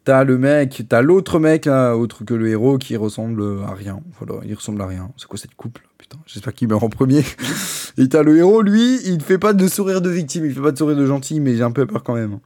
T'as 0.02 0.24
le 0.24 0.38
mec, 0.38 0.82
t'as 0.88 1.02
l'autre 1.02 1.38
mec 1.38 1.66
autre 1.66 2.24
que 2.24 2.32
le 2.32 2.48
héros, 2.48 2.78
qui 2.78 2.96
ressemble 2.96 3.60
à 3.64 3.74
rien. 3.74 4.00
Voilà, 4.18 4.42
il 4.46 4.54
ressemble 4.54 4.80
à 4.80 4.86
rien. 4.86 5.10
C'est 5.18 5.28
quoi 5.28 5.38
cette 5.38 5.54
couple 5.54 5.82
Putain, 5.98 6.16
j'espère 6.26 6.54
qu'il 6.54 6.68
meurt 6.68 6.82
en 6.82 6.88
premier. 6.88 7.22
Et 7.98 8.08
t'as 8.08 8.22
le 8.22 8.36
héros, 8.38 8.62
lui, 8.62 8.98
il 9.04 9.20
fait 9.20 9.38
pas 9.38 9.52
de 9.52 9.68
sourire 9.68 10.00
de 10.00 10.08
victime, 10.08 10.46
il 10.46 10.54
fait 10.54 10.60
pas 10.62 10.72
de 10.72 10.78
sourire 10.78 10.96
de 10.96 11.04
gentil, 11.04 11.38
mais 11.38 11.54
j'ai 11.54 11.62
un 11.62 11.70
peu 11.70 11.86
peur 11.86 12.02
quand 12.02 12.14
même. 12.14 12.38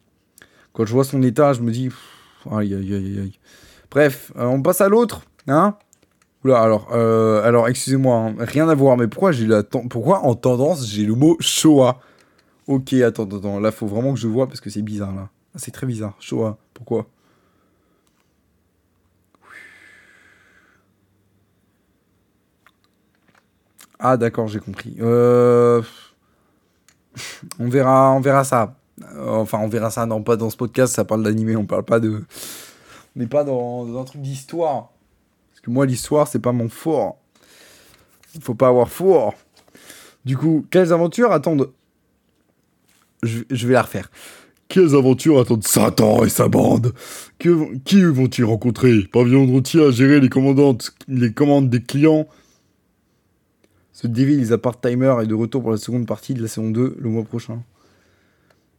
Quand 0.73 0.85
je 0.85 0.93
vois 0.93 1.05
son 1.05 1.23
état, 1.23 1.53
je 1.53 1.61
me 1.63 1.71
dis, 1.71 1.91
aïe 2.51 2.75
aïe 2.75 2.93
aïe 2.95 3.19
aïe. 3.21 3.39
Bref, 3.91 4.33
on 4.35 4.61
passe 4.61 4.81
à 4.81 4.89
l'autre, 4.89 5.23
hein 5.49 5.77
Oula, 6.45 6.61
alors, 6.61 6.89
euh, 6.93 7.43
alors 7.43 7.69
excusez-moi, 7.69 8.17
hein, 8.17 8.35
rien 8.39 8.69
à 8.69 8.75
voir, 8.75 8.97
mais 8.97 9.09
pourquoi 9.09 9.33
j'ai 9.33 9.47
la 9.47 9.63
pourquoi 9.63 10.21
en 10.21 10.35
tendance 10.35 10.87
j'ai 10.87 11.05
le 11.05 11.15
mot 11.15 11.37
Shoah? 11.41 12.01
Ok, 12.67 12.93
attends, 12.95 13.25
attends, 13.25 13.61
là 13.61 13.73
faut 13.73 13.87
vraiment 13.87 14.15
que 14.15 14.21
je 14.21 14.29
vois 14.29 14.47
parce 14.47 14.61
que 14.61 14.71
c'est 14.71 14.83
bizarre 14.83 15.15
là. 15.15 15.29
Ah, 15.55 15.59
C'est 15.59 15.71
très 15.71 15.87
bizarre, 15.87 16.15
Shoah, 16.21 16.59
pourquoi? 16.75 17.07
Ah 23.99 24.17
d'accord, 24.17 24.49
j'ai 24.49 24.61
compris. 24.61 24.97
Euh... 25.01 25.83
On 27.59 27.69
verra, 27.69 28.13
on 28.13 28.21
verra 28.21 28.45
ça. 28.45 28.75
Enfin, 29.27 29.59
on 29.61 29.69
verra 29.69 29.91
ça, 29.91 30.07
non, 30.07 30.23
pas 30.23 30.37
dans 30.37 30.51
ce 30.51 30.57
podcast, 30.57 30.95
ça 30.95 31.05
parle 31.05 31.23
d'animé, 31.23 31.57
on 31.57 31.67
parle 31.67 31.85
pas 31.85 32.01
de. 32.01 32.25
On 33.17 33.21
n'est 33.21 33.27
pas 33.27 33.45
dans 33.45 34.01
un 34.01 34.05
truc 34.05 34.23
d'histoire. 34.23 34.91
Que 35.65 35.71
moi, 35.71 35.87
l'histoire, 35.87 36.29
c'est 36.29 36.41
pas 36.41 36.53
mon 36.53 36.69
fort. 36.69 37.17
Il 38.35 38.43
faut 38.43 38.55
pas 38.55 38.69
avoir 38.69 38.91
fort. 38.91 39.33
Du 40.27 40.37
coup, 40.37 40.67
quelles 40.71 40.93
aventures 40.93 41.33
attendent. 41.33 41.73
Je, 43.23 43.45
je 43.51 43.67
vais 43.67 43.73
la 43.73 43.81
refaire. 43.81 44.11
Quelles 44.69 44.95
aventures 44.95 45.41
attendent 45.41 45.67
Satan 45.67 46.23
et 46.23 46.29
sa 46.29 46.49
bande? 46.49 46.93
Que, 47.39 47.79
Qui 47.79 48.05
vont-ils 48.05 48.45
rencontrer? 48.45 49.07
Parviendront-ils 49.11 49.81
à 49.81 49.91
gérer 49.91 50.21
les, 50.21 50.29
commandantes, 50.29 50.95
les 51.09 51.33
commandes 51.33 51.71
des 51.71 51.83
clients? 51.83 52.29
Ce 53.93 54.07
Devil 54.07 54.43
is 54.43 54.53
a 54.53 54.59
part-timer 54.59 55.17
est 55.23 55.27
de 55.27 55.35
retour 55.35 55.63
pour 55.63 55.71
la 55.71 55.79
seconde 55.79 56.07
partie 56.07 56.35
de 56.35 56.43
la 56.43 56.49
saison 56.49 56.69
2 56.69 56.97
le 56.99 57.09
mois 57.09 57.25
prochain. 57.25 57.63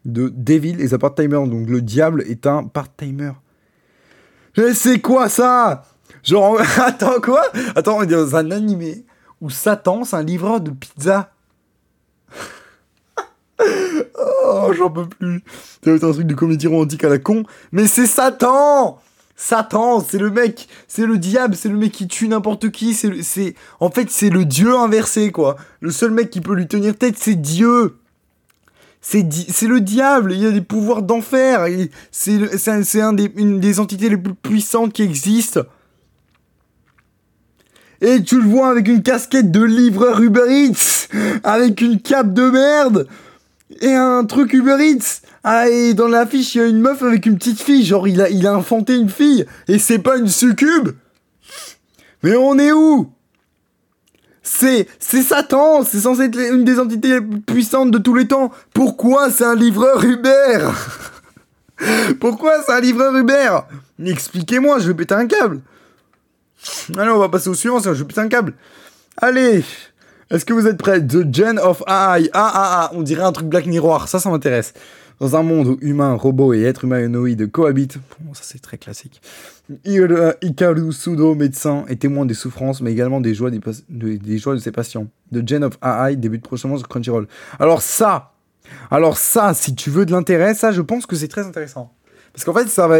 De 0.03 0.29
Devil 0.29 0.79
is 0.81 0.93
a 0.93 0.99
part-timer, 0.99 1.47
donc 1.47 1.67
le 1.67 1.81
diable 1.81 2.23
est 2.27 2.45
un 2.45 2.65
part-timer. 2.65 3.31
Mais 4.55 4.75
c'est 4.75 4.99
quoi 4.99 5.29
ça? 5.29 5.83
Genre, 6.25 6.59
attends 6.77 7.21
quoi? 7.21 7.43
Attends, 7.75 7.99
on 7.99 8.03
est 8.03 8.07
dans 8.07 8.35
un 8.35 8.51
animé 8.51 9.05
où 9.41 9.49
Satan, 9.49 10.03
c'est 10.03 10.15
un 10.15 10.23
livreur 10.23 10.59
de 10.59 10.71
pizza. 10.71 11.31
oh, 13.59 14.73
j'en 14.75 14.89
peux 14.89 15.07
plus. 15.07 15.43
Être 15.85 16.03
un 16.03 16.11
truc 16.11 16.27
de 16.27 16.33
comédie 16.33 16.67
romantique 16.67 17.03
à 17.03 17.09
la 17.09 17.19
con. 17.19 17.43
Mais 17.71 17.87
c'est 17.87 18.07
Satan 18.07 18.99
Satan, 19.37 19.99
c'est 19.99 20.17
le 20.17 20.31
mec, 20.31 20.69
c'est 20.87 21.05
le 21.05 21.17
diable, 21.17 21.55
c'est 21.55 21.67
le 21.67 21.75
mec 21.75 21.91
qui 21.91 22.07
tue 22.07 22.29
n'importe 22.29 22.71
qui, 22.71 22.93
c'est, 22.93 23.21
c'est, 23.21 23.53
en 23.81 23.91
fait, 23.91 24.09
c'est 24.09 24.29
le 24.29 24.45
dieu 24.45 24.73
inversé, 24.73 25.31
quoi. 25.33 25.57
Le 25.81 25.91
seul 25.91 26.11
mec 26.11 26.29
qui 26.29 26.39
peut 26.39 26.53
lui 26.53 26.67
tenir 26.67 26.97
tête, 26.97 27.15
c'est 27.17 27.35
Dieu. 27.35 27.97
C'est, 29.01 29.27
c'est 29.31 29.67
le 29.67 29.81
diable, 29.81 30.31
il 30.31 30.47
a 30.47 30.51
des 30.51 30.61
pouvoirs 30.61 31.01
d'enfer, 31.01 31.67
c'est, 32.11 32.57
c'est, 32.57 32.83
c'est 32.83 33.01
un 33.01 33.11
des, 33.13 33.29
une 33.35 33.59
des 33.59 33.79
entités 33.81 34.09
les 34.09 34.17
plus 34.17 34.33
puissantes 34.33 34.93
qui 34.93 35.03
existent. 35.03 35.63
Et 38.01 38.23
tu 38.23 38.41
le 38.41 38.47
vois 38.47 38.69
avec 38.69 38.87
une 38.87 39.01
casquette 39.01 39.51
de 39.51 39.63
livreur 39.63 40.21
Uber 40.21 40.47
Eats, 40.49 41.07
avec 41.43 41.81
une 41.81 41.99
cape 41.99 42.33
de 42.33 42.49
merde, 42.49 43.07
et 43.81 43.93
un 43.93 44.25
truc 44.25 44.53
Uber 44.53 44.77
Eats. 44.79 45.21
Ah, 45.43 45.69
et 45.69 45.93
dans 45.93 46.07
l'affiche, 46.07 46.55
il 46.55 46.57
y 46.57 46.61
a 46.61 46.67
une 46.67 46.81
meuf 46.81 47.03
avec 47.03 47.25
une 47.25 47.37
petite 47.37 47.61
fille. 47.61 47.85
Genre, 47.85 48.07
il 48.07 48.21
a, 48.21 48.29
il 48.29 48.47
a 48.47 48.53
inventé 48.53 48.95
une 48.95 49.09
fille. 49.09 49.45
Et 49.67 49.77
c'est 49.77 49.99
pas 49.99 50.17
une 50.17 50.27
succube. 50.27 50.89
Mais 52.23 52.35
on 52.35 52.57
est 52.57 52.71
où? 52.71 53.11
C'est, 54.41 54.87
c'est 54.99 55.21
Satan. 55.21 55.83
C'est 55.83 55.99
censé 55.99 56.23
être 56.23 56.39
une 56.39 56.63
des 56.63 56.79
entités 56.79 57.09
les 57.09 57.21
plus 57.21 57.41
puissantes 57.41 57.91
de 57.91 57.99
tous 57.99 58.15
les 58.15 58.27
temps. 58.27 58.51
Pourquoi 58.73 59.29
c'est 59.29 59.45
un 59.45 59.55
livreur 59.55 60.03
Uber? 60.03 60.69
Pourquoi 62.19 62.63
c'est 62.65 62.73
un 62.73 62.81
livreur 62.81 63.15
Uber? 63.15 63.59
Expliquez-moi, 64.03 64.79
je 64.79 64.87
vais 64.87 64.93
péter 64.93 65.13
un 65.13 65.27
câble. 65.27 65.61
Allez, 66.97 67.11
on 67.11 67.19
va 67.19 67.29
passer 67.29 67.49
au 67.49 67.53
suivant, 67.53 67.79
je 67.79 67.91
vais 67.91 68.19
un 68.19 68.27
câble. 68.27 68.53
Allez 69.17 69.63
est-ce 70.31 70.43
que 70.43 70.53
vous 70.53 70.65
êtes 70.65 70.77
prêts? 70.77 71.05
The 71.05 71.31
Gen 71.31 71.59
of 71.59 71.83
AI. 71.87 72.29
Ah, 72.33 72.51
ah, 72.51 72.51
ah, 72.53 72.91
on 72.93 73.03
dirait 73.03 73.21
un 73.21 73.31
truc 73.31 73.47
Black 73.47 73.67
Mirror. 73.67 74.07
Ça, 74.07 74.19
ça 74.19 74.29
m'intéresse. 74.31 74.73
Dans 75.19 75.35
un 75.35 75.43
monde 75.43 75.67
où 75.67 75.77
humains, 75.81 76.13
robots 76.13 76.53
et 76.53 76.63
êtres 76.63 76.83
humanoïdes 76.83 77.49
cohabitent, 77.51 77.99
bon, 78.19 78.33
ça 78.33 78.41
c'est 78.43 78.61
très 78.61 78.77
classique, 78.77 79.21
Hikaru 79.85 80.91
Sudo, 80.91 81.35
médecin, 81.35 81.85
est 81.87 82.01
témoin 82.01 82.25
des 82.25 82.33
souffrances, 82.33 82.81
mais 82.81 82.91
également 82.91 83.21
des 83.21 83.33
joies, 83.33 83.49
des, 83.49 84.17
des 84.17 84.37
joies 84.37 84.55
de 84.55 84.59
ses 84.59 84.71
patients. 84.71 85.07
The 85.31 85.47
Gen 85.47 85.63
of 85.63 85.77
AI 85.81 86.17
débute 86.17 86.43
prochainement 86.43 86.77
sur 86.77 86.89
Crunchyroll. 86.89 87.27
Alors 87.59 87.81
ça, 87.81 88.33
alors 88.91 89.17
ça, 89.17 89.53
si 89.53 89.73
tu 89.73 89.89
veux 89.89 90.05
de 90.05 90.11
l'intérêt, 90.11 90.53
ça, 90.53 90.73
je 90.73 90.81
pense 90.81 91.05
que 91.05 91.15
c'est 91.15 91.29
très 91.29 91.45
intéressant. 91.45 91.93
Parce 92.33 92.43
qu'en 92.43 92.53
fait, 92.53 92.67
ça 92.67 92.89
va, 92.89 92.97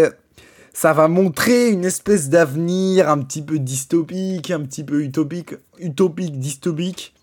ça 0.76 0.92
va 0.92 1.08
montrer 1.08 1.70
une 1.70 1.86
espèce 1.86 2.28
d'avenir 2.28 3.10
un 3.10 3.20
petit 3.20 3.42
peu 3.42 3.60
dystopique, 3.60 4.52
un 4.52 4.60
petit 4.60 4.84
peu 4.84 5.02
utopique, 5.02 5.56
utopique, 5.80 6.38
dystopique, 6.38 7.14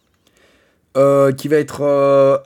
euh, 0.97 1.33
qui 1.33 1.49
va 1.49 1.57
être 1.57 1.83
euh, 1.83 2.39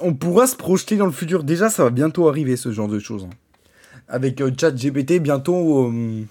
on 0.00 0.14
pourra 0.14 0.46
se 0.46 0.54
projeter 0.54 0.96
dans 0.96 1.06
le 1.06 1.12
futur. 1.12 1.42
Déjà, 1.42 1.70
ça 1.70 1.82
va 1.82 1.90
bientôt 1.90 2.28
arriver, 2.28 2.56
ce 2.56 2.70
genre 2.70 2.86
de 2.86 3.00
choses. 3.00 3.24
Hein. 3.24 3.34
Avec 4.06 4.40
euh, 4.40 4.52
ChatGPT, 4.56 5.18
bientôt, 5.18 5.88
euh, 5.88 6.24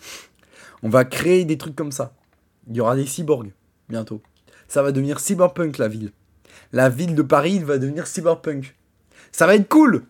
on 0.82 0.88
va 0.88 1.04
créer 1.04 1.44
des 1.44 1.58
trucs 1.58 1.76
comme 1.76 1.92
ça. 1.92 2.14
Il 2.70 2.78
y 2.78 2.80
aura 2.80 2.96
des 2.96 3.06
cyborgs, 3.06 3.52
bientôt. 3.90 4.22
Ça 4.70 4.82
va 4.82 4.94
devenir 4.94 5.20
cyberpunk, 5.20 5.80
la 5.80 5.90
ville. 5.90 6.14
La 6.72 6.88
ville 6.88 7.14
de 7.14 7.24
Paris 7.24 7.60
va 7.60 7.78
devenir 7.78 8.08
cyberpunk. 8.08 8.74
Ça 9.34 9.46
va 9.48 9.56
être 9.56 9.68
cool, 9.68 10.06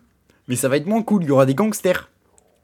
mais 0.46 0.54
ça 0.54 0.68
va 0.68 0.76
être 0.76 0.86
moins 0.86 1.02
cool. 1.02 1.24
Il 1.24 1.28
y 1.30 1.32
aura 1.32 1.46
des 1.46 1.56
gangsters. 1.56 2.08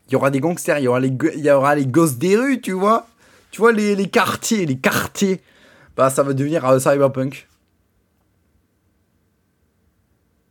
Il 0.09 0.13
y 0.13 0.17
aura 0.17 0.31
des 0.31 0.41
gangsters, 0.41 0.79
il 0.79 0.85
y 0.85 0.89
aura 0.89 1.01
les, 1.01 1.09
il 1.09 1.75
les 1.77 1.87
gosses 1.87 2.17
des 2.17 2.37
rues, 2.37 2.61
tu 2.61 2.73
vois. 2.73 3.07
Tu 3.51 3.61
vois, 3.61 3.73
les, 3.73 3.95
les 3.95 4.09
quartiers, 4.09 4.67
les 4.67 4.77
quartiers. 4.77 5.41
Bah, 5.97 6.11
ça 6.11 6.23
va 6.23 6.33
devenir 6.33 6.65
euh, 6.67 6.79
cyberpunk. 6.79 7.49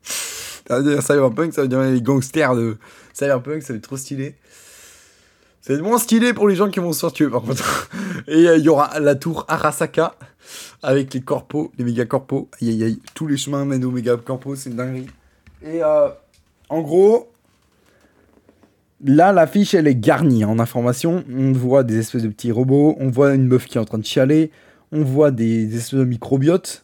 Ça 0.67 0.79
veut 0.79 0.83
dire 0.83 1.03
Cyberpunk, 1.03 1.53
ça 1.53 1.63
veut 1.63 1.67
dire 1.67 1.81
les 1.81 2.01
gangsters 2.01 2.55
de 2.55 2.77
Cyberpunk, 3.11 3.61
ça 3.61 3.73
va 3.73 3.77
être 3.77 3.83
trop 3.83 3.97
stylé. 3.97 4.35
Être 5.67 5.81
moins 5.81 5.97
stylé 5.97 6.33
pour 6.33 6.47
les 6.47 6.55
gens 6.55 6.69
qui 6.69 6.79
vont 6.79 6.93
se 6.93 7.01
faire 7.01 7.11
tuer 7.11 7.29
par 7.29 7.41
contre. 7.41 7.89
Et 8.27 8.47
euh, 8.47 8.57
il 8.57 8.63
y 8.63 8.69
aura 8.69 8.97
la 9.01 9.15
tour 9.15 9.45
Arasaka 9.49 10.15
avec 10.81 11.13
les 11.13 11.21
corpos, 11.21 11.71
les 11.77 11.83
méga 11.83 12.05
corpos. 12.05 12.47
Aïe 12.61 12.69
aïe 12.69 12.83
aïe, 12.83 12.99
tous 13.13 13.27
les 13.27 13.35
chemins 13.35 13.65
mènent 13.65 13.83
aux 13.83 13.91
méga 13.91 14.15
corpos, 14.15 14.55
c'est 14.55 14.69
une 14.69 14.77
dinguerie. 14.77 15.07
Et 15.61 15.83
euh, 15.83 16.09
en 16.69 16.81
gros, 16.81 17.32
là 19.03 19.31
l'affiche 19.31 19.73
elle 19.73 19.87
est 19.87 19.95
garnie 19.95 20.45
en 20.45 20.59
information. 20.59 21.23
On 21.33 21.51
voit 21.51 21.83
des 21.83 21.99
espèces 21.99 22.23
de 22.23 22.29
petits 22.29 22.51
robots, 22.51 22.95
on 22.99 23.09
voit 23.09 23.33
une 23.33 23.47
meuf 23.47 23.65
qui 23.65 23.77
est 23.77 23.81
en 23.81 23.85
train 23.85 23.97
de 23.97 24.05
chialer, 24.05 24.51
on 24.91 25.03
voit 25.03 25.31
des 25.31 25.75
espèces 25.75 25.99
de 25.99 26.05
microbiotes 26.05 26.83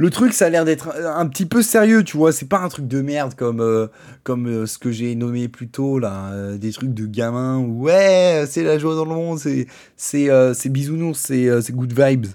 le 0.00 0.08
truc, 0.08 0.32
ça 0.32 0.46
a 0.46 0.48
l'air 0.48 0.64
d'être 0.64 0.96
un 0.96 1.26
petit 1.26 1.44
peu 1.44 1.60
sérieux, 1.60 2.02
tu 2.02 2.16
vois. 2.16 2.32
C'est 2.32 2.48
pas 2.48 2.60
un 2.60 2.70
truc 2.70 2.88
de 2.88 3.02
merde 3.02 3.34
comme, 3.34 3.60
euh, 3.60 3.86
comme 4.22 4.46
euh, 4.46 4.64
ce 4.64 4.78
que 4.78 4.90
j'ai 4.90 5.14
nommé 5.14 5.46
plus 5.46 5.68
tôt, 5.68 5.98
là. 5.98 6.30
Euh, 6.32 6.56
des 6.56 6.72
trucs 6.72 6.94
de 6.94 7.04
gamin. 7.04 7.58
Ouais, 7.58 8.46
c'est 8.48 8.62
la 8.62 8.78
joie 8.78 8.94
dans 8.94 9.04
le 9.04 9.14
monde, 9.14 9.38
c'est, 9.38 9.66
c'est, 9.98 10.68
bisounours, 10.70 11.20
c'est, 11.20 11.60
c'est 11.60 11.74
good 11.74 11.92
vibes. 11.92 12.28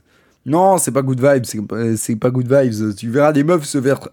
Non, 0.46 0.78
c'est 0.78 0.92
pas 0.92 1.02
good 1.02 1.20
vibes, 1.20 1.46
c'est, 1.96 2.16
pas 2.18 2.30
good 2.30 2.48
vibes. 2.48 2.96
Tu 2.98 3.10
verras 3.10 3.34
des 3.34 3.44
meufs 3.44 3.64
se 3.64 3.82
faire. 3.82 4.10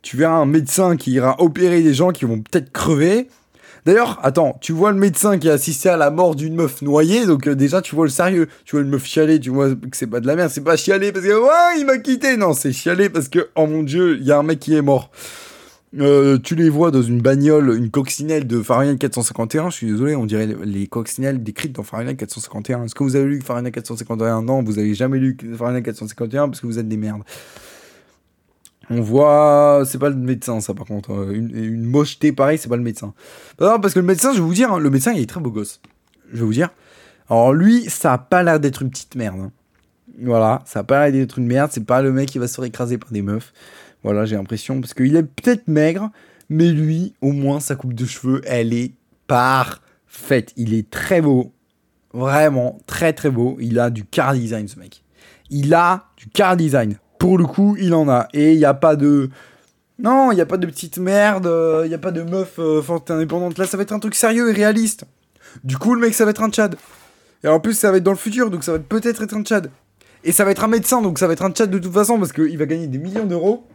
Tu 0.00 0.16
verras 0.16 0.36
un 0.36 0.46
médecin 0.46 0.96
qui 0.96 1.10
ira 1.10 1.34
opérer 1.42 1.82
des 1.82 1.94
gens 1.94 2.10
qui 2.10 2.26
vont 2.26 2.38
peut-être 2.38 2.70
crever. 2.70 3.26
D'ailleurs, 3.88 4.20
attends, 4.22 4.58
tu 4.60 4.72
vois 4.72 4.92
le 4.92 4.98
médecin 4.98 5.38
qui 5.38 5.48
a 5.48 5.54
assisté 5.54 5.88
à 5.88 5.96
la 5.96 6.10
mort 6.10 6.34
d'une 6.34 6.54
meuf 6.54 6.82
noyée, 6.82 7.24
donc 7.24 7.48
euh, 7.48 7.54
déjà 7.54 7.80
tu 7.80 7.94
vois 7.94 8.04
le 8.04 8.10
sérieux. 8.10 8.46
Tu 8.66 8.76
vois 8.76 8.82
une 8.82 8.90
meuf 8.90 9.06
chialer, 9.06 9.40
tu 9.40 9.48
vois 9.48 9.70
que 9.70 9.96
c'est 9.96 10.06
pas 10.06 10.20
de 10.20 10.26
la 10.26 10.36
merde, 10.36 10.50
c'est 10.50 10.60
pas 10.60 10.76
chialer 10.76 11.10
parce 11.10 11.24
que 11.24 11.32
ouais, 11.32 11.80
il 11.80 11.86
m'a 11.86 11.96
quitté. 11.96 12.36
Non, 12.36 12.52
c'est 12.52 12.70
chialer 12.70 13.08
parce 13.08 13.30
que 13.30 13.48
oh 13.56 13.66
mon 13.66 13.82
dieu, 13.82 14.18
il 14.20 14.26
y 14.26 14.30
a 14.30 14.38
un 14.38 14.42
mec 14.42 14.58
qui 14.58 14.74
est 14.74 14.82
mort. 14.82 15.10
Euh, 15.98 16.36
tu 16.36 16.54
les 16.54 16.68
vois 16.68 16.90
dans 16.90 17.00
une 17.00 17.22
bagnole, 17.22 17.74
une 17.78 17.90
coccinelle 17.90 18.46
de 18.46 18.60
Fahrenheit 18.60 18.98
451. 18.98 19.70
Je 19.70 19.76
suis 19.76 19.86
désolé, 19.86 20.14
on 20.16 20.26
dirait 20.26 20.48
les 20.66 20.86
coccinelles 20.86 21.42
décrites 21.42 21.72
dans 21.72 21.82
Fahrenheit 21.82 22.16
451. 22.16 22.84
Est-ce 22.84 22.94
que 22.94 23.04
vous 23.04 23.16
avez 23.16 23.24
lu 23.24 23.40
Fahrenheit 23.40 23.72
451 23.72 24.42
Non, 24.42 24.62
vous 24.62 24.78
avez 24.78 24.92
jamais 24.92 25.16
lu 25.16 25.34
Fahrenheit 25.56 25.82
451 25.82 26.50
parce 26.50 26.60
que 26.60 26.66
vous 26.66 26.78
êtes 26.78 26.88
des 26.88 26.98
merdes. 26.98 27.22
On 28.90 29.00
voit, 29.00 29.82
c'est 29.86 29.98
pas 29.98 30.08
le 30.08 30.16
médecin 30.16 30.60
ça 30.60 30.74
par 30.74 30.86
contre, 30.86 31.12
euh, 31.12 31.34
une, 31.34 31.84
mocheté 31.84 32.32
pareil, 32.32 32.58
c'est 32.58 32.68
pas 32.68 32.76
le 32.76 32.82
médecin. 32.82 33.12
Non, 33.60 33.78
parce 33.80 33.94
que 33.94 33.98
le 33.98 34.06
médecin, 34.06 34.32
je 34.32 34.38
vais 34.38 34.44
vous 34.44 34.54
dire, 34.54 34.72
hein, 34.72 34.78
le 34.78 34.90
médecin 34.90 35.12
il 35.12 35.20
est 35.20 35.26
très 35.26 35.40
beau 35.40 35.50
gosse. 35.50 35.80
Je 36.32 36.38
vais 36.38 36.44
vous 36.44 36.52
dire. 36.52 36.70
Alors 37.28 37.52
lui, 37.52 37.84
ça 37.90 38.14
a 38.14 38.18
pas 38.18 38.42
l'air 38.42 38.60
d'être 38.60 38.82
une 38.82 38.90
petite 38.90 39.14
merde. 39.14 39.40
Hein. 39.40 39.52
Voilà, 40.20 40.62
ça 40.64 40.80
a 40.80 40.84
pas 40.84 41.08
l'air 41.08 41.12
d'être 41.12 41.38
une 41.38 41.46
merde, 41.46 41.70
c'est 41.72 41.84
pas 41.84 42.02
le 42.02 42.12
mec 42.12 42.28
qui 42.28 42.38
va 42.38 42.48
se 42.48 42.54
faire 42.54 42.64
écraser 42.64 42.98
par 42.98 43.12
des 43.12 43.22
meufs. 43.22 43.52
Voilà, 44.02 44.24
j'ai 44.24 44.36
l'impression, 44.36 44.80
parce 44.80 44.94
qu'il 44.94 45.16
est 45.16 45.22
peut-être 45.22 45.68
maigre, 45.68 46.10
mais 46.48 46.70
lui, 46.70 47.14
au 47.20 47.32
moins, 47.32 47.60
sa 47.60 47.76
coupe 47.76 47.94
de 47.94 48.06
cheveux, 48.06 48.40
elle 48.44 48.72
est 48.72 48.92
parfaite. 49.26 50.52
Il 50.56 50.72
est 50.72 50.88
très 50.88 51.20
beau, 51.20 51.52
vraiment 52.12 52.78
très 52.86 53.12
très 53.12 53.30
beau. 53.30 53.56
Il 53.60 53.78
a 53.78 53.90
du 53.90 54.04
car 54.04 54.34
design 54.34 54.66
ce 54.68 54.78
mec. 54.78 55.02
Il 55.50 55.74
a 55.74 56.06
du 56.16 56.28
car 56.28 56.56
design 56.56 56.98
pour 57.18 57.38
le 57.38 57.44
coup, 57.44 57.76
il 57.78 57.94
en 57.94 58.08
a. 58.08 58.28
Et 58.32 58.52
il 58.52 58.58
n'y 58.58 58.64
a 58.64 58.74
pas 58.74 58.96
de. 58.96 59.30
Non, 59.98 60.30
il 60.30 60.36
n'y 60.36 60.40
a 60.40 60.46
pas 60.46 60.56
de 60.56 60.66
petite 60.66 60.98
merde, 60.98 61.44
il 61.44 61.50
euh, 61.50 61.88
n'y 61.88 61.94
a 61.94 61.98
pas 61.98 62.12
de 62.12 62.22
meuf 62.22 62.58
euh, 62.58 62.80
forte 62.80 63.10
indépendante. 63.10 63.58
Là, 63.58 63.66
ça 63.66 63.76
va 63.76 63.82
être 63.82 63.92
un 63.92 63.98
truc 63.98 64.14
sérieux 64.14 64.50
et 64.50 64.52
réaliste. 64.52 65.04
Du 65.64 65.76
coup, 65.76 65.94
le 65.94 66.00
mec, 66.00 66.14
ça 66.14 66.24
va 66.24 66.30
être 66.30 66.42
un 66.42 66.50
Tchad. 66.50 66.76
Et 67.42 67.48
en 67.48 67.58
plus, 67.58 67.74
ça 67.74 67.90
va 67.90 67.96
être 67.96 68.04
dans 68.04 68.12
le 68.12 68.16
futur, 68.16 68.50
donc 68.50 68.62
ça 68.62 68.72
va 68.72 68.78
peut-être 68.78 69.22
être 69.22 69.34
un 69.34 69.42
Tchad. 69.42 69.70
Et 70.22 70.30
ça 70.30 70.44
va 70.44 70.52
être 70.52 70.62
un 70.62 70.68
médecin, 70.68 71.02
donc 71.02 71.18
ça 71.18 71.26
va 71.26 71.32
être 71.32 71.42
un 71.42 71.50
Tchad 71.50 71.70
de 71.70 71.78
toute 71.78 71.92
façon, 71.92 72.16
parce 72.18 72.32
qu'il 72.32 72.56
va 72.58 72.66
gagner 72.66 72.86
des 72.86 72.98
millions 72.98 73.24
d'euros. 73.24 73.66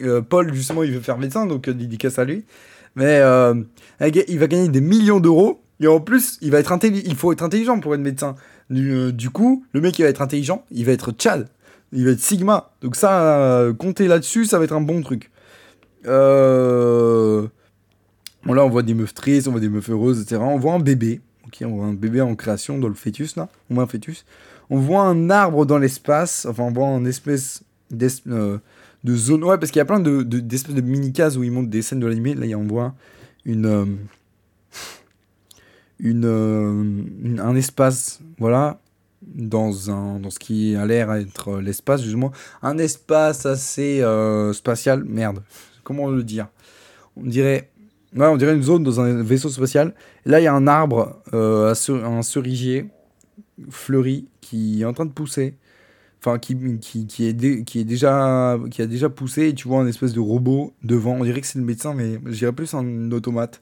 Euh, 0.00 0.20
Paul, 0.20 0.54
justement, 0.54 0.84
il 0.84 0.92
veut 0.92 1.00
faire 1.00 1.18
médecin, 1.18 1.46
donc 1.46 1.68
dédicace 1.68 2.18
à 2.20 2.24
lui. 2.24 2.44
Mais 2.94 3.20
il 4.00 4.38
va 4.38 4.46
gagner 4.46 4.68
des 4.68 4.80
millions 4.80 5.18
d'euros. 5.18 5.62
Et 5.80 5.88
en 5.88 5.98
plus, 5.98 6.38
il 6.42 6.52
va 6.52 6.60
être 6.60 6.70
intelligent. 6.70 7.04
Il 7.06 7.16
faut 7.16 7.32
être 7.32 7.42
intelligent 7.42 7.80
pour 7.80 7.94
être 7.96 8.00
médecin. 8.00 8.36
Du, 8.70 9.12
du, 9.12 9.30
coup, 9.30 9.64
le 9.72 9.80
mec, 9.80 9.98
il 9.98 10.02
va 10.02 10.08
être 10.08 10.22
intelligent, 10.22 10.64
il 10.70 10.84
va 10.84 10.92
être 10.92 11.10
Tchad 11.10 11.48
il 11.92 12.04
va 12.04 12.10
être 12.12 12.20
Sigma. 12.20 12.72
Donc 12.80 12.96
ça, 12.96 13.22
euh, 13.60 13.72
compter 13.72 14.08
là-dessus, 14.08 14.44
ça 14.46 14.58
va 14.58 14.64
être 14.64 14.72
un 14.74 14.80
bon 14.80 15.02
truc. 15.02 15.30
Euh... 16.06 17.46
Bon, 18.44 18.54
là, 18.54 18.64
on 18.64 18.68
voit 18.70 18.82
des 18.82 18.94
meufs 18.94 19.14
tristes, 19.14 19.46
on 19.48 19.52
voit 19.52 19.60
des 19.60 19.68
meufs 19.68 19.88
heureuses, 19.88 20.20
etc. 20.20 20.40
On 20.44 20.58
voit 20.58 20.74
un 20.74 20.80
bébé. 20.80 21.20
Ok, 21.46 21.62
on 21.64 21.76
voit 21.76 21.86
un 21.86 21.92
bébé 21.94 22.20
en 22.20 22.34
création 22.34 22.78
dans 22.78 22.88
le 22.88 22.94
fœtus, 22.94 23.36
là. 23.36 23.48
On 23.70 23.74
voit 23.74 23.84
un 23.84 23.86
fœtus. 23.86 24.24
On 24.70 24.78
voit 24.78 25.02
un 25.02 25.30
arbre 25.30 25.64
dans 25.66 25.78
l'espace. 25.78 26.46
Enfin, 26.48 26.64
on 26.64 26.72
voit 26.72 26.86
une 26.88 27.06
espèce 27.06 27.62
euh, 28.26 28.58
de 29.04 29.16
zone. 29.16 29.44
Ouais, 29.44 29.58
parce 29.58 29.70
qu'il 29.70 29.78
y 29.78 29.82
a 29.82 29.84
plein 29.84 30.00
de, 30.00 30.22
de- 30.22 30.40
d'espèces 30.40 30.74
de 30.74 30.80
mini-cases 30.80 31.36
où 31.36 31.44
ils 31.44 31.52
montrent 31.52 31.70
des 31.70 31.82
scènes 31.82 32.00
de 32.00 32.06
l'animé. 32.06 32.34
Là, 32.34 32.56
on 32.56 32.66
voit 32.66 32.94
une. 33.44 33.98
une, 36.00 36.24
euh, 36.24 36.82
une- 37.22 37.38
un 37.40 37.54
espace, 37.54 38.20
voilà, 38.38 38.80
dans, 39.26 39.90
un, 39.90 40.20
dans 40.20 40.30
ce 40.30 40.38
qui 40.38 40.76
a 40.76 40.84
l'air 40.86 41.12
être 41.12 41.48
euh, 41.48 41.60
l'espace, 41.62 42.02
justement. 42.02 42.32
Un 42.62 42.78
espace 42.78 43.46
assez 43.46 44.02
euh, 44.02 44.52
spatial. 44.52 45.04
Merde, 45.04 45.42
comment 45.84 46.08
le 46.10 46.22
dire? 46.22 46.48
On 47.16 47.24
dirait. 47.24 47.70
Ouais, 48.14 48.26
on 48.26 48.36
dirait 48.36 48.54
une 48.54 48.62
zone 48.62 48.82
dans 48.82 49.00
un 49.00 49.22
vaisseau 49.22 49.48
spatial. 49.48 49.94
Là, 50.26 50.38
il 50.38 50.44
y 50.44 50.46
a 50.46 50.54
un 50.54 50.66
arbre, 50.66 51.22
euh, 51.32 51.74
un 51.88 52.22
cerisier 52.22 52.90
fleuri 53.70 54.28
qui 54.42 54.82
est 54.82 54.84
en 54.84 54.92
train 54.92 55.06
de 55.06 55.12
pousser. 55.12 55.56
Enfin, 56.18 56.38
qui, 56.38 56.56
qui, 56.78 57.06
qui, 57.06 57.26
est 57.26 57.32
dé- 57.32 57.64
qui, 57.64 57.80
est 57.80 57.84
déjà, 57.84 58.58
qui 58.70 58.82
a 58.82 58.86
déjà 58.86 59.08
poussé. 59.08 59.48
Et 59.48 59.54
tu 59.54 59.66
vois 59.66 59.80
un 59.80 59.86
espèce 59.86 60.12
de 60.12 60.20
robot 60.20 60.74
devant. 60.84 61.14
On 61.14 61.24
dirait 61.24 61.40
que 61.40 61.46
c'est 61.46 61.58
le 61.58 61.64
médecin, 61.64 61.94
mais 61.94 62.20
je 62.26 62.38
dirais 62.38 62.52
plus 62.52 62.74
un 62.74 63.10
automate. 63.10 63.60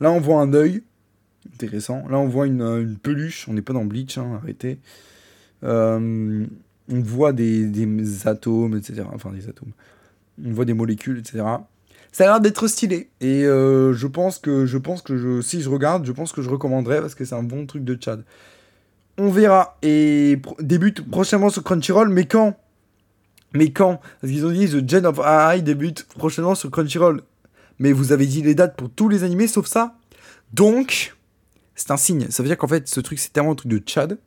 Là, 0.00 0.10
on 0.10 0.20
voit 0.20 0.40
un 0.40 0.52
œil. 0.54 0.82
Intéressant. 1.52 2.06
Là, 2.08 2.18
on 2.18 2.26
voit 2.26 2.46
une, 2.46 2.62
euh, 2.62 2.82
une 2.82 2.96
peluche. 2.96 3.48
On 3.48 3.52
n'est 3.52 3.62
pas 3.62 3.72
dans 3.72 3.84
Bleach, 3.84 4.18
hein, 4.18 4.38
arrêtez. 4.42 4.78
Euh, 5.62 6.46
on 6.88 7.00
voit 7.00 7.32
des, 7.32 7.66
des 7.66 8.26
atomes, 8.26 8.76
etc. 8.76 9.02
Enfin, 9.12 9.30
des 9.30 9.48
atomes. 9.48 9.72
On 10.44 10.52
voit 10.52 10.64
des 10.64 10.74
molécules, 10.74 11.18
etc. 11.18 11.44
Ça 12.12 12.24
a 12.24 12.26
l'air 12.28 12.40
d'être 12.40 12.68
stylé. 12.68 13.08
Et 13.20 13.44
euh, 13.44 13.92
je 13.92 14.06
pense 14.06 14.38
que, 14.38 14.66
je 14.66 14.78
pense 14.78 15.02
que 15.02 15.16
je, 15.16 15.40
si 15.40 15.60
je 15.62 15.68
regarde, 15.68 16.04
je 16.04 16.12
pense 16.12 16.32
que 16.32 16.42
je 16.42 16.50
recommanderais 16.50 17.00
parce 17.00 17.14
que 17.14 17.24
c'est 17.24 17.34
un 17.34 17.42
bon 17.42 17.66
truc 17.66 17.84
de 17.84 17.98
Chad. 18.00 18.24
On 19.18 19.30
verra. 19.30 19.78
Et 19.82 20.40
débute 20.60 21.08
prochainement 21.08 21.50
sur 21.50 21.62
Crunchyroll. 21.62 22.08
Mais 22.08 22.26
quand? 22.26 22.56
Mais 23.52 23.70
quand? 23.70 24.00
Parce 24.20 24.32
qu'ils 24.32 24.44
ont 24.46 24.50
dit 24.50 24.68
The 24.68 24.88
Gen 24.88 25.06
of 25.06 25.20
AI 25.20 25.62
débute 25.62 26.04
prochainement 26.04 26.54
sur 26.54 26.70
Crunchyroll. 26.70 27.22
Mais 27.78 27.92
vous 27.92 28.12
avez 28.12 28.26
dit 28.26 28.42
les 28.42 28.54
dates 28.54 28.76
pour 28.76 28.90
tous 28.90 29.08
les 29.08 29.24
animés 29.24 29.48
sauf 29.48 29.66
ça. 29.66 29.96
Donc, 30.52 31.13
c'est 31.74 31.90
un 31.90 31.96
signe. 31.96 32.26
Ça 32.30 32.42
veut 32.42 32.48
dire 32.48 32.58
qu'en 32.58 32.68
fait, 32.68 32.88
ce 32.88 33.00
truc, 33.00 33.18
c'est 33.18 33.32
tellement 33.32 33.52
un 33.52 33.56
truc 33.56 33.70
de 33.70 33.82
Chad. 33.84 34.18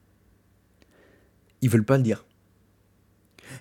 Ils 1.61 1.69
veulent 1.69 1.85
pas 1.85 1.97
le 1.97 2.03
dire. 2.03 2.25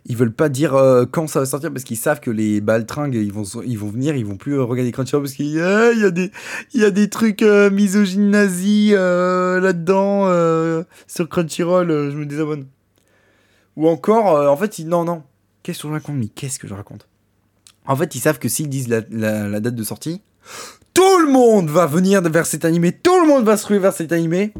Ils 0.04 0.16
veulent 0.16 0.32
pas 0.32 0.48
dire 0.48 0.74
euh, 0.74 1.04
quand 1.06 1.26
ça 1.26 1.40
va 1.40 1.46
sortir 1.46 1.72
parce 1.72 1.84
qu'ils 1.84 1.96
savent 1.96 2.20
que 2.20 2.30
les 2.30 2.60
baltringues 2.60 3.14
ils 3.14 3.32
vont 3.32 3.44
ils 3.64 3.78
vont 3.78 3.88
venir, 3.88 4.14
ils 4.16 4.26
vont 4.26 4.36
plus 4.36 4.54
euh, 4.54 4.62
regarder 4.62 4.92
Crunchyroll 4.92 5.22
parce 5.22 5.34
qu'il 5.34 5.46
y 5.46 5.60
a, 5.60 6.10
des 6.10 6.30
y 6.74 6.84
a 6.84 6.90
des 6.90 7.08
trucs 7.08 7.42
euh, 7.42 7.70
misogynes 7.70 8.30
nazis 8.30 8.92
là-dedans 8.92 10.84
sur 11.06 11.28
Crunchyroll, 11.28 11.88
je 11.88 12.16
me 12.16 12.26
désabonne. 12.26 12.66
Ou 13.76 13.88
encore 13.88 14.26
en 14.50 14.56
fait, 14.56 14.78
non 14.80 15.04
non, 15.04 15.22
qu'est-ce 15.62 15.82
que 15.82 15.88
je 15.88 15.92
raconte 15.92 16.16
Mais 16.16 16.28
qu'est-ce 16.28 16.58
que 16.58 16.68
je 16.68 16.74
raconte? 16.74 17.08
En 17.86 17.96
fait, 17.96 18.14
ils 18.14 18.20
savent 18.20 18.38
que 18.38 18.48
s'ils 18.48 18.68
disent 18.68 18.88
la 18.88 19.60
date 19.60 19.74
de 19.74 19.84
sortie, 19.84 20.20
tout 20.94 21.18
le 21.18 21.30
monde 21.30 21.68
va 21.68 21.86
venir 21.86 22.22
vers 22.22 22.46
cet 22.46 22.64
animé, 22.64 22.92
tout 22.92 23.20
le 23.20 23.26
monde 23.26 23.44
va 23.44 23.56
se 23.56 23.66
ruer 23.66 23.78
vers 23.78 23.92
cet 23.92 24.12
animé. 24.12 24.52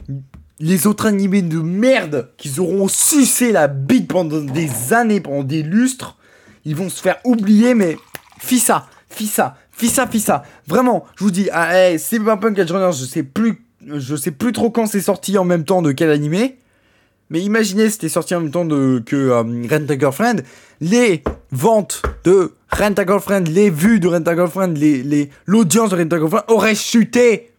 Les 0.59 0.87
autres 0.87 1.07
animés 1.07 1.43
de 1.43 1.59
merde 1.59 2.31
qu'ils 2.37 2.61
auront 2.61 2.89
sucé 2.89 3.53
la 3.53 3.69
bite 3.69 4.09
pendant 4.09 4.41
des 4.41 4.93
années, 4.93 5.21
pendant 5.21 5.43
des 5.43 5.63
lustres, 5.63 6.17
ils 6.65 6.77
vont 6.77 6.89
se 6.89 7.01
faire 7.01 7.17
oublier, 7.25 7.75
mais 7.75 7.97
fissa, 8.39 8.87
fissa, 9.09 9.57
fissa, 9.71 10.07
fissa. 10.07 10.43
Vraiment, 10.67 11.07
je 11.17 11.25
vous 11.25 11.31
dis, 11.31 11.49
ah, 11.53 11.75
hey, 11.75 11.99
Cyberpunk 11.99 12.59
Edge 12.59 12.69
je 12.69 13.05
sais 13.05 13.23
plus, 13.23 13.65
je 13.87 14.17
sais 14.17 14.31
plus 14.31 14.53
trop 14.53 14.71
quand 14.71 14.87
c'est 14.87 15.01
sorti 15.01 15.39
en 15.39 15.45
même 15.45 15.65
temps 15.65 15.83
de 15.83 15.93
quel 15.93 16.11
animé. 16.11 16.59
Mais 17.31 17.41
imaginez, 17.41 17.91
c'était 17.91 18.09
sorti 18.09 18.35
en 18.35 18.41
même 18.41 18.51
temps 18.51 18.65
de, 18.65 19.03
que 19.05 19.17
euh, 19.17 19.43
Rent 19.43 19.91
a 19.91 19.99
Girlfriend. 19.99 20.37
Les 20.81 21.25
ventes 21.51 22.03
de 22.25 22.53
Rent 22.71 22.95
a 22.97 23.07
Girlfriend, 23.07 23.45
les 23.49 23.71
vues 23.71 23.99
de 23.99 24.09
Rent 24.09 24.27
a 24.27 24.35
Girlfriend, 24.35 24.75
les, 24.75 25.03
les, 25.03 25.31
l'audience 25.45 25.91
de 25.91 25.97
Rent 25.97 26.13
a 26.13 26.19
Girlfriend 26.19 26.45
aurait 26.49 26.75
chuté. 26.77 27.53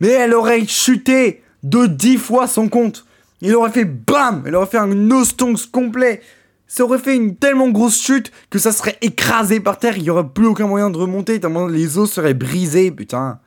Mais 0.00 0.08
elle 0.08 0.34
aurait 0.34 0.66
chuté 0.66 1.42
de 1.62 1.86
10 1.86 2.18
fois 2.18 2.46
son 2.46 2.68
compte. 2.68 3.06
Il 3.40 3.54
aurait 3.54 3.70
fait 3.70 3.84
BAM 3.84 4.44
Elle 4.46 4.54
aurait 4.54 4.66
fait 4.66 4.78
un 4.78 4.86
nostonx 4.86 5.66
complet. 5.66 6.22
Ça 6.66 6.84
aurait 6.84 6.98
fait 6.98 7.16
une 7.16 7.36
tellement 7.36 7.68
grosse 7.68 8.00
chute 8.00 8.32
que 8.48 8.58
ça 8.58 8.72
serait 8.72 8.96
écrasé 9.02 9.60
par 9.60 9.78
terre. 9.78 9.96
Il 9.96 10.04
n'y 10.04 10.10
aurait 10.10 10.28
plus 10.28 10.46
aucun 10.46 10.66
moyen 10.66 10.90
de 10.90 10.96
remonter. 10.96 11.40
Les 11.70 11.98
os 11.98 12.10
seraient 12.10 12.34
brisés, 12.34 12.90
putain. 12.90 13.40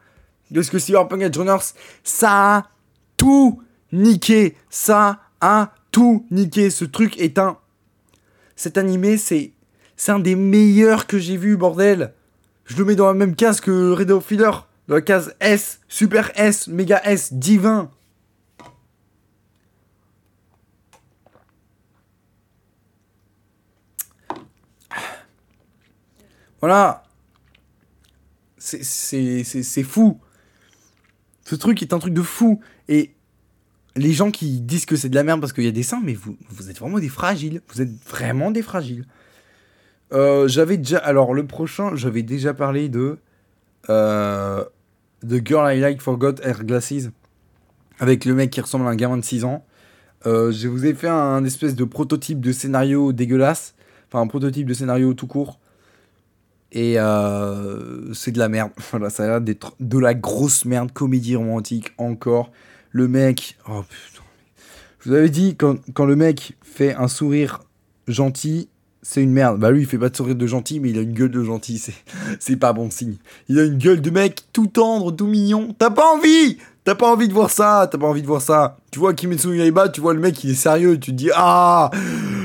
Parce 0.53 0.69
que 0.69 0.77
Cyberpunk 0.77 1.21
Edge 1.21 1.37
Runners, 1.37 1.73
ça 2.03 2.55
a 2.55 2.63
tout 3.17 3.61
niqué. 3.91 4.55
Ça 4.69 5.19
a 5.41 5.73
tout 5.91 6.25
niqué. 6.31 6.69
Ce 6.69 6.85
truc 6.85 7.17
est 7.19 7.37
un. 7.37 7.57
Cet 8.55 8.77
animé, 8.77 9.17
c'est. 9.17 9.51
C'est 9.97 10.11
un 10.11 10.19
des 10.19 10.35
meilleurs 10.35 11.07
que 11.07 11.17
j'ai 11.17 11.37
vu, 11.37 11.55
bordel. 11.55 12.13
Je 12.65 12.75
le 12.77 12.83
mets 12.83 12.95
dans 12.95 13.07
la 13.07 13.13
même 13.13 13.35
case 13.35 13.61
que 13.61 13.93
Red 13.93 14.11
of 14.11 14.25
Feeder. 14.25 14.67
Dans 14.87 14.95
la 14.95 15.01
case 15.01 15.35
S, 15.39 15.79
Super 15.87 16.31
S, 16.35 16.67
Méga 16.67 17.01
S, 17.05 17.31
Divin. 17.33 17.89
Voilà. 26.59 27.03
C'est 28.57 29.83
fou. 29.83 30.19
Ce 31.45 31.55
truc 31.55 31.81
est 31.81 31.93
un 31.93 31.99
truc 31.99 32.13
de 32.13 32.21
fou. 32.21 32.59
Et 32.89 33.14
les 33.95 34.11
gens 34.11 34.31
qui 34.31 34.61
disent 34.61 34.85
que 34.85 34.95
c'est 34.95 35.09
de 35.09 35.15
la 35.15 35.23
merde 35.23 35.39
parce 35.39 35.53
qu'il 35.53 35.63
y 35.63 35.69
a 35.69 35.71
des 35.71 35.83
seins, 35.83 36.01
mais 36.03 36.13
vous, 36.13 36.35
vous 36.49 36.69
êtes 36.69 36.77
vraiment 36.79 36.99
des 36.99 37.09
fragiles. 37.09 37.61
Vous 37.69 37.81
êtes 37.81 37.91
vraiment 38.07 38.51
des 38.51 38.61
fragiles. 38.61 39.05
Euh, 40.13 40.47
j'avais 40.47 40.77
déjà. 40.77 40.97
Alors, 40.97 41.33
le 41.33 41.45
prochain, 41.45 41.95
j'avais 41.95 42.23
déjà 42.23 42.53
parlé 42.53 42.89
de. 42.89 43.17
Euh, 43.89 44.63
The 45.27 45.45
Girl 45.45 45.75
I 45.75 45.79
Like 45.79 46.01
Forgot 46.01 46.35
Her 46.43 46.63
Glasses. 46.63 47.09
Avec 47.99 48.25
le 48.25 48.33
mec 48.33 48.49
qui 48.49 48.59
ressemble 48.59 48.85
à 48.87 48.89
un 48.89 48.95
gamin 48.95 49.17
de 49.17 49.23
6 49.23 49.45
ans. 49.45 49.65
Euh, 50.25 50.51
je 50.51 50.67
vous 50.67 50.85
ai 50.85 50.93
fait 50.93 51.07
un, 51.07 51.43
espèce 51.45 51.75
de 51.75 51.83
prototype 51.83 52.41
de 52.41 52.51
scénario 52.51 53.13
dégueulasse. 53.13 53.75
Enfin, 54.07 54.21
un 54.21 54.27
prototype 54.27 54.67
de 54.67 54.73
scénario 54.73 55.13
tout 55.13 55.27
court. 55.27 55.59
Et 56.71 56.99
euh, 56.99 58.13
c'est 58.13 58.31
de 58.31 58.39
la 58.39 58.49
merde. 58.49 58.71
Voilà, 58.91 59.09
ça 59.09 59.23
a 59.23 59.27
l'air 59.27 59.41
d'être 59.41 59.75
de 59.79 59.97
la 59.97 60.13
grosse 60.13 60.65
merde. 60.65 60.91
Comédie 60.91 61.37
romantique 61.37 61.93
encore. 61.97 62.51
Le 62.95 63.09
mec. 63.09 63.57
Oh 63.69 63.81
putain. 63.81 64.23
Je 65.01 65.09
vous 65.09 65.15
avais 65.17 65.27
dit, 65.27 65.57
quand, 65.57 65.75
quand 65.93 66.05
le 66.05 66.15
mec 66.15 66.53
fait 66.63 66.95
un 66.95 67.09
sourire 67.09 67.59
gentil, 68.07 68.69
c'est 69.01 69.21
une 69.21 69.33
merde. 69.33 69.59
Bah 69.59 69.69
lui, 69.69 69.81
il 69.81 69.85
fait 69.85 69.97
pas 69.97 70.07
de 70.07 70.15
sourire 70.15 70.37
de 70.37 70.47
gentil, 70.47 70.79
mais 70.79 70.91
il 70.91 70.97
a 70.97 71.01
une 71.01 71.11
gueule 71.11 71.29
de 71.29 71.43
gentil. 71.43 71.77
C'est, 72.39 72.55
pas 72.59 72.71
bon 72.71 72.89
signe. 72.89 73.17
Il 73.49 73.59
a 73.59 73.65
une 73.65 73.77
gueule 73.77 73.99
de 73.99 74.09
mec 74.11 74.43
tout 74.53 74.67
tendre, 74.67 75.11
tout 75.11 75.27
mignon. 75.27 75.75
T'as 75.77 75.89
pas 75.89 76.09
envie 76.15 76.57
T'as 76.85 76.95
pas 76.95 77.11
envie 77.11 77.27
de 77.27 77.33
voir 77.33 77.49
ça 77.49 77.89
T'as 77.91 77.97
pas 77.97 78.07
envie 78.07 78.21
de 78.21 78.27
voir 78.27 78.41
ça 78.41 78.77
Tu 78.91 78.99
vois 78.99 79.13
Kimetsu 79.13 79.57
Yaiba, 79.57 79.89
tu 79.89 79.99
vois 79.99 80.13
le 80.13 80.21
mec, 80.21 80.41
il 80.45 80.51
est 80.51 80.53
sérieux. 80.53 80.97
Tu 80.97 81.11
te 81.11 81.17
dis, 81.17 81.31
ah 81.35 81.91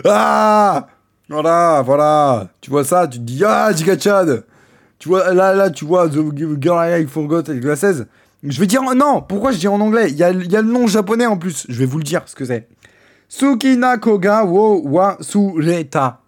Ah 0.05 0.89
Voilà, 1.29 1.81
voilà. 1.87 2.49
Tu 2.61 2.70
vois 2.70 2.83
ça, 2.83 3.07
tu 3.07 3.19
te 3.19 3.23
dis, 3.23 3.45
ah, 3.45 3.70
Chad 3.77 4.45
Tu 4.99 5.09
vois, 5.09 5.33
là, 5.33 5.55
là, 5.55 5.70
tu 5.70 5.85
vois 5.85 6.09
The 6.09 6.19
Girl 6.61 7.01
I 7.01 7.07
Forgot 7.07 7.43
et 7.53 7.61
Glasses. 7.61 8.03
Je 8.43 8.59
vais 8.59 8.67
dire, 8.67 8.83
non, 8.83 9.23
pourquoi 9.23 9.52
je 9.52 9.59
dis 9.59 9.69
en 9.69 9.81
anglais? 9.81 10.10
Il 10.10 10.17
y 10.17 10.23
a, 10.23 10.33
le 10.33 10.62
nom 10.62 10.86
japonais 10.86 11.27
en 11.27 11.36
plus. 11.36 11.67
Je 11.69 11.78
vais 11.78 11.86
vous 11.86 11.99
le 11.99 12.05
dire 12.05 12.23
ce 12.27 12.35
que 12.35 12.44
c'est. 12.44 12.69
Tsukina 13.28 13.99
Koga 13.99 14.44
wo 14.44 14.83
wa 14.85 15.19
sureta. 15.20 16.20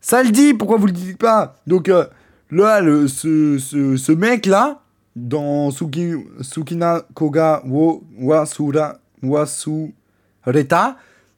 Ça 0.00 0.22
le 0.22 0.30
dit, 0.30 0.54
pourquoi 0.54 0.76
vous 0.76 0.86
le 0.86 0.92
dites 0.92 1.18
pas? 1.18 1.56
Donc 1.66 1.88
euh, 1.88 2.04
là, 2.50 2.80
ce, 2.82 4.12
mec-là, 4.12 4.82
dans 5.14 5.70
Suki, 5.70 6.14
Koga 7.14 7.62
wo 7.64 8.02
wa 8.18 8.44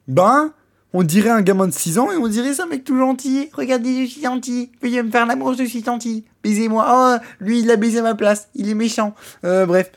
ben, 0.07 0.51
on 0.93 1.03
dirait 1.03 1.29
un 1.29 1.41
gamin 1.41 1.67
de 1.67 1.73
6 1.73 1.99
ans 1.99 2.11
et 2.11 2.15
on 2.15 2.27
dirait 2.27 2.53
ça, 2.53 2.65
mec 2.65 2.83
tout 2.83 2.97
gentil. 2.97 3.49
Regardez, 3.53 4.05
je 4.05 4.11
suis 4.11 4.21
gentil. 4.21 4.71
Veuillez 4.81 5.03
me 5.03 5.11
faire 5.11 5.25
l'amour, 5.25 5.53
je 5.53 5.63
suis 5.63 5.83
gentil. 5.83 6.25
Baisez-moi. 6.47 6.85
Oh, 7.21 7.25
lui, 7.43 7.59
il 7.59 7.69
a 7.71 7.75
baisé 7.75 8.01
ma 8.01 8.15
place. 8.15 8.49
Il 8.55 8.69
est 8.69 8.73
méchant. 8.73 9.13
Euh, 9.43 9.65
bref. 9.65 9.91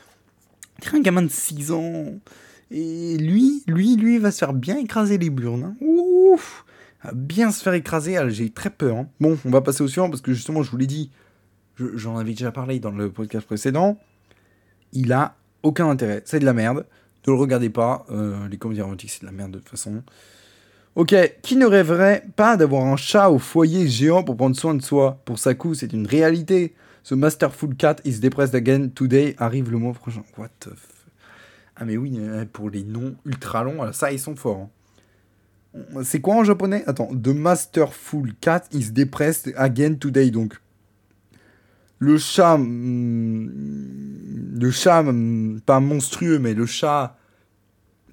Un 0.93 0.99
gamin 0.99 1.21
de 1.21 1.27
6 1.29 1.71
ans. 1.71 2.05
Et 2.71 3.17
lui, 3.17 3.63
lui, 3.67 3.95
lui, 3.95 4.17
va 4.17 4.31
se 4.31 4.39
faire 4.39 4.53
bien 4.53 4.77
écraser 4.77 5.17
les 5.17 5.29
burnes. 5.29 5.63
hein. 5.63 5.75
Ouf 5.85 6.65
bien 7.13 7.51
se 7.51 7.63
faire 7.63 7.73
écraser. 7.73 8.17
Ah, 8.17 8.29
J'ai 8.29 8.49
très 8.51 8.69
peur. 8.69 8.95
hein. 8.97 9.07
Bon, 9.19 9.37
on 9.45 9.49
va 9.49 9.61
passer 9.61 9.81
au 9.83 9.87
suivant 9.87 10.09
parce 10.09 10.21
que 10.21 10.33
justement, 10.33 10.61
je 10.61 10.69
vous 10.69 10.77
l'ai 10.77 10.85
dit, 10.87 11.09
je- 11.75 11.95
j'en 11.97 12.17
avais 12.17 12.31
déjà 12.31 12.51
parlé 12.51 12.79
dans 12.79 12.91
le 12.91 13.09
podcast 13.11 13.45
précédent. 13.47 13.97
Il 14.93 15.11
a 15.13 15.35
aucun 15.63 15.89
intérêt. 15.89 16.21
C'est 16.25 16.39
de 16.39 16.45
la 16.45 16.53
merde. 16.53 16.85
Ne 17.27 17.33
le 17.33 17.39
regardez 17.39 17.69
pas. 17.69 18.05
Euh, 18.11 18.47
les 18.49 18.57
comédies 18.57 18.81
romantiques, 18.81 19.09
c'est 19.11 19.21
de 19.21 19.25
la 19.25 19.31
merde 19.31 19.51
de 19.51 19.59
toute 19.59 19.69
façon. 19.69 20.03
Ok, 20.95 21.15
qui 21.41 21.55
ne 21.55 21.65
rêverait 21.65 22.25
pas 22.35 22.57
d'avoir 22.57 22.85
un 22.85 22.97
chat 22.97 23.29
au 23.29 23.39
foyer 23.39 23.87
géant 23.87 24.23
pour 24.23 24.35
prendre 24.35 24.57
soin 24.57 24.73
de 24.75 24.81
soi? 24.81 25.21
Pour 25.23 25.39
Saku, 25.39 25.73
c'est 25.73 25.93
une 25.93 26.05
réalité. 26.05 26.73
The 27.05 27.13
Masterful 27.13 27.75
Cat 27.75 27.95
is 28.03 28.19
depressed 28.19 28.53
again 28.53 28.89
today 28.89 29.35
arrive 29.39 29.71
le 29.71 29.77
mois 29.77 29.93
prochain. 29.93 30.23
What 30.37 30.49
the 30.59 30.71
f... 30.73 30.87
Ah 31.77 31.85
mais 31.85 31.95
oui, 31.95 32.17
euh, 32.19 32.45
pour 32.51 32.69
les 32.69 32.83
noms 32.83 33.15
ultra 33.25 33.63
longs, 33.63 33.83
euh, 33.83 33.91
ça 33.93 34.11
ils 34.11 34.19
sont 34.19 34.35
forts. 34.35 34.69
hein. 35.75 36.01
C'est 36.03 36.19
quoi 36.19 36.35
en 36.35 36.43
japonais? 36.43 36.83
Attends, 36.85 37.07
The 37.15 37.29
Masterful 37.29 38.33
Cat 38.41 38.63
is 38.73 38.91
depressed 38.91 39.49
again 39.55 39.95
today. 39.95 40.29
Donc, 40.29 40.59
le 41.99 42.17
chat, 42.17 42.55
hum, 42.55 43.49
le 44.59 44.71
chat, 44.71 44.99
hum, 44.99 45.61
pas 45.65 45.79
monstrueux, 45.79 46.37
mais 46.37 46.53
le 46.53 46.65
chat, 46.65 47.15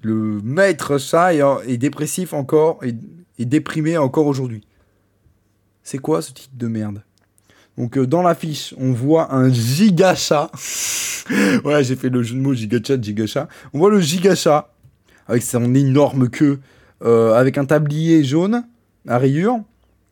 le 0.01 0.41
maître 0.43 0.97
chat 0.97 1.33
est, 1.33 1.77
dépressif 1.77 2.33
encore, 2.33 2.79
et 2.83 3.45
déprimé 3.45 3.97
encore 3.97 4.27
aujourd'hui. 4.27 4.63
C'est 5.83 5.97
quoi 5.97 6.21
ce 6.21 6.31
titre 6.31 6.55
de 6.55 6.67
merde? 6.67 7.01
Donc 7.79 7.97
euh, 7.97 8.05
dans 8.05 8.21
l'affiche, 8.21 8.75
on 8.77 8.91
voit 8.91 9.33
un 9.33 9.49
giga 9.49 10.13
chat. 10.13 10.51
ouais, 11.63 11.83
j'ai 11.83 11.95
fait 11.95 12.09
le 12.09 12.21
jeu 12.21 12.35
de 12.35 12.41
mots 12.41 12.53
giga 12.53 12.77
chat, 12.85 13.01
giga 13.01 13.25
chat. 13.25 13.47
On 13.73 13.79
voit 13.79 13.89
le 13.89 14.01
giga 14.01 14.35
chat 14.35 14.73
avec 15.27 15.41
son 15.41 15.73
énorme 15.73 16.29
queue, 16.29 16.59
euh, 17.03 17.33
avec 17.33 17.57
un 17.57 17.65
tablier 17.65 18.23
jaune 18.23 18.65
à 19.07 19.17
rayures. 19.17 19.59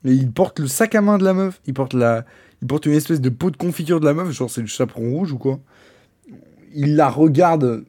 Et 0.05 0.13
il 0.13 0.31
porte 0.31 0.59
le 0.59 0.67
sac 0.67 0.95
à 0.95 1.01
main 1.01 1.17
de 1.17 1.25
la 1.25 1.33
meuf. 1.33 1.59
Il 1.67 1.73
porte 1.73 1.93
la, 1.93 2.25
il 2.61 2.67
porte 2.67 2.85
une 2.85 2.93
espèce 2.93 3.19
de 3.19 3.29
pot 3.29 3.51
de 3.51 3.57
confiture 3.57 3.99
de 3.99 4.05
la 4.05 4.13
meuf, 4.13 4.31
genre 4.31 4.49
c'est 4.49 4.61
le 4.61 4.67
chaperon 4.67 5.11
rouge 5.11 5.33
ou 5.33 5.37
quoi. 5.37 5.59
Il 6.73 6.95
la 6.95 7.09
regarde. 7.09 7.83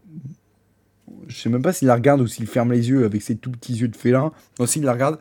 Je 1.28 1.36
sais 1.36 1.48
même 1.48 1.62
pas 1.62 1.72
s'il 1.72 1.88
la 1.88 1.94
regarde 1.94 2.20
ou 2.20 2.26
s'il 2.26 2.46
ferme 2.46 2.72
les 2.72 2.88
yeux 2.88 3.04
avec 3.04 3.22
ses 3.22 3.36
tout 3.36 3.50
petits 3.50 3.74
yeux 3.74 3.88
de 3.88 3.96
félin. 3.96 4.32
Non, 4.58 4.66
s'il 4.66 4.82
la 4.82 4.92
regarde. 4.92 5.18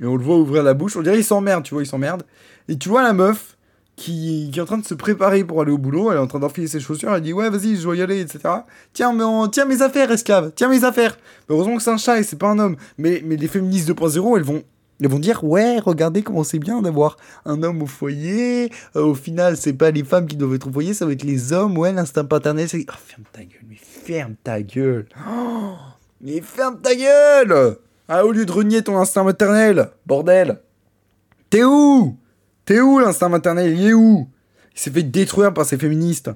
Et 0.00 0.04
on 0.04 0.16
le 0.16 0.22
voit 0.22 0.36
ouvrir 0.38 0.62
la 0.62 0.74
bouche. 0.74 0.96
On 0.96 1.02
dirait 1.02 1.18
il 1.18 1.24
s'emmerde, 1.24 1.64
tu 1.64 1.74
vois, 1.74 1.82
il 1.82 1.86
s'emmerde. 1.86 2.22
Et 2.68 2.76
tu 2.78 2.88
vois 2.88 3.02
la 3.02 3.12
meuf 3.12 3.56
qui, 3.96 4.52
est 4.54 4.60
en 4.60 4.64
train 4.64 4.78
de 4.78 4.86
se 4.86 4.94
préparer 4.94 5.42
pour 5.42 5.60
aller 5.60 5.72
au 5.72 5.78
boulot. 5.78 6.10
Elle 6.12 6.18
est 6.18 6.20
en 6.20 6.26
train 6.28 6.38
d'enfiler 6.38 6.68
ses 6.68 6.78
chaussures. 6.78 7.12
Elle 7.14 7.22
dit 7.22 7.32
Ouais, 7.32 7.50
vas-y, 7.50 7.76
je 7.76 7.82
dois 7.82 7.96
y 7.96 8.02
aller, 8.02 8.20
etc. 8.20 8.40
Tiens, 8.92 9.12
mais 9.12 9.24
on- 9.24 9.48
tiens 9.48 9.64
mes 9.64 9.82
affaires, 9.82 10.10
esclave. 10.12 10.52
Tiens 10.54 10.68
mes 10.68 10.84
affaires. 10.84 11.18
Mais 11.48 11.54
heureusement 11.56 11.76
que 11.76 11.82
c'est 11.82 11.90
un 11.90 11.96
chat 11.96 12.20
et 12.20 12.22
c'est 12.22 12.38
pas 12.38 12.48
un 12.50 12.58
homme. 12.60 12.76
Mais, 12.96 13.22
mais 13.24 13.36
les 13.36 13.48
féministes 13.48 13.88
2.0, 13.88 14.36
elles 14.36 14.44
vont. 14.44 14.62
Elles 15.00 15.08
vont 15.08 15.20
dire 15.20 15.44
ouais 15.44 15.78
regardez 15.78 16.22
comment 16.22 16.42
c'est 16.42 16.58
bien 16.58 16.82
d'avoir 16.82 17.18
un 17.44 17.62
homme 17.62 17.82
au 17.82 17.86
foyer 17.86 18.68
Euh, 18.96 19.02
au 19.04 19.14
final 19.14 19.56
c'est 19.56 19.72
pas 19.72 19.92
les 19.92 20.02
femmes 20.02 20.26
qui 20.26 20.34
doivent 20.34 20.54
être 20.54 20.66
au 20.66 20.72
foyer 20.72 20.92
ça 20.92 21.06
va 21.06 21.12
être 21.12 21.22
les 21.22 21.52
hommes 21.52 21.78
ouais 21.78 21.92
l'instinct 21.92 22.24
paternel 22.24 22.68
c'est 22.68 22.84
oh, 22.88 22.92
ferme 23.06 23.22
ta 23.32 23.44
gueule 23.44 23.62
mais 23.68 23.76
ferme 24.08 24.36
ta 24.42 24.62
gueule. 24.62 25.06
Mais 26.22 26.40
ferme 26.40 26.80
ta 26.80 26.94
gueule! 26.94 27.76
Ah, 28.08 28.24
au 28.24 28.32
lieu 28.32 28.46
de 28.46 28.52
renier 28.52 28.82
ton 28.82 28.96
instinct 28.96 29.22
maternel 29.22 29.90
bordel! 30.06 30.60
T'es 31.50 31.62
où? 31.62 32.16
T'es 32.64 32.80
où 32.80 32.98
l'instinct 33.00 33.28
maternel? 33.28 33.76
Il 33.76 33.86
est 33.86 33.92
où? 33.92 34.26
Il 34.74 34.80
s'est 34.80 34.90
fait 34.90 35.02
détruire 35.02 35.52
par 35.52 35.66
ces 35.66 35.76
féministes. 35.76 36.30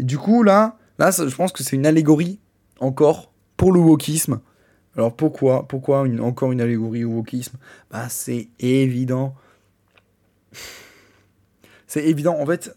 Et 0.00 0.02
du 0.02 0.18
coup 0.18 0.42
là 0.42 0.76
là 0.98 1.12
je 1.12 1.34
pense 1.36 1.52
que 1.52 1.62
c'est 1.62 1.76
une 1.76 1.86
allégorie 1.86 2.40
encore 2.80 3.30
pour 3.56 3.70
le 3.70 3.78
wokisme. 3.78 4.40
Alors 4.96 5.14
pourquoi 5.14 5.68
Pourquoi 5.68 6.04
encore 6.20 6.50
une 6.50 6.60
allégorie 6.60 7.04
au 7.04 7.10
wokisme? 7.10 7.58
Bah 7.92 8.08
c'est 8.08 8.48
évident. 8.58 9.36
C'est 11.86 12.04
évident. 12.06 12.36
En 12.40 12.46
fait, 12.46 12.76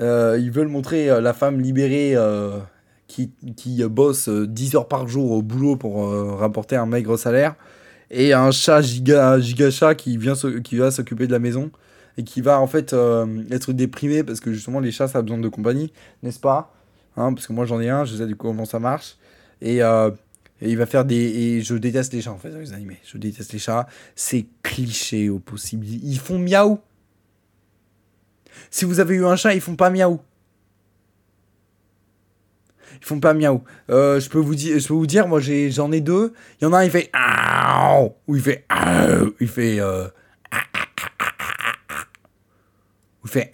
euh, 0.00 0.38
ils 0.38 0.50
veulent 0.50 0.68
montrer 0.68 1.08
euh, 1.08 1.22
la 1.22 1.32
femme 1.32 1.60
libérée 1.62 2.14
euh, 2.14 2.58
qui, 3.06 3.30
qui 3.56 3.82
euh, 3.82 3.88
bosse 3.88 4.28
euh, 4.28 4.46
10 4.46 4.76
heures 4.76 4.88
par 4.88 5.06
jour 5.08 5.30
au 5.32 5.42
boulot 5.42 5.76
pour 5.76 6.06
euh, 6.06 6.34
rapporter 6.34 6.76
un 6.76 6.86
maigre 6.86 7.16
salaire. 7.16 7.54
Et 8.10 8.32
un 8.32 8.50
chat 8.50 8.82
giga, 8.82 9.40
giga 9.40 9.70
chat 9.70 9.94
qui, 9.94 10.16
vient 10.16 10.34
qui 10.62 10.76
va 10.76 10.90
s'occuper 10.90 11.26
de 11.26 11.32
la 11.32 11.38
maison. 11.38 11.70
Et 12.16 12.22
qui 12.22 12.40
va 12.40 12.60
en 12.60 12.66
fait 12.66 12.92
euh, 12.92 13.42
être 13.50 13.72
déprimé 13.72 14.22
parce 14.22 14.38
que 14.38 14.52
justement 14.52 14.78
les 14.78 14.92
chats 14.92 15.08
ça 15.08 15.18
a 15.18 15.22
besoin 15.22 15.38
de 15.38 15.48
compagnie, 15.48 15.92
n'est-ce 16.22 16.38
pas? 16.38 16.72
Hein, 17.16 17.32
Parce 17.32 17.46
que 17.48 17.52
moi 17.52 17.64
j'en 17.64 17.80
ai 17.80 17.88
un, 17.88 18.04
je 18.04 18.14
sais 18.16 18.26
du 18.26 18.36
coup 18.36 18.46
comment 18.46 18.64
ça 18.64 18.78
marche. 18.78 19.16
Et, 19.60 19.82
euh, 19.82 20.10
et 20.60 20.70
il 20.70 20.76
va 20.76 20.86
faire 20.86 21.04
des. 21.04 21.16
Et 21.16 21.60
je 21.62 21.74
déteste 21.74 22.12
les 22.12 22.22
chats 22.22 22.30
en 22.30 22.38
fait 22.38 22.50
dans 22.50 22.60
les 22.60 22.72
animés. 22.72 22.98
Je 23.04 23.18
déteste 23.18 23.52
les 23.52 23.58
chats. 23.58 23.88
C'est 24.14 24.46
cliché 24.62 25.28
au 25.28 25.40
possible. 25.40 25.86
Ils 25.86 26.18
font 26.18 26.38
miaou. 26.38 26.78
Si 28.70 28.84
vous 28.84 29.00
avez 29.00 29.16
eu 29.16 29.26
un 29.26 29.34
chat, 29.34 29.54
ils 29.54 29.60
font 29.60 29.74
pas 29.74 29.90
miaou. 29.90 30.20
Ils 33.00 33.06
font 33.06 33.20
pas 33.20 33.34
miaou. 33.34 33.62
Euh, 33.90 34.20
je 34.20 34.28
peux 34.28 34.38
vous 34.38 34.54
dire, 34.54 34.78
je 34.78 34.88
peux 34.88 34.94
vous 34.94 35.06
dire, 35.06 35.28
moi 35.28 35.40
j'en 35.40 35.92
ai 35.92 36.00
deux. 36.00 36.32
Il 36.60 36.64
y 36.64 36.66
en 36.66 36.72
a 36.72 36.78
un, 36.78 36.84
il 36.84 36.90
fait 36.90 37.10
ou 38.26 38.36
il 38.36 38.42
fait 38.42 38.64
il 39.40 39.48
fait 39.48 39.80
euh, 39.80 40.08
ou 43.22 43.26
il 43.26 43.30
fait 43.30 43.52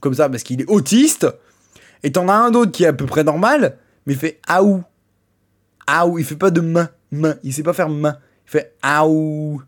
comme 0.00 0.14
ça 0.14 0.28
parce 0.28 0.42
qu'il 0.42 0.60
est 0.60 0.70
autiste. 0.70 1.26
Et 2.02 2.12
t'en 2.12 2.28
as 2.28 2.34
un 2.34 2.50
d'autre 2.50 2.72
qui 2.72 2.84
est 2.84 2.88
à 2.88 2.92
peu 2.92 3.06
près 3.06 3.24
normal, 3.24 3.78
mais 4.06 4.12
il 4.12 4.18
fait 4.18 4.40
Aouh. 4.46 4.84
Aouh, 5.86 6.18
il 6.18 6.24
fait 6.24 6.36
pas 6.36 6.50
de 6.50 6.60
main, 6.60 6.88
main. 7.10 7.36
Il 7.42 7.52
sait 7.52 7.62
pas 7.62 7.72
faire 7.72 7.88
main. 7.88 8.18
Il 8.46 8.50
fait 8.50 8.76
Aouh. 8.82 9.62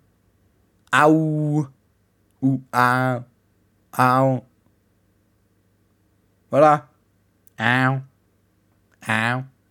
Aouh. 0.93 1.67
Ou 2.43 2.61
Aouh. 2.73 3.23
Aouh. 3.93 4.41
Voilà. 6.51 6.89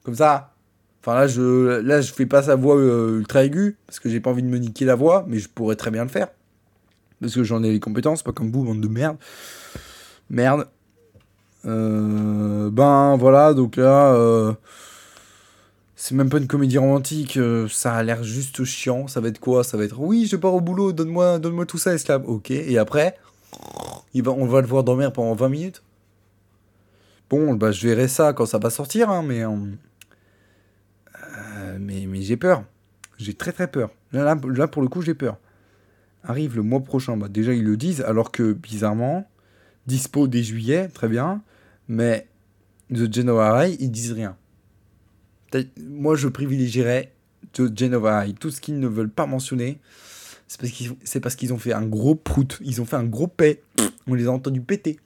Comme 0.03 0.16
ça. 0.16 0.53
Enfin 1.01 1.16
là 1.16 1.27
je, 1.27 1.80
là, 1.82 2.01
je 2.01 2.11
fais 2.11 2.25
pas 2.25 2.43
sa 2.43 2.56
voix 2.56 2.75
euh, 2.75 3.19
ultra 3.19 3.43
aiguë, 3.45 3.77
parce 3.85 3.99
que 3.99 4.09
j'ai 4.09 4.19
pas 4.19 4.30
envie 4.30 4.43
de 4.43 4.49
me 4.49 4.57
niquer 4.57 4.83
la 4.85 4.95
voix, 4.95 5.25
mais 5.27 5.40
je 5.40 5.48
pourrais 5.48 5.75
très 5.75 5.91
bien 5.91 6.03
le 6.03 6.09
faire. 6.09 6.27
Parce 7.22 7.33
que 7.33 7.43
j'en 7.43 7.64
ai 7.64 7.72
les 7.72 7.80
compétences, 7.80 8.24
pas 8.24 8.33
comme 8.33 8.51
vous, 8.51 8.64
bande 8.64 8.82
de 8.82 8.88
merde. 8.88 9.17
Merde. 10.30 10.67
Euh, 11.66 12.69
ben 12.69 13.16
voilà, 13.17 13.53
donc 13.53 13.77
là, 13.77 14.14
euh, 14.14 14.53
c'est 15.95 16.14
même 16.14 16.30
pas 16.30 16.38
une 16.38 16.48
comédie 16.48 16.77
romantique, 16.77 17.40
ça 17.69 17.93
a 17.93 18.03
l'air 18.03 18.24
juste 18.24 18.64
chiant. 18.66 19.07
Ça 19.07 19.22
va 19.22 19.30
être 19.30 19.40
quoi? 19.40 19.64
Ça 19.64 19.77
va 19.77 19.85
être 19.85 19.99
oui, 19.99 20.27
je 20.30 20.35
pars 20.35 20.53
au 20.53 20.61
boulot, 20.61 20.91
donne-moi 20.91 21.40
donne 21.40 21.66
tout 21.66 21.77
ça, 21.77 21.93
esclave. 21.93 22.24
Ok, 22.27 22.51
et 22.51 22.77
après, 22.77 23.16
il 24.14 24.24
va, 24.24 24.32
on 24.32 24.45
va 24.45 24.61
le 24.61 24.67
voir 24.67 24.83
dormir 24.83 25.11
pendant 25.14 25.33
20 25.35 25.49
minutes. 25.49 25.83
Bon, 27.30 27.56
bah 27.56 27.72
je 27.72 27.88
verrai 27.88 28.08
ça 28.08 28.34
quand 28.34 28.46
ça 28.46 28.58
va 28.58 28.70
sortir, 28.70 29.10
hein, 29.10 29.22
mais, 29.22 29.44
euh, 29.44 29.50
euh, 31.26 31.78
mais, 31.80 32.06
mais 32.08 32.22
j'ai 32.22 32.38
peur. 32.38 32.64
J'ai 33.18 33.34
très 33.34 33.52
très 33.52 33.68
peur. 33.68 33.90
Là, 34.14 34.24
là, 34.24 34.40
là, 34.48 34.68
pour 34.68 34.82
le 34.82 34.88
coup, 34.88 35.02
j'ai 35.02 35.14
peur. 35.14 35.38
Arrive 36.24 36.56
le 36.56 36.62
mois 36.62 36.82
prochain, 36.82 37.18
bah 37.18 37.28
déjà 37.30 37.54
ils 37.54 37.64
le 37.64 37.78
disent, 37.78 38.02
alors 38.02 38.32
que 38.32 38.54
bizarrement, 38.54 39.30
dispo 39.88 40.28
dès 40.28 40.44
juillet, 40.44 40.88
très 40.88 41.08
bien. 41.08 41.42
Mais 41.88 42.28
The 42.94 43.18
High, 43.18 43.78
ils 43.80 43.92
disent 43.92 44.14
rien. 44.14 44.38
Moi, 45.78 46.16
je 46.16 46.28
privilégierais 46.28 47.14
The 47.54 47.72
High. 47.80 48.38
Tout 48.38 48.52
ce 48.52 48.62
qu'ils 48.62 48.80
ne 48.80 48.88
veulent 48.88 49.10
pas 49.10 49.26
mentionner, 49.26 49.80
c'est 50.48 51.20
parce 51.20 51.36
qu'ils 51.36 51.54
ont 51.54 51.58
fait 51.58 51.74
un 51.74 51.86
gros 51.86 52.16
prout. 52.16 52.60
Ils 52.64 52.82
ont 52.82 52.86
fait 52.86 52.96
un 52.96 53.04
gros 53.04 53.28
paix. 53.28 53.62
On 54.08 54.14
les 54.14 54.28
a 54.28 54.32
entendus 54.32 54.62
péter. 54.62 55.00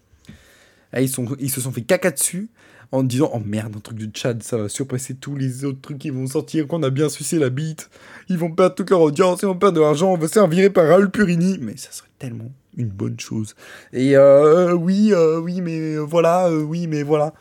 Ils, 0.94 1.10
se 1.10 1.62
sont 1.62 1.72
fait 1.72 1.82
caca 1.82 2.12
dessus 2.12 2.50
en 2.92 3.04
disant 3.04 3.32
Oh 3.34 3.40
merde, 3.40 3.76
un 3.78 3.80
truc 3.80 3.98
de 3.98 4.06
Tchad, 4.06 4.44
ça 4.44 4.58
va 4.58 4.70
surpasser 4.70 5.16
tous 5.16 5.36
les 5.36 5.64
autres 5.64 5.80
trucs 5.82 6.00
qui 6.00 6.10
vont 6.10 6.28
sortir, 6.28 6.68
qu'on 6.68 6.84
a 6.84 6.90
bien 6.90 7.10
sucé 7.10 7.40
la 7.40 7.50
bite. 7.50 7.90
Ils 8.28 8.38
vont 8.38 8.52
perdre 8.52 8.76
toute 8.76 8.90
leur 8.90 9.02
audience, 9.02 9.42
ils 9.42 9.46
vont 9.46 9.58
perdre 9.58 9.78
de 9.78 9.82
l'argent, 9.82 10.12
on 10.12 10.18
va 10.18 10.28
se 10.28 10.34
faire 10.34 10.48
virer 10.48 10.70
par 10.70 10.88
Raoul 10.88 11.10
Purini. 11.10 11.58
Mais 11.62 11.78
ça 11.78 11.92
serait 11.92 12.10
tellement 12.20 12.52
une 12.78 12.90
bonne 12.90 13.20
chose. 13.20 13.56
Et 13.94 14.16
euh, 14.18 14.74
oui, 14.74 15.12
euh, 15.14 15.40
oui, 15.40 15.62
mais 15.62 15.98
voilà, 15.98 16.48
euh, 16.48 16.62
oui, 16.62 16.88
mais 16.88 17.04
voilà. 17.04 17.34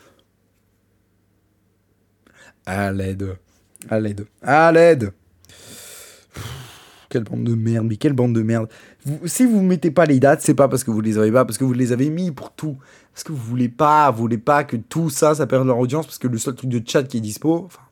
À 2.67 2.93
l'aide. 2.93 3.37
À 3.89 3.99
l'aide. 3.99 4.27
À 4.43 4.71
l'aide. 4.71 5.13
Quelle 7.09 7.25
bande 7.25 7.43
de 7.43 7.57
merde, 7.57 7.87
mais 7.89 7.97
quelle 7.97 8.13
bande 8.13 8.35
de 8.35 8.43
merde. 8.43 8.69
Si 9.25 9.45
vous 9.45 9.63
mettez 9.63 9.91
pas 9.91 10.05
les 10.05 10.21
dates, 10.21 10.43
c'est 10.43 10.55
pas 10.55 10.69
parce 10.69 10.85
que 10.85 10.93
vous 10.93 11.01
les 11.01 11.19
avez 11.19 11.33
pas, 11.33 11.45
parce 11.45 11.59
que 11.59 11.65
vous 11.65 11.73
les 11.73 11.91
avez 11.91 12.09
mis 12.11 12.31
pour 12.31 12.53
tout. 12.53 12.77
Parce 13.13 13.25
que 13.25 13.33
vous 13.33 13.43
voulez 13.43 13.69
pas, 13.69 14.11
voulez 14.11 14.39
pas 14.39 14.65
que 14.65 14.77
tout 14.77 15.11
ça, 15.11 15.35
ça 15.35 15.47
perde 15.47 15.67
leur 15.67 15.79
audience, 15.79 16.07
parce 16.07 16.19
que 16.19 16.29
le 16.29 16.39
seul 16.39 16.55
truc 16.55 16.71
de 16.71 16.81
chat 16.87 17.03
qui 17.03 17.19
est 17.19 17.21
dispo, 17.21 17.65
enfin, 17.67 17.83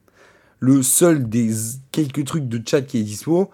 le 0.61 0.83
seul 0.83 1.29
des 1.29 1.51
quelques 1.93 2.25
trucs 2.25 2.49
de 2.49 2.61
chat 2.65 2.83
qui 2.83 2.99
est 2.99 3.03
dispo, 3.03 3.51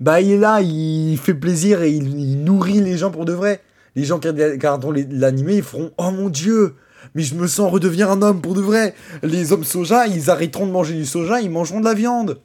bah 0.00 0.20
il 0.20 0.32
est 0.32 0.38
là, 0.38 0.60
il 0.60 1.16
fait 1.18 1.34
plaisir 1.34 1.82
et 1.82 1.92
il, 1.92 2.44
nourrit 2.44 2.80
les 2.80 2.98
gens 2.98 3.10
pour 3.10 3.24
de 3.24 3.32
vrai. 3.32 3.62
Les 3.96 4.04
gens 4.04 4.18
qui 4.18 4.28
regarderont 4.28 4.92
l'animé, 4.92 5.56
ils 5.56 5.62
feront 5.62 5.92
Oh 5.98 6.10
mon 6.10 6.28
dieu, 6.28 6.74
mais 7.14 7.22
je 7.22 7.34
me 7.36 7.46
sens 7.46 7.70
redevenir 7.70 8.10
un 8.10 8.22
homme 8.22 8.40
pour 8.40 8.54
de 8.54 8.60
vrai. 8.60 8.94
Les 9.22 9.52
hommes 9.52 9.64
soja, 9.64 10.06
ils 10.06 10.30
arrêteront 10.30 10.66
de 10.66 10.72
manger 10.72 10.94
du 10.94 11.06
soja, 11.06 11.40
ils 11.40 11.50
mangeront 11.50 11.80
de 11.80 11.84
la 11.84 11.94
viande. 11.94 12.40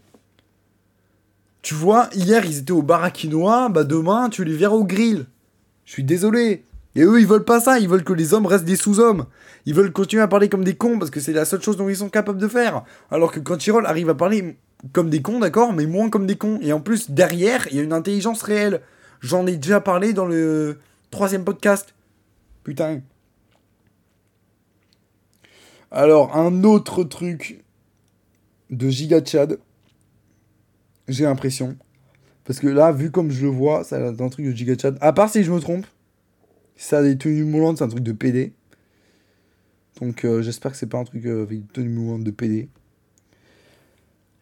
Tu 1.62 1.74
vois, 1.74 2.10
hier 2.14 2.46
ils 2.46 2.60
étaient 2.60 2.72
au 2.72 2.82
bar 2.82 3.12
bah 3.72 3.84
demain 3.84 4.30
tu 4.30 4.46
les 4.46 4.56
verras 4.56 4.76
au 4.76 4.86
grill. 4.86 5.26
Je 5.86 5.94
suis 5.94 6.04
désolé. 6.04 6.64
Et 6.96 7.04
eux, 7.04 7.20
ils 7.20 7.28
veulent 7.28 7.46
pas 7.46 7.60
ça, 7.60 7.80
ils 7.80 7.88
veulent 7.88 8.04
que 8.04 8.14
les 8.14 8.34
hommes 8.34 8.46
restent 8.46 8.66
des 8.66 8.76
sous-hommes. 8.76 9.26
Ils 9.66 9.74
veulent 9.74 9.92
continuer 9.92 10.24
à 10.24 10.28
parler 10.28 10.50
comme 10.50 10.64
des 10.64 10.76
cons 10.76 10.98
parce 10.98 11.12
que 11.12 11.20
c'est 11.20 11.34
la 11.34 11.46
seule 11.46 11.62
chose 11.62 11.78
dont 11.78 11.90
ils 11.90 11.98
sont 11.98 12.10
capables 12.10 12.40
de 12.40 12.48
faire. 12.48 12.84
Alors 13.12 13.32
que 13.32 13.40
quand 13.40 13.60
Chirol 13.60 13.86
arrive 13.86 14.10
à 14.10 14.16
parler 14.16 14.58
comme 14.94 15.10
des 15.10 15.22
cons, 15.22 15.40
d'accord, 15.40 15.74
mais 15.74 15.86
moins 15.86 16.10
comme 16.10 16.26
des 16.26 16.38
cons. 16.38 16.60
Et 16.62 16.74
en 16.74 16.80
plus, 16.80 17.12
derrière, 17.12 17.68
il 17.70 17.78
y 17.78 17.80
a 17.80 17.84
une 17.84 17.94
intelligence 17.94 18.42
réelle. 18.42 18.82
J'en 19.22 19.46
ai 19.46 19.58
déjà 19.58 19.82
parlé 19.82 20.14
dans 20.14 20.26
le 20.26 20.80
troisième 21.12 21.44
podcast. 21.44 21.94
Putain. 22.64 23.02
Alors, 25.92 26.36
un 26.36 26.64
autre 26.64 27.04
truc 27.04 27.64
de 28.70 28.90
Giga 28.90 29.24
Chad. 29.24 29.60
J'ai 31.08 31.26
l'impression. 31.26 31.78
Parce 32.46 32.60
que 32.60 32.68
là, 32.68 32.92
vu 32.92 33.12
comme 33.12 33.32
je 33.32 33.44
le 33.44 33.52
vois, 33.52 33.84
ça 33.84 33.98
a 33.98 34.10
un 34.10 34.30
truc 34.30 34.46
de 34.46 34.52
Giga 34.52 34.76
Chad. 34.78 34.98
À 35.02 35.14
part 35.14 35.30
si 35.30 35.44
je 35.44 35.52
me 35.52 35.60
trompe. 35.60 35.86
Ça 36.80 37.04
des 37.04 37.18
tenues 37.18 37.44
moulantes, 37.44 37.80
c'est 37.80 37.84
un 37.84 37.90
truc 37.90 38.04
de 38.04 38.14
PD. 38.14 38.54
Donc 40.00 40.24
euh, 40.24 40.42
j'espère 40.42 40.72
que 40.72 40.78
c'est 40.78 40.88
pas 40.88 40.98
un 40.98 41.04
truc 41.04 41.26
euh, 41.26 41.44
avec 41.44 41.60
des 41.60 41.74
tenues 41.74 41.90
moulantes 41.90 42.24
de 42.24 42.32
PD. 42.32 42.70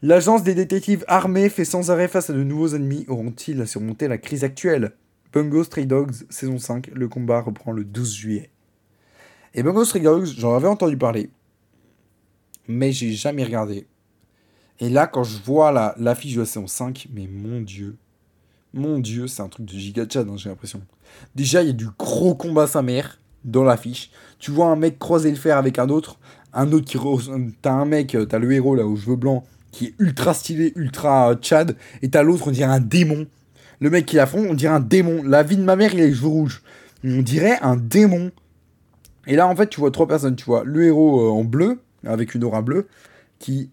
L'agence 0.03 0.43
des 0.43 0.53
détectives 0.53 1.03
armés 1.07 1.49
fait 1.49 1.66
sans 1.66 1.90
arrêt 1.90 2.07
face 2.07 2.30
à 2.30 2.33
de 2.33 2.43
nouveaux 2.43 2.75
ennemis. 2.75 3.06
Auront-ils 3.07 3.59
à 3.59 3.66
surmonter 3.66 4.07
la 4.07 4.19
crise 4.19 4.43
actuelle? 4.43 4.93
Bungo 5.33 5.64
Stray 5.64 5.88
Dogs, 5.88 6.14
saison 6.30 6.59
5. 6.59 6.91
Le 6.93 7.07
combat 7.07 7.41
reprend 7.41 7.72
le 7.72 7.83
12 7.83 8.14
juillet. 8.14 8.51
Et 9.56 9.64
Bungo 9.64 9.83
Stray 9.83 10.03
Dogs, 10.03 10.27
j'en 10.38 10.56
avais 10.56 10.67
entendu 10.67 10.95
parler. 10.95 11.32
Mais 12.67 12.91
j'ai 12.91 13.14
jamais 13.14 13.45
regardé. 13.45 13.88
Et 14.80 14.90
là, 14.90 15.07
quand 15.07 15.24
je 15.24 15.41
vois 15.41 15.95
l'affiche 15.98 16.35
de 16.35 16.41
la 16.41 16.45
saison 16.45 16.67
5, 16.67 17.07
mais 17.11 17.25
mon 17.25 17.61
dieu. 17.61 17.98
Mon 18.75 18.99
dieu, 18.99 19.25
c'est 19.25 19.41
un 19.41 19.49
truc 19.49 19.66
de 19.66 19.72
giga 19.72 20.06
chat, 20.07 20.22
hein, 20.22 20.38
j'ai 20.38 20.49
l'impression. 20.49 20.83
Déjà, 21.36 21.61
il 21.61 21.68
y 21.68 21.72
a 21.72 21.74
du 21.74 21.88
gros 21.98 22.36
combat 22.36 22.68
sa 22.68 22.82
mère 22.82 23.19
dans 23.44 23.64
l'affiche. 23.64 24.11
Tu 24.40 24.52
vois 24.52 24.68
un 24.68 24.76
mec 24.76 25.00
croiser 25.00 25.30
le 25.30 25.36
fer 25.38 25.58
avec 25.58 25.80
un 25.80 25.90
autre. 25.90 26.19
Un 26.53 26.72
autre 26.72 26.86
qui. 26.86 26.98
T'as 27.61 27.72
un 27.72 27.86
mec, 27.86 28.16
euh, 28.16 28.26
t'as 28.26 28.40
le 28.40 28.52
héros 28.52 28.76
là 28.76 28.86
aux 28.86 28.95
cheveux 28.95 29.16
blancs 29.16 29.44
qui 29.72 29.86
est 29.86 29.94
ultra 30.00 30.34
stylé, 30.34 30.74
ultra 30.76 31.36
Chad, 31.42 31.76
et 32.02 32.10
t'as 32.10 32.24
l'autre, 32.24 32.48
on 32.48 32.52
dirait 32.52 32.72
un 32.72 32.80
démon. 32.80 33.27
Le 33.80 33.90
mec 33.92 34.08
qui 34.08 34.18
affronte, 34.18 34.48
on 34.50 34.56
dirait 34.56 34.74
un 34.74 34.80
démon. 34.80 35.22
La 35.24 35.44
vie 35.44 35.58
de 35.58 35.61
ma 35.61 35.76
mère, 35.76 35.94
il 35.94 36.02
a 36.02 36.06
les 36.06 36.14
cheveux 36.16 36.30
rouges. 36.30 36.64
On 37.03 37.22
dirait 37.22 37.60
un 37.61 37.76
démon. 37.76 38.32
Et 39.27 39.36
là, 39.36 39.48
en 39.48 39.56
fait, 39.56 39.68
tu 39.68 39.80
vois 39.80 39.92
trois 39.92 40.08
personnes. 40.08 40.36
Tu 40.36 40.45
vois 40.45 40.64
le 40.64 40.86
héros 40.86 41.22
euh, 41.22 41.30
en 41.30 41.44
bleu, 41.44 41.80
avec 42.03 42.34
une 42.34 42.44
aura 42.44 42.64
bleue, 42.64 42.88
qui 43.38 43.69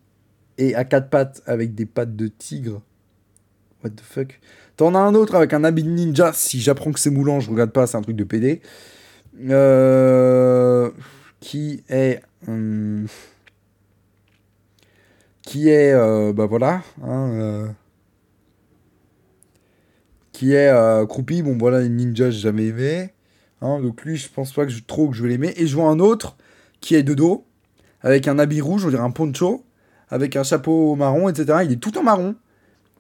est 0.59 0.75
à 0.75 0.85
quatre 0.85 1.09
pattes 1.09 1.43
avec 1.47 1.75
des 1.75 1.87
pattes 1.87 2.17
de 2.17 2.29
tigre. 2.29 2.83
What 3.83 3.91
the 3.91 4.03
fuck? 4.03 4.41
T'en 4.77 4.94
as 4.94 4.99
un 4.99 5.15
autre 5.15 5.35
avec 5.35 5.53
un 5.53 5.62
habit 5.65 5.85
de 5.85 5.91
ninja. 5.91 6.33
Si 6.33 6.61
j'apprends 6.61 6.93
que 6.93 6.99
c'est 6.99 7.11
moulant, 7.11 7.41
je 7.41 7.51
regarde 7.51 7.70
pas, 7.70 7.86
c'est 7.86 7.97
un 7.97 8.03
truc 8.03 8.17
de 8.17 8.25
PD. 8.25 8.61
Euh, 9.49 10.91
qui 11.41 11.83
est. 11.89 12.20
Hum, 12.47 13.07
qui 15.43 15.69
est, 15.69 15.93
euh, 15.93 16.33
bah 16.33 16.47
voilà, 16.47 16.83
hein, 17.03 17.31
euh, 17.33 17.69
qui 20.33 20.55
est 20.55 20.73
Croupi. 21.07 21.43
Bon, 21.43 21.57
voilà, 21.59 21.81
les 21.81 21.89
ninjas, 21.89 22.31
j'ai 22.31 22.41
jamais 22.41 22.67
aimé. 22.67 23.11
Hein, 23.61 23.81
donc 23.81 24.03
lui, 24.05 24.17
je 24.17 24.28
pense 24.28 24.53
pas 24.53 24.65
que 24.65 24.73
je, 24.73 24.83
trop 24.83 25.09
que 25.09 25.17
je 25.17 25.23
vais 25.23 25.28
l'aimer. 25.28 25.53
Et 25.57 25.67
je 25.67 25.75
vois 25.75 25.89
un 25.89 26.01
autre 26.01 26.36
qui 26.81 26.94
est 26.94 27.03
de 27.03 27.15
dos, 27.15 27.47
avec 28.03 28.28
un 28.28 28.39
habit 28.39 28.61
rouge, 28.61 28.85
on 28.85 28.91
dirait 28.91 29.03
un 29.03 29.11
poncho, 29.11 29.65
avec 30.09 30.36
un 30.36 30.43
chapeau 30.43 30.94
marron, 30.97 31.28
etc. 31.28 31.61
Il 31.65 31.73
est 31.73 31.77
tout 31.77 31.97
en 31.99 32.03
marron. 32.03 32.35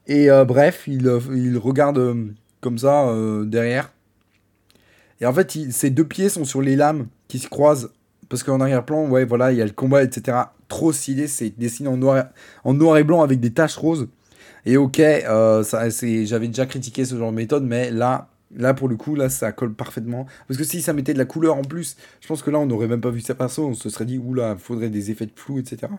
Et 0.06 0.28
bref, 0.46 0.84
il, 0.86 1.10
il 1.32 1.56
regarde 1.56 2.16
comme 2.60 2.78
ça 2.78 3.10
derrière. 3.44 3.92
Et 5.20 5.26
en 5.26 5.32
fait, 5.32 5.50
ses 5.70 5.90
deux 5.90 6.04
pieds 6.04 6.28
sont 6.28 6.44
sur 6.44 6.60
les 6.60 6.76
lames 6.76 7.06
qui 7.28 7.38
se 7.38 7.48
croisent. 7.48 7.90
Parce 8.28 8.42
qu'en 8.42 8.60
arrière-plan, 8.60 9.08
ouais, 9.08 9.24
voilà, 9.24 9.52
il 9.52 9.58
y 9.58 9.62
a 9.62 9.64
le 9.64 9.70
combat, 9.70 10.02
etc 10.02 10.44
trop 10.68 10.92
stylé. 10.92 11.26
C'est 11.26 11.50
dessiné 11.50 11.88
en 11.88 11.96
noir, 11.96 12.26
et 12.96 13.04
blanc 13.04 13.22
avec 13.22 13.40
des 13.40 13.52
taches 13.52 13.76
roses. 13.76 14.08
Et 14.66 14.76
ok, 14.76 14.98
euh, 15.00 15.62
j'avais 16.24 16.48
déjà 16.48 16.66
critiqué 16.66 17.04
ce 17.04 17.16
genre 17.16 17.30
de 17.30 17.36
méthode, 17.36 17.64
mais 17.64 17.90
là, 17.90 18.28
là 18.56 18.72
pour 18.72 18.88
le 18.88 18.96
coup, 18.96 19.14
là, 19.14 19.28
ça 19.28 19.52
colle 19.52 19.74
parfaitement. 19.74 20.26
Parce 20.48 20.58
que 20.58 20.64
si 20.64 20.80
ça 20.80 20.92
mettait 20.92 21.12
de 21.12 21.18
la 21.18 21.26
couleur 21.26 21.56
en 21.56 21.62
plus, 21.62 21.96
je 22.20 22.26
pense 22.26 22.42
que 22.42 22.50
là, 22.50 22.58
on 22.58 22.66
n'aurait 22.66 22.88
même 22.88 23.02
pas 23.02 23.10
vu 23.10 23.20
sa 23.20 23.34
perso. 23.34 23.66
On 23.66 23.74
se 23.74 23.90
serait 23.90 24.06
dit, 24.06 24.18
oula, 24.18 24.56
faudrait 24.56 24.90
des 24.90 25.10
effets 25.10 25.26
de 25.26 25.32
flou, 25.34 25.58
etc. 25.58 25.92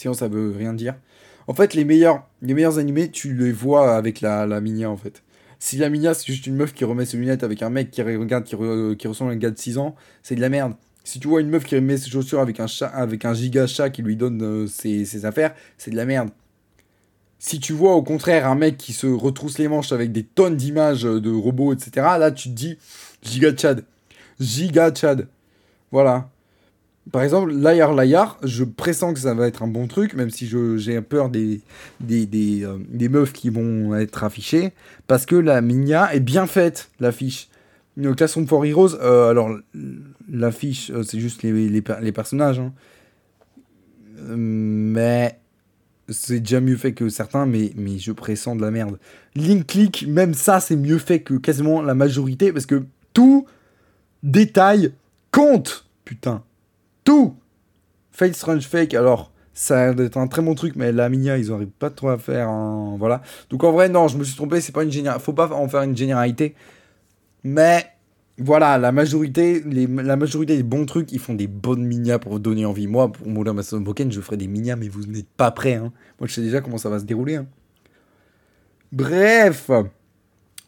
Sinon, 0.00 0.14
ça 0.14 0.28
veut 0.28 0.54
rien 0.56 0.72
dire. 0.72 0.94
En 1.46 1.52
fait, 1.52 1.74
les 1.74 1.84
meilleurs, 1.84 2.26
les 2.40 2.54
meilleurs 2.54 2.78
animés, 2.78 3.10
tu 3.10 3.34
les 3.34 3.52
vois 3.52 3.96
avec 3.96 4.22
la, 4.22 4.46
la 4.46 4.62
Minia, 4.62 4.88
en 4.88 4.96
fait. 4.96 5.22
Si 5.58 5.76
la 5.76 5.90
Minia, 5.90 6.14
c'est 6.14 6.24
juste 6.24 6.46
une 6.46 6.56
meuf 6.56 6.72
qui 6.72 6.86
remet 6.86 7.04
ses 7.04 7.18
lunettes 7.18 7.44
avec 7.44 7.62
un 7.62 7.68
mec 7.68 7.90
qui 7.90 8.00
regarde, 8.00 8.44
qui, 8.44 8.56
qui 8.96 9.08
ressemble 9.08 9.32
à 9.32 9.34
un 9.34 9.36
gars 9.36 9.50
de 9.50 9.58
6 9.58 9.76
ans, 9.76 9.94
c'est 10.22 10.36
de 10.36 10.40
la 10.40 10.48
merde. 10.48 10.72
Si 11.04 11.20
tu 11.20 11.28
vois 11.28 11.42
une 11.42 11.50
meuf 11.50 11.64
qui 11.64 11.74
remet 11.74 11.98
ses 11.98 12.08
chaussures 12.08 12.40
avec 12.40 12.60
un, 12.60 12.66
chat, 12.66 12.86
avec 12.86 13.26
un 13.26 13.34
giga 13.34 13.66
chat 13.66 13.90
qui 13.90 14.00
lui 14.00 14.16
donne 14.16 14.40
euh, 14.42 14.66
ses, 14.66 15.26
affaires, 15.26 15.54
c'est 15.76 15.90
de 15.90 15.96
la 15.96 16.06
merde. 16.06 16.30
Si 17.38 17.60
tu 17.60 17.74
vois 17.74 17.94
au 17.94 18.02
contraire 18.02 18.46
un 18.46 18.54
mec 18.54 18.78
qui 18.78 18.94
se 18.94 19.06
retrousse 19.06 19.58
les 19.58 19.68
manches 19.68 19.92
avec 19.92 20.12
des 20.12 20.24
tonnes 20.24 20.56
d'images 20.56 21.04
euh, 21.04 21.20
de 21.20 21.30
robots, 21.30 21.74
etc., 21.74 21.90
là 22.18 22.30
tu 22.30 22.48
te 22.48 22.54
dis 22.54 22.78
giga 23.20 23.54
chad. 23.54 23.84
Giga 24.40 24.94
chad. 24.94 25.28
Voilà. 25.92 26.30
Par 27.12 27.22
exemple, 27.22 27.52
Liar 27.52 27.94
Liar, 27.94 28.38
je 28.44 28.62
pressens 28.62 29.14
que 29.14 29.20
ça 29.20 29.34
va 29.34 29.48
être 29.48 29.62
un 29.62 29.66
bon 29.66 29.88
truc, 29.88 30.14
même 30.14 30.30
si 30.30 30.48
j'ai 30.76 31.00
peur 31.00 31.28
des, 31.28 31.60
des, 31.98 32.26
des, 32.26 32.64
euh, 32.64 32.78
des, 32.88 33.08
meufs 33.08 33.32
qui 33.32 33.50
vont 33.50 33.94
être 33.96 34.22
affichées, 34.22 34.72
parce 35.06 35.26
que 35.26 35.34
la 35.34 35.60
Minia 35.60 36.14
est 36.14 36.20
bien 36.20 36.46
faite, 36.46 36.90
l'affiche. 37.00 37.48
Classroom 38.16 38.46
for 38.46 38.64
Heroes, 38.64 38.94
euh, 38.94 39.28
alors 39.28 39.50
l'affiche, 40.30 40.90
euh, 40.90 41.02
c'est 41.02 41.18
juste 41.18 41.42
les, 41.42 41.68
les, 41.68 42.12
personnages. 42.12 42.60
Hein. 42.60 42.72
Mais 44.36 45.38
c'est 46.08 46.40
déjà 46.40 46.60
mieux 46.60 46.76
fait 46.76 46.92
que 46.92 47.08
certains, 47.08 47.46
mais, 47.46 47.72
mais 47.76 47.98
je 47.98 48.12
pressens 48.12 48.56
de 48.56 48.62
la 48.62 48.70
merde. 48.70 48.98
Link 49.34 49.66
Click, 49.66 50.06
même 50.06 50.34
ça, 50.34 50.60
c'est 50.60 50.76
mieux 50.76 50.98
fait 50.98 51.20
que 51.20 51.34
quasiment 51.34 51.82
la 51.82 51.94
majorité, 51.94 52.52
parce 52.52 52.66
que 52.66 52.84
tout 53.12 53.46
détail 54.22 54.92
compte. 55.30 55.86
Putain. 56.04 56.42
Tout. 57.04 57.36
Fate 58.10 58.34
Strange 58.34 58.66
Fake, 58.66 58.94
alors, 58.94 59.32
ça 59.54 59.88
a 59.88 59.94
d'être 59.94 60.16
un 60.16 60.26
très 60.26 60.42
bon 60.42 60.54
truc, 60.54 60.74
mais 60.76 60.92
la 60.92 61.08
Minia, 61.08 61.38
ils 61.38 61.50
n'arrivent 61.50 61.68
pas 61.68 61.90
trop 61.90 62.08
à 62.08 62.18
faire. 62.18 62.50
Voilà. 62.98 63.22
Donc 63.50 63.64
en 63.64 63.72
vrai, 63.72 63.88
non, 63.88 64.08
je 64.08 64.16
me 64.16 64.24
suis 64.24 64.36
trompé, 64.36 64.60
c'est 64.60 64.72
pas 64.72 64.84
une. 64.84 65.10
Faut 65.18 65.32
pas 65.32 65.52
en 65.52 65.68
faire 65.68 65.82
une 65.82 65.96
généralité. 65.96 66.54
Mais 67.44 67.86
voilà, 68.38 68.78
la 68.78 68.90
majorité, 68.92 69.62
la 69.66 70.16
majorité 70.16 70.56
des 70.56 70.62
bons 70.62 70.86
trucs, 70.86 71.12
ils 71.12 71.18
font 71.18 71.34
des 71.34 71.46
bonnes 71.46 71.84
minas 71.84 72.18
pour 72.18 72.32
vous 72.32 72.38
donner 72.38 72.64
envie. 72.64 72.86
Moi, 72.86 73.12
pour 73.12 73.26
Moulin 73.26 73.52
Mason 73.52 73.80
Boken, 73.80 74.10
je 74.10 74.20
ferai 74.20 74.36
des 74.36 74.46
minas, 74.46 74.76
mais 74.76 74.88
vous 74.88 75.06
n'êtes 75.06 75.28
pas 75.28 75.50
prêts. 75.50 75.74
Hein. 75.74 75.92
Moi, 76.18 76.26
je 76.26 76.34
sais 76.34 76.42
déjà 76.42 76.60
comment 76.60 76.78
ça 76.78 76.88
va 76.88 76.98
se 76.98 77.04
dérouler. 77.04 77.36
Hein. 77.36 77.46
Bref, 78.92 79.70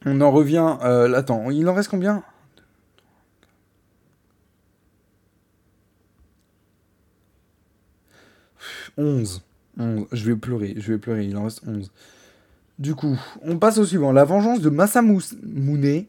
on 0.05 0.21
en 0.21 0.31
revient. 0.31 0.77
Euh, 0.85 1.15
attends, 1.15 1.51
il 1.51 1.67
en 1.69 1.75
reste 1.75 1.89
combien? 1.89 2.23
11. 8.97 9.43
11. 9.79 10.07
Je 10.13 10.25
vais 10.25 10.37
pleurer, 10.37 10.75
je 10.77 10.93
vais 10.93 10.99
pleurer, 10.99 11.27
il 11.27 11.37
en 11.37 11.45
reste 11.45 11.63
11. 11.67 11.91
Du 12.79 12.95
coup, 12.95 13.19
on 13.43 13.59
passe 13.59 13.79
au 13.79 13.85
suivant. 13.85 14.13
La 14.13 14.25
vengeance 14.25 14.61
de 14.61 14.71
Masamune 14.71 16.07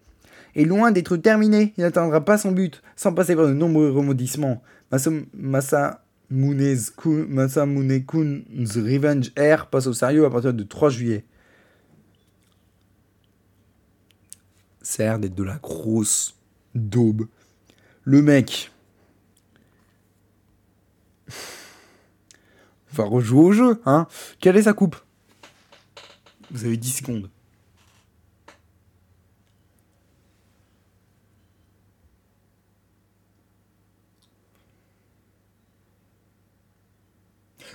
est 0.55 0.65
loin 0.65 0.91
d'être 0.91 1.17
terminé. 1.17 1.73
Il 1.77 1.81
n'atteindra 1.81 2.23
pas 2.23 2.37
son 2.37 2.51
but 2.51 2.81
sans 2.95 3.13
passer 3.13 3.35
par 3.35 3.47
de 3.47 3.53
nombreux 3.53 3.91
remodissements. 3.91 4.61
Masa 5.33 6.03
Kun's 6.29 6.91
Revenge 8.77 9.31
Air 9.35 9.67
passe 9.67 9.87
au 9.87 9.93
sérieux 9.93 10.25
à 10.25 10.29
partir 10.29 10.53
du 10.53 10.67
3 10.67 10.89
juillet. 10.89 11.25
Ça 14.81 15.03
a 15.03 15.05
l'air 15.05 15.19
d'être 15.19 15.35
de 15.35 15.43
la 15.43 15.57
grosse 15.57 16.35
daube. 16.75 17.27
Le 18.03 18.21
mec 18.21 18.71
va 22.93 23.03
rejouer 23.03 23.41
au 23.41 23.51
jeu, 23.51 23.81
hein 23.85 24.07
Quelle 24.39 24.57
est 24.57 24.63
sa 24.63 24.73
coupe? 24.73 24.95
Vous 26.51 26.65
avez 26.65 26.77
10 26.77 26.97
secondes. 26.97 27.29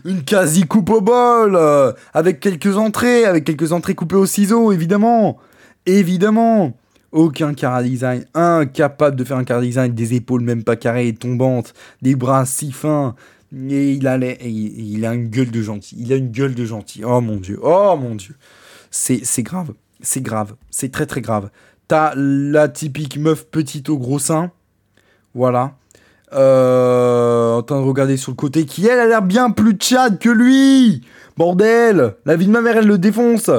une 0.04 0.24
quasi 0.24 0.62
coupe 0.62 0.90
au 0.90 1.00
bol, 1.00 1.56
euh, 1.56 1.92
avec 2.14 2.40
quelques 2.40 2.76
entrées, 2.76 3.24
avec 3.24 3.44
quelques 3.44 3.72
entrées 3.72 3.94
coupées 3.94 4.16
au 4.16 4.26
ciseau, 4.26 4.72
évidemment. 4.72 5.38
Évidemment. 5.86 6.76
Aucun 7.10 7.54
cara 7.54 7.82
design, 7.82 8.26
incapable 8.34 9.16
de 9.16 9.24
faire 9.24 9.38
un 9.38 9.44
cara 9.44 9.62
design, 9.62 9.94
des 9.94 10.14
épaules 10.14 10.42
même 10.42 10.62
pas 10.62 10.76
carrées, 10.76 11.14
tombantes, 11.14 11.72
des 12.02 12.14
bras 12.14 12.44
si 12.44 12.70
fins. 12.70 13.14
Et 13.54 13.92
il 13.92 14.06
a, 14.06 14.16
il 14.18 15.06
a 15.06 15.14
une 15.14 15.28
gueule 15.28 15.50
de 15.50 15.62
gentil. 15.62 15.96
Il 15.98 16.12
a 16.12 16.16
une 16.16 16.30
gueule 16.30 16.54
de 16.54 16.64
gentil. 16.64 17.04
Oh 17.04 17.20
mon 17.20 17.36
dieu. 17.36 17.58
Oh 17.62 17.96
mon 17.98 18.14
dieu. 18.14 18.34
C'est 18.90 19.42
grave. 19.42 19.72
C'est 20.00 20.22
grave. 20.22 20.54
C'est 20.70 20.92
très 20.92 21.06
très 21.06 21.20
grave. 21.20 21.50
T'as 21.88 22.12
la 22.14 22.68
typique 22.68 23.16
meuf 23.18 23.46
petite 23.46 23.88
au 23.88 23.98
gros 23.98 24.18
sein. 24.18 24.52
Voilà. 25.34 25.76
euh, 26.34 27.54
en 27.54 27.62
train 27.62 27.80
de 27.80 27.86
regarder 27.86 28.16
sur 28.16 28.32
le 28.32 28.36
côté, 28.36 28.66
qui 28.66 28.86
elle 28.86 28.98
a 28.98 29.06
l'air 29.06 29.22
bien 29.22 29.50
plus 29.50 29.72
tchad 29.72 30.18
que 30.18 30.28
lui 30.28 31.02
Bordel 31.38 32.16
La 32.26 32.36
vie 32.36 32.46
de 32.46 32.50
ma 32.50 32.60
mère, 32.60 32.76
elle 32.76 32.86
le 32.86 32.98
défonce 32.98 33.50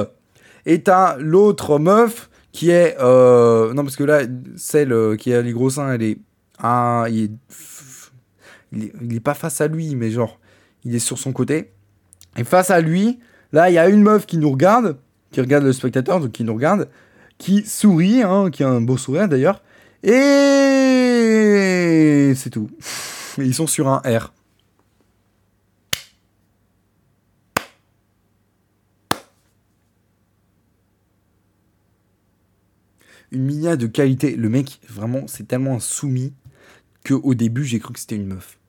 Et 0.66 0.82
t'as 0.82 1.16
l'autre 1.16 1.78
meuf 1.78 2.30
qui 2.52 2.70
est... 2.70 2.96
Euh, 3.00 3.72
non, 3.74 3.82
parce 3.82 3.96
que 3.96 4.04
là, 4.04 4.20
celle 4.56 4.92
euh, 4.92 5.16
qui 5.16 5.32
a 5.32 5.42
les 5.42 5.52
gros 5.52 5.70
seins, 5.70 5.92
elle 5.92 6.02
est... 6.02 6.18
Ah, 6.58 7.06
il 7.08 7.24
est... 7.24 7.30
Il 8.72 8.84
est, 8.84 8.92
il 9.02 9.14
est 9.16 9.20
pas 9.20 9.34
face 9.34 9.60
à 9.60 9.68
lui, 9.68 9.94
mais 9.94 10.10
genre, 10.10 10.38
il 10.84 10.94
est 10.94 11.00
sur 11.00 11.18
son 11.18 11.32
côté. 11.32 11.72
Et 12.36 12.44
face 12.44 12.70
à 12.70 12.80
lui, 12.80 13.18
là, 13.52 13.70
il 13.70 13.74
y 13.74 13.78
a 13.78 13.88
une 13.88 14.02
meuf 14.02 14.26
qui 14.26 14.38
nous 14.38 14.50
regarde, 14.50 14.98
qui 15.30 15.40
regarde 15.40 15.64
le 15.64 15.72
spectateur, 15.72 16.20
donc 16.20 16.32
qui 16.32 16.44
nous 16.44 16.54
regarde, 16.54 16.88
qui 17.38 17.64
sourit, 17.64 18.22
hein, 18.22 18.50
qui 18.50 18.62
a 18.62 18.68
un 18.68 18.80
beau 18.80 18.96
sourire 18.96 19.28
d'ailleurs. 19.28 19.62
Et 20.02 20.12
c'est 22.36 22.50
tout. 22.50 22.70
Ils 23.38 23.54
sont 23.54 23.66
sur 23.66 23.88
un 23.88 23.98
R. 23.98 24.32
Une 33.32 33.44
minia 33.44 33.76
de 33.76 33.86
qualité. 33.86 34.34
Le 34.34 34.48
mec, 34.48 34.80
vraiment, 34.88 35.26
c'est 35.26 35.46
tellement 35.46 35.76
un 35.76 35.80
soumis 35.80 36.34
que 37.04 37.14
au 37.14 37.34
début, 37.34 37.64
j'ai 37.64 37.78
cru 37.78 37.92
que 37.92 38.00
c'était 38.00 38.16
une 38.16 38.26
meuf. 38.26 38.59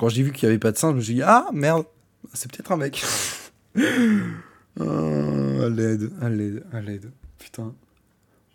Quand 0.00 0.08
j'ai 0.08 0.22
vu 0.22 0.32
qu'il 0.32 0.48
n'y 0.48 0.52
avait 0.52 0.58
pas 0.58 0.72
de 0.72 0.78
sein, 0.78 0.92
je 0.92 0.96
me 0.96 1.00
suis 1.02 1.12
dit 1.12 1.22
Ah 1.22 1.50
merde, 1.52 1.84
c'est 2.32 2.50
peut-être 2.50 2.72
un 2.72 2.78
mec. 2.78 3.04
ah, 3.76 3.82
à 4.80 5.68
l'aide, 5.68 6.10
à 6.22 6.30
l'aide, 6.30 6.64
à 6.72 6.80
l'aide. 6.80 7.10
Putain. 7.38 7.74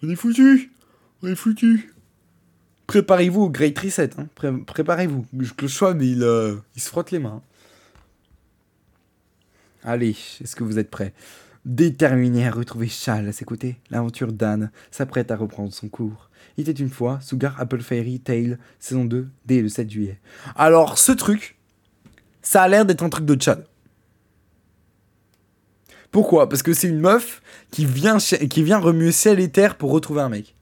On 0.01 0.09
est 0.09 0.15
foutu 0.15 0.71
On 1.21 1.27
est 1.27 1.35
foutu 1.35 1.93
Préparez-vous 2.87 3.41
au 3.43 3.49
Great 3.51 3.77
Reset. 3.77 4.09
Hein. 4.17 4.25
Préparez-vous. 4.65 5.27
Le 5.33 5.67
Schwab, 5.67 6.01
il, 6.01 6.23
euh, 6.23 6.55
il 6.75 6.81
se 6.81 6.89
frotte 6.89 7.11
les 7.11 7.19
mains. 7.19 7.43
Allez, 9.83 10.17
est-ce 10.41 10.55
que 10.55 10.63
vous 10.63 10.79
êtes 10.79 10.89
prêts? 10.89 11.13
Déterminé 11.63 12.47
à 12.47 12.51
retrouver 12.51 12.87
Charles 12.87 13.27
à 13.27 13.31
ses 13.31 13.45
côtés, 13.45 13.77
l'aventure 13.91 14.33
d'Anne 14.33 14.71
s'apprête 14.89 15.29
à 15.29 15.35
reprendre 15.35 15.71
son 15.71 15.89
cours. 15.89 16.31
Il 16.57 16.69
était 16.69 16.81
une 16.81 16.89
fois 16.89 17.19
Sugar 17.21 17.55
Apple 17.59 17.81
Fairy 17.81 18.19
Tale, 18.19 18.59
saison 18.79 19.05
2, 19.05 19.27
dès 19.45 19.61
le 19.61 19.69
7 19.69 19.89
juillet. 19.89 20.19
Alors, 20.55 20.97
ce 20.97 21.11
truc, 21.11 21.57
ça 22.41 22.61
a 22.61 22.67
l'air 22.67 22.85
d'être 22.85 23.03
un 23.03 23.09
truc 23.09 23.25
de 23.25 23.41
Chad. 23.41 23.65
Pourquoi? 26.11 26.47
Parce 26.47 26.63
que 26.63 26.73
c'est 26.73 26.87
une 26.87 27.01
meuf 27.01 27.41
qui 27.71 27.85
vient, 27.85 28.17
qui 28.17 28.63
vient 28.63 28.77
remuer 28.77 29.11
ciel 29.11 29.39
et 29.39 29.49
terre 29.49 29.75
pour 29.75 29.91
retrouver 29.91 30.21
un 30.21 30.29
mec. 30.29 30.55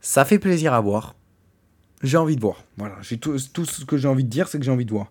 Ça 0.00 0.24
fait 0.24 0.38
plaisir 0.38 0.72
à 0.72 0.80
voir. 0.80 1.16
J'ai 2.02 2.16
envie 2.16 2.36
de 2.36 2.40
voir. 2.40 2.62
Voilà, 2.76 2.94
j'ai 3.02 3.18
tout, 3.18 3.38
ce 3.38 3.84
que 3.84 3.96
j'ai 3.96 4.06
envie 4.06 4.22
de 4.22 4.28
dire, 4.28 4.46
c'est 4.46 4.58
que 4.58 4.64
j'ai 4.64 4.70
envie 4.70 4.84
de 4.84 4.92
voir. 4.92 5.10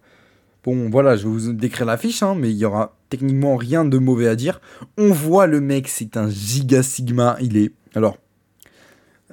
Bon, 0.64 0.90
voilà, 0.90 1.18
je 1.18 1.28
vais 1.28 1.34
vous 1.34 1.54
décrire 1.54 1.86
l'affiche, 1.86 2.24
hein, 2.24 2.34
mais 2.34 2.50
il 2.50 2.56
y 2.56 2.64
aura 2.64 2.96
techniquement 3.10 3.58
rien 3.58 3.84
de 3.84 3.98
mauvais 3.98 4.28
à 4.28 4.36
dire. 4.36 4.62
On 4.98 5.12
voit 5.12 5.48
le 5.48 5.60
mec, 5.60 5.90
c'est 5.90 6.16
un 6.16 6.30
giga 6.30 6.82
sigma. 6.82 7.36
Il 7.42 7.58
est. 7.58 7.74
Alors, 7.94 8.18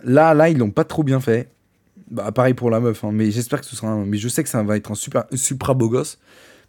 là, 0.05 0.35
là, 0.35 0.49
ils 0.49 0.59
l'ont 0.59 0.71
pas 0.71 0.85
trop 0.85 1.03
bien 1.03 1.21
fait. 1.21 1.51
Bah, 2.11 2.31
pareil 2.33 2.55
pour 2.55 2.71
la 2.71 2.81
meuf, 2.81 3.05
hein, 3.05 3.11
mais 3.13 3.31
j'espère 3.31 3.61
que 3.61 3.67
ce 3.67 3.77
sera 3.77 3.89
un... 3.89 4.05
Mais 4.05 4.19
je 4.19 4.29
sais 4.29 4.43
que 4.43 4.49
ça 4.49 4.63
va 4.63 4.77
être 4.77 4.91
un 4.91 4.95
super, 4.95 5.25
supra 5.35 5.75
beau 5.75 5.89
gosse. 5.89 6.19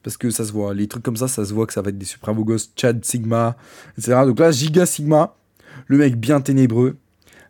Parce 0.03 0.17
que 0.17 0.29
ça 0.29 0.45
se 0.45 0.51
voit. 0.51 0.73
Les 0.73 0.87
trucs 0.87 1.03
comme 1.03 1.17
ça, 1.17 1.27
ça 1.27 1.45
se 1.45 1.53
voit 1.53 1.65
que 1.65 1.73
ça 1.73 1.81
va 1.81 1.89
être 1.89 1.97
des 1.97 2.05
supra 2.05 2.33
beau 2.33 2.43
gosses. 2.43 2.71
Chad 2.75 3.03
Sigma, 3.05 3.55
etc. 3.97 4.21
Donc 4.25 4.39
là, 4.39 4.51
giga 4.51 4.85
Sigma. 4.85 5.35
Le 5.87 5.97
mec 5.97 6.17
bien 6.17 6.39
ténébreux 6.39 6.97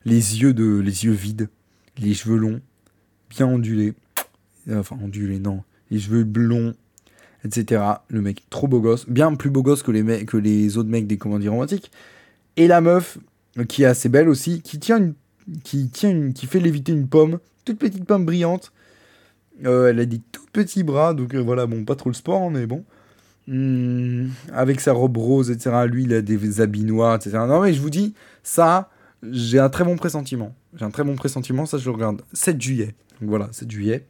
les 0.06 0.42
yeux 0.42 0.54
de 0.54 0.80
les 0.80 1.06
yeux 1.06 1.12
vides, 1.12 1.50
les 1.98 2.14
cheveux 2.14 2.38
longs, 2.38 2.62
bien 3.30 3.48
ondulés, 3.48 3.94
enfin 4.72 4.98
ondulés 5.02 5.40
non, 5.40 5.64
les 5.92 6.00
cheveux 6.00 6.24
blonds, 6.24 6.74
etc. 7.46 7.82
Le 8.10 8.22
mec 8.22 8.44
trop 8.50 8.68
beau 8.68 8.82
gosse, 8.82 9.08
bien 9.10 9.34
plus 9.36 9.50
beau 9.50 9.64
gosse 9.64 9.84
que 9.84 9.92
les 9.92 10.26
que 10.26 10.38
les 10.38 10.78
autres 10.78 10.90
mecs 10.90 11.08
des 11.08 11.18
comédies 11.18 11.50
romantiques. 11.50 11.92
Et 12.58 12.68
la 12.68 12.82
meuf 12.82 13.18
qui 13.68 13.84
est 13.84 13.88
assez 13.88 14.10
belle 14.10 14.30
aussi, 14.30 14.62
qui 14.62 14.80
tient 14.80 14.98
une 14.98 15.14
qui 15.64 15.90
tient 15.90 16.10
une, 16.10 16.34
qui 16.34 16.46
fait 16.46 16.60
léviter 16.60 16.92
une 16.92 17.08
pomme, 17.08 17.40
toute 17.66 17.80
petite 17.80 18.06
pomme 18.06 18.26
brillante. 18.26 18.72
Euh, 19.66 19.90
elle 19.90 20.00
a 20.00 20.06
des 20.06 20.20
tout 20.32 20.46
petits 20.52 20.84
bras, 20.84 21.14
donc 21.14 21.36
euh, 21.36 21.40
voilà, 21.40 21.66
bon, 21.66 21.86
pas 21.86 21.96
trop 21.96 22.10
le 22.10 22.16
sport, 22.16 22.50
mais 22.50 22.66
bon. 22.66 22.84
Hmm, 23.48 24.30
avec 24.54 24.80
sa 24.80 24.94
robe 24.94 25.18
rose, 25.18 25.52
etc. 25.52 25.86
Lui, 25.88 26.04
il 26.04 26.14
a 26.14 26.22
des 26.22 26.62
habits 26.62 26.84
noirs, 26.84 27.16
etc. 27.16 27.32
Non, 27.48 27.62
mais 27.62 27.74
je 27.74 27.82
vous 27.82 27.90
dis, 27.90 28.14
ça, 28.42 28.90
j'ai 29.32 29.60
un 29.60 29.70
très 29.70 29.84
bon 29.84 29.96
pressentiment. 29.96 30.56
J'ai 30.76 30.86
un 30.86 30.92
très 30.92 31.04
bon 31.04 31.16
pressentiment, 31.16 31.66
ça 31.66 31.78
je 31.78 31.86
le 31.86 31.92
regarde. 31.92 32.22
7 32.34 32.60
juillet. 32.62 32.96
Donc 33.20 33.30
voilà, 33.30 33.50
7 33.52 33.70
juillet. 33.70 34.08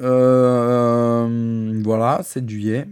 Euh, 0.00 1.80
voilà, 1.84 2.22
7 2.22 2.48
juillet. 2.48 2.88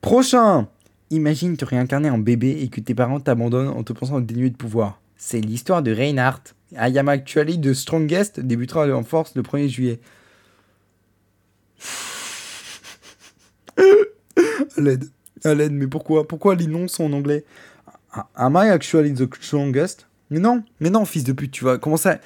Prochain 0.00 0.68
Imagine 1.10 1.56
te 1.56 1.64
réincarner 1.64 2.10
en 2.10 2.18
bébé 2.18 2.58
et 2.62 2.68
que 2.68 2.80
tes 2.80 2.94
parents 2.94 3.20
t'abandonnent 3.20 3.68
en 3.68 3.82
te 3.82 3.92
pensant 3.92 4.20
dénué 4.20 4.50
de 4.50 4.56
pouvoir. 4.56 5.00
C'est 5.16 5.40
l'histoire 5.40 5.82
de 5.82 5.92
Reinhardt. 5.92 6.54
Ayama 6.76 7.12
Actually 7.12 7.56
de 7.56 7.72
Strongest 7.72 8.40
débutera 8.40 8.86
en 8.94 9.02
force 9.04 9.34
le 9.34 9.42
1er 9.42 9.68
juillet. 9.68 10.00
l'aide. 14.76 15.10
L'aide, 15.44 15.72
mais 15.72 15.86
pourquoi? 15.86 16.26
Pourquoi 16.26 16.54
les 16.54 16.66
noms 16.66 16.88
sont 16.88 17.04
en 17.04 17.12
anglais? 17.12 17.44
Am 18.34 18.58
I 18.60 18.68
actually 18.68 19.14
the 19.14 19.28
strongest? 19.40 20.06
Mais 20.30 20.40
non, 20.40 20.62
mais 20.80 20.90
non, 20.90 21.04
fils 21.04 21.24
de 21.24 21.32
pute, 21.32 21.52
tu 21.52 21.64
vas 21.64 21.78
commencer 21.78 22.08
à... 22.10 22.20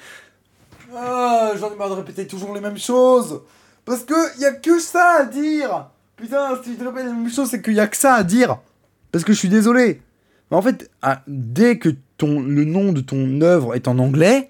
Ah, 0.95 1.53
j'en 1.57 1.71
ai 1.71 1.75
marre 1.75 1.89
de 1.89 1.95
répéter 1.95 2.27
toujours 2.27 2.53
les 2.53 2.61
mêmes 2.61 2.77
choses 2.77 3.41
Parce 3.85 4.03
que 4.03 4.39
y 4.39 4.45
a 4.45 4.51
que 4.51 4.79
ça 4.79 5.21
à 5.21 5.25
dire 5.25 5.89
Putain, 6.17 6.59
si 6.63 6.71
tu 6.71 6.77
te 6.77 6.83
répètes 6.83 7.05
les 7.05 7.13
mêmes 7.13 7.31
choses, 7.31 7.49
c'est 7.49 7.61
qu'il 7.61 7.73
y 7.73 7.79
a 7.79 7.87
que 7.87 7.97
ça 7.97 8.15
à 8.15 8.23
dire 8.23 8.59
Parce 9.13 9.23
que 9.23 9.31
je 9.31 9.37
suis 9.37 9.47
désolé 9.47 10.01
En 10.51 10.61
fait, 10.61 10.91
ah, 11.01 11.23
dès 11.27 11.77
que 11.77 11.89
ton, 12.17 12.41
le 12.41 12.65
nom 12.65 12.91
de 12.91 12.99
ton 12.99 13.39
œuvre 13.39 13.75
est 13.75 13.87
en 13.87 13.97
anglais, 13.99 14.49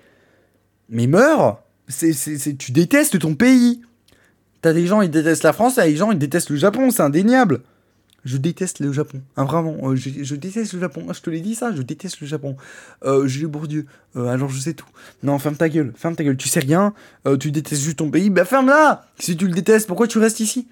mais 0.89 1.05
meurs 1.05 1.61
c'est, 1.87 2.57
Tu 2.57 2.71
détestes 2.71 3.19
ton 3.19 3.35
pays 3.35 3.83
T'as 4.61 4.73
des 4.73 4.87
gens, 4.87 5.01
ils 5.01 5.11
détestent 5.11 5.43
la 5.43 5.53
France, 5.53 5.75
t'as 5.75 5.85
des 5.85 5.97
gens, 5.97 6.11
ils 6.11 6.17
détestent 6.17 6.49
le 6.49 6.55
Japon, 6.55 6.89
c'est 6.89 7.03
indéniable 7.03 7.61
je 8.25 8.37
déteste 8.37 8.79
le 8.79 8.91
Japon. 8.91 9.21
Ah, 9.35 9.43
vraiment, 9.43 9.75
euh, 9.83 9.95
je, 9.95 10.35
déteste 10.35 10.73
le 10.73 10.79
Japon. 10.79 11.05
Je 11.11 11.19
te 11.19 11.29
l'ai 11.29 11.41
dit 11.41 11.55
ça, 11.55 11.73
je 11.75 11.81
déteste 11.81 12.21
le 12.21 12.27
Japon. 12.27 12.55
Euh, 13.03 13.27
Bourdieu, 13.47 13.85
euh, 14.15 14.27
alors 14.27 14.49
je 14.49 14.59
sais 14.59 14.73
tout. 14.73 14.87
Non, 15.23 15.39
ferme 15.39 15.55
ta 15.55 15.69
gueule, 15.69 15.93
ferme 15.95 16.15
ta 16.15 16.23
gueule. 16.23 16.37
Tu 16.37 16.47
sais 16.47 16.61
rien, 16.61 16.93
euh, 17.27 17.37
tu 17.37 17.51
détestes 17.51 17.81
juste 17.81 17.97
ton 17.97 18.09
pays, 18.09 18.29
bah 18.29 18.45
ferme-la 18.45 19.05
Si 19.19 19.35
tu 19.35 19.47
le 19.47 19.53
détestes, 19.53 19.87
pourquoi 19.87 20.07
tu 20.07 20.19
restes 20.19 20.39
ici? 20.39 20.67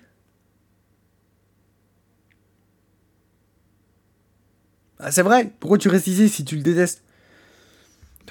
Ah, 5.01 5.11
C'est 5.11 5.23
vrai, 5.23 5.51
pourquoi 5.59 5.77
tu 5.77 5.89
restes 5.89 6.07
ici 6.07 6.29
si 6.29 6.45
tu 6.45 6.55
le 6.55 6.61
détestes? 6.61 7.03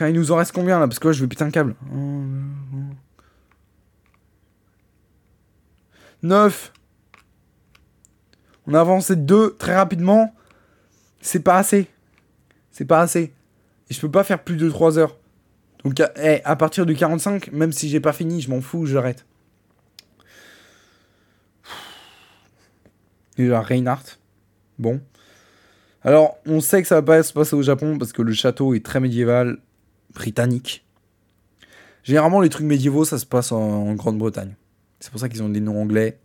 Il 0.01 0.15
nous 0.15 0.33
en 0.33 0.37
reste 0.37 0.53
combien 0.53 0.79
là? 0.79 0.89
Parce 0.89 0.99
que 0.99 1.09
là, 1.09 1.13
je 1.13 1.21
vais 1.21 1.29
péter 1.29 1.45
un 1.45 1.51
câble. 1.51 1.75
9 6.23 6.73
on 8.67 8.75
a 8.75 8.81
avancé 8.81 9.17
deux 9.17 9.57
très 9.59 9.75
rapidement. 9.75 10.33
C'est 11.21 11.41
pas 11.41 11.57
assez. 11.57 11.89
C'est 12.71 12.85
pas 12.85 13.01
assez. 13.01 13.33
Et 13.89 13.95
je 13.95 14.01
peux 14.01 14.11
pas 14.11 14.23
faire 14.23 14.45
plus 14.45 14.57
de 14.57 14.69
3 14.69 14.99
heures. 14.99 15.17
Donc 15.85 15.99
à, 15.99 16.13
eh, 16.17 16.41
à 16.45 16.55
partir 16.57 16.87
de 16.87 16.93
45, 16.93 17.51
même 17.53 17.73
si 17.73 17.89
j'ai 17.89 18.01
pas 18.01 18.13
fini, 18.13 18.41
je 18.41 18.49
m'en 18.51 18.61
fous, 18.61 18.87
j'arrête. 18.87 19.27
Là, 23.39 23.61
Reinhardt. 23.61 24.19
Bon. 24.79 25.01
Alors, 26.03 26.39
on 26.47 26.61
sait 26.61 26.81
que 26.83 26.89
ça 26.89 26.97
va 26.97 27.03
pas 27.03 27.23
se 27.23 27.33
passer 27.33 27.55
au 27.55 27.63
Japon 27.63 27.99
parce 27.99 28.13
que 28.13 28.23
le 28.23 28.33
château 28.33 28.75
est 28.75 28.85
très 28.85 29.01
médiéval, 29.01 29.59
britannique. 30.15 30.85
Généralement, 32.03 32.41
les 32.41 32.49
trucs 32.49 32.67
médiévaux, 32.67 33.05
ça 33.05 33.19
se 33.19 33.27
passe 33.27 33.53
en 33.53 33.93
Grande-Bretagne. 33.95 34.55
C'est 35.01 35.11
pour 35.11 35.21
ça 35.21 35.29
qu'ils 35.29 35.43
ont 35.43 35.49
des 35.49 35.61
noms 35.61 35.81
anglais 35.81 36.19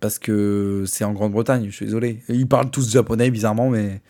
parce 0.00 0.18
que 0.18 0.84
c'est 0.86 1.04
en 1.04 1.12
Grande-Bretagne, 1.12 1.66
je 1.66 1.74
suis 1.74 1.86
désolé. 1.86 2.22
Ils 2.28 2.46
parlent 2.46 2.70
tous 2.70 2.90
japonais 2.90 3.30
bizarrement, 3.30 3.70
mais, 3.70 4.02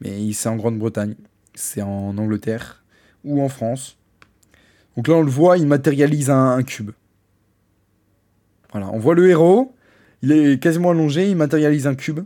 mais 0.00 0.32
c'est 0.32 0.48
en 0.48 0.56
Grande-Bretagne. 0.56 1.14
C'est 1.54 1.82
en 1.82 2.16
Angleterre 2.18 2.84
ou 3.24 3.42
en 3.42 3.48
France. 3.48 3.98
Donc 4.96 5.08
là, 5.08 5.14
on 5.14 5.22
le 5.22 5.30
voit, 5.30 5.58
il 5.58 5.66
matérialise 5.66 6.30
un, 6.30 6.62
cube. 6.62 6.90
Voilà, 8.72 8.90
on 8.92 8.98
voit 8.98 9.14
le 9.14 9.28
héros, 9.28 9.74
il 10.22 10.32
est 10.32 10.62
quasiment 10.62 10.90
allongé, 10.90 11.30
il 11.30 11.36
matérialise 11.36 11.86
un 11.86 11.94
cube. 11.94 12.20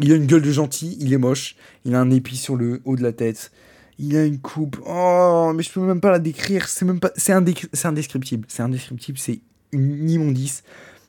Il 0.00 0.12
a 0.12 0.16
une 0.16 0.26
gueule 0.26 0.42
de 0.42 0.50
gentil, 0.50 0.96
il 1.00 1.12
est 1.12 1.18
moche, 1.18 1.56
il 1.84 1.94
a 1.94 2.00
un 2.00 2.10
épi 2.10 2.36
sur 2.36 2.56
le 2.56 2.80
haut 2.84 2.96
de 2.96 3.02
la 3.02 3.12
tête. 3.12 3.52
Il 3.98 4.16
a 4.16 4.24
une 4.24 4.40
coupe. 4.40 4.76
Oh, 4.86 5.52
mais 5.54 5.62
je 5.62 5.70
peux 5.70 5.80
même 5.80 6.00
pas 6.00 6.10
la 6.10 6.18
décrire. 6.18 6.68
C'est 6.68 6.84
même 6.84 6.98
pas. 6.98 7.12
C'est 7.14 7.32
indescriptible. 7.32 8.44
C'est 8.48 8.62
indescriptible. 8.62 9.18
C'est 9.18 9.40
une 9.70 10.10
immondice 10.10 10.64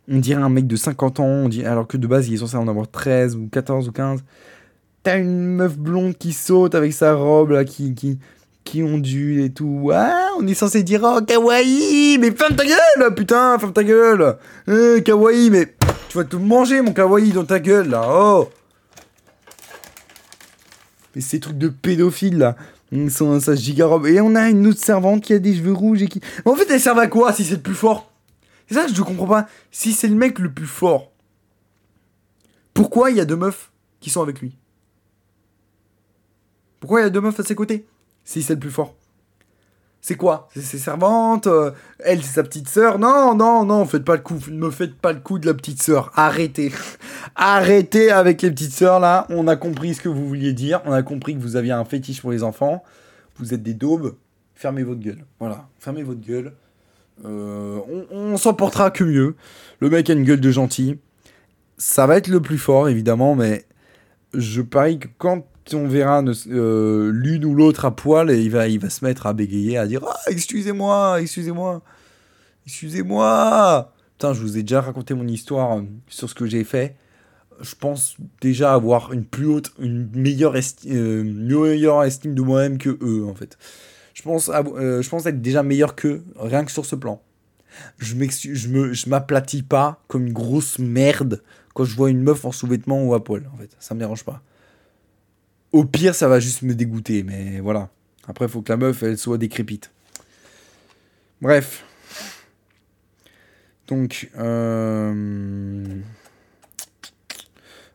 on 0.08 0.18
dirait 0.18 0.42
un 0.42 0.50
mec 0.50 0.68
de 0.68 0.76
50 0.76 1.20
ans, 1.20 1.50
alors 1.66 1.88
que 1.88 1.98
de 1.98 2.08
base 2.08 2.28
il 2.28 2.36
est 2.36 2.38
censé 2.38 2.56
en 2.58 2.68
avoir 2.68 2.88
13 2.90 3.36
ou 3.36 3.48
14 3.52 3.88
ou 3.88 3.92
15. 3.92 4.24
T'as 5.04 5.20
une 5.20 5.46
meuf 5.46 5.78
blonde 5.78 6.18
qui 6.18 6.34
saute 6.34 6.76
avec 6.76 6.94
sa 6.94 7.14
robe 7.14 7.52
là, 7.52 7.64
qui, 7.64 7.94
qui, 7.94 8.20
qui 8.64 8.84
ondule 8.84 9.42
et 9.42 9.52
tout. 9.52 9.92
Ah, 9.94 10.30
on 10.40 10.48
est 10.48 10.54
censé 10.54 10.84
dire 10.84 11.02
oh 11.04 11.22
kawaii, 11.22 12.18
mais 12.20 12.32
ferme 12.32 12.56
ta 12.56 12.66
gueule, 12.66 13.16
putain, 13.16 13.58
ferme 13.60 13.74
ta 13.74 13.84
gueule. 13.84 14.38
Eh, 14.68 15.02
kawaii, 15.04 15.50
mais 15.50 15.74
tu 16.10 16.18
vas 16.18 16.24
tout 16.24 16.40
manger 16.40 16.82
mon 16.82 16.94
kawaii 16.94 17.32
dans 17.32 17.46
ta 17.46 17.60
gueule 17.60 17.90
là. 17.90 18.08
Oh. 18.10 18.50
Mais 21.16 21.22
ces 21.22 21.40
trucs 21.40 21.58
de 21.58 21.70
pédophiles 21.70 22.38
là. 22.38 22.56
Sont 23.10 23.40
ça 23.40 23.56
gigarobe. 23.56 24.06
Et 24.06 24.22
on 24.22 24.36
a 24.36 24.50
une 24.50 24.68
autre 24.68 24.80
servante 24.80 25.24
qui 25.24 25.34
a 25.34 25.40
des 25.40 25.56
cheveux 25.56 25.74
rouges 25.74 26.04
et 26.04 26.08
qui. 26.08 26.22
Mais 26.46 26.52
en 26.52 26.56
fait, 26.56 26.70
elle 26.70 26.80
sert 26.80 26.98
à 26.98 27.08
quoi 27.08 27.34
si 27.34 27.44
c'est 27.44 27.56
le 27.56 27.62
plus 27.62 27.74
fort? 27.74 28.12
C'est 28.68 28.76
ça 28.76 28.86
que 28.86 28.94
je 28.94 29.02
comprends 29.02 29.28
pas. 29.28 29.48
Si 29.72 29.92
c'est 29.92 30.08
le 30.08 30.16
mec 30.16 30.40
le 30.40 30.52
plus 30.52 30.68
fort, 30.68 31.12
pourquoi 32.74 33.12
il 33.12 33.18
y 33.18 33.20
a 33.20 33.26
deux 33.26 33.36
meufs 33.36 33.72
qui 34.00 34.10
sont 34.10 34.22
avec 34.22 34.40
lui? 34.40 34.56
Pourquoi 36.80 37.02
il 37.02 37.04
y 37.04 37.08
a 37.08 37.10
deux 37.10 37.22
meufs 37.22 37.40
à 37.40 37.44
ses 37.44 37.56
côtés 37.56 37.86
Si 38.24 38.44
c'est 38.44 38.54
le 38.54 38.60
plus 38.60 38.72
fort? 38.72 38.96
C'est 40.08 40.18
quoi? 40.18 40.50
C'est 40.54 40.62
ses 40.62 40.78
servantes 40.78 41.48
euh, 41.48 41.72
Elle, 41.98 42.22
c'est 42.22 42.36
sa 42.36 42.44
petite 42.44 42.70
sœur? 42.70 43.00
Non, 43.00 43.34
non, 43.34 43.66
non, 43.66 43.88
faites 43.88 44.06
pas 44.06 44.16
le 44.16 44.22
coup. 44.22 44.38
Ne 44.52 44.68
me 44.68 44.70
faites 44.70 44.94
pas 44.94 45.14
le 45.14 45.20
coup 45.20 45.40
de 45.40 45.48
la 45.48 45.56
petite 45.56 45.82
sœur. 45.82 46.12
Arrêtez. 46.14 46.72
Arrêtez 47.36 48.12
avec 48.12 48.44
les 48.44 48.52
petites 48.52 48.74
sœurs 48.74 49.00
là. 49.00 49.26
On 49.30 49.48
a 49.48 49.56
compris 49.56 49.96
ce 49.96 50.02
que 50.02 50.08
vous 50.08 50.28
vouliez 50.28 50.54
dire. 50.54 50.80
On 50.86 50.92
a 50.92 51.02
compris 51.02 51.34
que 51.34 51.42
vous 51.42 51.56
aviez 51.56 51.72
un 51.72 51.86
fétiche 51.86 52.22
pour 52.22 52.32
les 52.32 52.44
enfants. 52.44 52.84
Vous 53.38 53.56
êtes 53.56 53.64
des 53.64 53.74
daubes. 53.74 54.14
Fermez 54.54 54.84
votre 54.84 55.00
gueule. 55.00 55.26
Voilà. 55.40 55.68
Fermez 55.80 56.04
votre 56.04 56.22
gueule. 56.22 56.54
Euh, 57.26 57.80
on, 57.90 58.06
on 58.16 58.38
s'en 58.38 58.54
portera 58.54 58.92
que 58.92 59.04
mieux. 59.04 59.36
Le 59.80 59.90
mec 59.90 60.08
a 60.12 60.14
une 60.14 60.24
gueule 60.24 60.40
de 60.40 60.52
gentil. 60.52 61.00
Ça 61.80 62.06
va 62.06 62.18
être 62.18 62.28
le 62.28 62.44
plus 62.44 62.60
fort, 62.60 62.90
évidemment, 62.90 63.34
mais 63.34 63.66
je 64.36 64.62
parie 64.62 65.00
que 65.00 65.08
quand 65.18 65.48
on 65.74 65.88
verra 65.88 66.24
euh, 66.48 67.12
l'une 67.12 67.46
ou 67.46 67.56
l'autre 67.56 67.86
à 67.86 67.96
poil, 67.96 68.30
et 68.30 68.40
il 68.40 68.52
va, 68.52 68.68
il 68.68 68.80
va 68.80 68.90
se 68.90 69.04
mettre 69.04 69.26
à 69.26 69.34
bégayer, 69.34 69.78
à 69.78 69.88
dire 69.88 70.02
Ah, 70.08 70.20
excusez-moi, 70.28 71.22
excusez-moi, 71.22 71.82
excusez-moi. 72.66 73.92
Putain, 74.14 74.34
je 74.34 74.42
vous 74.42 74.58
ai 74.58 74.62
déjà 74.62 74.82
raconté 74.82 75.14
mon 75.14 75.28
histoire 75.28 75.80
euh, 75.80 75.82
sur 76.08 76.30
ce 76.30 76.36
que 76.36 76.46
j'ai 76.46 76.64
fait. 76.64 76.96
Je 77.62 77.74
pense 77.76 78.18
déjà 78.42 78.74
avoir 78.74 79.14
une 79.14 79.26
plus 79.26 79.48
haute, 79.48 79.72
une 79.80 80.10
meilleure, 80.14 80.56
euh, 80.88 81.24
meilleure 81.24 82.04
estime 82.04 82.36
de 82.36 82.42
moi-même 82.42 82.78
que 82.78 82.98
eux, 83.02 83.26
en 83.26 83.34
fait. 83.34 83.58
Je 84.14 84.22
pense, 84.22 84.50
je 84.50 85.10
pense 85.10 85.26
être 85.26 85.42
déjà 85.42 85.62
meilleur 85.62 85.96
qu'eux, 85.96 86.24
rien 86.38 86.64
que 86.64 86.72
sur 86.72 86.86
ce 86.86 86.96
plan. 86.96 87.22
Je 87.98 88.16
je 88.16 89.10
m'aplatis 89.10 89.62
pas 89.62 90.02
comme 90.08 90.28
une 90.28 90.34
grosse 90.34 90.80
merde 90.80 91.44
quand 91.74 91.84
je 91.84 91.96
vois 91.96 92.10
une 92.10 92.24
meuf 92.24 92.46
en 92.46 92.54
sous-vêtements 92.54 93.04
ou 93.04 93.14
à 93.14 93.24
poil, 93.24 93.50
en 93.54 93.58
fait. 93.58 93.76
Ça 93.80 93.94
me 93.94 94.00
dérange 94.00 94.24
pas. 94.24 94.42
Au 95.76 95.84
pire, 95.84 96.16
ça 96.16 96.30
va 96.30 96.40
juste 96.40 96.62
me 96.62 96.74
dégoûter, 96.74 97.24
mais 97.24 97.60
voilà. 97.60 97.90
Après, 98.30 98.46
il 98.46 98.50
faut 98.50 98.62
que 98.62 98.72
la 98.72 98.78
meuf, 98.78 99.04
elle 99.04 99.18
soit 99.18 99.38
décrépite. 99.38 99.92
Bref. 101.42 101.84
Donc, 103.90 104.32
euh... 104.38 105.84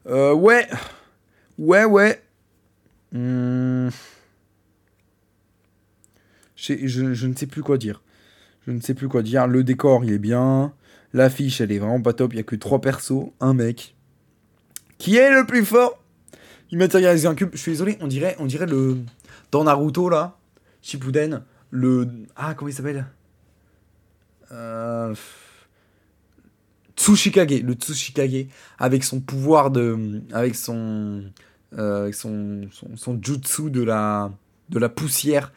Euh, 0.08 0.34
ouais. 0.34 0.68
Ouais, 1.56 1.86
ouais. 1.86 2.22
Hmm. 3.12 3.88
Je, 6.54 6.86
je, 6.86 7.26
ne 7.26 7.34
sais 7.34 7.46
plus 7.46 7.62
quoi 7.62 7.78
dire. 7.78 8.02
Je 8.66 8.72
ne 8.72 8.80
sais 8.82 8.92
plus 8.92 9.08
quoi 9.08 9.22
dire. 9.22 9.46
Le 9.46 9.64
décor, 9.64 10.04
il 10.04 10.12
est 10.12 10.18
bien. 10.18 10.74
L'affiche, 11.14 11.62
elle 11.62 11.72
est 11.72 11.78
vraiment 11.78 12.02
pas 12.02 12.12
top. 12.12 12.34
Il 12.34 12.36
y 12.36 12.40
a 12.40 12.42
que 12.42 12.56
trois 12.56 12.82
persos. 12.82 13.32
Un 13.40 13.54
mec. 13.54 13.96
Qui 14.98 15.16
est 15.16 15.30
le 15.32 15.46
plus 15.46 15.64
fort? 15.64 15.96
Il 16.70 16.78
matérialise 16.78 17.26
un 17.26 17.34
cube. 17.34 17.50
Je 17.52 17.58
suis 17.58 17.72
désolé, 17.72 17.96
on 18.00 18.06
dirait, 18.06 18.36
on 18.38 18.46
dirait 18.46 18.66
le. 18.66 18.98
Dans 19.50 19.64
Naruto, 19.64 20.08
là, 20.08 20.38
Shippuden, 20.82 21.42
le. 21.70 22.08
Ah, 22.36 22.54
comment 22.54 22.68
il 22.68 22.74
s'appelle? 22.74 23.06
Euh... 24.52 25.14
Tsushikage, 26.96 27.62
le 27.62 27.74
Tsushikage, 27.74 28.46
avec 28.78 29.04
son 29.04 29.20
pouvoir 29.20 29.70
de. 29.70 30.22
Avec 30.32 30.54
son. 30.54 31.24
Euh, 31.78 32.02
avec 32.02 32.14
son, 32.14 32.62
son, 32.96 33.18
jutsu 33.22 33.70
de 33.70 33.82
la, 33.82 34.32
de 34.70 34.78
la 34.78 34.88
poussière. 34.88 35.52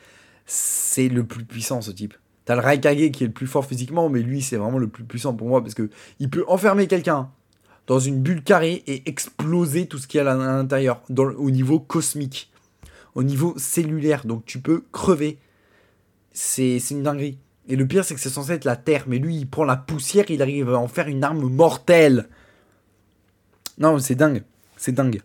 C'est 0.46 1.10
le 1.10 1.24
plus 1.24 1.44
puissant, 1.44 1.82
ce 1.82 1.90
type. 1.90 2.14
T'as 2.46 2.56
le 2.56 2.62
Raikage 2.62 3.12
qui 3.12 3.24
est 3.24 3.28
le 3.28 3.34
plus 3.34 3.48
fort 3.48 3.66
physiquement, 3.66 4.10
mais 4.10 4.22
lui, 4.22 4.42
c'est 4.42 4.58
vraiment 4.58 4.78
le 4.78 4.88
plus 4.88 5.06
puissant 5.06 5.34
pour 5.34 5.48
moi 5.48 5.62
parce 5.62 5.74
que 5.74 5.90
il 6.20 6.30
peut 6.30 6.44
enfermer 6.48 6.88
quelqu'un 6.88 7.32
dans 7.88 8.00
une 8.00 8.22
bulle 8.22 8.44
carrée 8.44 8.84
et 8.88 9.08
exploser 9.10 9.88
tout 9.88 9.98
ce 9.98 10.08
qu'il 10.08 10.20
y 10.20 10.22
a 10.22 10.32
à 10.32 10.36
l'intérieur, 10.36 11.02
au 11.18 11.52
niveau 11.52 11.80
cosmique, 11.80 12.52
au 13.16 13.24
niveau 13.24 13.54
cellulaire. 13.58 14.26
Donc 14.26 14.46
tu 14.46 14.60
peux 14.60 14.84
crever. 14.92 15.38
C'est 16.32 16.80
une 16.92 17.04
dinguerie. 17.04 17.38
Et 17.68 17.76
le 17.76 17.88
pire, 17.88 18.04
c'est 18.04 18.16
que 18.16 18.20
c'est 18.20 18.30
censé 18.30 18.52
être 18.54 18.66
la 18.66 18.76
Terre, 18.76 19.06
mais 19.08 19.20
lui, 19.20 19.38
il 19.38 19.48
prend 19.48 19.64
la 19.64 19.78
poussière, 19.78 20.26
il 20.30 20.42
arrive 20.42 20.70
à 20.70 20.78
en 20.78 20.88
faire 20.88 21.08
une 21.08 21.24
arme 21.24 21.48
mortelle. 21.50 22.28
Non, 23.78 23.98
c'est 24.00 24.16
dingue. 24.16 24.44
C'est 24.76 24.92
dingue. 24.92 25.22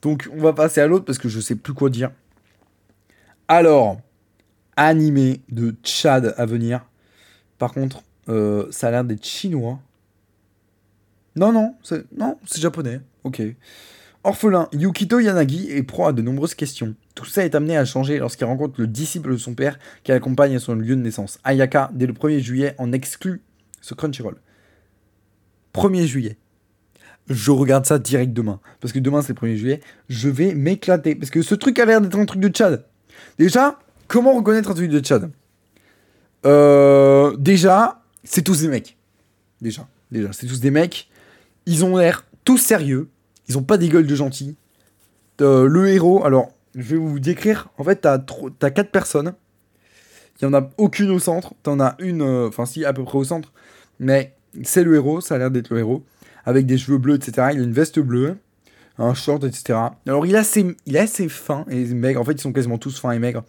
Donc, 0.00 0.28
on 0.32 0.40
va 0.40 0.52
passer 0.52 0.80
à 0.80 0.86
l'autre 0.86 1.04
parce 1.04 1.18
que 1.18 1.28
je 1.28 1.40
sais 1.40 1.56
plus 1.56 1.74
quoi 1.74 1.90
dire. 1.90 2.10
Alors, 3.48 4.00
animé 4.76 5.40
de 5.50 5.74
Tchad 5.82 6.34
à 6.36 6.46
venir. 6.46 6.86
Par 7.58 7.72
contre, 7.72 8.02
euh, 8.28 8.66
ça 8.70 8.88
a 8.88 8.90
l'air 8.90 9.04
d'être 9.04 9.24
chinois. 9.24 9.78
Non, 11.36 11.52
non, 11.52 11.74
c'est 11.82 12.04
non, 12.16 12.38
c'est 12.46 12.60
japonais. 12.60 13.00
Ok. 13.24 13.42
Orphelin, 14.24 14.68
Yukito 14.72 15.20
Yanagi 15.20 15.70
est 15.70 15.84
proie 15.84 16.08
à 16.08 16.12
de 16.12 16.20
nombreuses 16.22 16.54
questions. 16.54 16.94
Tout 17.14 17.26
ça 17.26 17.44
est 17.44 17.54
amené 17.54 17.76
à 17.76 17.84
changer 17.84 18.18
lorsqu'il 18.18 18.46
rencontre 18.46 18.80
le 18.80 18.88
disciple 18.88 19.30
de 19.32 19.36
son 19.36 19.54
père 19.54 19.78
qui 20.02 20.10
l'accompagne 20.10 20.56
à 20.56 20.58
son 20.58 20.74
lieu 20.74 20.96
de 20.96 21.00
naissance. 21.00 21.38
Ayaka, 21.44 21.90
dès 21.94 22.06
le 22.06 22.12
1er 22.12 22.40
juillet, 22.40 22.74
en 22.78 22.92
exclut 22.92 23.42
ce 23.80 23.94
Crunchyroll. 23.94 24.36
1er 25.74 26.06
juillet. 26.06 26.36
Je 27.28 27.50
regarde 27.50 27.86
ça 27.86 27.98
direct 27.98 28.32
demain. 28.32 28.60
Parce 28.80 28.92
que 28.92 28.98
demain, 28.98 29.22
c'est 29.22 29.38
le 29.40 29.46
1er 29.46 29.56
juillet. 29.56 29.80
Je 30.08 30.28
vais 30.28 30.54
m'éclater. 30.54 31.14
Parce 31.14 31.30
que 31.30 31.42
ce 31.42 31.54
truc 31.54 31.78
a 31.78 31.84
l'air 31.84 32.00
d'être 32.00 32.18
un 32.18 32.24
truc 32.24 32.40
de 32.40 32.48
Tchad. 32.48 32.84
Déjà, 33.38 33.78
comment 34.08 34.34
reconnaître 34.34 34.70
un 34.70 34.74
truc 34.74 34.90
de 34.90 35.00
Tchad? 35.00 35.30
Euh, 36.46 37.36
Déjà, 37.36 38.02
c'est 38.24 38.42
tous 38.42 38.62
des 38.62 38.68
mecs. 38.68 38.96
Déjà, 39.60 39.86
déjà, 40.10 40.32
c'est 40.32 40.46
tous 40.46 40.60
des 40.60 40.70
mecs. 40.70 41.08
Ils 41.66 41.84
ont 41.84 41.96
l'air 41.96 42.24
tous 42.44 42.58
sérieux. 42.58 43.08
Ils 43.48 43.58
ont 43.58 43.62
pas 43.62 43.76
des 43.76 43.88
gueules 43.88 44.06
de 44.06 44.14
gentils. 44.14 44.56
Euh, 45.40 45.66
le 45.66 45.88
héros, 45.88 46.24
alors, 46.24 46.48
je 46.74 46.94
vais 46.94 46.96
vous 46.96 47.20
décrire. 47.20 47.68
En 47.78 47.84
fait, 47.84 47.96
t'as, 47.96 48.18
as 48.62 48.70
quatre 48.70 48.90
personnes. 48.90 49.34
Il 50.40 50.46
n'y 50.46 50.54
en 50.54 50.58
a 50.58 50.70
aucune 50.78 51.10
au 51.10 51.18
centre. 51.18 51.54
T'en 51.62 51.80
as 51.80 51.96
une, 51.98 52.22
euh, 52.22 52.48
enfin, 52.48 52.66
si, 52.66 52.84
à 52.84 52.92
peu 52.92 53.04
près 53.04 53.18
au 53.18 53.24
centre. 53.24 53.52
Mais 53.98 54.34
c'est 54.62 54.84
le 54.84 54.94
héros, 54.94 55.20
ça 55.20 55.36
a 55.36 55.38
l'air 55.38 55.50
d'être 55.50 55.70
le 55.70 55.78
héros. 55.78 56.04
Avec 56.44 56.66
des 56.66 56.78
cheveux 56.78 56.98
bleus, 56.98 57.16
etc. 57.16 57.48
Il 57.52 57.60
a 57.60 57.64
une 57.64 57.72
veste 57.72 57.98
bleue, 57.98 58.36
un 58.98 59.14
short, 59.14 59.44
etc. 59.44 59.78
Alors, 60.06 60.26
il 60.26 60.34
est 60.34 60.98
assez, 60.98 61.28
fin 61.28 61.64
et 61.68 61.84
maigre. 61.86 62.20
En 62.20 62.24
fait, 62.24 62.32
ils 62.32 62.40
sont 62.40 62.52
quasiment 62.52 62.78
tous 62.78 63.00
fins 63.00 63.12
et 63.12 63.18
maigres. 63.18 63.42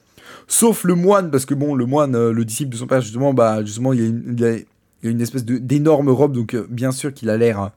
Sauf 0.47 0.83
le 0.83 0.95
moine, 0.95 1.29
parce 1.29 1.45
que 1.45 1.53
bon, 1.53 1.75
le 1.75 1.85
moine, 1.85 2.15
euh, 2.15 2.31
le 2.31 2.43
disciple 2.43 2.71
de 2.71 2.77
son 2.77 2.87
père, 2.87 3.01
justement, 3.01 3.33
bah, 3.33 3.63
justement, 3.63 3.93
il 3.93 4.01
y 4.01 4.03
a 4.03 4.07
une, 4.07 4.35
il 4.37 4.45
a, 4.45 4.55
une 5.03 5.21
espèce 5.21 5.45
d'énorme 5.45 6.09
robe. 6.09 6.33
Donc, 6.33 6.55
bien 6.69 6.91
sûr 6.91 7.13
qu'il 7.13 7.29
a 7.29 7.37
l'air 7.37 7.71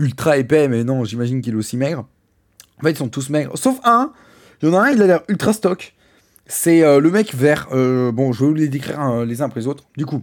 ultra 0.00 0.38
épais, 0.38 0.66
mais 0.68 0.82
non, 0.82 1.04
j'imagine 1.04 1.42
qu'il 1.42 1.54
est 1.54 1.56
aussi 1.56 1.76
maigre. 1.76 2.06
En 2.78 2.82
fait, 2.82 2.92
ils 2.92 2.96
sont 2.96 3.08
tous 3.08 3.28
maigres. 3.28 3.56
Sauf 3.56 3.78
un, 3.84 4.12
il 4.62 4.68
y 4.68 4.72
en 4.72 4.74
a 4.74 4.82
un, 4.82 4.90
il 4.90 5.02
a 5.02 5.06
l'air 5.06 5.22
ultra 5.28 5.52
stock. 5.52 5.94
C'est 6.46 6.82
euh, 6.82 6.98
le 7.00 7.10
mec 7.10 7.34
vert. 7.34 7.68
Euh, 7.72 8.10
bon, 8.10 8.32
je 8.32 8.40
vais 8.40 8.46
vous 8.46 8.54
les 8.54 8.68
décrire 8.68 9.00
euh, 9.00 9.24
les 9.24 9.42
uns 9.42 9.46
après 9.46 9.60
les 9.60 9.66
autres. 9.66 9.84
Du 9.96 10.06
coup, 10.06 10.22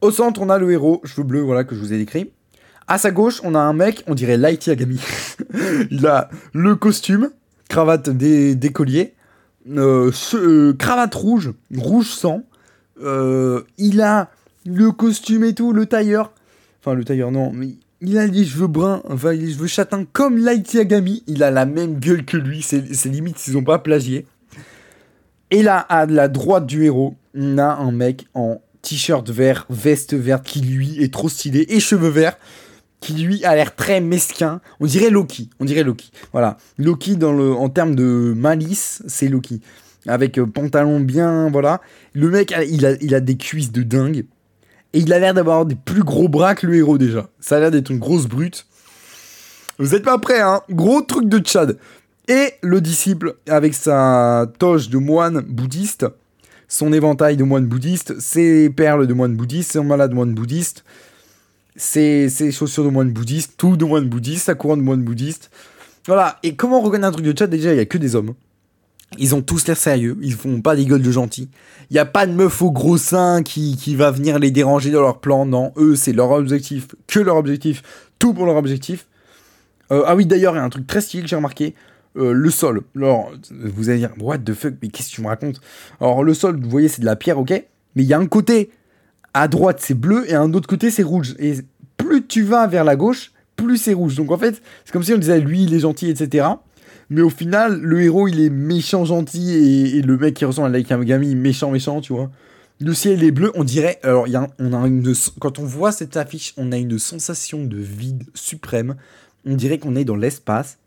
au 0.00 0.10
centre, 0.10 0.40
on 0.40 0.48
a 0.48 0.58
le 0.58 0.72
héros, 0.72 1.00
cheveux 1.04 1.22
bleus, 1.22 1.42
voilà, 1.42 1.64
que 1.64 1.74
je 1.74 1.80
vous 1.80 1.92
ai 1.92 1.98
décrit. 1.98 2.32
À 2.88 2.98
sa 2.98 3.10
gauche, 3.10 3.40
on 3.44 3.54
a 3.54 3.60
un 3.60 3.72
mec, 3.72 4.02
on 4.06 4.14
dirait 4.14 4.36
Light 4.36 4.66
Yagami. 4.66 5.00
il 5.90 6.06
a 6.06 6.30
le 6.52 6.74
costume, 6.74 7.30
cravate 7.68 8.10
des, 8.10 8.56
des 8.56 8.70
colliers, 8.70 9.14
cravate 9.64 11.14
rouge, 11.14 11.52
rouge 11.76 12.08
sang. 12.08 12.42
il 12.98 14.00
a 14.02 14.30
le 14.66 14.90
costume 14.90 15.44
et 15.44 15.54
tout, 15.54 15.72
le 15.72 15.86
tailleur. 15.86 16.32
Enfin, 16.80 16.94
le 16.94 17.04
tailleur, 17.04 17.30
non, 17.30 17.52
mais 17.52 17.76
il 18.02 18.18
a 18.18 18.26
les 18.26 18.44
cheveux 18.44 18.66
bruns, 18.66 19.00
enfin 19.08 19.32
les 19.32 19.52
cheveux 19.52 19.68
châtains 19.68 20.04
comme 20.12 20.36
Light 20.36 20.74
Yagami. 20.74 21.22
Il 21.28 21.42
a 21.42 21.50
la 21.50 21.66
même 21.66 22.00
gueule 22.00 22.24
que 22.24 22.36
lui, 22.36 22.60
c'est 22.60 23.04
limite 23.06 23.38
s'ils 23.38 23.56
ont 23.56 23.64
pas 23.64 23.78
plagié. 23.78 24.26
Et 25.50 25.62
là, 25.62 25.78
à 25.78 26.06
la 26.06 26.28
droite 26.28 26.66
du 26.66 26.84
héros, 26.84 27.14
on 27.34 27.58
a 27.58 27.76
un 27.76 27.92
mec 27.92 28.26
en 28.34 28.60
t-shirt 28.82 29.30
vert, 29.30 29.66
veste 29.70 30.14
verte 30.14 30.44
qui 30.44 30.60
lui 30.60 31.02
est 31.02 31.12
trop 31.12 31.28
stylé 31.28 31.66
et 31.68 31.78
cheveux 31.78 32.08
verts 32.08 32.36
qui 33.00 33.14
lui 33.14 33.44
a 33.44 33.54
l'air 33.54 33.74
très 33.76 34.00
mesquin. 34.00 34.60
On 34.80 34.86
dirait 34.86 35.10
Loki, 35.10 35.50
on 35.60 35.64
dirait 35.64 35.84
Loki. 35.84 36.10
Voilà, 36.32 36.56
Loki 36.78 37.16
en 37.22 37.68
termes 37.68 37.94
de 37.94 38.34
malice, 38.36 39.02
c'est 39.06 39.28
Loki. 39.28 39.60
Avec 40.08 40.38
euh, 40.38 40.46
pantalon 40.46 40.98
bien, 40.98 41.48
voilà. 41.50 41.80
Le 42.12 42.28
mec, 42.28 42.52
il 42.68 42.84
a, 42.84 42.92
il 43.00 43.14
a 43.14 43.20
des 43.20 43.36
cuisses 43.36 43.70
de 43.70 43.84
dingue. 43.84 44.24
Et 44.92 44.98
il 44.98 45.12
a 45.12 45.18
l'air 45.18 45.34
d'avoir 45.34 45.64
des 45.64 45.74
plus 45.74 46.02
gros 46.02 46.28
bras 46.28 46.54
que 46.54 46.66
le 46.66 46.76
héros 46.76 46.98
déjà. 46.98 47.28
Ça 47.40 47.56
a 47.56 47.60
l'air 47.60 47.70
d'être 47.70 47.90
une 47.90 47.98
grosse 47.98 48.26
brute. 48.26 48.66
Vous 49.78 49.94
êtes 49.94 50.04
pas 50.04 50.18
prêts, 50.18 50.40
hein? 50.40 50.62
Gros 50.70 51.00
truc 51.00 51.28
de 51.28 51.38
Tchad. 51.38 51.78
Et 52.28 52.52
le 52.62 52.80
disciple, 52.80 53.34
avec 53.48 53.74
sa 53.74 54.46
toge 54.58 54.90
de 54.90 54.98
moine 54.98 55.40
bouddhiste, 55.40 56.06
son 56.68 56.92
éventail 56.92 57.36
de 57.36 57.44
moine 57.44 57.66
bouddhiste, 57.66 58.18
ses 58.20 58.70
perles 58.70 59.06
de 59.06 59.14
moine 59.14 59.34
bouddhiste, 59.34 59.72
son 59.72 59.84
malade 59.84 60.10
de 60.10 60.14
moine 60.14 60.32
bouddhiste, 60.32 60.84
ses, 61.74 62.28
ses 62.28 62.52
chaussures 62.52 62.84
de 62.84 62.90
moine 62.90 63.10
bouddhiste, 63.10 63.54
tout 63.56 63.76
de 63.76 63.84
moine 63.84 64.08
bouddhiste, 64.08 64.44
sa 64.46 64.54
couronne 64.54 64.78
de 64.78 64.84
moine 64.84 65.02
bouddhiste. 65.02 65.50
Voilà, 66.06 66.38
et 66.42 66.54
comment 66.54 66.80
reconnaître 66.80 67.08
un 67.08 67.12
truc 67.12 67.26
de 67.26 67.38
chat 67.38 67.46
Déjà, 67.46 67.72
il 67.72 67.76
y 67.76 67.80
a 67.80 67.86
que 67.86 67.98
des 67.98 68.14
hommes. 68.14 68.34
Ils 69.18 69.34
ont 69.34 69.42
tous 69.42 69.66
l'air 69.66 69.76
sérieux, 69.76 70.16
ils 70.22 70.32
font 70.32 70.60
pas 70.60 70.74
des 70.74 70.86
gueules 70.86 71.02
de 71.02 71.10
gentils. 71.10 71.48
Il 71.90 71.96
y 71.96 71.98
a 71.98 72.06
pas 72.06 72.26
de 72.26 72.32
meuf 72.32 72.62
au 72.62 72.70
gros 72.70 72.96
sein 72.96 73.42
qui, 73.42 73.76
qui 73.76 73.94
va 73.94 74.10
venir 74.10 74.38
les 74.38 74.50
déranger 74.50 74.90
dans 74.90 75.02
leur 75.02 75.20
plan, 75.20 75.44
non. 75.44 75.72
Eux, 75.76 75.96
c'est 75.96 76.12
leur 76.12 76.30
objectif, 76.30 76.88
que 77.06 77.20
leur 77.20 77.36
objectif, 77.36 77.82
tout 78.18 78.32
pour 78.32 78.46
leur 78.46 78.56
objectif. 78.56 79.06
Euh, 79.90 80.04
ah 80.06 80.16
oui, 80.16 80.24
d'ailleurs, 80.24 80.54
il 80.54 80.56
y 80.56 80.60
a 80.60 80.64
un 80.64 80.70
truc 80.70 80.86
très 80.86 81.02
stylé 81.02 81.22
que 81.22 81.28
j'ai 81.28 81.36
remarqué. 81.36 81.74
Euh, 82.16 82.32
le 82.32 82.50
sol. 82.50 82.82
Alors, 82.94 83.32
vous 83.50 83.88
allez 83.88 84.00
dire, 84.00 84.10
what 84.20 84.38
the 84.38 84.52
fuck, 84.52 84.74
mais 84.82 84.88
qu'est-ce 84.88 85.10
que 85.10 85.14
tu 85.14 85.22
me 85.22 85.28
racontes? 85.28 85.60
Alors, 85.98 86.22
le 86.22 86.34
sol, 86.34 86.60
vous 86.60 86.68
voyez, 86.68 86.88
c'est 86.88 87.00
de 87.00 87.06
la 87.06 87.16
pierre, 87.16 87.38
ok? 87.38 87.50
Mais 87.50 88.02
il 88.02 88.04
y 88.04 88.12
a 88.12 88.18
un 88.18 88.26
côté, 88.26 88.70
à 89.32 89.48
droite, 89.48 89.78
c'est 89.80 89.94
bleu, 89.94 90.30
et 90.30 90.34
un 90.34 90.52
autre 90.52 90.68
côté, 90.68 90.90
c'est 90.90 91.02
rouge. 91.02 91.34
Et 91.38 91.54
plus 91.96 92.26
tu 92.26 92.42
vas 92.42 92.66
vers 92.66 92.84
la 92.84 92.96
gauche, 92.96 93.32
plus 93.56 93.78
c'est 93.78 93.94
rouge. 93.94 94.14
Donc, 94.14 94.30
en 94.30 94.36
fait, 94.36 94.60
c'est 94.84 94.92
comme 94.92 95.02
si 95.02 95.14
on 95.14 95.18
disait, 95.18 95.40
lui, 95.40 95.64
il 95.64 95.72
est 95.72 95.80
gentil, 95.80 96.10
etc. 96.10 96.48
Mais 97.12 97.20
au 97.20 97.28
final, 97.28 97.78
le 97.78 98.00
héros, 98.00 98.26
il 98.26 98.40
est 98.40 98.48
méchant, 98.48 99.04
gentil, 99.04 99.52
et, 99.52 100.00
le 100.00 100.16
mec 100.16 100.34
qui 100.34 100.46
ressemble 100.46 100.74
à 100.74 100.78
Yagami, 100.78 101.34
méchant, 101.34 101.70
méchant, 101.70 102.00
tu 102.00 102.14
vois. 102.14 102.30
Le 102.80 102.94
ciel 102.94 103.22
est 103.22 103.30
bleu, 103.30 103.52
on 103.54 103.64
dirait. 103.64 104.00
Alors, 104.02 104.26
y 104.28 104.34
a, 104.34 104.48
on 104.58 104.72
a 104.72 104.88
quand 105.38 105.58
on 105.58 105.64
voit 105.64 105.92
cette 105.92 106.16
affiche, 106.16 106.54
on 106.56 106.72
a 106.72 106.78
une 106.78 106.98
sensation 106.98 107.64
de 107.64 107.76
vide 107.76 108.24
suprême. 108.32 108.96
On 109.44 109.56
dirait 109.56 109.78
qu'on 109.78 109.94
est 109.94 110.06
dans 110.06 110.16
l'espace 110.16 110.78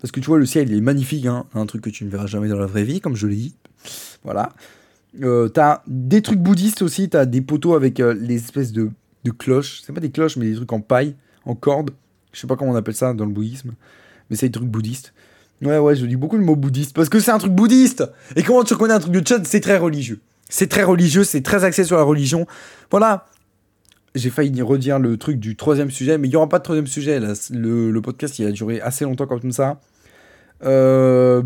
parce 0.00 0.10
que 0.10 0.20
tu 0.20 0.26
vois, 0.26 0.38
le 0.38 0.46
ciel, 0.46 0.68
il 0.68 0.76
est 0.76 0.80
magnifique, 0.80 1.26
hein. 1.26 1.44
un 1.54 1.66
truc 1.66 1.82
que 1.82 1.90
tu 1.90 2.04
ne 2.04 2.10
verras 2.10 2.26
jamais 2.26 2.48
dans 2.48 2.58
la 2.58 2.66
vraie 2.66 2.84
vie, 2.84 3.00
comme 3.00 3.14
je 3.16 3.28
l'ai 3.28 3.36
dit. 3.36 3.56
Voilà. 4.24 4.52
Euh, 5.22 5.48
t'as 5.48 5.82
des 5.86 6.22
trucs 6.22 6.40
bouddhistes 6.40 6.82
aussi, 6.82 7.08
t'as 7.08 7.24
des 7.24 7.40
poteaux 7.40 7.74
avec 7.74 8.00
euh, 8.00 8.14
les 8.14 8.36
espèces 8.36 8.72
de, 8.72 8.90
de 9.24 9.30
cloches. 9.30 9.82
C'est 9.84 9.92
pas 9.92 10.00
des 10.00 10.10
cloches, 10.10 10.36
mais 10.36 10.46
des 10.46 10.56
trucs 10.56 10.72
en 10.72 10.80
paille, 10.80 11.14
en 11.44 11.54
corde. 11.54 11.90
Je 12.32 12.40
sais 12.40 12.46
pas 12.48 12.56
comment 12.56 12.72
on 12.72 12.76
appelle 12.76 12.94
ça 12.94 13.14
dans 13.14 13.26
le 13.26 13.32
bouddhisme, 13.32 13.74
mais 14.28 14.36
c'est 14.36 14.48
des 14.48 14.52
trucs 14.52 14.68
bouddhistes. 14.68 15.12
Ouais, 15.62 15.78
ouais, 15.78 15.96
je 15.96 16.06
dis 16.06 16.16
beaucoup 16.16 16.36
le 16.36 16.44
mot 16.44 16.56
bouddhiste 16.56 16.94
parce 16.94 17.08
que 17.08 17.18
c'est 17.18 17.30
un 17.30 17.38
truc 17.38 17.52
bouddhiste. 17.52 18.04
Et 18.36 18.42
comment 18.42 18.62
tu 18.64 18.74
reconnais 18.74 18.94
un 18.94 19.00
truc 19.00 19.12
de 19.12 19.20
Tchad 19.20 19.46
C'est 19.46 19.60
très 19.60 19.76
religieux. 19.76 20.20
C'est 20.48 20.68
très 20.68 20.84
religieux, 20.84 21.24
c'est 21.24 21.42
très 21.42 21.64
axé 21.64 21.84
sur 21.84 21.96
la 21.96 22.02
religion. 22.02 22.46
Voilà. 22.90 23.26
J'ai 24.14 24.30
failli 24.30 24.62
redire 24.62 24.98
le 24.98 25.16
truc 25.16 25.38
du 25.38 25.56
troisième 25.56 25.90
sujet, 25.90 26.16
mais 26.16 26.28
il 26.28 26.30
n'y 26.30 26.36
aura 26.36 26.48
pas 26.48 26.58
de 26.58 26.64
troisième 26.64 26.86
sujet. 26.86 27.20
Le, 27.50 28.00
podcast, 28.00 28.38
il 28.38 28.46
a 28.46 28.52
duré 28.52 28.80
assez 28.80 29.04
longtemps 29.04 29.26
comme 29.26 29.52
ça. 29.52 29.80
Euh, 30.64 31.42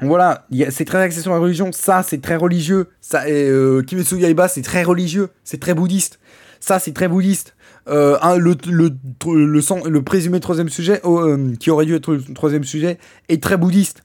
voilà, 0.00 0.46
c'est 0.70 0.84
très 0.84 0.98
axé 0.98 1.20
sur 1.20 1.32
la 1.32 1.38
religion. 1.38 1.70
Ça, 1.72 2.02
c'est 2.02 2.20
très 2.20 2.36
religieux. 2.36 2.88
Ça, 3.00 3.24
euh, 3.26 3.82
Kimetsu 3.82 4.18
Yaiba, 4.18 4.48
c'est 4.48 4.62
très 4.62 4.84
religieux. 4.84 5.30
C'est 5.44 5.60
très 5.60 5.74
bouddhiste. 5.74 6.18
Ça, 6.60 6.78
c'est 6.78 6.92
très 6.92 7.08
bouddhiste. 7.08 7.54
Euh, 7.88 8.16
le, 8.38 10.00
présumé 10.00 10.40
troisième 10.40 10.68
sujet, 10.68 11.00
oh, 11.04 11.20
euh, 11.20 11.54
qui 11.58 11.70
aurait 11.70 11.86
dû 11.86 11.94
être 11.94 12.12
le 12.12 12.22
troisième 12.34 12.64
sujet, 12.64 12.98
est 13.28 13.42
très 13.42 13.56
bouddhiste. 13.56 14.04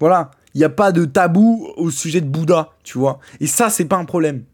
Voilà. 0.00 0.30
Il 0.54 0.58
n'y 0.58 0.64
a 0.64 0.70
pas 0.70 0.92
de 0.92 1.04
tabou 1.04 1.68
au 1.76 1.90
sujet 1.90 2.20
de 2.20 2.28
Bouddha, 2.28 2.70
tu 2.84 2.98
vois. 2.98 3.18
Et 3.40 3.48
ça, 3.48 3.70
c'est 3.70 3.86
pas 3.86 3.96
un 3.96 4.04
problème. 4.04 4.44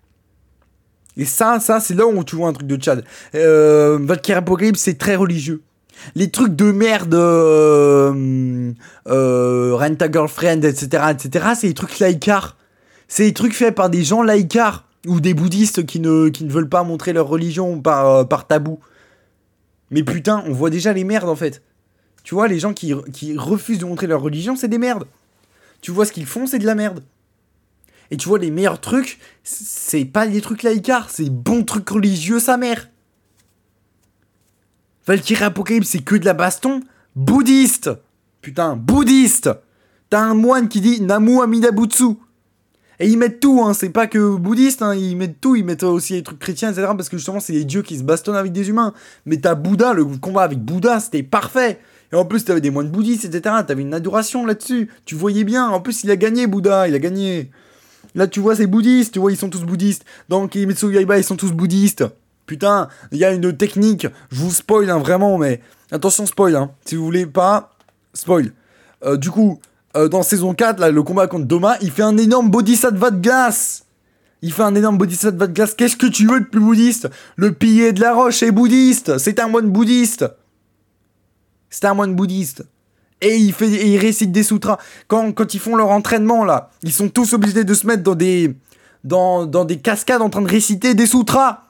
Et 1.17 1.27
ça, 1.27 1.61
ça, 1.61 1.81
c'est 1.81 1.95
là 1.95 2.07
où 2.07 2.25
tu 2.25 2.37
vois 2.37 2.49
un 2.49 2.53
truc 2.55 2.67
de 2.67 2.77
Tchad. 2.77 3.05
Euh, 3.35 3.99
Valkyrie 4.01 4.39
Apocalypse, 4.39 4.81
c'est 4.81 4.97
très 4.97 5.17
religieux. 5.17 5.63
Les 6.15 6.31
trucs 6.31 6.57
de 6.57 6.73
merde, 6.73 7.15
euh, 7.15 8.73
euh, 9.09 9.75
Rent 9.75 10.01
a 10.01 10.11
Girlfriend, 10.11 10.63
etc., 10.63 11.05
etc., 11.11 11.49
c'est 11.55 11.69
des 11.69 11.75
trucs 11.75 11.99
laïcars. 11.99 12.57
C'est 13.07 13.25
des 13.25 13.35
trucs 13.35 13.55
faits 13.55 13.75
par 13.75 13.91
des 13.91 14.03
gens 14.03 14.23
laïcars 14.23 14.87
ou 15.07 15.21
des 15.21 15.35
bouddhistes 15.35 15.87
qui 15.87 16.01
ne, 16.01 16.31
veulent 16.49 16.69
pas 16.69 16.85
montrer 16.85 17.13
leur 17.13 17.29
religion 17.29 17.81
par, 17.81 18.07
euh, 18.07 18.25
par 18.25 18.47
tabou. 18.47 18.81
Mais 19.91 20.03
putain, 20.03 20.43
on 20.47 20.53
voit 20.53 20.71
déjà 20.71 20.93
les 20.93 21.05
merdes 21.05 21.29
en 21.29 21.37
fait. 21.37 21.63
Tu 22.23 22.35
vois, 22.35 22.49
les 22.49 22.59
gens 22.59 22.75
qui, 22.75 22.93
refusent 23.37 23.79
de 23.79 23.87
montrer 23.87 24.07
leur 24.07 24.21
religion, 24.21 24.57
c'est 24.57 24.69
des 24.69 24.79
merdes. 24.79 25.07
Tu 25.81 25.91
vois 25.91 26.05
ce 26.05 26.13
qu'ils 26.13 26.27
font, 26.27 26.47
c'est 26.47 26.59
de 26.59 26.67
la 26.67 26.75
merde. 26.75 27.03
Et 28.11 28.17
tu 28.17 28.29
vois, 28.29 28.39
les 28.39 28.51
meilleurs 28.51 28.81
trucs, 28.81 29.19
c'est 29.43 30.05
pas 30.05 30.27
des 30.27 30.41
trucs 30.41 30.63
laïcars, 30.63 31.11
c'est 31.11 31.31
bons 31.31 31.65
trucs 31.65 31.89
religieux, 31.89 32.41
sa 32.41 32.57
mère. 32.57 32.89
Valkyrie 35.07 35.45
Apocalypse, 35.45 35.89
c'est 35.89 36.03
que 36.03 36.17
de 36.17 36.25
la 36.25 36.35
baston 36.35 36.83
bouddhiste. 37.17 37.91
Putain, 38.43 38.77
bouddhiste. 38.77 39.51
T'as 40.11 40.21
un 40.21 40.35
moine 40.35 40.69
qui 40.69 40.81
dit 40.81 41.01
Namu 41.01 41.41
Amida 41.41 41.71
Butsu. 41.71 42.17
Et 43.03 43.09
ils 43.09 43.17
mettent 43.17 43.41
tout, 43.41 43.63
hein, 43.65 43.73
c'est 43.73 43.89
pas 43.89 44.07
que 44.07 44.37
bouddhiste, 44.37 44.83
hein, 44.83 44.95
ils 44.95 45.17
mettent 45.17 45.41
tout, 45.41 45.57
ils 45.57 45.65
mettent 45.65 45.85
aussi 45.85 46.13
les 46.13 46.23
trucs 46.23 46.39
chrétiens, 46.39 46.71
etc. 46.71 46.89
Parce 46.95 47.09
que 47.09 47.17
justement, 47.17 47.41
c'est 47.41 47.55
des 47.55 47.65
dieux 47.65 47.81
qui 47.81 47.97
se 47.97 48.03
bastonnent 48.03 48.37
avec 48.37 48.53
des 48.53 48.69
humains. 48.69 48.93
Mais 49.25 49.39
t'as 49.39 49.55
Bouddha, 49.55 49.95
le 49.95 50.05
combat 50.05 50.43
avec 50.43 50.59
Bouddha, 50.59 51.01
c'était 51.01 51.23
parfait. 51.23 51.81
Et 52.13 52.17
en 52.17 52.27
plus, 52.27 52.45
t'avais 52.45 52.61
des 52.61 52.71
moines 52.71 52.91
bouddhistes, 52.91 53.25
etc. 53.25 53.57
T'avais 53.67 53.83
une 53.83 53.95
adoration 53.95 54.45
là-dessus. 54.45 54.91
Tu 55.07 55.15
voyais 55.15 55.45
bien. 55.45 55.69
En 55.69 55.81
plus, 55.81 56.05
il 56.05 56.11
a 56.11 56.17
gagné, 56.17 56.47
Bouddha, 56.47 56.89
il 56.89 56.95
a 56.95 56.99
gagné. 56.99 57.51
Là, 58.15 58.27
tu 58.27 58.41
vois, 58.41 58.57
c'est 58.57 58.67
bouddhiste, 58.67 59.15
tu 59.15 59.19
vois, 59.19 59.33
ils 59.33 59.39
sont 59.39 59.49
tous 59.49 59.63
bouddhistes. 59.63 60.05
Dans 60.29 60.47
Kimetsu 60.47 60.93
Yaiba, 60.93 61.19
ils 61.19 61.25
sont 61.25 61.37
tous 61.37 61.53
bouddhistes. 61.53 62.05
Putain, 62.47 62.89
il 63.13 63.19
y 63.19 63.25
a 63.25 63.33
une 63.33 63.57
technique, 63.57 64.09
je 64.31 64.41
vous 64.41 64.51
spoil, 64.51 64.91
hein, 64.91 64.99
vraiment, 64.99 65.39
mais 65.39 65.61
attention, 65.93 66.27
spoil, 66.27 66.57
hein. 66.57 66.73
Si 66.85 66.97
vous 66.97 67.05
voulez 67.05 67.27
pas, 67.27 67.71
spoil. 68.13 68.53
Euh, 69.05 69.17
du 69.17 69.31
coup, 69.31 69.61
euh, 69.97 70.09
dans 70.09 70.23
saison 70.23 70.55
4, 70.55 70.79
là, 70.81 70.91
le 70.91 71.03
combat 71.03 71.27
contre 71.27 71.47
Doma, 71.47 71.77
il 71.81 71.91
fait 71.91 72.03
un 72.03 72.17
énorme 72.17 72.51
bodhisattva 72.51 73.11
de 73.11 73.21
glace. 73.21 73.85
Il 74.43 74.53
fait 74.53 74.63
un 74.63 74.75
énorme 74.75 74.99
bodhisattva 74.99 75.47
de 75.47 75.53
glace. 75.53 75.75
Qu'est-ce 75.75 75.97
que 75.97 76.07
tu 76.07 76.27
veux 76.27 76.41
de 76.41 76.47
plus 76.47 76.61
bouddhiste? 76.61 77.11
Le 77.37 77.53
pilier 77.53 77.93
de 77.93 78.01
la 78.01 78.15
roche 78.15 78.43
est 78.43 78.53
bouddhiste. 78.53 79.19
C'est 79.19 79.39
un 79.39 79.49
moine 79.49 79.71
bouddhiste. 79.71 80.25
C'est 81.69 81.85
un 81.85 81.95
moine 81.95 82.15
bouddhiste 82.15 82.65
et 83.21 83.37
il, 83.37 83.53
fait, 83.53 83.69
il 83.69 83.99
récite 83.99 84.33
des 84.33 84.43
sutras. 84.43 84.79
Quand, 85.09 85.33
quand 85.33 85.55
ils 85.55 85.61
font 85.61 85.77
leur 85.77 85.91
entraînement, 85.91 86.45
là, 86.45 86.71
ils 86.83 86.93
sont 86.93 87.09
tous 87.09 87.33
obligés 87.33 87.65
de 87.65 87.75
se 87.75 87.87
mettre 87.87 88.03
dans 88.03 88.15
des, 88.15 88.55
dans, 89.05 89.47
dans 89.47 89.65
des 89.65 89.79
cascades 89.79 90.23
en 90.23 90.31
train 90.31 90.43
de 90.43 90.49
réciter 90.49 90.95
des 90.95 91.07
sutras. 91.07 91.65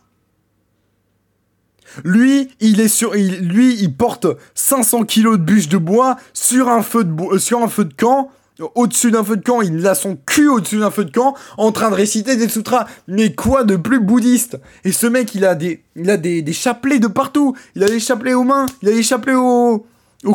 Lui, 2.05 2.51
il 2.61 2.81
est 2.81 2.89
sur, 2.89 3.15
lui, 3.15 3.77
il 3.81 3.95
porte 3.95 4.27
500 4.55 5.05
kilos 5.05 5.39
de 5.39 5.43
bûches 5.43 5.69
de 5.69 5.79
bois 5.79 6.17
sur 6.33 6.69
un 6.69 6.83
feu 6.83 7.05
de, 7.05 7.95
camp. 7.95 8.31
Au-dessus 8.75 9.11
d'un 9.11 9.25
feu 9.25 9.37
de 9.37 9.43
camp, 9.43 9.63
il 9.63 9.87
a 9.87 9.95
son 9.95 10.17
cul 10.27 10.49
au-dessus 10.49 10.79
d'un 10.79 10.91
feu 10.91 11.07
de 11.07 11.11
camp, 11.11 11.35
en 11.57 11.73
train 11.73 11.89
de 11.91 11.95
réciter 11.95 12.37
des 12.37 12.49
sutras. 12.49 12.87
Mais 13.09 13.35
quoi 13.35 13.65
de 13.65 13.77
plus 13.77 14.01
bouddhiste? 14.01 14.61
Et 14.85 14.93
ce 14.93 15.07
mec, 15.07 15.35
il 15.35 15.47
a 15.47 15.55
des, 15.55 15.83
il 15.97 16.11
a 16.11 16.19
des, 16.19 16.43
des 16.43 16.53
chapelets 16.53 16.99
de 16.99 17.07
partout. 17.07 17.57
Il 17.75 17.83
a 17.83 17.87
des 17.87 18.01
chapelets 18.01 18.35
aux 18.35 18.45
mains, 18.45 18.67
il 18.83 18.89
a 18.91 18.93
des 18.93 19.03
chapelets 19.03 19.35
au, 19.35 19.87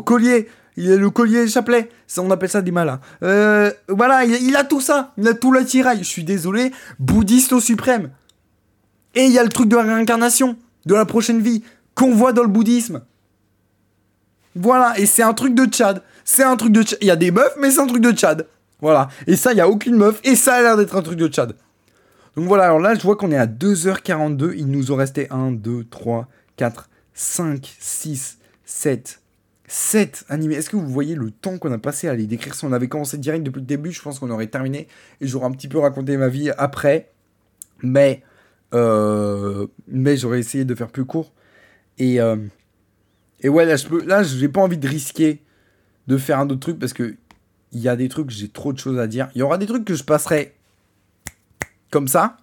collier. 0.04 0.48
Il 0.78 0.92
a 0.92 0.96
le 0.96 1.10
collier 1.10 1.48
chapelet. 1.48 1.90
Ça, 2.08 2.22
on 2.22 2.32
appelle 2.32 2.50
ça 2.50 2.62
des 2.62 2.72
malins. 2.72 3.00
Euh, 3.24 3.72
voilà, 3.88 4.26
il, 4.26 4.56
a 4.56 4.64
tout 4.64 4.82
ça. 4.82 5.14
Il 5.18 5.28
a 5.28 5.34
tout 5.34 5.52
l'attirail. 5.52 6.00
Je 6.00 6.04
suis 6.04 6.24
désolé. 6.24 6.72
Bouddhiste 7.00 7.54
au 7.54 7.62
suprême. 7.62 8.10
Et 9.14 9.26
il 9.26 9.32
y 9.32 9.40
a 9.40 9.44
le 9.44 9.50
truc 9.50 9.70
de 9.70 9.78
la 9.78 9.84
réincarnation. 9.84 10.58
De 10.86 10.96
la 10.96 11.06
prochaine 11.06 11.42
vie. 11.42 11.64
Qu'on 11.94 12.14
voit 12.14 12.34
dans 12.34 12.44
le 12.44 12.50
bouddhisme. 12.50 13.02
Voilà. 14.56 14.98
Et 15.00 15.06
c'est 15.06 15.24
un 15.24 15.34
truc 15.34 15.56
de 15.56 15.66
Tchad. 15.66 16.02
C'est 16.24 16.44
un 16.44 16.56
truc 16.58 16.72
de 16.72 16.84
Tchad. 16.84 17.00
Il 17.02 17.08
y 17.08 17.12
a 17.12 17.16
des 17.16 17.32
meufs, 17.32 17.56
mais 17.60 17.72
c'est 17.72 17.80
un 17.80 17.88
truc 17.88 18.02
de 18.02 18.12
Tchad. 18.12 18.48
Voilà. 18.82 19.10
Et 19.28 19.36
ça, 19.36 19.52
il 19.52 19.56
n'y 19.56 19.62
a 19.62 19.70
aucune 19.70 19.96
meuf. 19.96 20.20
Et 20.24 20.36
ça 20.36 20.56
a 20.56 20.62
l'air 20.62 20.78
d'être 20.78 20.96
un 20.96 21.02
truc 21.02 21.18
de 21.18 21.28
Tchad. 21.28 21.56
Donc 22.36 22.48
voilà. 22.48 22.66
Alors 22.66 22.80
là, 22.80 22.96
je 22.96 23.02
vois 23.02 23.16
qu'on 23.16 23.32
est 23.32 23.38
à 23.38 23.48
2h42. 23.48 24.54
Il 24.58 24.68
nous 24.68 24.92
en 24.92 24.96
restait 24.96 25.28
1, 25.32 25.52
2, 25.52 25.86
3, 25.86 26.28
4, 26.58 26.90
5, 27.14 27.76
6, 27.80 28.38
7, 28.66 29.22
7 29.68 30.26
animés. 30.28 30.56
Est-ce 30.56 30.70
que 30.70 30.76
vous 30.76 30.88
voyez 30.88 31.16
le 31.16 31.32
temps 31.32 31.58
qu'on 31.58 31.72
a 31.72 31.78
passé 31.78 32.08
à 32.10 32.14
les 32.14 32.28
décrire? 32.28 32.54
Si 32.56 32.66
on 32.66 32.74
avait 32.74 32.90
commencé 32.90 33.18
direct 33.18 33.44
depuis 33.44 33.62
le 33.62 33.66
début, 33.66 33.92
je 33.92 34.02
pense 34.02 34.20
qu'on 34.20 34.30
aurait 34.30 34.48
terminé 34.48 34.88
et 35.22 35.28
j'aurais 35.28 35.46
un 35.46 35.52
petit 35.52 35.70
peu 35.70 35.80
raconté 35.80 36.18
ma 36.18 36.28
vie 36.28 36.52
après. 36.58 37.12
Mais, 37.82 38.22
mais 39.88 40.18
j'aurais 40.18 40.40
essayé 40.40 40.66
de 40.66 40.76
faire 40.76 40.90
plus 40.90 41.06
court. 41.06 41.32
Et, 41.98 42.20
euh, 42.20 42.38
et 43.42 43.50
ouais, 43.50 43.66
là, 43.66 43.76
je 43.76 43.88
peux, 43.88 44.04
là, 44.06 44.24
j'ai 44.24 44.50
pas 44.50 44.62
envie 44.62 44.78
de 44.78 44.88
risquer 44.88 45.42
de 46.08 46.18
faire 46.18 46.40
un 46.40 46.50
autre 46.50 46.60
truc 46.60 46.80
parce 46.80 46.94
que 46.94 47.16
il 47.72 47.80
y 47.82 47.90
a 47.90 47.96
des 47.96 48.08
trucs, 48.08 48.30
j'ai 48.30 48.48
trop 48.48 48.72
de 48.72 48.80
choses 48.80 49.00
à 49.00 49.08
dire. 49.08 49.30
Il 49.36 49.40
y 49.40 49.42
aura 49.42 49.58
des 49.58 49.66
trucs 49.66 49.86
que 49.86 49.96
je 49.96 50.04
passerai 50.04 50.56
comme 51.92 52.08
ça. 52.08 52.38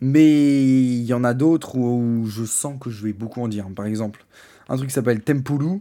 Mais 0.00 0.62
il 0.62 1.04
y 1.04 1.14
en 1.14 1.24
a 1.24 1.34
d'autres 1.34 1.76
où 1.76 2.26
je 2.26 2.44
sens 2.44 2.76
que 2.80 2.90
je 2.90 3.04
vais 3.04 3.12
beaucoup 3.12 3.42
en 3.42 3.48
dire. 3.48 3.66
Par 3.74 3.86
exemple, 3.86 4.24
un 4.68 4.76
truc 4.76 4.88
qui 4.88 4.94
s'appelle 4.94 5.20
Tempulu. 5.20 5.80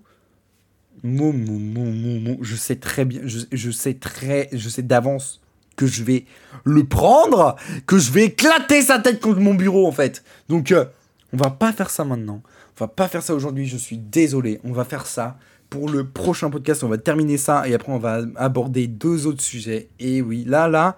Je 1.03 2.55
sais 2.55 2.77
très 2.77 3.03
bien, 3.03 3.21
je, 3.25 3.71
sais 3.71 3.95
très, 3.95 4.49
je 4.53 4.69
sais 4.69 4.83
d'avance 4.83 5.41
que 5.75 5.85
je 5.87 6.03
vais 6.03 6.25
le 6.63 6.83
prendre, 6.83 7.55
que 7.87 7.97
je 7.97 8.11
vais 8.11 8.25
éclater 8.25 8.81
sa 8.81 8.99
tête 8.99 9.19
contre 9.19 9.39
mon 9.39 9.53
bureau 9.53 9.87
en 9.87 9.91
fait. 9.91 10.23
Donc, 10.49 10.71
euh, 10.71 10.85
on 11.33 11.37
va 11.37 11.49
pas 11.49 11.71
faire 11.71 11.89
ça 11.89 12.05
maintenant. 12.05 12.41
On 12.45 12.83
va 12.85 12.87
pas 12.87 13.07
faire 13.07 13.23
ça 13.23 13.33
aujourd'hui. 13.33 13.65
Je 13.65 13.77
suis 13.77 13.97
désolé. 13.97 14.59
On 14.63 14.71
va 14.71 14.83
faire 14.85 15.05
ça 15.05 15.37
pour 15.73 15.89
le 15.89 16.05
prochain 16.05 16.51
podcast, 16.51 16.83
on 16.83 16.87
va 16.87 16.99
terminer 16.99 17.37
ça 17.37 17.67
et 17.67 17.73
après 17.73 17.91
on 17.91 17.97
va 17.97 18.21
aborder 18.35 18.85
deux 18.85 19.25
autres 19.25 19.41
sujets. 19.41 19.89
Et 19.99 20.21
oui, 20.21 20.45
là, 20.47 20.67
là, 20.67 20.95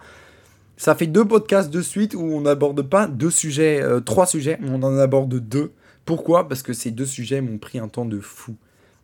ça 0.75 0.95
fait 0.95 1.07
deux 1.07 1.23
podcasts 1.23 1.69
de 1.69 1.81
suite 1.81 2.13
où 2.13 2.19
on 2.19 2.41
n'aborde 2.41 2.81
pas 2.81 3.07
deux 3.07 3.29
sujets, 3.29 3.81
euh, 3.81 4.01
trois 4.01 4.25
sujets, 4.25 4.59
on 4.61 4.83
en 4.83 4.97
aborde 4.97 5.33
deux. 5.39 5.71
Pourquoi? 6.03 6.49
Parce 6.49 6.61
que 6.61 6.73
ces 6.73 6.91
deux 6.91 7.05
sujets 7.05 7.39
m'ont 7.39 7.57
pris 7.57 7.79
un 7.79 7.87
temps 7.87 8.03
de 8.03 8.19
fou. 8.19 8.57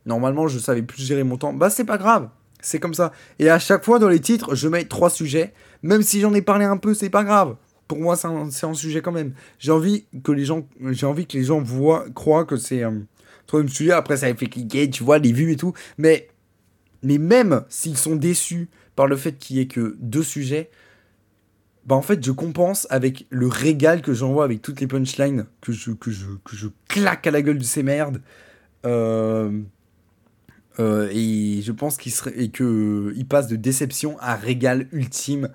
Normalement, 0.05 0.49
je 0.49 0.59
savais 0.59 0.81
plus 0.81 1.03
gérer 1.03 1.23
mon 1.23 1.37
temps. 1.37 1.53
Bah, 1.53 1.69
c'est 1.69 1.85
pas 1.85 1.97
grave. 1.97 2.27
C'est 2.61 2.79
comme 2.79 2.93
ça. 2.93 3.11
Et 3.39 3.49
à 3.49 3.59
chaque 3.59 3.83
fois, 3.83 3.99
dans 3.99 4.07
les 4.07 4.19
titres, 4.19 4.55
je 4.55 4.67
mets 4.67 4.85
trois 4.85 5.09
sujets. 5.09 5.53
Même 5.83 6.03
si 6.03 6.19
j'en 6.21 6.33
ai 6.33 6.41
parlé 6.41 6.65
un 6.65 6.77
peu, 6.77 6.93
c'est 6.93 7.09
pas 7.09 7.23
grave. 7.23 7.55
Pour 7.87 7.99
moi, 7.99 8.15
c'est 8.15 8.27
un, 8.27 8.73
sujet 8.73 9.01
quand 9.01 9.11
même. 9.11 9.33
J'ai 9.59 9.71
envie 9.71 10.05
que 10.23 10.31
les 10.31 10.45
gens, 10.45 11.61
voient, 11.61 12.05
croient 12.13 12.45
que 12.45 12.55
c'est 12.55 12.83
un 12.83 13.01
troisième 13.47 13.69
sujet. 13.69 13.91
Après, 13.91 14.17
ça 14.17 14.33
fait 14.33 14.45
cliquer, 14.45 14.89
tu 14.89 15.03
vois, 15.03 15.17
les 15.17 15.33
vues 15.33 15.51
et 15.51 15.57
tout. 15.57 15.73
Mais, 15.97 16.29
même 17.03 17.65
s'ils 17.67 17.97
sont 17.97 18.15
déçus 18.15 18.69
par 18.95 19.07
le 19.07 19.17
fait 19.17 19.33
qu'il 19.33 19.57
y 19.57 19.59
ait 19.59 19.67
que 19.67 19.97
deux 19.99 20.23
sujets, 20.23 20.69
bah 21.85 21.95
en 21.95 22.03
fait, 22.03 22.23
je 22.23 22.31
compense 22.31 22.85
avec 22.91 23.25
le 23.31 23.47
régal 23.47 24.03
que 24.03 24.13
j'envoie 24.13 24.43
avec 24.43 24.61
toutes 24.61 24.79
les 24.79 24.87
punchlines 24.87 25.47
que 25.61 25.71
je, 25.71 25.91
que 25.91 26.11
je, 26.11 26.27
que 26.45 26.55
je 26.55 26.67
claque 26.87 27.25
à 27.25 27.31
la 27.31 27.41
gueule 27.41 27.57
de 27.57 27.63
ces 27.63 27.81
merdes. 27.81 28.21
Euh, 28.85 29.61
euh, 30.79 31.09
et 31.11 31.61
je 31.61 31.71
pense 31.71 31.97
qu'il 31.97 32.11
serait 32.11 32.33
et 32.37 32.49
que 32.49 33.13
il 33.15 33.25
passe 33.25 33.47
de 33.47 33.55
déception 33.55 34.17
à 34.19 34.35
régal 34.35 34.87
ultime 34.91 35.49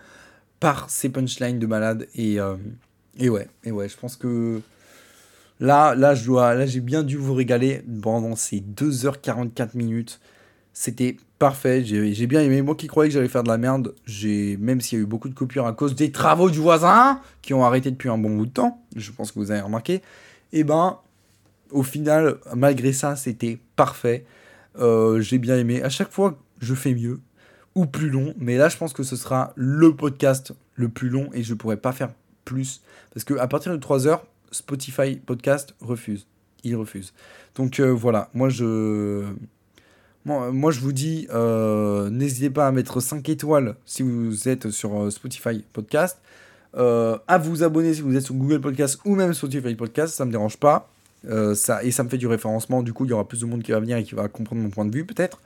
par 0.60 0.90
ces 0.90 1.08
punchlines 1.08 1.58
de 1.58 1.66
malade. 1.66 2.06
Et 2.14 2.38
euh, 2.38 2.56
et 3.18 3.28
ouais 3.30 3.48
et 3.64 3.70
ouais 3.70 3.88
je 3.88 3.96
pense 3.96 4.16
que 4.16 4.60
là 5.60 5.94
là 5.94 6.14
je 6.14 6.24
dois 6.26 6.54
là 6.54 6.66
j'ai 6.66 6.80
bien 6.80 7.02
dû 7.02 7.16
vous 7.16 7.34
régaler 7.34 7.82
pendant 8.02 8.36
ces 8.36 8.60
2h44 8.60 9.70
minutes. 9.74 10.20
C'était 10.74 11.16
parfait. 11.38 11.82
J'ai 11.84 12.26
bien 12.26 12.42
aimé. 12.42 12.60
Moi 12.60 12.74
qui 12.74 12.86
croyais 12.86 13.08
que 13.08 13.14
j'allais 13.14 13.28
faire 13.28 13.42
de 13.42 13.48
la 13.48 13.56
merde 13.56 13.94
j'ai 14.04 14.58
même 14.58 14.82
s'il 14.82 14.98
y 14.98 15.00
a 15.00 15.04
eu 15.04 15.06
beaucoup 15.06 15.30
de 15.30 15.34
coupures 15.34 15.66
à 15.66 15.72
cause 15.72 15.94
des 15.94 16.12
travaux 16.12 16.50
du 16.50 16.58
voisin 16.58 17.20
qui 17.40 17.54
ont 17.54 17.64
arrêté 17.64 17.90
depuis 17.90 18.10
un 18.10 18.18
bon 18.18 18.36
bout 18.36 18.46
de 18.46 18.52
temps 18.52 18.82
je 18.94 19.10
pense 19.12 19.32
que 19.32 19.38
vous 19.38 19.50
avez 19.50 19.62
remarqué 19.62 19.94
et 19.94 20.60
eh 20.60 20.64
ben 20.64 20.98
au 21.70 21.82
final 21.82 22.36
malgré 22.54 22.92
ça 22.92 23.16
c'était 23.16 23.58
parfait 23.74 24.24
euh, 24.78 25.20
j'ai 25.20 25.38
bien 25.38 25.56
aimé. 25.56 25.82
À 25.82 25.88
chaque 25.88 26.10
fois, 26.10 26.38
je 26.60 26.74
fais 26.74 26.94
mieux 26.94 27.20
ou 27.74 27.86
plus 27.86 28.10
long. 28.10 28.34
Mais 28.38 28.56
là, 28.56 28.68
je 28.68 28.76
pense 28.76 28.92
que 28.92 29.02
ce 29.02 29.16
sera 29.16 29.52
le 29.56 29.94
podcast 29.94 30.52
le 30.74 30.88
plus 30.88 31.08
long 31.08 31.28
et 31.32 31.42
je 31.42 31.54
pourrais 31.54 31.76
pas 31.76 31.92
faire 31.92 32.10
plus. 32.44 32.82
Parce 33.12 33.24
que 33.24 33.34
à 33.34 33.46
partir 33.48 33.72
de 33.72 33.78
3 33.78 34.06
heures, 34.06 34.24
Spotify 34.50 35.16
Podcast 35.16 35.74
refuse. 35.80 36.26
Il 36.64 36.76
refuse. 36.76 37.12
Donc 37.54 37.80
euh, 37.80 37.90
voilà, 37.90 38.30
moi 38.34 38.48
je. 38.48 39.24
Moi, 40.24 40.72
je 40.72 40.80
vous 40.80 40.90
dis, 40.90 41.28
euh, 41.32 42.10
n'hésitez 42.10 42.50
pas 42.50 42.66
à 42.66 42.72
mettre 42.72 42.98
5 42.98 43.28
étoiles 43.28 43.76
si 43.84 44.02
vous 44.02 44.48
êtes 44.48 44.70
sur 44.70 45.12
Spotify 45.12 45.62
Podcast. 45.72 46.18
à 46.74 47.38
vous 47.38 47.62
abonner 47.62 47.94
si 47.94 48.00
vous 48.00 48.16
êtes 48.16 48.24
sur 48.24 48.34
Google 48.34 48.60
Podcast 48.60 48.98
ou 49.04 49.14
même 49.14 49.32
Spotify 49.34 49.76
Podcast, 49.76 50.16
ça 50.16 50.24
me 50.24 50.32
dérange 50.32 50.56
pas. 50.56 50.90
Euh, 51.28 51.54
et 51.82 51.90
ça 51.90 52.04
me 52.04 52.08
fait 52.08 52.18
du 52.18 52.26
référencement, 52.26 52.82
du 52.82 52.92
coup 52.92 53.04
il 53.04 53.10
y 53.10 53.12
aura 53.12 53.26
plus 53.26 53.40
de 53.40 53.46
monde 53.46 53.62
qui 53.62 53.72
va 53.72 53.80
venir 53.80 53.96
et 53.96 54.04
qui 54.04 54.14
va 54.14 54.28
comprendre 54.28 54.62
mon 54.62 54.70
point 54.70 54.84
de 54.84 54.94
vue 54.94 55.04
peut-être. 55.04 55.40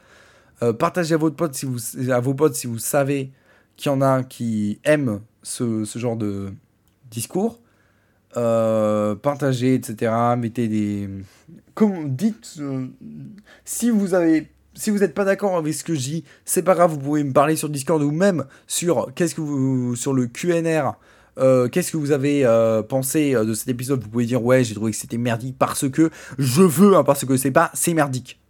Euh, 0.62 0.72
partagez 0.72 1.14
à, 1.14 1.16
votre 1.16 1.36
pote 1.36 1.54
si 1.54 1.64
vous, 1.64 1.78
à 2.10 2.20
vos 2.20 2.34
potes 2.34 2.54
si 2.54 2.66
vous 2.66 2.78
savez 2.78 3.30
qu'il 3.76 3.90
y 3.90 3.94
en 3.94 4.02
a 4.02 4.22
qui 4.22 4.78
aiment 4.84 5.20
ce, 5.42 5.84
ce 5.84 5.98
genre 5.98 6.16
de 6.16 6.52
discours. 7.10 7.60
Euh, 8.36 9.14
partagez, 9.14 9.74
etc. 9.74 10.12
Mettez 10.38 10.68
des... 10.68 11.08
Comme, 11.74 12.14
dites, 12.14 12.60
si 13.64 13.90
vous 13.90 14.14
avez... 14.14 14.50
Si 14.74 14.90
vous 14.90 14.98
n'êtes 14.98 15.14
pas 15.14 15.24
d'accord 15.24 15.56
avec 15.56 15.74
ce 15.74 15.82
que 15.82 15.94
je 15.94 16.00
dis, 16.00 16.24
c'est 16.44 16.62
pas 16.62 16.74
grave, 16.74 16.92
vous 16.92 16.98
pouvez 16.98 17.24
me 17.24 17.32
parler 17.32 17.56
sur 17.56 17.68
Discord 17.68 18.00
ou 18.02 18.12
même 18.12 18.46
sur, 18.68 19.12
qu'est-ce 19.14 19.34
que 19.34 19.40
vous, 19.40 19.96
sur 19.96 20.12
le 20.12 20.28
QNR 20.28 20.92
euh, 21.38 21.68
qu'est-ce 21.68 21.92
que 21.92 21.96
vous 21.96 22.12
avez 22.12 22.44
euh, 22.44 22.82
pensé 22.82 23.34
euh, 23.34 23.44
de 23.44 23.54
cet 23.54 23.68
épisode? 23.68 24.02
Vous 24.02 24.08
pouvez 24.08 24.26
dire 24.26 24.42
ouais, 24.44 24.64
j'ai 24.64 24.74
trouvé 24.74 24.92
que 24.92 24.96
c'était 24.96 25.18
merdique 25.18 25.56
parce 25.58 25.88
que 25.88 26.10
je 26.38 26.62
veux, 26.62 26.96
hein, 26.96 27.04
parce 27.04 27.24
que 27.24 27.36
c'est 27.36 27.50
pas 27.50 27.70
c'est 27.74 27.94
merdique. 27.94 28.40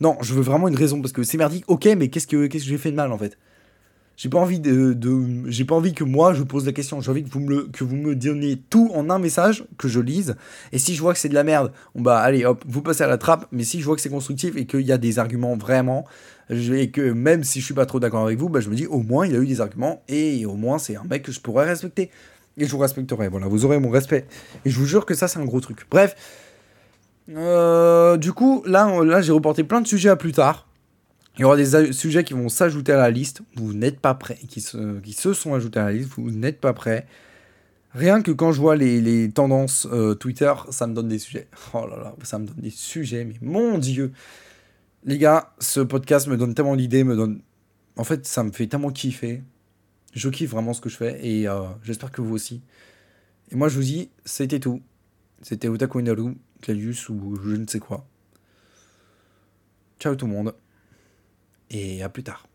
Non, 0.00 0.16
je 0.20 0.34
veux 0.34 0.42
vraiment 0.42 0.68
une 0.68 0.76
raison 0.76 1.00
parce 1.00 1.12
que 1.12 1.22
c'est 1.22 1.38
merdique. 1.38 1.64
Ok, 1.68 1.86
mais 1.96 2.08
qu'est-ce 2.08 2.26
que 2.26 2.48
j'ai 2.50 2.78
fait 2.78 2.90
de 2.90 2.96
mal 2.96 3.12
en 3.12 3.18
fait? 3.18 3.38
J'ai 4.16 4.30
pas 4.30 4.38
envie 4.38 4.60
de, 4.60 4.96
j'ai 5.46 5.66
pas 5.66 5.74
envie 5.74 5.92
que 5.92 6.02
moi 6.02 6.32
je 6.32 6.42
pose 6.42 6.64
la 6.64 6.72
question. 6.72 7.02
J'ai 7.02 7.10
envie 7.10 7.22
que 7.22 7.28
vous 7.28 7.40
me 7.40 7.68
que 7.68 7.84
vous 7.84 7.96
me 7.96 8.14
donniez 8.14 8.56
tout 8.56 8.90
en 8.94 9.10
un 9.10 9.18
message 9.18 9.64
que 9.76 9.88
je 9.88 10.00
lise. 10.00 10.36
Et 10.72 10.78
si 10.78 10.94
je 10.94 11.02
vois 11.02 11.12
que 11.12 11.18
c'est 11.18 11.28
de 11.28 11.34
la 11.34 11.44
merde, 11.44 11.70
on 11.94 12.00
bah 12.00 12.18
allez 12.18 12.46
hop, 12.46 12.64
vous 12.66 12.80
passez 12.80 13.04
à 13.04 13.08
la 13.08 13.18
trappe. 13.18 13.46
Mais 13.52 13.64
si 13.64 13.80
je 13.80 13.84
vois 13.84 13.94
que 13.94 14.00
c'est 14.00 14.08
constructif 14.08 14.56
et 14.56 14.64
qu'il 14.64 14.80
y 14.80 14.92
a 14.92 14.96
des 14.96 15.18
arguments 15.18 15.54
vraiment, 15.56 16.06
et 16.48 16.90
que 16.90 17.12
même 17.12 17.42
si 17.42 17.60
je 17.60 17.64
suis 17.64 17.74
pas 17.74 17.86
trop 17.86 18.00
d'accord 18.00 18.24
avec 18.24 18.38
vous, 18.38 18.48
bah, 18.48 18.60
je 18.60 18.70
me 18.70 18.74
dis 18.74 18.86
au 18.86 19.02
moins 19.02 19.26
il 19.26 19.34
a 19.34 19.38
eu 19.38 19.46
des 19.46 19.60
arguments 19.60 20.02
et 20.08 20.46
au 20.46 20.54
moins 20.54 20.78
c'est 20.78 20.96
un 20.96 21.04
mec 21.04 21.22
que 21.22 21.32
je 21.32 21.40
pourrais 21.40 21.66
respecter. 21.66 22.10
Et 22.58 22.66
je 22.66 22.72
vous 22.72 22.78
respecterai. 22.78 23.28
Voilà, 23.28 23.48
vous 23.48 23.64
aurez 23.64 23.78
mon 23.78 23.90
respect. 23.90 24.26
Et 24.64 24.70
je 24.70 24.78
vous 24.78 24.86
jure 24.86 25.04
que 25.04 25.14
ça, 25.14 25.28
c'est 25.28 25.38
un 25.38 25.44
gros 25.44 25.60
truc. 25.60 25.86
Bref. 25.90 26.16
Euh, 27.28 28.16
du 28.16 28.32
coup, 28.32 28.62
là, 28.66 29.02
là 29.02 29.20
j'ai 29.20 29.32
reporté 29.32 29.64
plein 29.64 29.80
de 29.80 29.86
sujets 29.86 30.08
à 30.08 30.16
plus 30.16 30.32
tard. 30.32 30.68
Il 31.36 31.42
y 31.42 31.44
aura 31.44 31.56
des 31.56 31.92
sujets 31.92 32.24
qui 32.24 32.32
vont 32.32 32.48
s'ajouter 32.48 32.92
à 32.92 32.96
la 32.96 33.10
liste. 33.10 33.42
Vous 33.56 33.74
n'êtes 33.74 34.00
pas 34.00 34.14
prêts. 34.14 34.38
Qui 34.48 34.62
se, 34.62 35.00
qui 35.00 35.12
se 35.12 35.34
sont 35.34 35.52
ajoutés 35.52 35.80
à 35.80 35.86
la 35.86 35.92
liste. 35.92 36.12
Vous 36.16 36.30
n'êtes 36.30 36.60
pas 36.60 36.72
prêts. 36.72 37.06
Rien 37.92 38.22
que 38.22 38.30
quand 38.30 38.52
je 38.52 38.60
vois 38.60 38.76
les, 38.76 39.00
les 39.00 39.30
tendances 39.30 39.86
euh, 39.92 40.14
Twitter, 40.14 40.52
ça 40.70 40.86
me 40.86 40.94
donne 40.94 41.08
des 41.08 41.18
sujets. 41.18 41.48
Oh 41.74 41.86
là 41.86 41.96
là, 41.96 42.14
ça 42.22 42.38
me 42.38 42.46
donne 42.46 42.56
des 42.56 42.70
sujets. 42.70 43.24
Mais 43.24 43.34
mon 43.42 43.76
Dieu. 43.76 44.12
Les 45.06 45.18
gars, 45.18 45.54
ce 45.58 45.80
podcast 45.80 46.26
me 46.26 46.36
donne 46.36 46.54
tellement 46.54 46.76
d'idées. 46.76 47.04
Me 47.04 47.16
donne... 47.16 47.40
En 47.96 48.04
fait, 48.04 48.26
ça 48.26 48.44
me 48.44 48.52
fait 48.52 48.66
tellement 48.66 48.90
kiffer 48.90 49.42
je 50.16 50.30
kiffe 50.30 50.50
vraiment 50.50 50.72
ce 50.72 50.80
que 50.80 50.88
je 50.88 50.96
fais 50.96 51.24
et 51.24 51.46
euh, 51.46 51.66
j'espère 51.82 52.10
que 52.10 52.22
vous 52.22 52.34
aussi. 52.34 52.62
Et 53.50 53.54
moi, 53.54 53.68
je 53.68 53.76
vous 53.76 53.84
dis, 53.84 54.10
c'était 54.24 54.58
tout. 54.58 54.82
C'était 55.42 55.68
Otaku 55.68 56.00
Inaru, 56.00 56.22
ou 56.32 57.36
je 57.36 57.54
ne 57.54 57.66
sais 57.66 57.78
quoi. 57.78 58.06
Ciao 60.00 60.16
tout 60.16 60.26
le 60.26 60.32
monde. 60.32 60.54
Et 61.70 62.02
à 62.02 62.08
plus 62.08 62.22
tard. 62.22 62.45